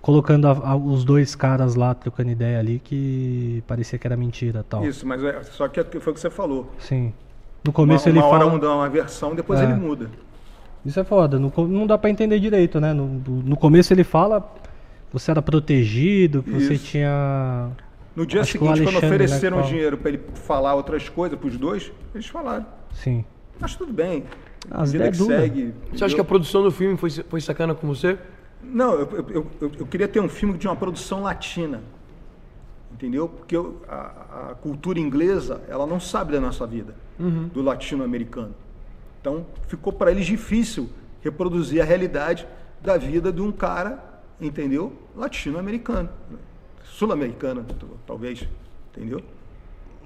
Colocando 0.00 0.46
a- 0.46 0.52
a- 0.52 0.76
os 0.76 1.04
dois 1.04 1.34
caras 1.34 1.74
lá 1.74 1.92
trocando 1.92 2.30
ideia 2.30 2.60
ali, 2.60 2.78
que 2.78 3.60
parecia 3.66 3.98
que 3.98 4.06
era 4.06 4.16
mentira 4.16 4.64
tal. 4.68 4.84
Isso, 4.86 5.04
mas 5.04 5.20
é, 5.24 5.42
só 5.42 5.66
que 5.66 5.82
foi 5.98 6.12
o 6.12 6.14
que 6.14 6.20
você 6.20 6.30
falou. 6.30 6.70
Sim. 6.78 7.12
No 7.64 7.72
começo 7.72 8.04
uma, 8.08 8.10
ele 8.12 8.18
uma 8.20 8.26
hora 8.28 8.44
fala. 8.44 8.52
um 8.54 8.58
dá 8.60 8.72
uma 8.72 8.88
versão, 8.88 9.34
depois 9.34 9.58
É. 9.58 9.64
ele 9.64 9.74
muda. 9.74 10.08
Isso 10.86 11.00
é 11.00 11.04
foda, 11.04 11.38
não, 11.38 11.52
não 11.66 11.86
dá 11.86 11.98
pra 11.98 12.08
entender 12.08 12.38
direito, 12.38 12.80
né? 12.80 12.92
No, 12.92 13.06
no 13.06 13.56
começo 13.56 13.92
ele 13.92 14.04
fala 14.04 14.48
você 15.12 15.30
era 15.30 15.40
protegido, 15.42 16.42
que 16.42 16.50
você 16.50 16.76
tinha. 16.76 17.70
No 18.14 18.26
dia 18.26 18.40
Acho 18.42 18.52
que 18.52 18.58
o 18.58 18.60
seguinte, 18.68 18.82
quando 18.84 19.00
né, 19.00 19.06
ofereceram 19.06 19.58
fala. 19.58 19.68
dinheiro 19.68 19.96
para 19.98 20.08
ele 20.10 20.20
falar 20.34 20.74
outras 20.74 21.08
coisas 21.08 21.38
para 21.38 21.48
os 21.48 21.56
dois, 21.56 21.92
eles 22.14 22.26
falaram. 22.26 22.66
Sim. 22.92 23.24
Mas 23.60 23.74
tudo 23.76 23.92
bem. 23.92 24.24
As 24.70 24.92
vida 24.92 25.04
ideias 25.06 25.16
que 25.18 25.22
duras. 25.24 25.40
segue. 25.42 25.74
Você 25.92 26.04
acha 26.04 26.14
que 26.14 26.20
a 26.20 26.24
produção 26.24 26.62
do 26.62 26.70
filme 26.70 26.96
foi, 26.98 27.10
foi 27.10 27.40
sacana 27.40 27.74
com 27.74 27.86
você? 27.86 28.18
Não, 28.62 28.94
eu, 28.94 29.08
eu, 29.28 29.46
eu, 29.60 29.72
eu 29.80 29.86
queria 29.86 30.08
ter 30.08 30.20
um 30.20 30.28
filme 30.28 30.58
de 30.58 30.66
uma 30.66 30.76
produção 30.76 31.22
latina. 31.22 31.80
Entendeu? 32.92 33.28
Porque 33.28 33.56
eu- 33.56 33.80
a, 33.88 34.50
a 34.50 34.54
cultura 34.54 34.98
inglesa, 34.98 35.60
ela 35.68 35.86
não 35.86 36.00
sabe 36.00 36.32
da 36.32 36.40
nossa 36.40 36.66
vida, 36.66 36.94
do 37.18 37.62
latino-americano. 37.62 38.54
Então, 39.28 39.44
ficou 39.66 39.92
para 39.92 40.12
eles 40.12 40.24
difícil 40.24 40.88
reproduzir 41.20 41.82
a 41.82 41.84
realidade 41.84 42.46
da 42.80 42.96
vida 42.96 43.32
de 43.32 43.42
um 43.42 43.50
cara, 43.50 43.98
entendeu? 44.40 44.92
Latino-americano. 45.16 46.08
Sul-americano, 46.84 47.64
t- 47.64 47.74
talvez. 48.06 48.46
Entendeu? 48.96 49.20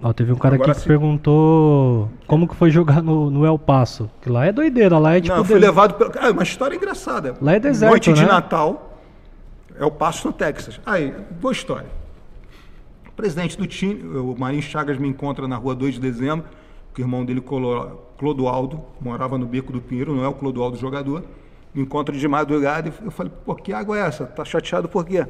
Ó, 0.03 0.11
teve 0.15 0.33
um 0.33 0.37
cara 0.37 0.55
Agora 0.55 0.71
aqui 0.71 0.79
que 0.79 0.83
sim. 0.85 0.89
perguntou 0.89 2.09
como 2.27 2.49
que 2.49 2.55
foi 2.57 2.71
jogar 2.71 3.03
no, 3.03 3.29
no 3.31 3.45
El 3.45 3.59
Paso. 3.59 4.11
Que 4.23 4.31
lá 4.31 4.47
é 4.47 4.53
doideira, 4.53 4.97
lá 4.97 5.15
é 5.15 5.21
tipo. 5.21 5.37
não, 5.37 5.45
fui 5.45 5.57
des- 5.57 5.65
levado 5.69 5.93
pelo. 5.97 6.13
Ah, 6.19 6.31
uma 6.31 6.43
história 6.43 6.75
engraçada. 6.75 7.37
Lá 7.43 7.53
é 7.53 7.61
deserto, 7.61 7.91
Noite 7.91 8.15
de 8.15 8.23
né? 8.23 8.27
Natal, 8.27 8.99
é 9.79 9.85
o 9.85 9.91
Passo 9.91 10.29
no 10.29 10.33
Texas. 10.33 10.81
Aí, 10.87 11.15
boa 11.39 11.53
história. 11.53 11.91
O 13.07 13.13
presidente 13.13 13.59
do 13.59 13.67
time, 13.67 14.03
o 14.17 14.35
Marinho 14.39 14.63
Chagas, 14.63 14.97
me 14.97 15.07
encontra 15.09 15.47
na 15.47 15.57
rua 15.57 15.75
2 15.75 15.97
de 15.97 16.01
dezembro, 16.01 16.47
que 16.95 17.03
o 17.03 17.05
irmão 17.05 17.23
dele, 17.23 17.43
Colo- 17.43 18.07
Clodoaldo, 18.21 18.85
morava 19.01 19.39
no 19.39 19.47
Beco 19.47 19.73
do 19.73 19.81
Pinheiro, 19.81 20.15
não 20.15 20.23
é 20.23 20.29
o 20.29 20.35
Clodoaldo 20.35 20.77
jogador. 20.77 21.25
Me 21.73 21.81
encontra 21.81 22.15
de 22.15 22.29
madrugada 22.29 22.91
e 22.91 23.07
eu 23.07 23.11
falei, 23.11 23.33
pô, 23.47 23.55
que 23.55 23.73
água 23.73 23.97
é 23.99 24.03
essa? 24.03 24.27
Tá 24.27 24.45
chateado 24.45 24.91
por 24.91 25.07
quê? 25.07 25.27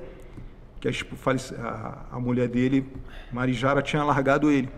Que 0.80 0.88
a, 0.88 1.98
a, 2.10 2.18
mulher 2.18 2.48
dele, 2.48 2.84
Marijara, 3.32 3.80
tinha 3.80 4.02
largado 4.02 4.50
ele. 4.50 4.68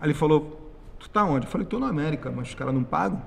Aí 0.00 0.08
ele 0.08 0.14
falou, 0.14 0.72
tu 0.98 1.08
tá 1.08 1.22
onde? 1.24 1.46
Eu 1.46 1.50
falei, 1.52 1.64
tô 1.64 1.78
na 1.78 1.86
América, 1.86 2.28
mas 2.28 2.48
os 2.48 2.54
caras 2.56 2.74
não 2.74 2.82
pagam. 2.82 3.22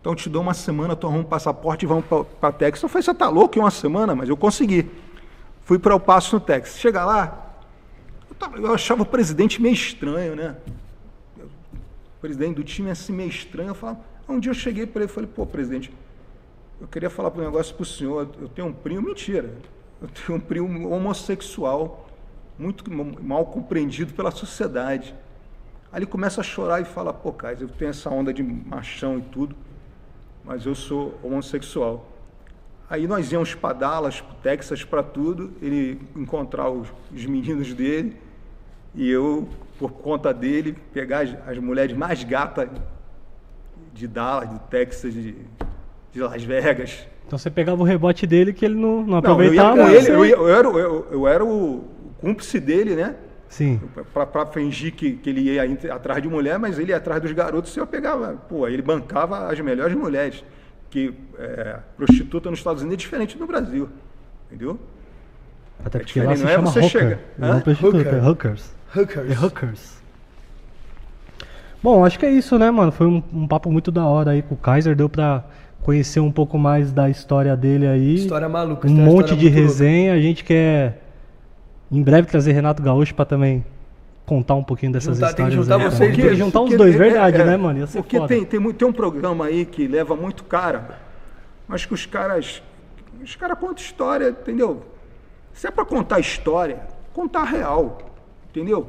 Então 0.00 0.14
te 0.14 0.30
dou 0.30 0.40
uma 0.40 0.54
semana, 0.54 0.96
tu 0.96 1.06
arruma 1.06 1.20
um 1.20 1.24
passaporte 1.24 1.84
e 1.84 1.86
vamos 1.88 2.06
para 2.40 2.50
Texas. 2.50 2.82
Eu 2.82 2.88
falei, 2.88 3.02
você 3.02 3.12
tá 3.12 3.28
louco 3.28 3.58
em 3.58 3.60
uma 3.60 3.70
semana? 3.70 4.14
Mas 4.14 4.30
eu 4.30 4.38
consegui. 4.38 4.88
Fui 5.64 5.78
para 5.78 5.94
o 5.94 6.00
Passo 6.00 6.36
no 6.36 6.40
Texas. 6.40 6.78
Chega 6.78 7.04
lá, 7.04 7.56
eu, 8.30 8.34
tava- 8.34 8.56
eu 8.56 8.72
achava 8.72 9.02
o 9.02 9.06
presidente 9.06 9.60
meio 9.60 9.74
estranho, 9.74 10.34
né? 10.34 10.56
O 12.22 12.22
presidente 12.22 12.54
do 12.54 12.62
time 12.62 12.88
assim 12.88 13.12
meio 13.12 13.28
estranho. 13.28 13.70
Eu 13.70 13.74
falava, 13.74 13.98
um 14.28 14.38
dia 14.38 14.50
eu 14.50 14.54
cheguei 14.54 14.86
para 14.86 15.02
ele 15.02 15.10
e 15.10 15.12
falei, 15.12 15.28
pô, 15.28 15.44
presidente, 15.44 15.92
eu 16.80 16.86
queria 16.86 17.10
falar 17.10 17.32
um 17.36 17.40
negócio 17.40 17.74
pro 17.74 17.84
senhor. 17.84 18.30
Eu 18.40 18.48
tenho 18.48 18.68
um 18.68 18.72
primo, 18.72 19.02
mentira. 19.02 19.52
Eu 20.00 20.06
tenho 20.06 20.38
um 20.38 20.40
primo 20.40 20.88
homossexual, 20.88 22.08
muito 22.56 22.88
mal 22.92 23.46
compreendido 23.46 24.14
pela 24.14 24.30
sociedade. 24.30 25.12
Aí 25.90 25.98
ele 25.98 26.06
começa 26.06 26.40
a 26.40 26.44
chorar 26.44 26.80
e 26.80 26.84
fala, 26.84 27.12
pô, 27.12 27.32
Kais, 27.32 27.60
eu 27.60 27.68
tenho 27.68 27.90
essa 27.90 28.08
onda 28.08 28.32
de 28.32 28.40
machão 28.40 29.18
e 29.18 29.22
tudo, 29.22 29.56
mas 30.44 30.64
eu 30.64 30.76
sou 30.76 31.18
homossexual. 31.24 32.08
Aí 32.88 33.08
nós 33.08 33.32
íamos 33.32 33.52
para 33.56 33.74
Dallas, 33.74 34.20
pro 34.20 34.36
Texas, 34.36 34.84
para 34.84 35.02
tudo, 35.02 35.52
ele 35.60 36.00
encontrar 36.14 36.70
os, 36.70 36.86
os 37.12 37.26
meninos 37.26 37.74
dele 37.74 38.16
e 38.94 39.10
eu, 39.10 39.48
por 39.88 39.92
conta 40.00 40.32
dele, 40.32 40.76
pegar 40.92 41.20
as, 41.24 41.34
as 41.48 41.58
mulheres 41.58 41.96
mais 41.96 42.22
gatas 42.22 42.68
de 43.92 44.06
Dallas, 44.06 44.48
de 44.48 44.58
Texas, 44.70 45.12
de, 45.12 45.34
de 46.12 46.20
Las 46.20 46.42
Vegas. 46.44 47.06
Então 47.26 47.36
você 47.38 47.50
pegava 47.50 47.80
o 47.80 47.84
rebote 47.84 48.24
dele 48.26 48.52
que 48.52 48.64
ele 48.64 48.74
não, 48.76 49.02
não 49.04 49.20
Não, 49.20 49.42
eu 49.42 49.52
ia 49.52 49.60
aproveitava. 49.62 49.76
com 49.76 49.88
ele, 49.88 50.08
eu, 50.10 50.24
eu 50.24 50.48
era, 50.48 50.68
o- 50.70 50.78
eu, 50.78 51.06
eu 51.10 51.28
era 51.28 51.44
o 51.44 51.84
cúmplice 52.20 52.60
dele, 52.60 52.94
né? 52.94 53.16
Sim. 53.48 53.80
para 54.14 54.46
fingir 54.46 54.92
que, 54.94 55.12
que 55.16 55.28
ele 55.28 55.40
ia 55.42 55.62
atrás 55.94 56.22
de 56.22 56.28
mulher, 56.28 56.58
mas 56.60 56.78
ele 56.78 56.90
ia 56.92 56.96
atrás 56.96 57.20
dos 57.20 57.32
garotos 57.32 57.76
e 57.76 57.80
eu 57.80 57.86
pegava. 57.86 58.34
Pô, 58.48 58.66
ele 58.68 58.80
bancava 58.82 59.48
as 59.50 59.58
melhores 59.60 59.94
mulheres. 59.96 60.44
Que 60.88 61.12
é, 61.38 61.78
prostituta 61.96 62.48
nos 62.50 62.60
Estados 62.60 62.82
Unidos 62.82 63.02
é 63.02 63.04
diferente 63.04 63.36
do 63.36 63.46
Brasil. 63.46 63.88
Entendeu? 64.46 64.78
Até 65.84 65.98
É 65.98 66.00
porque 66.02 66.20
lá 66.22 66.32
diferente, 66.34 66.38
se 66.38 66.44
não 66.44 66.50
é 66.50 66.54
chama 66.54 66.70
você 66.70 66.78
hooker. 66.80 66.90
chega- 67.00 67.20
Não 67.38 67.56
é 67.56 67.60
prostituta, 67.60 67.96
Hooker. 67.98 68.14
é 68.14 68.28
hookers. 68.28 68.74
Hookers. 68.96 69.30
É 69.30 69.44
hookers. 69.44 70.02
Bom, 71.82 72.04
acho 72.04 72.18
que 72.18 72.26
é 72.26 72.30
isso, 72.30 72.58
né, 72.58 72.70
mano? 72.70 72.92
Foi 72.92 73.06
um, 73.06 73.22
um 73.32 73.46
papo 73.48 73.70
muito 73.70 73.90
da 73.90 74.04
hora 74.06 74.30
aí 74.32 74.42
com 74.42 74.54
o 74.54 74.58
Kaiser. 74.58 74.94
Deu 74.94 75.08
pra 75.08 75.44
conhecer 75.82 76.20
um 76.20 76.30
pouco 76.30 76.56
mais 76.56 76.92
da 76.92 77.10
história 77.10 77.56
dele 77.56 77.86
aí. 77.86 78.14
História 78.16 78.48
maluca. 78.48 78.86
um 78.86 78.90
monte 78.90 79.34
de 79.34 79.46
muito 79.46 79.56
louca. 79.56 79.60
resenha. 79.60 80.14
A 80.14 80.20
gente 80.20 80.44
quer 80.44 81.02
em 81.90 82.02
breve 82.02 82.28
trazer 82.28 82.52
Renato 82.52 82.82
Gaúcho 82.82 83.14
pra 83.14 83.24
também 83.24 83.64
contar 84.24 84.54
um 84.54 84.62
pouquinho 84.62 84.92
dessas 84.92 85.16
Juntar- 85.16 85.32
tem 85.34 85.46
que 85.46 85.58
histórias. 85.58 85.66
juntar 85.66 85.84
aí, 85.84 85.90
vocês. 85.90 86.16
Tem 86.16 86.28
que 86.28 86.34
juntar 86.36 86.60
os 86.60 86.76
dois, 86.76 86.94
é- 86.94 86.98
verdade, 86.98 87.40
é- 87.40 87.44
né, 87.44 87.56
mano? 87.56 87.80
Ia 87.80 87.86
ser 87.88 87.98
Porque 87.98 88.16
foda. 88.16 88.28
tem, 88.28 88.44
tem, 88.44 88.60
muito- 88.60 88.76
tem 88.76 88.86
um 88.86 88.92
programa 88.92 89.46
aí 89.46 89.64
que 89.66 89.88
leva 89.88 90.14
muito 90.14 90.44
cara, 90.44 90.98
mas 91.66 91.84
que 91.84 91.92
os 91.92 92.06
caras. 92.06 92.62
Os 93.20 93.34
caras 93.36 93.58
contam 93.58 93.76
história, 93.84 94.30
entendeu? 94.30 94.82
Se 95.52 95.66
é 95.66 95.70
pra 95.70 95.84
contar 95.84 96.18
história, 96.20 96.78
contar 97.12 97.44
real, 97.44 97.98
entendeu? 98.52 98.88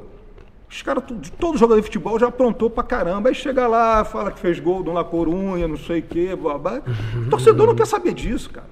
Os 0.70 0.82
caras, 0.82 1.04
todo 1.38 1.56
jogador 1.58 1.80
de 1.80 1.86
futebol 1.86 2.18
já 2.18 2.28
aprontou 2.28 2.68
pra 2.68 2.82
caramba. 2.82 3.28
Aí 3.28 3.34
chega 3.34 3.66
lá, 3.66 4.04
fala 4.04 4.30
que 4.32 4.40
fez 4.40 4.58
gol 4.60 4.82
do 4.82 4.92
La 4.92 5.04
Corunha, 5.04 5.66
não 5.68 5.76
sei 5.76 6.00
o 6.00 6.02
quê, 6.02 6.34
blá, 6.36 6.58
blá. 6.58 6.82
O 7.26 7.30
torcedor 7.30 7.66
não 7.68 7.74
quer 7.74 7.86
saber 7.86 8.12
disso, 8.12 8.50
cara. 8.50 8.66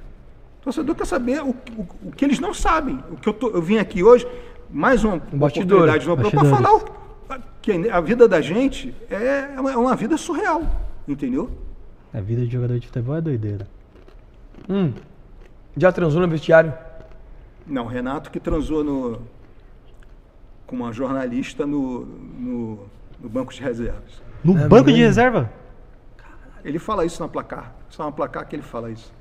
O 0.61 0.65
torcedor 0.65 0.95
quer 0.95 1.07
saber 1.07 1.43
o, 1.43 1.51
o, 1.51 1.87
o 2.09 2.13
que 2.13 2.25
eles 2.25 2.39
não 2.41 2.53
sabem. 2.53 2.99
O 3.11 3.17
que 3.17 3.29
eu, 3.29 3.33
tô- 3.33 3.51
eu 3.51 3.63
vim 3.63 3.79
aqui 3.79 4.03
hoje, 4.03 4.27
mais 4.71 5.05
uma 5.05 5.17
Bastidor. 5.33 5.83
oportunidade 5.89 6.05
para 6.05 6.17
Bastidores. 6.17 6.51
falar 6.51 6.75
o, 6.77 7.03
que 7.61 7.89
a 7.91 8.01
vida 8.01 8.27
da 8.27 8.41
gente 8.41 8.93
é 9.09 9.59
uma, 9.61 9.73
é 9.73 9.77
uma 9.77 9.95
vida 9.95 10.17
surreal, 10.17 10.63
entendeu? 11.07 11.51
A 12.13 12.21
vida 12.21 12.45
de 12.45 12.51
jogador 12.53 12.79
de 12.81 12.87
futebol 12.89 13.15
é 13.17 13.21
doideira. 13.21 13.67
Hum. 14.69 14.93
Já 15.77 15.93
transou 15.93 16.21
no 16.21 16.27
vestiário? 16.29 16.73
Não, 17.67 17.87
Renato 17.87 18.31
que 18.31 18.41
transou 18.41 18.83
no, 18.83 19.21
com 20.73 20.77
uma 20.77 20.91
jornalista 20.91 21.67
no, 21.67 22.07
no, 22.07 22.79
no 23.21 23.29
banco 23.29 23.53
de 23.53 23.61
reservas. 23.61 24.23
No 24.43 24.59
É 24.59 24.67
banco 24.67 24.91
de 24.91 24.99
reserva? 24.99 25.53
Ele 26.65 26.79
fala 26.79 27.05
isso 27.05 27.21
na 27.23 27.29
placar. 27.29 27.75
Só 27.91 28.07
na 28.07 28.11
placar 28.11 28.49
que 28.49 28.57
ele 28.57 28.63
fala 28.63 28.91
isso. 28.91 29.13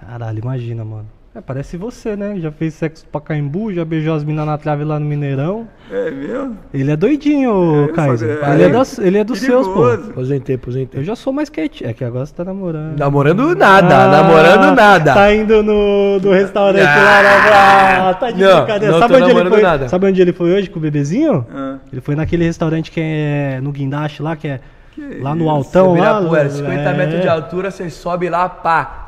Caralho, 0.00 0.38
imagina, 0.38 0.82
mano. 0.86 1.06
É, 1.34 1.40
parece 1.40 1.78
você, 1.78 2.14
né? 2.14 2.34
Já 2.38 2.52
fez 2.52 2.74
sexo 2.74 3.06
pra 3.10 3.18
Caimbu, 3.18 3.72
já 3.72 3.86
beijou 3.86 4.14
as 4.14 4.22
minas 4.22 4.44
na 4.44 4.58
trave 4.58 4.84
lá 4.84 5.00
no 5.00 5.06
Mineirão. 5.06 5.66
É 5.90 6.10
mesmo? 6.10 6.58
Ele 6.74 6.90
é 6.90 6.94
doidinho, 6.96 7.88
É, 7.88 7.92
Kaiser. 7.94 8.38
é. 8.44 8.52
ele, 8.52 8.62
é 8.64 8.68
das- 8.68 8.98
ele 8.98 9.16
é 9.18 9.24
dos 9.24 9.40
seus, 9.40 9.66
pô. 9.66 9.86
Aposentei, 9.92 10.56
aposentei. 10.56 11.00
Eu 11.00 11.04
já 11.04 11.16
sou 11.16 11.32
mais 11.32 11.48
quietinho. 11.48 11.88
É 11.88 11.94
que 11.94 12.04
agora 12.04 12.26
você 12.26 12.34
tá 12.34 12.44
namorando. 12.44 12.98
Namorando 12.98 13.56
nada, 13.56 13.96
Ah, 14.04 14.08
namorando 14.08 14.76
nada. 14.76 15.14
Tá 15.14 15.34
indo 15.34 15.62
no, 15.62 16.18
no 16.20 16.32
restaurante 16.32 16.82
Ah, 16.86 16.96
lá, 16.96 17.20
lá, 17.22 18.04
lá. 18.08 18.14
Tá 18.14 18.30
de 18.30 18.42
não, 18.42 18.56
brincadeira. 18.58 18.92
não 18.92 19.00
Sabe 19.00 19.14
tô 19.18 19.24
onde 19.24 19.30
ele 19.40 19.48
foi? 19.50 19.62
nada. 19.62 19.88
Sabe 19.88 20.06
onde 20.08 20.20
ele 20.20 20.32
foi 20.34 20.52
hoje 20.52 20.68
com 20.68 20.78
o 20.78 20.82
bebezinho? 20.82 21.46
Ah, 21.50 21.76
Ele 21.90 22.02
foi 22.02 22.14
naquele 22.14 22.44
restaurante 22.44 22.90
que 22.90 23.00
é 23.00 23.58
no 23.62 23.72
Guindaste 23.72 24.22
lá, 24.22 24.36
que 24.36 24.48
é 24.48 24.60
Que 24.94 25.18
lá 25.22 25.34
no 25.34 25.44
isso, 25.44 25.50
Altão 25.50 25.94
lá. 25.94 26.18
Ibirapuera, 26.18 26.50
50 26.50 26.78
é. 26.90 26.92
metros 26.94 27.20
de 27.22 27.28
altura, 27.28 27.70
você 27.70 27.88
sobe 27.88 28.28
lá, 28.28 28.50
pá. 28.50 29.01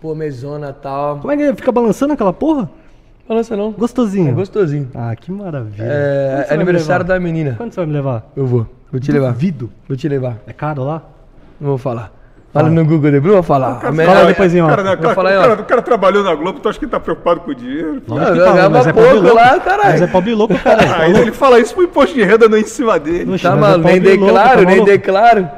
Pô, 0.00 0.14
mesona 0.14 0.70
e 0.70 0.82
tal. 0.82 1.18
Como 1.18 1.32
é 1.32 1.36
que 1.36 1.42
ele 1.42 1.56
fica 1.56 1.72
balançando 1.72 2.12
aquela 2.12 2.32
porra? 2.32 2.68
Balança 3.28 3.56
não. 3.56 3.72
Gostosinho. 3.72 4.28
É 4.30 4.32
gostosinho. 4.32 4.88
Ah, 4.94 5.14
que 5.16 5.32
maravilha. 5.32 5.82
É, 5.82 6.46
me 6.50 6.54
aniversário 6.54 7.04
da 7.04 7.18
menina. 7.18 7.54
Quando 7.56 7.72
você 7.72 7.80
vai 7.80 7.86
me 7.86 7.92
levar? 7.92 8.30
Eu 8.36 8.46
vou. 8.46 8.66
Vou 8.92 9.00
te 9.00 9.10
levar. 9.10 9.32
Duvido. 9.32 9.70
Vou 9.88 9.96
te 9.96 10.08
levar. 10.08 10.36
É 10.46 10.52
caro 10.52 10.84
lá? 10.84 11.02
Não 11.60 11.70
vou 11.70 11.78
falar. 11.78 12.12
Fala 12.52 12.70
no 12.70 12.84
Google 12.86 13.10
de 13.10 13.20
Blue, 13.20 13.34
vou 13.34 13.42
falar. 13.42 13.84
A 13.84 13.92
melhor- 13.92 14.14
Fala 14.14 14.26
depois 14.28 14.54
em 14.54 14.62
off. 14.62 14.70
cara, 14.70 14.82
não, 14.82 14.92
Vou 14.92 15.02
cara, 15.02 15.14
falar 15.14 15.28
aí, 15.30 15.36
o, 15.36 15.40
ó. 15.40 15.42
cara, 15.42 15.60
o 15.60 15.64
cara 15.64 15.82
trabalhou 15.82 16.24
na 16.24 16.34
Globo, 16.34 16.58
tu 16.60 16.68
acha 16.70 16.78
que 16.78 16.86
ele 16.86 16.90
tá 16.92 16.98
preocupado 16.98 17.40
com 17.40 17.50
o 17.50 17.54
dinheiro? 17.54 17.96
eu 17.96 18.00
que 18.00 18.06
tá, 18.08 18.30
ganhava 18.32 18.70
mas 18.70 18.86
é 18.86 18.92
pouco 18.94 19.08
pobre 19.10 19.20
louco. 19.28 19.36
lá, 19.36 19.60
caralho. 19.60 19.90
Mas 19.90 20.02
é 20.02 20.06
pobre 20.06 20.34
louco, 20.34 20.54
caralho. 20.60 20.88
Tá 20.88 21.00
Aí 21.02 21.16
ele 21.18 21.32
fala 21.32 21.60
isso 21.60 21.74
pro 21.74 21.84
imposto 21.84 22.14
de 22.14 22.22
renda 22.24 22.48
não 22.48 22.56
em 22.56 22.64
cima 22.64 22.98
dele. 22.98 23.30
Oxe, 23.34 23.42
Tá 23.42 23.50
mas 23.56 23.58
é 23.58 23.70
maluco, 23.72 23.88
nem 23.88 24.00
louco, 24.00 24.24
declaro, 24.26 24.58
tá 24.60 24.64
nem 24.64 24.84
declaro. 24.84 25.48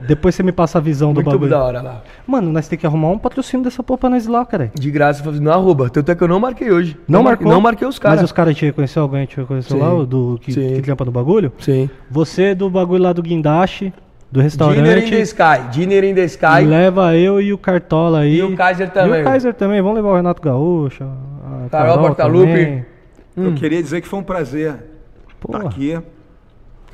Depois 0.00 0.34
você 0.34 0.42
me 0.42 0.52
passa 0.52 0.78
a 0.78 0.80
visão 0.80 1.12
do 1.12 1.16
Muito 1.16 1.30
bagulho. 1.30 1.50
da 1.50 1.62
hora 1.62 1.80
lá. 1.82 2.02
Mano, 2.26 2.50
nós 2.52 2.66
temos 2.68 2.80
que 2.80 2.86
arrumar 2.86 3.08
um 3.10 3.18
patrocínio 3.18 3.64
dessa 3.64 3.82
porra 3.82 3.98
pra 3.98 4.10
nós 4.10 4.26
ir 4.26 4.30
lá, 4.30 4.44
cara. 4.44 4.70
De 4.74 4.90
graça, 4.90 5.22
no 5.30 5.50
arroba. 5.52 5.88
Tanto 5.88 6.10
é 6.10 6.14
que 6.14 6.22
eu 6.22 6.28
não 6.28 6.38
marquei 6.40 6.70
hoje. 6.70 6.96
Não 7.08 7.22
mar- 7.22 7.30
marcou? 7.32 7.48
Não 7.52 7.60
marquei 7.60 7.86
os 7.86 7.98
caras. 7.98 8.16
Mas 8.20 8.24
os 8.24 8.32
caras 8.32 8.56
te 8.56 8.64
reconheceu? 8.66 9.02
Alguém 9.02 9.26
te 9.26 9.36
reconheceu 9.36 9.76
Sim. 9.76 9.82
lá? 9.82 9.94
o 9.94 10.04
Do, 10.06 10.38
que, 10.42 10.52
Sim. 10.52 10.74
que 10.74 10.82
trampa 10.82 11.04
no 11.04 11.12
bagulho? 11.12 11.52
Sim. 11.58 11.88
Você 12.10 12.54
do 12.54 12.68
bagulho 12.68 13.02
lá 13.02 13.12
do 13.12 13.22
guindaste, 13.22 13.92
do 14.30 14.40
Dinner 14.42 14.46
in 14.46 14.82
the 14.82 14.82
restaurante. 15.06 15.20
Sky. 15.22 15.68
Dinner 15.70 16.04
in 16.04 16.14
the 16.14 16.24
Sky. 16.24 16.64
Leva 16.66 17.16
eu 17.16 17.40
e 17.40 17.52
o 17.52 17.58
Cartola 17.58 18.20
aí. 18.20 18.36
E 18.38 18.42
o 18.42 18.56
Kaiser 18.56 18.90
também. 18.90 19.18
E 19.20 19.22
o 19.22 19.24
Kaiser 19.24 19.54
também. 19.54 19.80
Vamos 19.80 19.96
levar 19.96 20.08
o 20.10 20.16
Renato 20.16 20.42
Gaúcho. 20.42 21.04
A 21.04 21.68
Carol 21.70 22.14
Carol 22.14 22.40
também. 22.40 22.84
Eu 23.36 23.52
queria 23.54 23.82
dizer 23.82 24.00
que 24.00 24.08
foi 24.08 24.18
um 24.18 24.22
prazer 24.22 24.74
Porra. 25.40 25.58
estar 25.58 25.68
aqui. 25.70 25.98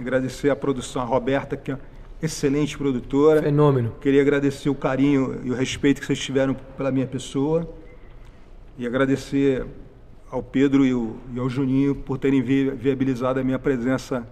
Agradecer 0.01 0.51
a 0.51 0.57
produção, 0.57 1.03
a 1.03 1.05
Roberta, 1.05 1.57
que 1.57 1.71
é 1.73 1.77
excelente 2.23 2.79
produtora. 2.79 3.43
Fenômeno. 3.43 3.93
Queria 4.01 4.23
agradecer 4.23 4.71
o 4.71 4.75
carinho 4.75 5.41
e 5.45 5.51
o 5.51 5.55
respeito 5.55 6.01
que 6.01 6.07
vocês 6.07 6.19
tiveram 6.21 6.55
pela 6.77 6.91
minha 6.93 7.07
pessoa. 7.07 7.69
E 8.79 8.87
agradecer 8.87 9.67
ao 10.31 10.43
Pedro 10.43 10.87
e, 10.87 10.95
o- 10.95 11.17
e 11.35 11.39
ao 11.39 11.49
Juninho 11.51 11.95
por 11.95 12.17
terem 12.19 12.41
vi- 12.41 12.71
viabilizado 12.71 13.41
a 13.41 13.45
minha 13.45 13.59
presença 13.59 14.27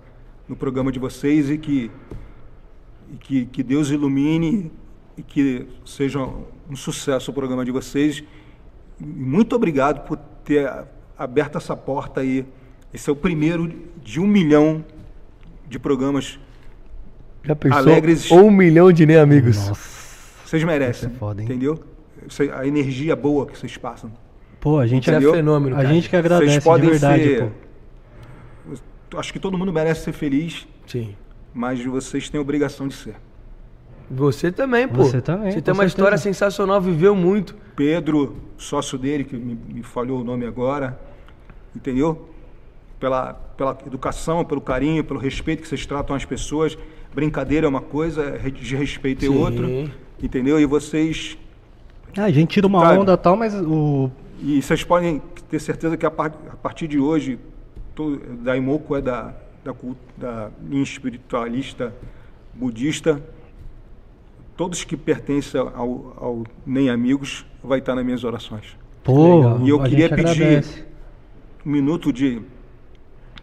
no 0.48 0.56
programa 0.56 0.90
de 0.90 0.98
vocês 0.98 1.50
e 1.50 1.58
que, 1.58 1.90
e 3.12 3.16
que, 3.16 3.44
que 3.46 3.62
Deus 3.62 3.90
ilumine 3.90 4.70
e 5.16 5.22
que 5.22 5.66
seja 5.84 6.20
um 6.70 6.76
sucesso 6.76 7.30
o 7.30 7.34
programa 7.34 7.64
de 7.64 7.70
vocês. 7.70 8.22
E 8.98 9.04
muito 9.04 9.54
obrigado 9.54 10.06
por 10.06 10.16
ter 10.44 10.70
aberto 11.18 11.58
essa 11.58 11.76
porta 11.76 12.20
aí. 12.20 12.46
Esse 12.94 13.10
é 13.10 13.12
o 13.12 13.16
primeiro 13.16 13.70
de 14.02 14.20
um 14.20 14.26
milhão 14.26 14.84
de 15.68 15.78
programas. 15.78 16.38
Já 17.42 17.56
pensou? 17.56 17.78
Alegres. 17.78 18.30
Um 18.30 18.50
milhão 18.50 18.92
de 18.92 19.06
nem 19.06 19.16
amigos. 19.16 19.56
Vocês 20.44 20.62
merecem, 20.64 21.08
é 21.08 21.12
foda, 21.18 21.40
hein? 21.40 21.46
entendeu? 21.48 21.78
A 22.54 22.66
energia 22.66 23.14
boa 23.16 23.46
que 23.46 23.56
vocês 23.58 23.76
passam. 23.76 24.10
Pô, 24.60 24.78
a 24.78 24.86
gente, 24.86 25.08
é 25.08 25.14
Entendeu? 25.14 25.32
fenômeno, 25.32 25.74
a 25.74 25.82
cara. 25.82 25.94
gente 25.94 26.10
que 26.10 26.16
agradece 26.16 26.50
Vocês 26.52 26.64
podem 26.64 26.84
de 26.84 26.90
verdade, 26.90 27.22
ser. 27.22 27.50
pô. 29.08 29.18
Acho 29.18 29.32
que 29.32 29.38
todo 29.38 29.56
mundo 29.56 29.72
merece 29.72 30.04
ser 30.04 30.12
feliz, 30.12 30.68
Sim. 30.86 31.16
mas 31.54 31.82
vocês 31.84 32.28
têm 32.28 32.38
a 32.38 32.42
obrigação 32.42 32.86
de 32.86 32.94
ser. 32.94 33.14
Você 34.10 34.52
também, 34.52 34.86
pô. 34.86 35.04
Você 35.04 35.20
também, 35.20 35.50
Você 35.50 35.62
tem 35.62 35.72
uma 35.72 35.78
certeza. 35.82 35.86
história 35.86 36.18
sensacional, 36.18 36.80
viveu 36.80 37.14
muito. 37.16 37.56
Pedro, 37.74 38.36
sócio 38.58 38.98
dele, 38.98 39.24
que 39.24 39.36
me, 39.36 39.54
me 39.72 39.82
falhou 39.82 40.20
o 40.20 40.24
nome 40.24 40.44
agora, 40.46 40.98
entendeu? 41.74 42.28
Pela, 42.98 43.32
pela 43.32 43.78
educação, 43.86 44.44
pelo 44.44 44.60
carinho, 44.60 45.02
pelo 45.02 45.18
respeito 45.18 45.62
que 45.62 45.68
vocês 45.68 45.86
tratam 45.86 46.14
as 46.14 46.24
pessoas. 46.24 46.76
Brincadeira 47.14 47.66
é 47.66 47.68
uma 47.68 47.80
coisa, 47.80 48.36
re- 48.38 48.50
de 48.50 48.76
respeito 48.76 49.24
é 49.24 49.28
Sim. 49.28 49.36
outra, 49.36 49.66
entendeu? 50.22 50.60
E 50.60 50.64
vocês 50.66 51.36
Ah, 52.16 52.24
a 52.24 52.30
gente 52.30 52.50
tira 52.50 52.66
uma 52.66 52.80
Sabe? 52.80 52.98
onda 52.98 53.12
e 53.14 53.16
tal, 53.16 53.36
mas 53.36 53.54
o. 53.54 54.10
E 54.42 54.62
vocês 54.62 54.82
podem 54.84 55.20
ter 55.50 55.58
certeza 55.60 55.96
que 55.96 56.06
a, 56.06 56.10
par- 56.10 56.32
a 56.50 56.56
partir 56.56 56.86
de 56.88 56.98
hoje, 56.98 57.38
da 58.42 58.56
Imoco 58.56 58.96
é 58.96 59.02
da, 59.02 59.34
da, 59.64 59.74
da 60.16 60.50
linha 60.66 60.82
espiritualista 60.82 61.94
budista. 62.54 63.20
Todos 64.56 64.84
que 64.84 64.96
pertencem 64.96 65.60
ao, 65.60 65.68
ao 66.16 66.44
Nem 66.66 66.90
Amigos 66.90 67.44
vai 67.62 67.78
estar 67.80 67.94
nas 67.94 68.04
minhas 68.04 68.24
orações. 68.24 68.76
Pô, 69.02 69.36
legal. 69.36 69.60
E 69.66 69.68
eu 69.70 69.80
a 69.80 69.84
queria 69.88 70.08
gente 70.08 70.16
pedir- 70.16 70.30
agradece. 70.44 70.84
Um 71.64 71.70
minuto 71.70 72.12
de, 72.12 72.40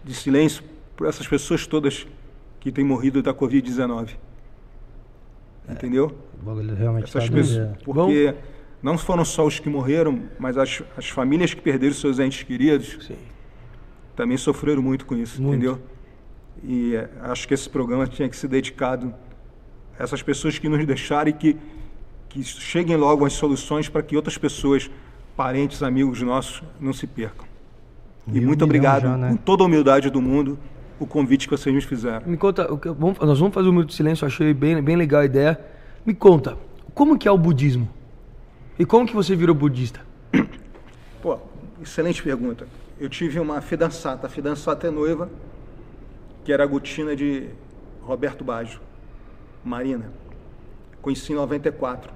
de 0.04 0.14
silêncio 0.16 0.64
por 0.96 1.08
essas 1.08 1.28
pessoas 1.28 1.68
todas 1.68 2.08
que 2.68 2.72
têm 2.74 2.84
morrido 2.84 3.24
da 3.24 3.34
Covid-19. 3.34 4.10
Entendeu? 5.70 6.12
O 6.42 6.46
bagulho 6.46 6.76
realmente 6.76 7.06
Essas 7.06 7.30
tá 7.30 7.34
pessoas, 7.34 7.58
é. 7.58 7.74
porque 7.84 8.36
não 8.84 8.98
foram 8.98 9.24
só 9.24 9.46
os 9.46 9.58
que 9.58 9.70
morreram, 9.70 10.24
mas 10.38 10.58
as, 10.58 10.84
as 10.98 11.08
famílias 11.08 11.54
que 11.54 11.62
perderam 11.62 11.94
seus 11.94 12.20
entes 12.20 12.44
queridos 12.44 13.06
Sim. 13.06 13.16
também 14.18 14.36
sofreram 14.36 14.82
muito 14.82 15.06
com 15.06 15.16
isso, 15.16 15.42
Muito. 15.42 15.56
entendeu? 15.56 15.82
E 16.62 16.96
é, 16.96 17.10
acho 17.22 17.48
que 17.48 17.54
esse 17.54 17.70
programa 17.70 18.06
tinha 18.06 18.28
que 18.28 18.36
ser 18.36 18.50
dedicado 18.50 19.14
a 19.98 20.04
essas 20.04 20.22
pessoas 20.22 20.60
que 20.60 20.68
nos 20.68 20.86
deixaram 20.86 21.30
e 21.30 21.34
que, 21.34 21.58
que 22.28 22.44
cheguem 22.44 22.98
logo 22.98 23.26
as 23.26 23.32
soluções 23.32 23.88
para 23.88 24.04
que 24.04 24.16
outras 24.18 24.38
pessoas, 24.38 24.92
parentes, 25.38 25.82
amigos 25.82 26.22
nossos, 26.22 26.62
não 26.82 26.92
se 26.92 27.08
percam. 27.08 27.46
E 28.28 28.38
E 28.38 28.42
um 28.42 28.48
muito 28.48 28.66
obrigado, 28.66 29.04
já, 29.04 29.18
né? 29.18 29.30
com 29.30 29.38
toda 29.38 29.64
a 29.64 29.66
humildade 29.66 30.10
do 30.10 30.22
mundo, 30.22 30.60
o 31.00 31.06
convite 31.06 31.48
que 31.48 31.56
vocês 31.56 31.74
me 31.74 31.82
fizeram. 31.82 32.26
Me 32.26 32.38
conta, 32.38 32.68
nós 33.22 33.40
vamos 33.40 33.54
fazer 33.54 33.70
um 33.70 33.72
minuto 33.72 33.90
de 33.90 33.96
silêncio, 33.96 34.26
achei 34.26 34.54
bem, 34.54 34.82
bem 34.82 34.96
legal 34.96 35.22
a 35.22 35.26
ideia. 35.26 35.60
Me 36.06 36.14
conta, 36.14 36.58
como 36.94 37.18
que 37.18 37.28
é 37.28 37.32
o 37.32 37.38
budismo? 37.38 37.90
E 38.80 38.86
como 38.86 39.08
que 39.08 39.16
você 39.16 39.36
virou 39.36 39.56
budista? 39.56 40.02
Pô, 41.22 41.38
excelente 41.82 42.22
pergunta. 42.22 42.68
Eu 43.00 43.10
tive 43.10 43.40
uma 43.40 43.62
fidançata, 43.62 44.28
a 44.28 44.30
fidançata 44.30 44.88
é 44.88 44.92
noiva, 44.92 45.30
que 46.44 46.52
era 46.52 46.64
a 46.64 46.68
Gutina 46.68 47.16
de 47.16 47.50
Roberto 48.02 48.44
Baggio, 48.44 48.80
Marina. 49.64 50.12
Conheci 51.02 51.32
em 51.32 51.36
94. 51.36 52.12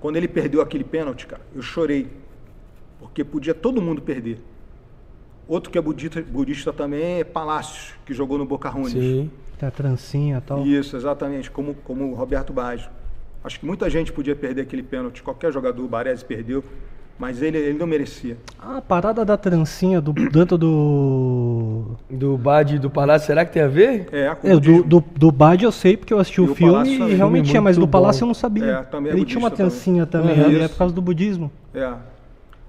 Quando 0.00 0.16
ele 0.16 0.28
perdeu 0.28 0.60
aquele 0.60 0.84
pênalti, 0.84 1.26
cara, 1.26 1.42
eu 1.54 1.62
chorei. 1.62 2.08
Porque 2.98 3.22
podia 3.22 3.54
todo 3.54 3.80
mundo 3.80 4.02
perder. 4.02 4.40
Outro 5.46 5.70
que 5.70 5.76
é 5.78 5.80
budista, 5.82 6.22
budista 6.22 6.72
também 6.72 7.20
é 7.20 7.24
Palácios, 7.24 7.92
que 8.06 8.14
jogou 8.14 8.38
no 8.38 8.46
Boca 8.46 8.70
Juniors. 8.70 8.92
Sim. 8.92 9.30
Tem 9.58 9.68
a 9.68 9.72
trancinha 9.72 10.38
e 10.38 10.40
tal. 10.40 10.66
Isso, 10.66 10.96
exatamente, 10.96 11.50
como, 11.50 11.74
como 11.84 12.10
o 12.10 12.14
Roberto 12.14 12.52
Baggio. 12.52 12.88
Acho 13.44 13.60
que 13.60 13.66
muita 13.66 13.88
gente 13.90 14.10
podia 14.12 14.34
perder 14.34 14.62
aquele 14.62 14.82
pênalti, 14.82 15.22
qualquer 15.22 15.52
jogador, 15.52 15.84
o 15.84 15.86
Baresi 15.88 16.24
perdeu, 16.24 16.64
mas 17.18 17.42
ele, 17.42 17.58
ele 17.58 17.78
não 17.78 17.86
merecia. 17.86 18.38
Ah, 18.58 18.78
a 18.78 18.80
parada 18.82 19.22
da 19.24 19.36
trancinha 19.36 20.00
do 20.00 20.12
dentro 20.12 20.56
do. 20.58 21.84
Do 22.10 22.36
Bad 22.38 22.78
do 22.78 22.88
Palácio, 22.90 23.26
será 23.26 23.44
que 23.44 23.52
tem 23.52 23.62
a 23.62 23.68
ver? 23.68 24.08
É, 24.10 24.34
com 24.34 24.48
É, 24.48 24.58
do, 24.58 24.82
do, 24.82 25.04
do 25.14 25.30
Bad 25.30 25.62
eu 25.62 25.70
sei 25.70 25.96
porque 25.96 26.12
eu 26.14 26.18
assisti 26.18 26.40
E 26.40 26.44
o 26.44 26.50
o 26.50 26.54
filme 26.54 26.72
Palácio 26.72 26.94
e 26.94 26.98
também. 26.98 27.14
realmente 27.16 27.50
tinha, 27.50 27.60
mas 27.62 27.76
do 27.76 27.86
Palácio 27.86 28.20
bom. 28.20 28.24
eu 28.24 28.28
não 28.28 28.34
sabia. 28.34 28.64
É, 28.64 28.82
também 28.82 29.12
é 29.12 29.14
Ele 29.14 29.24
tinha 29.26 29.38
uma 29.38 29.50
trancinha 29.50 30.06
também, 30.06 30.38
Uhum. 30.40 30.44
ali, 30.46 30.60
é 30.62 30.68
por 30.68 30.78
causa 30.78 30.94
do 30.94 31.02
budismo. 31.02 31.50
É. 31.74 31.92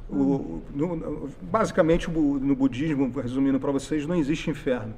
O, 0.09 0.61
no- 0.73 1.29
basicamente, 1.41 2.09
no 2.09 2.55
budismo, 2.55 3.11
resumindo 3.19 3.59
para 3.59 3.71
vocês, 3.71 4.05
não 4.05 4.15
existe 4.15 4.49
inferno. 4.49 4.93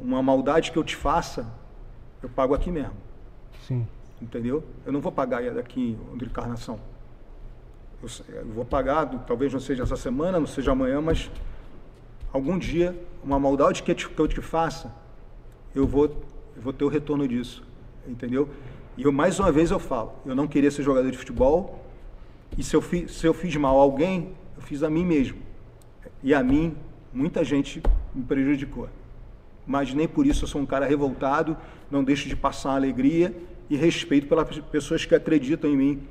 Uma 0.00 0.22
maldade 0.22 0.70
que 0.70 0.78
eu 0.78 0.84
te 0.84 0.94
faça, 0.94 1.46
eu 2.22 2.28
pago 2.28 2.54
aqui 2.54 2.70
mesmo, 2.70 2.92
Sim. 3.66 3.86
entendeu? 4.20 4.62
Eu 4.84 4.92
não 4.92 5.00
vou 5.00 5.10
pagar 5.10 5.42
daqui 5.50 5.96
de 6.16 6.24
encarnação. 6.26 6.78
Eu, 8.02 8.08
eu 8.34 8.46
vou 8.52 8.64
pagar, 8.66 9.06
talvez 9.26 9.52
não 9.52 9.60
seja 9.60 9.82
essa 9.84 9.96
semana, 9.96 10.38
não 10.38 10.46
seja 10.46 10.72
amanhã, 10.72 11.00
mas 11.00 11.30
algum 12.32 12.58
dia, 12.58 12.94
uma 13.24 13.38
maldade 13.38 13.82
que 13.82 13.90
eu 13.90 13.94
te, 13.94 14.06
que 14.08 14.20
eu 14.20 14.28
te 14.28 14.42
faça, 14.42 14.94
eu 15.74 15.86
vou, 15.86 16.04
eu 16.54 16.60
vou 16.62 16.72
ter 16.74 16.84
o 16.84 16.88
retorno 16.88 17.26
disso, 17.26 17.64
entendeu? 18.06 18.48
E 18.98 19.04
eu, 19.04 19.12
mais 19.12 19.38
uma 19.40 19.50
vez 19.50 19.70
eu 19.70 19.78
falo, 19.78 20.12
eu 20.26 20.34
não 20.34 20.46
queria 20.46 20.70
ser 20.70 20.82
jogador 20.82 21.10
de 21.10 21.16
futebol, 21.16 21.85
e 22.56 22.62
se 22.62 22.74
eu, 22.74 22.80
fi, 22.82 23.08
se 23.08 23.26
eu 23.26 23.34
fiz 23.34 23.54
mal 23.56 23.78
a 23.78 23.82
alguém, 23.82 24.32
Eu 24.56 24.62
fiz 24.62 24.82
a 24.82 24.88
mim 24.88 25.04
mesmo. 25.04 25.36
E 26.22 26.32
a 26.32 26.42
mim, 26.42 26.74
muita 27.12 27.44
gente 27.44 27.82
me 28.14 28.24
prejudicou. 28.24 28.88
Mas 29.66 29.92
nem 29.92 30.08
por 30.08 30.26
isso 30.26 30.44
eu 30.44 30.48
sou 30.48 30.60
um 30.62 30.66
cara 30.66 30.86
revoltado, 30.86 31.56
não 31.90 32.02
deixo 32.02 32.28
de 32.28 32.34
passar 32.34 32.74
alegria 32.74 33.34
e 33.68 33.76
respeito 33.76 34.26
pelas 34.26 34.58
pessoas 34.70 35.04
que 35.04 35.14
acreditam 35.14 35.68
em 35.70 35.76
mim 35.76 36.02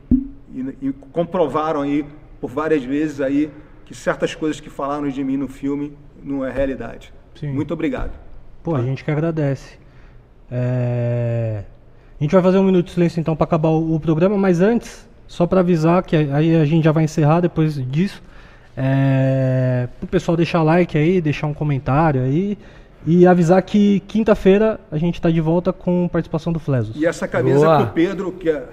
e, 0.53 0.89
e 0.89 0.93
comprovaram 1.11 1.81
aí 1.81 2.05
por 2.39 2.49
várias 2.51 2.83
vezes 2.83 3.19
aí 3.19 3.49
que 3.85 3.95
certas 3.95 4.35
coisas 4.35 4.59
que 4.59 4.69
falaram 4.69 5.07
de 5.09 5.23
mim 5.23 5.37
no 5.37 5.47
filme 5.47 5.97
não 6.23 6.45
é 6.45 6.51
realidade. 6.51 7.11
Sim. 7.33 7.51
Muito 7.51 7.73
obrigado. 7.73 8.11
Pô, 8.61 8.75
a 8.75 8.81
gente 8.81 9.03
que 9.03 9.09
agradece. 9.11 9.77
É, 10.51 11.63
A 12.19 12.23
gente 12.23 12.31
vai 12.31 12.41
fazer 12.43 12.57
um 12.59 12.63
minuto 12.63 12.85
de 12.85 12.91
silêncio 12.91 13.19
então 13.19 13.35
para 13.35 13.45
acabar 13.45 13.69
o, 13.69 13.95
o 13.95 13.99
programa, 13.99 14.37
mas 14.37 14.61
antes, 14.61 15.07
só 15.27 15.45
para 15.47 15.59
avisar 15.59 16.03
que 16.03 16.15
aí 16.15 16.55
a 16.55 16.65
gente 16.65 16.83
já 16.83 16.91
vai 16.91 17.03
encerrar 17.03 17.41
depois 17.41 17.75
disso. 17.91 18.21
É... 18.77 19.87
O 20.01 20.07
pessoal 20.07 20.35
deixar 20.35 20.61
like 20.63 20.97
aí, 20.97 21.21
deixar 21.21 21.47
um 21.47 21.53
comentário 21.53 22.21
aí. 22.21 22.57
E 23.07 23.27
avisar 23.27 23.61
que 23.61 23.99
quinta-feira 24.01 24.79
a 24.91 24.97
gente 24.97 25.21
tá 25.21 25.29
de 25.29 25.39
volta 25.39 25.71
com 25.71 26.07
participação 26.07 26.51
do 26.51 26.59
Flesos. 26.59 26.95
E 26.95 27.05
essa 27.05 27.27
camisa 27.27 27.59
Boa. 27.59 27.77
que 27.77 27.83
o 27.83 27.93
Pedro, 27.93 28.31
que 28.31 28.49
é- 28.49 28.67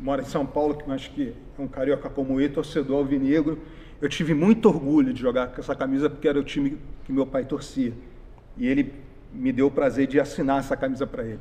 mora 0.00 0.22
em 0.22 0.24
São 0.24 0.46
Paulo, 0.46 0.74
que 0.74 0.90
acho 0.90 1.10
que 1.10 1.34
é 1.58 1.62
um 1.62 1.68
carioca 1.68 2.08
como 2.08 2.40
eu, 2.40 2.50
torcedor 2.50 2.96
alvinegro, 2.98 3.58
eu 4.00 4.08
tive 4.08 4.32
muito 4.34 4.66
orgulho 4.66 5.12
de 5.12 5.20
jogar 5.20 5.48
com 5.48 5.60
essa 5.60 5.74
camisa 5.74 6.08
porque 6.08 6.26
era 6.26 6.38
o 6.38 6.42
time 6.42 6.78
que 7.04 7.12
meu 7.12 7.26
pai 7.26 7.44
torcia. 7.44 7.92
E 8.56 8.66
ele 8.66 8.92
me 9.32 9.52
deu 9.52 9.66
o 9.66 9.70
prazer 9.70 10.06
de 10.06 10.18
assinar 10.18 10.60
essa 10.60 10.76
camisa 10.76 11.06
para 11.06 11.24
ele. 11.24 11.40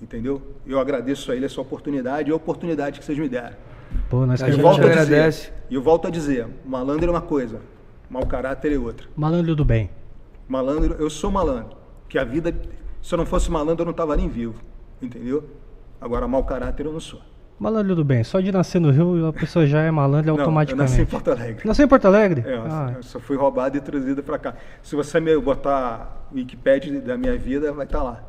Entendeu? 0.00 0.40
Eu 0.66 0.78
agradeço 0.80 1.30
a 1.30 1.36
ele 1.36 1.44
essa 1.46 1.60
oportunidade 1.60 2.30
e 2.30 2.32
a 2.32 2.36
oportunidade 2.36 2.98
que 2.98 3.04
vocês 3.04 3.18
me 3.18 3.28
deram. 3.28 3.56
Pô, 4.08 4.24
nós 4.24 4.42
que 4.42 4.48
E 4.48 4.52
gente 4.52 4.62
volto 4.62 4.82
a 4.82 4.86
agradece. 4.86 5.40
dizer, 5.50 5.52
e 5.68 5.74
eu 5.74 5.82
volto 5.82 6.06
a 6.08 6.10
dizer, 6.10 6.46
malandro 6.64 7.08
é 7.08 7.10
uma 7.10 7.20
coisa, 7.20 7.60
mau 8.08 8.24
caráter 8.26 8.72
é 8.72 8.78
outra. 8.78 9.06
Malandro 9.16 9.54
do 9.54 9.64
bem. 9.64 9.90
Malandro, 10.48 10.94
eu 10.98 11.10
sou 11.10 11.30
malandro. 11.30 11.76
Que 12.08 12.18
a 12.18 12.24
vida, 12.24 12.54
se 13.02 13.12
eu 13.14 13.18
não 13.18 13.26
fosse 13.26 13.50
malandro, 13.50 13.82
eu 13.82 13.86
não 13.86 13.90
estava 13.92 14.16
nem 14.16 14.28
vivo. 14.28 14.54
Entendeu? 15.02 15.44
Agora, 16.00 16.26
mau 16.26 16.42
caráter 16.44 16.86
eu 16.86 16.92
não 16.92 17.00
sou. 17.00 17.20
Malandro 17.58 17.94
do 17.94 18.02
bem. 18.04 18.24
Só 18.24 18.40
de 18.40 18.50
nascer 18.50 18.80
no 18.80 18.90
Rio 18.90 19.26
a 19.26 19.32
pessoa 19.34 19.66
já 19.66 19.82
é 19.82 19.90
malandro 19.90 20.28
Não, 20.28 20.34
eu 20.36 20.40
automaticamente. 20.40 20.90
nasci 20.92 21.02
em 21.02 21.06
Porto 21.06 21.30
Alegre. 21.30 21.66
Nasceu 21.68 21.84
em 21.84 21.88
Porto 21.88 22.04
Alegre? 22.06 22.42
É, 22.46 22.54
eu 22.56 22.62
Ah, 22.64 22.92
eu 22.96 23.02
só 23.02 23.20
fui 23.20 23.36
roubado 23.36 23.76
e 23.76 23.80
trazido 23.82 24.22
para 24.22 24.38
cá. 24.38 24.54
Se 24.82 24.96
você 24.96 25.20
me 25.20 25.36
botar 25.38 26.26
o 26.32 26.36
Wikipedia 26.36 27.00
da 27.02 27.18
minha 27.18 27.36
vida, 27.36 27.70
vai 27.72 27.84
estar 27.84 28.02
lá. 28.02 28.24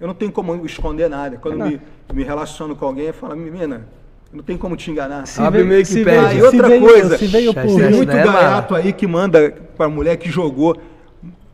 Eu 0.00 0.06
não 0.06 0.14
tenho 0.14 0.30
como 0.32 0.64
esconder 0.66 1.08
nada. 1.08 1.36
Quando 1.40 1.58
me, 1.64 1.80
me 2.12 2.22
relaciono 2.22 2.76
com 2.76 2.84
alguém, 2.84 3.06
eu 3.06 3.14
falo, 3.14 3.34
menina, 3.36 3.86
não 4.32 4.42
tem 4.42 4.56
como 4.56 4.76
te 4.76 4.90
enganar. 4.90 5.26
se 5.26 5.40
Abre 5.40 5.60
veio- 5.60 5.68
meio 5.70 5.82
que 5.82 5.88
se 5.88 6.04
pede. 6.04 6.16
Ah, 6.26 6.34
e 6.34 6.36
se 6.36 6.42
outra 6.42 6.68
veio- 6.68 6.80
coisa, 6.82 7.18
Se 7.18 7.26
veio 7.26 7.54
por 7.54 7.62
Tem 7.62 7.90
muito 7.90 8.06
daí 8.06 8.18
é 8.18 8.24
gaiato 8.24 8.74
aí 8.74 8.92
que 8.92 9.06
manda 9.06 9.54
para 9.76 9.88
mulher 9.88 10.16
que 10.16 10.30
jogou 10.30 10.76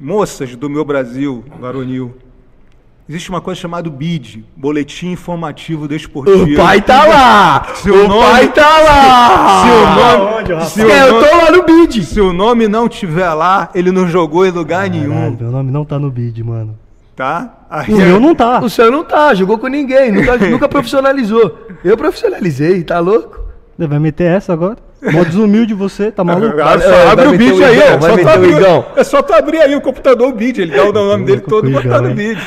moças 0.01 0.57
do 0.57 0.69
meu 0.69 0.85
Brasil, 0.85 1.45
varonil. 1.61 2.15
Existe 3.09 3.31
uma 3.31 3.41
coisa 3.41 3.61
chamada 3.61 3.91
BID, 3.91 4.45
Boletim 4.57 5.11
Informativo 5.11 5.87
Desportivo. 5.89 6.53
O 6.53 6.57
pai 6.57 6.81
tá 6.81 7.05
lá! 7.05 7.75
Seu 7.75 8.05
o 8.05 8.09
nome- 8.09 8.27
pai 8.31 8.53
tá 8.53 8.79
lá! 8.81 9.63
Se 9.63 9.71
o 9.71 9.87
nome, 9.87 10.35
Aonde, 10.37 10.53
rapaz? 10.53 10.69
se 10.73 10.83
o 10.85 10.91
É, 10.91 11.09
eu 11.09 11.13
nome- 11.15 11.29
tô 11.29 11.37
lá 11.37 11.51
no 11.51 11.63
bid! 11.65 12.05
se 12.05 12.21
o 12.21 12.33
nome 12.33 12.69
não 12.69 12.89
tiver 12.89 13.33
lá, 13.35 13.71
ele 13.75 13.91
não 13.91 14.09
jogou 14.09 14.47
em 14.47 14.51
lugar 14.51 14.89
Caralho, 14.89 15.09
nenhum, 15.09 15.37
meu 15.39 15.51
nome 15.51 15.71
não 15.71 15.85
tá 15.85 15.99
no 15.99 16.11
bid, 16.11 16.43
mano. 16.43 16.79
Tá? 17.17 17.67
Aí, 17.71 17.93
O 17.93 17.97
meu 17.97 18.21
não 18.21 18.35
tá. 18.35 18.61
O 18.61 18.69
seu 18.71 18.91
não 18.91 19.05
tá, 19.05 19.35
jogou 19.35 19.59
com 19.59 19.67
ninguém, 19.69 20.11
nunca, 20.13 20.37
nunca 20.49 20.69
profissionalizou. 20.69 21.67
Eu 21.85 21.97
profissionalizei, 21.97 22.83
tá 22.85 22.99
louco? 22.99 23.41
Vai 23.79 23.99
meter 23.99 24.25
essa 24.31 24.53
agora? 24.53 24.77
Modo 25.13 25.25
desumilde 25.25 25.75
você, 25.75 26.13
tá 26.13 26.23
maluco? 26.23 26.61
Ah, 26.61 26.79
só 26.79 26.89
É, 26.89 27.09
abre 27.11 27.27
o 27.27 27.31
meter 27.33 27.51
bid 27.51 27.61
o 27.61 27.65
aí, 27.65 27.79
é 27.81 27.97
vai 27.97 28.23
só, 28.23 28.29
o 28.29 28.33
abrir, 28.33 28.57
Igão. 28.57 28.85
é 28.97 29.05
só 29.05 29.23
tu 29.23 29.33
abrir 29.33 29.59
aí 29.59 29.75
o 29.75 29.81
computador, 29.81 30.29
o 30.29 30.33
bid, 30.33 30.61
ele 30.63 30.77
dá 30.77 30.85
o 30.85 30.93
nome 30.93 31.25
dele 31.25 31.39
louco 31.39 31.51
todo 31.51 31.69
e 31.69 31.75
o 31.75 31.83
botar 31.83 32.01
no 32.03 32.15
bid. 32.15 32.41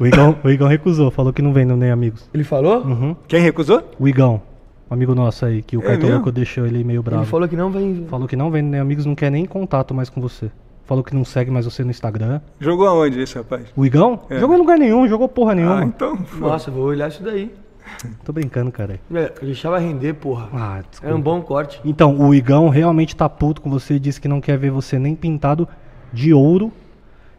O 0.00 0.06
Igão, 0.06 0.36
o 0.42 0.50
Igão 0.50 0.66
recusou, 0.66 1.10
falou 1.12 1.32
que 1.32 1.40
não 1.42 1.52
vem 1.52 1.64
no 1.64 1.76
Nem 1.76 1.90
Amigos. 1.92 2.28
Ele 2.34 2.42
falou? 2.42 2.80
Uhum. 2.82 3.14
Quem 3.28 3.40
recusou? 3.40 3.82
O 4.00 4.08
Igão, 4.08 4.42
um 4.90 4.94
amigo 4.94 5.14
nosso 5.14 5.44
aí, 5.44 5.62
que 5.62 5.76
o 5.76 5.80
É 5.80 5.84
cartoloco 5.84 6.18
mesmo? 6.18 6.32
deixou 6.32 6.66
ele 6.66 6.82
meio 6.82 7.02
bravo. 7.02 7.22
Ele 7.22 7.30
falou 7.30 7.46
que 7.46 7.54
não 7.54 7.70
vem. 7.70 8.06
Falou 8.10 8.26
que 8.26 8.34
não 8.34 8.50
vem 8.50 8.62
no 8.62 8.70
Nem 8.70 8.80
Amigos, 8.80 9.06
não 9.06 9.14
quer 9.14 9.30
nem 9.30 9.44
contato 9.44 9.94
mais 9.94 10.08
com 10.10 10.20
você. 10.20 10.50
Falou 10.88 11.04
que 11.04 11.14
não 11.14 11.22
segue 11.24 11.50
mais 11.50 11.66
você 11.66 11.84
no 11.84 11.90
Instagram. 11.90 12.40
Jogou 12.58 12.86
aonde 12.88 13.20
esse 13.20 13.36
rapaz? 13.36 13.66
O 13.76 13.84
Igão? 13.84 14.20
É. 14.30 14.40
Jogou 14.40 14.56
em 14.56 14.58
lugar 14.58 14.78
nenhum, 14.78 15.06
jogou 15.06 15.28
porra 15.28 15.54
nenhuma. 15.54 15.80
Ah, 15.82 15.84
então. 15.84 16.16
pô. 16.16 16.36
Nossa, 16.38 16.70
vou 16.70 16.84
olhar 16.86 17.08
isso 17.08 17.22
daí. 17.22 17.52
Tô 18.24 18.32
brincando, 18.32 18.72
cara. 18.72 18.98
É, 19.14 19.32
deixava 19.42 19.78
render, 19.78 20.14
porra. 20.14 20.48
Ah, 20.50 20.78
É 20.78 20.84
desculpa. 20.90 21.14
um 21.14 21.20
bom 21.20 21.42
corte. 21.42 21.78
Então, 21.84 22.18
o 22.18 22.34
Igão 22.34 22.70
realmente 22.70 23.14
tá 23.14 23.28
puto 23.28 23.60
com 23.60 23.68
você, 23.68 23.98
disse 23.98 24.18
que 24.18 24.26
não 24.26 24.40
quer 24.40 24.56
ver 24.56 24.70
você 24.70 24.98
nem 24.98 25.14
pintado 25.14 25.68
de 26.10 26.32
ouro 26.32 26.72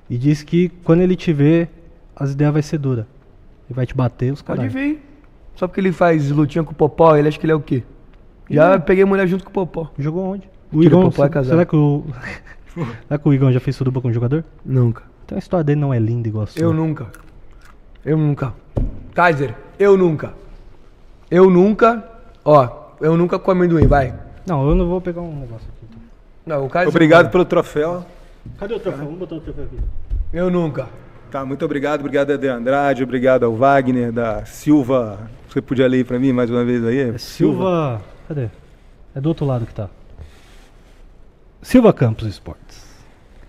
e 0.08 0.16
disse 0.16 0.46
que 0.46 0.70
quando 0.84 1.02
ele 1.02 1.16
te 1.16 1.34
ver, 1.34 1.70
as 2.16 2.34
ideias 2.34 2.54
vai 2.54 2.62
ser 2.62 2.78
dura. 2.78 3.08
Ele 3.68 3.76
vai 3.76 3.88
te 3.88 3.96
bater, 3.96 4.32
os 4.32 4.44
Pode 4.44 4.60
caras. 4.60 4.72
vir. 4.74 5.04
Só 5.56 5.68
porque 5.68 5.82
ele 5.82 5.92
faz 5.92 6.30
lutinha 6.30 6.64
com 6.64 6.72
o 6.72 6.76
Popó, 6.76 7.16
ele 7.16 7.28
acha 7.28 7.40
que 7.40 7.46
ele 7.48 7.54
é 7.54 7.56
o 7.56 7.60
quê? 7.62 7.82
Já 8.48 8.80
peguei 8.80 9.04
mulher 9.06 9.28
junto 9.28 9.44
com 9.44 9.50
o 9.50 9.54
Popó. 9.54 9.90
Jogou 9.98 10.24
onde? 10.24 10.48
O 10.72 10.84
Igão, 10.84 11.00
o 11.02 11.04
Popó 11.12 11.26
é 11.26 11.30
casado. 11.30 11.50
será 11.54 11.66
que 11.66 11.76
o 11.76 12.04
Será 12.86 13.18
que 13.18 13.28
o 13.28 13.34
Igão 13.34 13.52
já 13.52 13.60
fez 13.60 13.76
suruba 13.76 14.02
com 14.02 14.10
um 14.10 14.14
jogador? 14.14 14.44
Nunca. 14.66 15.04
Então 15.26 15.38
a 15.38 15.40
história 15.40 15.64
dele 15.64 15.80
não 15.80 15.94
é 15.94 16.00
linda 16.00 16.28
igual 16.28 16.44
a 16.44 16.48
sua. 16.48 16.62
Eu 16.62 16.74
nunca. 16.74 17.08
Eu 18.04 18.18
nunca. 18.18 18.54
Kaiser, 19.14 19.56
eu 19.78 19.98
nunca. 19.98 20.34
Eu 21.30 21.50
nunca. 21.50 22.04
Ó, 22.44 22.94
eu 23.02 23.16
nunca 23.16 23.38
com 23.38 23.52
amendoim, 23.52 23.88
vai. 23.88 24.14
Não, 24.48 24.68
eu 24.68 24.76
não 24.76 24.88
vou 24.88 25.02
pegar 25.02 25.22
um 25.22 25.40
negócio 25.40 25.68
aqui. 25.68 25.86
Então. 25.90 26.02
Não, 26.46 26.66
o 26.66 26.70
Kaiser. 26.70 26.90
Obrigado 26.90 27.30
pelo 27.30 27.46
troféu. 27.46 28.06
Cadê 28.58 28.74
o 28.74 28.80
troféu? 28.80 29.06
Vamos 29.06 29.20
botar 29.20 29.36
o 29.36 29.42
troféu 29.42 29.66
aqui. 29.66 29.78
Eu 30.34 30.50
nunca. 30.50 30.88
Tá, 31.30 31.46
muito 31.46 31.64
obrigado. 31.64 32.00
Obrigado 32.00 32.32
a 32.32 32.38
De 32.38 32.48
Andrade, 32.48 33.04
obrigado 33.04 33.44
ao 33.44 33.56
Wagner, 33.56 34.12
da 34.12 34.46
Silva. 34.46 35.20
Você 35.48 35.62
podia 35.62 35.88
ler 35.88 36.06
para 36.06 36.18
mim 36.18 36.32
mais 36.32 36.50
uma 36.50 36.64
vez 36.64 36.84
aí? 36.84 37.00
É 37.00 37.18
Silva. 37.18 38.02
Cadê? 38.28 38.50
É 39.14 39.22
do 39.22 39.30
outro 39.30 39.46
lado 39.46 39.66
que 39.66 39.74
tá. 39.74 39.90
Silva 41.62 41.92
Campos 41.92 42.28
Esportes. 42.28 42.69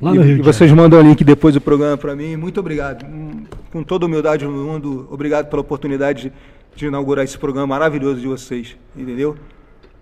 Lá 0.00 0.14
no 0.14 0.22
E, 0.22 0.24
Rio 0.26 0.38
e 0.38 0.42
vocês 0.42 0.70
mandam 0.72 0.98
o 0.98 1.02
link 1.02 1.22
depois 1.22 1.54
do 1.54 1.60
programa 1.60 1.96
para 1.96 2.14
mim. 2.16 2.36
Muito 2.36 2.58
obrigado. 2.60 3.04
Hum, 3.04 3.44
Com 3.72 3.82
toda 3.82 4.04
a 4.04 4.08
humildade 4.08 4.44
do 4.44 4.50
mundo, 4.50 5.06
obrigado 5.10 5.48
pela 5.48 5.60
oportunidade 5.62 6.32
de, 6.74 6.86
inaugurar 6.86 7.24
esse 7.24 7.38
programa 7.38 7.66
maravilhoso 7.66 8.20
de 8.20 8.26
vocês. 8.26 8.76
Entendeu? 8.96 9.36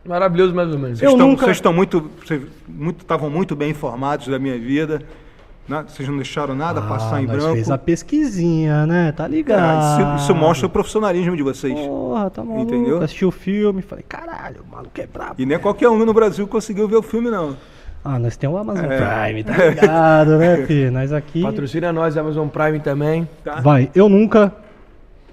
Maravilhoso 0.07 0.55
mais 0.55 0.71
ou 0.73 0.79
menos. 0.79 0.99
Vocês 0.99 1.11
estão, 1.11 1.29
nunca- 1.29 1.45
vocês 1.45 1.57
estão 1.57 1.73
muito, 1.73 2.11
vocês 2.25 2.41
muito, 2.69 3.01
estavam 3.03 3.29
muito 3.29 3.55
bem 3.57 3.71
informados 3.71 4.29
da 4.29 4.39
minha 4.39 4.59
vida. 4.59 5.03
né? 5.69 5.85
Vocês 5.87 6.09
não 6.09 6.17
deixaram 6.17 6.55
nada 6.55 6.81
passar 6.81 7.21
em 7.21 7.25
Ah, 7.25 7.29
nós 7.29 7.37
branco. 7.43 7.55
fez 7.57 7.71
a 7.71 7.77
pesquisinha, 7.77 8.87
né? 8.87 9.13
Tá 9.13 9.25
Ah, 9.25 9.29
ligado. 9.29 10.17
isso, 10.17 10.25
isso 10.25 10.35
mostra 10.35 10.67
o 10.67 10.71
profissionalismo 10.71 11.37
de 11.37 11.43
vocês. 11.43 11.75
Porra, 11.79 12.31
tá 12.31 12.43
maluco. 12.43 12.63
Entendeu? 12.75 13.03
Assisti 13.03 13.27
o 13.27 13.31
filme, 13.31 13.83
falei, 13.83 14.03
caralho, 14.09 14.63
o 14.67 14.71
maluco 14.75 14.99
é 14.99 15.07
brabo. 15.07 15.35
E 15.39 15.45
nem 15.45 15.57
é 15.57 15.59
qualquer 15.59 15.91
um 15.91 16.03
no 16.07 16.15
Brasil 16.15 16.47
conseguiu 16.49 16.89
ver 16.89 16.97
o 16.97 17.03
filme, 17.03 17.29
não. 17.31 17.55
Ah, 18.05 18.19
nós 18.19 18.37
temos 18.37 18.57
o 18.57 18.59
Amazon 18.59 18.87
É. 18.91 18.97
Prime, 19.27 19.45
tá 19.45 19.53
ligado, 19.67 20.39
né, 20.39 20.65
filho? 20.67 20.91
Nós 20.93 21.13
aqui. 21.13 21.43
Patrocina 21.43 21.93
nós, 21.93 22.17
Amazon 22.17 22.49
Prime 22.49 22.81
também. 22.81 23.29
Tá? 23.45 23.61
Vai, 23.61 23.91
eu 23.95 24.09
nunca. 24.09 24.53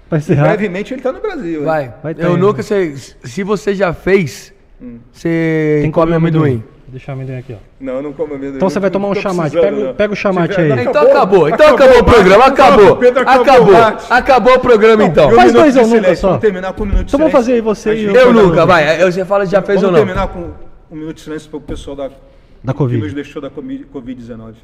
Pra 0.09 0.17
encerrar. 0.17 0.49
Brevemente 0.49 0.93
ele 0.93 0.99
está 0.99 1.11
no 1.11 1.19
Brasil. 1.19 1.59
hein? 1.61 1.65
Vai. 1.65 1.93
Vai 2.03 2.13
ter, 2.13 2.25
eu 2.25 2.37
nunca 2.37 2.61
sei. 2.63 2.95
Se 2.95 3.43
você 3.43 3.73
já 3.73 3.93
fez, 3.93 4.53
Hum. 4.81 4.97
você 5.11 5.79
Tem 5.83 5.91
come 5.91 6.07
comer 6.07 6.15
amendoim. 6.17 6.63
Deixa 6.87 7.11
o 7.11 7.15
amendoim 7.15 7.37
aqui, 7.37 7.53
ó. 7.53 7.57
Não, 7.79 8.01
não 8.01 8.13
como 8.13 8.33
amendoim. 8.35 8.55
Então 8.57 8.69
você 8.69 8.79
vai 8.79 8.89
tomar 8.89 9.07
um 9.07 9.13
Não 9.13 9.21
chamate. 9.21 9.55
Pega 9.55 9.75
o- 9.75 9.83
não. 9.85 9.93
pega 9.95 10.13
o 10.13 10.15
chamate 10.15 10.53
Se 10.53 10.61
tiver- 10.61 10.79
aí. 10.79 10.85
Então 10.85 11.01
acabou, 11.01 11.49
então 11.49 11.73
acabou, 11.75 11.95
o 11.95 12.03
mate. 12.05 12.13
programa, 12.13 12.45
acabou. 12.45 12.95
Pedro, 12.97 13.21
acabou 13.21 13.41
Acabou, 13.43 13.73
o 13.73 14.13
acabou 14.13 14.53
o 14.55 14.59
programa 14.59 15.03
então. 15.03 15.29
E 15.31 15.33
um 15.33 15.35
Faz 15.37 15.53
dois 15.53 15.75
eu 15.75 15.87
nunca 15.87 16.15
só. 16.15 16.27
Vamos 16.27 16.41
terminar 16.41 16.73
com 16.73 16.83
um 16.83 16.85
minuto 16.85 17.05
de 17.05 17.09
Então 17.09 17.17
vamos 17.19 17.31
fazer 17.33 17.53
aí 17.53 17.61
você 17.61 17.95
e 17.95 18.03
eu. 18.05 18.13
Eu 18.15 18.33
vai 18.33 18.43
nunca, 18.43 18.65
vai. 18.65 18.87
aí 18.87 19.11
Você 19.11 19.23
fala 19.25 19.45
se 19.45 19.51
já 19.53 19.61
fez 19.61 19.77
ou 19.81 19.89
Vamos 19.91 19.99
não. 19.99 20.05
terminar 20.05 20.27
com 20.27 20.51
um 20.93 20.95
minuto 20.99 21.15
de 21.15 21.21
silêncio 21.21 21.49
para 21.49 21.57
o 21.57 21.61
pessoal 21.61 21.95
da, 21.95 22.09
Da 22.65 22.73
que 22.73 22.77
Covid. 22.79 23.01
nos 23.03 23.13
deixou 23.13 23.41
da 23.41 23.49
Covid- 23.49 23.85
Covid-19. 23.85 24.55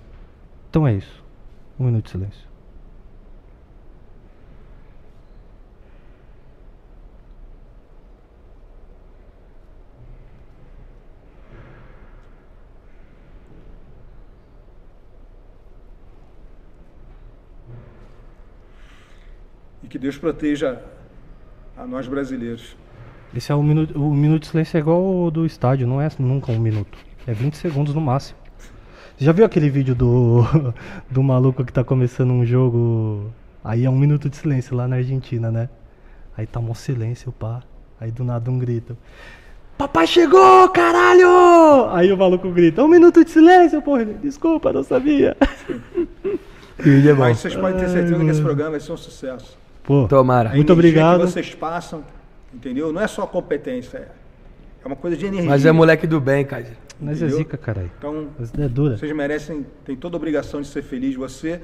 Então 0.70 0.88
é 0.88 0.94
isso. 0.96 1.24
Um 1.80 1.86
minuto 1.86 2.06
de 2.06 2.12
silêncio. 2.12 2.48
E 19.84 19.88
que 19.88 19.98
Deus 19.98 20.18
proteja 20.18 20.82
a 21.76 21.86
nós 21.86 22.08
brasileiros. 22.08 22.76
Esse 23.36 23.52
é 23.52 23.56
o 23.56 23.64
minuto. 23.64 23.98
O 23.98 24.14
minuto 24.14 24.42
de 24.44 24.48
silêncio 24.50 24.78
é 24.78 24.80
igual 24.80 25.02
o 25.26 25.32
do 25.32 25.46
estádio, 25.46 25.88
não 25.88 26.02
é 26.02 26.10
nunca 26.20 26.52
um 26.52 26.60
minuto. 26.60 26.98
É 27.28 27.34
20 27.34 27.56
segundos 27.56 27.94
no 27.94 28.02
máximo. 28.02 28.38
Você 29.18 29.26
já 29.26 29.32
viu 29.32 29.46
aquele 29.46 29.70
vídeo 29.70 29.94
do, 29.94 30.44
do 31.10 31.22
maluco 31.22 31.64
que 31.64 31.72
tá 31.72 31.84
começando 31.84 32.32
um 32.32 32.46
jogo? 32.46 33.32
Aí 33.64 33.86
é 33.86 33.90
um 33.90 33.98
minuto 33.98 34.30
de 34.30 34.36
silêncio 34.36 34.76
lá 34.76 34.88
na 34.88 34.96
Argentina, 34.96 35.52
né? 35.52 35.70
Aí 36.36 36.48
tá 36.48 36.60
mó 36.60 36.74
silêncio, 36.74 37.32
pá. 37.32 37.62
Aí 38.00 38.10
do 38.10 38.24
nada 38.24 38.50
um 38.50 38.58
grito. 38.58 38.98
Papai 39.78 40.08
chegou, 40.08 40.68
caralho! 40.70 41.90
Aí 41.92 42.12
o 42.12 42.18
maluco 42.18 42.50
grita, 42.52 42.84
um 42.84 42.88
minuto 42.88 43.24
de 43.24 43.30
silêncio, 43.30 43.82
porra. 43.82 44.06
Desculpa, 44.06 44.74
não 44.74 44.84
sabia. 44.84 45.38
Vídeo 46.80 47.12
é 47.12 47.14
bom. 47.14 47.22
Mas 47.22 47.40
vocês 47.40 47.56
podem 47.56 47.80
ter 47.80 47.90
certeza 47.90 48.20
que 48.20 48.30
esse 48.30 48.42
programa 48.42 48.72
vai 48.72 48.80
ser 48.80 48.92
um 48.92 48.98
sucesso. 48.98 49.58
Pô, 49.84 50.08
Tomara. 50.08 50.50
A 50.50 50.56
Muito 50.56 50.74
obrigado. 50.74 51.20
que 51.20 51.28
vocês 51.28 51.54
passam, 51.54 52.04
entendeu? 52.54 52.92
Não 52.92 53.02
é 53.02 53.08
só 53.08 53.26
competência, 53.28 53.98
é, 53.98 54.08
é 54.84 54.88
uma 54.88 54.96
coisa 54.96 55.16
de 55.16 55.26
energia. 55.26 55.50
Mas 55.50 55.66
é 55.66 55.72
moleque 55.72 56.08
do 56.08 56.20
bem, 56.20 56.44
Kaiser. 56.46 56.76
Nós 57.02 57.22
é 57.22 57.28
zica, 57.28 57.58
caralho. 57.58 57.92
Então, 57.98 58.28
é 58.58 58.68
dura. 58.68 58.98
vocês 58.98 59.12
merecem, 59.16 59.66
tem 59.84 59.96
toda 59.96 60.16
a 60.16 60.18
obrigação 60.18 60.62
de 60.62 60.68
ser 60.68 60.82
feliz. 60.84 61.16
Você, 61.16 61.60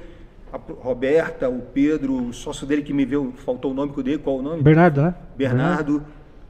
a 0.52 0.56
Roberta, 0.56 1.48
o 1.48 1.60
Pedro, 1.60 2.28
o 2.28 2.32
sócio 2.32 2.66
dele 2.66 2.82
que 2.82 2.92
me 2.92 3.04
viu, 3.04 3.32
faltou 3.44 3.70
o 3.70 3.74
nome 3.74 3.92
que 3.92 3.98
eu 3.98 4.04
dei, 4.04 4.18
qual 4.18 4.38
o 4.38 4.42
nome? 4.42 4.62
Bernardo, 4.62 5.02
né? 5.02 5.14
Bernardo, 5.36 6.02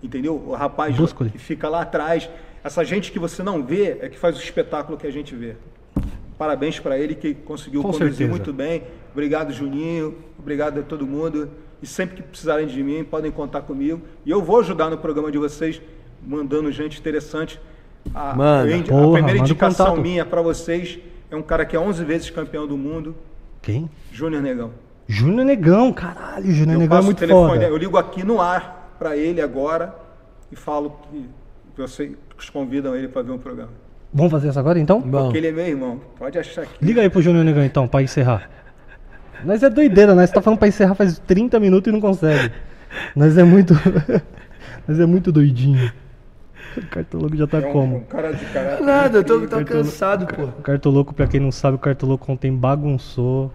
entendeu? 0.03 0.35
O 0.35 0.55
rapaz 0.55 0.97
Buscoli. 0.97 1.31
que 1.31 1.39
fica 1.39 1.69
lá 1.69 1.83
atrás. 1.83 2.29
Essa 2.65 2.85
gente 2.85 3.13
que 3.13 3.19
você 3.19 3.43
não 3.43 3.63
vê 3.63 3.99
é 4.01 4.09
que 4.09 4.19
faz 4.19 4.37
o 4.37 4.41
espetáculo 4.43 4.99
que 4.99 5.07
a 5.07 5.13
gente 5.13 5.35
vê. 5.35 5.55
Parabéns 6.37 6.79
para 6.79 6.99
ele 6.99 7.15
que 7.15 7.35
conseguiu 7.35 7.83
Com 7.83 7.89
conduzir 7.89 8.09
certeza. 8.11 8.31
muito 8.31 8.53
bem. 8.53 8.85
Obrigado, 9.13 9.53
Juninho. 9.53 10.17
Obrigado 10.39 10.79
a 10.81 10.83
todo 10.83 11.07
mundo. 11.07 11.51
E 11.83 11.87
sempre 11.87 12.17
que 12.17 12.23
precisarem 12.23 12.67
de 12.67 12.83
mim, 12.83 13.05
podem 13.05 13.31
contar 13.31 13.63
comigo. 13.63 14.01
E 14.25 14.31
eu 14.31 14.43
vou 14.43 14.61
ajudar 14.61 14.91
no 14.91 14.99
programa 14.99 15.31
de 15.33 15.39
vocês, 15.39 15.81
mandando 16.25 16.71
gente 16.71 16.99
interessante. 16.99 17.61
A, 18.15 18.35
eu 18.67 18.77
indi- 18.77 18.89
Porra, 18.89 19.09
a 19.09 19.13
primeira 19.13 19.39
indicação 19.39 19.87
contato. 19.87 20.03
minha 20.03 20.25
para 20.25 20.41
vocês 20.43 20.99
é 21.31 21.37
um 21.37 21.43
cara 21.43 21.65
que 21.67 21.77
é 21.77 21.79
11 21.81 22.05
vezes 22.05 22.31
campeão 22.31 22.67
do 22.67 22.77
mundo, 22.77 23.15
Quem? 23.61 23.89
Júnior 24.13 24.43
Negão. 24.43 24.71
Júnior 25.07 25.45
Negão, 25.45 25.93
caralho, 25.93 26.51
Júnior 26.53 26.75
Eu 26.77 26.81
Negão 26.81 26.99
é 26.99 27.03
muito 27.03 27.19
telefone, 27.19 27.53
foda. 27.55 27.65
eu 27.65 27.77
ligo 27.77 27.97
aqui 27.97 28.25
no 28.25 28.41
ar 28.41 28.95
para 28.99 29.17
ele 29.17 29.41
agora 29.41 29.95
e 30.51 30.57
falo 30.57 30.97
que 31.11 31.27
vocês 31.81 32.13
convidam 32.53 32.95
ele 32.97 33.09
para 33.09 33.23
ver 33.23 33.33
um 33.33 33.39
programa. 33.39 33.71
Vamos 34.13 34.33
fazer 34.33 34.49
isso 34.49 34.59
agora 34.59 34.79
então? 34.79 35.01
Bom. 35.03 35.25
Porque 35.25 35.37
ele 35.39 35.49
é 35.49 35.53
meu 35.53 35.67
irmão. 35.67 36.01
Pode 36.19 36.39
achar 36.39 36.65
que. 36.67 36.83
Liga 36.85 37.03
aí 37.03 37.11
pro 37.11 37.21
Júnior 37.21 37.45
Negão 37.45 37.63
então, 37.63 37.87
pra 37.87 38.03
encerrar. 38.03 38.49
Nós 39.45 39.63
é 39.63 39.69
doideira, 39.71 40.15
nós 40.15 40.31
tá 40.31 40.41
falando 40.41 40.59
pra 40.59 40.67
encerrar 40.69 40.95
faz 40.95 41.19
30 41.21 41.61
minutos 41.61 41.89
e 41.89 41.93
não 41.93 42.01
consegue. 42.01 42.51
Nós 43.15 43.37
é 43.37 43.45
muito. 43.45 43.75
nós 44.89 44.99
é 44.99 45.05
muito 45.07 45.31
doidinho. 45.31 45.93
O 46.79 46.87
cartoloco 46.91 47.37
já 47.37 47.47
tá 47.47 47.59
É 47.59 47.69
um, 47.69 47.73
como? 47.73 47.97
um 47.97 48.05
cara 48.05 48.33
de 48.33 48.45
caráter. 48.47 48.85
Nada, 48.85 49.19
eu 49.19 49.25
tô, 49.25 49.47
tô 49.47 49.65
cansado, 49.65 50.27
pô. 50.27 50.45
O 50.45 50.63
cartoloco, 50.63 51.15
pra 51.15 51.27
quem 51.27 51.41
não 51.41 51.53
sabe, 51.53 51.77
o 51.77 51.79
cartoloco 51.79 52.31
ontem 52.33 52.55
bagunçou. 52.55 53.53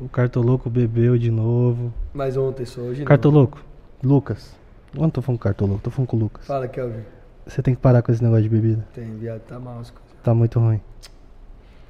O 0.00 0.08
cartoloco 0.08 0.70
bebeu 0.70 1.18
de 1.18 1.30
novo. 1.30 1.92
Mas 2.14 2.36
ontem 2.36 2.64
só, 2.64 2.80
hoje 2.80 3.00
não. 3.00 3.06
Cartoloco, 3.06 3.62
Lucas. 4.02 4.54
Eu 4.94 5.02
não 5.02 5.10
tô 5.10 5.20
falando 5.22 5.38
com 5.38 5.42
o 5.42 5.44
cartoloco, 5.44 5.80
tô 5.82 5.90
falando 5.90 6.08
com 6.08 6.16
o 6.16 6.20
Lucas. 6.20 6.46
Fala, 6.46 6.66
Kelvin. 6.66 7.02
Você 7.46 7.62
tem 7.62 7.74
que 7.74 7.80
parar 7.80 8.00
com 8.02 8.10
esse 8.10 8.22
negócio 8.22 8.42
de 8.42 8.48
bebida. 8.48 8.86
Tem, 8.94 9.16
viado, 9.18 9.40
tá 9.40 9.58
mal 9.58 9.78
as 9.80 9.90
coisas. 9.90 10.10
Tá 10.22 10.34
muito 10.34 10.58
ruim. 10.58 10.80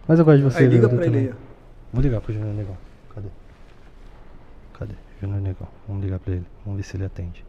Mas 0.09 0.19
eu 0.19 0.25
gosto 0.25 0.39
de 0.39 0.45
você, 0.45 0.59
Aí 0.65 0.69
liga 0.69 0.89
pra 0.89 0.99
também. 1.05 1.25
ele. 1.25 1.35
Vou 1.93 2.03
ligar 2.03 2.21
pro 2.21 2.33
Júnior 2.33 2.55
Negão. 2.55 2.77
Cadê? 3.15 3.29
Cadê? 4.79 4.95
Júnior 5.21 5.41
Negão. 5.41 5.69
Vamos 5.87 6.03
ligar 6.05 6.19
pra 6.19 6.33
ele. 6.35 6.47
Vamos 6.65 6.79
ver 6.79 6.83
se 6.85 6.97
ele 6.97 7.05
atende. 7.05 7.45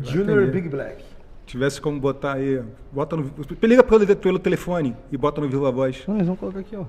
Junior 0.00 0.38
atender. 0.38 0.52
Big 0.52 0.68
Black. 0.68 1.04
Tivesse 1.48 1.80
como 1.80 1.98
botar 1.98 2.34
aí. 2.34 2.62
Bota 2.92 3.16
no, 3.16 3.32
liga 3.62 3.82
pelo, 3.82 4.16
pelo 4.16 4.38
telefone 4.38 4.94
e 5.10 5.16
bota 5.16 5.40
no 5.40 5.48
Viva 5.48 5.72
Voz. 5.72 6.04
Não, 6.06 6.16
eles 6.16 6.26
vão 6.26 6.36
colocar 6.36 6.58
aqui, 6.60 6.76
ó. 6.76 6.84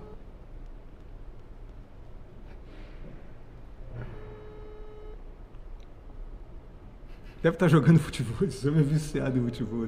Deve 7.41 7.56
estar 7.56 7.69
jogando 7.69 7.99
futebol. 7.99 8.36
Esse 8.45 8.68
homem 8.68 8.81
é 8.81 8.84
viciado 8.84 9.38
em 9.38 9.41
futebol. 9.44 9.88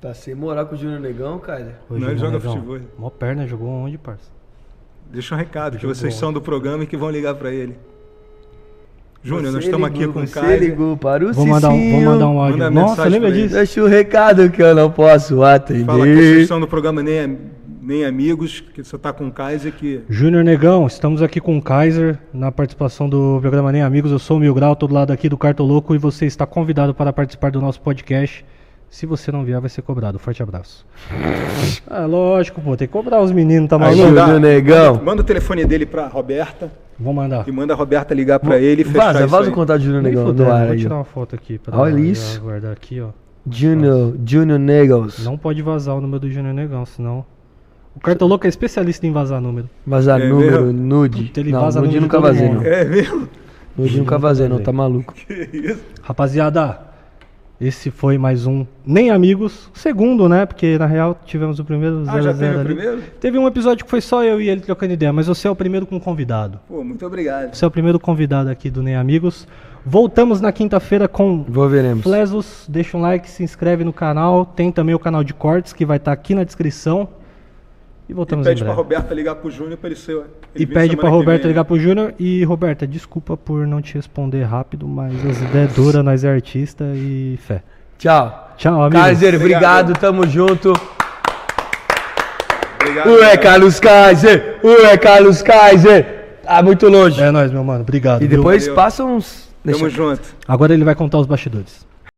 Tá 0.00 0.12
sem 0.12 0.34
moral 0.34 0.66
com 0.66 0.74
o 0.74 0.78
Junior 0.78 0.98
Negão, 0.98 1.38
Kaiser. 1.38 1.76
Ô, 1.88 1.94
Não, 1.94 2.08
ele 2.08 2.18
Júnior 2.18 2.18
joga 2.18 2.32
Negão, 2.38 2.52
futebol. 2.54 2.80
Mó 2.98 3.10
perna, 3.10 3.46
jogou 3.46 3.68
onde, 3.68 3.96
parça? 3.96 4.28
Deixa 5.08 5.36
um 5.36 5.38
recado 5.38 5.76
que 5.76 5.82
Jogou. 5.82 5.94
vocês 5.94 6.14
são 6.14 6.32
do 6.32 6.40
programa 6.42 6.82
e 6.82 6.86
que 6.88 6.96
vão 6.96 7.10
ligar 7.10 7.36
pra 7.36 7.52
ele. 7.52 7.78
Júnior, 9.22 9.52
nós 9.52 9.64
estamos 9.64 9.86
aqui 9.86 10.06
com 10.08 10.20
o 10.20 10.26
Você 10.26 10.40
Caio. 10.40 10.58
ligou 10.58 10.96
para 10.96 11.26
o 11.26 11.32
Vou 11.34 11.46
mandar, 11.46 11.68
um, 11.68 11.90
vou 11.90 12.00
mandar 12.00 12.28
um 12.28 12.40
áudio. 12.40 12.58
Manda 12.58 12.70
Nossa, 12.70 13.04
lembra 13.04 13.30
disso? 13.30 13.54
Deixa 13.54 13.82
o 13.82 13.86
recado 13.86 14.48
que 14.48 14.62
eu 14.62 14.74
não 14.74 14.90
posso 14.90 15.42
atender. 15.42 15.84
Fala 15.84 16.06
que 16.06 16.14
vocês 16.14 16.48
são 16.48 16.58
do 16.58 16.66
programa 16.66 17.02
Nem, 17.02 17.38
Nem 17.82 18.06
Amigos, 18.06 18.60
que 18.60 18.82
você 18.82 18.96
tá 18.96 19.12
com 19.12 19.28
o 19.28 19.30
Kaiser 19.30 19.72
que. 19.72 20.00
Júnior 20.08 20.42
Negão, 20.42 20.86
estamos 20.86 21.20
aqui 21.20 21.38
com 21.38 21.58
o 21.58 21.60
Kaiser 21.60 22.18
na 22.32 22.50
participação 22.50 23.10
do 23.10 23.38
programa 23.42 23.70
Nem 23.70 23.82
Amigos. 23.82 24.10
Eu 24.10 24.18
sou 24.18 24.38
o 24.38 24.40
Mil 24.40 24.54
Grau, 24.54 24.74
todo 24.74 24.94
lado 24.94 25.12
aqui 25.12 25.28
do 25.28 25.36
Cartoloco 25.36 25.94
e 25.94 25.98
você 25.98 26.24
está 26.24 26.46
convidado 26.46 26.94
para 26.94 27.12
participar 27.12 27.50
do 27.50 27.60
nosso 27.60 27.82
podcast. 27.82 28.42
Se 28.88 29.04
você 29.04 29.30
não 29.30 29.44
vier, 29.44 29.60
vai 29.60 29.68
ser 29.68 29.82
cobrado. 29.82 30.18
Forte 30.18 30.42
abraço. 30.42 30.86
ah, 31.86 32.06
lógico, 32.06 32.58
pô, 32.62 32.74
tem 32.74 32.88
que 32.88 32.92
cobrar 32.92 33.20
os 33.20 33.32
meninos, 33.32 33.68
tá 33.68 33.78
maluco? 33.78 34.02
Júnior 34.02 34.40
Negão. 34.40 34.94
Manda, 34.94 35.04
manda 35.04 35.20
o 35.20 35.24
telefone 35.24 35.66
dele 35.66 35.84
pra 35.84 36.08
Roberta 36.08 36.72
Vou 37.00 37.12
mandar. 37.14 37.48
e 37.48 37.52
manda 37.52 37.72
a 37.72 37.76
Roberta 37.76 38.12
ligar 38.14 38.38
pra 38.38 38.58
ele 38.58 38.82
e 38.82 38.84
fechar 38.84 39.12
Vaza, 39.14 39.26
vaza 39.26 39.50
o 39.50 39.52
contato 39.54 39.78
do 39.78 39.84
Junior 39.84 40.02
Nem 40.02 40.12
Negão 40.12 40.26
fudendo, 40.26 40.44
do 40.44 40.52
ar 40.52 40.64
vou 40.64 40.72
aí. 40.74 40.78
tirar 40.80 40.94
uma 40.96 41.04
foto 41.04 41.34
aqui 41.34 41.58
pra 41.58 41.78
Olha 41.78 41.98
isso. 42.00 42.40
guardar 42.40 42.72
aqui, 42.72 43.00
ó. 43.00 43.08
Junior, 43.50 44.14
Junior 44.24 44.58
Negos. 44.58 45.24
Não 45.24 45.38
pode 45.38 45.62
vazar 45.62 45.96
o 45.96 46.00
número 46.00 46.20
do 46.20 46.30
Júnior 46.30 46.52
Negão, 46.54 46.84
senão. 46.84 47.24
O 47.96 48.00
Cartoloco 48.00 48.46
é 48.46 48.48
especialista 48.48 49.06
em 49.06 49.12
vazar 49.12 49.40
número. 49.40 49.68
Vazar 49.86 50.20
É 50.20 50.28
número, 50.28 50.66
mesmo? 50.66 50.72
nude. 50.72 51.24
Puta, 51.24 51.40
ele 51.40 51.50
não, 51.52 51.60
vaza 51.62 51.80
nude 51.80 51.98
nunca 51.98 52.20
vazei, 52.20 52.48
não. 52.48 52.62
É 52.62 52.84
mesmo? 52.84 53.28
Nude 53.76 53.98
nunca 53.98 54.18
vazei, 54.18 54.48
não. 54.48 54.58
Tá 54.60 54.72
maluco. 54.72 55.14
Que 55.14 55.48
isso? 55.52 55.82
Rapaziada, 56.02 56.78
esse 57.60 57.90
foi 57.90 58.16
mais 58.16 58.46
um 58.46 58.64
Nem 58.86 59.10
Amigos. 59.10 59.70
Segundo, 59.74 60.28
né? 60.28 60.46
Porque 60.46 60.78
na 60.78 60.86
real 60.86 61.18
tivemos 61.26 61.58
o 61.58 61.64
primeiro 61.64 62.04
0 62.04 62.16
Ah, 62.16 62.22
já 62.22 62.32
0 62.32 62.38
teve 62.38 62.56
o 62.56 62.60
ali. 62.60 62.74
primeiro? 62.74 63.02
Teve 63.20 63.38
um 63.38 63.46
episódio 63.46 63.84
que 63.84 63.90
foi 63.90 64.00
só 64.00 64.24
eu 64.24 64.40
e 64.40 64.48
ele 64.48 64.60
trocando 64.62 64.92
ideia, 64.94 65.12
mas 65.12 65.26
você 65.26 65.46
é 65.46 65.50
o 65.50 65.54
primeiro 65.56 65.84
com 65.86 66.00
convidado. 66.00 66.58
Pô, 66.66 66.82
muito 66.82 67.04
obrigado. 67.04 67.54
Você 67.54 67.64
é 67.64 67.68
o 67.68 67.70
primeiro 67.70 68.00
convidado 68.00 68.48
aqui 68.48 68.70
do 68.70 68.82
Nem 68.82 68.96
Amigos. 68.96 69.46
Voltamos 69.84 70.40
na 70.40 70.52
quinta-feira 70.52 71.06
com 71.08 71.44
Vou 71.48 71.68
veremos. 71.68 72.02
Flesos. 72.02 72.66
Deixa 72.68 72.96
um 72.96 73.00
like, 73.00 73.28
se 73.28 73.42
inscreve 73.42 73.84
no 73.84 73.92
canal. 73.92 74.44
Tem 74.46 74.70
também 74.72 74.94
o 74.94 74.98
canal 74.98 75.22
de 75.24 75.32
cortes 75.34 75.72
que 75.72 75.84
vai 75.86 75.96
estar 75.98 76.12
aqui 76.12 76.34
na 76.34 76.44
descrição. 76.44 77.08
E 78.10 78.12
E 78.12 78.14
voltamos 78.14 78.44
pede 78.44 78.60
em 78.60 78.64
pra 78.64 78.72
breve. 78.74 78.82
Roberta 78.82 79.14
ligar 79.14 79.36
pro 79.36 79.48
Júnior 79.50 79.76
pra 79.78 79.88
ele 79.88 79.96
ser. 79.96 80.16
ele 80.16 80.24
E 80.56 80.66
pede 80.66 80.96
que 80.96 81.06
Roberta 81.06 81.46
ligar 81.46 81.64
pro 81.64 81.78
Júnior. 81.78 82.12
E 82.18 82.42
Roberta, 82.42 82.84
desculpa 82.84 83.36
por 83.36 83.64
não 83.68 83.80
te 83.80 83.94
responder 83.94 84.42
rápido, 84.42 84.88
mas 84.88 85.14
as 85.24 85.40
ideias 85.40 85.72
duras, 85.74 86.04
nós 86.04 86.24
é 86.24 86.28
artista 86.32 86.84
e 86.92 87.38
fé. 87.40 87.62
Tchau. 87.98 88.52
Tchau, 88.56 88.82
amigos. 88.82 89.00
Kaiser, 89.00 89.34
obrigado, 89.36 89.90
Obrigado. 89.92 90.00
tamo 90.00 90.26
junto. 90.26 90.72
Obrigado. 92.80 93.10
Ué. 93.10 93.36
Carlos 93.36 93.78
Kaiser! 93.78 94.58
Ué, 94.64 94.96
Carlos 94.98 95.42
Kaiser! 95.42 96.38
Tá 96.42 96.60
muito 96.62 96.88
longe. 96.88 97.22
É 97.22 97.30
nóis, 97.30 97.52
meu 97.52 97.62
mano. 97.62 97.82
Obrigado. 97.82 98.22
E 98.22 98.26
viu? 98.26 98.38
depois 98.38 98.62
Valeu. 98.64 98.74
passa 98.74 99.04
uns. 99.04 99.48
Tamo 99.64 99.76
Deixa- 99.78 99.90
junto. 99.90 100.22
Agora 100.48 100.74
ele 100.74 100.82
vai 100.84 100.94
contar 100.96 101.18
os 101.18 101.26
bastidores. 101.26 101.86